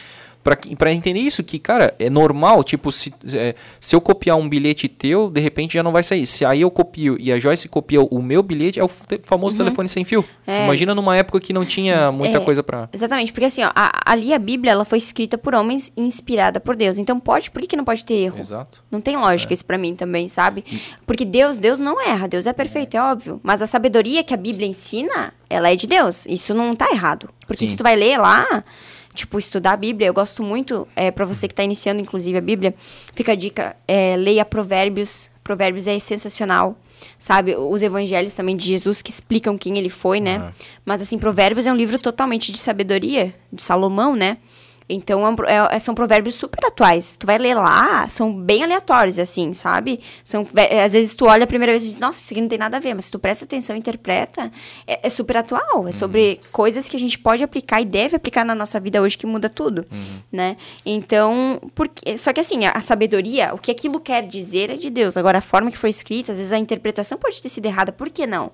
pra 0.79 0.93
entender 0.93 1.21
isso, 1.21 1.43
que, 1.43 1.59
cara, 1.59 1.95
é 1.99 2.09
normal, 2.09 2.65
tipo, 2.65 2.91
se, 2.91 3.13
é, 3.35 3.55
se 3.81 3.95
eu 3.95 4.01
copiar 4.01 4.37
um 4.37 4.49
bilhete 4.49 4.89
teu, 4.89 5.29
de 5.29 5.41
repente 5.41 5.75
já 5.75 5.83
não 5.83 5.93
vai 5.93 6.03
sair. 6.03 6.25
Se 6.27 6.45
aí 6.45 6.61
eu 6.63 6.71
copio 6.71 7.17
e 7.21 7.31
a 7.33 7.39
Joyce 7.39 7.69
copia 7.69 8.01
o 8.01 8.23
meu 8.23 8.43
bilhete, 8.43 8.81
é 8.81 8.85
o 8.85 8.89
famoso 8.89 9.57
telefone 9.57 9.89
sem 9.89 10.05
fio. 10.05 10.25
É. 10.47 10.65
Imagina 10.65 10.95
numa 10.95 11.17
época 11.17 11.39
que 11.41 11.53
não 11.53 11.65
tinha 11.67 12.11
muita 12.13 12.39
É. 12.39 12.41
coisa 12.41 12.63
pra... 12.63 12.89
Exatamente, 12.93 13.33
porque 13.33 13.45
assim, 13.47 13.63
ó, 13.65 13.71
a- 13.75 14.01
ali 14.07 14.33
a 14.33 14.39
Bíblia 14.39 14.73
ela 14.73 14.85
foi 14.85 14.99
escrita 14.99 15.37
por 15.37 15.55
homens 15.55 15.93
e 15.97 16.03
inspirada 16.03 16.59
por 16.61 16.75
Deus. 16.77 16.99
Então 16.99 17.21
pode, 17.21 17.51
por 17.51 17.61
que, 17.61 17.69
que 17.69 17.77
não 17.77 17.85
pode 17.85 18.05
ter 18.05 18.15
erro? 18.15 18.39
Exato. 18.39 18.83
Não 18.91 19.01
tem 19.01 19.17
lógica 19.17 19.53
isso 19.53 19.65
pra 19.65 19.77
mim 19.77 19.95
também, 19.95 20.29
sabe? 20.29 20.65
Porque 21.07 21.25
Deus, 21.25 21.59
Deus 21.59 21.79
não 21.79 22.01
erra, 22.01 22.27
Deus 22.29 22.47
é 22.47 22.53
perfeito, 22.53 22.97
é 22.97 23.03
óbvio. 23.03 23.41
Mas 23.43 23.61
a 23.61 23.67
sabedoria 23.67 24.25
que 24.25 24.33
a 24.33 24.37
Bíblia 24.37 24.67
ensina, 24.67 25.33
ela 25.51 25.71
é 25.71 25.77
de 25.77 25.87
Deus. 25.87 26.25
Isso 26.27 26.55
não 26.55 26.75
tá 26.75 26.91
errado. 26.91 27.29
Porque 27.47 27.65
Sim. 27.67 27.73
se 27.73 27.77
tu 27.77 27.83
vai 27.83 27.97
ler 27.97 28.19
lá, 28.19 28.65
tipo, 29.19 29.39
estudar 29.39 29.73
a 29.73 29.77
Bíblia, 29.77 30.09
eu 30.09 30.15
gosto 30.15 30.43
muito, 30.43 30.87
é, 30.95 31.11
para 31.11 31.25
você 31.25 31.49
que 31.49 31.55
tá 31.55 31.63
iniciando, 31.63 32.01
inclusive, 32.01 32.39
a 32.39 32.41
Bíblia, 32.41 32.75
fica 33.15 33.33
a 33.33 33.35
dica, 33.35 33.77
é, 33.87 34.17
leia 34.17 34.45
Provérbios. 34.45 35.29
Provérbios 35.43 35.87
é 35.87 35.99
sensacional. 35.99 36.77
Sabe, 37.19 37.55
os 37.55 37.81
evangelhos 37.81 38.35
também 38.35 38.57
de 38.57 38.65
Jesus 38.65 39.03
que 39.03 39.11
explicam 39.11 39.57
quem 39.57 39.79
ele 39.79 39.89
foi, 39.89 40.19
né? 40.19 40.53
Mas 40.85 41.01
assim, 41.01 41.17
Provérbios 41.17 41.65
é 41.67 41.73
um 41.73 41.77
livro 41.77 41.97
totalmente 41.97 42.51
de 42.51 42.59
sabedoria, 42.59 43.33
de 43.53 43.63
Salomão, 43.63 44.17
né? 44.17 44.39
Então, 44.89 45.27
é 45.47 45.53
é- 45.55 45.77
é- 45.77 45.79
são 45.79 45.95
provérbios 45.95 46.35
super 46.35 46.65
atuais. 46.67 47.17
Tu 47.17 47.27
vai 47.27 47.37
ler 47.39 47.55
lá, 47.55 48.09
são 48.09 48.33
bem 48.35 48.63
aleatórios, 48.65 49.19
assim, 49.19 49.53
sabe? 49.53 50.01
São, 50.25 50.45
ve- 50.45 50.81
às 50.81 50.93
vezes 50.93 51.15
tu 51.15 51.27
olha 51.27 51.45
a 51.45 51.47
primeira 51.47 51.73
vez 51.73 51.85
e 51.85 51.89
diz, 51.89 51.99
nossa, 51.99 52.21
isso 52.21 52.33
aqui 52.33 52.41
não 52.41 52.49
tem 52.49 52.59
nada 52.59 52.79
a 52.79 52.81
ver. 52.81 52.95
Mas 52.95 53.07
se 53.07 53.11
tu 53.11 53.19
presta 53.19 53.45
atenção 53.45 53.77
e 53.77 53.79
interpreta, 53.79 54.51
é, 54.87 55.01
é 55.07 55.11
super 55.11 55.37
atual. 55.37 55.87
É 55.87 55.93
sobre 55.93 56.41
coisas 56.51 56.89
que 56.89 56.97
a 56.97 56.99
gente 56.99 57.19
pode 57.19 57.43
aplicar 57.45 57.81
e 57.81 57.85
deve 57.85 58.17
aplicar 58.17 58.45
na 58.45 58.55
nossa 58.55 58.81
vida 58.81 59.03
hoje 59.03 59.19
que 59.19 59.27
muda 59.27 59.49
tudo, 59.51 59.87
né? 60.33 60.57
Então, 60.87 61.61
porque, 61.75 62.17
só 62.17 62.33
que 62.33 62.41
assim, 62.41 62.65
a, 62.65 62.71
a 62.73 62.81
sabedoria, 62.81 63.55
o 63.55 63.59
que 63.59 63.71
aquilo 63.71 64.01
quer 64.01 64.27
dizer 64.27 64.71
é 64.71 64.77
de 64.77 64.89
Deus. 64.89 65.17
Agora, 65.17 65.39
a 65.39 65.43
forma 65.43 65.71
que 65.71 65.77
foi 65.77 65.91
escrita, 65.91 66.33
às 66.33 66.39
vezes 66.39 66.53
a 66.53 66.59
interpretação 66.59 67.19
pode 67.19 67.43
ter 67.43 67.49
sido 67.51 67.67
errada. 67.67 67.93
Por 67.93 68.09
que 68.11 68.27
não? 68.27 68.51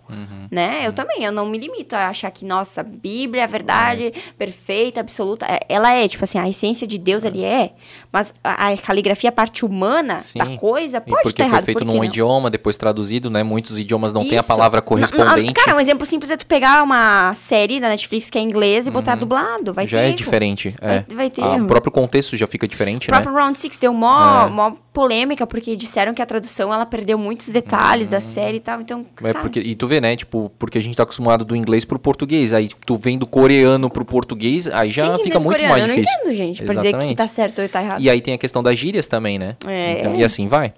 Né? 0.51 0.87
Eu 0.87 0.93
também, 0.93 1.23
eu 1.25 1.31
não 1.33 1.47
me 1.47 1.59
limito 1.59 1.95
a 1.95 2.09
achar 2.09 2.31
que, 2.31 2.45
nossa, 2.45 2.81
a 2.81 2.85
Bíblia 2.85 3.43
é 3.43 3.45
a 3.45 3.49
verdade 3.49 4.13
perfeita, 4.37 5.01
absoluta. 5.01 5.47
É, 5.47 5.61
Ela 5.69 5.93
é, 5.95 6.09
tipo 6.09 6.24
assim, 6.25 6.39
a 6.39 6.49
essência 6.49 6.87
de 6.87 6.99
Deus 6.99 7.25
ali 7.25 7.45
é. 7.45 7.73
Mas 8.13 8.35
a, 8.43 8.69
a 8.73 8.77
caligrafia, 8.77 9.29
a 9.31 9.33
parte 9.33 9.65
humana 9.65 10.21
Sim. 10.21 10.39
da 10.39 10.57
coisa, 10.57 10.99
E 10.99 11.01
pode 11.01 11.23
porque 11.23 11.29
estar 11.29 11.45
foi 11.45 11.53
errado. 11.53 11.65
feito 11.65 11.79
por 11.79 11.85
que 11.87 11.91
num 11.93 11.99
não? 11.99 12.05
idioma, 12.05 12.51
depois 12.51 12.77
traduzido, 12.77 13.31
né? 13.31 13.43
Muitos 13.43 13.79
idiomas 13.79 14.13
não 14.13 14.23
têm 14.23 14.37
a 14.37 14.41
Isso. 14.41 14.49
palavra 14.49 14.79
Não, 14.79 14.83
não, 14.83 14.89
correspondente. 14.89 15.53
Cara, 15.55 15.77
um 15.77 15.81
exemplo 15.81 16.05
simples 16.07 16.31
é 16.31 16.37
tu 16.37 16.47
pegar 16.47 16.83
uma 16.83 17.33
série 17.35 17.79
da 17.81 17.89
Netflix 17.89 18.31
que 18.31 18.39
é 18.39 18.41
em 18.41 18.45
inglês 18.45 18.87
e 18.87 18.91
botar 18.91 19.15
dublado. 19.15 19.73
Vai 19.73 19.85
Uhum. 19.85 19.89
já 19.89 19.99
ter 19.99 20.05
é 20.05 20.09
erro. 20.09 20.17
diferente. 20.17 20.75
É. 20.81 20.87
Vai- 20.89 21.07
vai 21.17 21.31
ter 21.31 21.43
Ah, 21.43 21.57
o 21.57 21.67
próprio 21.67 21.93
contexto 21.93 22.37
já 22.37 22.47
fica 22.47 22.67
diferente, 22.67 23.09
O 23.09 23.13
né? 23.13 23.21
próprio 23.21 23.35
Round 23.43 23.59
Six 23.59 23.79
deu 23.79 23.93
mó, 23.93 24.47
É. 24.47 24.51
mó 24.51 24.73
polêmica, 24.95 25.47
porque 25.47 25.75
disseram 25.77 26.15
que 26.15 26.23
a 26.23 26.27
tradução 26.27 26.73
ela 26.73 26.87
perdeu 26.87 27.19
muitos 27.19 27.49
detalhes 27.49 28.09
Hum. 28.09 28.11
da 28.13 28.21
série 28.21 28.57
e 28.57 28.61
tal. 28.61 28.81
Então, 28.81 29.05
É 29.23 29.33
sabe? 29.33 29.41
porque, 29.41 29.61
e 29.61 29.75
tu 29.75 29.87
vê, 29.87 30.01
né? 30.01 30.17
Tipo, 30.17 30.51
porque 30.59 30.79
a 30.79 30.81
gente 30.83 30.97
tá 30.97 31.03
acostumado 31.03 31.45
do 31.45 31.55
inglês 31.57 31.85
pro 31.85 31.99
português. 31.99 32.53
Aí 32.55 32.71
tu 32.87 32.97
vem 32.97 33.19
do 33.19 33.27
coreano 33.27 33.91
pro 33.91 34.05
português, 34.05 34.69
aí 34.69 34.91
já 34.91 35.19
fica 35.19 35.39
muito 35.41 35.53
coreano. 35.53 35.71
mais 35.73 35.83
Eu 35.83 35.89
não 35.89 35.95
difícil. 35.97 36.19
entendo, 36.23 36.35
gente, 36.35 36.63
pra 36.63 36.75
dizer 36.75 36.83
que 36.83 36.89
Exatamente. 36.89 37.17
tá 37.17 37.27
certo 37.27 37.61
ou 37.61 37.69
tá 37.69 37.83
errado. 37.83 38.01
E 38.01 38.09
aí 38.09 38.21
tem 38.21 38.33
a 38.35 38.39
questão 38.39 38.63
das 38.63 38.79
gírias 38.79 39.07
também, 39.09 39.39
né? 39.39 39.57
É. 39.67 39.99
Então, 40.01 40.15
e 40.15 40.23
assim 40.25 40.47
vai. 40.47 40.73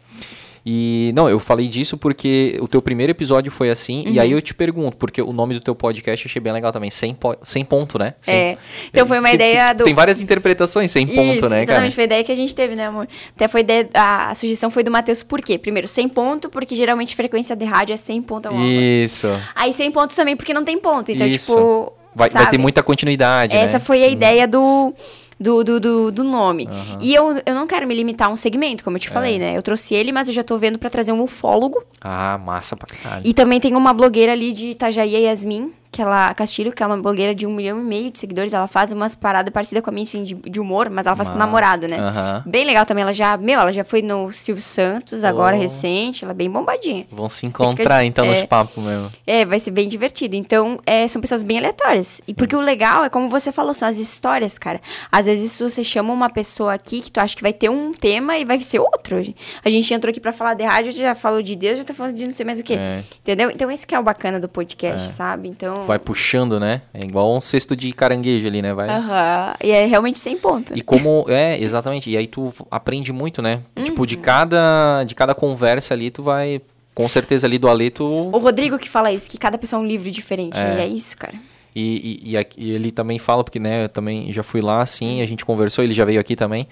E 0.68 1.12
não, 1.14 1.28
eu 1.30 1.38
falei 1.38 1.68
disso 1.68 1.96
porque 1.96 2.58
o 2.60 2.66
teu 2.66 2.82
primeiro 2.82 3.12
episódio 3.12 3.52
foi 3.52 3.70
assim, 3.70 4.02
e 4.04 4.16
Uhum. 4.16 4.20
aí 4.20 4.32
eu 4.32 4.42
te 4.42 4.52
pergunto, 4.52 4.96
porque 4.96 5.22
o 5.22 5.32
nome 5.32 5.54
do 5.54 5.60
teu 5.60 5.76
podcast 5.76 6.26
eu 6.26 6.28
achei 6.28 6.42
bem 6.42 6.52
legal 6.52 6.72
também, 6.72 6.90
sem, 6.90 7.14
po 7.14 7.36
sem 7.40 7.64
ponto, 7.64 7.96
né? 8.00 8.14
Sem- 8.20 8.34
É. 8.34 8.58
Então 8.88 9.06
foi 9.06 9.18
uma 9.18 9.28
Porque 9.28 9.36
ideia 9.36 9.66
tem, 9.68 9.76
do. 9.76 9.84
Tem 9.84 9.94
várias 9.94 10.20
interpretações 10.20 10.90
sem 10.90 11.06
ponto, 11.06 11.20
Isso, 11.36 11.48
né, 11.48 11.62
exatamente, 11.62 11.66
cara? 11.66 11.90
foi 11.92 12.02
a 12.02 12.06
ideia 12.06 12.24
que 12.24 12.32
a 12.32 12.34
gente 12.34 12.52
teve, 12.52 12.74
né, 12.74 12.86
amor? 12.86 13.06
Até 13.36 13.46
foi 13.46 13.60
ideia, 13.60 13.88
a, 13.94 14.30
a 14.30 14.34
sugestão 14.34 14.68
foi 14.68 14.82
do 14.82 14.90
Matheus, 14.90 15.22
por 15.22 15.40
quê? 15.40 15.56
Primeiro, 15.56 15.86
sem 15.86 16.08
ponto, 16.08 16.50
porque 16.50 16.74
geralmente 16.74 17.14
frequência 17.14 17.54
de 17.54 17.64
rádio 17.64 17.94
é 17.94 17.96
sem 17.96 18.20
ponto 18.20 18.46
alguma 18.46 18.64
coisa. 18.64 18.80
Isso. 18.82 19.28
Aí 19.54 19.72
sem 19.72 19.92
ponto 19.92 20.16
também, 20.16 20.34
porque 20.34 20.52
não 20.52 20.64
tem 20.64 20.76
ponto. 20.80 21.12
Então, 21.12 21.28
Isso. 21.28 21.52
tipo. 21.54 21.92
Vai, 22.12 22.30
vai 22.30 22.48
ter 22.50 22.56
muita 22.58 22.82
continuidade, 22.82 23.54
Essa 23.54 23.74
né? 23.74 23.78
foi 23.78 24.02
a 24.02 24.08
ideia 24.08 24.48
do, 24.48 24.94
do, 25.38 25.62
do, 25.62 25.78
do, 25.80 26.10
do 26.12 26.24
nome. 26.24 26.68
E 27.00 27.14
eu, 27.14 27.40
eu 27.44 27.54
não 27.54 27.66
quero 27.66 27.86
me 27.86 27.94
limitar 27.94 28.28
a 28.28 28.30
um 28.30 28.36
segmento, 28.36 28.82
como 28.82 28.96
eu 28.96 28.98
É. 28.98 29.02
te 29.02 29.08
falei, 29.10 29.38
né? 29.38 29.56
Eu 29.56 29.62
trouxe 29.62 29.94
ele, 29.94 30.12
mas 30.12 30.28
eu 30.28 30.34
já 30.34 30.42
tô 30.42 30.56
vendo 30.58 30.78
pra 30.78 30.88
trazer 30.90 31.12
um 31.12 31.22
ufólogo. 31.22 31.82
Ah, 32.00 32.38
massa 32.38 32.76
pra 32.76 32.86
caralho. 32.96 33.22
E 33.26 33.34
também 33.34 33.60
tem 33.60 33.74
uma 33.76 33.92
blogueira 33.92 34.32
ali 34.32 34.52
de 34.52 34.66
Itajaí, 34.66 35.24
Yasmin, 35.24 35.72
que 35.90 36.02
ela, 36.02 36.32
Castilho, 36.34 36.72
que 36.72 36.82
é 36.82 36.86
uma 36.86 36.96
blogueira 36.96 37.34
de 37.34 37.46
um 37.46 37.54
milhão 37.54 37.80
e 37.80 37.82
meio 37.84 38.10
de 38.10 38.18
seguidores. 38.18 38.52
Ela 38.52 38.66
faz 38.68 38.92
umas 38.92 39.14
paradas 39.14 39.52
parecidas 39.52 39.82
com 39.82 39.90
a 39.90 39.92
minha, 39.92 40.04
assim, 40.04 40.24
de, 40.24 40.34
de 40.34 40.60
humor, 40.60 40.90
mas 40.90 41.06
ela 41.06 41.16
faz 41.16 41.28
com 41.28 41.36
o 41.36 41.38
namorado, 41.38 41.86
né? 41.88 42.42
Bem 42.46 42.64
legal 42.64 42.84
também. 42.86 43.02
Ela 43.02 43.12
já, 43.12 43.36
meu, 43.36 43.60
ela 43.60 43.72
já 43.72 43.84
foi 43.84 44.02
no 44.02 44.32
Silvio 44.32 44.62
Santos, 44.62 45.24
agora 45.24 45.56
Oh. 45.56 45.60
recente. 45.60 46.24
Ela 46.24 46.32
é 46.32 46.34
bem 46.34 46.50
bombadinha. 46.50 47.06
Vão 47.10 47.28
se 47.28 47.46
encontrar 47.46 48.04
então 48.04 48.26
nos 48.26 48.36
é. 48.36 48.46
papos 48.46 48.82
mesmo. 48.82 49.10
É, 49.26 49.44
vai 49.44 49.58
ser 49.58 49.70
bem 49.70 49.88
divertido. 49.88 50.36
Então, 50.36 50.78
é, 50.86 51.06
são 51.08 51.20
pessoas 51.20 51.42
bem 51.42 51.58
aleatórias. 51.58 52.20
E 52.26 52.34
porque 52.34 52.54
o 52.54 52.60
legal 52.60 53.04
é 53.04 53.08
como 53.08 53.28
você 53.28 53.50
falou, 53.52 53.72
são 53.74 53.88
as 53.88 53.98
histórias, 53.98 54.58
cara. 54.58 54.80
Às 55.10 55.26
vezes 55.26 55.58
você 55.58 55.82
chama 55.84 56.12
uma 56.12 56.28
pessoa 56.28 56.74
aqui 56.74 57.00
que 57.00 57.10
tu 57.10 57.18
acha 57.18 57.34
que 57.34 57.42
vai 57.42 57.52
ter 57.52 57.68
um 57.68 57.92
tema 57.92 58.36
e 58.38 58.44
vai 58.44 58.58
ser 58.60 58.78
outro. 58.78 59.16
A 59.64 59.70
gente 59.70 59.92
entrou 59.94 60.10
aqui 60.10 60.20
pra 60.20 60.32
falar 60.32 60.54
de 60.54 60.64
rádio, 60.64 60.92
já 60.92 61.14
falou 61.14 61.42
de 61.42 61.54
Deus, 61.56 61.78
já 61.78 61.84
tá 61.84 61.94
falando 61.94 62.14
de 62.16 62.24
não 62.24 62.32
sei 62.32 62.44
mais 62.44 62.58
o 62.60 62.62
quê. 62.62 62.74
É. 62.74 63.02
Entendeu? 63.20 63.50
Então 63.50 63.70
esse 63.70 63.86
que 63.86 63.94
é 63.94 63.98
o 63.98 64.02
bacana 64.02 64.38
do 64.40 64.48
podcast, 64.48 65.08
sabe? 65.08 65.48
Então. 65.48 65.85
Vai 65.86 65.98
puxando, 65.98 66.58
né? 66.60 66.82
É 66.92 67.04
igual 67.04 67.34
um 67.36 67.40
cesto 67.40 67.76
de 67.76 67.92
caranguejo 67.92 68.46
ali, 68.46 68.60
né? 68.62 68.72
Vai. 68.74 68.88
Aham. 68.88 69.54
E 69.62 69.70
é 69.70 69.86
realmente 69.86 70.18
sem 70.18 70.36
ponto. 70.36 70.76
E 70.76 70.80
como 70.82 71.24
é, 71.28 71.60
exatamente. 71.60 72.10
E 72.10 72.16
aí 72.16 72.26
tu 72.26 72.52
aprende 72.70 73.12
muito, 73.12 73.40
né? 73.42 73.60
Tipo, 73.84 74.00
Uhum. 74.00 74.06
de 74.06 74.16
cada 74.16 75.04
de 75.04 75.14
cada 75.14 75.34
conversa 75.34 75.94
ali 75.94 76.10
tu 76.10 76.22
vai 76.22 76.60
com 76.94 77.08
certeza 77.08 77.46
ali 77.46 77.58
do 77.58 77.68
Ale 77.68 77.90
tu 77.90 78.04
O 78.04 78.38
Rodrigo 78.38 78.78
que 78.78 78.88
fala 78.88 79.12
isso, 79.12 79.30
que 79.30 79.36
cada 79.38 79.58
pessoa 79.58 79.80
é 79.80 79.84
um 79.84 79.86
livro 79.86 80.10
diferente. 80.10 80.58
É. 80.58 80.76
E 80.76 80.80
é 80.80 80.86
isso, 80.88 81.16
cara. 81.16 81.34
E, 81.74 82.20
e, 82.24 82.30
e 82.30 82.36
aqui- 82.38 82.58
e 82.62 82.70
ele 82.70 82.90
também 82.90 83.18
fala, 83.18 83.44
porque 83.44 83.58
né, 83.58 83.84
eu 83.84 83.88
também 83.90 84.32
já 84.32 84.42
fui 84.42 84.62
lá, 84.62 84.80
assim, 84.80 85.20
a 85.20 85.26
gente 85.26 85.44
conversou, 85.44 85.84
ele 85.84 85.92
já 85.92 86.06
veio 86.06 86.18
aqui 86.18 86.34
também. 86.34 86.66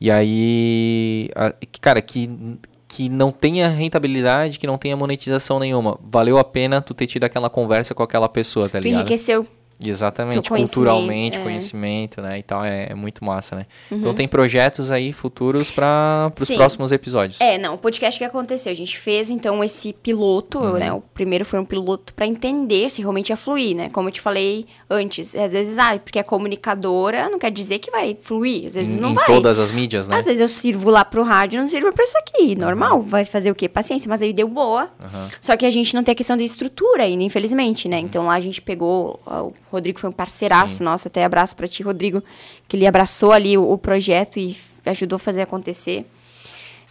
E 0.00 0.10
aí, 0.10 1.30
a- 1.36 1.52
cara, 1.80 2.00
que, 2.02 2.28
que 2.92 3.08
não 3.08 3.30
tenha 3.30 3.68
rentabilidade, 3.68 4.58
que 4.58 4.66
não 4.66 4.76
tenha 4.76 4.96
monetização 4.96 5.60
nenhuma. 5.60 5.96
Valeu 6.02 6.38
a 6.38 6.44
pena 6.44 6.82
tu 6.82 6.92
ter 6.92 7.06
tido 7.06 7.22
aquela 7.22 7.48
conversa 7.48 7.94
com 7.94 8.02
aquela 8.02 8.28
pessoa, 8.28 8.68
tá 8.68 8.80
Tu 8.80 8.82
ligado? 8.84 9.00
enriqueceu. 9.02 9.46
Exatamente, 9.82 10.48
conhecimento, 10.48 10.74
culturalmente, 10.74 11.38
é. 11.38 11.42
conhecimento, 11.42 12.20
né? 12.20 12.38
E 12.38 12.42
tal, 12.42 12.64
é, 12.64 12.88
é 12.90 12.94
muito 12.94 13.24
massa, 13.24 13.56
né? 13.56 13.66
Uhum. 13.90 13.98
Então 13.98 14.14
tem 14.14 14.28
projetos 14.28 14.90
aí 14.90 15.12
futuros 15.12 15.70
para 15.70 16.32
os 16.38 16.48
próximos 16.48 16.92
episódios. 16.92 17.40
É, 17.40 17.56
não, 17.58 17.74
o 17.74 17.78
podcast 17.78 18.18
que 18.18 18.24
aconteceu, 18.24 18.70
a 18.72 18.74
gente 18.76 18.98
fez 18.98 19.30
então 19.30 19.62
esse 19.64 19.92
piloto, 19.92 20.58
Uhum. 20.58 20.72
né? 20.74 20.92
O 20.92 21.00
primeiro 21.00 21.44
foi 21.44 21.58
um 21.58 21.64
piloto 21.64 22.12
pra 22.14 22.26
entender 22.26 22.88
se 22.90 23.00
realmente 23.00 23.30
ia 23.30 23.36
fluir, 23.36 23.74
né? 23.76 23.88
Como 23.90 24.08
eu 24.08 24.12
te 24.12 24.20
falei 24.20 24.66
antes, 24.88 25.34
às 25.34 25.52
vezes, 25.52 25.78
ah, 25.78 25.98
porque 25.98 26.18
é 26.18 26.22
comunicadora, 26.22 27.28
não 27.28 27.38
quer 27.38 27.50
dizer 27.50 27.78
que 27.78 27.90
vai 27.90 28.16
fluir, 28.20 28.66
às 28.66 28.74
vezes 28.74 28.96
em, 28.96 29.00
não 29.00 29.10
em 29.10 29.14
vai. 29.14 29.26
todas 29.26 29.58
as 29.58 29.70
mídias, 29.72 30.06
né? 30.08 30.16
Às 30.18 30.24
vezes 30.24 30.40
eu 30.40 30.48
sirvo 30.48 30.90
lá 30.90 31.04
pro 31.04 31.22
rádio, 31.22 31.60
não 31.60 31.68
sirvo 31.68 31.92
pra 31.92 32.04
isso 32.04 32.18
aqui, 32.18 32.54
normal, 32.54 33.02
vai 33.02 33.24
fazer 33.24 33.50
o 33.50 33.54
quê? 33.54 33.68
Paciência, 33.68 34.08
mas 34.08 34.20
aí 34.22 34.32
deu 34.32 34.48
boa. 34.48 34.90
Só 35.40 35.56
que 35.56 35.64
a 35.64 35.70
gente 35.70 35.94
não 35.94 36.02
tem 36.02 36.12
a 36.12 36.14
questão 36.14 36.36
de 36.36 36.44
estrutura 36.44 37.04
ainda, 37.04 37.22
infelizmente, 37.24 37.86
Uhum. 37.86 37.90
né? 37.92 37.98
Então 38.00 38.26
lá 38.26 38.34
a 38.34 38.40
gente 38.40 38.60
pegou, 38.60 39.20
ó, 39.24 39.50
o 39.70 39.76
Rodrigo 39.76 40.00
foi 40.00 40.10
um 40.10 40.12
parceiraço 40.12 40.82
nosso, 40.82 41.08
até 41.08 41.24
abraço 41.24 41.54
pra 41.54 41.68
ti, 41.68 41.82
Rodrigo, 41.82 42.22
que 42.68 42.76
ele 42.76 42.86
abraçou 42.86 43.32
ali 43.32 43.56
o, 43.56 43.70
o 43.70 43.78
projeto 43.78 44.38
e 44.38 44.56
ajudou 44.84 45.16
a 45.16 45.20
fazer 45.20 45.42
acontecer. 45.42 46.04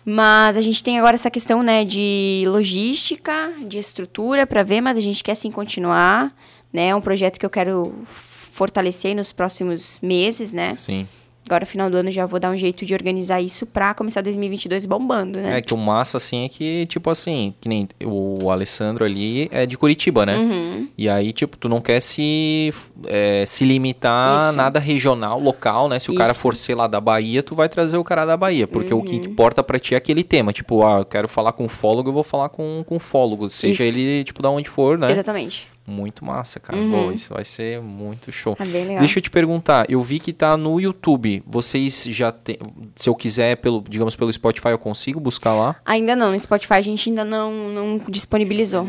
Mas 0.05 0.55
a 0.55 0.61
gente 0.61 0.83
tem 0.83 0.97
agora 0.97 1.15
essa 1.15 1.29
questão, 1.29 1.61
né, 1.61 1.83
de 1.83 2.43
logística, 2.47 3.53
de 3.67 3.77
estrutura 3.77 4.47
pra 4.47 4.63
ver, 4.63 4.81
mas 4.81 4.97
a 4.97 5.01
gente 5.01 5.23
quer 5.23 5.35
sim 5.35 5.51
continuar, 5.51 6.33
né? 6.71 6.87
É 6.87 6.95
um 6.95 7.01
projeto 7.01 7.37
que 7.37 7.45
eu 7.45 7.49
quero 7.49 7.93
fortalecer 8.05 9.15
nos 9.15 9.31
próximos 9.31 9.99
meses, 10.01 10.53
né? 10.53 10.73
Sim. 10.73 11.07
Agora, 11.49 11.65
final 11.65 11.89
do 11.89 11.97
ano, 11.97 12.11
já 12.11 12.27
vou 12.27 12.39
dar 12.39 12.51
um 12.51 12.57
jeito 12.57 12.85
de 12.85 12.93
organizar 12.93 13.41
isso 13.41 13.65
pra 13.65 13.91
começar 13.95 14.21
2022 14.21 14.85
bombando, 14.85 15.39
né? 15.39 15.57
É 15.57 15.61
que 15.63 15.73
o 15.73 15.77
massa, 15.77 16.17
assim, 16.17 16.45
é 16.45 16.49
que, 16.49 16.85
tipo 16.85 17.09
assim, 17.09 17.55
que 17.59 17.67
nem 17.67 17.89
o 18.05 18.51
Alessandro 18.51 19.03
ali 19.03 19.49
é 19.51 19.65
de 19.65 19.75
Curitiba, 19.75 20.27
né? 20.27 20.37
Uhum. 20.37 20.87
E 20.95 21.09
aí, 21.09 21.33
tipo, 21.33 21.57
tu 21.57 21.67
não 21.67 21.81
quer 21.81 22.01
se, 22.01 22.71
é, 23.07 23.45
se 23.47 23.65
limitar 23.65 24.49
a 24.49 24.51
nada 24.51 24.79
regional, 24.79 25.39
local, 25.39 25.89
né? 25.89 25.97
Se 25.97 26.11
o 26.11 26.15
cara 26.15 26.33
Isso. 26.33 26.39
for, 26.39 26.55
sei 26.55 26.75
lá, 26.75 26.85
da 26.85 27.01
Bahia, 27.01 27.41
tu 27.41 27.55
vai 27.55 27.67
trazer 27.67 27.97
o 27.97 28.03
cara 28.03 28.25
da 28.25 28.37
Bahia. 28.37 28.67
Porque 28.67 28.93
o 28.93 29.01
que 29.01 29.15
Uhum. 29.15 29.23
importa 29.23 29.63
pra 29.63 29.79
ti 29.79 29.95
é 29.95 29.97
aquele 29.97 30.23
tema. 30.23 30.53
Tipo, 30.53 30.85
ah, 30.85 30.99
eu 30.99 31.05
quero 31.05 31.27
falar 31.27 31.51
com 31.53 31.63
um 31.63 31.69
fólogo, 31.69 32.09
eu 32.09 32.13
vou 32.13 32.21
falar 32.23 32.49
com 32.49 32.83
com 32.85 32.95
um 32.97 32.99
fólogo. 32.99 33.49
Seja 33.49 33.83
Isso. 33.83 33.97
ele, 33.97 34.23
tipo, 34.23 34.41
da 34.43 34.51
onde 34.51 34.69
for, 34.69 34.99
né? 34.99 35.11
Exatamente. 35.11 35.67
Muito 35.89 36.23
massa, 36.23 36.59
cara. 36.59 36.77
Uhum. 36.77 37.07
Pô, 37.07 37.11
isso 37.11 37.33
vai 37.33 37.43
ser 37.43 37.81
muito 37.81 38.31
show. 38.31 38.55
Tá 38.55 38.65
bem 38.65 38.85
legal. 38.85 38.99
Deixa 38.99 39.19
eu 39.19 39.23
te 39.23 39.29
perguntar, 39.29 39.89
eu 39.89 40.01
vi 40.01 40.19
que 40.19 40.31
tá 40.31 40.55
no 40.55 40.79
YouTube. 40.79 41.43
Vocês 41.45 42.05
já 42.11 42.31
tem, 42.31 42.57
se 42.95 43.09
eu 43.09 43.15
quiser 43.15 43.57
pelo, 43.57 43.83
digamos 43.87 44.15
pelo 44.15 44.31
Spotify 44.31 44.69
eu 44.69 44.79
consigo 44.79 45.19
buscar 45.19 45.53
lá? 45.53 45.75
Ainda 45.85 46.15
não, 46.15 46.31
no 46.31 46.39
Spotify 46.39 46.75
a 46.75 46.81
gente 46.81 47.09
ainda 47.09 47.25
não, 47.25 47.69
não 47.69 48.01
disponibilizou. 48.09 48.87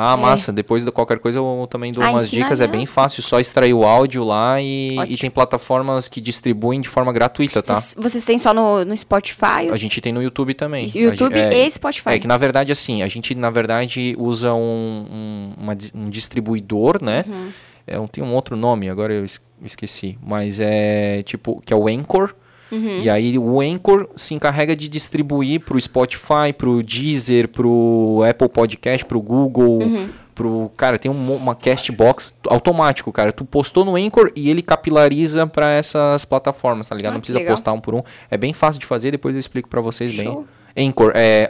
Ah, 0.00 0.16
massa. 0.16 0.52
Depois 0.52 0.84
de 0.84 0.92
qualquer 0.92 1.18
coisa 1.18 1.38
eu 1.38 1.66
também 1.68 1.90
dou 1.92 2.02
É. 2.02 2.06
Ah, 2.06 2.10
umas 2.10 2.30
dicas. 2.30 2.60
É 2.60 2.66
bem 2.68 2.86
fácil, 2.86 3.22
só 3.22 3.40
extrair 3.40 3.74
o 3.74 3.82
áudio 3.84 4.22
lá 4.22 4.60
e, 4.62 4.96
e 5.08 5.16
tem 5.16 5.28
plataformas 5.28 6.06
que 6.06 6.20
distribuem 6.20 6.80
de 6.80 6.88
forma 6.88 7.12
gratuita, 7.12 7.62
tá? 7.62 7.74
Vocês, 7.74 7.96
vocês 7.98 8.24
têm 8.24 8.38
só 8.38 8.54
no, 8.54 8.84
no 8.84 8.96
Spotify, 8.96 9.70
A 9.72 9.76
gente 9.76 10.00
tem 10.00 10.12
no 10.12 10.22
YouTube 10.22 10.54
também. 10.54 10.84
YouTube 10.86 11.36
gente- 11.36 11.54
é, 11.54 11.66
e 11.66 11.70
Spotify. 11.70 12.10
É 12.10 12.18
que 12.18 12.26
na 12.28 12.36
verdade, 12.36 12.70
assim, 12.70 13.02
a 13.02 13.08
gente 13.08 13.34
na 13.34 13.50
verdade 13.50 14.14
usa 14.18 14.54
um, 14.54 15.06
um, 15.10 15.52
uma 15.64 15.76
um 15.94 16.08
distribuidor, 16.08 17.02
né? 17.02 17.24
Uhum. 17.26 17.50
É, 17.86 18.06
tem 18.12 18.22
um 18.22 18.34
outro 18.34 18.54
nome, 18.56 18.88
agora 18.88 19.12
eu 19.12 19.24
es- 19.24 19.40
esqueci. 19.64 20.18
Mas 20.22 20.60
é 20.60 21.22
tipo, 21.24 21.60
que 21.64 21.72
é 21.72 21.76
o 21.76 21.88
Anchor. 21.88 22.34
Uhum. 22.70 23.00
E 23.02 23.08
aí 23.10 23.38
o 23.38 23.60
Anchor 23.60 24.08
se 24.16 24.34
encarrega 24.34 24.76
de 24.76 24.88
distribuir 24.88 25.60
pro 25.64 25.80
Spotify, 25.80 26.52
pro 26.56 26.82
Deezer, 26.82 27.48
pro 27.48 28.22
Apple 28.28 28.48
Podcast, 28.48 29.04
pro 29.06 29.20
Google, 29.20 29.78
Uhum. 29.82 30.08
pro. 30.34 30.70
Cara, 30.76 30.98
tem 30.98 31.10
um 31.10 31.32
uma 31.34 31.54
castbox 31.54 32.34
automático, 32.46 33.10
cara. 33.10 33.32
Tu 33.32 33.44
postou 33.44 33.84
no 33.84 33.96
Anchor 33.96 34.30
e 34.36 34.50
ele 34.50 34.60
capilariza 34.62 35.46
pra 35.46 35.72
essas 35.72 36.24
plataformas, 36.24 36.88
tá 36.88 36.94
ligado? 36.94 37.12
Ah, 37.12 37.14
Não 37.14 37.20
precisa 37.20 37.38
legal. 37.38 37.54
postar 37.54 37.72
um 37.72 37.80
por 37.80 37.94
um. 37.94 38.02
É 38.30 38.36
bem 38.36 38.52
fácil 38.52 38.78
de 38.80 38.86
fazer, 38.86 39.10
depois 39.12 39.34
eu 39.34 39.40
explico 39.40 39.68
pra 39.68 39.80
vocês 39.80 40.12
Show. 40.12 40.44
bem. 40.76 40.88
Anchor, 40.88 41.12
é 41.14 41.48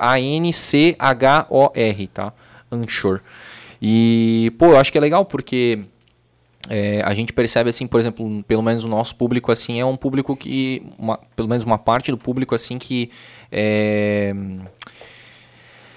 A-N-C-H-O-R, 0.89 2.07
tá? 2.09 2.33
Anchor. 2.71 3.21
E, 3.81 4.53
pô, 4.59 4.67
eu 4.67 4.77
acho 4.79 4.91
que 4.91 4.99
é 4.99 5.01
legal 5.01 5.25
porque 5.25 5.81
é, 6.69 7.03
a 7.05 7.15
gente 7.15 7.33
percebe 7.33 7.71
assim, 7.71 7.87
por 7.87 7.99
exemplo, 8.01 8.45
pelo 8.47 8.63
menos 8.63 8.85
o 8.85 8.89
nosso 8.89 9.15
público 9.17 9.51
assim 9.53 9.81
é 9.81 9.85
um 9.85 9.97
público 9.97 10.37
que, 10.37 10.83
uma- 10.99 11.19
pelo 11.35 11.49
menos 11.49 11.65
uma 11.65 11.79
parte 11.79 12.11
do 12.11 12.19
público 12.19 12.55
assim 12.55 12.79
que 12.79 13.11
é, 13.51 14.35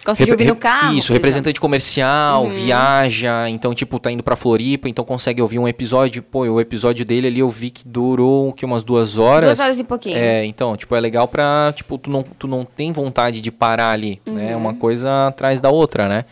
Gosta 0.04 0.26
de 0.26 0.32
ouvir 0.32 0.46
no 0.48 0.56
carro. 0.56 0.96
Isso, 0.98 1.14
representante 1.14 1.60
comercial, 1.62 2.46
Uhum. 2.46 2.50
viaja, 2.50 3.48
então, 3.48 3.72
tipo, 3.76 4.00
tá 4.00 4.12
indo 4.12 4.24
pra 4.24 4.36
Floripa, 4.36 4.90
então 4.90 5.06
consegue 5.06 5.40
ouvir 5.44 5.60
um 5.60 5.68
episódio. 5.68 6.24
Pô, 6.24 6.40
o 6.40 6.60
episódio 6.60 7.06
dele 7.06 7.28
ali 7.28 7.40
eu 7.40 7.50
vi 7.50 7.70
que 7.70 7.88
durou 7.88 8.52
que, 8.52 8.66
umas 8.66 8.84
duas 8.84 9.12
exemplo. 9.12 9.28
horas. 9.30 9.48
Duas 9.50 9.60
horas 9.60 9.78
e 9.80 9.84
pouquinho. 9.84 10.18
É, 10.18 10.44
então, 10.44 10.76
tipo, 10.76 10.96
é 10.96 11.00
legal 11.00 11.28
pra, 11.28 11.72
tipo, 11.76 12.00
tu 12.00 12.10
não, 12.10 12.24
tu 12.24 12.48
não 12.48 12.66
tem 12.66 12.92
vontade 12.92 13.42
de 13.42 13.52
parar 13.52 13.92
ali, 13.92 14.20
né? 14.26 14.56
Uhum. 14.56 14.62
Uma 14.62 14.74
coisa 14.74 15.28
atrás 15.28 15.62
da 15.62 15.70
outra, 15.70 16.10
né? 16.10 16.26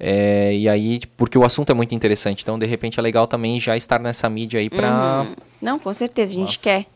É, 0.00 0.52
e 0.54 0.68
aí, 0.68 1.00
porque 1.16 1.36
o 1.36 1.44
assunto 1.44 1.70
é 1.70 1.74
muito 1.74 1.94
interessante, 1.94 2.42
então, 2.42 2.58
de 2.58 2.66
repente, 2.66 2.98
é 2.98 3.02
legal 3.02 3.26
também 3.26 3.60
já 3.60 3.76
estar 3.76 3.98
nessa 3.98 4.28
mídia 4.28 4.60
aí 4.60 4.70
pra... 4.70 5.22
Uhum. 5.22 5.34
Não, 5.60 5.78
com 5.78 5.92
certeza, 5.92 6.32
a 6.32 6.34
gente 6.34 6.46
Nossa. 6.56 6.58
quer. 6.60 6.86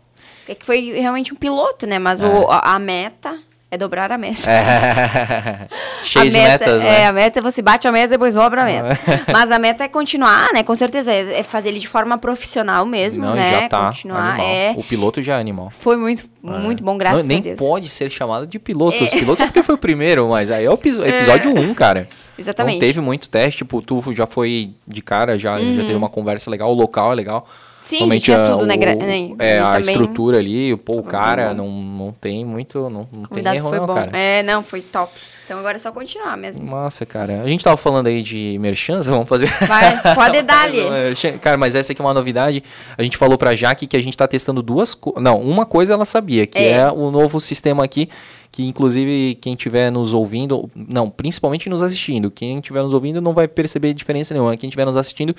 É 0.48 0.54
que 0.54 0.64
foi 0.64 0.92
realmente 0.92 1.32
um 1.32 1.36
piloto, 1.36 1.86
né? 1.86 1.98
Mas 1.98 2.20
É. 2.20 2.26
o- 2.26 2.48
a, 2.50 2.74
a 2.74 2.78
meta 2.78 3.38
é 3.70 3.78
dobrar 3.78 4.10
a 4.12 4.18
meta. 4.18 4.48
É. 4.50 5.68
Cheio 6.04 6.22
a 6.24 6.28
de 6.28 6.32
meta, 6.32 6.66
metas, 6.66 6.82
é, 6.84 6.88
né? 6.90 7.06
a 7.06 7.12
meta 7.12 7.40
você 7.40 7.62
bate 7.62 7.86
a 7.88 7.92
meta 7.92 8.08
depois 8.08 8.34
dobra 8.34 8.62
a 8.62 8.64
meta. 8.64 9.00
Mas 9.32 9.50
a 9.50 9.58
meta 9.58 9.84
é 9.84 9.88
continuar, 9.88 10.52
né? 10.52 10.62
Com 10.62 10.74
certeza 10.76 11.12
é, 11.12 11.40
é 11.40 11.42
fazer 11.42 11.68
ele 11.70 11.78
de 11.78 11.86
forma 11.88 12.18
profissional 12.18 12.84
mesmo, 12.84 13.24
Não, 13.24 13.34
né? 13.34 13.62
já 13.62 13.68
tá 13.68 13.86
continuar 13.86 14.30
animal. 14.34 14.46
é. 14.46 14.74
O 14.76 14.82
piloto 14.84 15.22
já 15.22 15.36
é 15.38 15.40
animal. 15.40 15.70
Foi 15.70 15.96
muito, 15.96 16.24
muito 16.42 16.82
bom, 16.82 16.98
graças 16.98 17.20
Não, 17.20 17.28
nem 17.28 17.38
a 17.38 17.40
Deus. 17.40 17.58
pode 17.58 17.88
ser 17.88 18.10
chamado 18.10 18.46
de 18.46 18.58
piloto. 18.58 19.02
Os 19.02 19.10
pilotos 19.10 19.40
é 19.42 19.46
porque 19.46 19.62
foi 19.62 19.74
o 19.76 19.78
primeiro, 19.78 20.28
mas 20.28 20.50
aí 20.50 20.64
é 20.64 20.70
o 20.70 20.74
episódio 20.82 21.52
1, 21.56 21.60
um, 21.60 21.72
cara. 21.74 22.08
Exatamente. 22.38 22.74
Não 22.74 22.80
teve 22.80 23.00
muito 23.00 23.28
teste, 23.28 23.58
tipo, 23.58 23.82
tu 23.82 24.02
já 24.12 24.26
foi 24.26 24.70
de 24.86 25.02
cara, 25.02 25.38
já, 25.38 25.58
já 25.58 25.82
teve 25.82 25.94
uma 25.94 26.08
conversa 26.08 26.50
legal, 26.50 26.70
o 26.70 26.74
local 26.74 27.12
é 27.12 27.14
legal. 27.14 27.46
Uhum. 27.48 27.72
Sim, 27.82 28.18
tinha 28.20 28.46
tudo, 28.46 28.64
né? 28.64 28.76
o- 28.76 28.78
né? 28.78 29.34
É, 29.40 29.58
a 29.58 29.72
também 29.72 29.80
estrutura 29.90 30.38
ali, 30.38 30.76
pô, 30.76 30.98
o 30.98 31.02
cara 31.02 31.52
não, 31.52 31.68
não 31.68 32.12
tem 32.12 32.44
muito, 32.44 32.78
não, 32.88 33.08
não 33.12 33.24
O 33.24 33.26
tem 33.28 33.44
erro 33.56 33.68
foi 33.70 33.78
não, 33.78 33.86
bom. 33.86 33.94
cara. 33.94 34.16
É, 34.16 34.42
não, 34.44 34.62
foi 34.62 34.80
top. 34.80 35.12
Então 35.44 35.58
agora 35.58 35.76
é 35.76 35.80
só 35.80 35.90
continuar 35.90 36.36
mesmo. 36.36 36.64
Massa, 36.70 37.04
cara. 37.04 37.42
A 37.42 37.48
gente 37.48 37.64
tava 37.64 37.76
falando 37.76 38.06
aí 38.06 38.22
de 38.22 38.56
merchans, 38.60 39.06
vamos 39.08 39.28
fazer... 39.28 39.48
Vai, 39.66 40.00
pode 40.14 40.42
dar 40.42 40.62
ali. 40.62 40.78
Cara, 41.42 41.58
mas 41.58 41.74
essa 41.74 41.90
aqui 41.92 42.00
é 42.00 42.04
uma 42.04 42.14
novidade. 42.14 42.62
A 42.96 43.02
gente 43.02 43.16
falou 43.16 43.36
pra 43.36 43.54
Jaque 43.56 43.88
que 43.88 43.96
a 43.96 44.02
gente 44.02 44.16
tá 44.16 44.28
testando 44.28 44.62
duas 44.62 44.94
coisas. 44.94 45.20
Não, 45.20 45.40
uma 45.40 45.66
coisa 45.66 45.92
ela 45.94 46.04
sabia, 46.04 46.46
que 46.46 46.58
é. 46.58 46.70
É. 46.74 46.90
o 46.92 47.10
novo 47.10 47.40
sistema 47.40 47.84
aqui, 47.84 48.08
que 48.52 48.64
inclusive 48.66 49.36
quem 49.40 49.54
estiver 49.54 49.90
nos 49.90 50.12
ouvindo, 50.14 50.70
não, 50.76 51.08
principalmente 51.10 51.68
nos 51.70 51.82
assistindo, 51.82 52.30
quem 52.30 52.58
estiver 52.58 52.82
nos 52.82 52.92
ouvindo 52.92 53.20
não 53.20 53.32
vai 53.32 53.48
perceber 53.48 53.94
diferença 53.94 54.34
nenhuma. 54.34 54.56
Quem 54.56 54.68
estiver 54.68 54.84
nos 54.84 54.96
assistindo, 54.96 55.34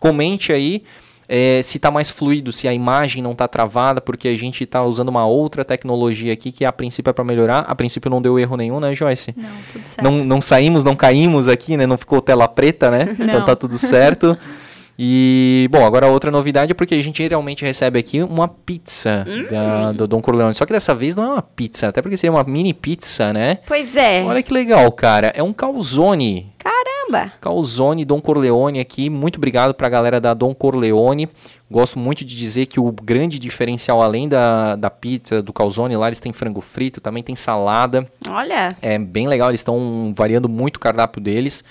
comente 0.00 0.52
aí. 0.52 0.82
é, 1.28 1.60
se 1.60 1.80
tá 1.80 1.90
mais 1.90 2.08
fluido, 2.08 2.52
se 2.52 2.68
a 2.68 2.72
imagem 2.72 3.20
não 3.20 3.34
tá 3.34 3.48
travada, 3.48 4.00
porque 4.00 4.28
a 4.28 4.38
gente 4.38 4.64
tá 4.64 4.84
usando 4.84 5.08
uma 5.08 5.26
outra 5.26 5.64
tecnologia 5.64 6.32
aqui 6.32 6.52
que 6.52 6.64
a 6.64 6.72
princípio 6.72 7.10
é 7.10 7.12
para 7.12 7.24
melhorar. 7.24 7.60
A 7.66 7.74
princípio 7.74 8.08
não 8.08 8.22
deu 8.22 8.38
erro 8.38 8.56
nenhum, 8.56 8.78
né, 8.78 8.94
Joyce? 8.94 9.34
Não, 9.36 9.48
tudo 9.72 9.86
certo. 9.88 10.04
Não, 10.04 10.18
não 10.18 10.40
saímos, 10.40 10.84
não 10.84 10.94
caímos 10.94 11.48
aqui, 11.48 11.76
né? 11.76 11.84
Não 11.84 11.98
ficou 11.98 12.20
tela 12.20 12.46
preta, 12.46 12.92
né? 12.92 13.08
Então 13.18 13.40
Não. 13.40 13.44
tá 13.44 13.56
tudo 13.56 13.76
certo. 13.76 14.38
E, 14.98 15.68
bom, 15.70 15.84
agora 15.84 16.06
outra 16.08 16.30
novidade 16.30 16.72
é 16.72 16.74
porque 16.74 16.94
a 16.94 17.02
gente 17.02 17.18
geralmente 17.22 17.64
recebe 17.64 17.98
aqui 17.98 18.22
uma 18.22 18.48
pizza 18.48 19.26
da- 19.50 19.92
do 19.92 20.06
Dom 20.06 20.22
Corleone. 20.22 20.54
Só 20.54 20.64
que 20.64 20.72
dessa 20.72 20.94
vez 20.94 21.14
não 21.14 21.24
é 21.24 21.28
uma 21.28 21.42
pizza, 21.42 21.88
até 21.88 22.00
porque 22.00 22.16
seria 22.16 22.32
uma 22.32 22.44
mini 22.44 22.72
pizza, 22.72 23.32
né? 23.32 23.58
Pois 23.66 23.94
é. 23.94 24.22
Olha 24.24 24.42
que 24.42 24.52
legal, 24.52 24.90
cara. 24.92 25.32
É 25.36 25.42
um 25.42 25.52
calzone. 25.52 26.50
Caramba. 26.58 27.32
Calzone 27.40 28.04
Dom 28.06 28.20
Corleone 28.20 28.80
aqui. 28.80 29.10
Muito 29.10 29.36
obrigado 29.36 29.74
pra 29.74 29.88
galera 29.88 30.18
da 30.20 30.32
Dom 30.32 30.54
Corleone. 30.54 31.28
Gosto 31.70 31.98
muito 31.98 32.24
de 32.24 32.34
dizer 32.34 32.66
que 32.66 32.80
o 32.80 32.90
grande 32.90 33.38
diferencial, 33.38 34.00
além 34.00 34.28
da, 34.28 34.76
da 34.76 34.88
pizza, 34.88 35.42
do 35.42 35.52
calzone, 35.52 35.94
lá 35.96 36.06
eles 36.06 36.20
têm 36.20 36.32
frango 36.32 36.60
frito, 36.62 37.00
também 37.02 37.22
tem 37.22 37.36
salada. 37.36 38.06
Olha. 38.28 38.70
É 38.80 38.98
bem 38.98 39.28
legal, 39.28 39.50
eles 39.50 39.60
estão 39.60 40.12
variando 40.16 40.48
muito 40.48 40.76
o 40.76 40.80
cardápio 40.80 41.20
deles. 41.20 41.62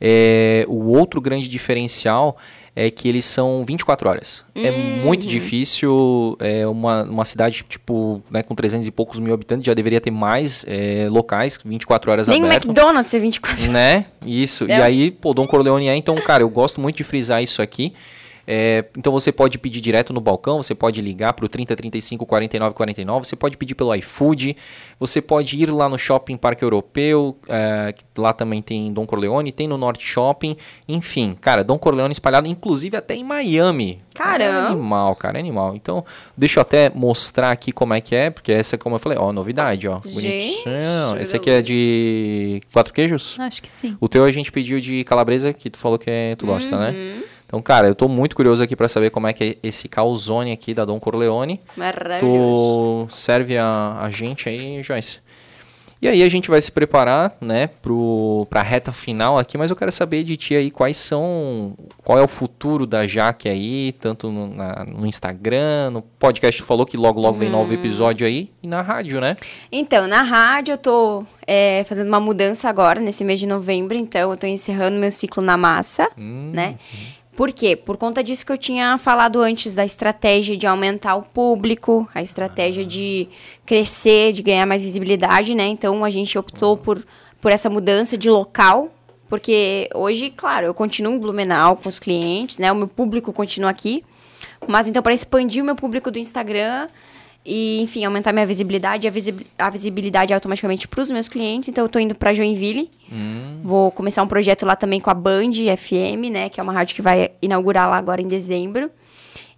É, 0.00 0.64
o 0.68 0.88
outro 0.92 1.20
grande 1.20 1.48
diferencial 1.48 2.36
é 2.76 2.90
que 2.90 3.08
eles 3.08 3.24
são 3.24 3.64
24 3.64 4.08
horas. 4.08 4.44
É 4.54 4.70
muito 5.04 5.26
difícil, 5.26 6.36
é 6.40 6.66
uma, 6.66 7.04
uma 7.04 7.24
cidade 7.24 7.64
tipo, 7.68 8.22
né, 8.30 8.42
com 8.42 8.54
300 8.54 8.86
e 8.86 8.90
poucos 8.90 9.20
mil 9.20 9.32
habitantes, 9.32 9.64
já 9.64 9.74
deveria 9.74 10.00
ter 10.00 10.10
mais 10.10 10.64
é, 10.68 11.06
locais, 11.10 11.58
24 11.64 12.10
horas 12.10 12.28
Nem 12.28 12.42
o 12.42 12.46
aberto. 12.46 12.66
McDonald's 12.66 13.14
é 13.14 13.18
24 13.18 13.70
Né? 13.70 14.06
Isso. 14.26 14.66
E 14.66 14.72
É. 14.72 14.82
aí, 14.82 15.10
pô, 15.10 15.32
Dom 15.32 15.46
Corleone 15.46 15.88
é, 15.88 15.96
então, 15.96 16.16
cara, 16.16 16.42
eu 16.42 16.48
gosto 16.48 16.80
muito 16.80 16.96
de 16.96 17.04
frisar 17.04 17.42
isso 17.42 17.62
aqui. 17.62 17.92
É, 18.46 18.84
então 18.96 19.12
você 19.12 19.32
pode 19.32 19.58
pedir 19.58 19.80
direto 19.80 20.12
no 20.12 20.20
balcão, 20.20 20.62
você 20.62 20.74
pode 20.74 21.00
ligar 21.00 21.32
para 21.32 21.44
o 21.44 21.48
3035 21.48 22.26
49 22.26 22.74
49, 22.74 23.26
você 23.26 23.36
pode 23.36 23.56
pedir 23.56 23.74
pelo 23.74 23.94
iFood, 23.94 24.56
você 24.98 25.20
pode 25.20 25.60
ir 25.60 25.70
lá 25.70 25.88
no 25.88 25.98
Shopping 25.98 26.36
Parque 26.36 26.62
Europeu, 26.62 27.36
é, 27.48 27.94
lá 28.16 28.32
também 28.32 28.60
tem 28.60 28.92
Dom 28.92 29.06
Corleone, 29.06 29.52
tem 29.52 29.66
no 29.66 29.78
Norte 29.78 30.06
Shopping, 30.06 30.56
enfim, 30.88 31.36
cara, 31.40 31.64
Dom 31.64 31.78
Corleone 31.78 32.12
espalhado, 32.12 32.46
inclusive 32.46 32.96
até 32.96 33.14
em 33.14 33.24
Miami. 33.24 34.02
Caramba! 34.14 34.68
É 34.68 34.72
animal, 34.72 35.16
cara, 35.16 35.38
é 35.38 35.40
animal. 35.40 35.74
Então, 35.74 36.04
deixa 36.36 36.60
eu 36.60 36.62
até 36.62 36.88
mostrar 36.88 37.50
aqui 37.50 37.72
como 37.72 37.94
é 37.94 38.00
que 38.00 38.14
é, 38.14 38.30
porque 38.30 38.52
essa, 38.52 38.78
como 38.78 38.94
eu 38.94 39.00
falei, 39.00 39.18
ó, 39.18 39.32
novidade, 39.32 39.88
ó, 39.88 40.00
Gente, 40.04 40.14
bonitinho. 40.14 41.20
Esse 41.20 41.36
aqui 41.36 41.50
é 41.50 41.60
de 41.60 42.60
quatro 42.72 42.92
queijos? 42.92 43.36
Acho 43.38 43.60
que 43.60 43.68
sim. 43.68 43.96
O 44.00 44.08
teu 44.08 44.24
a 44.24 44.30
gente 44.30 44.52
pediu 44.52 44.78
de 44.80 45.02
calabresa, 45.04 45.52
que 45.52 45.68
tu 45.68 45.78
falou 45.78 45.98
que 45.98 46.08
é, 46.08 46.36
tu 46.36 46.46
gosta, 46.46 46.78
né? 46.78 47.22
Então, 47.54 47.62
cara, 47.62 47.86
eu 47.86 47.94
tô 47.94 48.08
muito 48.08 48.34
curioso 48.34 48.64
aqui 48.64 48.74
pra 48.74 48.88
saber 48.88 49.10
como 49.10 49.28
é 49.28 49.32
que 49.32 49.44
é 49.62 49.68
esse 49.68 49.88
calzone 49.88 50.50
aqui 50.50 50.74
da 50.74 50.84
Dom 50.84 50.98
Corleone. 50.98 51.60
Maravilhoso. 51.76 53.06
Tu 53.08 53.14
serve 53.14 53.56
a, 53.56 53.96
a 54.00 54.10
gente 54.10 54.48
aí, 54.48 54.82
Joyce. 54.82 55.20
E 56.02 56.08
aí 56.08 56.22
a 56.24 56.28
gente 56.28 56.50
vai 56.50 56.60
se 56.60 56.70
preparar, 56.72 57.34
né, 57.40 57.68
pro, 57.80 58.44
pra 58.50 58.60
reta 58.60 58.92
final 58.92 59.38
aqui, 59.38 59.56
mas 59.56 59.70
eu 59.70 59.76
quero 59.76 59.90
saber 59.92 60.24
de 60.24 60.36
ti 60.36 60.54
aí 60.56 60.68
quais 60.70 60.96
são, 60.98 61.74
qual 62.04 62.18
é 62.18 62.22
o 62.22 62.28
futuro 62.28 62.86
da 62.86 63.06
Jaque 63.06 63.48
aí, 63.48 63.92
tanto 64.00 64.30
no, 64.30 64.48
na- 64.48 64.84
no 64.84 65.06
Instagram, 65.06 65.90
no 65.92 66.02
podcast 66.02 66.60
tu 66.60 66.66
falou 66.66 66.84
que 66.84 66.96
logo 66.96 67.18
logo 67.20 67.38
vem 67.38 67.48
novo 67.48 67.72
episódio 67.72 68.26
aí, 68.26 68.50
e 68.62 68.66
na 68.66 68.82
rádio, 68.82 69.18
né? 69.18 69.34
Então, 69.72 70.06
na 70.06 70.22
rádio 70.22 70.72
eu 70.72 70.78
tô 70.78 71.24
é, 71.46 71.84
fazendo 71.84 72.08
uma 72.08 72.20
mudança 72.20 72.68
agora, 72.68 73.00
nesse 73.00 73.24
mês 73.24 73.40
de 73.40 73.46
novembro, 73.46 73.96
então 73.96 74.30
eu 74.30 74.36
tô 74.36 74.46
encerrando 74.46 74.98
meu 74.98 75.12
ciclo 75.12 75.42
na 75.42 75.56
massa, 75.56 76.10
né? 76.18 76.76
Por 77.36 77.52
quê? 77.52 77.74
Por 77.74 77.96
conta 77.96 78.22
disso 78.22 78.46
que 78.46 78.52
eu 78.52 78.58
tinha 78.58 78.96
falado 78.96 79.40
antes 79.40 79.74
da 79.74 79.84
estratégia 79.84 80.56
de 80.56 80.66
aumentar 80.66 81.16
o 81.16 81.22
público, 81.22 82.08
a 82.14 82.22
estratégia 82.22 82.84
de 82.84 83.28
crescer, 83.66 84.32
de 84.32 84.42
ganhar 84.42 84.64
mais 84.66 84.82
visibilidade, 84.82 85.52
né? 85.54 85.66
Então 85.66 86.04
a 86.04 86.10
gente 86.10 86.38
optou 86.38 86.76
por, 86.76 87.04
por 87.40 87.50
essa 87.50 87.68
mudança 87.68 88.16
de 88.16 88.30
local, 88.30 88.88
porque 89.28 89.88
hoje, 89.94 90.30
claro, 90.30 90.66
eu 90.66 90.74
continuo 90.74 91.14
em 91.14 91.18
Blumenau 91.18 91.76
com 91.76 91.88
os 91.88 91.98
clientes, 91.98 92.58
né? 92.60 92.70
O 92.70 92.76
meu 92.76 92.86
público 92.86 93.32
continua 93.32 93.70
aqui, 93.70 94.04
mas 94.68 94.86
então 94.86 95.02
para 95.02 95.12
expandir 95.12 95.60
o 95.60 95.66
meu 95.66 95.74
público 95.74 96.12
do 96.12 96.18
Instagram 96.20 96.86
e, 97.46 97.80
enfim, 97.82 98.04
aumentar 98.04 98.32
minha 98.32 98.46
visibilidade 98.46 99.06
e 99.06 99.08
a, 99.08 99.10
visib- 99.10 99.42
a 99.58 99.68
visibilidade 99.70 100.32
automaticamente 100.32 100.88
para 100.88 101.00
os 101.02 101.10
meus 101.10 101.28
clientes, 101.28 101.68
então 101.68 101.84
eu 101.84 101.88
tô 101.88 101.98
indo 101.98 102.14
para 102.14 102.32
Joinville. 102.32 102.90
Vou 103.62 103.90
começar 103.90 104.22
um 104.22 104.26
projeto 104.26 104.64
lá 104.64 104.74
também 104.76 104.98
com 105.00 105.10
a 105.10 105.14
Band 105.14 105.52
FM, 105.76 106.30
né, 106.32 106.48
que 106.48 106.58
é 106.58 106.62
uma 106.62 106.72
rádio 106.72 106.94
que 106.96 107.02
vai 107.02 107.30
inaugurar 107.42 107.88
lá 107.90 107.96
agora 107.98 108.22
em 108.22 108.28
dezembro. 108.28 108.90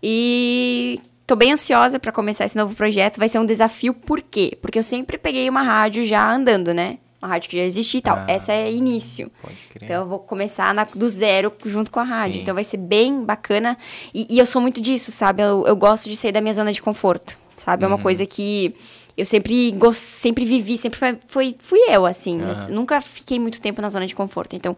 E 0.03 1.01
tô 1.27 1.35
bem 1.37 1.53
ansiosa 1.53 1.99
para 1.99 2.13
começar 2.13 2.45
esse 2.45 2.57
novo 2.57 2.75
projeto. 2.75 3.19
Vai 3.19 3.29
ser 3.29 3.39
um 3.39 3.47
desafio, 3.47 3.95
por 3.95 4.21
quê? 4.23 4.57
Porque 4.61 4.79
eu 4.79 4.83
sempre 4.83 5.19
peguei 5.19 5.49
uma 5.49 5.63
rádio 5.63 6.05
já 6.05 6.31
andando, 6.33 6.73
né? 6.75 6.99
Uma 7.21 7.29
rádio 7.29 7.49
que 7.51 7.57
já 7.57 7.65
existia 7.65 7.99
e 7.99 8.03
tal. 8.03 8.17
Ah. 8.19 8.25
Essa 8.29 8.53
é 8.53 8.71
início. 8.73 9.31
Pode 9.41 9.57
crer. 9.71 9.83
Então 9.85 10.03
eu 10.03 10.07
vou 10.07 10.19
começar 10.19 10.75
na- 10.75 10.85
do 10.85 11.09
zero 11.09 11.53
junto 11.65 11.91
com 11.91 11.99
a 11.99 12.05
rádio. 12.05 12.35
Sim. 12.37 12.43
Então 12.43 12.55
vai 12.55 12.63
ser 12.63 12.77
bem 12.77 13.25
bacana. 13.25 13.77
E, 14.15 14.27
e 14.31 14.39
eu 14.39 14.47
sou 14.47 14.61
muito 14.61 14.81
disso, 14.81 15.11
sabe? 15.11 15.43
Eu, 15.43 15.67
eu 15.67 15.75
gosto 15.75 16.09
de 16.11 16.17
sair 16.17 16.33
da 16.33 16.41
minha 16.41 16.55
zona 16.55 16.73
de 16.73 16.83
conforto, 16.83 17.39
sabe? 17.57 17.85
Uhum. 17.85 17.91
É 17.91 17.95
uma 17.95 18.03
coisa 18.03 18.25
que 18.27 18.75
eu 19.17 19.25
sempre 19.25 19.75
sempre 19.95 20.45
vivi, 20.45 20.77
sempre 20.79 20.99
foi, 20.99 21.19
foi- 21.27 21.57
fui 21.59 21.79
eu, 21.89 22.05
assim. 22.07 22.41
Eu 22.43 22.51
s- 22.51 22.71
nunca 22.71 23.01
fiquei 23.01 23.39
muito 23.39 23.61
tempo 23.61 23.81
na 23.81 23.89
zona 23.89 24.07
de 24.07 24.15
conforto. 24.15 24.55
Então 24.55 24.77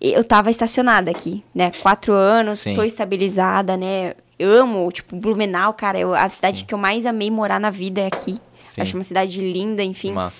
eu 0.00 0.22
tava 0.24 0.50
estacionada 0.50 1.10
aqui, 1.10 1.42
né? 1.54 1.70
Quatro 1.80 2.12
anos, 2.12 2.58
Sim. 2.60 2.74
tô 2.74 2.82
estabilizada, 2.82 3.76
né? 3.76 4.14
Eu 4.38 4.50
amo, 4.50 4.90
tipo, 4.90 5.14
Blumenau, 5.16 5.72
cara. 5.74 5.98
Eu, 5.98 6.12
a 6.14 6.28
cidade 6.28 6.64
que 6.64 6.74
eu 6.74 6.78
mais 6.78 7.06
amei 7.06 7.30
morar 7.30 7.60
na 7.60 7.70
vida 7.70 8.00
é 8.00 8.06
aqui. 8.08 8.32
Sim. 8.74 8.80
Acho 8.82 8.96
uma 8.96 9.04
cidade 9.04 9.40
linda, 9.40 9.82
enfim 9.84 10.12
Massa. 10.12 10.34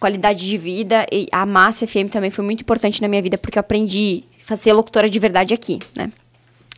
qualidade 0.00 0.44
de 0.46 0.58
vida. 0.58 1.06
E 1.12 1.26
a 1.30 1.44
Massa 1.46 1.86
FM 1.86 2.08
também 2.10 2.30
foi 2.30 2.44
muito 2.44 2.62
importante 2.62 3.00
na 3.00 3.08
minha 3.08 3.22
vida, 3.22 3.36
porque 3.38 3.58
eu 3.58 3.60
aprendi 3.60 4.24
a 4.50 4.56
ser 4.56 4.72
locutora 4.72 5.08
de 5.10 5.18
verdade 5.18 5.52
aqui, 5.54 5.78
né? 5.94 6.10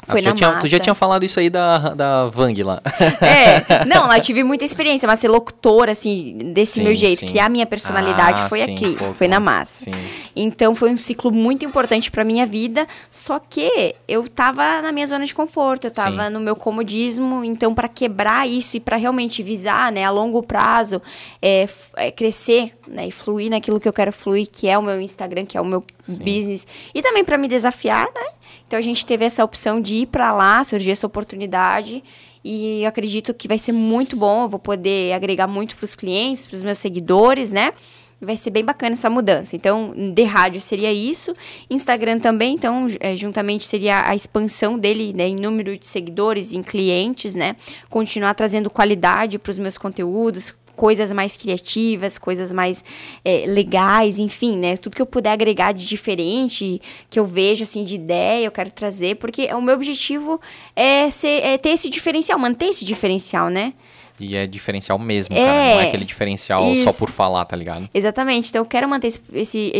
Ah, 0.02 0.12
Foi 0.12 0.20
tu, 0.20 0.24
já 0.24 0.30
na 0.30 0.36
tinha, 0.36 0.48
Massa. 0.48 0.60
tu 0.60 0.66
já 0.68 0.78
tinha 0.78 0.94
falado 0.94 1.24
isso 1.24 1.38
aí 1.38 1.50
da, 1.50 1.78
da 1.94 2.26
Vang 2.26 2.62
lá. 2.62 2.80
É, 3.20 3.84
não, 3.86 4.06
lá 4.06 4.18
eu 4.18 4.22
tive 4.22 4.42
muita 4.42 4.64
experiência, 4.64 5.06
mas 5.06 5.20
ser 5.20 5.28
locutora, 5.28 5.92
assim, 5.92 6.38
desse 6.54 6.74
Sim, 6.74 6.84
meu 6.84 6.94
jeito, 6.94 7.20
sim. 7.20 7.26
criar 7.28 7.48
minha 7.48 7.66
personalidade 7.66 8.40
Ah, 8.42 8.48
foi 8.48 8.64
sim, 8.64 8.74
aqui, 8.74 8.96
pô, 8.96 9.12
foi 9.12 9.28
na 9.28 9.38
Massa. 9.38 9.84
sim. 9.84 9.90
Então 10.34 10.74
foi 10.74 10.90
um 10.90 10.96
ciclo 10.96 11.30
muito 11.30 11.64
importante 11.64 12.10
pra 12.10 12.24
minha 12.24 12.46
vida, 12.46 12.86
só 13.10 13.38
que 13.38 13.94
eu 14.08 14.26
tava 14.28 14.80
na 14.80 14.90
minha 14.92 15.06
zona 15.06 15.24
de 15.26 15.34
conforto, 15.34 15.84
eu 15.86 15.90
tava 15.90 16.30
no 16.30 16.40
meu 16.40 16.56
comodismo, 16.56 17.44
então 17.44 17.74
pra 17.74 17.88
quebrar 17.88 18.48
isso 18.48 18.76
e 18.76 18.80
pra 18.80 18.96
realmente 18.96 19.42
visar, 19.42 19.92
né, 19.92 20.04
a 20.04 20.10
longo 20.10 20.42
prazo, 20.42 21.02
é, 21.42 21.68
é, 21.96 22.10
crescer, 22.10 22.72
né, 22.88 23.08
e 23.08 23.10
fluir 23.10 23.50
naquilo 23.50 23.78
que 23.80 23.88
eu 23.88 23.92
quero 23.92 24.12
fluir, 24.12 24.48
que 24.50 24.68
é 24.68 24.78
o 24.78 24.82
meu 24.82 25.00
Instagram, 25.00 25.44
que 25.44 25.58
é 25.58 25.60
o 25.60 25.64
meu 25.64 25.84
business, 26.24 26.66
e 26.94 27.02
também 27.02 27.24
pra 27.24 27.36
me 27.36 27.48
desafiar, 27.48 28.06
né? 28.14 28.26
Então 28.70 28.78
a 28.78 28.82
gente 28.82 29.04
teve 29.04 29.24
essa 29.24 29.42
opção 29.42 29.80
de 29.80 29.96
ir 29.96 30.06
pra 30.06 30.32
lá, 30.32 30.62
surgiu 30.62 30.92
essa 30.92 31.04
oportunidade. 31.04 32.04
E 32.44 32.84
eu 32.84 32.88
acredito 32.88 33.34
que 33.34 33.48
vai 33.48 33.58
ser 33.58 33.72
muito 33.72 34.14
bom. 34.16 34.44
Eu 34.44 34.48
vou 34.48 34.60
poder 34.60 35.12
agregar 35.12 35.48
muito 35.48 35.74
pros 35.74 35.96
clientes, 35.96 36.46
pros 36.46 36.62
meus 36.62 36.78
seguidores, 36.78 37.50
né? 37.50 37.72
Vai 38.20 38.36
ser 38.36 38.50
bem 38.50 38.64
bacana 38.64 38.92
essa 38.92 39.10
mudança. 39.10 39.56
Então, 39.56 39.92
de 40.14 40.22
rádio 40.22 40.60
seria 40.60 40.92
isso. 40.92 41.34
Instagram 41.68 42.20
também, 42.20 42.54
então, 42.54 42.86
é, 43.00 43.16
juntamente 43.16 43.66
seria 43.66 44.08
a 44.08 44.14
expansão 44.14 44.78
dele 44.78 45.12
né, 45.12 45.26
em 45.26 45.34
número 45.34 45.76
de 45.76 45.84
seguidores, 45.84 46.52
em 46.52 46.62
clientes, 46.62 47.34
né? 47.34 47.56
Continuar 47.88 48.34
trazendo 48.34 48.70
qualidade 48.70 49.36
para 49.36 49.50
os 49.50 49.58
meus 49.58 49.76
conteúdos, 49.76 50.54
coisas 50.80 51.12
mais 51.12 51.36
criativas, 51.36 52.16
coisas 52.16 52.50
mais 52.50 52.82
é, 53.22 53.44
legais, 53.46 54.18
enfim, 54.18 54.56
né? 54.56 54.78
Tudo 54.78 54.96
que 54.96 55.02
eu 55.02 55.06
puder 55.06 55.30
agregar 55.32 55.72
de 55.72 55.84
diferente, 55.86 56.80
que 57.10 57.20
eu 57.20 57.26
vejo, 57.26 57.64
assim, 57.64 57.84
de 57.84 57.96
ideia, 57.96 58.46
eu 58.46 58.50
quero 58.50 58.70
trazer, 58.70 59.16
porque 59.16 59.52
o 59.52 59.60
meu 59.60 59.74
objetivo 59.74 60.40
é, 60.74 61.10
ser, 61.10 61.44
é 61.44 61.58
ter 61.58 61.68
esse 61.70 61.90
diferencial, 61.90 62.38
manter 62.38 62.66
esse 62.70 62.82
diferencial, 62.86 63.50
né? 63.50 63.74
E 64.18 64.34
é 64.34 64.46
diferencial 64.46 64.98
mesmo, 64.98 65.34
É, 65.36 65.44
cara. 65.44 65.52
Não 65.74 65.80
é 65.80 65.88
aquele 65.88 66.04
diferencial 66.06 66.62
só 66.62 66.72
isso. 66.90 66.92
por 66.98 67.10
falar, 67.10 67.44
tá 67.44 67.54
ligado? 67.56 67.86
Exatamente. 67.92 68.48
Então 68.48 68.62
eu 68.62 68.66
quero 68.66 68.88
manter 68.88 69.08
esse, 69.08 69.20
esse, 69.34 69.72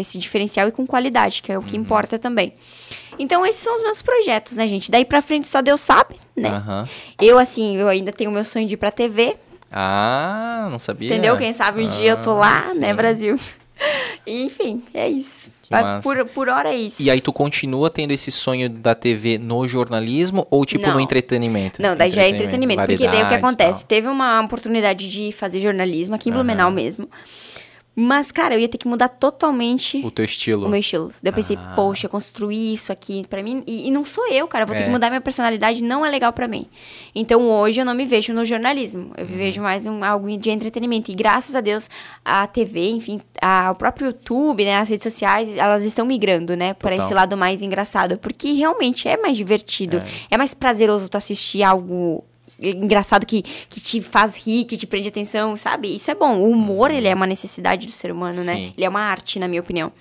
esse 0.00 0.18
diferencial 0.18 0.66
e 0.68 0.72
com 0.72 0.84
qualidade, 0.86 1.40
que 1.40 1.52
é 1.52 1.56
o 1.56 1.60
Uhum. 1.60 1.66
que 1.68 1.76
importa 1.76 2.18
também. 2.18 2.52
Então 3.16 3.44
esses 3.46 3.62
são 3.62 3.74
os 3.76 3.82
meus 3.82 4.02
projetos, 4.02 4.56
né, 4.56 4.66
gente? 4.66 4.90
Daí 4.90 5.04
pra 5.04 5.22
frente 5.22 5.46
só 5.48 5.60
Deus 5.62 5.80
sabe, 5.80 6.16
né? 6.36 6.48
Aham. 6.48 6.88
Eu, 7.20 7.38
assim, 7.38 7.76
eu 7.76 7.86
ainda 7.88 8.12
tenho 8.12 8.30
o 8.30 8.32
meu 8.32 8.44
sonho 8.44 8.66
de 8.66 8.74
ir 8.74 8.76
pra 8.76 8.90
TV, 8.92 9.36
Ah, 9.70 10.68
não 10.70 10.78
sabia. 10.78 11.08
entendeu? 11.08 11.36
Quem 11.36 11.52
sabe 11.52 11.84
um 11.84 11.88
dia 11.88 12.10
eu 12.12 12.22
tô 12.22 12.34
lá, 12.34 12.70
Ah, 12.70 12.74
né, 12.74 12.88
sim. 12.90 12.94
Brasil? 12.94 13.36
Enfim, 14.26 14.82
é 14.92 15.08
isso. 15.08 15.50
Por, 16.02 16.24
por 16.26 16.48
hora 16.48 16.70
é 16.70 16.76
isso. 16.76 17.02
E 17.02 17.10
aí 17.10 17.20
tu 17.20 17.32
continua 17.32 17.90
tendo 17.90 18.10
esse 18.12 18.30
sonho 18.32 18.68
da 18.68 18.94
TV 18.94 19.38
no 19.38 19.68
jornalismo 19.68 20.46
ou 20.50 20.64
tipo 20.64 20.86
no 20.86 20.94
Não. 20.94 21.00
entretenimento? 21.00 21.80
Não, 21.80 21.94
daí 21.94 22.10
já 22.10 22.22
é 22.22 22.30
entretenimento. 22.30 22.82
Porque 22.84 23.06
daí 23.06 23.22
o 23.22 23.28
que 23.28 23.34
acontece? 23.34 23.86
Teve 23.86 24.08
uma 24.08 24.40
oportunidade 24.40 25.08
de 25.10 25.30
fazer 25.32 25.60
jornalismo 25.60 26.14
aqui 26.14 26.28
em 26.30 26.32
Aham. 26.32 26.38
Blumenau 26.42 26.70
mesmo. 26.70 27.08
Mas, 28.00 28.30
cara, 28.30 28.54
eu 28.54 28.60
ia 28.60 28.68
ter 28.68 28.78
que 28.78 28.86
mudar 28.86 29.08
totalmente 29.08 30.00
O 30.06 30.10
teu 30.12 30.24
estilo. 30.24 30.66
o 30.66 30.68
meu 30.68 30.78
estilo. 30.78 31.08
Daí 31.20 31.30
eu 31.30 31.34
pensei, 31.34 31.56
Ah. 31.56 31.72
poxa, 31.74 32.06
eu 32.06 32.10
construí 32.10 32.72
isso 32.72 32.92
aqui 32.92 33.26
pra 33.28 33.42
mim. 33.42 33.64
E, 33.66 33.88
e 33.88 33.90
não 33.90 34.04
sou 34.04 34.24
eu, 34.30 34.46
cara. 34.46 34.62
Eu 34.62 34.66
vou 34.68 34.76
ter 34.76 34.82
É. 34.82 34.84
que 34.84 34.90
mudar 34.90 35.08
minha 35.10 35.20
personalidade, 35.20 35.82
não 35.82 36.06
é 36.06 36.08
legal 36.08 36.32
pra 36.32 36.46
mim. 36.46 36.66
Então 37.12 37.42
hoje 37.50 37.80
eu 37.80 37.84
não 37.84 37.94
me 37.94 38.06
vejo 38.06 38.32
no 38.32 38.44
jornalismo. 38.44 39.10
Eu 39.16 39.26
me 39.26 39.32
Uhum. 39.32 39.38
vejo 39.38 39.60
mais 39.60 39.84
um, 39.84 40.04
algo 40.04 40.28
de 40.38 40.48
entretenimento. 40.48 41.10
E 41.10 41.14
graças 41.14 41.56
a 41.56 41.60
Deus, 41.60 41.90
a 42.24 42.46
TV, 42.46 42.88
enfim, 42.90 43.20
a, 43.42 43.72
o 43.72 43.74
próprio 43.74 44.06
YouTube, 44.08 44.64
né? 44.64 44.76
As 44.76 44.88
redes 44.88 45.02
sociais, 45.02 45.48
elas 45.56 45.82
estão 45.82 46.06
migrando, 46.06 46.56
né? 46.56 46.74
Pra 46.74 46.94
esse 46.94 47.12
lado 47.12 47.36
mais 47.36 47.62
engraçado. 47.62 48.16
Porque 48.18 48.52
realmente 48.52 49.08
é 49.08 49.16
mais 49.16 49.36
divertido. 49.36 49.98
É, 50.30 50.36
mais 50.36 50.54
prazeroso 50.54 51.08
tu 51.08 51.16
assistir 51.16 51.64
algo 51.64 52.22
engraçado 52.62 53.24
que, 53.26 53.42
que 53.42 53.80
te 53.80 54.00
faz 54.02 54.36
rir, 54.36 54.64
que 54.64 54.76
te 54.76 54.86
prende 54.86 55.08
atenção, 55.08 55.56
sabe? 55.56 55.94
Isso 55.94 56.10
é 56.10 56.14
bom. 56.14 56.38
O 56.38 56.50
humor, 56.50 56.90
ele 56.90 57.06
é 57.08 57.14
uma 57.14 57.26
necessidade 57.26 57.86
do 57.86 57.92
ser 57.92 58.10
humano, 58.10 58.42
né? 58.44 58.54
Sim. 58.54 58.72
Ele 58.76 58.84
é 58.84 58.88
uma 58.88 59.00
arte, 59.00 59.38
na 59.38 59.46
minha 59.48 59.60
opinião. 59.60 59.92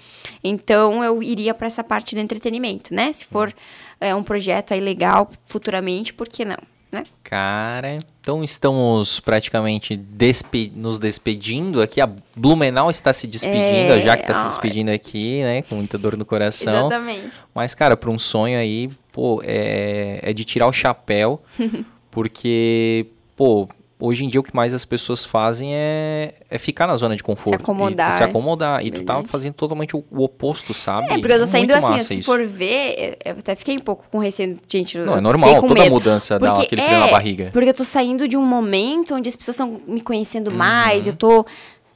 Então, 0.43 1.03
eu 1.03 1.21
iria 1.21 1.53
pra 1.53 1.67
essa 1.67 1.83
parte 1.83 2.15
do 2.15 2.21
entretenimento, 2.21 2.93
né? 2.93 3.11
Se 3.13 3.25
for 3.25 3.53
é, 3.99 4.13
um 4.15 4.23
projeto 4.23 4.73
aí 4.73 4.79
legal 4.79 5.29
futuramente, 5.45 6.13
por 6.13 6.27
que 6.27 6.45
não, 6.45 6.57
né? 6.91 7.03
Cara, 7.23 7.97
então 8.21 8.43
estamos 8.43 9.19
praticamente 9.19 9.95
despe- 9.95 10.71
nos 10.75 10.97
despedindo 10.99 11.81
aqui. 11.81 11.99
A 12.01 12.09
Blumenau 12.35 12.89
está 12.89 13.11
se 13.13 13.27
despedindo, 13.27 13.93
a 13.93 13.97
É, 13.97 14.01
Jaque 14.01 14.23
está 14.23 14.33
se 14.33 14.45
despedindo 14.45 14.89
aqui, 14.91 15.41
né? 15.41 15.61
Com 15.63 15.75
muita 15.75 15.97
dor 15.97 16.15
no 16.17 16.25
coração. 16.25 16.73
Exatamente. 16.87 17.35
Mas, 17.53 17.73
cara, 17.75 17.95
para 17.97 18.09
um 18.09 18.17
sonho 18.19 18.57
aí, 18.57 18.89
pô, 19.11 19.41
é, 19.45 20.19
é 20.23 20.33
de 20.33 20.43
tirar 20.43 20.67
o 20.67 20.73
chapéu, 20.73 21.41
porque, 22.17 23.05
pô, 23.35 23.69
hoje 23.99 24.25
em 24.25 24.27
dia 24.27 24.39
o 24.39 24.43
que 24.43 24.55
mais 24.55 24.73
as 24.73 24.83
pessoas 24.83 25.23
fazem 25.23 25.75
é, 25.75 26.33
é 26.49 26.57
ficar 26.57 26.87
na 26.87 26.97
zona 26.97 27.15
de 27.15 27.21
conforto. 27.21 27.61
acomodar. 27.61 28.09
E, 28.09 28.13
se 28.13 28.23
acomodar. 28.23 28.83
E 28.83 28.89
tu 28.89 29.03
tá 29.03 29.21
fazendo 29.21 29.53
totalmente 29.53 29.95
o, 29.95 30.03
o 30.09 30.23
oposto, 30.23 30.73
sabe? 30.73 31.13
É, 31.13 31.19
porque 31.19 31.31
eu 31.31 31.39
tô 31.41 31.45
saindo 31.45 31.71
Muito 31.73 31.85
assim, 31.85 31.99
se 31.99 32.13
isso. 32.15 32.23
for 32.25 32.43
ver, 32.43 33.19
eu 33.23 33.33
até 33.33 33.53
fiquei 33.53 33.75
um 33.77 33.81
pouco 33.81 34.03
com 34.11 34.17
receio, 34.17 34.57
gente. 34.67 34.97
Não, 34.97 35.17
é 35.17 35.21
normal, 35.21 35.61
toda 35.61 35.75
medo. 35.75 35.91
mudança 35.91 36.39
dá 36.39 36.53
Porque 36.53 36.65
aquele 36.65 36.81
frio 36.81 36.99
na 36.99 37.07
é, 37.07 37.11
barriga. 37.11 37.49
Porque 37.53 37.69
eu 37.69 37.73
tô 37.75 37.83
saindo 37.83 38.27
de 38.27 38.35
um 38.35 38.43
momento 38.43 39.13
onde 39.13 39.29
as 39.29 39.35
pessoas 39.35 39.53
estão 39.53 39.79
me 39.87 40.01
conhecendo 40.01 40.49
Uhum. 40.49 40.57
mais, 40.57 41.05
eu 41.05 41.13
tô, 41.13 41.45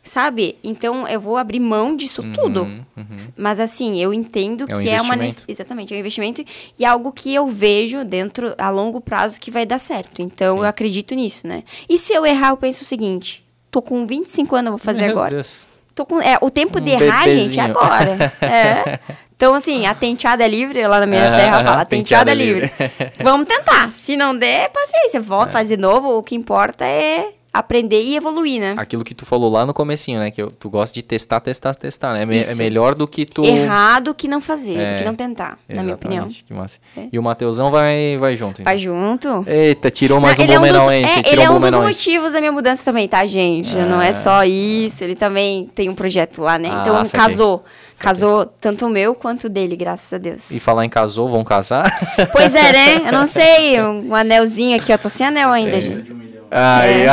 sabe? 0.04 0.58
Então 0.64 1.08
eu 1.08 1.20
vou 1.20 1.38
abrir 1.38 1.60
mão 1.60 1.96
disso 1.96 2.24
tudo. 2.34 2.64
Uhum, 2.64 2.86
uhum. 2.98 3.16
Mas 3.38 3.60
assim, 3.60 4.02
eu 4.02 4.14
entendo 4.14 4.66
É 4.68 4.76
um 4.76 4.82
que 4.82 4.90
é 4.90 5.02
uma 5.02 5.16
exatamente, 5.48 5.94
é 5.94 5.98
um 5.98 6.00
investimento 6.00 6.44
e 6.78 6.84
é 6.84 6.88
algo 6.88 7.12
que 7.12 7.34
eu 7.34 7.48
vejo 7.48 8.04
dentro 8.04 8.54
a 8.58 8.70
longo 8.70 9.00
prazo 9.00 9.40
que 9.40 9.52
vai 9.52 9.66
dar 9.66 9.80
certo. 9.80 10.22
Então 10.22 10.56
Sim. 10.56 10.62
eu 10.62 10.66
acredito 10.68 11.14
nisso, 11.16 11.48
né? 11.48 11.64
E 11.88 11.98
se 11.98 12.14
eu 12.14 12.26
errar, 12.26 12.50
eu 12.50 12.58
penso 12.58 12.84
o 12.84 12.86
seguinte, 12.86 13.44
tô 13.70 13.82
com 13.82 14.06
25 14.06 14.56
anos, 14.56 14.66
eu 14.68 14.72
vou 14.78 14.80
fazer 14.80 15.04
Meu 15.04 15.12
agora. 15.12 15.36
Deus. 15.36 15.72
Tô 15.94 16.06
com, 16.06 16.22
é, 16.22 16.38
o 16.42 16.50
tempo 16.50 16.80
Um 16.80 16.82
de 16.82 16.92
errar, 16.92 17.26
gente, 17.30 17.56
bebezinho. 17.56 17.62
é 17.62 17.66
agora. 17.66 18.34
É. 18.42 19.00
Então, 19.36 19.56
assim, 19.56 19.88
a 19.88 19.96
tenteada 19.96 20.46
é 20.46 20.48
livre, 20.48 20.86
lá 20.86 21.00
na 21.00 21.08
minha 21.08 21.24
Aham, 21.24 21.32
terra 21.32 21.64
fala, 21.64 21.82
a 21.82 21.86
tenteada 21.86 22.30
tenteada 22.30 22.32
é 22.32 22.34
é 22.34 22.36
livre. 22.36 22.72
Vamos 23.24 23.48
tentar. 23.48 23.92
Se 23.92 24.16
não 24.16 24.38
der, 24.38 24.70
paciência, 24.70 25.20
volta, 25.20 25.54
faz 25.54 25.68
de 25.68 25.78
novo. 25.78 26.16
O 26.16 26.22
que 26.22 26.36
importa 26.36 26.86
é 26.86 27.32
aprender 27.54 28.02
e 28.02 28.16
evoluir, 28.16 28.62
né? 28.62 28.74
Aquilo 28.78 29.04
que 29.04 29.14
tu 29.14 29.26
falou 29.26 29.52
lá 29.52 29.66
no 29.66 29.74
comecinho, 29.74 30.20
né? 30.20 30.32
Que 30.32 30.42
eu- 30.42 30.52
tu 30.52 30.70
gosta 30.70 30.94
de 30.94 31.02
testar, 31.02 31.40
testar, 31.42 31.76
testar, 31.76 32.14
né? 32.14 32.22
É 32.38 32.52
É 32.52 32.56
melhor 32.56 32.96
do 32.96 33.08
que 33.08 33.26
tu... 33.26 33.44
Errado 33.44 34.14
que 34.14 34.28
não 34.28 34.40
fazer, 34.40 34.78
É, 34.78 34.94
do 34.94 34.98
que 35.00 35.04
não 35.06 35.16
tentar, 35.16 35.58
na 35.68 35.84
minha 35.84 35.96
opinião. 35.96 36.26
Exatamente, 36.26 36.46
que 36.46 36.54
massa. 36.54 36.78
E 37.12 37.20
o 37.20 37.24
Mateusão 37.24 37.70
vai, 37.70 38.16
vai 38.18 38.38
junto, 38.38 38.62
então. 38.62 38.64
Vai 38.72 38.78
junto. 38.78 39.44
Eita, 39.48 39.92
tirou 39.92 40.20
mais 40.20 40.38
Não, 40.38 40.46
um 40.46 40.48
é 40.48 40.52
um 40.52 40.62
dos, 40.62 40.70
blumenauense. 40.70 41.20
é, 41.20 41.24
tirou 41.24 41.32
ele 41.34 41.42
é 41.42 41.50
um 41.50 41.54
dos 41.54 41.60
blumenauense. 41.60 41.98
motivos 42.00 42.34
da 42.34 42.40
minha 42.40 42.52
mudança 42.52 42.84
também, 42.86 43.08
tá, 43.08 43.26
gente? 43.26 43.76
Não 43.76 44.00
Ah. 44.00 44.06
é 44.06 44.14
só 44.14 44.44
isso, 44.46 45.04
ele 45.04 45.16
também 45.16 45.70
tem 45.76 45.90
um 45.90 45.96
projeto 45.96 46.42
lá, 46.42 46.58
né? 46.58 46.70
Ah, 46.72 46.82
então 46.84 47.04
casou. 47.20 47.64
Casou 48.00 48.46
tanto 48.48 48.88
o 48.88 48.90
meu 48.90 49.14
quanto 49.14 49.44
o 49.46 49.50
dele, 49.50 49.76
graças 49.76 50.12
a 50.12 50.18
Deus. 50.18 50.50
E 50.50 50.60
falar 50.60 50.86
em 50.86 50.90
casou, 50.90 51.30
vão 51.30 51.44
casar? 51.44 51.92
Pois 52.32 52.56
é, 52.56 52.72
né? 52.74 53.02
Eu 53.08 53.12
não 53.12 53.28
sei, 53.28 53.80
um 53.80 54.16
anelzinho 54.16 54.76
aqui, 54.76 54.92
eu 54.92 54.98
tô 54.98 55.08
sem 55.08 55.28
anel 55.28 55.52
ainda, 55.52 55.78
É. 55.78 55.82
gente. 55.82 56.31
Ai, 56.54 57.06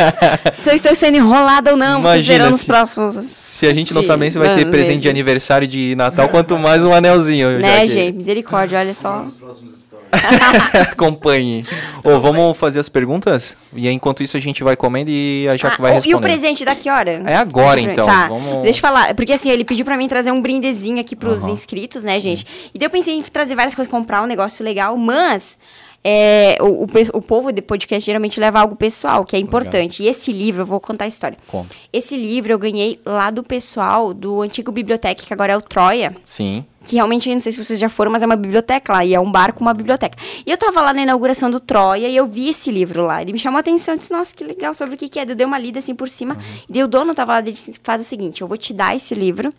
Se 0.60 0.70
eu 0.70 0.74
estou 0.74 0.94
sendo 0.94 1.16
enrolada 1.18 1.72
ou 1.72 1.76
não, 1.76 2.00
vocês 2.00 2.14
Imagina 2.14 2.38
verão 2.38 2.50
nos 2.50 2.60
se- 2.62 2.66
próximos. 2.66 3.14
Se 3.14 3.66
a 3.66 3.74
gente 3.74 3.92
não 3.92 4.02
sabe 4.02 4.20
nem 4.22 4.30
se 4.30 4.38
vai 4.38 4.54
ter 4.54 4.70
presente 4.70 5.02
de 5.02 5.08
aniversário 5.08 5.68
de 5.68 5.94
Natal, 5.96 6.28
quanto 6.30 6.56
mais 6.58 6.82
um 6.82 6.92
anelzinho. 6.94 7.58
Né, 7.58 7.76
já 7.76 7.80
que- 7.82 7.88
gente? 7.88 8.14
Misericórdia, 8.16 8.78
olha 8.78 8.94
só. 8.94 9.26
Acompanhe. 10.92 11.64
Ô, 12.02 12.18
vamos 12.20 12.56
fazer 12.56 12.80
as 12.80 12.88
perguntas? 12.88 13.56
E 13.74 13.86
aí, 13.86 13.94
enquanto 13.94 14.22
isso 14.22 14.36
a 14.36 14.40
gente 14.40 14.62
vai 14.64 14.76
comendo 14.76 15.10
e 15.10 15.46
a 15.48 15.56
Jaque 15.56 15.76
Ah, 15.78 15.82
vai 15.82 15.90
o- 15.90 15.92
e 15.92 15.96
respondendo. 15.96 16.18
o 16.18 16.22
presente 16.22 16.64
daqui 16.64 16.90
hora? 16.90 17.22
É 17.26 17.36
agora, 17.36 17.80
então. 17.80 18.04
Tá, 18.06 18.28
Vamos- 18.28 18.62
deixa 18.62 18.78
eu 18.78 18.82
falar. 18.82 19.14
Porque 19.14 19.32
assim, 19.32 19.50
ele 19.50 19.64
pediu 19.64 19.84
pra 19.84 19.96
mim 19.96 20.08
trazer 20.08 20.30
um 20.32 20.40
brindezinho 20.40 21.00
aqui 21.00 21.14
pros 21.14 21.42
Aham. 21.44 21.52
inscritos, 21.52 22.02
né, 22.02 22.18
gente? 22.20 22.46
E 22.74 22.78
daí 22.78 22.86
eu 22.86 22.90
pensei 22.90 23.14
em 23.14 23.22
trazer 23.22 23.54
várias 23.54 23.74
coisas, 23.74 23.90
comprar 23.90 24.22
um 24.22 24.26
negócio 24.26 24.64
legal, 24.64 24.96
mas... 24.96 25.58
é, 26.02 26.56
o, 26.60 26.84
o 26.84 26.86
o 27.12 27.22
povo 27.22 27.52
de 27.52 27.60
podcast 27.60 28.04
geralmente 28.04 28.40
leva 28.40 28.60
algo 28.60 28.74
pessoal, 28.74 29.24
que 29.24 29.36
é 29.36 29.38
importante. 29.38 30.02
E 30.02 30.08
esse 30.08 30.32
livro, 30.32 30.62
eu 30.62 30.66
vou 30.66 30.80
contar 30.80 31.04
a 31.04 31.08
história. 31.08 31.36
Conta. 31.46 31.74
Esse 31.92 32.16
livro 32.16 32.52
eu 32.52 32.58
ganhei 32.58 32.98
lá 33.04 33.30
do 33.30 33.42
pessoal 33.42 34.14
do 34.14 34.40
antigo 34.40 34.72
biblioteca, 34.72 35.22
que 35.22 35.32
agora 35.32 35.52
é 35.52 35.56
o 35.56 35.60
Troia. 35.60 36.16
Sim. 36.24 36.64
Que 36.82 36.96
realmente, 36.96 37.28
eu 37.28 37.34
não 37.34 37.40
sei 37.40 37.52
se 37.52 37.62
vocês 37.62 37.78
já 37.78 37.90
foram, 37.90 38.10
mas 38.10 38.22
é 38.22 38.26
uma 38.26 38.36
biblioteca 38.36 38.92
lá. 38.92 39.04
E 39.04 39.14
é 39.14 39.20
um 39.20 39.30
bar 39.30 39.52
com 39.52 39.60
uma 39.60 39.74
biblioteca. 39.74 40.16
E 40.46 40.50
eu 40.50 40.56
tava 40.56 40.80
lá 40.80 40.94
na 40.94 41.02
inauguração 41.02 41.50
do 41.50 41.60
Troia 41.60 42.08
e 42.08 42.16
eu 42.16 42.26
vi 42.26 42.48
esse 42.48 42.70
livro 42.70 43.04
lá. 43.04 43.20
Ele 43.20 43.32
me 43.32 43.38
chamou 43.38 43.58
a 43.58 43.60
atenção. 43.60 43.94
Eu 43.94 43.98
disse, 43.98 44.12
nossa, 44.12 44.34
que 44.34 44.42
legal, 44.42 44.74
sobre 44.74 44.94
o 44.94 44.98
que, 44.98 45.08
que 45.08 45.18
é. 45.18 45.24
Eu 45.24 45.34
dei 45.34 45.46
uma 45.46 45.58
lida 45.58 45.80
assim 45.80 45.94
por 45.94 46.08
cima. 46.08 46.38
E 46.68 46.72
daí 46.72 46.82
o 46.82 46.88
dono 46.88 47.14
tava 47.14 47.32
lá 47.32 47.40
e 47.40 47.52
disse, 47.52 47.78
faz 47.82 48.00
o 48.00 48.04
seguinte, 48.04 48.40
eu 48.40 48.48
vou 48.48 48.56
te 48.56 48.72
dar 48.72 48.96
esse 48.96 49.14
livro. 49.14 49.52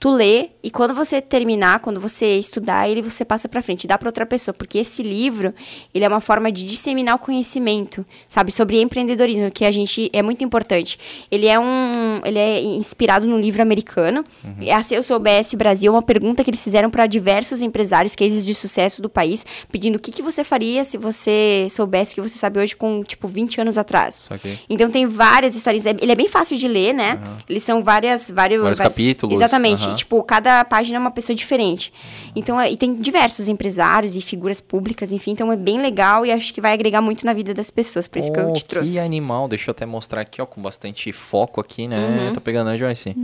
Tu 0.00 0.10
lê 0.10 0.50
e 0.62 0.70
quando 0.70 0.92
você 0.94 1.20
terminar, 1.22 1.80
quando 1.80 1.98
você 1.98 2.36
estudar 2.38 2.88
ele, 2.88 3.00
você 3.00 3.24
passa 3.24 3.48
pra 3.48 3.62
frente, 3.62 3.86
dá 3.86 3.96
pra 3.96 4.08
outra 4.08 4.26
pessoa, 4.26 4.52
porque 4.54 4.78
esse 4.78 5.02
livro, 5.02 5.54
ele 5.94 6.04
é 6.04 6.08
uma 6.08 6.20
forma 6.20 6.52
de 6.52 6.62
disseminar 6.64 7.14
o 7.14 7.18
conhecimento, 7.18 8.04
sabe, 8.28 8.52
sobre 8.52 8.80
empreendedorismo, 8.82 9.50
que 9.50 9.64
a 9.64 9.70
gente 9.70 10.10
é 10.12 10.20
muito 10.20 10.44
importante. 10.44 10.98
Ele 11.30 11.46
é 11.46 11.58
um, 11.58 12.20
ele 12.24 12.38
é 12.38 12.60
inspirado 12.62 13.26
num 13.26 13.40
livro 13.40 13.62
americano. 13.62 14.24
É 14.60 14.74
a 14.74 14.82
Se 14.82 14.94
eu 14.94 15.02
soubesse 15.02 15.56
Brasil, 15.56 15.90
é 15.92 15.94
uma 15.94 16.02
pergunta 16.02 16.42
que 16.44 16.50
eles 16.50 16.62
fizeram 16.62 16.90
para 16.90 17.06
diversos 17.06 17.62
empresários, 17.62 18.14
cases 18.14 18.44
de 18.44 18.54
sucesso 18.54 19.00
do 19.00 19.08
país, 19.08 19.46
pedindo 19.70 19.96
o 19.96 19.98
que, 19.98 20.10
que 20.10 20.22
você 20.22 20.44
faria 20.44 20.84
se 20.84 20.98
você 20.98 21.66
soubesse 21.70 22.12
o 22.12 22.14
que 22.16 22.28
você 22.28 22.36
sabe 22.36 22.58
hoje 22.58 22.76
com 22.76 23.02
tipo 23.04 23.26
20 23.26 23.60
anos 23.60 23.78
atrás. 23.78 24.22
Então 24.68 24.90
tem 24.90 25.06
várias 25.06 25.54
histórias. 25.54 25.86
É- 25.86 25.96
Ele 26.00 26.12
é 26.12 26.16
bem 26.16 26.28
fácil 26.28 26.56
de 26.58 26.68
ler, 26.68 26.92
né? 26.92 27.18
Eles 27.48 27.62
são 27.62 27.82
várias, 27.82 28.28
vários, 28.28 28.60
Vários 28.60 28.78
capítulos, 28.80 29.34
Exatamente. 29.36 29.83
Aham. 29.86 29.94
Tipo, 29.96 30.22
cada 30.22 30.64
página 30.64 30.96
é 30.96 31.00
uma 31.00 31.10
pessoa 31.10 31.34
diferente. 31.36 31.92
Então, 32.36 32.60
é- 32.60 32.70
e 32.72 32.76
tem 32.76 32.94
diversos 32.94 33.48
empresários 33.48 34.16
e 34.16 34.20
figuras 34.20 34.60
públicas, 34.60 35.12
enfim. 35.12 35.32
Então 35.32 35.52
é 35.52 35.56
bem 35.56 35.80
legal 35.80 36.24
e 36.26 36.32
acho 36.32 36.52
que 36.52 36.60
vai 36.60 36.72
agregar 36.72 37.00
muito 37.00 37.24
na 37.26 37.32
vida 37.32 37.52
das 37.54 37.70
pessoas. 37.70 38.06
Por 38.08 38.18
isso 38.18 38.32
que 38.32 38.38
eu 38.38 38.50
Oh, 38.50 38.52
te 38.52 38.64
trouxe. 38.64 38.92
Que 38.92 38.98
animal, 38.98 39.48
deixa 39.48 39.70
eu 39.70 39.72
até 39.72 39.86
mostrar 39.86 40.20
aqui, 40.22 40.40
ó, 40.42 40.46
com 40.46 40.60
bastante 40.62 41.12
foco 41.12 41.60
aqui, 41.60 41.86
né? 41.88 42.26
Uhum. 42.28 42.32
Tá 42.34 42.40
pegando, 42.40 42.70
né, 42.70 42.78
Joyce? 42.78 43.16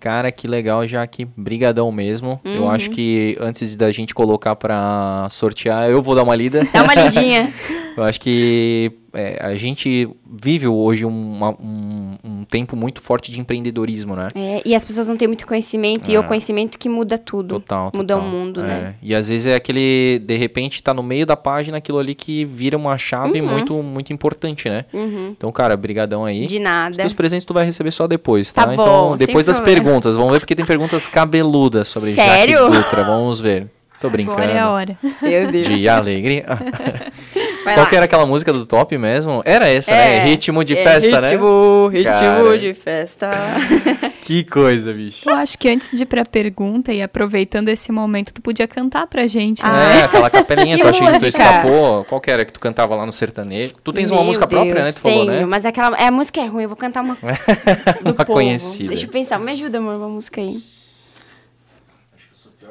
Cara, 0.00 0.30
que 0.32 0.46
legal, 0.48 0.86
Jaque. 0.86 1.24
Brigadão 1.36 1.90
mesmo. 1.92 2.40
Eu 2.44 2.62
Uhum. 2.64 2.70
acho 2.70 2.90
que 2.90 3.36
antes 3.40 3.76
da 3.76 3.90
gente 3.90 4.14
colocar 4.14 4.56
pra 4.56 5.26
sortear, 5.30 5.88
eu 5.90 6.02
vou 6.02 6.14
dar 6.14 6.22
uma 6.22 6.34
lida. 6.34 6.66
Dá 6.72 6.82
uma 6.82 6.94
lidinha. 6.94 7.52
Eu 7.96 8.04
acho 8.04 8.20
que 8.20 8.92
é, 9.14 9.38
a 9.40 9.54
gente 9.54 10.08
vive 10.30 10.66
hoje 10.66 11.04
uma- 11.04 11.50
um, 11.50 12.16
um 12.24 12.44
tempo 12.44 12.74
muito 12.76 13.00
forte 13.00 13.30
de 13.32 13.38
empreendedorismo, 13.40 14.14
né? 14.16 14.28
É, 14.34 14.62
e 14.64 14.74
as 14.74 14.84
pessoas 14.84 15.08
não 15.08 15.16
têm 15.16 15.28
muito 15.28 15.46
conhecimento, 15.46 16.10
e 16.10 16.14
é 16.14 16.20
o 16.20 16.24
conhecimento 16.24 16.78
que 16.78 16.88
muda 16.88 17.16
tudo. 17.18 17.54
Total, 17.60 17.90
total. 17.90 18.00
Muda 18.00 18.16
o 18.18 18.22
mundo, 18.22 18.60
É. 18.60 18.66
né? 18.66 18.94
E 19.02 19.14
às 19.14 19.28
vezes 19.28 19.46
é 19.46 19.54
aquele, 19.54 20.18
de 20.24 20.36
repente, 20.36 20.82
tá 20.82 20.92
no 20.94 21.02
meio 21.02 21.24
da 21.26 21.36
página 21.36 21.76
aquilo 21.78 21.98
ali 21.98 22.14
que 22.14 22.44
vira 22.44 22.76
uma 22.76 22.96
chave 22.98 23.40
muito, 23.42 23.74
muito 23.82 24.12
importante, 24.12 24.68
né? 24.68 24.84
Uhum. 24.92 25.28
Então, 25.36 25.50
cara, 25.52 25.76
brigadão 25.76 26.24
aí. 26.24 26.46
De 26.46 26.56
Os 26.56 26.62
nada. 26.62 26.96
teus 26.96 27.12
presentes 27.12 27.44
tu 27.44 27.52
vai 27.54 27.64
receber 27.64 27.90
só 27.90 28.06
depois, 28.06 28.50
Tá 28.52 28.62
tá? 28.66 28.68
bom, 28.68 28.72
então, 28.74 29.16
depois 29.16 29.44
das 29.44 29.58
problema. 29.60 29.82
perguntas, 29.84 30.16
vamos 30.16 30.32
ver 30.32 30.40
porque 30.40 30.54
tem 30.54 30.64
perguntas 30.64 31.08
cabeludas 31.08 31.88
sobre 31.88 32.14
Sério? 32.14 32.58
Jaque 32.58 32.76
Dutra, 32.76 33.04
vamos 33.04 33.40
ver. 33.40 33.66
Tô 34.00 34.10
brincando. 34.10 34.38
Agora 34.40 34.52
é 34.52 34.58
a 34.58 34.70
hora. 34.70 34.98
Meu 35.22 35.52
Deus. 35.52 35.68
De 35.68 35.88
alegria. 35.88 36.44
Vai 37.64 37.74
Qual 37.74 37.84
lá. 37.84 37.90
que 37.90 37.96
era 37.96 38.04
aquela 38.06 38.26
música 38.26 38.52
do 38.52 38.66
top 38.66 38.96
mesmo? 38.98 39.42
Era 39.44 39.68
essa, 39.68 39.92
É, 39.92 40.18
né? 40.20 40.24
Ritmo 40.30 40.64
de 40.64 40.76
é, 40.76 40.82
festa, 40.82 41.20
né? 41.20 41.28
ritmo, 41.28 41.88
Ritmo 41.88 42.58
de 42.58 42.74
festa. 42.74 43.30
Que 44.22 44.44
coisa, 44.44 44.92
bicho. 44.92 45.28
Eu 45.28 45.34
acho 45.34 45.58
que 45.58 45.68
antes 45.68 45.96
de 45.96 46.04
ir 46.04 46.06
pra 46.06 46.24
pergunta 46.24 46.92
e 46.92 47.02
aproveitando 47.02 47.68
esse 47.68 47.90
momento, 47.90 48.32
tu 48.32 48.40
podia 48.40 48.68
cantar 48.68 49.06
pra 49.08 49.26
gente, 49.26 49.60
Ah, 49.64 49.72
né? 49.72 50.00
É, 50.00 50.04
aquela 50.04 50.30
capelinha, 50.30 50.76
Que 50.78 50.82
tu 50.82 50.88
achei 50.88 51.00
que 51.00 51.06
tu 51.08 51.12
música? 51.14 51.28
escapou. 51.28 52.04
Qual 52.04 52.20
que 52.20 52.30
era 52.30 52.44
que 52.44 52.52
tu 52.52 52.60
cantava 52.60 52.94
lá 52.94 53.04
no 53.04 53.12
sertanejo? 53.12 53.74
Tu 53.82 53.92
tens 53.92 54.10
uma 54.12 54.18
Meu 54.18 54.26
música 54.26 54.46
própria, 54.46 54.74
Deus, 54.74 54.86
né? 54.86 54.92
Tu 54.92 55.00
falou, 55.00 55.26
tenho, 55.26 55.32
né? 55.40 55.44
Mas 55.44 55.66
aquela, 55.66 55.96
é, 55.98 56.06
a 56.06 56.10
música 56.12 56.40
é 56.40 56.46
ruim, 56.46 56.62
eu 56.62 56.68
vou 56.68 56.76
cantar 56.76 57.02
uma 57.02 57.14
do 58.00 58.10
Uma 58.12 58.24
povo. 58.24 58.32
conhecida. 58.38 58.88
Deixa 58.90 59.06
eu 59.06 59.10
pensar, 59.10 59.40
me 59.40 59.50
ajuda, 59.52 59.78
amor, 59.78 59.96
uma 59.96 60.08
música 60.08 60.40
aí. 60.40 60.56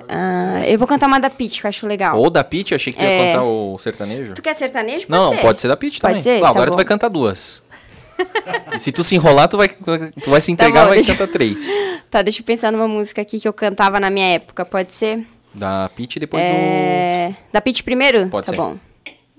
Ah, 0.09 0.63
eu 0.67 0.77
vou 0.77 0.87
cantar 0.87 1.07
uma 1.07 1.19
da 1.19 1.29
Pitty, 1.29 1.61
que 1.61 1.65
eu 1.65 1.69
acho 1.69 1.87
legal. 1.87 2.17
Ou 2.17 2.29
da 2.29 2.43
Pitty, 2.43 2.75
achei 2.75 2.91
que 2.91 2.99
tu 2.99 3.03
ia 3.05 3.09
É. 3.09 3.31
cantar 3.31 3.43
o 3.45 3.77
sertanejo. 3.79 4.33
Tu 4.33 4.41
quer 4.41 4.55
sertanejo? 4.55 5.07
Pode 5.07 5.11
Não, 5.11 5.29
ser. 5.33 5.41
pode 5.41 5.61
ser 5.61 5.67
da 5.67 5.77
Pitty 5.77 5.99
Pode 6.01 6.11
também. 6.13 6.21
ser? 6.23 6.33
Não, 6.35 6.41
Tá 6.41 6.49
agora 6.49 6.67
tu 6.67 6.71
bom. 6.71 6.75
vai 6.77 6.85
cantar 6.85 7.07
duas. 7.09 7.63
e 8.75 8.79
se 8.79 8.91
tu 8.91 9.03
se 9.03 9.15
enrolar, 9.15 9.47
tu 9.47 9.57
vai, 9.57 9.69
tu 9.69 10.29
vai 10.29 10.41
se 10.41 10.51
entregar 10.51 10.73
Tá 10.73 10.81
bom, 10.81 10.87
vai 10.89 10.97
deixa- 10.97 11.15
cantar 11.15 11.31
três. 11.31 11.65
Tá, 12.09 12.21
deixa 12.21 12.41
eu 12.41 12.45
pensar 12.45 12.71
numa 12.71 12.87
música 12.87 13.21
aqui 13.21 13.39
que 13.39 13.47
eu 13.47 13.53
cantava 13.53 13.99
na 13.99 14.09
minha 14.09 14.27
época, 14.35 14.65
pode 14.65 14.93
ser? 14.93 15.25
Da 15.53 15.89
Pitty 15.95 16.19
depois 16.19 16.43
É... 16.43 17.33
Da 17.51 17.61
Pitty 17.61 17.83
primeiro? 17.83 18.27
Pode 18.27 18.45
tá 18.47 18.51
ser. 18.53 18.57
bom. 18.57 18.77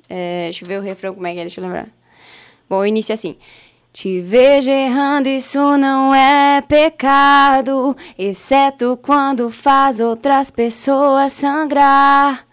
É, 0.08 0.44
deixa 0.44 0.64
eu 0.64 0.68
ver 0.68 0.78
o 0.78 0.82
refrão 0.82 1.14
como 1.14 1.26
é 1.26 1.32
que 1.32 1.38
é, 1.38 1.42
deixa 1.42 1.60
eu 1.60 1.64
lembrar. 1.64 1.86
Bom, 2.68 2.78
o 2.78 2.86
início 2.86 3.12
é 3.12 3.14
assim. 3.14 3.36
Te 3.92 4.22
vejo 4.22 4.70
errando, 4.70 5.28
isso 5.28 5.76
não 5.76 6.14
é 6.14 6.62
pecado, 6.62 7.94
exceto 8.18 8.98
quando 9.02 9.50
faz 9.50 10.00
outras 10.00 10.50
pessoas 10.50 11.34
sangrar. 11.34 12.46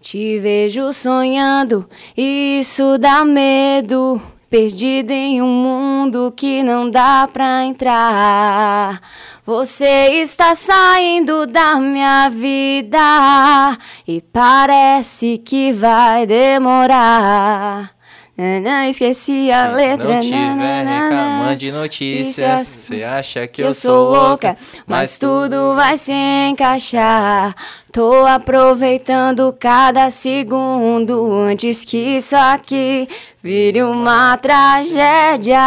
Te 0.00 0.40
vejo 0.40 0.92
sonhando, 0.92 1.88
isso 2.16 2.98
dá 2.98 3.24
medo, 3.24 4.20
perdido 4.50 5.12
em 5.12 5.40
um 5.40 5.46
mundo 5.46 6.34
que 6.36 6.60
não 6.64 6.90
dá 6.90 7.28
pra 7.32 7.64
entrar. 7.64 9.00
Você 9.46 10.22
está 10.22 10.56
saindo 10.56 11.46
da 11.46 11.76
minha 11.76 12.28
vida 12.30 13.78
e 14.08 14.20
parece 14.20 15.38
que 15.38 15.72
vai 15.72 16.26
demorar. 16.26 17.99
Nanã, 18.40 18.88
esqueci 18.88 19.52
a 19.52 19.68
Se 19.68 19.74
letra. 19.76 20.14
não 20.14 20.20
tiver 20.20 20.86
reclamando 20.86 21.56
de 21.56 21.70
notícias, 21.70 22.68
você 22.68 23.02
acha 23.02 23.46
que 23.46 23.60
que 23.60 23.62
eu 23.62 23.74
sou 23.74 24.14
louca, 24.14 24.56
mas 24.86 25.18
tudo 25.18 25.74
vai 25.74 25.98
se 25.98 26.14
encaixar. 26.48 27.54
Tô 27.92 28.24
aproveitando 28.24 29.54
cada 29.58 30.08
segundo 30.08 31.30
antes 31.34 31.84
que 31.84 31.98
isso 31.98 32.34
aqui 32.34 33.06
vire 33.42 33.82
uma 33.82 34.36
tragédia. 34.36 35.58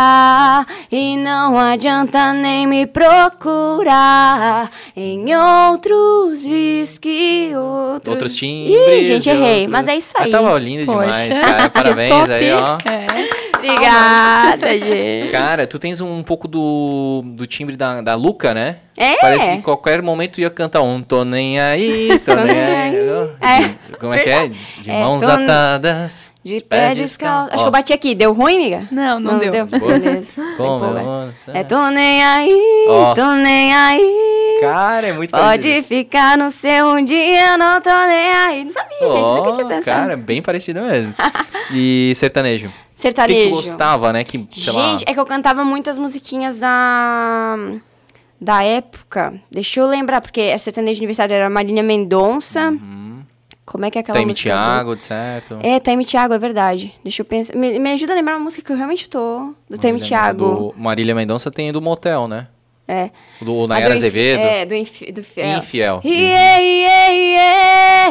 E 0.92 1.18
não 1.18 1.58
adianta 1.58 2.34
nem 2.34 2.68
me 2.68 2.86
procurar 2.86 4.70
em 4.96 5.34
outros 5.36 6.42
que 7.00 7.52
outros. 7.56 8.14
Outros 8.14 8.36
timbres. 8.36 8.76
Ih, 9.00 9.04
gente, 9.04 9.30
errei. 9.30 9.62
outros- 9.62 9.72
Mas 9.72 9.88
é 9.88 9.96
isso 9.96 10.14
aí. 10.18 10.32
tava 10.32 10.58
lindo 10.60 10.86
demais, 10.86 11.28
Poxa. 11.30 11.42
cara. 11.42 11.70
Parabéns 11.70 12.10
Top. 12.12 12.32
aí, 12.32 12.52
ó. 12.54 12.78
É. 12.90 13.44
Obrigada, 13.64 14.78
gente. 14.78 15.32
Cara, 15.32 15.66
tu 15.66 15.80
tens 15.80 16.02
um 16.02 16.22
pouco 16.22 16.50
do, 16.50 17.24
do 17.26 17.48
timbre 17.48 17.78
da, 17.78 18.02
da 18.02 18.14
Luca, 18.14 18.54
né? 18.54 18.78
É. 18.98 19.16
Parece 19.22 19.48
que 19.48 19.56
em 19.56 19.62
qualquer 19.62 20.02
momento 20.02 20.42
ia 20.42 20.50
cantar 20.50 20.82
um 20.82 21.02
tô 21.02 21.24
nem 21.24 21.62
aí, 21.62 22.20
tô 22.26 22.36
nem 22.44 22.60
aí. 22.60 22.96
É. 23.42 23.96
Como 23.98 24.14
é 24.14 24.20
que 24.20 24.30
é? 24.30 24.50
De 24.82 24.92
É, 24.92 25.00
mãos 25.02 25.24
tô- 25.24 25.32
atadas. 25.32 26.33
De 26.44 26.60
pé 26.62 26.94
descalço. 26.94 27.50
Acho 27.54 27.60
Ó. 27.60 27.64
que 27.64 27.68
eu 27.68 27.72
bati 27.72 27.94
aqui. 27.94 28.14
Deu 28.14 28.34
ruim, 28.34 28.56
amiga? 28.58 28.88
Não, 28.92 29.18
não, 29.20 29.40
deu. 29.40 29.66
Beleza. 29.66 30.34
Sem 30.34 30.56
Como 30.58 30.86
eu 30.86 30.94
vou- 31.04 31.30
É, 31.54 31.64
tô 31.64 31.90
nem 31.90 32.22
aí, 32.22 32.86
Ó. 32.90 33.14
tô 33.16 33.32
nem 33.36 33.74
aí. 33.74 34.58
Cara, 34.60 35.08
é 35.08 35.14
muito 35.14 35.32
Pode 35.32 35.42
parecido. 35.70 35.88
ficar 35.88 36.38
no 36.38 36.52
seu 36.52 36.88
um 36.88 37.04
dia, 37.04 37.58
não 37.58 37.80
tô 37.82 37.90
nem 37.90 38.32
aí. 38.34 38.66
Não 38.66 38.74
sabia, 38.74 39.00
gente, 39.00 39.36
nunca 39.38 39.52
tinha 39.54 39.68
pensado. 39.68 39.86
Cara, 39.86 40.18
bem 40.18 40.42
parecido 40.42 40.82
mesmo. 40.82 41.14
E 41.74 42.12
sertanejo. 42.16 42.72
Sertanejo. 42.96 43.40
que 43.42 43.50
tu 43.50 43.56
gostava, 43.56 44.14
né? 44.14 44.24
Que, 44.24 44.48
sei 44.52 44.74
lá, 44.74 44.82
Gente, 44.92 45.04
é 45.08 45.14
que 45.14 45.20
eu 45.20 45.26
cantava 45.26 45.64
muitas 45.66 45.98
musiquinhas 45.98 46.60
da 46.60 47.56
da 48.40 48.64
época. 48.64 49.34
Deixa 49.50 49.80
eu 49.80 49.88
lembrar, 49.88 50.20
porque 50.20 50.52
a 50.54 50.60
sertanejo 50.60 51.00
universitário 51.00 51.34
era 51.34 51.50
Marília 51.50 51.82
Mendonça. 51.84 52.74
Como 53.66 53.86
é 53.86 53.90
que 53.92 53.98
é 53.98 54.02
aquela 54.02 54.16
Taime 54.18 54.32
música? 54.32 54.50
Thiago, 54.50 54.96
de 54.96 55.04
certo. 55.04 55.58
É, 55.62 55.80
Taime 55.80 56.04
Thiago, 56.06 56.34
é 56.34 56.38
verdade. 56.38 56.94
Deixa 57.04 57.22
eu 57.22 57.26
pensar. 57.26 57.56
Me, 57.56 57.80
me 57.80 57.92
ajuda 57.94 58.12
a 58.14 58.16
lembrar 58.16 58.36
uma 58.36 58.44
música 58.44 58.64
que 58.66 58.72
eu 58.74 58.76
realmente 58.78 59.10
tô. 59.10 59.54
Do 59.70 59.78
Marília- 60.00 60.06
Thiago. 60.06 60.46
Do 60.74 60.74
Marília 60.78 61.16
Mendonça 61.16 61.50
tem 61.50 61.72
do 61.72 61.82
Motel, 61.82 62.28
né? 62.28 62.48
É. 62.94 63.10
Do 63.42 63.66
Nayara 63.66 63.96
Azevedo. 63.96 64.40
É, 64.40 64.66
do, 64.68 64.76
infi, 64.76 65.12
do 65.12 65.24
fiel. 65.24 65.58
Infiel. 65.58 66.02
Iê, 66.04 66.60
iê, 66.62 67.38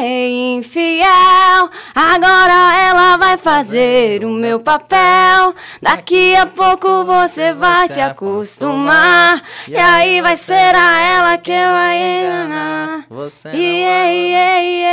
iê, 0.01 0.55
infiel. 0.57 1.69
Agora 1.95 2.77
ela 2.77 3.15
vai 3.15 3.37
fazer 3.37 4.25
o 4.25 4.29
meu 4.29 4.59
papel. 4.59 5.55
Daqui 5.81 6.35
a 6.35 6.45
pouco 6.45 7.05
você 7.05 7.53
vai 7.53 7.87
se 7.87 8.01
acostumar. 8.01 9.41
E 9.69 9.77
aí 9.77 10.21
vai 10.21 10.35
ser 10.35 10.75
a 10.75 11.01
ela 11.01 11.37
que 11.37 11.51
eu 11.51 11.71
vai 11.71 11.97
enganar. 11.97 13.05
Você 13.09 13.49
Iê, 13.51 14.33
iê, 14.33 14.83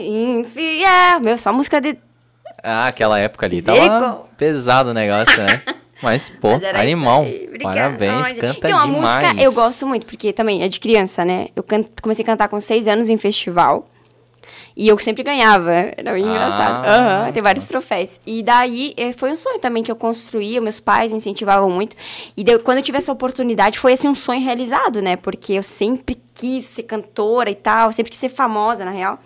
iê, 0.00 0.38
infiel. 0.40 1.20
Meu, 1.22 1.36
só 1.36 1.52
música 1.52 1.82
de. 1.82 1.98
Ah, 2.62 2.86
aquela 2.86 3.18
época 3.18 3.44
ali 3.44 3.60
tava 3.60 4.22
pesado 4.38 4.90
o 4.90 4.94
negócio, 4.94 5.36
né? 5.42 5.60
Mas, 6.02 6.28
pô, 6.28 6.50
Mas 6.52 6.64
animal. 6.64 7.24
Parabéns, 7.62 8.28
Olha. 8.32 8.34
canta 8.40 8.68
então, 8.68 8.86
demais. 8.86 9.16
a 9.16 9.20
música 9.30 9.42
eu 9.42 9.52
gosto 9.52 9.86
muito, 9.86 10.04
porque 10.06 10.32
também 10.32 10.62
é 10.62 10.68
de 10.68 10.80
criança, 10.80 11.24
né? 11.24 11.48
Eu 11.54 11.62
can- 11.62 11.84
comecei 12.02 12.22
a 12.22 12.26
cantar 12.26 12.48
com 12.48 12.60
seis 12.60 12.88
anos 12.88 13.08
em 13.08 13.16
festival. 13.16 13.88
E 14.74 14.88
eu 14.88 14.98
sempre 14.98 15.22
ganhava. 15.22 15.70
Era 15.70 16.14
bem 16.14 16.24
Ah, 16.24 16.28
engraçado. 16.30 16.86
Aham, 16.86 17.32
tem 17.32 17.42
vários 17.42 17.64
nossa. 17.64 17.72
troféus. 17.74 18.20
E 18.26 18.42
daí 18.42 18.94
eh, 18.96 19.12
foi 19.12 19.30
um 19.30 19.36
sonho 19.36 19.58
também 19.58 19.82
que 19.82 19.92
eu 19.92 19.96
construía, 19.96 20.60
meus 20.62 20.80
pais 20.80 21.10
me 21.10 21.18
incentivavam 21.18 21.70
muito. 21.70 21.94
E 22.36 22.42
daí, 22.42 22.58
quando 22.58 22.78
eu 22.78 22.82
tive 22.82 22.96
essa 22.96 23.12
oportunidade, 23.12 23.78
foi 23.78 23.92
assim 23.92 24.08
um 24.08 24.14
sonho 24.14 24.40
realizado, 24.40 25.02
né? 25.02 25.14
Porque 25.16 25.52
eu 25.52 25.62
sempre 25.62 26.18
quis 26.34 26.64
ser 26.64 26.84
cantora 26.84 27.50
e 27.50 27.54
tal, 27.54 27.92
sempre 27.92 28.10
quis 28.10 28.18
ser 28.18 28.30
famosa, 28.30 28.82
na 28.84 28.90
real. 28.90 29.18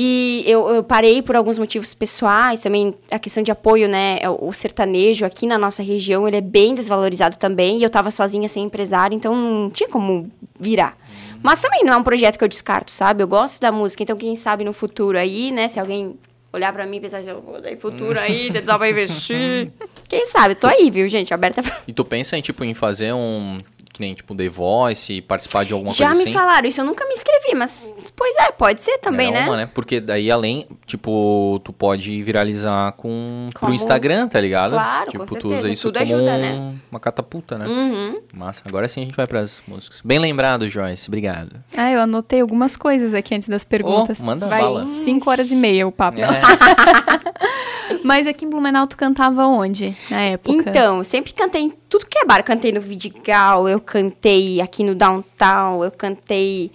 E 0.00 0.44
eu, 0.46 0.68
eu 0.68 0.84
parei 0.84 1.20
por 1.20 1.34
alguns 1.34 1.58
motivos 1.58 1.92
pessoais, 1.92 2.62
também 2.62 2.94
a 3.10 3.18
questão 3.18 3.42
de 3.42 3.50
apoio, 3.50 3.88
né? 3.88 4.20
O, 4.40 4.52
sertanejo 4.52 5.26
aqui 5.26 5.44
na 5.44 5.58
nossa 5.58 5.82
região, 5.82 6.28
ele 6.28 6.36
é 6.36 6.40
bem 6.40 6.72
desvalorizado 6.72 7.36
também. 7.36 7.78
E 7.78 7.82
eu 7.82 7.90
tava 7.90 8.08
sozinha 8.12 8.48
sem 8.48 8.62
empresário, 8.62 9.16
então 9.16 9.34
não 9.34 9.68
tinha 9.68 9.88
como 9.88 10.30
virar. 10.56 10.96
Mas 11.42 11.60
também 11.60 11.82
não 11.82 11.94
é 11.94 11.96
um 11.96 12.04
projeto 12.04 12.38
que 12.38 12.44
eu 12.44 12.48
descarto, 12.48 12.92
sabe? 12.92 13.24
Eu 13.24 13.26
gosto 13.26 13.60
da 13.60 13.72
música, 13.72 14.04
então 14.04 14.16
quem 14.16 14.36
sabe 14.36 14.62
no 14.62 14.72
futuro 14.72 15.18
aí, 15.18 15.50
né? 15.50 15.66
Se 15.66 15.80
alguém 15.80 16.16
olhar 16.52 16.72
pra 16.72 16.86
mim 16.86 16.98
e 16.98 17.00
pensar, 17.00 17.20
eu 17.22 17.42
vou 17.42 17.60
dar 17.60 17.76
futuro 17.78 18.20
aí, 18.20 18.52
tentar 18.52 18.78
pra 18.78 18.88
investir. 18.88 19.72
Quem 20.08 20.26
sabe? 20.26 20.54
Tô 20.54 20.66
aí, 20.68 20.90
viu, 20.90 21.08
gente? 21.08 21.34
Aberta 21.34 21.62
pra 21.62 21.82
E 21.86 21.92
tu 21.92 22.04
pensa 22.04 22.38
em, 22.38 22.40
tipo, 22.40 22.64
em 22.64 22.72
fazer 22.72 23.12
um... 23.12 23.58
Que 23.98 24.04
nem, 24.04 24.14
tipo, 24.14 24.32
The 24.32 24.48
Voice, 24.48 25.20
participar 25.22 25.64
de 25.64 25.72
alguma 25.72 25.92
Já 25.92 26.06
coisa 26.06 26.22
me 26.22 26.30
assim? 26.30 26.32
falaram 26.38 26.68
isso, 26.68 26.80
eu 26.80 26.84
nunca 26.84 27.04
me 27.04 27.14
inscrevi, 27.14 27.52
mas 27.56 27.84
pois 28.14 28.36
é, 28.36 28.52
pode 28.52 28.80
ser 28.80 28.96
também, 28.98 29.30
É 29.30 29.32
né? 29.32 29.44
uma, 29.44 29.56
né? 29.56 29.68
Porque 29.74 29.98
daí, 29.98 30.30
além, 30.30 30.68
tipo, 30.86 31.60
tu 31.64 31.72
pode 31.72 32.22
viralizar 32.22 32.92
com, 32.92 33.48
pro 33.50 33.60
Como- 33.62 33.74
Instagram, 33.74 34.28
tá 34.28 34.40
ligado? 34.40 34.70
Claro, 34.70 35.10
tipo, 35.10 35.18
com 35.18 35.24
tu 35.24 35.32
certeza, 35.32 35.56
usa 35.56 35.70
isso 35.72 35.82
tudo 35.90 35.98
como 35.98 36.14
ajuda, 36.14 36.30
um- 36.30 36.38
né? 36.38 36.74
uma 36.92 37.00
catapulta, 37.00 37.58
né? 37.58 37.66
Uhum. 37.66 38.20
Massa. 38.32 38.62
Agora 38.64 38.86
sim 38.86 39.00
a 39.00 39.04
gente 39.04 39.16
vai 39.16 39.26
pras 39.26 39.60
músicas. 39.66 40.00
Bem 40.04 40.20
lembrado, 40.20 40.68
Joyce. 40.68 41.08
Obrigado. 41.08 41.56
Ah, 41.76 41.90
eu 41.90 42.00
anotei 42.00 42.40
algumas 42.40 42.76
coisas 42.76 43.14
aqui 43.14 43.34
antes 43.34 43.48
das 43.48 43.64
perguntas. 43.64 44.20
Oh, 44.22 44.26
manda 44.26 44.46
Vai 44.46 44.62
bala. 44.62 44.86
5 44.86 45.28
horas 45.28 45.50
e 45.50 45.56
meia 45.56 45.88
o 45.88 45.90
papo. 45.90 46.20
É. 46.20 46.28
Mas 48.04 48.26
aqui 48.26 48.44
em 48.44 48.50
Blumenau 48.50 48.86
tu 48.86 48.96
cantava 48.96 49.46
onde, 49.46 49.96
na 50.10 50.20
época? 50.20 50.52
Então, 50.70 51.02
sempre 51.04 51.32
cantei 51.32 51.62
em 51.62 51.70
tudo 51.88 52.06
que 52.06 52.18
é 52.18 52.24
bar. 52.24 52.42
Cantei 52.42 52.72
no 52.72 52.80
Vidigal, 52.80 53.68
eu 53.68 53.80
cantei 53.80 54.60
aqui 54.60 54.84
no 54.84 54.94
Downtown, 54.94 55.84
eu 55.84 55.90
cantei. 55.90 56.70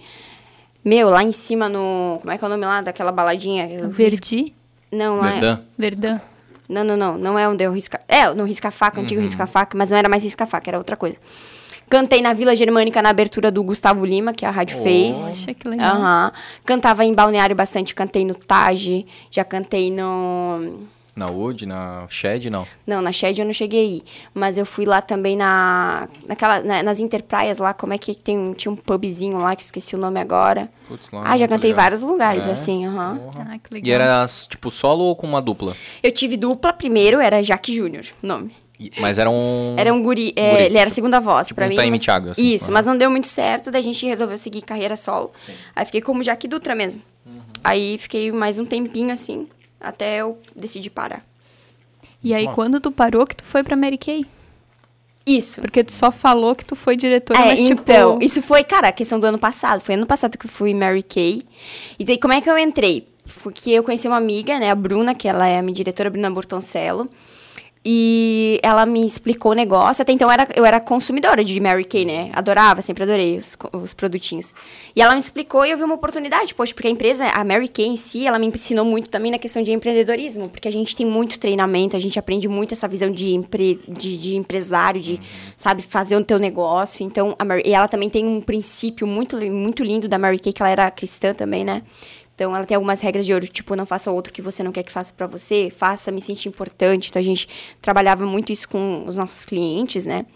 Meu, 0.84 1.08
lá 1.10 1.22
em 1.22 1.32
cima 1.32 1.68
no. 1.68 2.18
Como 2.20 2.30
é 2.32 2.38
que 2.38 2.44
é 2.44 2.46
o 2.46 2.50
nome 2.50 2.64
lá 2.66 2.80
daquela 2.82 3.10
baladinha? 3.12 3.68
Verdi? 3.88 4.54
Não, 4.92 5.16
lá 5.16 5.28
é. 5.30 5.32
Verdão? 5.40 5.60
Verdã? 5.78 6.20
Não, 6.68 6.82
não, 6.84 6.96
não. 6.96 7.18
Não 7.18 7.38
é 7.38 7.48
onde 7.48 7.62
eu 7.64 7.72
risca. 7.72 8.00
É, 8.08 8.28
no 8.32 8.44
Risca-Faca, 8.44 9.00
antigo 9.00 9.20
Uhum. 9.20 9.26
Risca-Faca, 9.26 9.76
mas 9.76 9.90
não 9.90 9.98
era 9.98 10.08
mais 10.08 10.22
Risca-Faca, 10.24 10.70
era 10.70 10.78
outra 10.78 10.96
coisa. 10.96 11.16
Cantei 11.90 12.22
na 12.22 12.32
Vila 12.32 12.56
Germânica 12.56 13.02
na 13.02 13.10
abertura 13.10 13.50
do 13.50 13.62
Gustavo 13.62 14.04
Lima, 14.06 14.32
que 14.32 14.46
a 14.46 14.50
rádio 14.50 14.78
Oh. 14.80 14.82
fez. 14.82 15.16
Poxa, 15.16 15.54
que 15.54 15.68
legal. 15.68 15.96
Aham. 15.96 16.32
Cantava 16.64 17.04
em 17.04 17.12
balneário 17.12 17.54
bastante, 17.54 17.94
cantei 17.94 18.24
no 18.24 18.34
Taj, 18.34 19.04
já 19.30 19.44
cantei 19.44 19.90
no. 19.90 20.80
Na 21.16 21.28
Wood, 21.28 21.64
na 21.66 22.06
Shed, 22.08 22.50
não. 22.50 22.66
Não, 22.86 23.00
na 23.00 23.12
Shed 23.12 23.38
eu 23.38 23.46
não 23.46 23.52
cheguei 23.52 23.80
aí. 23.84 24.02
Mas 24.34 24.58
eu 24.58 24.66
fui 24.66 24.84
lá 24.84 25.00
também 25.00 25.36
na. 25.36 26.08
Naquela, 26.26 26.60
na- 26.60 26.82
nas 26.82 26.98
Interpraias 26.98 27.58
lá, 27.58 27.72
como 27.72 27.92
é 27.92 27.98
que 27.98 28.14
tem 28.16 28.36
um, 28.36 28.52
tinha 28.52 28.72
um 28.72 28.74
pubzinho 28.76 29.38
lá, 29.38 29.54
que 29.54 29.62
eu 29.62 29.64
esqueci 29.66 29.94
o 29.94 29.98
nome 29.98 30.18
agora. 30.18 30.68
Putz, 30.88 31.10
lá 31.12 31.22
Ah, 31.24 31.38
já 31.38 31.46
cantei 31.46 31.70
ligado. 31.70 31.82
vários 31.84 32.02
lugares, 32.02 32.46
É? 32.46 32.50
assim, 32.50 32.84
aham. 32.86 33.20
Ah, 33.38 33.58
que 33.58 33.72
legal. 33.74 33.88
E 33.88 33.92
era, 33.92 34.26
tipo, 34.48 34.70
solo 34.72 35.04
ou 35.04 35.14
com 35.14 35.26
uma 35.26 35.40
dupla? 35.40 35.76
Eu 36.02 36.10
tive 36.10 36.36
dupla 36.36 36.72
primeiro, 36.72 37.20
era 37.20 37.42
Jaque 37.44 37.74
Júnior, 37.76 38.04
nome. 38.20 38.50
Mas 39.00 39.16
era 39.18 39.30
um... 39.30 39.76
Era 39.78 39.94
um 39.94 40.02
guri, 40.02 40.32
é, 40.34 40.50
Guri. 40.50 40.62
ele 40.64 40.78
era 40.78 40.90
a 40.90 40.92
segunda 40.92 41.20
voz 41.20 41.46
Tipo 41.46 41.56
pra 41.58 41.66
um 41.66 41.68
mim. 41.68 41.76
Taime 41.76 41.92
mas- 41.92 42.02
Thiago, 42.04 42.30
assim, 42.30 42.42
Isso, 42.54 42.72
mas 42.72 42.84
não 42.84 42.98
deu 42.98 43.08
muito 43.08 43.28
certo, 43.28 43.70
daí 43.70 43.80
a 43.80 43.84
gente 43.84 44.04
resolveu 44.04 44.36
seguir 44.36 44.62
carreira 44.62 44.96
solo. 44.96 45.30
Aí 45.76 45.84
fiquei 45.86 46.02
como 46.02 46.24
Jaque 46.24 46.48
Dutra 46.48 46.74
mesmo. 46.74 47.00
Uhum. 47.24 47.40
Aí 47.62 47.96
fiquei 47.98 48.32
mais 48.32 48.58
um 48.58 48.64
tempinho 48.66 49.12
assim, 49.12 49.46
até 49.84 50.16
eu 50.16 50.38
decidi 50.54 50.90
parar. 50.90 51.24
E 52.22 52.32
aí, 52.32 52.48
quando 52.48 52.80
tu 52.80 52.90
parou, 52.90 53.26
que 53.26 53.36
tu 53.36 53.44
foi 53.44 53.62
pra 53.62 53.76
Mary 53.76 53.98
Kay? 53.98 54.24
Isso. 55.26 55.60
Porque 55.60 55.84
tu 55.84 55.92
só 55.92 56.10
falou 56.10 56.54
que 56.54 56.64
tu 56.64 56.74
foi 56.74 56.96
diretora, 56.96 57.40
É, 57.40 57.44
mas 57.46 57.62
tipo... 57.62 57.80
então, 57.80 58.18
isso 58.20 58.42
foi, 58.42 58.62
cara, 58.64 58.88
a 58.88 58.92
questão 58.92 59.18
do 59.20 59.26
ano 59.26 59.38
passado. 59.38 59.80
Foi 59.80 59.94
ano 59.94 60.06
passado 60.06 60.36
que 60.36 60.46
eu 60.46 60.50
fui 60.50 60.74
Mary 60.74 61.02
Kay. 61.02 61.42
E 61.98 62.04
daí, 62.04 62.18
como 62.18 62.32
é 62.32 62.40
que 62.40 62.48
eu 62.48 62.58
entrei? 62.58 63.06
Porque 63.42 63.70
eu 63.70 63.82
conheci 63.82 64.06
uma 64.06 64.16
amiga, 64.16 64.58
né, 64.58 64.70
a 64.70 64.74
Bruna, 64.74 65.14
que 65.14 65.28
ela 65.28 65.46
é 65.46 65.58
a 65.58 65.62
minha 65.62 65.74
diretora, 65.74 66.10
Bruna 66.10 66.30
Bortoncello. 66.30 67.08
E 67.86 68.58
ela 68.62 68.86
me 68.86 69.04
explicou 69.06 69.52
o 69.52 69.54
negócio. 69.54 70.00
Até 70.00 70.10
então 70.10 70.28
eu 70.28 70.32
era, 70.32 70.48
eu 70.54 70.64
era 70.64 70.80
consumidora 70.80 71.44
de 71.44 71.60
Mary 71.60 71.84
Kay, 71.84 72.06
né? 72.06 72.30
Adorava, 72.32 72.80
sempre 72.80 73.02
adorei 73.02 73.36
os, 73.36 73.58
os 73.74 73.92
produtinhos. 73.92 74.54
E 74.96 75.02
ela 75.02 75.12
me 75.12 75.20
explicou 75.20 75.66
e 75.66 75.70
eu 75.70 75.76
vi 75.76 75.84
uma 75.84 75.94
oportunidade, 75.94 76.54
poxa, 76.54 76.72
porque 76.72 76.88
a 76.88 76.90
empresa, 76.90 77.26
a 77.26 77.44
Mary 77.44 77.68
Kay 77.68 77.86
em 77.88 77.96
si, 77.96 78.26
ela 78.26 78.38
me 78.38 78.46
ensinou 78.46 78.86
muito 78.86 79.10
também 79.10 79.30
na 79.30 79.38
questão 79.38 79.62
de 79.62 79.70
empreendedorismo, 79.70 80.48
porque 80.48 80.66
a 80.66 80.72
gente 80.72 80.96
tem 80.96 81.04
muito 81.04 81.38
treinamento, 81.38 81.94
a 81.94 82.00
gente 82.00 82.18
aprende 82.18 82.48
muito 82.48 82.72
essa 82.72 82.88
visão 82.88 83.10
de, 83.10 83.34
empre, 83.34 83.78
de, 83.86 84.16
de 84.16 84.34
empresário, 84.34 84.98
de, 84.98 85.20
sabe, 85.54 85.82
fazer 85.82 86.16
o 86.16 86.24
teu 86.24 86.38
negócio. 86.38 87.04
Então, 87.04 87.36
Mary, 87.44 87.64
e 87.66 87.74
ela 87.74 87.86
também 87.86 88.08
tem 88.08 88.26
um 88.26 88.40
princípio 88.40 89.06
muito, 89.06 89.36
muito 89.50 89.84
lindo 89.84 90.08
da 90.08 90.18
Mary 90.18 90.38
Kay, 90.38 90.54
que 90.54 90.62
ela 90.62 90.70
era 90.70 90.90
cristã 90.90 91.34
também, 91.34 91.64
né? 91.64 91.82
Então, 92.34 92.54
ela 92.54 92.66
tem 92.66 92.74
algumas 92.74 93.00
regras 93.00 93.24
de 93.24 93.32
ouro, 93.32 93.46
tipo, 93.46 93.76
não 93.76 93.86
faça 93.86 94.10
outro 94.10 94.32
que 94.32 94.42
você 94.42 94.62
não 94.62 94.72
quer 94.72 94.82
que 94.82 94.90
faça 94.90 95.12
pra 95.12 95.26
você, 95.26 95.70
faça, 95.70 96.10
me 96.10 96.20
sentir 96.20 96.48
importante. 96.48 97.08
Então, 97.08 97.20
a 97.20 97.24
gente 97.24 97.48
trabalhava 97.80 98.26
muito 98.26 98.50
isso 98.50 98.68
com 98.68 99.04
os 99.06 99.16
nossos 99.16 99.44
clientes, 99.44 100.04
né? 100.04 100.26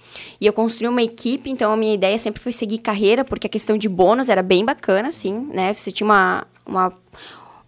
E 0.40 0.46
eu 0.46 0.52
construí 0.52 0.88
uma 0.88 1.02
equipe, 1.02 1.50
então 1.50 1.72
a 1.72 1.76
minha 1.76 1.94
ideia 1.94 2.16
sempre 2.18 2.40
foi 2.40 2.52
seguir 2.52 2.78
carreira, 2.78 3.24
porque 3.24 3.46
a 3.48 3.50
questão 3.50 3.76
de 3.76 3.88
bônus 3.88 4.28
era 4.28 4.42
bem 4.42 4.64
bacana, 4.64 5.08
assim, 5.08 5.48
né? 5.52 5.72
Você 5.74 5.90
tinha 5.90 6.06
uma, 6.06 6.46
uma 6.64 6.92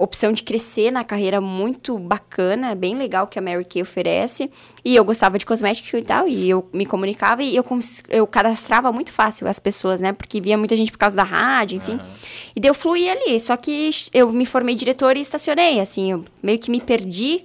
opção 0.03 0.33
de 0.33 0.43
crescer 0.43 0.91
na 0.91 1.05
carreira 1.05 1.43
muito 1.43 1.99
bacana, 1.99 2.75
bem 2.75 2.97
legal 2.97 3.27
que 3.27 3.39
a 3.39 3.43
Mary 3.43 3.67
Kay 3.67 3.83
oferece. 3.83 4.51
E 4.83 4.97
eu 4.97 5.05
gostava 5.05 5.39
de 5.39 5.45
cosméticos 5.45 5.93
e 5.93 6.03
tal, 6.03 6.27
e 6.27 6.49
eu 6.49 6.67
me 6.73 6.87
comunicava 6.87 7.43
e 7.43 7.55
eu, 7.55 7.65
eu 8.09 8.27
cadastrava 8.27 8.91
muito 8.91 9.13
fácil 9.13 9.47
as 9.47 9.59
pessoas, 9.59 10.01
né? 10.01 10.15
Porque 10.15 10.41
via 10.41 10.57
muita 10.57 10.75
gente 10.75 10.91
por 10.91 10.97
causa 10.97 11.15
da 11.15 11.23
rádio, 11.23 11.77
enfim. 11.77 11.93
Uhum. 11.93 12.13
E 12.57 12.61
daí 12.61 12.71
eu 12.71 12.75
fluí 12.75 13.11
ali. 13.11 13.39
Só 13.39 13.59
que 13.59 13.91
eu 14.15 14.33
me 14.33 14.47
formei 14.47 14.75
diretora 14.75 15.19
e 15.19 15.21
estacionei, 15.21 15.79
assim, 15.81 16.13
eu 16.13 16.25
meio 16.43 16.59
que 16.59 16.71
me 16.71 16.81
perdi. 16.81 17.45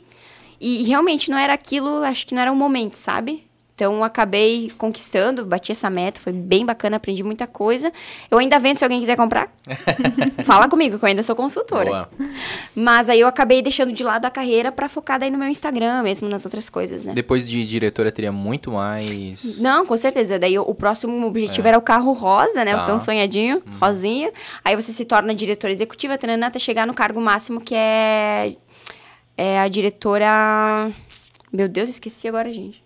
E 0.59 0.83
realmente 0.83 1.29
não 1.29 1.37
era 1.37 1.53
aquilo, 1.53 2.03
acho 2.03 2.25
que 2.25 2.33
não 2.33 2.41
era 2.41 2.51
o 2.53 2.55
momento, 2.55 2.93
sabe? 2.93 3.43
Então, 3.75 4.05
acabei 4.05 4.71
conquistando, 4.77 5.45
bati 5.45 5.73
essa 5.73 5.89
meta, 5.89 6.17
foi 6.21 6.31
bem 6.31 6.65
bacana, 6.65 6.95
aprendi 6.95 7.21
muita 7.23 7.45
coisa. 7.45 7.91
Eu 8.31 8.37
ainda 8.37 8.57
vendo 8.57 8.77
se 8.77 8.85
alguém 8.85 9.01
quiser 9.01 9.17
comprar. 9.17 9.53
Fala 10.45 10.69
comigo, 10.69 10.97
que 10.97 11.03
eu 11.03 11.07
ainda 11.09 11.21
sou 11.21 11.35
consultora. 11.35 11.89
Boa. 11.89 12.09
Mas 12.73 13.09
aí 13.09 13.19
eu 13.19 13.27
acabei 13.27 13.61
deixando 13.61 13.91
de 13.91 14.01
lado 14.01 14.23
a 14.23 14.31
carreira 14.31 14.71
para 14.71 14.87
focar 14.87 15.19
daí 15.19 15.29
no 15.29 15.37
meu 15.37 15.49
Instagram, 15.49 16.03
mesmo 16.03 16.29
nas 16.29 16.45
outras 16.45 16.69
coisas, 16.69 17.03
né? 17.03 17.13
Depois 17.13 17.49
de 17.49 17.65
diretora, 17.65 18.13
teria 18.13 18.31
muito 18.31 18.71
mais. 18.71 19.59
Não, 19.59 19.85
com 19.85 19.97
certeza. 19.97 20.39
Daí 20.39 20.57
o, 20.57 20.73
próximo 20.73 21.27
objetivo 21.27 21.67
é. 21.67 21.71
era 21.71 21.77
o 21.77 21.81
carro 21.81 22.13
rosa, 22.13 22.63
né? 22.63 22.73
Tá. 22.73 22.83
O 22.83 22.85
tão 22.85 22.97
sonhadinho, 22.97 23.57
hum. 23.57 23.77
rosinha. 23.81 24.31
Aí 24.63 24.73
você 24.77 24.93
se 24.93 25.03
torna 25.03 25.35
diretora 25.35 25.73
executiva, 25.73 26.17
treinando 26.17 26.45
até 26.45 26.59
chegar 26.59 26.87
no 26.87 26.93
cargo 26.93 27.19
máximo, 27.19 27.59
que 27.59 27.75
é, 27.75 28.55
é 29.37 29.59
a 29.59 29.67
diretora. 29.67 30.93
Meu 31.51 31.67
Deus, 31.67 31.89
esqueci 31.89 32.25
agora, 32.25 32.53
gente. 32.53 32.84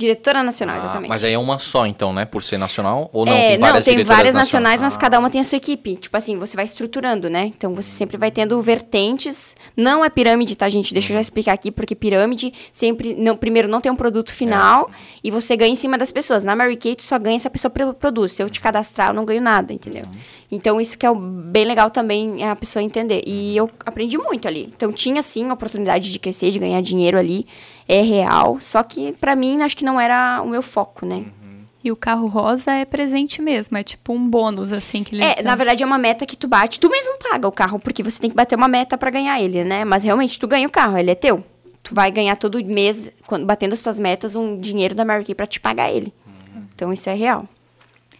Diretora 0.00 0.42
nacional, 0.42 0.76
ah, 0.76 0.78
exatamente. 0.78 1.08
Mas 1.10 1.22
aí 1.22 1.34
é 1.34 1.38
uma 1.38 1.58
só, 1.58 1.86
então, 1.86 2.10
né? 2.10 2.24
Por 2.24 2.42
ser 2.42 2.56
nacional? 2.56 3.10
Ou 3.12 3.26
não? 3.26 3.32
É, 3.34 3.50
tem 3.50 3.58
não, 3.58 3.82
tem 3.82 4.02
várias 4.02 4.34
nacionais, 4.34 4.80
mas 4.80 4.96
ah. 4.96 4.98
cada 4.98 5.18
uma 5.18 5.28
tem 5.28 5.42
a 5.42 5.44
sua 5.44 5.56
equipe. 5.56 5.94
Tipo 5.96 6.16
assim, 6.16 6.38
você 6.38 6.56
vai 6.56 6.64
estruturando, 6.64 7.28
né? 7.28 7.52
Então 7.54 7.74
você 7.74 7.90
sempre 7.90 8.16
vai 8.16 8.30
tendo 8.30 8.58
vertentes. 8.62 9.54
Não 9.76 10.02
é 10.02 10.08
pirâmide, 10.08 10.56
tá, 10.56 10.70
gente? 10.70 10.94
Deixa 10.94 11.12
eu 11.12 11.16
já 11.16 11.20
explicar 11.20 11.52
aqui, 11.52 11.70
porque 11.70 11.94
pirâmide 11.94 12.50
sempre. 12.72 13.14
Não, 13.14 13.36
primeiro, 13.36 13.68
não 13.68 13.78
tem 13.78 13.92
um 13.92 13.96
produto 13.96 14.32
final 14.32 14.88
é. 14.88 15.18
e 15.22 15.30
você 15.30 15.54
ganha 15.54 15.70
em 15.70 15.76
cima 15.76 15.98
das 15.98 16.10
pessoas. 16.10 16.44
Na 16.44 16.56
Mary 16.56 16.78
Kay, 16.78 16.96
tu 16.96 17.02
só 17.02 17.18
ganha 17.18 17.38
se 17.38 17.46
a 17.46 17.50
pessoa 17.50 17.70
produz. 17.70 18.32
Se 18.32 18.42
eu 18.42 18.48
te 18.48 18.58
cadastrar, 18.58 19.08
eu 19.08 19.14
não 19.14 19.26
ganho 19.26 19.42
nada, 19.42 19.70
entendeu? 19.70 20.04
Uhum. 20.06 20.18
Então, 20.50 20.80
isso 20.80 20.96
que 20.96 21.04
é 21.04 21.14
bem 21.14 21.66
legal 21.66 21.90
também 21.90 22.42
é 22.42 22.50
a 22.50 22.56
pessoa 22.56 22.82
entender. 22.82 23.22
E 23.26 23.54
eu 23.54 23.70
aprendi 23.84 24.16
muito 24.16 24.48
ali. 24.48 24.72
Então, 24.74 24.90
tinha 24.92 25.22
sim 25.22 25.50
a 25.50 25.52
oportunidade 25.52 26.10
de 26.10 26.18
crescer, 26.18 26.50
de 26.50 26.58
ganhar 26.58 26.80
dinheiro 26.80 27.18
ali 27.18 27.46
é 27.90 28.02
real. 28.02 28.58
Só 28.60 28.82
que 28.82 29.12
para 29.12 29.34
mim 29.34 29.62
acho 29.62 29.76
que 29.76 29.84
não 29.84 30.00
era 30.00 30.40
o 30.42 30.48
meu 30.48 30.62
foco, 30.62 31.04
né? 31.04 31.16
Uhum. 31.16 31.58
E 31.82 31.90
o 31.90 31.96
carro 31.96 32.28
rosa 32.28 32.72
é 32.72 32.84
presente 32.84 33.42
mesmo, 33.42 33.76
é 33.76 33.82
tipo 33.82 34.12
um 34.12 34.28
bônus, 34.28 34.72
assim, 34.72 35.02
que 35.02 35.14
eles 35.14 35.26
É, 35.26 35.34
dão. 35.36 35.44
na 35.44 35.56
verdade 35.56 35.82
é 35.82 35.86
uma 35.86 35.98
meta 35.98 36.24
que 36.24 36.36
tu 36.36 36.46
bate. 36.46 36.78
Tu 36.78 36.88
mesmo 36.88 37.18
paga 37.18 37.48
o 37.48 37.52
carro, 37.52 37.80
porque 37.80 38.02
você 38.02 38.20
tem 38.20 38.30
que 38.30 38.36
bater 38.36 38.54
uma 38.54 38.68
meta 38.68 38.96
para 38.96 39.10
ganhar 39.10 39.40
ele, 39.40 39.64
né? 39.64 39.84
Mas 39.84 40.04
realmente 40.04 40.38
tu 40.38 40.46
ganha 40.46 40.68
o 40.68 40.70
carro, 40.70 40.96
ele 40.98 41.10
é 41.10 41.14
teu. 41.14 41.42
Tu 41.82 41.94
vai 41.94 42.10
ganhar 42.10 42.36
todo 42.36 42.62
mês, 42.64 43.10
quando, 43.26 43.46
batendo 43.46 43.72
as 43.72 43.82
tuas 43.82 43.98
metas, 43.98 44.34
um 44.34 44.58
dinheiro 44.58 44.94
da 44.94 45.04
Mary 45.04 45.24
Kay 45.24 45.34
pra 45.34 45.46
te 45.46 45.58
pagar 45.58 45.90
ele. 45.90 46.12
Uhum. 46.26 46.62
Então 46.74 46.92
isso 46.92 47.08
é 47.08 47.14
real. 47.14 47.46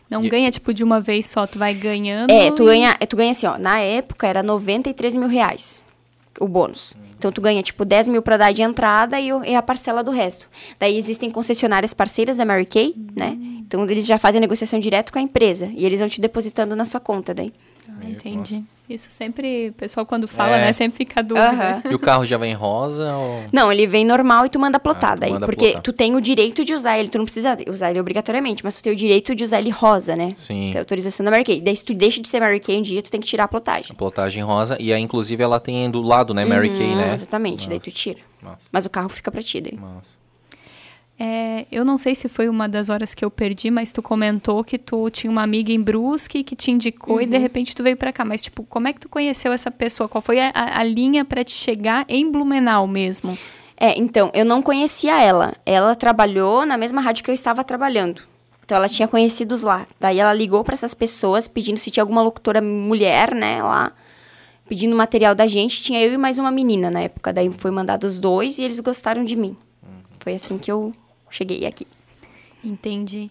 Não 0.09 0.25
e... 0.25 0.29
ganha, 0.29 0.51
tipo, 0.51 0.75
de 0.75 0.83
uma 0.83 1.01
vez 1.01 1.27
só, 1.27 1.47
tu 1.47 1.59
vai 1.59 1.75
ganhando. 1.75 2.31
É, 2.31 2.51
tu, 2.51 2.63
e... 2.63 2.67
ganha, 2.67 2.95
tu 3.09 3.17
ganha 3.17 3.31
assim, 3.31 3.47
ó. 3.47 3.59
Na 3.59 3.79
época 3.79 4.27
era 4.27 4.43
93 4.43 5.15
mil 5.17 5.29
reais 5.29 5.83
o 6.41 6.49
bônus. 6.49 6.95
Então, 7.21 7.31
tu 7.31 7.43
ganha, 7.43 7.63
tipo, 7.63 7.85
10 7.85 8.09
mil 8.09 8.23
pra 8.23 8.39
dar 8.39 8.51
de 8.51 8.63
entrada 8.63 9.21
e, 9.21 9.29
e, 9.29 9.55
a 9.55 9.61
parcela 9.61 10.03
do 10.03 10.11
resto. 10.11 10.49
Daí, 10.79 10.97
existem 10.97 11.31
concessionárias 11.31 11.93
parceiras 11.93 12.39
da 12.39 12.47
Mary 12.47 12.65
Kay, 12.65 12.95
uhum. 12.97 13.07
né? 13.15 13.37
Então, 13.59 13.85
eles 13.85 14.07
já 14.07 14.19
fazem 14.19 14.39
a 14.39 14.41
negociação 14.41 14.81
direto 14.81 15.13
com 15.13 15.19
a 15.19 15.23
empresa. 15.23 15.71
E 15.77 15.85
eles 15.85 16.01
vão 16.01 16.09
te 16.09 16.19
depositando 16.19 16.75
na 16.75 16.87
sua 16.87 16.99
conta 16.99 17.35
daí. 17.35 17.53
Ah, 17.89 18.09
entendi. 18.09 18.65
Isso 18.89 19.09
sempre, 19.11 19.69
o 19.69 19.73
pessoal 19.75 20.05
quando 20.05 20.27
fala, 20.27 20.57
é. 20.57 20.67
né, 20.67 20.73
sempre 20.73 20.99
fica 20.99 21.23
dúvida. 21.23 21.81
E 21.89 21.95
o 21.95 21.99
carro 21.99 22.27
já 22.27 22.37
vem 22.37 22.53
rosa 22.55 23.15
ou... 23.15 23.45
Não, 23.53 23.71
ele 23.71 23.87
vem 23.87 24.05
normal 24.05 24.47
e 24.47 24.49
tu 24.49 24.59
manda 24.59 24.81
plotada 24.81 25.27
ah, 25.27 25.29
tu 25.29 25.33
manda 25.33 25.45
aí, 25.45 25.47
porque 25.47 25.67
plotar. 25.67 25.83
tu 25.83 25.93
tem 25.93 26.17
o 26.17 26.21
direito 26.21 26.65
de 26.65 26.75
usar 26.75 26.99
ele, 26.99 27.09
tu 27.09 27.17
não 27.17 27.25
precisa 27.25 27.57
usar 27.69 27.91
ele 27.91 28.01
obrigatoriamente, 28.01 28.65
mas 28.65 28.77
tu 28.77 28.83
tem 28.83 28.93
o 28.93 28.97
direito 28.97 29.33
de 29.33 29.45
usar 29.45 29.61
ele 29.61 29.71
rosa, 29.71 30.17
né? 30.17 30.33
Sim. 30.35 30.71
Que 30.73 30.77
é 30.77 30.81
a 30.81 30.83
autorização 30.83 31.23
da 31.23 31.31
Mary 31.31 31.45
Kay. 31.45 31.61
Daí 31.61 31.77
se 31.77 31.85
tu 31.85 31.95
deixa 31.95 32.21
de 32.21 32.29
ser 32.29 32.41
Mary 32.41 32.59
Kay 32.59 32.79
um 32.79 32.83
dia, 32.83 33.01
tu 33.01 33.11
tem 33.11 33.21
que 33.21 33.29
tirar 33.29 33.45
a 33.45 33.49
plotagem. 33.49 33.93
A 33.93 33.95
plotagem 33.95 34.43
rosa 34.43 34.77
e 34.81 34.93
aí 34.93 35.01
inclusive 35.01 35.41
ela 35.41 35.61
tem 35.61 35.89
do 35.89 36.03
lado, 36.03 36.35
né, 36.35 36.45
Mary 36.45 36.71
uhum, 36.71 36.77
Kay, 36.77 36.95
né? 36.97 37.13
Exatamente, 37.13 37.59
Nossa. 37.59 37.71
daí 37.71 37.81
tu 37.81 37.91
tira. 37.93 38.19
Nossa. 38.43 38.59
Mas 38.73 38.87
o 38.87 38.91
carro 38.91 39.09
fica 39.09 39.31
pra 39.31 39.43
ti 39.43 39.61
daí. 39.61 39.79
Nossa. 39.81 40.20
É, 41.23 41.67
eu 41.71 41.85
não 41.85 41.99
sei 41.99 42.15
se 42.15 42.29
foi 42.29 42.49
uma 42.49 42.67
das 42.67 42.89
horas 42.89 43.15
que 43.15 43.23
eu 43.23 43.31
perdi, 43.31 43.71
mas 43.71 43.93
tu 43.93 44.01
comentou 44.01 44.65
que 44.65 44.79
tu 44.79 45.11
tinha 45.11 45.31
uma 45.31 45.43
amiga 45.43 45.71
em 45.71 45.79
Brusque 45.79 46.43
que 46.43 46.57
te 46.57 46.71
indicou 46.71 47.17
uhum. 47.17 47.21
e 47.21 47.27
de 47.27 47.37
uhum. 47.37 47.43
repente 47.43 47.77
tu 47.77 47.83
veio 47.83 47.95
para 47.95 48.11
cá. 48.11 48.25
Mas, 48.25 48.41
tipo, 48.41 48.63
como 48.63 48.89
é 48.89 48.93
que 48.95 49.01
tu 49.01 49.09
conheceu 49.11 49.53
essa 49.53 49.71
pessoa? 49.71 50.09
Qual 50.09 50.23
foi 50.23 50.41
a, 50.41 50.51
a 50.55 50.83
linha 50.83 51.23
para 51.23 51.45
te 51.45 51.53
chegar 51.53 52.07
em 52.09 52.33
Blumenau 52.33 52.87
mesmo? 52.87 53.37
É, 53.77 53.99
então, 53.99 54.31
eu 54.33 54.47
não 54.47 54.63
conhecia 54.63 55.23
ela. 55.23 55.55
Ela 55.67 55.95
trabalhou 55.95 56.65
na 56.65 56.79
mesma 56.79 57.03
rádio 57.03 57.23
que 57.23 57.31
eu 57.31 57.35
estava 57.35 57.63
trabalhando. 57.63 58.23
Então, 58.65 58.79
ela 58.79 58.89
tinha 58.89 59.07
conhecidos 59.07 59.61
lá. 59.61 59.87
Daí, 60.01 60.19
ela 60.19 60.33
ligou 60.33 60.65
para 60.65 60.73
essas 60.73 60.95
pessoas 60.95 61.47
pedindo 61.47 61.77
se 61.77 61.91
tinha 61.91 62.03
alguma 62.03 62.23
locutora 62.23 62.63
mulher, 62.63 63.35
né, 63.35 63.63
lá 63.63 63.93
pedindo 64.67 64.97
material 64.97 65.35
da 65.35 65.47
gente. 65.47 65.83
Tinha 65.83 66.01
eu 66.01 66.15
e 66.15 66.17
mais 66.17 66.39
uma 66.39 66.51
menina 66.51 66.91
na 66.91 67.01
época. 67.01 67.31
Daí 67.31 67.53
foi 67.53 67.71
mandado 67.71 68.05
os 68.05 68.19
dois 68.19 68.57
e 68.57 68.63
eles 68.63 68.81
gostaram 68.81 69.23
de 69.23 69.37
mim. 69.37 69.55
Uhum. 69.83 69.99
Foi 70.21 70.35
assim 70.35 70.57
que 70.57 70.71
eu 70.73 70.95
cheguei 71.31 71.67
aqui. 71.67 71.87
Entendi. 72.65 73.31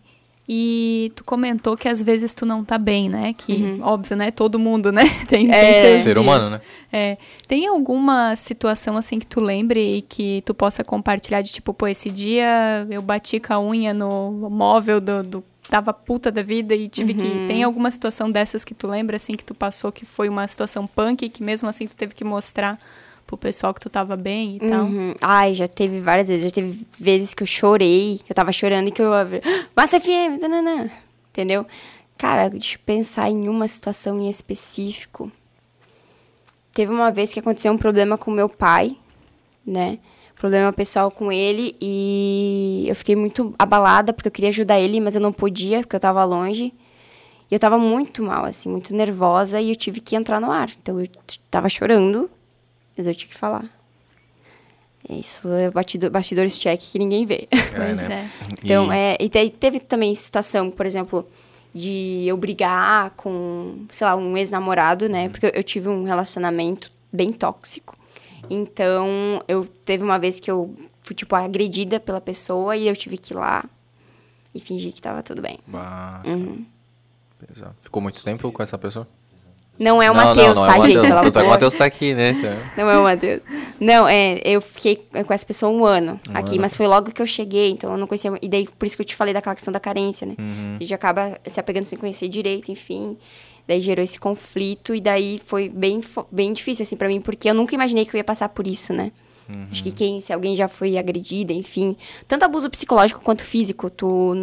E 0.52 1.12
tu 1.16 1.24
comentou 1.24 1.78
que 1.78 1.88
às 1.88 2.02
vezes 2.02 2.34
tu 2.34 2.44
não 2.44 2.66
tá 2.66 2.76
bem, 2.80 3.08
né? 3.08 3.36
Que, 3.38 3.54
uhum. 3.54 3.82
óbvio, 3.84 4.18
né? 4.18 4.32
Todo 4.32 4.58
mundo, 4.58 4.92
né? 4.92 5.04
Tem, 5.30 5.52
é, 5.52 5.74
tem 5.74 5.82
seus 5.82 6.02
ser 6.02 6.14
dias. 6.14 6.18
humano, 6.18 6.50
né? 6.50 6.62
É. 6.92 7.18
Tem 7.48 7.68
alguma 7.68 8.36
situação, 8.36 8.98
assim, 8.98 9.20
que 9.20 9.28
tu 9.28 9.40
lembre 9.40 9.98
e 9.98 10.02
que 10.02 10.42
tu 10.44 10.56
possa 10.56 10.84
compartilhar 10.84 11.44
de 11.44 11.52
tipo, 11.52 11.72
pô, 11.72 11.88
esse 11.88 12.10
dia 12.10 12.88
eu 12.90 13.00
bati 13.00 13.40
com 13.40 13.54
a 13.54 13.62
unha 13.62 13.94
no 13.94 14.50
móvel 14.50 15.00
do, 15.00 15.22
do 15.22 15.44
tava 15.70 15.94
puta 15.94 16.32
da 16.32 16.42
vida 16.42 16.74
e 16.74 16.90
tive 16.90 17.14
uhum. 17.14 17.20
que. 17.20 17.48
Tem 17.48 17.62
alguma 17.62 17.92
situação 17.92 18.32
dessas 18.32 18.66
que 18.66 18.74
tu 18.74 18.88
lembra, 18.88 19.18
assim, 19.18 19.34
que 19.36 19.44
tu 19.44 19.54
passou 19.54 19.92
que 19.92 20.04
foi 20.04 20.28
uma 20.28 20.48
situação 20.48 20.88
punk 20.88 21.30
que 21.30 21.44
mesmo 21.44 21.70
assim 21.70 21.86
tu 21.86 21.96
teve 21.96 22.16
que 22.16 22.24
mostrar 22.24 22.80
pro 23.30 23.38
pessoal 23.38 23.76
que 23.76 23.80
tu 23.80 23.92
tava 23.92 24.18
bem 24.18 24.56
e 24.56 24.60
tal? 24.70 24.86
Uhum. 24.86 25.14
Ai, 25.22 25.54
já 25.54 25.68
teve 25.68 26.00
várias 26.00 26.28
vezes. 26.28 26.44
Já 26.44 26.50
teve 26.50 26.84
vezes 27.00 27.36
que 27.36 27.44
eu 27.44 27.48
chorei, 27.48 28.20
que 28.26 28.32
eu 28.32 28.36
tava 28.36 28.52
chorando 28.52 28.88
e 28.88 28.92
que 28.92 29.02
eu... 29.02 29.12
Massa 29.76 30.00
FM, 30.00 30.40
tanana. 30.42 30.92
entendeu? 31.30 31.64
Cara, 32.18 32.50
deixa 32.50 32.76
eu 32.76 32.80
pensar 32.84 33.30
em 33.30 33.48
uma 33.48 33.68
situação 33.68 34.20
em 34.20 34.28
específico. 34.28 35.32
Teve 36.74 36.92
uma 36.92 37.12
vez 37.12 37.32
que 37.32 37.40
aconteceu 37.40 37.72
um 37.72 37.78
problema 37.78 38.18
com 38.18 38.32
meu 38.32 38.50
pai, 38.50 38.98
né? 39.66 40.00
Problema 40.36 40.74
pessoal 40.74 41.12
com 41.12 41.32
ele 41.32 41.76
e 41.80 42.86
eu 42.88 42.96
fiquei 42.96 43.16
muito 43.16 43.54
abalada 43.60 44.12
porque 44.12 44.28
eu 44.28 44.32
queria 44.32 44.50
ajudar 44.50 44.80
ele, 44.80 45.00
mas 45.00 45.14
eu 45.14 45.22
não 45.22 45.32
podia 45.32 45.82
porque 45.82 45.96
eu 45.96 46.00
tava 46.00 46.24
longe. 46.26 46.74
E 47.52 47.54
eu 47.54 47.60
tava 47.60 47.78
muito 47.78 48.24
mal, 48.24 48.46
assim, 48.46 48.70
muito 48.70 48.96
nervosa 48.96 49.62
e 49.62 49.70
eu 49.70 49.76
tive 49.76 50.00
que 50.02 50.16
entrar 50.16 50.40
no 50.40 50.52
ar. 50.52 50.70
Então 50.82 51.00
eu 51.00 51.08
tava 51.52 51.70
chorando 51.70 52.30
mas 53.00 53.08
eu 53.08 53.16
tinha 53.16 53.30
que 53.30 53.38
falar. 53.38 53.64
É 55.08 55.14
isso 55.16 55.48
é 55.54 55.72
batido, 55.72 56.12
bastidores 56.12 56.60
check 56.60 56.82
que 56.82 57.00
ninguém 57.00 57.26
vê. 57.26 57.48
É, 57.50 57.86
pois 57.86 58.10
né? 58.10 58.30
é. 58.42 58.48
Então, 58.52 58.94
e... 58.94 58.98
é, 58.98 59.18
e 59.22 59.50
teve 59.50 59.80
também 59.80 60.14
situação, 60.14 60.70
por 60.70 60.86
exemplo, 60.86 61.26
de 61.74 62.26
eu 62.28 62.36
brigar 62.36 63.12
com, 63.12 63.86
sei 63.90 64.06
lá, 64.06 64.18
um 64.18 64.36
ex-namorado, 64.36 65.08
né? 65.08 65.24
Uhum. 65.24 65.30
Porque 65.32 65.46
eu, 65.46 65.52
eu 65.52 65.64
tive 65.64 65.88
um 65.88 66.04
relacionamento 66.04 66.92
bem 67.12 67.32
tóxico. 67.32 67.98
Então, 68.50 69.42
eu 69.48 69.66
teve 69.86 70.04
uma 70.04 70.20
vez 70.20 70.42
que 70.42 70.52
eu 70.52 70.76
fui, 71.02 71.16
tipo, 71.16 71.34
agredida 71.38 72.02
pela 72.02 72.20
pessoa 72.20 72.76
e 72.76 72.86
eu 72.86 72.96
tive 72.98 73.18
que 73.18 73.32
ir 73.34 73.38
lá 73.38 73.64
e 74.54 74.60
fingir 74.60 74.92
que 74.92 75.02
tava 75.02 75.24
tudo 75.24 75.42
bem. 75.42 75.58
Bah. 75.66 76.22
Uhum. 76.26 76.66
Ficou 77.82 78.02
muito 78.02 78.22
tempo 78.26 78.52
com 78.52 78.62
essa 78.62 78.78
pessoa? 78.78 79.08
Não 79.80 80.02
é 80.02 80.12
o 80.12 80.16
Matheus, 80.16 80.60
tá, 80.60 80.76
é 80.76 80.80
o 80.80 80.84
gente? 80.84 81.08
o 81.08 81.50
Matheus 81.50 81.74
tá 81.74 81.86
aqui, 81.86 82.14
né? 82.14 82.32
Então. 82.32 82.58
Não 82.78 82.92
é 82.92 82.98
o 83.00 83.04
Matheus. 83.04 83.42
Não, 83.80 84.10
é, 84.10 84.42
eu 84.44 84.60
fiquei 84.60 84.98
com 85.26 85.34
essa 85.34 85.46
pessoa 85.46 85.72
um 85.72 85.86
ano 85.86 86.20
um 86.30 86.38
aqui, 86.38 86.52
ano. 86.52 86.62
mas 86.62 86.76
foi 86.76 86.86
logo 86.86 87.12
que 87.12 87.22
eu 87.22 87.28
cheguei, 87.28 87.72
então 87.72 87.90
eu 87.90 87.98
não 87.98 88.06
conhecia. 88.06 88.32
E 88.42 88.50
daí, 88.50 88.68
por 88.68 88.86
isso 88.86 88.98
que 88.98 89.02
eu 89.02 89.06
te 89.06 89.16
falei 89.16 89.34
daquela 89.34 89.56
questão 89.56 89.72
da 89.72 89.80
carência, 89.80 90.28
né? 90.28 90.36
Uhum. 90.38 90.76
A 90.76 90.84
gente 90.84 90.94
acaba 90.94 91.40
se 91.48 91.62
apegando 91.62 91.86
sem 91.86 91.98
conhecer 91.98 92.28
direito, 92.28 92.70
enfim. 92.70 93.18
Daí 93.66 93.80
gerou 93.80 94.04
esse 94.04 94.20
conflito, 94.20 94.94
e 94.94 95.00
daí 95.00 95.40
foi 95.46 95.70
bem, 95.70 96.02
bem 96.30 96.52
difícil, 96.52 96.84
assim, 96.84 96.98
para 96.98 97.08
mim, 97.08 97.22
porque 97.22 97.50
eu 97.50 97.54
nunca 97.54 97.74
imaginei 97.74 98.06
que 98.06 98.14
eu 98.14 98.18
ia 98.18 98.24
passar 98.24 98.50
por 98.50 98.68
isso, 98.68 98.92
né? 98.92 99.14
Uhum. 99.50 99.68
Acho 99.72 99.82
que 99.82 99.92
quem, 99.92 100.20
se 100.20 100.32
alguém 100.32 100.56
já 100.56 100.68
foi 100.68 100.98
agredida, 100.98 101.52
enfim, 101.52 101.96
tanto 102.28 102.46
abuso 102.46 102.70
psicológico 102.70 103.22
quanto 103.22 103.44
físico, 103.44 103.90
tu 103.90 104.34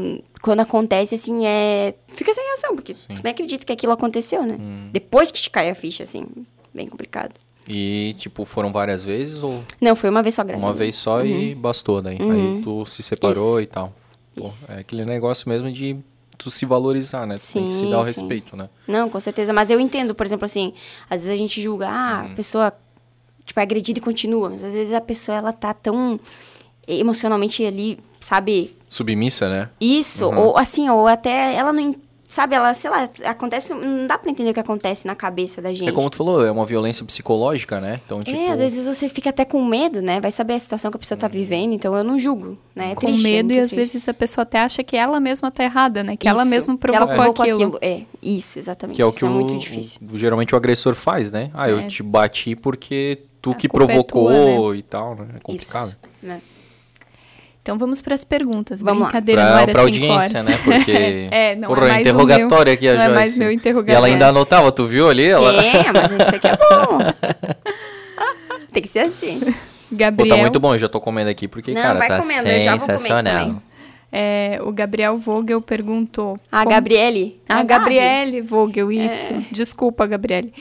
quando 0.42 0.60
acontece 0.60 1.14
assim 1.14 1.46
é 1.46 1.94
fica 2.08 2.34
sem 2.34 2.44
reação, 2.44 2.74
porque 2.74 2.94
Sim. 2.94 3.14
tu 3.14 3.20
não 3.22 3.30
acredita 3.30 3.64
que 3.64 3.72
aquilo 3.72 3.92
aconteceu, 3.92 4.42
né? 4.44 4.56
Uhum. 4.58 4.90
Depois 4.92 5.30
que 5.30 5.40
te 5.40 5.48
cai 5.50 5.70
a 5.70 5.74
ficha 5.74 6.02
assim, 6.02 6.26
bem 6.74 6.88
complicado. 6.88 7.34
E, 7.68 8.14
tipo, 8.18 8.44
foram 8.44 8.70
várias 8.72 9.02
vezes 9.02 9.42
ou? 9.42 9.62
Não, 9.80 9.96
foi 9.96 10.08
uma 10.08 10.22
vez 10.22 10.34
só, 10.36 10.44
graças 10.44 10.64
Uma 10.64 10.72
vez 10.72 10.94
só 10.96 11.18
uhum. 11.18 11.26
e 11.26 11.54
bastou 11.54 12.00
daí. 12.00 12.16
Aí 12.20 12.24
uhum. 12.24 12.62
tu 12.62 12.86
se 12.86 13.02
separou 13.02 13.58
Isso. 13.60 13.62
e 13.62 13.66
tal. 13.66 13.92
Pô, 14.36 14.48
é 14.70 14.80
aquele 14.80 15.04
negócio 15.04 15.48
mesmo 15.48 15.72
de 15.72 15.96
tu 16.38 16.50
se 16.50 16.64
valorizar, 16.66 17.26
né? 17.26 17.36
Tu 17.36 17.52
tem 17.54 17.66
que 17.66 17.72
se 17.72 17.80
Sim, 17.80 17.90
dar 17.90 18.00
o 18.00 18.04
sim. 18.04 18.10
respeito, 18.10 18.56
né? 18.56 18.68
Não, 18.86 19.08
com 19.08 19.18
certeza. 19.18 19.52
Mas 19.52 19.70
eu 19.70 19.80
entendo, 19.80 20.14
por 20.14 20.24
exemplo, 20.24 20.44
assim, 20.44 20.74
às 21.10 21.22
vezes 21.22 21.30
a 21.30 21.36
gente 21.36 21.60
julga, 21.60 21.88
ah, 21.88 22.22
Uhum. 22.26 22.32
a 22.32 22.34
pessoa, 22.36 22.72
tipo, 23.47 23.59
é 23.59 23.62
agredida 23.62 23.98
e 23.98 24.02
continua. 24.02 24.51
Mas 24.51 24.62
às 24.62 24.74
vezes 24.74 24.93
a 24.93 25.01
pessoa, 25.01 25.39
ela 25.39 25.52
tá 25.52 25.73
tão 25.73 26.20
emocionalmente 26.86 27.64
ali, 27.64 27.98
sabe? 28.20 28.77
Submissa, 28.89 29.48
né? 29.48 29.70
Isso, 29.81 30.28
ou 30.31 30.59
assim, 30.59 30.90
ou 30.90 31.06
até 31.06 31.55
ela 31.55 31.73
não. 31.73 31.94
Sabe, 32.28 32.57
ela, 32.57 32.74
sei 32.74 32.90
lá, 32.90 33.09
acontece. 33.24 33.73
Não 33.73 34.07
dá 34.07 34.19
pra 34.19 34.31
entender 34.31 34.51
o 34.51 34.55
que 34.55 34.59
acontece 34.61 35.07
na 35.07 35.15
cabeça 35.15 35.62
da 35.62 35.73
gente. 35.73 35.89
É 35.89 35.93
como 35.93 36.11
tu 36.11 36.16
falou, 36.16 36.44
é 36.44 36.51
uma 36.51 36.66
violência 36.66 37.05
psicológica, 37.05 37.81
né? 37.81 38.01
Então, 38.05 38.20
tipo. 38.20 38.36
É, 38.36 38.51
às 38.51 38.59
vezes 38.59 38.85
você 38.86 39.09
fica 39.09 39.31
até 39.31 39.44
com 39.44 39.65
medo, 39.65 40.03
né? 40.03 40.20
Vai 40.20 40.32
saber 40.32 40.55
a 40.55 40.59
situação 40.61 40.90
que 40.90 40.97
a 40.97 41.01
pessoa 41.01 41.16
tá 41.16 41.28
vivendo, 41.28 41.73
então 41.73 41.97
eu 41.97 42.03
não 42.03 42.19
julgo, 42.19 42.59
né? 42.74 42.93
É 42.93 42.94
Com 42.97 43.07
triste, 43.07 43.27
é 43.27 43.31
medo 43.31 43.53
e 43.53 43.61
às 43.61 43.70
triste. 43.70 43.93
vezes 43.93 44.09
a 44.09 44.12
pessoa 44.15 44.43
até 44.43 44.59
acha 44.61 44.82
que 44.82 44.97
ela 44.97 45.20
mesma 45.20 45.51
tá 45.53 45.62
errada, 45.62 46.03
né? 46.03 46.16
Que 46.16 46.28
ela 46.28 46.43
Isso, 46.43 46.51
mesma 46.51 46.77
que 46.77 46.90
ela 46.90 47.07
provocou, 47.07 47.44
aquilo. 47.44 47.78
É, 47.81 48.03
isso, 48.20 48.59
exatamente. 48.59 48.97
Que 48.97 49.03
é 49.03 49.07
o 49.07 49.11
Isso 49.11 49.19
que 49.20 49.24
é 49.24 49.28
o, 49.28 49.31
muito 49.31 49.57
difícil. 49.57 50.01
o- 50.12 50.19
geralmente 50.19 50.53
o 50.53 50.57
agressor 50.59 50.94
faz, 50.97 51.31
né? 51.31 51.51
Ah, 51.55 51.70
eu 51.70 51.78
É. 51.78 51.86
te 51.86 52.03
bati 52.03 52.57
porque 52.57 53.20
tu 53.40 53.51
A 53.51 53.55
que 53.55 53.69
culpa 53.69 53.85
é 53.85 53.86
provocou 53.86 54.28
tua, 54.31 54.77
e 54.77 54.82
tal, 54.82 55.15
né? 55.15 55.27
É 55.36 55.39
complicado. 55.39 55.89
Isso, 55.90 55.97
né? 56.23 56.40
Então 57.66 57.76
vamos 57.76 58.01
para 58.01 58.14
as 58.14 58.22
perguntas. 58.22 58.80
Vamos 58.80 59.01
lá. 59.02 59.06
Brincadeira, 59.09 59.43
não 59.43 59.51
Pra, 59.51 59.62
era 59.62 59.72
pra 59.72 59.82
cinco 59.82 60.06
audiência, 60.12 60.38
horas. 60.40 60.47
né? 60.47 60.60
Porque. 60.62 61.26
É, 61.32 61.56
não 61.56 61.64
é 61.64 61.74
Porra, 61.74 61.88
mais 61.88 61.97
o 61.97 62.01
interrogatório 62.02 62.64
meu- 62.66 62.74
aqui 62.74 62.88
a 62.88 62.94
não 62.94 63.01
é 63.01 63.05
Joyce. 63.06 63.14
mais 63.16 63.36
meu 63.36 63.51
E 63.51 63.55
interrogatório. 63.56 63.97
ela 63.97 64.06
ainda 64.06 64.28
anotava, 64.28 64.70
tu 64.70 64.86
viu 64.86 65.11
ali? 65.11 65.27
Ela... 65.27 65.61
Sim, 65.61 65.70
mas 65.93 66.12
isso 66.12 66.35
aqui 66.36 66.46
é 66.46 66.56
bom. 66.56 66.98
Tem 68.72 68.82
que 68.85 68.88
ser 68.88 69.01
assim. 69.01 69.40
Pô, 69.40 69.53
Gabriel, 69.90 70.36
tá 70.36 70.40
muito 70.43 70.61
bom, 70.61 70.74
eu 70.74 70.78
já 70.78 70.88
tô 70.88 71.01
comendo 71.01 71.28
aqui, 71.28 71.48
porque, 71.48 71.72
Não, 71.74 71.82
cara, 71.82 71.98
vai 71.98 72.06
tá 72.09 72.19
comendo, 72.20 72.48
eu 72.48 72.62
já 72.62 72.77
vou 72.77 72.86
comer 72.86 72.98
sensacional. 72.98 73.45
também. 73.46 73.62
É, 74.19 74.59
o 74.62 74.72
Gabriel 74.72 75.19
Vogel 75.19 75.61
perguntou. 75.61 76.38
A 76.51 76.61
como- 76.61 76.70
Gabriele. 76.70 77.38
A 77.46 77.56
Gabi. 77.62 77.69
Gabriele 77.69 78.40
Vogel, 78.40 78.90
isso. 78.90 79.30
Desculpa, 79.51 80.06
Gabriele. 80.06 80.54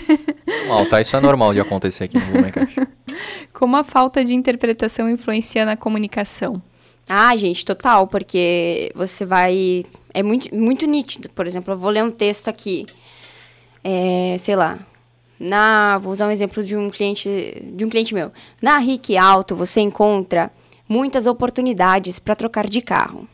Normal, 0.48 0.86
tá? 0.86 0.98
Isso 1.02 1.14
é 1.14 1.20
normal 1.20 1.52
de 1.52 1.60
acontecer 1.60 2.04
aqui 2.04 2.16
no. 2.16 2.86
Como 3.52 3.76
a 3.76 3.84
falta 3.84 4.24
de 4.24 4.34
interpretação 4.34 5.10
influencia 5.10 5.66
na 5.66 5.76
comunicação? 5.76 6.62
Ah, 7.06 7.36
gente, 7.36 7.66
total, 7.66 8.06
porque 8.06 8.90
você 8.94 9.26
vai. 9.26 9.84
É 10.14 10.22
muito, 10.22 10.54
muito 10.54 10.86
nítido. 10.86 11.28
Por 11.28 11.46
exemplo, 11.46 11.74
eu 11.74 11.78
vou 11.78 11.90
ler 11.90 12.02
um 12.02 12.10
texto 12.10 12.48
aqui. 12.48 12.86
É, 13.84 14.36
sei 14.38 14.56
lá. 14.56 14.78
Na, 15.38 15.98
vou 15.98 16.12
usar 16.12 16.28
um 16.28 16.30
exemplo 16.30 16.64
de 16.64 16.76
um 16.76 16.88
cliente, 16.88 17.28
de 17.74 17.84
um 17.84 17.90
cliente 17.90 18.14
meu. 18.14 18.32
Na 18.60 18.78
RIC 18.78 19.18
Alto 19.18 19.54
você 19.54 19.80
encontra 19.82 20.50
muitas 20.92 21.24
oportunidades 21.26 22.18
para 22.18 22.36
trocar 22.36 22.68
de 22.68 22.80
carro. 22.82 23.26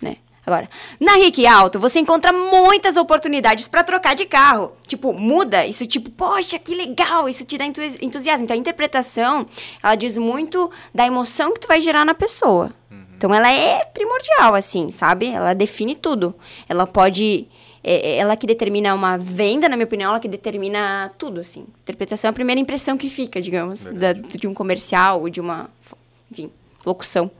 Né? 0.00 0.16
Agora, 0.44 0.68
na 0.98 1.12
RIC 1.16 1.46
Alto 1.46 1.78
você 1.80 1.98
encontra 2.00 2.32
muitas 2.32 2.96
oportunidades 2.96 3.66
para 3.68 3.82
trocar 3.82 4.14
de 4.14 4.26
carro. 4.26 4.72
Tipo, 4.86 5.12
muda 5.12 5.66
isso, 5.66 5.86
tipo, 5.86 6.10
poxa, 6.10 6.58
que 6.58 6.74
legal, 6.74 7.28
isso 7.28 7.44
te 7.44 7.56
dá 7.56 7.64
entusi- 7.64 7.98
entusiasmo. 8.02 8.44
Então 8.44 8.54
a 8.56 8.58
interpretação, 8.60 9.46
ela 9.82 9.94
diz 9.94 10.16
muito 10.18 10.70
da 10.94 11.06
emoção 11.06 11.52
que 11.54 11.60
tu 11.60 11.68
vai 11.68 11.80
gerar 11.80 12.04
na 12.04 12.14
pessoa. 12.14 12.72
Então 13.16 13.34
ela 13.34 13.50
é 13.52 13.84
primordial, 13.84 14.54
assim, 14.54 14.90
sabe? 14.90 15.26
Ela 15.28 15.52
define 15.54 15.94
tudo. 15.94 16.34
Ela 16.68 16.86
pode. 16.86 17.46
é- 17.82 18.10
é 18.12 18.16
ela 18.16 18.36
que 18.36 18.46
determina 18.46 18.94
uma 18.94 19.16
venda, 19.18 19.66
na 19.68 19.74
minha 19.76 19.86
opinião, 19.86 20.10
ela 20.10 20.20
que 20.20 20.28
determina 20.28 21.10
tudo, 21.18 21.40
assim. 21.40 21.66
Interpretação 21.82 22.28
é 22.28 22.30
a 22.30 22.32
primeira 22.32 22.60
impressão 22.60 22.96
que 22.98 23.08
fica, 23.08 23.40
digamos, 23.40 23.84
da- 23.86 24.12
de 24.12 24.46
um 24.46 24.52
comercial 24.54 25.20
ou 25.22 25.30
de 25.30 25.40
uma, 25.40 25.70
enfim, 26.30 26.50
locução. 26.84 27.30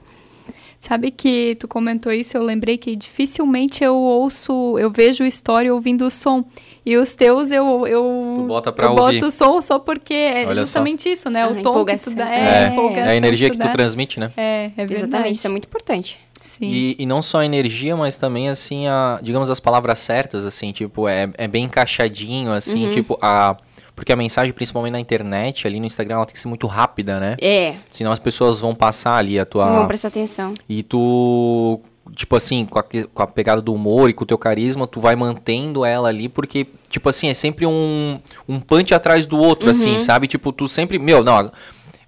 Sabe 0.82 1.10
que 1.10 1.56
tu 1.56 1.68
comentou 1.68 2.10
isso, 2.10 2.34
eu 2.38 2.42
lembrei 2.42 2.78
que 2.78 2.96
dificilmente 2.96 3.84
eu 3.84 3.94
ouço, 3.94 4.78
eu 4.78 4.90
vejo 4.90 5.24
história 5.24 5.72
ouvindo 5.74 6.06
o 6.06 6.10
som. 6.10 6.42
E 6.86 6.96
os 6.96 7.14
teus 7.14 7.50
eu 7.52 7.86
eu, 7.86 8.34
Tu 8.38 8.46
bota 8.46 8.72
pra 8.72 8.86
eu 8.86 8.92
ouvir. 8.92 9.16
boto 9.20 9.26
o 9.26 9.30
som 9.30 9.60
só 9.60 9.78
porque 9.78 10.14
é 10.14 10.44
Olha 10.46 10.54
só. 10.54 10.60
justamente 10.60 11.06
isso, 11.10 11.28
né? 11.28 11.42
Ah, 11.42 11.48
o 11.48 11.62
tom 11.62 11.84
que 11.84 11.96
tu 11.98 12.14
dá, 12.14 12.26
É, 12.34 12.38
é, 12.40 12.64
é 12.64 12.66
empolgação 12.72 13.10
a 13.10 13.14
energia 13.16 13.48
tu 13.48 13.52
que 13.52 13.58
tu 13.58 13.64
dá. 13.66 13.72
transmite, 13.72 14.18
né? 14.18 14.30
É, 14.34 14.64
é 14.74 14.86
verdade. 14.86 14.94
Exatamente, 14.94 15.34
isso 15.36 15.46
é 15.46 15.50
muito 15.50 15.66
importante. 15.66 16.18
Sim. 16.38 16.64
E, 16.64 16.96
e 16.98 17.04
não 17.04 17.20
só 17.20 17.40
a 17.40 17.44
energia, 17.44 17.94
mas 17.94 18.16
também, 18.16 18.48
assim, 18.48 18.86
a, 18.88 19.20
digamos, 19.22 19.50
as 19.50 19.60
palavras 19.60 19.98
certas, 19.98 20.46
assim, 20.46 20.72
tipo, 20.72 21.06
é, 21.06 21.28
é 21.36 21.46
bem 21.46 21.64
encaixadinho, 21.64 22.52
assim, 22.52 22.86
Uhum. 22.86 22.90
tipo, 22.94 23.18
a... 23.20 23.54
Porque 24.00 24.12
a 24.12 24.16
mensagem, 24.16 24.50
principalmente 24.50 24.92
na 24.92 24.98
internet, 24.98 25.66
ali 25.66 25.78
no 25.78 25.84
Instagram, 25.84 26.14
ela 26.14 26.24
tem 26.24 26.32
que 26.32 26.40
ser 26.40 26.48
muito 26.48 26.66
rápida, 26.66 27.20
né? 27.20 27.36
É, 27.38 27.74
Senão 27.90 28.10
as 28.10 28.18
pessoas 28.18 28.58
vão 28.58 28.74
passar 28.74 29.16
ali 29.16 29.38
a 29.38 29.44
tua... 29.44 29.66
não 29.66 29.76
vão 29.76 29.86
prestar 29.86 30.08
atenção. 30.08 30.54
E 30.66 30.82
tu, 30.82 31.78
tipo 32.16 32.34
assim, 32.34 32.64
com 32.64 32.78
a, 32.78 32.82
com 32.82 33.22
a 33.22 33.26
pegada 33.26 33.60
do 33.60 33.74
humor 33.74 34.08
e 34.08 34.14
com 34.14 34.24
o 34.24 34.26
teu 34.26 34.38
carisma, 34.38 34.86
tu 34.86 35.00
vai 35.00 35.14
mantendo 35.14 35.84
ela 35.84 36.08
ali, 36.08 36.30
porque, 36.30 36.66
tipo 36.88 37.10
assim, 37.10 37.28
é 37.28 37.34
sempre 37.34 37.66
um, 37.66 38.18
um 38.48 38.58
punch 38.58 38.94
atrás 38.94 39.26
do 39.26 39.36
outro, 39.36 39.68
assim, 39.68 39.98
sabe? 39.98 40.26
Tipo, 40.26 40.50
tu 40.50 40.66
sempre, 40.66 40.98
meu, 40.98 41.22
não, 41.22 41.52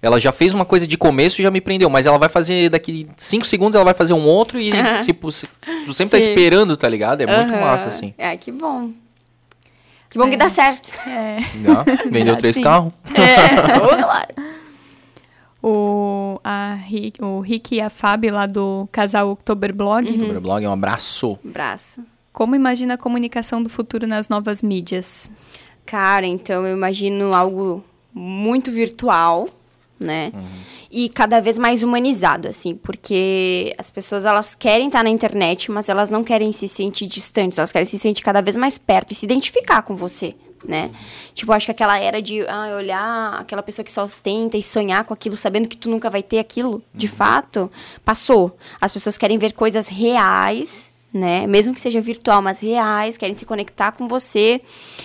ela 0.01 0.19
já 0.19 0.31
fez 0.31 0.51
uma 0.51 0.65
coisa 0.65 0.87
de 0.87 0.97
começo 0.97 1.41
e 1.41 1.43
já 1.43 1.51
me 1.51 1.61
prendeu, 1.61 1.91
mas 1.91 2.07
ela 2.07 2.17
vai 2.17 2.27
fazer, 2.27 2.69
daqui 2.69 3.07
cinco 3.17 3.45
segundos 3.45 3.75
ela 3.75 3.85
vai 3.85 3.93
fazer 3.93 4.13
um 4.13 4.25
outro 4.25 4.59
e, 4.59 4.71
tipo, 5.05 5.29
tu 5.85 5.93
sempre 5.93 6.17
tá 6.17 6.23
Sim. 6.23 6.29
esperando, 6.29 6.75
tá 6.75 6.89
ligado? 6.89 7.21
É 7.21 7.27
muito 7.27 7.51
massa, 7.51 7.89
assim. 7.89 8.15
É, 8.17 8.35
que 8.35 8.51
bom. 8.51 8.89
Que 10.13 10.17
bom 10.19 10.29
que 10.29 10.37
dá 10.37 10.47
certo. 10.49 10.89
É. 11.09 11.39
Já 11.63 11.83
vendeu 12.09 12.37
três 12.37 12.57
carros. 12.59 12.93
É, 13.13 13.47
claro. 14.03 14.27
O, 15.61 16.39
a, 16.43 16.75
Ri- 16.75 17.13
o 17.19 17.39
Rick 17.39 17.75
e 17.75 17.81
a 17.81 17.89
Fabi 17.89 18.29
lá 18.29 18.45
do 18.45 18.87
casal 18.91 19.29
Oktoberblog. 19.31 20.07
Sobre 20.07 20.37
o 20.37 20.41
blog, 20.41 20.67
um 20.67 20.71
abraço. 20.73 21.39
Braço. 21.43 22.01
Como 22.31 22.55
imagina 22.55 22.95
a 22.95 22.97
comunicação 22.97 23.63
do 23.63 23.69
futuro 23.69 24.05
nas 24.05 24.27
novas 24.29 24.61
mídias? 24.61 25.29
Cara, 25.85 26.25
então 26.27 26.65
eu 26.67 26.75
imagino 26.75 27.33
algo 27.33 27.83
muito 28.13 28.71
virtual, 28.71 29.49
né? 30.03 30.31
E 30.91 31.09
cada 31.09 31.39
vez 31.39 31.57
mais 31.57 31.81
humanizado, 31.81 32.47
assim, 32.47 32.75
porque 32.75 33.73
as 33.79 33.89
pessoas 33.89 34.25
elas 34.25 34.53
querem 34.53 34.87
estar 34.87 35.03
na 35.03 35.09
internet, 35.09 35.71
mas 35.71 35.89
elas 35.89 36.11
não 36.11 36.23
querem 36.23 36.51
se 36.51 36.67
sentir 36.67 37.07
distantes, 37.07 37.57
elas 37.57 37.71
querem 37.71 37.85
se 37.85 37.97
sentir 37.97 38.21
cada 38.21 38.41
vez 38.41 38.55
mais 38.55 38.77
perto 38.77 39.11
e 39.11 39.15
se 39.15 39.25
identificar 39.25 39.81
com 39.81 39.95
você, 39.95 40.35
né? 40.63 40.91
Tipo, 41.33 41.51
acho 41.51 41.65
que 41.65 41.71
aquela 41.71 41.97
era 41.97 42.21
de 42.21 42.47
ah, 42.47 42.75
olhar 42.77 43.39
aquela 43.39 43.63
pessoa 43.63 43.83
que 43.83 43.91
só 43.91 44.03
ostenta 44.03 44.55
e 44.55 44.61
sonhar 44.61 45.03
com 45.03 45.15
aquilo, 45.15 45.35
sabendo 45.35 45.67
que 45.67 45.77
tu 45.77 45.89
nunca 45.89 46.11
vai 46.11 46.21
ter 46.21 46.37
aquilo, 46.37 46.83
de 46.93 47.07
fato, 47.07 47.71
passou. 48.05 48.55
As 48.79 48.91
pessoas 48.91 49.17
querem 49.17 49.39
ver 49.39 49.53
coisas 49.53 49.87
reais, 49.87 50.91
né? 51.11 51.47
Mesmo 51.47 51.73
que 51.73 51.81
seja 51.81 52.01
virtual, 52.01 52.41
mas 52.41 52.59
reais, 52.59 53.17
querem 53.17 53.33
se 53.33 53.45
conectar 53.45 53.93
com 53.93 54.07
você. 54.07 54.61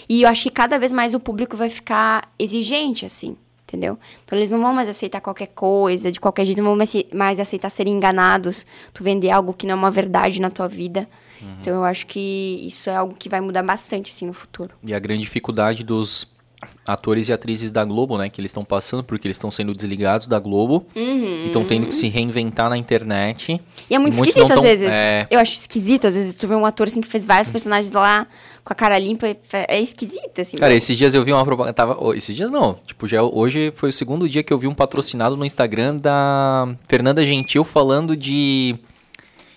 E 0.09 0.23
eu 0.23 0.29
acho 0.29 0.45
que 0.45 0.51
cada 0.51 0.79
vez 0.79 0.93
mais 0.93 1.15
o 1.15 1.21
público 1.21 1.57
vai 1.57 1.71
ficar 1.71 2.31
exigente, 2.39 3.07
assim, 3.07 3.37
entendeu? 3.69 3.99
Então 4.25 4.39
eles 4.39 4.51
não 4.51 4.61
vão 4.61 4.73
mais 4.73 4.89
aceitar 4.89 5.21
qualquer 5.21 5.49
coisa, 5.49 6.11
de 6.11 6.19
qualquer 6.19 6.47
jeito, 6.47 6.59
não 6.63 6.75
vão 6.75 6.87
mais, 7.13 7.39
aceitar 7.39 7.69
serem 7.69 7.95
enganados, 7.95 8.67
tu 8.95 9.05
vender 9.05 9.31
algo 9.31 9.53
que 9.53 9.67
não 9.67 9.75
é 9.75 9.77
uma 9.77 9.91
verdade 9.91 10.41
na 10.41 10.49
tua 10.49 10.67
vida. 10.67 11.07
Então 11.61 11.73
eu 11.73 11.85
acho 11.85 12.07
que 12.07 12.65
isso 12.67 12.91
é 12.91 12.97
algo 12.97 13.15
que 13.15 13.29
vai 13.29 13.41
mudar 13.41 13.63
bastante, 13.63 14.11
assim, 14.11 14.27
no 14.27 14.33
futuro. 14.33 14.75
E 14.83 14.93
a 14.93 14.99
grande 14.99 15.21
dificuldade 15.21 15.85
dos 15.85 16.27
atores 16.89 17.29
e 17.29 17.33
atrizes 17.35 17.71
da 17.71 17.85
Globo, 17.85 18.17
né? 18.17 18.31
Que 18.31 18.41
eles 18.41 18.51
estão 18.51 18.65
passando 18.65 19.05
porque 19.05 19.29
eles 19.29 19.37
estão 19.37 19.51
sendo 19.51 19.75
desligados 19.75 20.27
da 20.27 20.39
Globo 20.39 20.87
e 20.97 21.45
estão 21.47 21.65
tendo 21.65 21.87
que 21.89 21.95
se 21.95 22.09
reinventar 22.09 22.71
na 22.71 22.79
internet. 22.79 23.61
E 23.91 23.95
é 23.95 23.99
muito 23.99 24.15
Muitos 24.17 24.21
esquisito 24.37 24.49
não 24.49 24.55
às 24.55 24.55
tão- 24.55 24.63
vezes. 24.63 24.89
é. 24.89 25.27
Eu 25.31 25.39
acho 25.39 25.55
esquisito, 25.55 26.07
às 26.07 26.15
vezes, 26.15 26.35
tu 26.37 26.49
vê 26.49 26.55
um 26.55 26.65
ator 26.65 26.87
assim 26.87 27.01
que 27.03 27.07
fez 27.09 27.27
vários 27.27 27.51
personagens 27.51 27.93
lá 27.93 28.27
com 28.65 28.73
a 28.73 28.75
cara 28.77 28.99
limpa. 28.99 29.37
É 29.53 29.81
esquisito, 29.81 30.41
assim. 30.41 30.57
Cara, 30.57 30.75
esses 30.75 30.97
dias 30.97 31.15
eu 31.15 31.23
vi 31.25 31.33
uma 31.33 31.45
propaganda. 31.45 31.75
Tava, 31.75 31.97
oh, 32.01 32.13
esses 32.15 32.35
dias 32.35 32.51
não. 32.51 32.75
Tipo, 32.87 33.07
já 33.07 33.23
hoje 33.23 33.71
foi 33.77 33.91
o 33.91 33.93
segundo 33.93 34.27
dia 34.29 34.43
que 34.43 34.53
eu 34.53 34.59
vi 34.59 34.67
um 34.67 34.75
patrocinado 34.75 35.37
no 35.37 35.45
Instagram 35.45 35.97
da 35.97 36.69
Fernanda 36.89 37.23
Gentil 37.25 37.65
falando 37.65 38.17
de. 38.17 38.75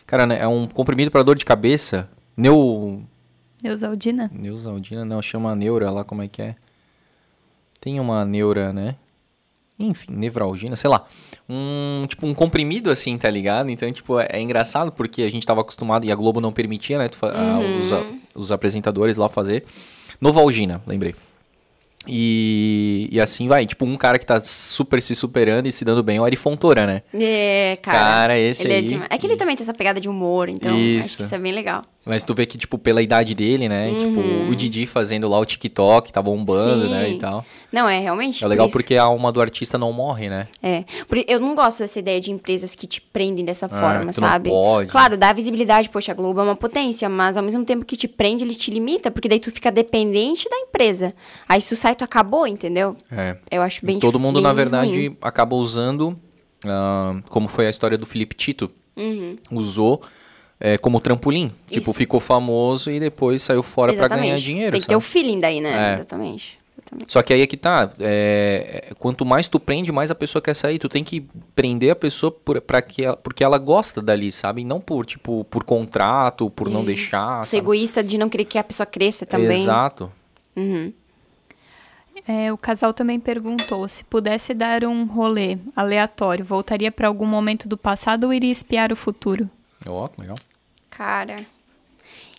Cara, 0.06 0.26
né, 0.26 0.40
é 0.42 0.48
um 0.48 0.68
comprimido 0.68 1.10
para 1.10 1.24
dor 1.24 1.38
de 1.38 1.46
cabeça. 1.46 2.10
Neu. 2.36 3.02
Neusaldina? 3.64 4.30
Neusaldina, 4.34 5.06
não, 5.06 5.22
chama 5.22 5.56
neura 5.56 5.90
lá, 5.92 6.04
como 6.04 6.22
é 6.24 6.28
que 6.28 6.42
é? 6.42 6.56
Tem 7.82 8.00
uma 8.00 8.24
neura, 8.24 8.72
né? 8.72 8.96
Enfim, 9.80 10.14
nevralgina, 10.14 10.76
sei 10.76 10.90
lá. 10.90 11.04
Um, 11.50 12.06
tipo, 12.08 12.28
um 12.28 12.34
comprimido 12.36 12.92
assim, 12.92 13.18
tá 13.18 13.28
ligado? 13.30 13.70
Então, 13.72 13.92
tipo, 13.92 14.20
é, 14.20 14.28
é 14.32 14.40
engraçado 14.42 14.92
porque 14.92 15.24
a 15.24 15.30
gente 15.32 15.46
tava 15.46 15.62
acostumado 15.62 16.06
e 16.06 16.12
a 16.12 16.16
Globo 16.16 16.40
não 16.40 16.54
permitia, 16.54 17.00
né? 17.00 17.10
fa- 17.10 17.32
a- 17.32 17.60
os, 17.80 17.92
a- 17.92 18.06
os 18.36 18.52
apresentadores 18.52 19.18
lá 19.18 19.28
fazer. 19.28 19.66
Novalgina, 20.22 20.82
lembrei. 20.86 21.16
E, 22.08 23.08
e 23.12 23.20
assim 23.22 23.48
vai. 23.48 23.66
Tipo, 23.66 23.86
um 23.86 23.96
cara 23.96 24.18
que 24.18 24.26
tá 24.26 24.42
super 24.42 25.02
se 25.02 25.16
superando 25.16 25.68
e 25.68 25.72
se 25.72 25.86
dando 25.86 26.02
bem 26.02 26.18
é 26.18 26.22
o 26.22 26.26
Ari 26.26 26.36
Fontoura, 26.36 26.86
né? 26.86 27.04
É, 27.14 27.78
cara. 27.82 27.98
Cara, 28.00 28.38
esse 28.40 28.64
ele 28.66 28.74
aí. 28.74 28.80
É, 28.80 28.82
demais. 28.88 29.08
é 29.12 29.18
que 29.18 29.28
ele 29.28 29.36
também 29.36 29.56
tem 29.56 29.64
essa 29.64 29.74
pegada 29.74 30.00
de 30.02 30.10
humor, 30.10 30.50
então 30.50 30.72
acho 30.72 30.80
Isso. 30.80 31.18
que 31.18 31.24
isso 31.24 31.36
é 31.36 31.38
bem 31.38 31.52
legal. 31.52 31.84
Mas 32.04 32.24
tu 32.24 32.34
vê 32.34 32.48
que, 32.48 32.58
tipo, 32.58 32.80
pela 32.80 33.00
idade 33.00 33.36
dele, 33.36 33.70
né? 33.70 33.92
Tipo, 33.94 34.22
o 34.52 34.56
Didi 34.56 34.88
fazendo 34.88 35.30
lá 35.30 35.38
o 35.38 35.46
TikTok, 35.46 36.12
tá 36.12 36.20
bombando, 36.20 36.90
né? 36.90 37.06
Sim. 37.06 37.14
E 37.16 37.20
tal. 37.20 37.46
Não, 37.72 37.88
é 37.88 38.00
realmente. 38.00 38.44
É 38.44 38.48
legal 38.48 38.66
por 38.66 38.70
isso- 38.70 38.78
porque 38.80 38.96
a 38.96 39.04
alma 39.04 39.32
do 39.32 39.40
artista 39.40 39.78
não 39.78 39.94
morre, 39.94 40.28
né? 40.28 40.48
É. 40.64 40.84
Eu 41.28 41.40
não 41.40 41.54
gosto 41.54 41.80
dessa 41.80 42.00
ideia 42.00 42.20
de 42.20 42.32
empresas 42.32 42.74
que 42.74 42.88
te 42.88 43.00
prendem 43.00 43.46
dessa 43.46 43.70
forma, 43.70 43.98
É, 43.98 44.00
tu 44.00 44.06
não 44.06 44.14
sabe? 44.30 44.50
pode. 44.50 44.90
Claro, 44.90 45.16
dá 45.16 45.32
visibilidade, 45.32 45.90
poxa, 45.90 46.12
a 46.12 46.16
Globo 46.16 46.40
é 46.40 46.44
uma 46.44 46.56
potência, 46.56 47.08
mas 47.08 47.38
ao 47.38 47.44
mesmo 47.44 47.64
tempo 47.64 47.86
que 47.86 47.96
te 47.96 48.08
prende, 48.08 48.44
ele 48.44 48.56
te 48.56 48.72
limita, 48.72 49.12
porque 49.12 49.30
daí 49.30 49.40
tu 49.40 49.52
fica 49.52 49.72
dependente 49.72 50.50
da 50.50 50.58
empresa. 50.58 51.14
Aí 51.48 51.62
se 51.62 51.72
o 51.72 51.78
site 51.92 52.04
acabou, 52.04 52.48
entendeu? 52.48 52.96
É. 53.12 53.38
Eu 53.50 53.62
acho 53.62 53.86
bem 53.86 54.00
Todo 54.00 54.20
mundo, 54.20 54.36
bem 54.36 54.44
na 54.44 54.54
verdade, 54.54 54.92
ruim. 54.92 55.18
acaba 55.22 55.56
usando, 55.56 56.18
ah, 56.66 57.22
como 57.30 57.48
foi 57.48 57.68
a 57.68 57.70
história 57.70 57.98
do 57.98 58.06
Felipe 58.06 58.36
Tito, 58.36 58.72
usou 59.52 60.02
é, 60.60 60.78
como 60.78 61.00
trampolim. 61.00 61.52
Tipo, 61.68 61.90
Isso. 61.90 61.94
ficou 61.94 62.20
famoso 62.20 62.92
e 62.92 63.00
depois 63.00 63.42
saiu 63.42 63.64
fora 63.64 63.94
pra 63.94 64.08
ganhar 64.08 64.36
dinheiro. 64.38 64.72
Tem 64.72 64.82
que 64.82 64.88
ter 64.88 64.96
o 64.96 65.02
feeling 65.02 65.40
daí, 65.40 65.60
né? 65.60 65.90
É. 65.90 65.94
Exatamente. 65.94 66.60
Exatamente. 66.78 67.12
Só 67.12 67.22
que 67.22 67.34
aí 67.34 67.42
é 67.42 67.48
que 67.48 67.58
tá. 67.58 67.92
é, 68.00 68.94
quanto 68.98 69.26
mais 69.26 69.48
tu 69.48 69.60
prende, 69.60 69.92
mais 69.92 70.10
a 70.10 70.16
pessoa 70.16 70.42
quer 70.42 70.56
sair. 70.56 70.80
Tu 70.80 70.88
tem 70.88 71.04
que 71.04 71.26
prender 71.56 71.92
a 71.92 71.96
pessoa 71.96 72.32
por, 72.32 72.60
pra 72.62 72.82
que 72.82 73.04
ela, 73.04 73.18
porque 73.18 73.44
ela 73.44 73.58
gosta 73.58 74.02
dali, 74.02 74.32
sabe? 74.32 74.62
E 74.62 74.64
não 74.64 74.80
por, 74.80 75.06
tipo, 75.06 75.44
por 75.46 75.64
contrato, 75.64 76.50
por 76.50 76.70
não 76.70 76.86
deixar. 76.86 77.46
Ser 77.46 77.58
egoísta 77.58 78.04
de 78.04 78.18
não 78.18 78.30
querer 78.30 78.46
que 78.46 78.58
a 78.58 78.64
pessoa 78.64 78.86
cresça 78.86 79.26
também. 79.26 79.62
Exato. 79.62 80.12
É, 82.28 82.54
o 82.54 82.58
casal 82.58 82.94
também 82.94 83.20
perguntou 83.20 83.88
se 83.88 84.04
pudesse 84.04 84.54
dar 84.54 84.84
um 84.84 85.06
rolê 85.06 85.58
aleatório, 85.76 86.46
voltaria 86.46 86.92
para 86.92 87.08
algum 87.08 87.26
momento 87.26 87.68
do 87.68 87.78
passado 87.78 88.26
ou 88.26 88.34
iria 88.34 88.52
espiar 88.52 88.92
o 88.92 88.96
futuro? 88.96 89.50
Ó, 89.88 90.08
legal. 90.18 90.38
Cara, 90.90 91.36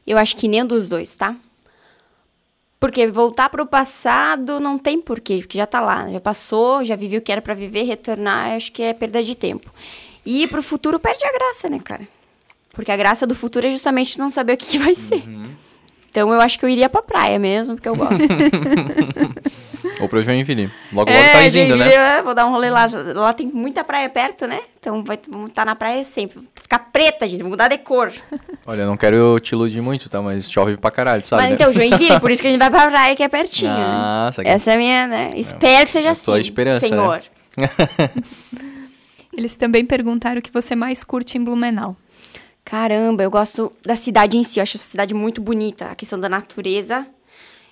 eu 0.06 0.16
acho 0.18 0.36
que 0.36 0.46
nenhum 0.46 0.66
dos 0.66 0.88
dois, 0.88 1.14
tá? 1.14 1.34
Porque 2.78 3.06
voltar 3.06 3.48
pro 3.48 3.66
passado 3.66 4.58
não 4.58 4.76
tem 4.76 5.00
porquê, 5.00 5.38
porque 5.38 5.58
já 5.58 5.66
tá 5.66 5.80
lá, 5.80 6.10
já 6.10 6.20
passou, 6.20 6.84
já 6.84 6.96
vivi 6.96 7.16
o 7.16 7.22
que 7.22 7.30
era 7.30 7.40
pra 7.40 7.54
viver, 7.54 7.84
retornar, 7.84 8.52
acho 8.52 8.72
que 8.72 8.82
é 8.82 8.92
perda 8.92 9.22
de 9.22 9.34
tempo. 9.34 9.72
E 10.24 10.42
ir 10.42 10.48
pro 10.48 10.62
futuro 10.62 10.98
perde 10.98 11.24
a 11.24 11.32
graça, 11.32 11.68
né, 11.68 11.78
cara? 11.78 12.06
Porque 12.72 12.90
a 12.90 12.96
graça 12.96 13.26
do 13.26 13.34
futuro 13.34 13.66
é 13.66 13.70
justamente 13.70 14.18
não 14.18 14.30
saber 14.30 14.54
o 14.54 14.56
que, 14.56 14.66
que 14.66 14.78
vai 14.78 14.94
ser. 14.94 15.22
Então 16.12 16.30
eu 16.30 16.42
acho 16.42 16.58
que 16.58 16.64
eu 16.66 16.68
iria 16.68 16.90
pra 16.90 17.00
praia 17.00 17.38
mesmo, 17.38 17.74
porque 17.74 17.88
eu 17.88 17.96
gosto. 17.96 18.20
Ou 19.98 20.06
pro 20.10 20.22
Joinville. 20.22 20.70
Logo, 20.92 21.10
logo 21.10 21.22
tá 21.32 21.46
indo, 21.46 21.74
né? 21.74 22.18
eu 22.18 22.24
Vou 22.24 22.34
dar 22.34 22.46
um 22.46 22.50
rolê 22.50 22.68
lá. 22.68 22.86
Lá 23.14 23.32
tem 23.32 23.46
muita 23.46 23.82
praia 23.82 24.10
perto, 24.10 24.46
né? 24.46 24.60
Então 24.78 25.02
vai, 25.02 25.18
vamos 25.26 25.48
estar 25.48 25.64
na 25.64 25.74
praia 25.74 26.04
sempre. 26.04 26.38
Vou 26.38 26.44
Ficar 26.54 26.80
preta, 26.92 27.26
gente. 27.26 27.40
Vou 27.40 27.48
mudar 27.48 27.68
de 27.68 27.78
cor. 27.78 28.12
Olha, 28.66 28.84
não 28.84 28.94
quero 28.94 29.40
te 29.40 29.52
iludir 29.52 29.80
muito, 29.80 30.10
tá? 30.10 30.20
Mas 30.20 30.50
chove 30.50 30.76
pra 30.76 30.90
caralho, 30.90 31.24
sabe? 31.24 31.42
Mas 31.44 31.50
né? 31.50 31.54
então, 31.54 31.72
Joinville, 31.72 32.20
por 32.20 32.30
isso 32.30 32.42
que 32.42 32.48
a 32.48 32.50
gente 32.50 32.60
vai 32.60 32.70
pra 32.70 32.90
praia, 32.90 33.16
que 33.16 33.22
é 33.22 33.28
pertinho. 33.28 33.72
Ah, 33.72 34.30
né? 34.36 34.50
Essa 34.50 34.72
é 34.72 34.74
a 34.74 34.76
minha, 34.76 35.06
né? 35.06 35.30
Espero 35.34 35.86
que 35.86 35.92
seja 35.92 36.10
assim. 36.10 36.38
esperança, 36.38 36.86
né? 36.86 36.94
Senhor. 36.94 37.22
Eles 39.32 39.56
também 39.56 39.86
perguntaram 39.86 40.40
o 40.40 40.42
que 40.42 40.52
você 40.52 40.76
mais 40.76 41.02
curte 41.02 41.38
em 41.38 41.42
Blumenau. 41.42 41.96
Caramba, 42.64 43.22
eu 43.22 43.30
gosto 43.30 43.72
da 43.84 43.96
cidade 43.96 44.36
em 44.36 44.44
si. 44.44 44.58
Eu 44.58 44.62
acho 44.62 44.76
essa 44.76 44.86
cidade 44.90 45.12
muito 45.14 45.40
bonita. 45.40 45.86
A 45.86 45.94
questão 45.94 46.18
da 46.18 46.28
natureza, 46.28 47.06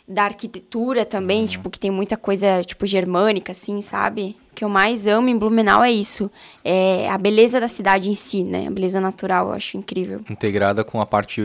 da 0.06 0.24
arquitetura 0.24 1.00
Uhum. 1.00 1.06
também, 1.06 1.46
tipo, 1.46 1.70
que 1.70 1.78
tem 1.78 1.90
muita 1.90 2.16
coisa, 2.16 2.62
tipo, 2.64 2.86
germânica, 2.86 3.52
assim, 3.52 3.80
sabe? 3.80 4.36
O 4.50 4.54
que 4.56 4.64
eu 4.64 4.68
mais 4.68 5.06
amo 5.06 5.28
em 5.28 5.38
Blumenau 5.38 5.82
é 5.82 5.90
isso. 5.92 6.28
É 6.64 7.08
a 7.08 7.16
beleza 7.16 7.60
da 7.60 7.68
cidade 7.68 8.10
em 8.10 8.14
si, 8.16 8.42
né? 8.42 8.66
A 8.66 8.70
beleza 8.70 9.00
natural, 9.00 9.46
eu 9.48 9.52
acho 9.54 9.76
incrível. 9.76 10.20
Integrada 10.28 10.82
com 10.82 11.00
a 11.00 11.06
parte 11.06 11.40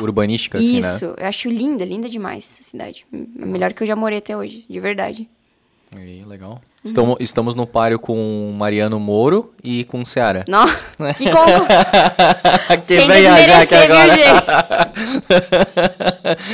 urbanística, 0.00 0.58
assim, 0.58 0.80
né? 0.80 0.94
Isso, 0.96 1.04
eu 1.16 1.26
acho 1.26 1.48
linda, 1.48 1.84
linda 1.84 2.08
demais 2.08 2.44
essa 2.44 2.62
cidade. 2.70 3.06
A 3.40 3.46
melhor 3.46 3.72
que 3.72 3.82
eu 3.84 3.86
já 3.86 3.94
morei 3.96 4.18
até 4.18 4.36
hoje, 4.36 4.66
de 4.68 4.80
verdade. 4.80 5.28
Aí, 5.96 6.22
legal. 6.26 6.60
Estamos, 6.84 7.16
estamos 7.18 7.54
no 7.54 7.66
páreo 7.66 7.98
com 7.98 8.52
Mariano 8.56 9.00
Moro 9.00 9.52
e 9.64 9.84
com 9.84 10.04
Seara. 10.04 10.44
Não, 10.46 10.66
que 11.16 11.28
como... 11.32 11.66
que 12.82 12.86
Sem 12.86 13.08
vem 13.08 13.26
a 13.26 13.40
Jaque 13.40 13.74
agora. 13.74 14.92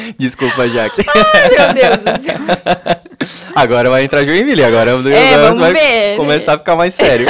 Desculpa, 0.19 0.69
Jaque. 0.69 1.05
Meu 1.59 1.75
Deus 1.75 1.97
do 1.99 2.25
céu. 2.25 2.39
agora 3.57 3.91
vai 3.91 4.05
entrar 4.05 4.25
Joinville. 4.25 4.63
Agora 4.65 4.93
É, 4.93 5.37
vamos 5.39 5.59
vai 5.59 5.73
ver. 5.73 6.17
começar 6.17 6.55
a 6.55 6.59
ficar 6.59 6.77
mais 6.77 6.95
sério. 6.95 7.27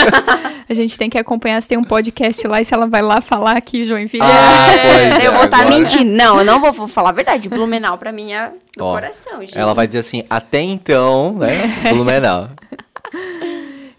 A 0.74 0.82
gente 0.82 0.98
tem 0.98 1.08
que 1.08 1.16
acompanhar 1.16 1.60
se 1.62 1.68
tem 1.68 1.78
um 1.78 1.84
podcast 1.84 2.46
lá 2.48 2.60
e 2.60 2.64
se 2.64 2.74
ela 2.74 2.86
vai 2.86 3.00
lá 3.00 3.20
falar 3.20 3.60
que 3.60 3.86
Joinville 3.86 4.22
Ah, 4.22 4.72
é... 4.72 5.10
pois 5.10 5.22
é, 5.24 5.26
eu 5.28 5.32
vou 5.32 5.44
estar 5.44 5.60
agora- 5.60 5.76
mentindo. 5.78 6.10
Não, 6.10 6.38
eu 6.40 6.44
não 6.44 6.60
vou, 6.60 6.72
vou 6.72 6.88
falar 6.88 7.10
a 7.10 7.12
verdade. 7.12 7.48
Blumenau, 7.48 7.96
pra 7.96 8.10
mim, 8.12 8.32
é 8.32 8.50
do 8.76 8.84
Ó, 8.84 8.92
coração, 8.94 9.40
gente. 9.40 9.56
Ela 9.58 9.72
vai 9.74 9.86
dizer 9.86 10.00
assim, 10.00 10.24
até 10.28 10.60
então, 10.60 11.34
né? 11.34 11.62
Blumenau. 11.94 12.50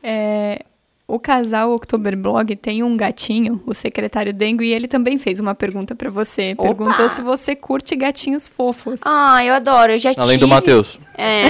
É, 0.04 0.60
o 1.08 1.20
casal 1.20 1.72
Oktoberblog 1.74 2.56
tem 2.56 2.84
um 2.84 2.96
gatinho, 2.98 3.62
o 3.66 3.74
secretário 3.74 4.34
Dengo, 4.34 4.64
e 4.64 4.72
ele 4.74 4.88
também 4.88 5.18
fez 5.18 5.40
uma 5.40 5.56
pergunta 5.56 5.96
pra 5.96 6.10
você. 6.10 6.54
Opa! 6.58 6.64
Perguntou 6.64 7.08
se 7.10 7.22
você 7.22 7.56
curte 7.56 7.96
gatinhos 7.96 8.48
fofos. 8.48 9.02
Ah, 9.06 9.44
eu 9.44 9.54
adoro. 9.54 9.94
Eu 9.94 10.00
já 10.00 10.12
Além 10.18 10.38
do 10.38 10.46
tive. 10.46 10.54
Matheus. 10.54 11.00
É. 11.18 11.48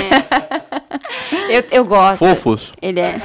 eu, 1.50 1.64
eu 1.72 1.86
gosto. 1.86 2.20
Fofos. 2.20 2.74
Ele 2.82 3.00
é. 3.00 3.22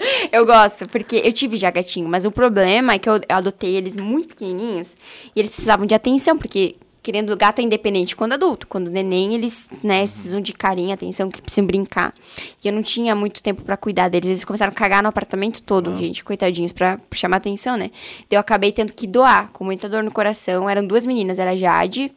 Eu 0.32 0.46
gosto, 0.46 0.88
porque 0.88 1.16
eu 1.16 1.32
tive 1.32 1.56
já 1.56 1.70
gatinho, 1.70 2.08
mas 2.08 2.24
o 2.24 2.30
problema 2.30 2.94
é 2.94 2.98
que 2.98 3.08
eu 3.08 3.20
adotei 3.28 3.76
eles 3.76 3.96
muito 3.96 4.28
pequenininhos 4.28 4.96
e 5.34 5.40
eles 5.40 5.50
precisavam 5.50 5.86
de 5.86 5.94
atenção, 5.94 6.38
porque 6.38 6.76
querendo 7.02 7.34
gato 7.36 7.60
é 7.60 7.62
independente 7.62 8.14
quando 8.14 8.34
adulto, 8.34 8.66
quando 8.66 8.90
neném 8.90 9.34
eles, 9.34 9.68
né, 9.82 10.02
precisam 10.02 10.40
de 10.40 10.52
carinho, 10.52 10.92
atenção, 10.92 11.30
que 11.30 11.40
precisam 11.40 11.66
brincar. 11.66 12.14
E 12.62 12.68
eu 12.68 12.72
não 12.72 12.82
tinha 12.82 13.14
muito 13.14 13.42
tempo 13.42 13.62
pra 13.62 13.76
cuidar 13.76 14.08
deles, 14.08 14.28
eles 14.28 14.44
começaram 14.44 14.72
a 14.72 14.74
cagar 14.74 15.02
no 15.02 15.08
apartamento 15.08 15.62
todo, 15.62 15.96
gente, 15.96 16.22
coitadinhos, 16.22 16.72
pra, 16.72 16.98
pra 16.98 17.18
chamar 17.18 17.38
atenção, 17.38 17.76
né? 17.76 17.90
Daí 18.28 18.36
eu 18.36 18.40
acabei 18.40 18.72
tendo 18.72 18.92
que 18.92 19.06
doar, 19.06 19.50
com 19.52 19.64
muita 19.64 19.88
dor 19.88 20.02
no 20.02 20.10
coração. 20.10 20.68
Eram 20.68 20.86
duas 20.86 21.06
meninas, 21.06 21.38
era 21.38 21.52
a 21.52 21.56
Jade 21.56 22.12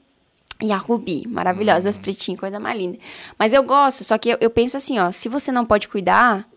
e 0.61 0.71
a 0.71 0.77
Rubi, 0.77 1.27
maravilhosas, 1.27 1.97
pretinho, 1.97 2.37
coisa 2.37 2.59
mais 2.59 2.77
linda. 2.77 2.97
Mas 3.37 3.53
eu 3.53 3.63
gosto, 3.63 4.03
só 4.03 4.17
que 4.17 4.29
eu, 4.29 4.37
eu 4.39 4.49
penso 4.49 4.77
assim, 4.77 4.99
ó, 4.99 5.11
se 5.11 5.29
você 5.29 5.51
não 5.51 5.65
pode 5.65 5.87
cuidar, 5.87 6.47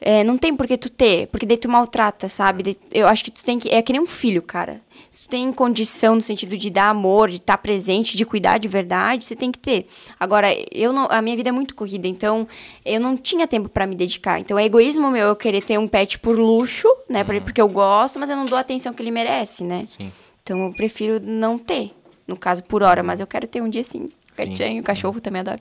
é, 0.00 0.22
não 0.24 0.38
tem 0.38 0.54
por 0.54 0.66
que 0.66 0.76
tu 0.76 0.88
ter, 0.88 1.26
porque 1.28 1.44
daí 1.46 1.56
tu 1.56 1.68
maltrata, 1.68 2.28
sabe? 2.28 2.76
Eu 2.92 3.06
acho 3.08 3.24
que 3.24 3.30
tu 3.30 3.42
tem 3.44 3.58
que. 3.58 3.68
É 3.70 3.82
que 3.82 3.92
nem 3.92 4.00
um 4.02 4.06
filho, 4.06 4.40
cara. 4.42 4.80
Se 5.10 5.22
tu 5.22 5.28
tem 5.28 5.52
condição 5.52 6.14
no 6.16 6.22
sentido 6.22 6.56
de 6.56 6.68
dar 6.70 6.90
amor, 6.90 7.30
de 7.30 7.36
estar 7.36 7.56
presente, 7.58 8.16
de 8.16 8.24
cuidar 8.26 8.58
de 8.58 8.68
verdade, 8.68 9.24
você 9.24 9.34
tem 9.34 9.50
que 9.50 9.58
ter. 9.58 9.88
Agora, 10.20 10.48
eu 10.72 10.92
não, 10.92 11.06
a 11.10 11.22
minha 11.22 11.34
vida 11.36 11.48
é 11.48 11.52
muito 11.52 11.74
corrida, 11.74 12.06
então 12.06 12.46
eu 12.84 13.00
não 13.00 13.16
tinha 13.16 13.46
tempo 13.46 13.68
pra 13.68 13.86
me 13.86 13.94
dedicar. 13.94 14.38
Então 14.40 14.58
é 14.58 14.64
egoísmo 14.64 15.10
meu 15.10 15.28
eu 15.28 15.36
querer 15.36 15.62
ter 15.62 15.78
um 15.78 15.88
pet 15.88 16.18
por 16.18 16.38
luxo, 16.38 16.86
né? 17.08 17.24
por- 17.24 17.40
Porque 17.40 17.60
eu 17.60 17.68
gosto, 17.68 18.18
mas 18.18 18.28
eu 18.28 18.36
não 18.36 18.44
dou 18.44 18.58
a 18.58 18.60
atenção 18.60 18.92
que 18.92 19.02
ele 19.02 19.10
merece, 19.10 19.64
né? 19.64 19.84
Sim. 19.84 20.12
Então 20.42 20.66
eu 20.66 20.72
prefiro 20.72 21.18
não 21.22 21.58
ter, 21.58 21.92
no 22.26 22.36
caso, 22.36 22.62
por 22.62 22.82
hora, 22.82 23.02
mas 23.02 23.18
eu 23.20 23.26
quero 23.26 23.46
ter 23.46 23.62
um 23.62 23.68
dia 23.70 23.82
sim. 23.82 24.10
Gatinho, 24.36 24.82
cachorro 24.82 25.20
também 25.20 25.40
adoro. 25.40 25.60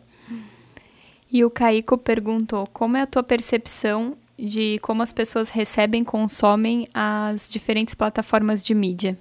E 1.32 1.43
o 1.43 1.49
Caíco 1.49 1.98
perguntou 1.98 2.67
como 2.72 2.95
é 2.98 3.01
a 3.01 3.07
tua 3.07 3.24
percepção 3.24 4.16
de 4.38 4.80
como 4.82 5.01
as 5.01 5.11
pessoas 5.11 5.49
recebem 5.49 6.01
e 6.01 6.06
consomem 6.06 6.88
as 6.93 7.49
diferentes 7.49 7.95
plataformas 7.95 8.64
de 8.64 8.74
mídia. 8.74 9.17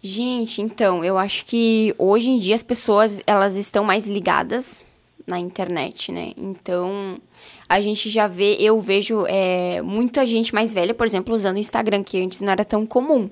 Gente, 0.00 0.62
então, 0.62 1.04
eu 1.04 1.18
acho 1.18 1.44
que 1.44 1.94
hoje 1.98 2.30
em 2.30 2.38
dia 2.38 2.54
as 2.54 2.62
pessoas, 2.62 3.20
elas 3.26 3.56
estão 3.56 3.84
mais 3.84 4.06
ligadas 4.06 4.86
na 5.26 5.38
internet, 5.38 6.12
né? 6.12 6.32
Então, 6.36 7.18
a 7.68 7.80
gente 7.80 8.08
já 8.08 8.26
vê, 8.26 8.56
eu 8.60 8.80
vejo 8.80 9.26
é, 9.26 9.82
muita 9.82 10.24
gente 10.24 10.54
mais 10.54 10.72
velha, 10.72 10.94
por 10.94 11.06
exemplo, 11.06 11.34
usando 11.34 11.56
o 11.56 11.58
Instagram, 11.58 12.02
que 12.02 12.22
antes 12.22 12.40
não 12.40 12.50
era 12.50 12.64
tão 12.64 12.86
comum. 12.86 13.28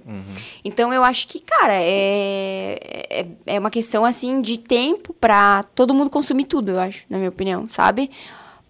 Então, 0.65 0.93
eu 0.93 1.03
acho 1.03 1.29
que, 1.29 1.41
cara, 1.41 1.75
é, 1.75 2.79
é, 3.09 3.27
é 3.47 3.59
uma 3.59 3.71
questão, 3.71 4.05
assim, 4.05 4.43
de 4.43 4.59
tempo 4.59 5.15
pra 5.15 5.63
todo 5.75 5.95
mundo 5.95 6.11
consumir 6.11 6.45
tudo, 6.45 6.73
eu 6.73 6.81
acho, 6.81 7.05
na 7.09 7.17
minha 7.17 7.31
opinião, 7.31 7.67
sabe? 7.69 8.11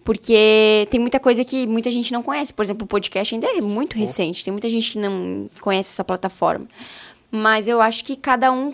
Porque 0.07 0.87
tem 0.89 1.01
muita 1.01 1.19
coisa 1.19 1.43
que 1.43 1.67
muita 1.67 1.91
gente 1.91 2.13
não 2.13 2.23
conhece. 2.23 2.53
Por 2.53 2.63
exemplo, 2.63 2.85
o 2.85 2.87
podcast 2.87 3.35
ainda 3.35 3.45
é 3.45 3.59
muito 3.59 3.97
recente. 3.97 4.41
Tem 4.41 4.53
muita 4.53 4.69
gente 4.69 4.91
que 4.93 4.97
não 4.97 5.49
conhece 5.59 5.89
essa 5.89 6.01
plataforma. 6.01 6.65
Mas 7.29 7.67
eu 7.67 7.81
acho 7.81 8.05
que 8.05 8.15
cada 8.15 8.53
um 8.53 8.71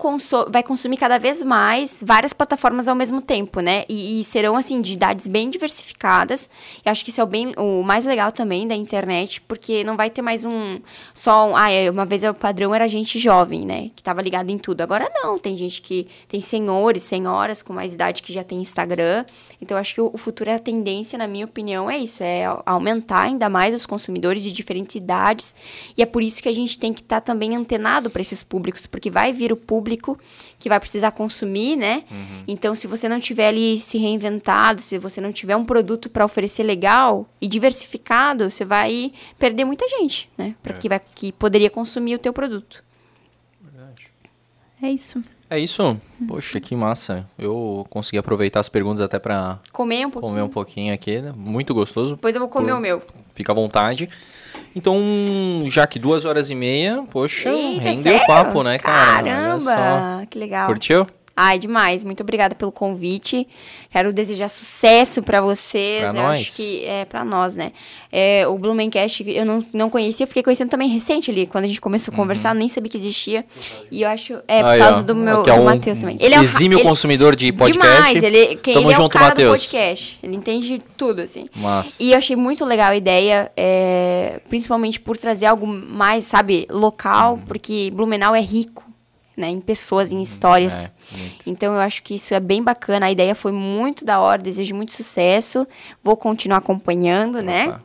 vai 0.48 0.62
consumir 0.62 0.98
cada 0.98 1.18
vez 1.18 1.42
mais 1.42 2.04
várias 2.06 2.34
plataformas 2.34 2.88
ao 2.88 2.94
mesmo 2.94 3.20
tempo, 3.20 3.62
né? 3.62 3.84
E, 3.90 4.22
e, 4.22 4.24
serão, 4.24 4.56
assim, 4.56 4.80
de 4.80 4.94
idades 4.94 5.26
bem 5.26 5.50
diversificadas. 5.50 6.48
E 6.86 6.90
acho 6.90 7.04
que 7.04 7.10
isso 7.10 7.20
é 7.20 7.24
o, 7.24 7.28
bem, 7.28 7.54
o 7.58 7.82
mais 7.82 8.06
legal 8.06 8.32
também 8.32 8.68
da 8.68 8.76
internet, 8.76 9.42
porque 9.42 9.84
não 9.84 9.98
vai 9.98 10.12
ter 10.12 10.22
mais 10.22 10.46
um. 10.46 10.80
Só 11.16 11.50
um. 11.50 11.58
Ah, 11.58 11.70
uma 11.92 12.06
vez 12.06 12.24
o 12.24 12.32
padrão 12.32 12.76
era 12.76 12.88
gente 12.88 13.18
jovem, 13.18 13.66
né? 13.66 13.90
Que 13.96 14.04
tava 14.04 14.22
ligado 14.22 14.52
em 14.52 14.58
tudo. 14.60 14.82
Agora 14.82 15.10
não, 15.16 15.40
tem 15.40 15.58
gente 15.58 15.82
que. 15.82 16.08
Tem 16.28 16.40
senhores, 16.40 17.02
senhoras 17.02 17.64
com 17.64 17.74
mais 17.74 17.92
idade 17.92 18.22
que 18.22 18.32
já 18.32 18.44
tem 18.44 18.62
Instagram. 18.62 19.26
Então, 19.60 19.78
acho 19.78 19.96
que 19.96 20.02
o, 20.02 20.12
o 20.14 20.18
futuro 20.18 20.52
é 20.52 20.56
a 20.56 20.60
tendência, 20.60 21.18
na 21.18 21.26
minha 21.26 21.46
opinião, 21.46 21.90
é 21.90 21.98
isso: 21.98 22.22
é 22.22 22.44
aumentar 22.68 23.24
ainda 23.24 23.50
mais 23.50 23.74
os 23.74 23.88
consumidores 23.88 24.44
de 24.44 24.52
diferentes 24.52 24.96
idades. 24.96 25.56
E 25.98 26.04
é 26.04 26.06
por 26.06 26.22
isso 26.22 26.40
que 26.40 26.50
a 26.50 26.54
gente 26.54 26.78
tem 26.78 26.94
que 26.94 27.02
estar 27.02 27.20
tá 27.20 27.26
também 27.34 27.56
antenado 27.56 28.12
para 28.12 28.22
esses 28.22 28.43
públicos, 28.44 28.86
porque 28.86 29.10
vai 29.10 29.34
vir 29.34 29.52
o 29.52 29.58
público 29.58 30.18
que 30.60 30.70
vai 30.70 30.80
precisar 30.80 31.12
consumir, 31.12 31.76
né? 31.76 32.04
Uhum. 32.12 32.44
Então, 32.48 32.76
se 32.76 32.88
você 32.88 33.10
não 33.10 33.20
tiver 33.20 33.48
ali 33.48 33.78
se 33.80 33.98
reinventado, 33.98 34.82
se 34.82 34.98
você 34.98 35.20
não 35.20 35.32
tiver 35.32 35.56
um 35.56 35.66
produto 35.66 36.10
para 36.10 36.26
oferecer 36.26 36.64
legal 36.64 37.28
e 37.42 37.48
diversificado, 37.48 38.50
você 38.50 38.66
vai 38.66 39.12
perder 39.40 39.66
muita 39.66 39.88
gente, 39.88 40.30
né? 40.38 40.56
Para 40.62 40.76
é. 40.76 40.78
que, 40.78 40.90
vai, 40.90 41.02
que 41.16 41.32
poderia 41.32 41.70
consumir 41.70 42.16
o 42.16 42.20
teu 42.20 42.34
produto. 42.34 42.84
Verdade. 43.62 44.08
É 44.82 44.90
isso. 44.92 45.24
É 45.54 45.60
isso? 45.60 45.96
Poxa, 46.28 46.60
que 46.60 46.76
massa. 46.76 47.30
Eu 47.38 47.86
consegui 47.88 48.18
aproveitar 48.18 48.60
as 48.60 48.68
perguntas 48.68 49.02
até 49.02 49.20
para 49.20 49.60
comer 49.72 50.08
um 50.08 50.10
pouquinho. 50.10 50.32
Comer 50.32 50.42
um 50.42 50.50
pouquinho 50.50 50.92
aqui, 50.92 51.22
né? 51.22 51.32
Muito 51.36 51.76
gostoso. 51.76 52.16
Depois 52.16 52.34
eu 52.34 52.42
vou 52.42 52.50
comer 52.50 52.72
Por... 52.72 52.78
o 52.80 52.82
meu. 52.82 53.04
Fica 53.36 53.52
à 53.52 53.56
vontade. 53.56 54.10
Então, 54.76 54.98
já 55.68 55.86
que 55.86 56.00
duas 56.00 56.26
horas 56.26 56.50
e 56.50 56.56
meia, 56.56 57.04
poxa, 57.12 57.50
Eita, 57.50 57.84
rendeu 57.84 58.16
o 58.18 58.26
papo, 58.26 58.64
né, 58.64 58.80
cara? 58.80 59.22
Caramba, 59.22 60.26
que 60.28 60.40
legal. 60.40 60.66
Curtiu? 60.66 61.06
Ai, 61.36 61.58
demais. 61.58 62.04
Muito 62.04 62.22
obrigada 62.22 62.54
pelo 62.54 62.72
convite. 62.72 63.48
Quero 63.90 64.14
desejar 64.14 64.50
sucesso 64.50 65.24
para 65.24 65.42
vocês. 65.42 66.02
Pra 66.02 66.10
eu 66.10 66.14
nós. 66.14 66.40
acho 66.40 66.56
que 66.56 66.86
é 66.86 67.06
para 67.06 67.26
nós, 67.26 67.56
né? 67.56 67.72
É, 68.12 68.48
o 68.48 68.56
Blumencast 68.56 69.24
eu 69.28 69.44
não, 69.44 69.66
não 69.74 69.90
conhecia, 69.90 70.28
fiquei 70.28 70.44
conhecendo 70.44 70.70
também 70.70 70.88
recente 70.88 71.32
ali, 71.32 71.48
quando 71.48 71.64
a 71.64 71.68
gente 71.68 71.82
começou 71.82 72.14
a 72.14 72.16
conversar, 72.16 72.54
uhum. 72.54 72.60
nem 72.60 72.70
sabia 72.70 72.92
que 72.92 72.98
existia. 72.98 73.44
E 73.90 74.04
eu 74.04 74.10
acho 74.10 74.36
é 74.48 74.62
por 74.62 74.70
Aí, 74.70 74.80
causa 74.80 75.00
ó, 75.00 75.02
do 75.02 75.16
meu 75.16 75.44
é 75.44 75.54
um 75.54 75.66
Matheus 75.66 76.00
também. 76.00 76.18
Ele 76.20 76.36
é 76.36 76.40
um 76.40 76.44
exímio 76.44 76.78
ele, 76.78 76.88
consumidor 76.88 77.36
de 77.36 77.52
podcast. 77.52 77.82
Demais, 77.82 78.22
ele, 78.22 78.56
que 78.58 78.74
Tamo 78.74 78.88
ele 78.88 78.96
junto, 78.96 79.04
é 79.04 79.06
o 79.06 79.10
cara 79.10 79.26
Mateus. 79.30 79.50
do 79.50 79.60
podcast. 79.60 80.20
Ele 80.22 80.36
entende 80.36 80.82
tudo 80.96 81.24
assim. 81.24 81.50
Massa. 81.56 81.96
E 82.00 82.12
eu 82.12 82.18
achei 82.20 82.36
muito 82.36 82.64
legal 82.64 82.92
a 82.92 82.96
ideia, 82.96 83.52
é, 83.58 84.40
principalmente 84.50 85.00
por 85.00 85.18
trazer 85.18 85.48
algo 85.48 85.66
mais, 85.66 86.26
sabe, 86.26 86.68
local, 86.70 87.34
uhum. 87.34 87.40
porque 87.40 87.90
Blumenau 87.92 88.36
é 88.36 88.42
rico 88.42 88.93
né, 89.36 89.50
em 89.50 89.60
pessoas, 89.60 90.12
em 90.12 90.22
histórias. 90.22 90.74
É, 90.74 90.92
então 91.46 91.74
eu 91.74 91.80
acho 91.80 92.04
que 92.04 92.16
isso 92.16 92.34
é 92.34 92.40
bem 92.40 92.64
bacana. 92.64 93.08
A 93.08 93.12
ideia 93.12 93.36
foi 93.36 93.52
muito 93.52 94.06
da 94.06 94.20
hora, 94.20 94.42
desejo 94.42 94.76
muito 94.76 94.94
sucesso. 94.94 95.68
Vou 96.04 96.16
continuar 96.16 96.58
acompanhando, 96.58 97.42
né? 97.42 97.68
Opa. 97.68 97.78
né? 97.78 97.80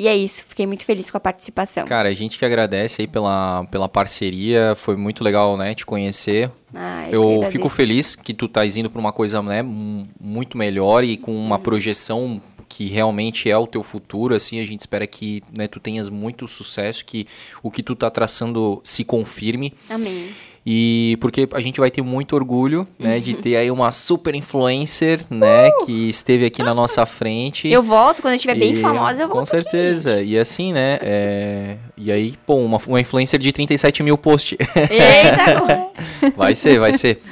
E 0.00 0.08
é 0.08 0.16
isso, 0.16 0.42
fiquei 0.46 0.66
muito 0.66 0.86
feliz 0.86 1.10
com 1.10 1.18
a 1.18 1.20
participação. 1.20 1.84
Cara, 1.84 2.08
a 2.08 2.14
gente 2.14 2.38
que 2.38 2.44
agradece 2.46 3.02
aí 3.02 3.06
pela, 3.06 3.66
pela 3.66 3.86
parceria, 3.86 4.74
foi 4.74 4.96
muito 4.96 5.22
legal, 5.22 5.58
né, 5.58 5.74
te 5.74 5.84
conhecer. 5.84 6.50
Ah, 6.74 7.06
eu, 7.10 7.42
eu 7.42 7.50
fico 7.50 7.68
feliz 7.68 8.16
que 8.16 8.32
tu 8.32 8.48
tá 8.48 8.64
indo 8.64 8.88
para 8.88 8.98
uma 8.98 9.12
coisa, 9.12 9.42
né, 9.42 9.62
muito 9.62 10.56
melhor 10.56 11.04
e 11.04 11.18
com 11.18 11.36
uma 11.36 11.56
hum. 11.56 11.60
projeção 11.60 12.40
que 12.66 12.86
realmente 12.86 13.50
é 13.50 13.58
o 13.58 13.66
teu 13.66 13.82
futuro, 13.82 14.34
assim, 14.34 14.58
a 14.58 14.64
gente 14.64 14.80
espera 14.80 15.06
que, 15.06 15.42
né, 15.52 15.68
tu 15.68 15.78
tenhas 15.78 16.08
muito 16.08 16.48
sucesso, 16.48 17.04
que 17.04 17.26
o 17.62 17.70
que 17.70 17.82
tu 17.82 17.94
tá 17.94 18.08
traçando 18.08 18.80
se 18.82 19.04
confirme. 19.04 19.74
Amém. 19.90 20.30
E 20.64 21.16
porque 21.20 21.48
a 21.52 21.60
gente 21.60 21.80
vai 21.80 21.90
ter 21.90 22.02
muito 22.02 22.34
orgulho, 22.36 22.86
né, 22.98 23.18
de 23.18 23.34
ter 23.42 23.56
aí 23.56 23.70
uma 23.70 23.90
super 23.90 24.34
influencer, 24.34 25.24
né, 25.30 25.68
uh! 25.68 25.86
que 25.86 26.08
esteve 26.08 26.44
aqui 26.44 26.62
na 26.62 26.74
nossa 26.74 27.06
frente. 27.06 27.68
Eu 27.68 27.82
volto, 27.82 28.20
quando 28.20 28.32
eu 28.32 28.36
estiver 28.36 28.54
bem 28.54 28.74
famosa, 28.74 29.22
eu 29.22 29.28
volto 29.28 29.38
Com 29.40 29.44
certeza. 29.44 30.16
Aqui, 30.16 30.32
e 30.32 30.38
assim, 30.38 30.72
né, 30.72 30.98
é... 31.00 31.76
e 31.96 32.12
aí, 32.12 32.34
pô, 32.46 32.56
uma, 32.56 32.78
uma 32.86 33.00
influencer 33.00 33.40
de 33.40 33.52
37 33.52 34.02
mil 34.02 34.18
posts. 34.18 34.58
Eita! 34.60 36.32
vai 36.36 36.54
ser, 36.54 36.78
vai 36.78 36.92
ser. 36.92 37.22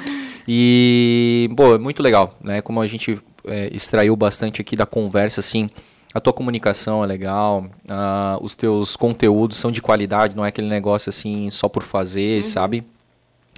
E, 0.47 1.49
pô, 1.55 1.75
é 1.75 1.77
muito 1.77 2.01
legal, 2.01 2.35
né, 2.43 2.61
como 2.61 2.81
a 2.81 2.87
gente 2.87 3.19
é, 3.45 3.69
extraiu 3.71 4.15
bastante 4.15 4.59
aqui 4.59 4.75
da 4.75 4.87
conversa, 4.87 5.39
assim, 5.39 5.69
a 6.13 6.19
tua 6.19 6.33
comunicação 6.33 7.03
é 7.03 7.07
legal, 7.07 7.65
uh, 7.85 8.43
os 8.43 8.55
teus 8.55 8.95
conteúdos 8.95 9.57
são 9.57 9.71
de 9.71 9.79
qualidade, 9.79 10.35
não 10.35 10.43
é 10.43 10.47
aquele 10.47 10.67
negócio 10.67 11.09
assim 11.09 11.51
só 11.51 11.69
por 11.69 11.83
fazer, 11.83 12.37
uhum. 12.37 12.43
sabe? 12.43 12.83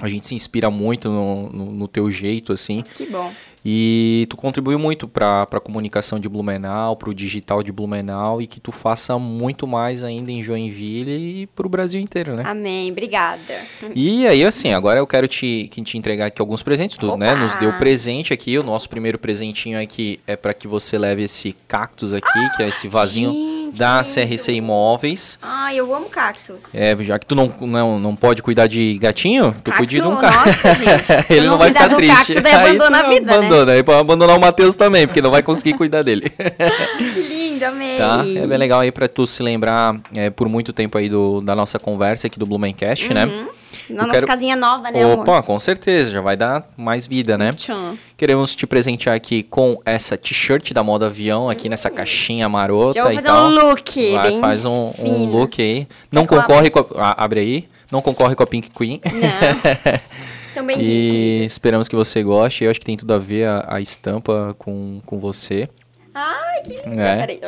A 0.02 0.10
gente 0.10 0.26
se 0.26 0.36
inspira 0.36 0.70
muito 0.70 1.10
no, 1.10 1.50
no, 1.50 1.66
no, 1.72 1.88
teu 1.88 2.12
jeito, 2.12 2.52
assim. 2.52 2.84
Que 2.96 3.06
bom. 3.06 3.32
E 3.64 4.26
tu 4.28 4.36
contribuiu 4.36 4.80
muito 4.80 5.08
para 5.08 5.44
a 5.44 5.60
comunicação 5.60 6.20
de 6.20 6.28
Blumenau, 6.28 6.96
para 6.96 7.12
o 7.12 7.14
digital 7.14 7.62
de 7.62 7.72
Blumenau 7.72 8.42
e 8.42 8.48
que 8.48 8.60
tu 8.60 8.72
faça 8.72 9.20
muito 9.20 9.68
mais 9.68 10.04
ainda 10.04 10.32
em 10.32 10.42
Joinville 10.42 11.44
e 11.44 11.48
para 11.48 11.68
o 11.68 11.70
Brasil 11.70 12.02
inteiro, 12.02 12.36
né? 12.36 12.44
Amém, 12.44 12.92
obrigada. 12.92 13.40
E 13.96 14.26
aí, 14.26 14.44
assim, 14.44 14.74
agora 14.74 15.00
eu 15.00 15.06
quero 15.06 15.28
te, 15.28 15.70
te 15.70 15.98
entregar 15.98 16.26
aqui 16.26 16.42
alguns 16.42 16.64
presentes. 16.64 16.98
Tu 16.98 17.18
né, 17.18 17.36
nos 17.36 17.56
deu 17.58 17.72
presente 17.74 18.34
aqui, 18.34 18.58
o 18.58 18.64
nosso 18.64 18.90
primeiro 18.90 19.20
presentinho 19.20 19.80
aqui 19.80 20.20
é 20.26 20.36
para 20.36 20.56
que 20.56 20.68
você 20.68 20.98
leve 20.98 21.24
esse 21.24 21.56
cactus 21.68 22.16
aqui, 22.16 22.28
ah, 22.40 22.50
que 22.58 22.64
é 22.64 22.70
esse 22.70 22.88
vasinho. 22.88 23.32
Gente 23.32 23.61
da 23.76 24.02
CRC 24.04 24.54
Imóveis. 24.54 25.40
Ah, 25.42 25.74
eu 25.74 25.94
amo 25.94 26.10
cactos. 26.10 26.74
É, 26.74 26.96
já 27.02 27.18
que 27.18 27.26
tu 27.26 27.36
não, 27.36 27.54
não, 27.62 28.00
não 28.00 28.16
pode 28.16 28.42
cuidar 28.42 28.68
de 28.68 28.98
gatinho, 28.98 29.56
tu 29.64 29.72
cuida 29.72 29.94
de 29.94 30.02
um 30.02 30.16
cacto. 30.16 30.48
Nossa, 30.48 30.74
gente. 30.74 31.30
Ele 31.34 31.46
não, 31.46 31.52
não 31.52 31.58
vai 31.58 31.70
ficar 31.70 31.90
triste. 31.90 32.34
Cacto, 32.34 32.42
daí 32.42 32.54
abandona 32.54 33.00
a 33.00 33.10
vida, 33.10 33.34
abandona. 33.34 33.66
né? 33.66 33.74
Aí 33.74 33.96
abandonar 34.00 34.38
o 34.38 34.42
Matheus 34.42 34.76
também, 34.76 35.08
porque 35.08 35.22
não 35.22 35.32
vai 35.32 35.42
conseguir 35.42 35.74
cuidar 35.74 36.04
dele. 36.04 36.30
que 36.32 37.22
lindo, 37.22 37.66
amei. 37.66 37.98
Tá? 37.98 38.24
É 38.26 38.48
bem 38.48 38.58
legal 38.58 38.82
aí 38.82 38.92
pra 38.92 39.08
tu 39.08 39.26
se 39.26 39.42
lembrar 39.42 40.00
é, 40.16 40.30
por 40.30 40.48
muito 40.50 40.74
tempo 40.74 40.98
aí 40.98 41.10
do, 41.10 41.42
da 41.42 41.56
nossa 41.56 41.80
conversa 41.80 42.28
aqui 42.28 42.38
do 42.38 42.46
Blumencast, 42.46 43.14
né? 43.14 43.26
uhum. 43.26 43.44
né? 43.44 43.48
Na 43.90 44.04
eu 44.04 44.08
nossa 44.08 44.12
quero... 44.14 44.28
casinha 44.28 44.56
nova, 44.56 44.92
né, 44.92 45.06
Opa, 45.06 45.32
amor? 45.34 45.44
com 45.44 45.60
certeza, 45.60 46.12
já 46.12 46.22
vai 46.22 46.38
dar 46.38 46.64
mais 46.78 47.08
vida, 47.08 47.38
né? 47.38 47.52
Tchau. 47.54 47.96
Queremos 48.18 48.56
te 48.56 48.68
presentear 48.68 49.16
aqui 49.16 49.44
com 49.44 49.82
essa 49.86 50.18
t-shirt 50.18 50.74
da 50.74 50.84
moda 50.84 51.08
avião, 51.08 51.50
aqui 51.50 51.68
nessa 51.70 51.90
caixinha 51.90 52.48
marota 52.48 52.94
Já 52.94 53.04
vou 53.04 53.14
fazer 53.14 53.32
um 53.32 53.48
look, 53.50 54.14
vai, 54.14 54.30
bem 54.30 54.42
Faz 54.42 54.66
um, 54.66 54.92
um, 55.00 55.26
look 55.26 55.62
aí. 55.62 55.88
Não 56.12 56.26
concorre 56.26 56.70
com 56.70 56.80
a... 56.80 56.86
Ah, 57.12 57.24
abre 57.24 57.40
aí. 57.40 57.70
Não 57.92 58.02
concorre 58.02 58.36
com 58.36 58.44
a 58.44 58.48
Pink 58.48 58.70
Queen. 58.70 59.02
Não. 59.04 59.94
São 60.54 60.66
bem 60.66 60.78
E 60.82 61.44
esperamos 61.46 61.88
que 61.88 61.96
você 61.96 62.24
goste. 62.24 62.64
Eu 62.64 62.72
acho 62.72 62.80
que 62.80 62.86
tem 62.86 62.96
tudo 62.96 63.14
a 63.14 63.18
ver 63.18 63.48
a, 63.48 63.66
a 63.68 63.82
estampa 63.82 64.56
com, 64.58 65.02
com 65.06 65.20
você. 65.20 65.68
Ai, 66.14 66.62
que 66.62 66.78
lindo. 66.78 67.02
É. 67.02 67.16
Peraí. 67.16 67.42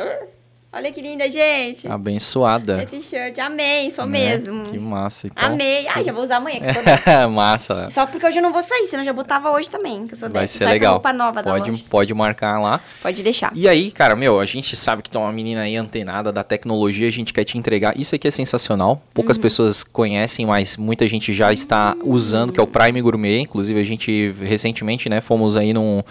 Olha 0.76 0.90
que 0.90 1.00
linda, 1.00 1.30
gente. 1.30 1.86
Abençoada. 1.86 2.82
É 2.82 2.86
t-shirt. 2.86 3.38
Amei, 3.38 3.92
sou 3.92 4.06
né? 4.06 4.18
mesmo. 4.18 4.64
Que 4.64 4.76
massa. 4.76 5.28
Então, 5.28 5.52
Amei. 5.52 5.86
Ai, 5.86 6.02
já 6.02 6.12
vou 6.12 6.24
usar 6.24 6.38
amanhã, 6.38 6.58
que 6.58 6.66
eu 6.66 6.74
sou 6.74 6.82
dessa. 6.82 7.28
massa. 7.28 7.88
Só 7.90 8.04
porque 8.06 8.26
hoje 8.26 8.38
eu 8.38 8.42
não 8.42 8.52
vou 8.52 8.60
sair, 8.60 8.84
senão 8.86 9.02
eu 9.02 9.04
já 9.06 9.12
botava 9.12 9.52
hoje 9.52 9.70
também, 9.70 10.08
que 10.08 10.14
eu 10.14 10.18
sou 10.18 10.28
Vai 10.28 10.42
dessa. 10.42 10.58
ser 10.58 10.64
legal. 10.64 10.94
roupa 10.94 11.12
nova 11.12 11.44
pode, 11.44 11.70
da 11.70 11.78
pode 11.88 12.12
marcar 12.12 12.60
lá. 12.60 12.80
Pode 13.00 13.22
deixar. 13.22 13.52
E 13.54 13.68
aí, 13.68 13.92
cara, 13.92 14.16
meu, 14.16 14.40
a 14.40 14.46
gente 14.46 14.74
sabe 14.74 15.02
que 15.02 15.10
tu 15.10 15.16
é 15.16 15.20
uma 15.20 15.32
menina 15.32 15.60
aí 15.60 15.76
antenada 15.76 16.32
da 16.32 16.42
tecnologia, 16.42 17.06
a 17.06 17.12
gente 17.12 17.32
quer 17.32 17.44
te 17.44 17.56
entregar. 17.56 17.96
Isso 17.96 18.16
aqui 18.16 18.26
é 18.26 18.32
sensacional. 18.32 19.00
Poucas 19.14 19.36
uhum. 19.36 19.42
pessoas 19.44 19.84
conhecem, 19.84 20.44
mas 20.44 20.76
muita 20.76 21.06
gente 21.06 21.32
já 21.32 21.52
está 21.52 21.96
usando, 22.02 22.52
que 22.52 22.58
é 22.58 22.62
o 22.62 22.66
Prime 22.66 23.00
Gourmet. 23.00 23.38
Inclusive, 23.38 23.78
a 23.78 23.84
gente 23.84 24.32
recentemente, 24.40 25.08
né, 25.08 25.20
fomos 25.20 25.56
aí 25.56 25.72
num 25.72 26.02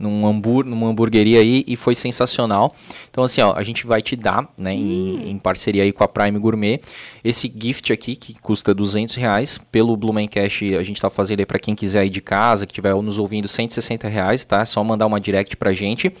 num 0.00 0.26
hambur, 0.26 0.64
numa 0.64 0.88
hamburgueria 0.88 1.40
aí 1.40 1.62
e 1.66 1.76
foi 1.76 1.94
sensacional. 1.94 2.74
Então, 3.10 3.22
assim, 3.22 3.42
ó, 3.42 3.52
a 3.54 3.62
gente 3.62 3.86
vai 3.86 4.00
te 4.00 4.16
dar, 4.16 4.48
né, 4.56 4.72
hum. 4.72 4.74
em, 4.74 5.30
em, 5.32 5.38
parceria 5.38 5.82
aí 5.82 5.92
com 5.92 6.02
a 6.02 6.08
Prime 6.08 6.38
Gourmet, 6.38 6.80
esse 7.22 7.52
gift 7.54 7.92
aqui 7.92 8.16
que 8.16 8.34
custa 8.40 8.74
200 8.74 9.14
reais. 9.14 9.58
Pelo 9.70 9.94
Blumencast, 9.96 10.74
a 10.74 10.82
gente 10.82 11.00
tá 11.00 11.10
fazendo 11.10 11.40
aí 11.40 11.46
para 11.46 11.58
quem 11.58 11.74
quiser 11.74 12.06
ir 12.06 12.10
de 12.10 12.22
casa, 12.22 12.66
que 12.66 12.72
estiver 12.72 12.94
nos 12.94 13.18
ouvindo, 13.18 13.46
160 13.46 14.08
reais, 14.08 14.44
tá? 14.44 14.62
É 14.62 14.64
só 14.64 14.82
mandar 14.82 15.06
uma 15.06 15.20
direct 15.20 15.56
pra 15.56 15.72
gente. 15.72 16.12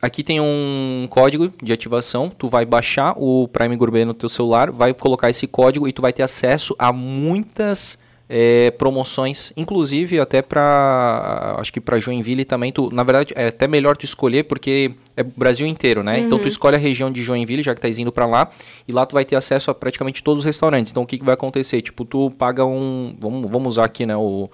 Aqui 0.00 0.22
tem 0.22 0.40
um 0.40 1.06
código 1.10 1.52
de 1.62 1.72
ativação, 1.72 2.30
tu 2.30 2.48
vai 2.48 2.64
baixar 2.64 3.14
o 3.18 3.48
Prime 3.48 3.76
Gourmet 3.76 4.04
no 4.04 4.14
teu 4.14 4.28
celular, 4.28 4.70
vai 4.70 4.94
colocar 4.94 5.28
esse 5.28 5.46
código 5.46 5.88
e 5.88 5.92
tu 5.92 6.00
vai 6.00 6.12
ter 6.12 6.22
acesso 6.22 6.74
a 6.78 6.92
muitas 6.92 7.98
é, 8.32 8.70
promoções, 8.70 9.52
inclusive 9.56 10.20
até 10.20 10.40
para 10.40 11.56
acho 11.58 11.72
que 11.72 11.80
para 11.80 11.98
Joinville 11.98 12.44
também 12.44 12.70
tu, 12.70 12.88
na 12.92 13.02
verdade 13.02 13.32
é 13.34 13.48
até 13.48 13.66
melhor 13.66 13.96
tu 13.96 14.04
escolher 14.04 14.44
porque 14.44 14.92
é 15.16 15.22
o 15.22 15.32
Brasil 15.36 15.66
inteiro, 15.66 16.04
né? 16.04 16.18
Uhum. 16.18 16.26
Então 16.26 16.38
tu 16.38 16.42
uhum. 16.42 16.48
escolhe 16.48 16.76
a 16.76 16.78
região 16.78 17.10
de 17.10 17.24
Joinville, 17.24 17.64
já 17.64 17.74
que 17.74 17.80
tá 17.80 17.88
indo 17.88 18.12
para 18.12 18.26
lá, 18.26 18.48
e 18.86 18.92
lá 18.92 19.04
tu 19.04 19.14
vai 19.14 19.24
ter 19.24 19.34
acesso 19.34 19.68
a 19.68 19.74
praticamente 19.74 20.22
todos 20.22 20.42
os 20.42 20.44
restaurantes. 20.44 20.92
Então 20.92 21.02
o 21.02 21.06
que, 21.06 21.18
que 21.18 21.24
vai 21.24 21.34
acontecer? 21.34 21.82
Tipo, 21.82 22.04
tu 22.04 22.30
paga 22.38 22.64
um, 22.64 23.16
vamos, 23.18 23.50
vamos 23.50 23.68
usar 23.74 23.86
aqui, 23.86 24.06
né, 24.06 24.16
o 24.16 24.48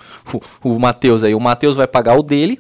o, 0.65 0.73
o 0.73 0.79
Matheus 0.79 1.23
aí, 1.23 1.35
o 1.35 1.41
Matheus 1.41 1.77
vai 1.77 1.87
pagar 1.87 2.19
o 2.19 2.23
dele 2.23 2.59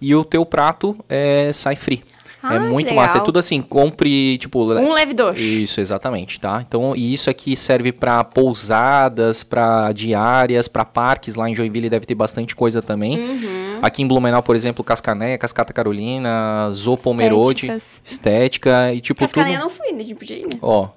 e 0.00 0.12
o 0.14 0.24
teu 0.24 0.44
prato 0.44 0.96
é, 1.08 1.52
sai 1.52 1.76
free. 1.76 2.02
Ah, 2.42 2.54
é 2.54 2.58
muito 2.58 2.86
legal. 2.86 3.02
massa. 3.02 3.18
É 3.18 3.20
tudo 3.20 3.38
assim, 3.38 3.60
compre, 3.60 4.38
tipo. 4.38 4.62
Um 4.62 4.92
leve 4.92 5.12
dois. 5.12 5.38
Isso, 5.38 5.80
exatamente, 5.80 6.38
tá? 6.38 6.64
Então, 6.66 6.94
e 6.94 7.12
isso 7.12 7.28
aqui 7.28 7.56
serve 7.56 7.90
pra 7.92 8.22
pousadas, 8.24 9.42
pra 9.42 9.92
diárias, 9.92 10.68
pra 10.68 10.84
parques. 10.84 11.34
Lá 11.34 11.48
em 11.48 11.54
Joinville 11.54 11.90
deve 11.90 12.06
ter 12.06 12.14
bastante 12.14 12.54
coisa 12.54 12.80
também. 12.80 13.18
Uhum. 13.18 13.78
Aqui 13.82 14.02
em 14.02 14.06
Blumenau, 14.08 14.42
por 14.42 14.56
exemplo, 14.56 14.84
Cascanéia, 14.84 15.38
Cascata 15.38 15.72
Carolina, 15.72 16.70
Zo 16.72 16.96
Pomerode, 16.96 17.66
Estéticas. 17.66 18.02
estética 18.04 18.92
e 18.94 19.00
tipo 19.00 19.20
Cascarenha 19.20 19.58
tudo. 19.58 19.68
eu 19.68 19.70
não 19.70 19.76
fui, 19.76 19.92
né? 19.92 20.04
De 20.04 20.14
podia 20.14 20.36
ir, 20.36 20.46
né? 20.46 20.58
Ó. 20.62 20.88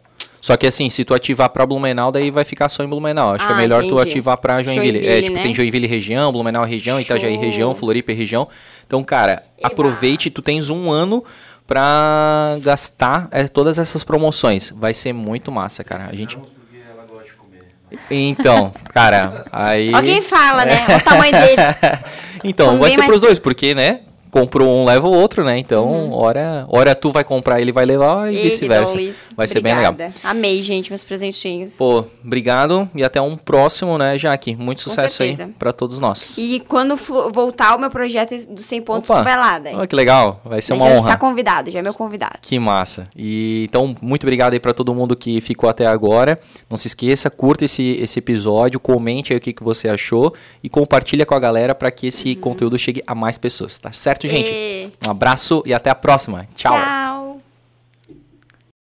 Só 0.42 0.58
que 0.58 0.66
assim, 0.66 0.90
se 0.90 1.06
tu 1.06 1.14
ativar 1.14 1.50
pra 1.50 1.66
Blumenau, 1.68 2.12
daí 2.12 2.32
vai 2.32 2.44
ficar 2.44 2.68
só 2.68 2.84
em 2.84 2.88
Blumenau. 2.88 3.36
Acho 3.36 3.46
que 3.46 3.52
é 3.52 3.56
Ah, 3.56 3.60
melhor 3.60 3.82
tu 3.84 3.90
entendi. 3.94 4.10
ativar 4.10 4.38
pra 4.40 4.64
Joinville. 4.64 4.98
é, 5.00 5.04
Joinville, 5.04 5.22
tipo, 5.24 5.36
né? 5.38 5.44
tem 5.44 5.54
Joinville 5.56 5.88
região, 5.88 6.32
Blumenau 6.32 6.66
região, 6.66 7.00
Itajaí 7.00 7.36
Show. 7.36 7.44
região, 7.44 7.76
Floripa 7.76 8.12
região. 8.12 8.48
Então, 8.88 9.04
cara, 9.04 9.44
Eba. 9.58 9.68
aproveite, 9.68 10.30
tu 10.32 10.42
tens 10.42 10.70
um 10.70 10.90
ano 10.92 11.24
pra 11.68 12.58
gastar 12.62 13.28
é, 13.32 13.48
todas 13.48 13.78
essas 13.80 14.04
promoções. 14.04 14.74
Vai 14.76 14.94
ser 14.94 15.14
muito 15.14 15.52
massa, 15.52 15.84
cara. 15.84 16.06
A 16.10 16.14
gente... 16.16 16.36
Porque 16.36 16.78
ela 16.92 17.06
gosta 17.06 17.30
de 17.30 17.38
comer. 17.38 17.64
Então, 18.10 18.72
cara, 18.94 19.46
aí... 19.54 19.94
Alguém 19.94 20.22
fala, 20.22 20.66
né? 20.66 20.86
O 20.98 21.02
tamanho 21.02 21.32
dele. 21.32 21.62
Então, 22.44 22.80
vai 22.80 22.90
ser 22.90 22.98
mais 22.98 23.08
pros 23.08 23.22
dois, 23.22 23.38
porque, 23.38 23.76
né? 23.76 24.00
Comprou 24.32 24.68
um, 24.70 24.86
leva 24.86 25.08
o 25.08 25.12
outro, 25.14 25.44
né? 25.44 25.58
Então, 25.58 26.12
hora, 26.12 26.66
hora 26.70 26.96
tu 26.96 27.12
vai 27.12 27.24
comprar, 27.24 27.60
ele 27.60 27.74
vai 27.74 27.86
levar 27.86 28.32
e 28.34 28.42
vice-versa. 28.44 28.96
Vai 29.36 29.48
ser 29.48 29.62
bem 29.62 29.76
legal. 29.76 29.92
Obrigada. 29.92 30.16
Amei, 30.24 30.64
gente, 30.64 30.90
meus 30.90 31.04
presentinhos. 31.04 31.76
Pô, 31.76 32.06
obrigado 32.24 32.90
e 32.96 33.04
até 33.04 33.22
um 33.22 33.36
próximo, 33.36 33.98
né, 33.98 34.18
Jaque? 34.18 34.56
Muito 34.56 34.82
sucesso 34.82 35.24
aí 35.24 35.36
pra 35.60 35.74
todos 35.74 36.00
nós. 36.00 36.38
E 36.38 36.62
quando 36.68 36.96
voltar 36.96 37.76
o 37.76 37.80
meu 37.80 37.90
projeto 37.90 38.36
do 38.48 38.64
100 38.64 38.82
pontos, 38.82 39.10
Opa. 39.10 39.20
tu 39.20 39.24
vai 39.26 39.36
lá, 39.36 39.60
daí. 39.60 39.76
Olha 39.76 39.88
que 39.88 39.96
legal, 39.96 40.42
vai 40.46 40.62
ser 40.62 40.74
uma 40.74 40.84
já 40.84 40.90
honra. 40.92 41.00
está 41.00 41.18
convidado, 41.18 41.70
já 41.70 41.80
é 41.80 41.82
meu 41.82 41.94
convidado. 41.94 42.40
Que 42.42 42.58
massa. 42.58 43.04
E 43.16 43.66
então, 43.68 43.94
muito 44.02 44.24
obrigado 44.24 44.54
aí 44.54 44.60
pra 44.60 44.74
todo 44.74 44.96
mundo 44.96 45.16
que 45.16 45.42
ficou 45.42 45.70
até 45.70 45.86
agora. 45.86 46.40
Não 46.70 46.78
se 46.78 46.88
esqueça, 46.88 47.30
curta 47.30 47.66
esse, 47.66 47.98
esse 48.00 48.20
episódio, 48.20 48.80
comente 48.80 49.34
aí 49.34 49.38
o 49.38 49.42
que, 49.42 49.52
que 49.52 49.64
você 49.64 49.90
achou 49.90 50.34
e 50.64 50.70
compartilha 50.70 51.26
com 51.26 51.36
a 51.36 51.40
galera 51.40 51.76
pra 51.76 51.92
que 51.92 52.08
esse 52.08 52.36
conteúdo 52.36 52.80
chegue 52.80 53.04
a 53.06 53.14
mais 53.14 53.38
pessoas, 53.38 53.78
tá 53.78 53.92
certo, 54.28 54.34
gente? 54.34 54.50
E... 54.50 54.92
Um 55.06 55.12
abraço 55.12 55.64
e 55.66 55.74
até 55.74 55.90
a 55.90 55.96
próxima. 55.96 56.48
Tchau. 56.56 56.74
Tchau. 56.74 57.11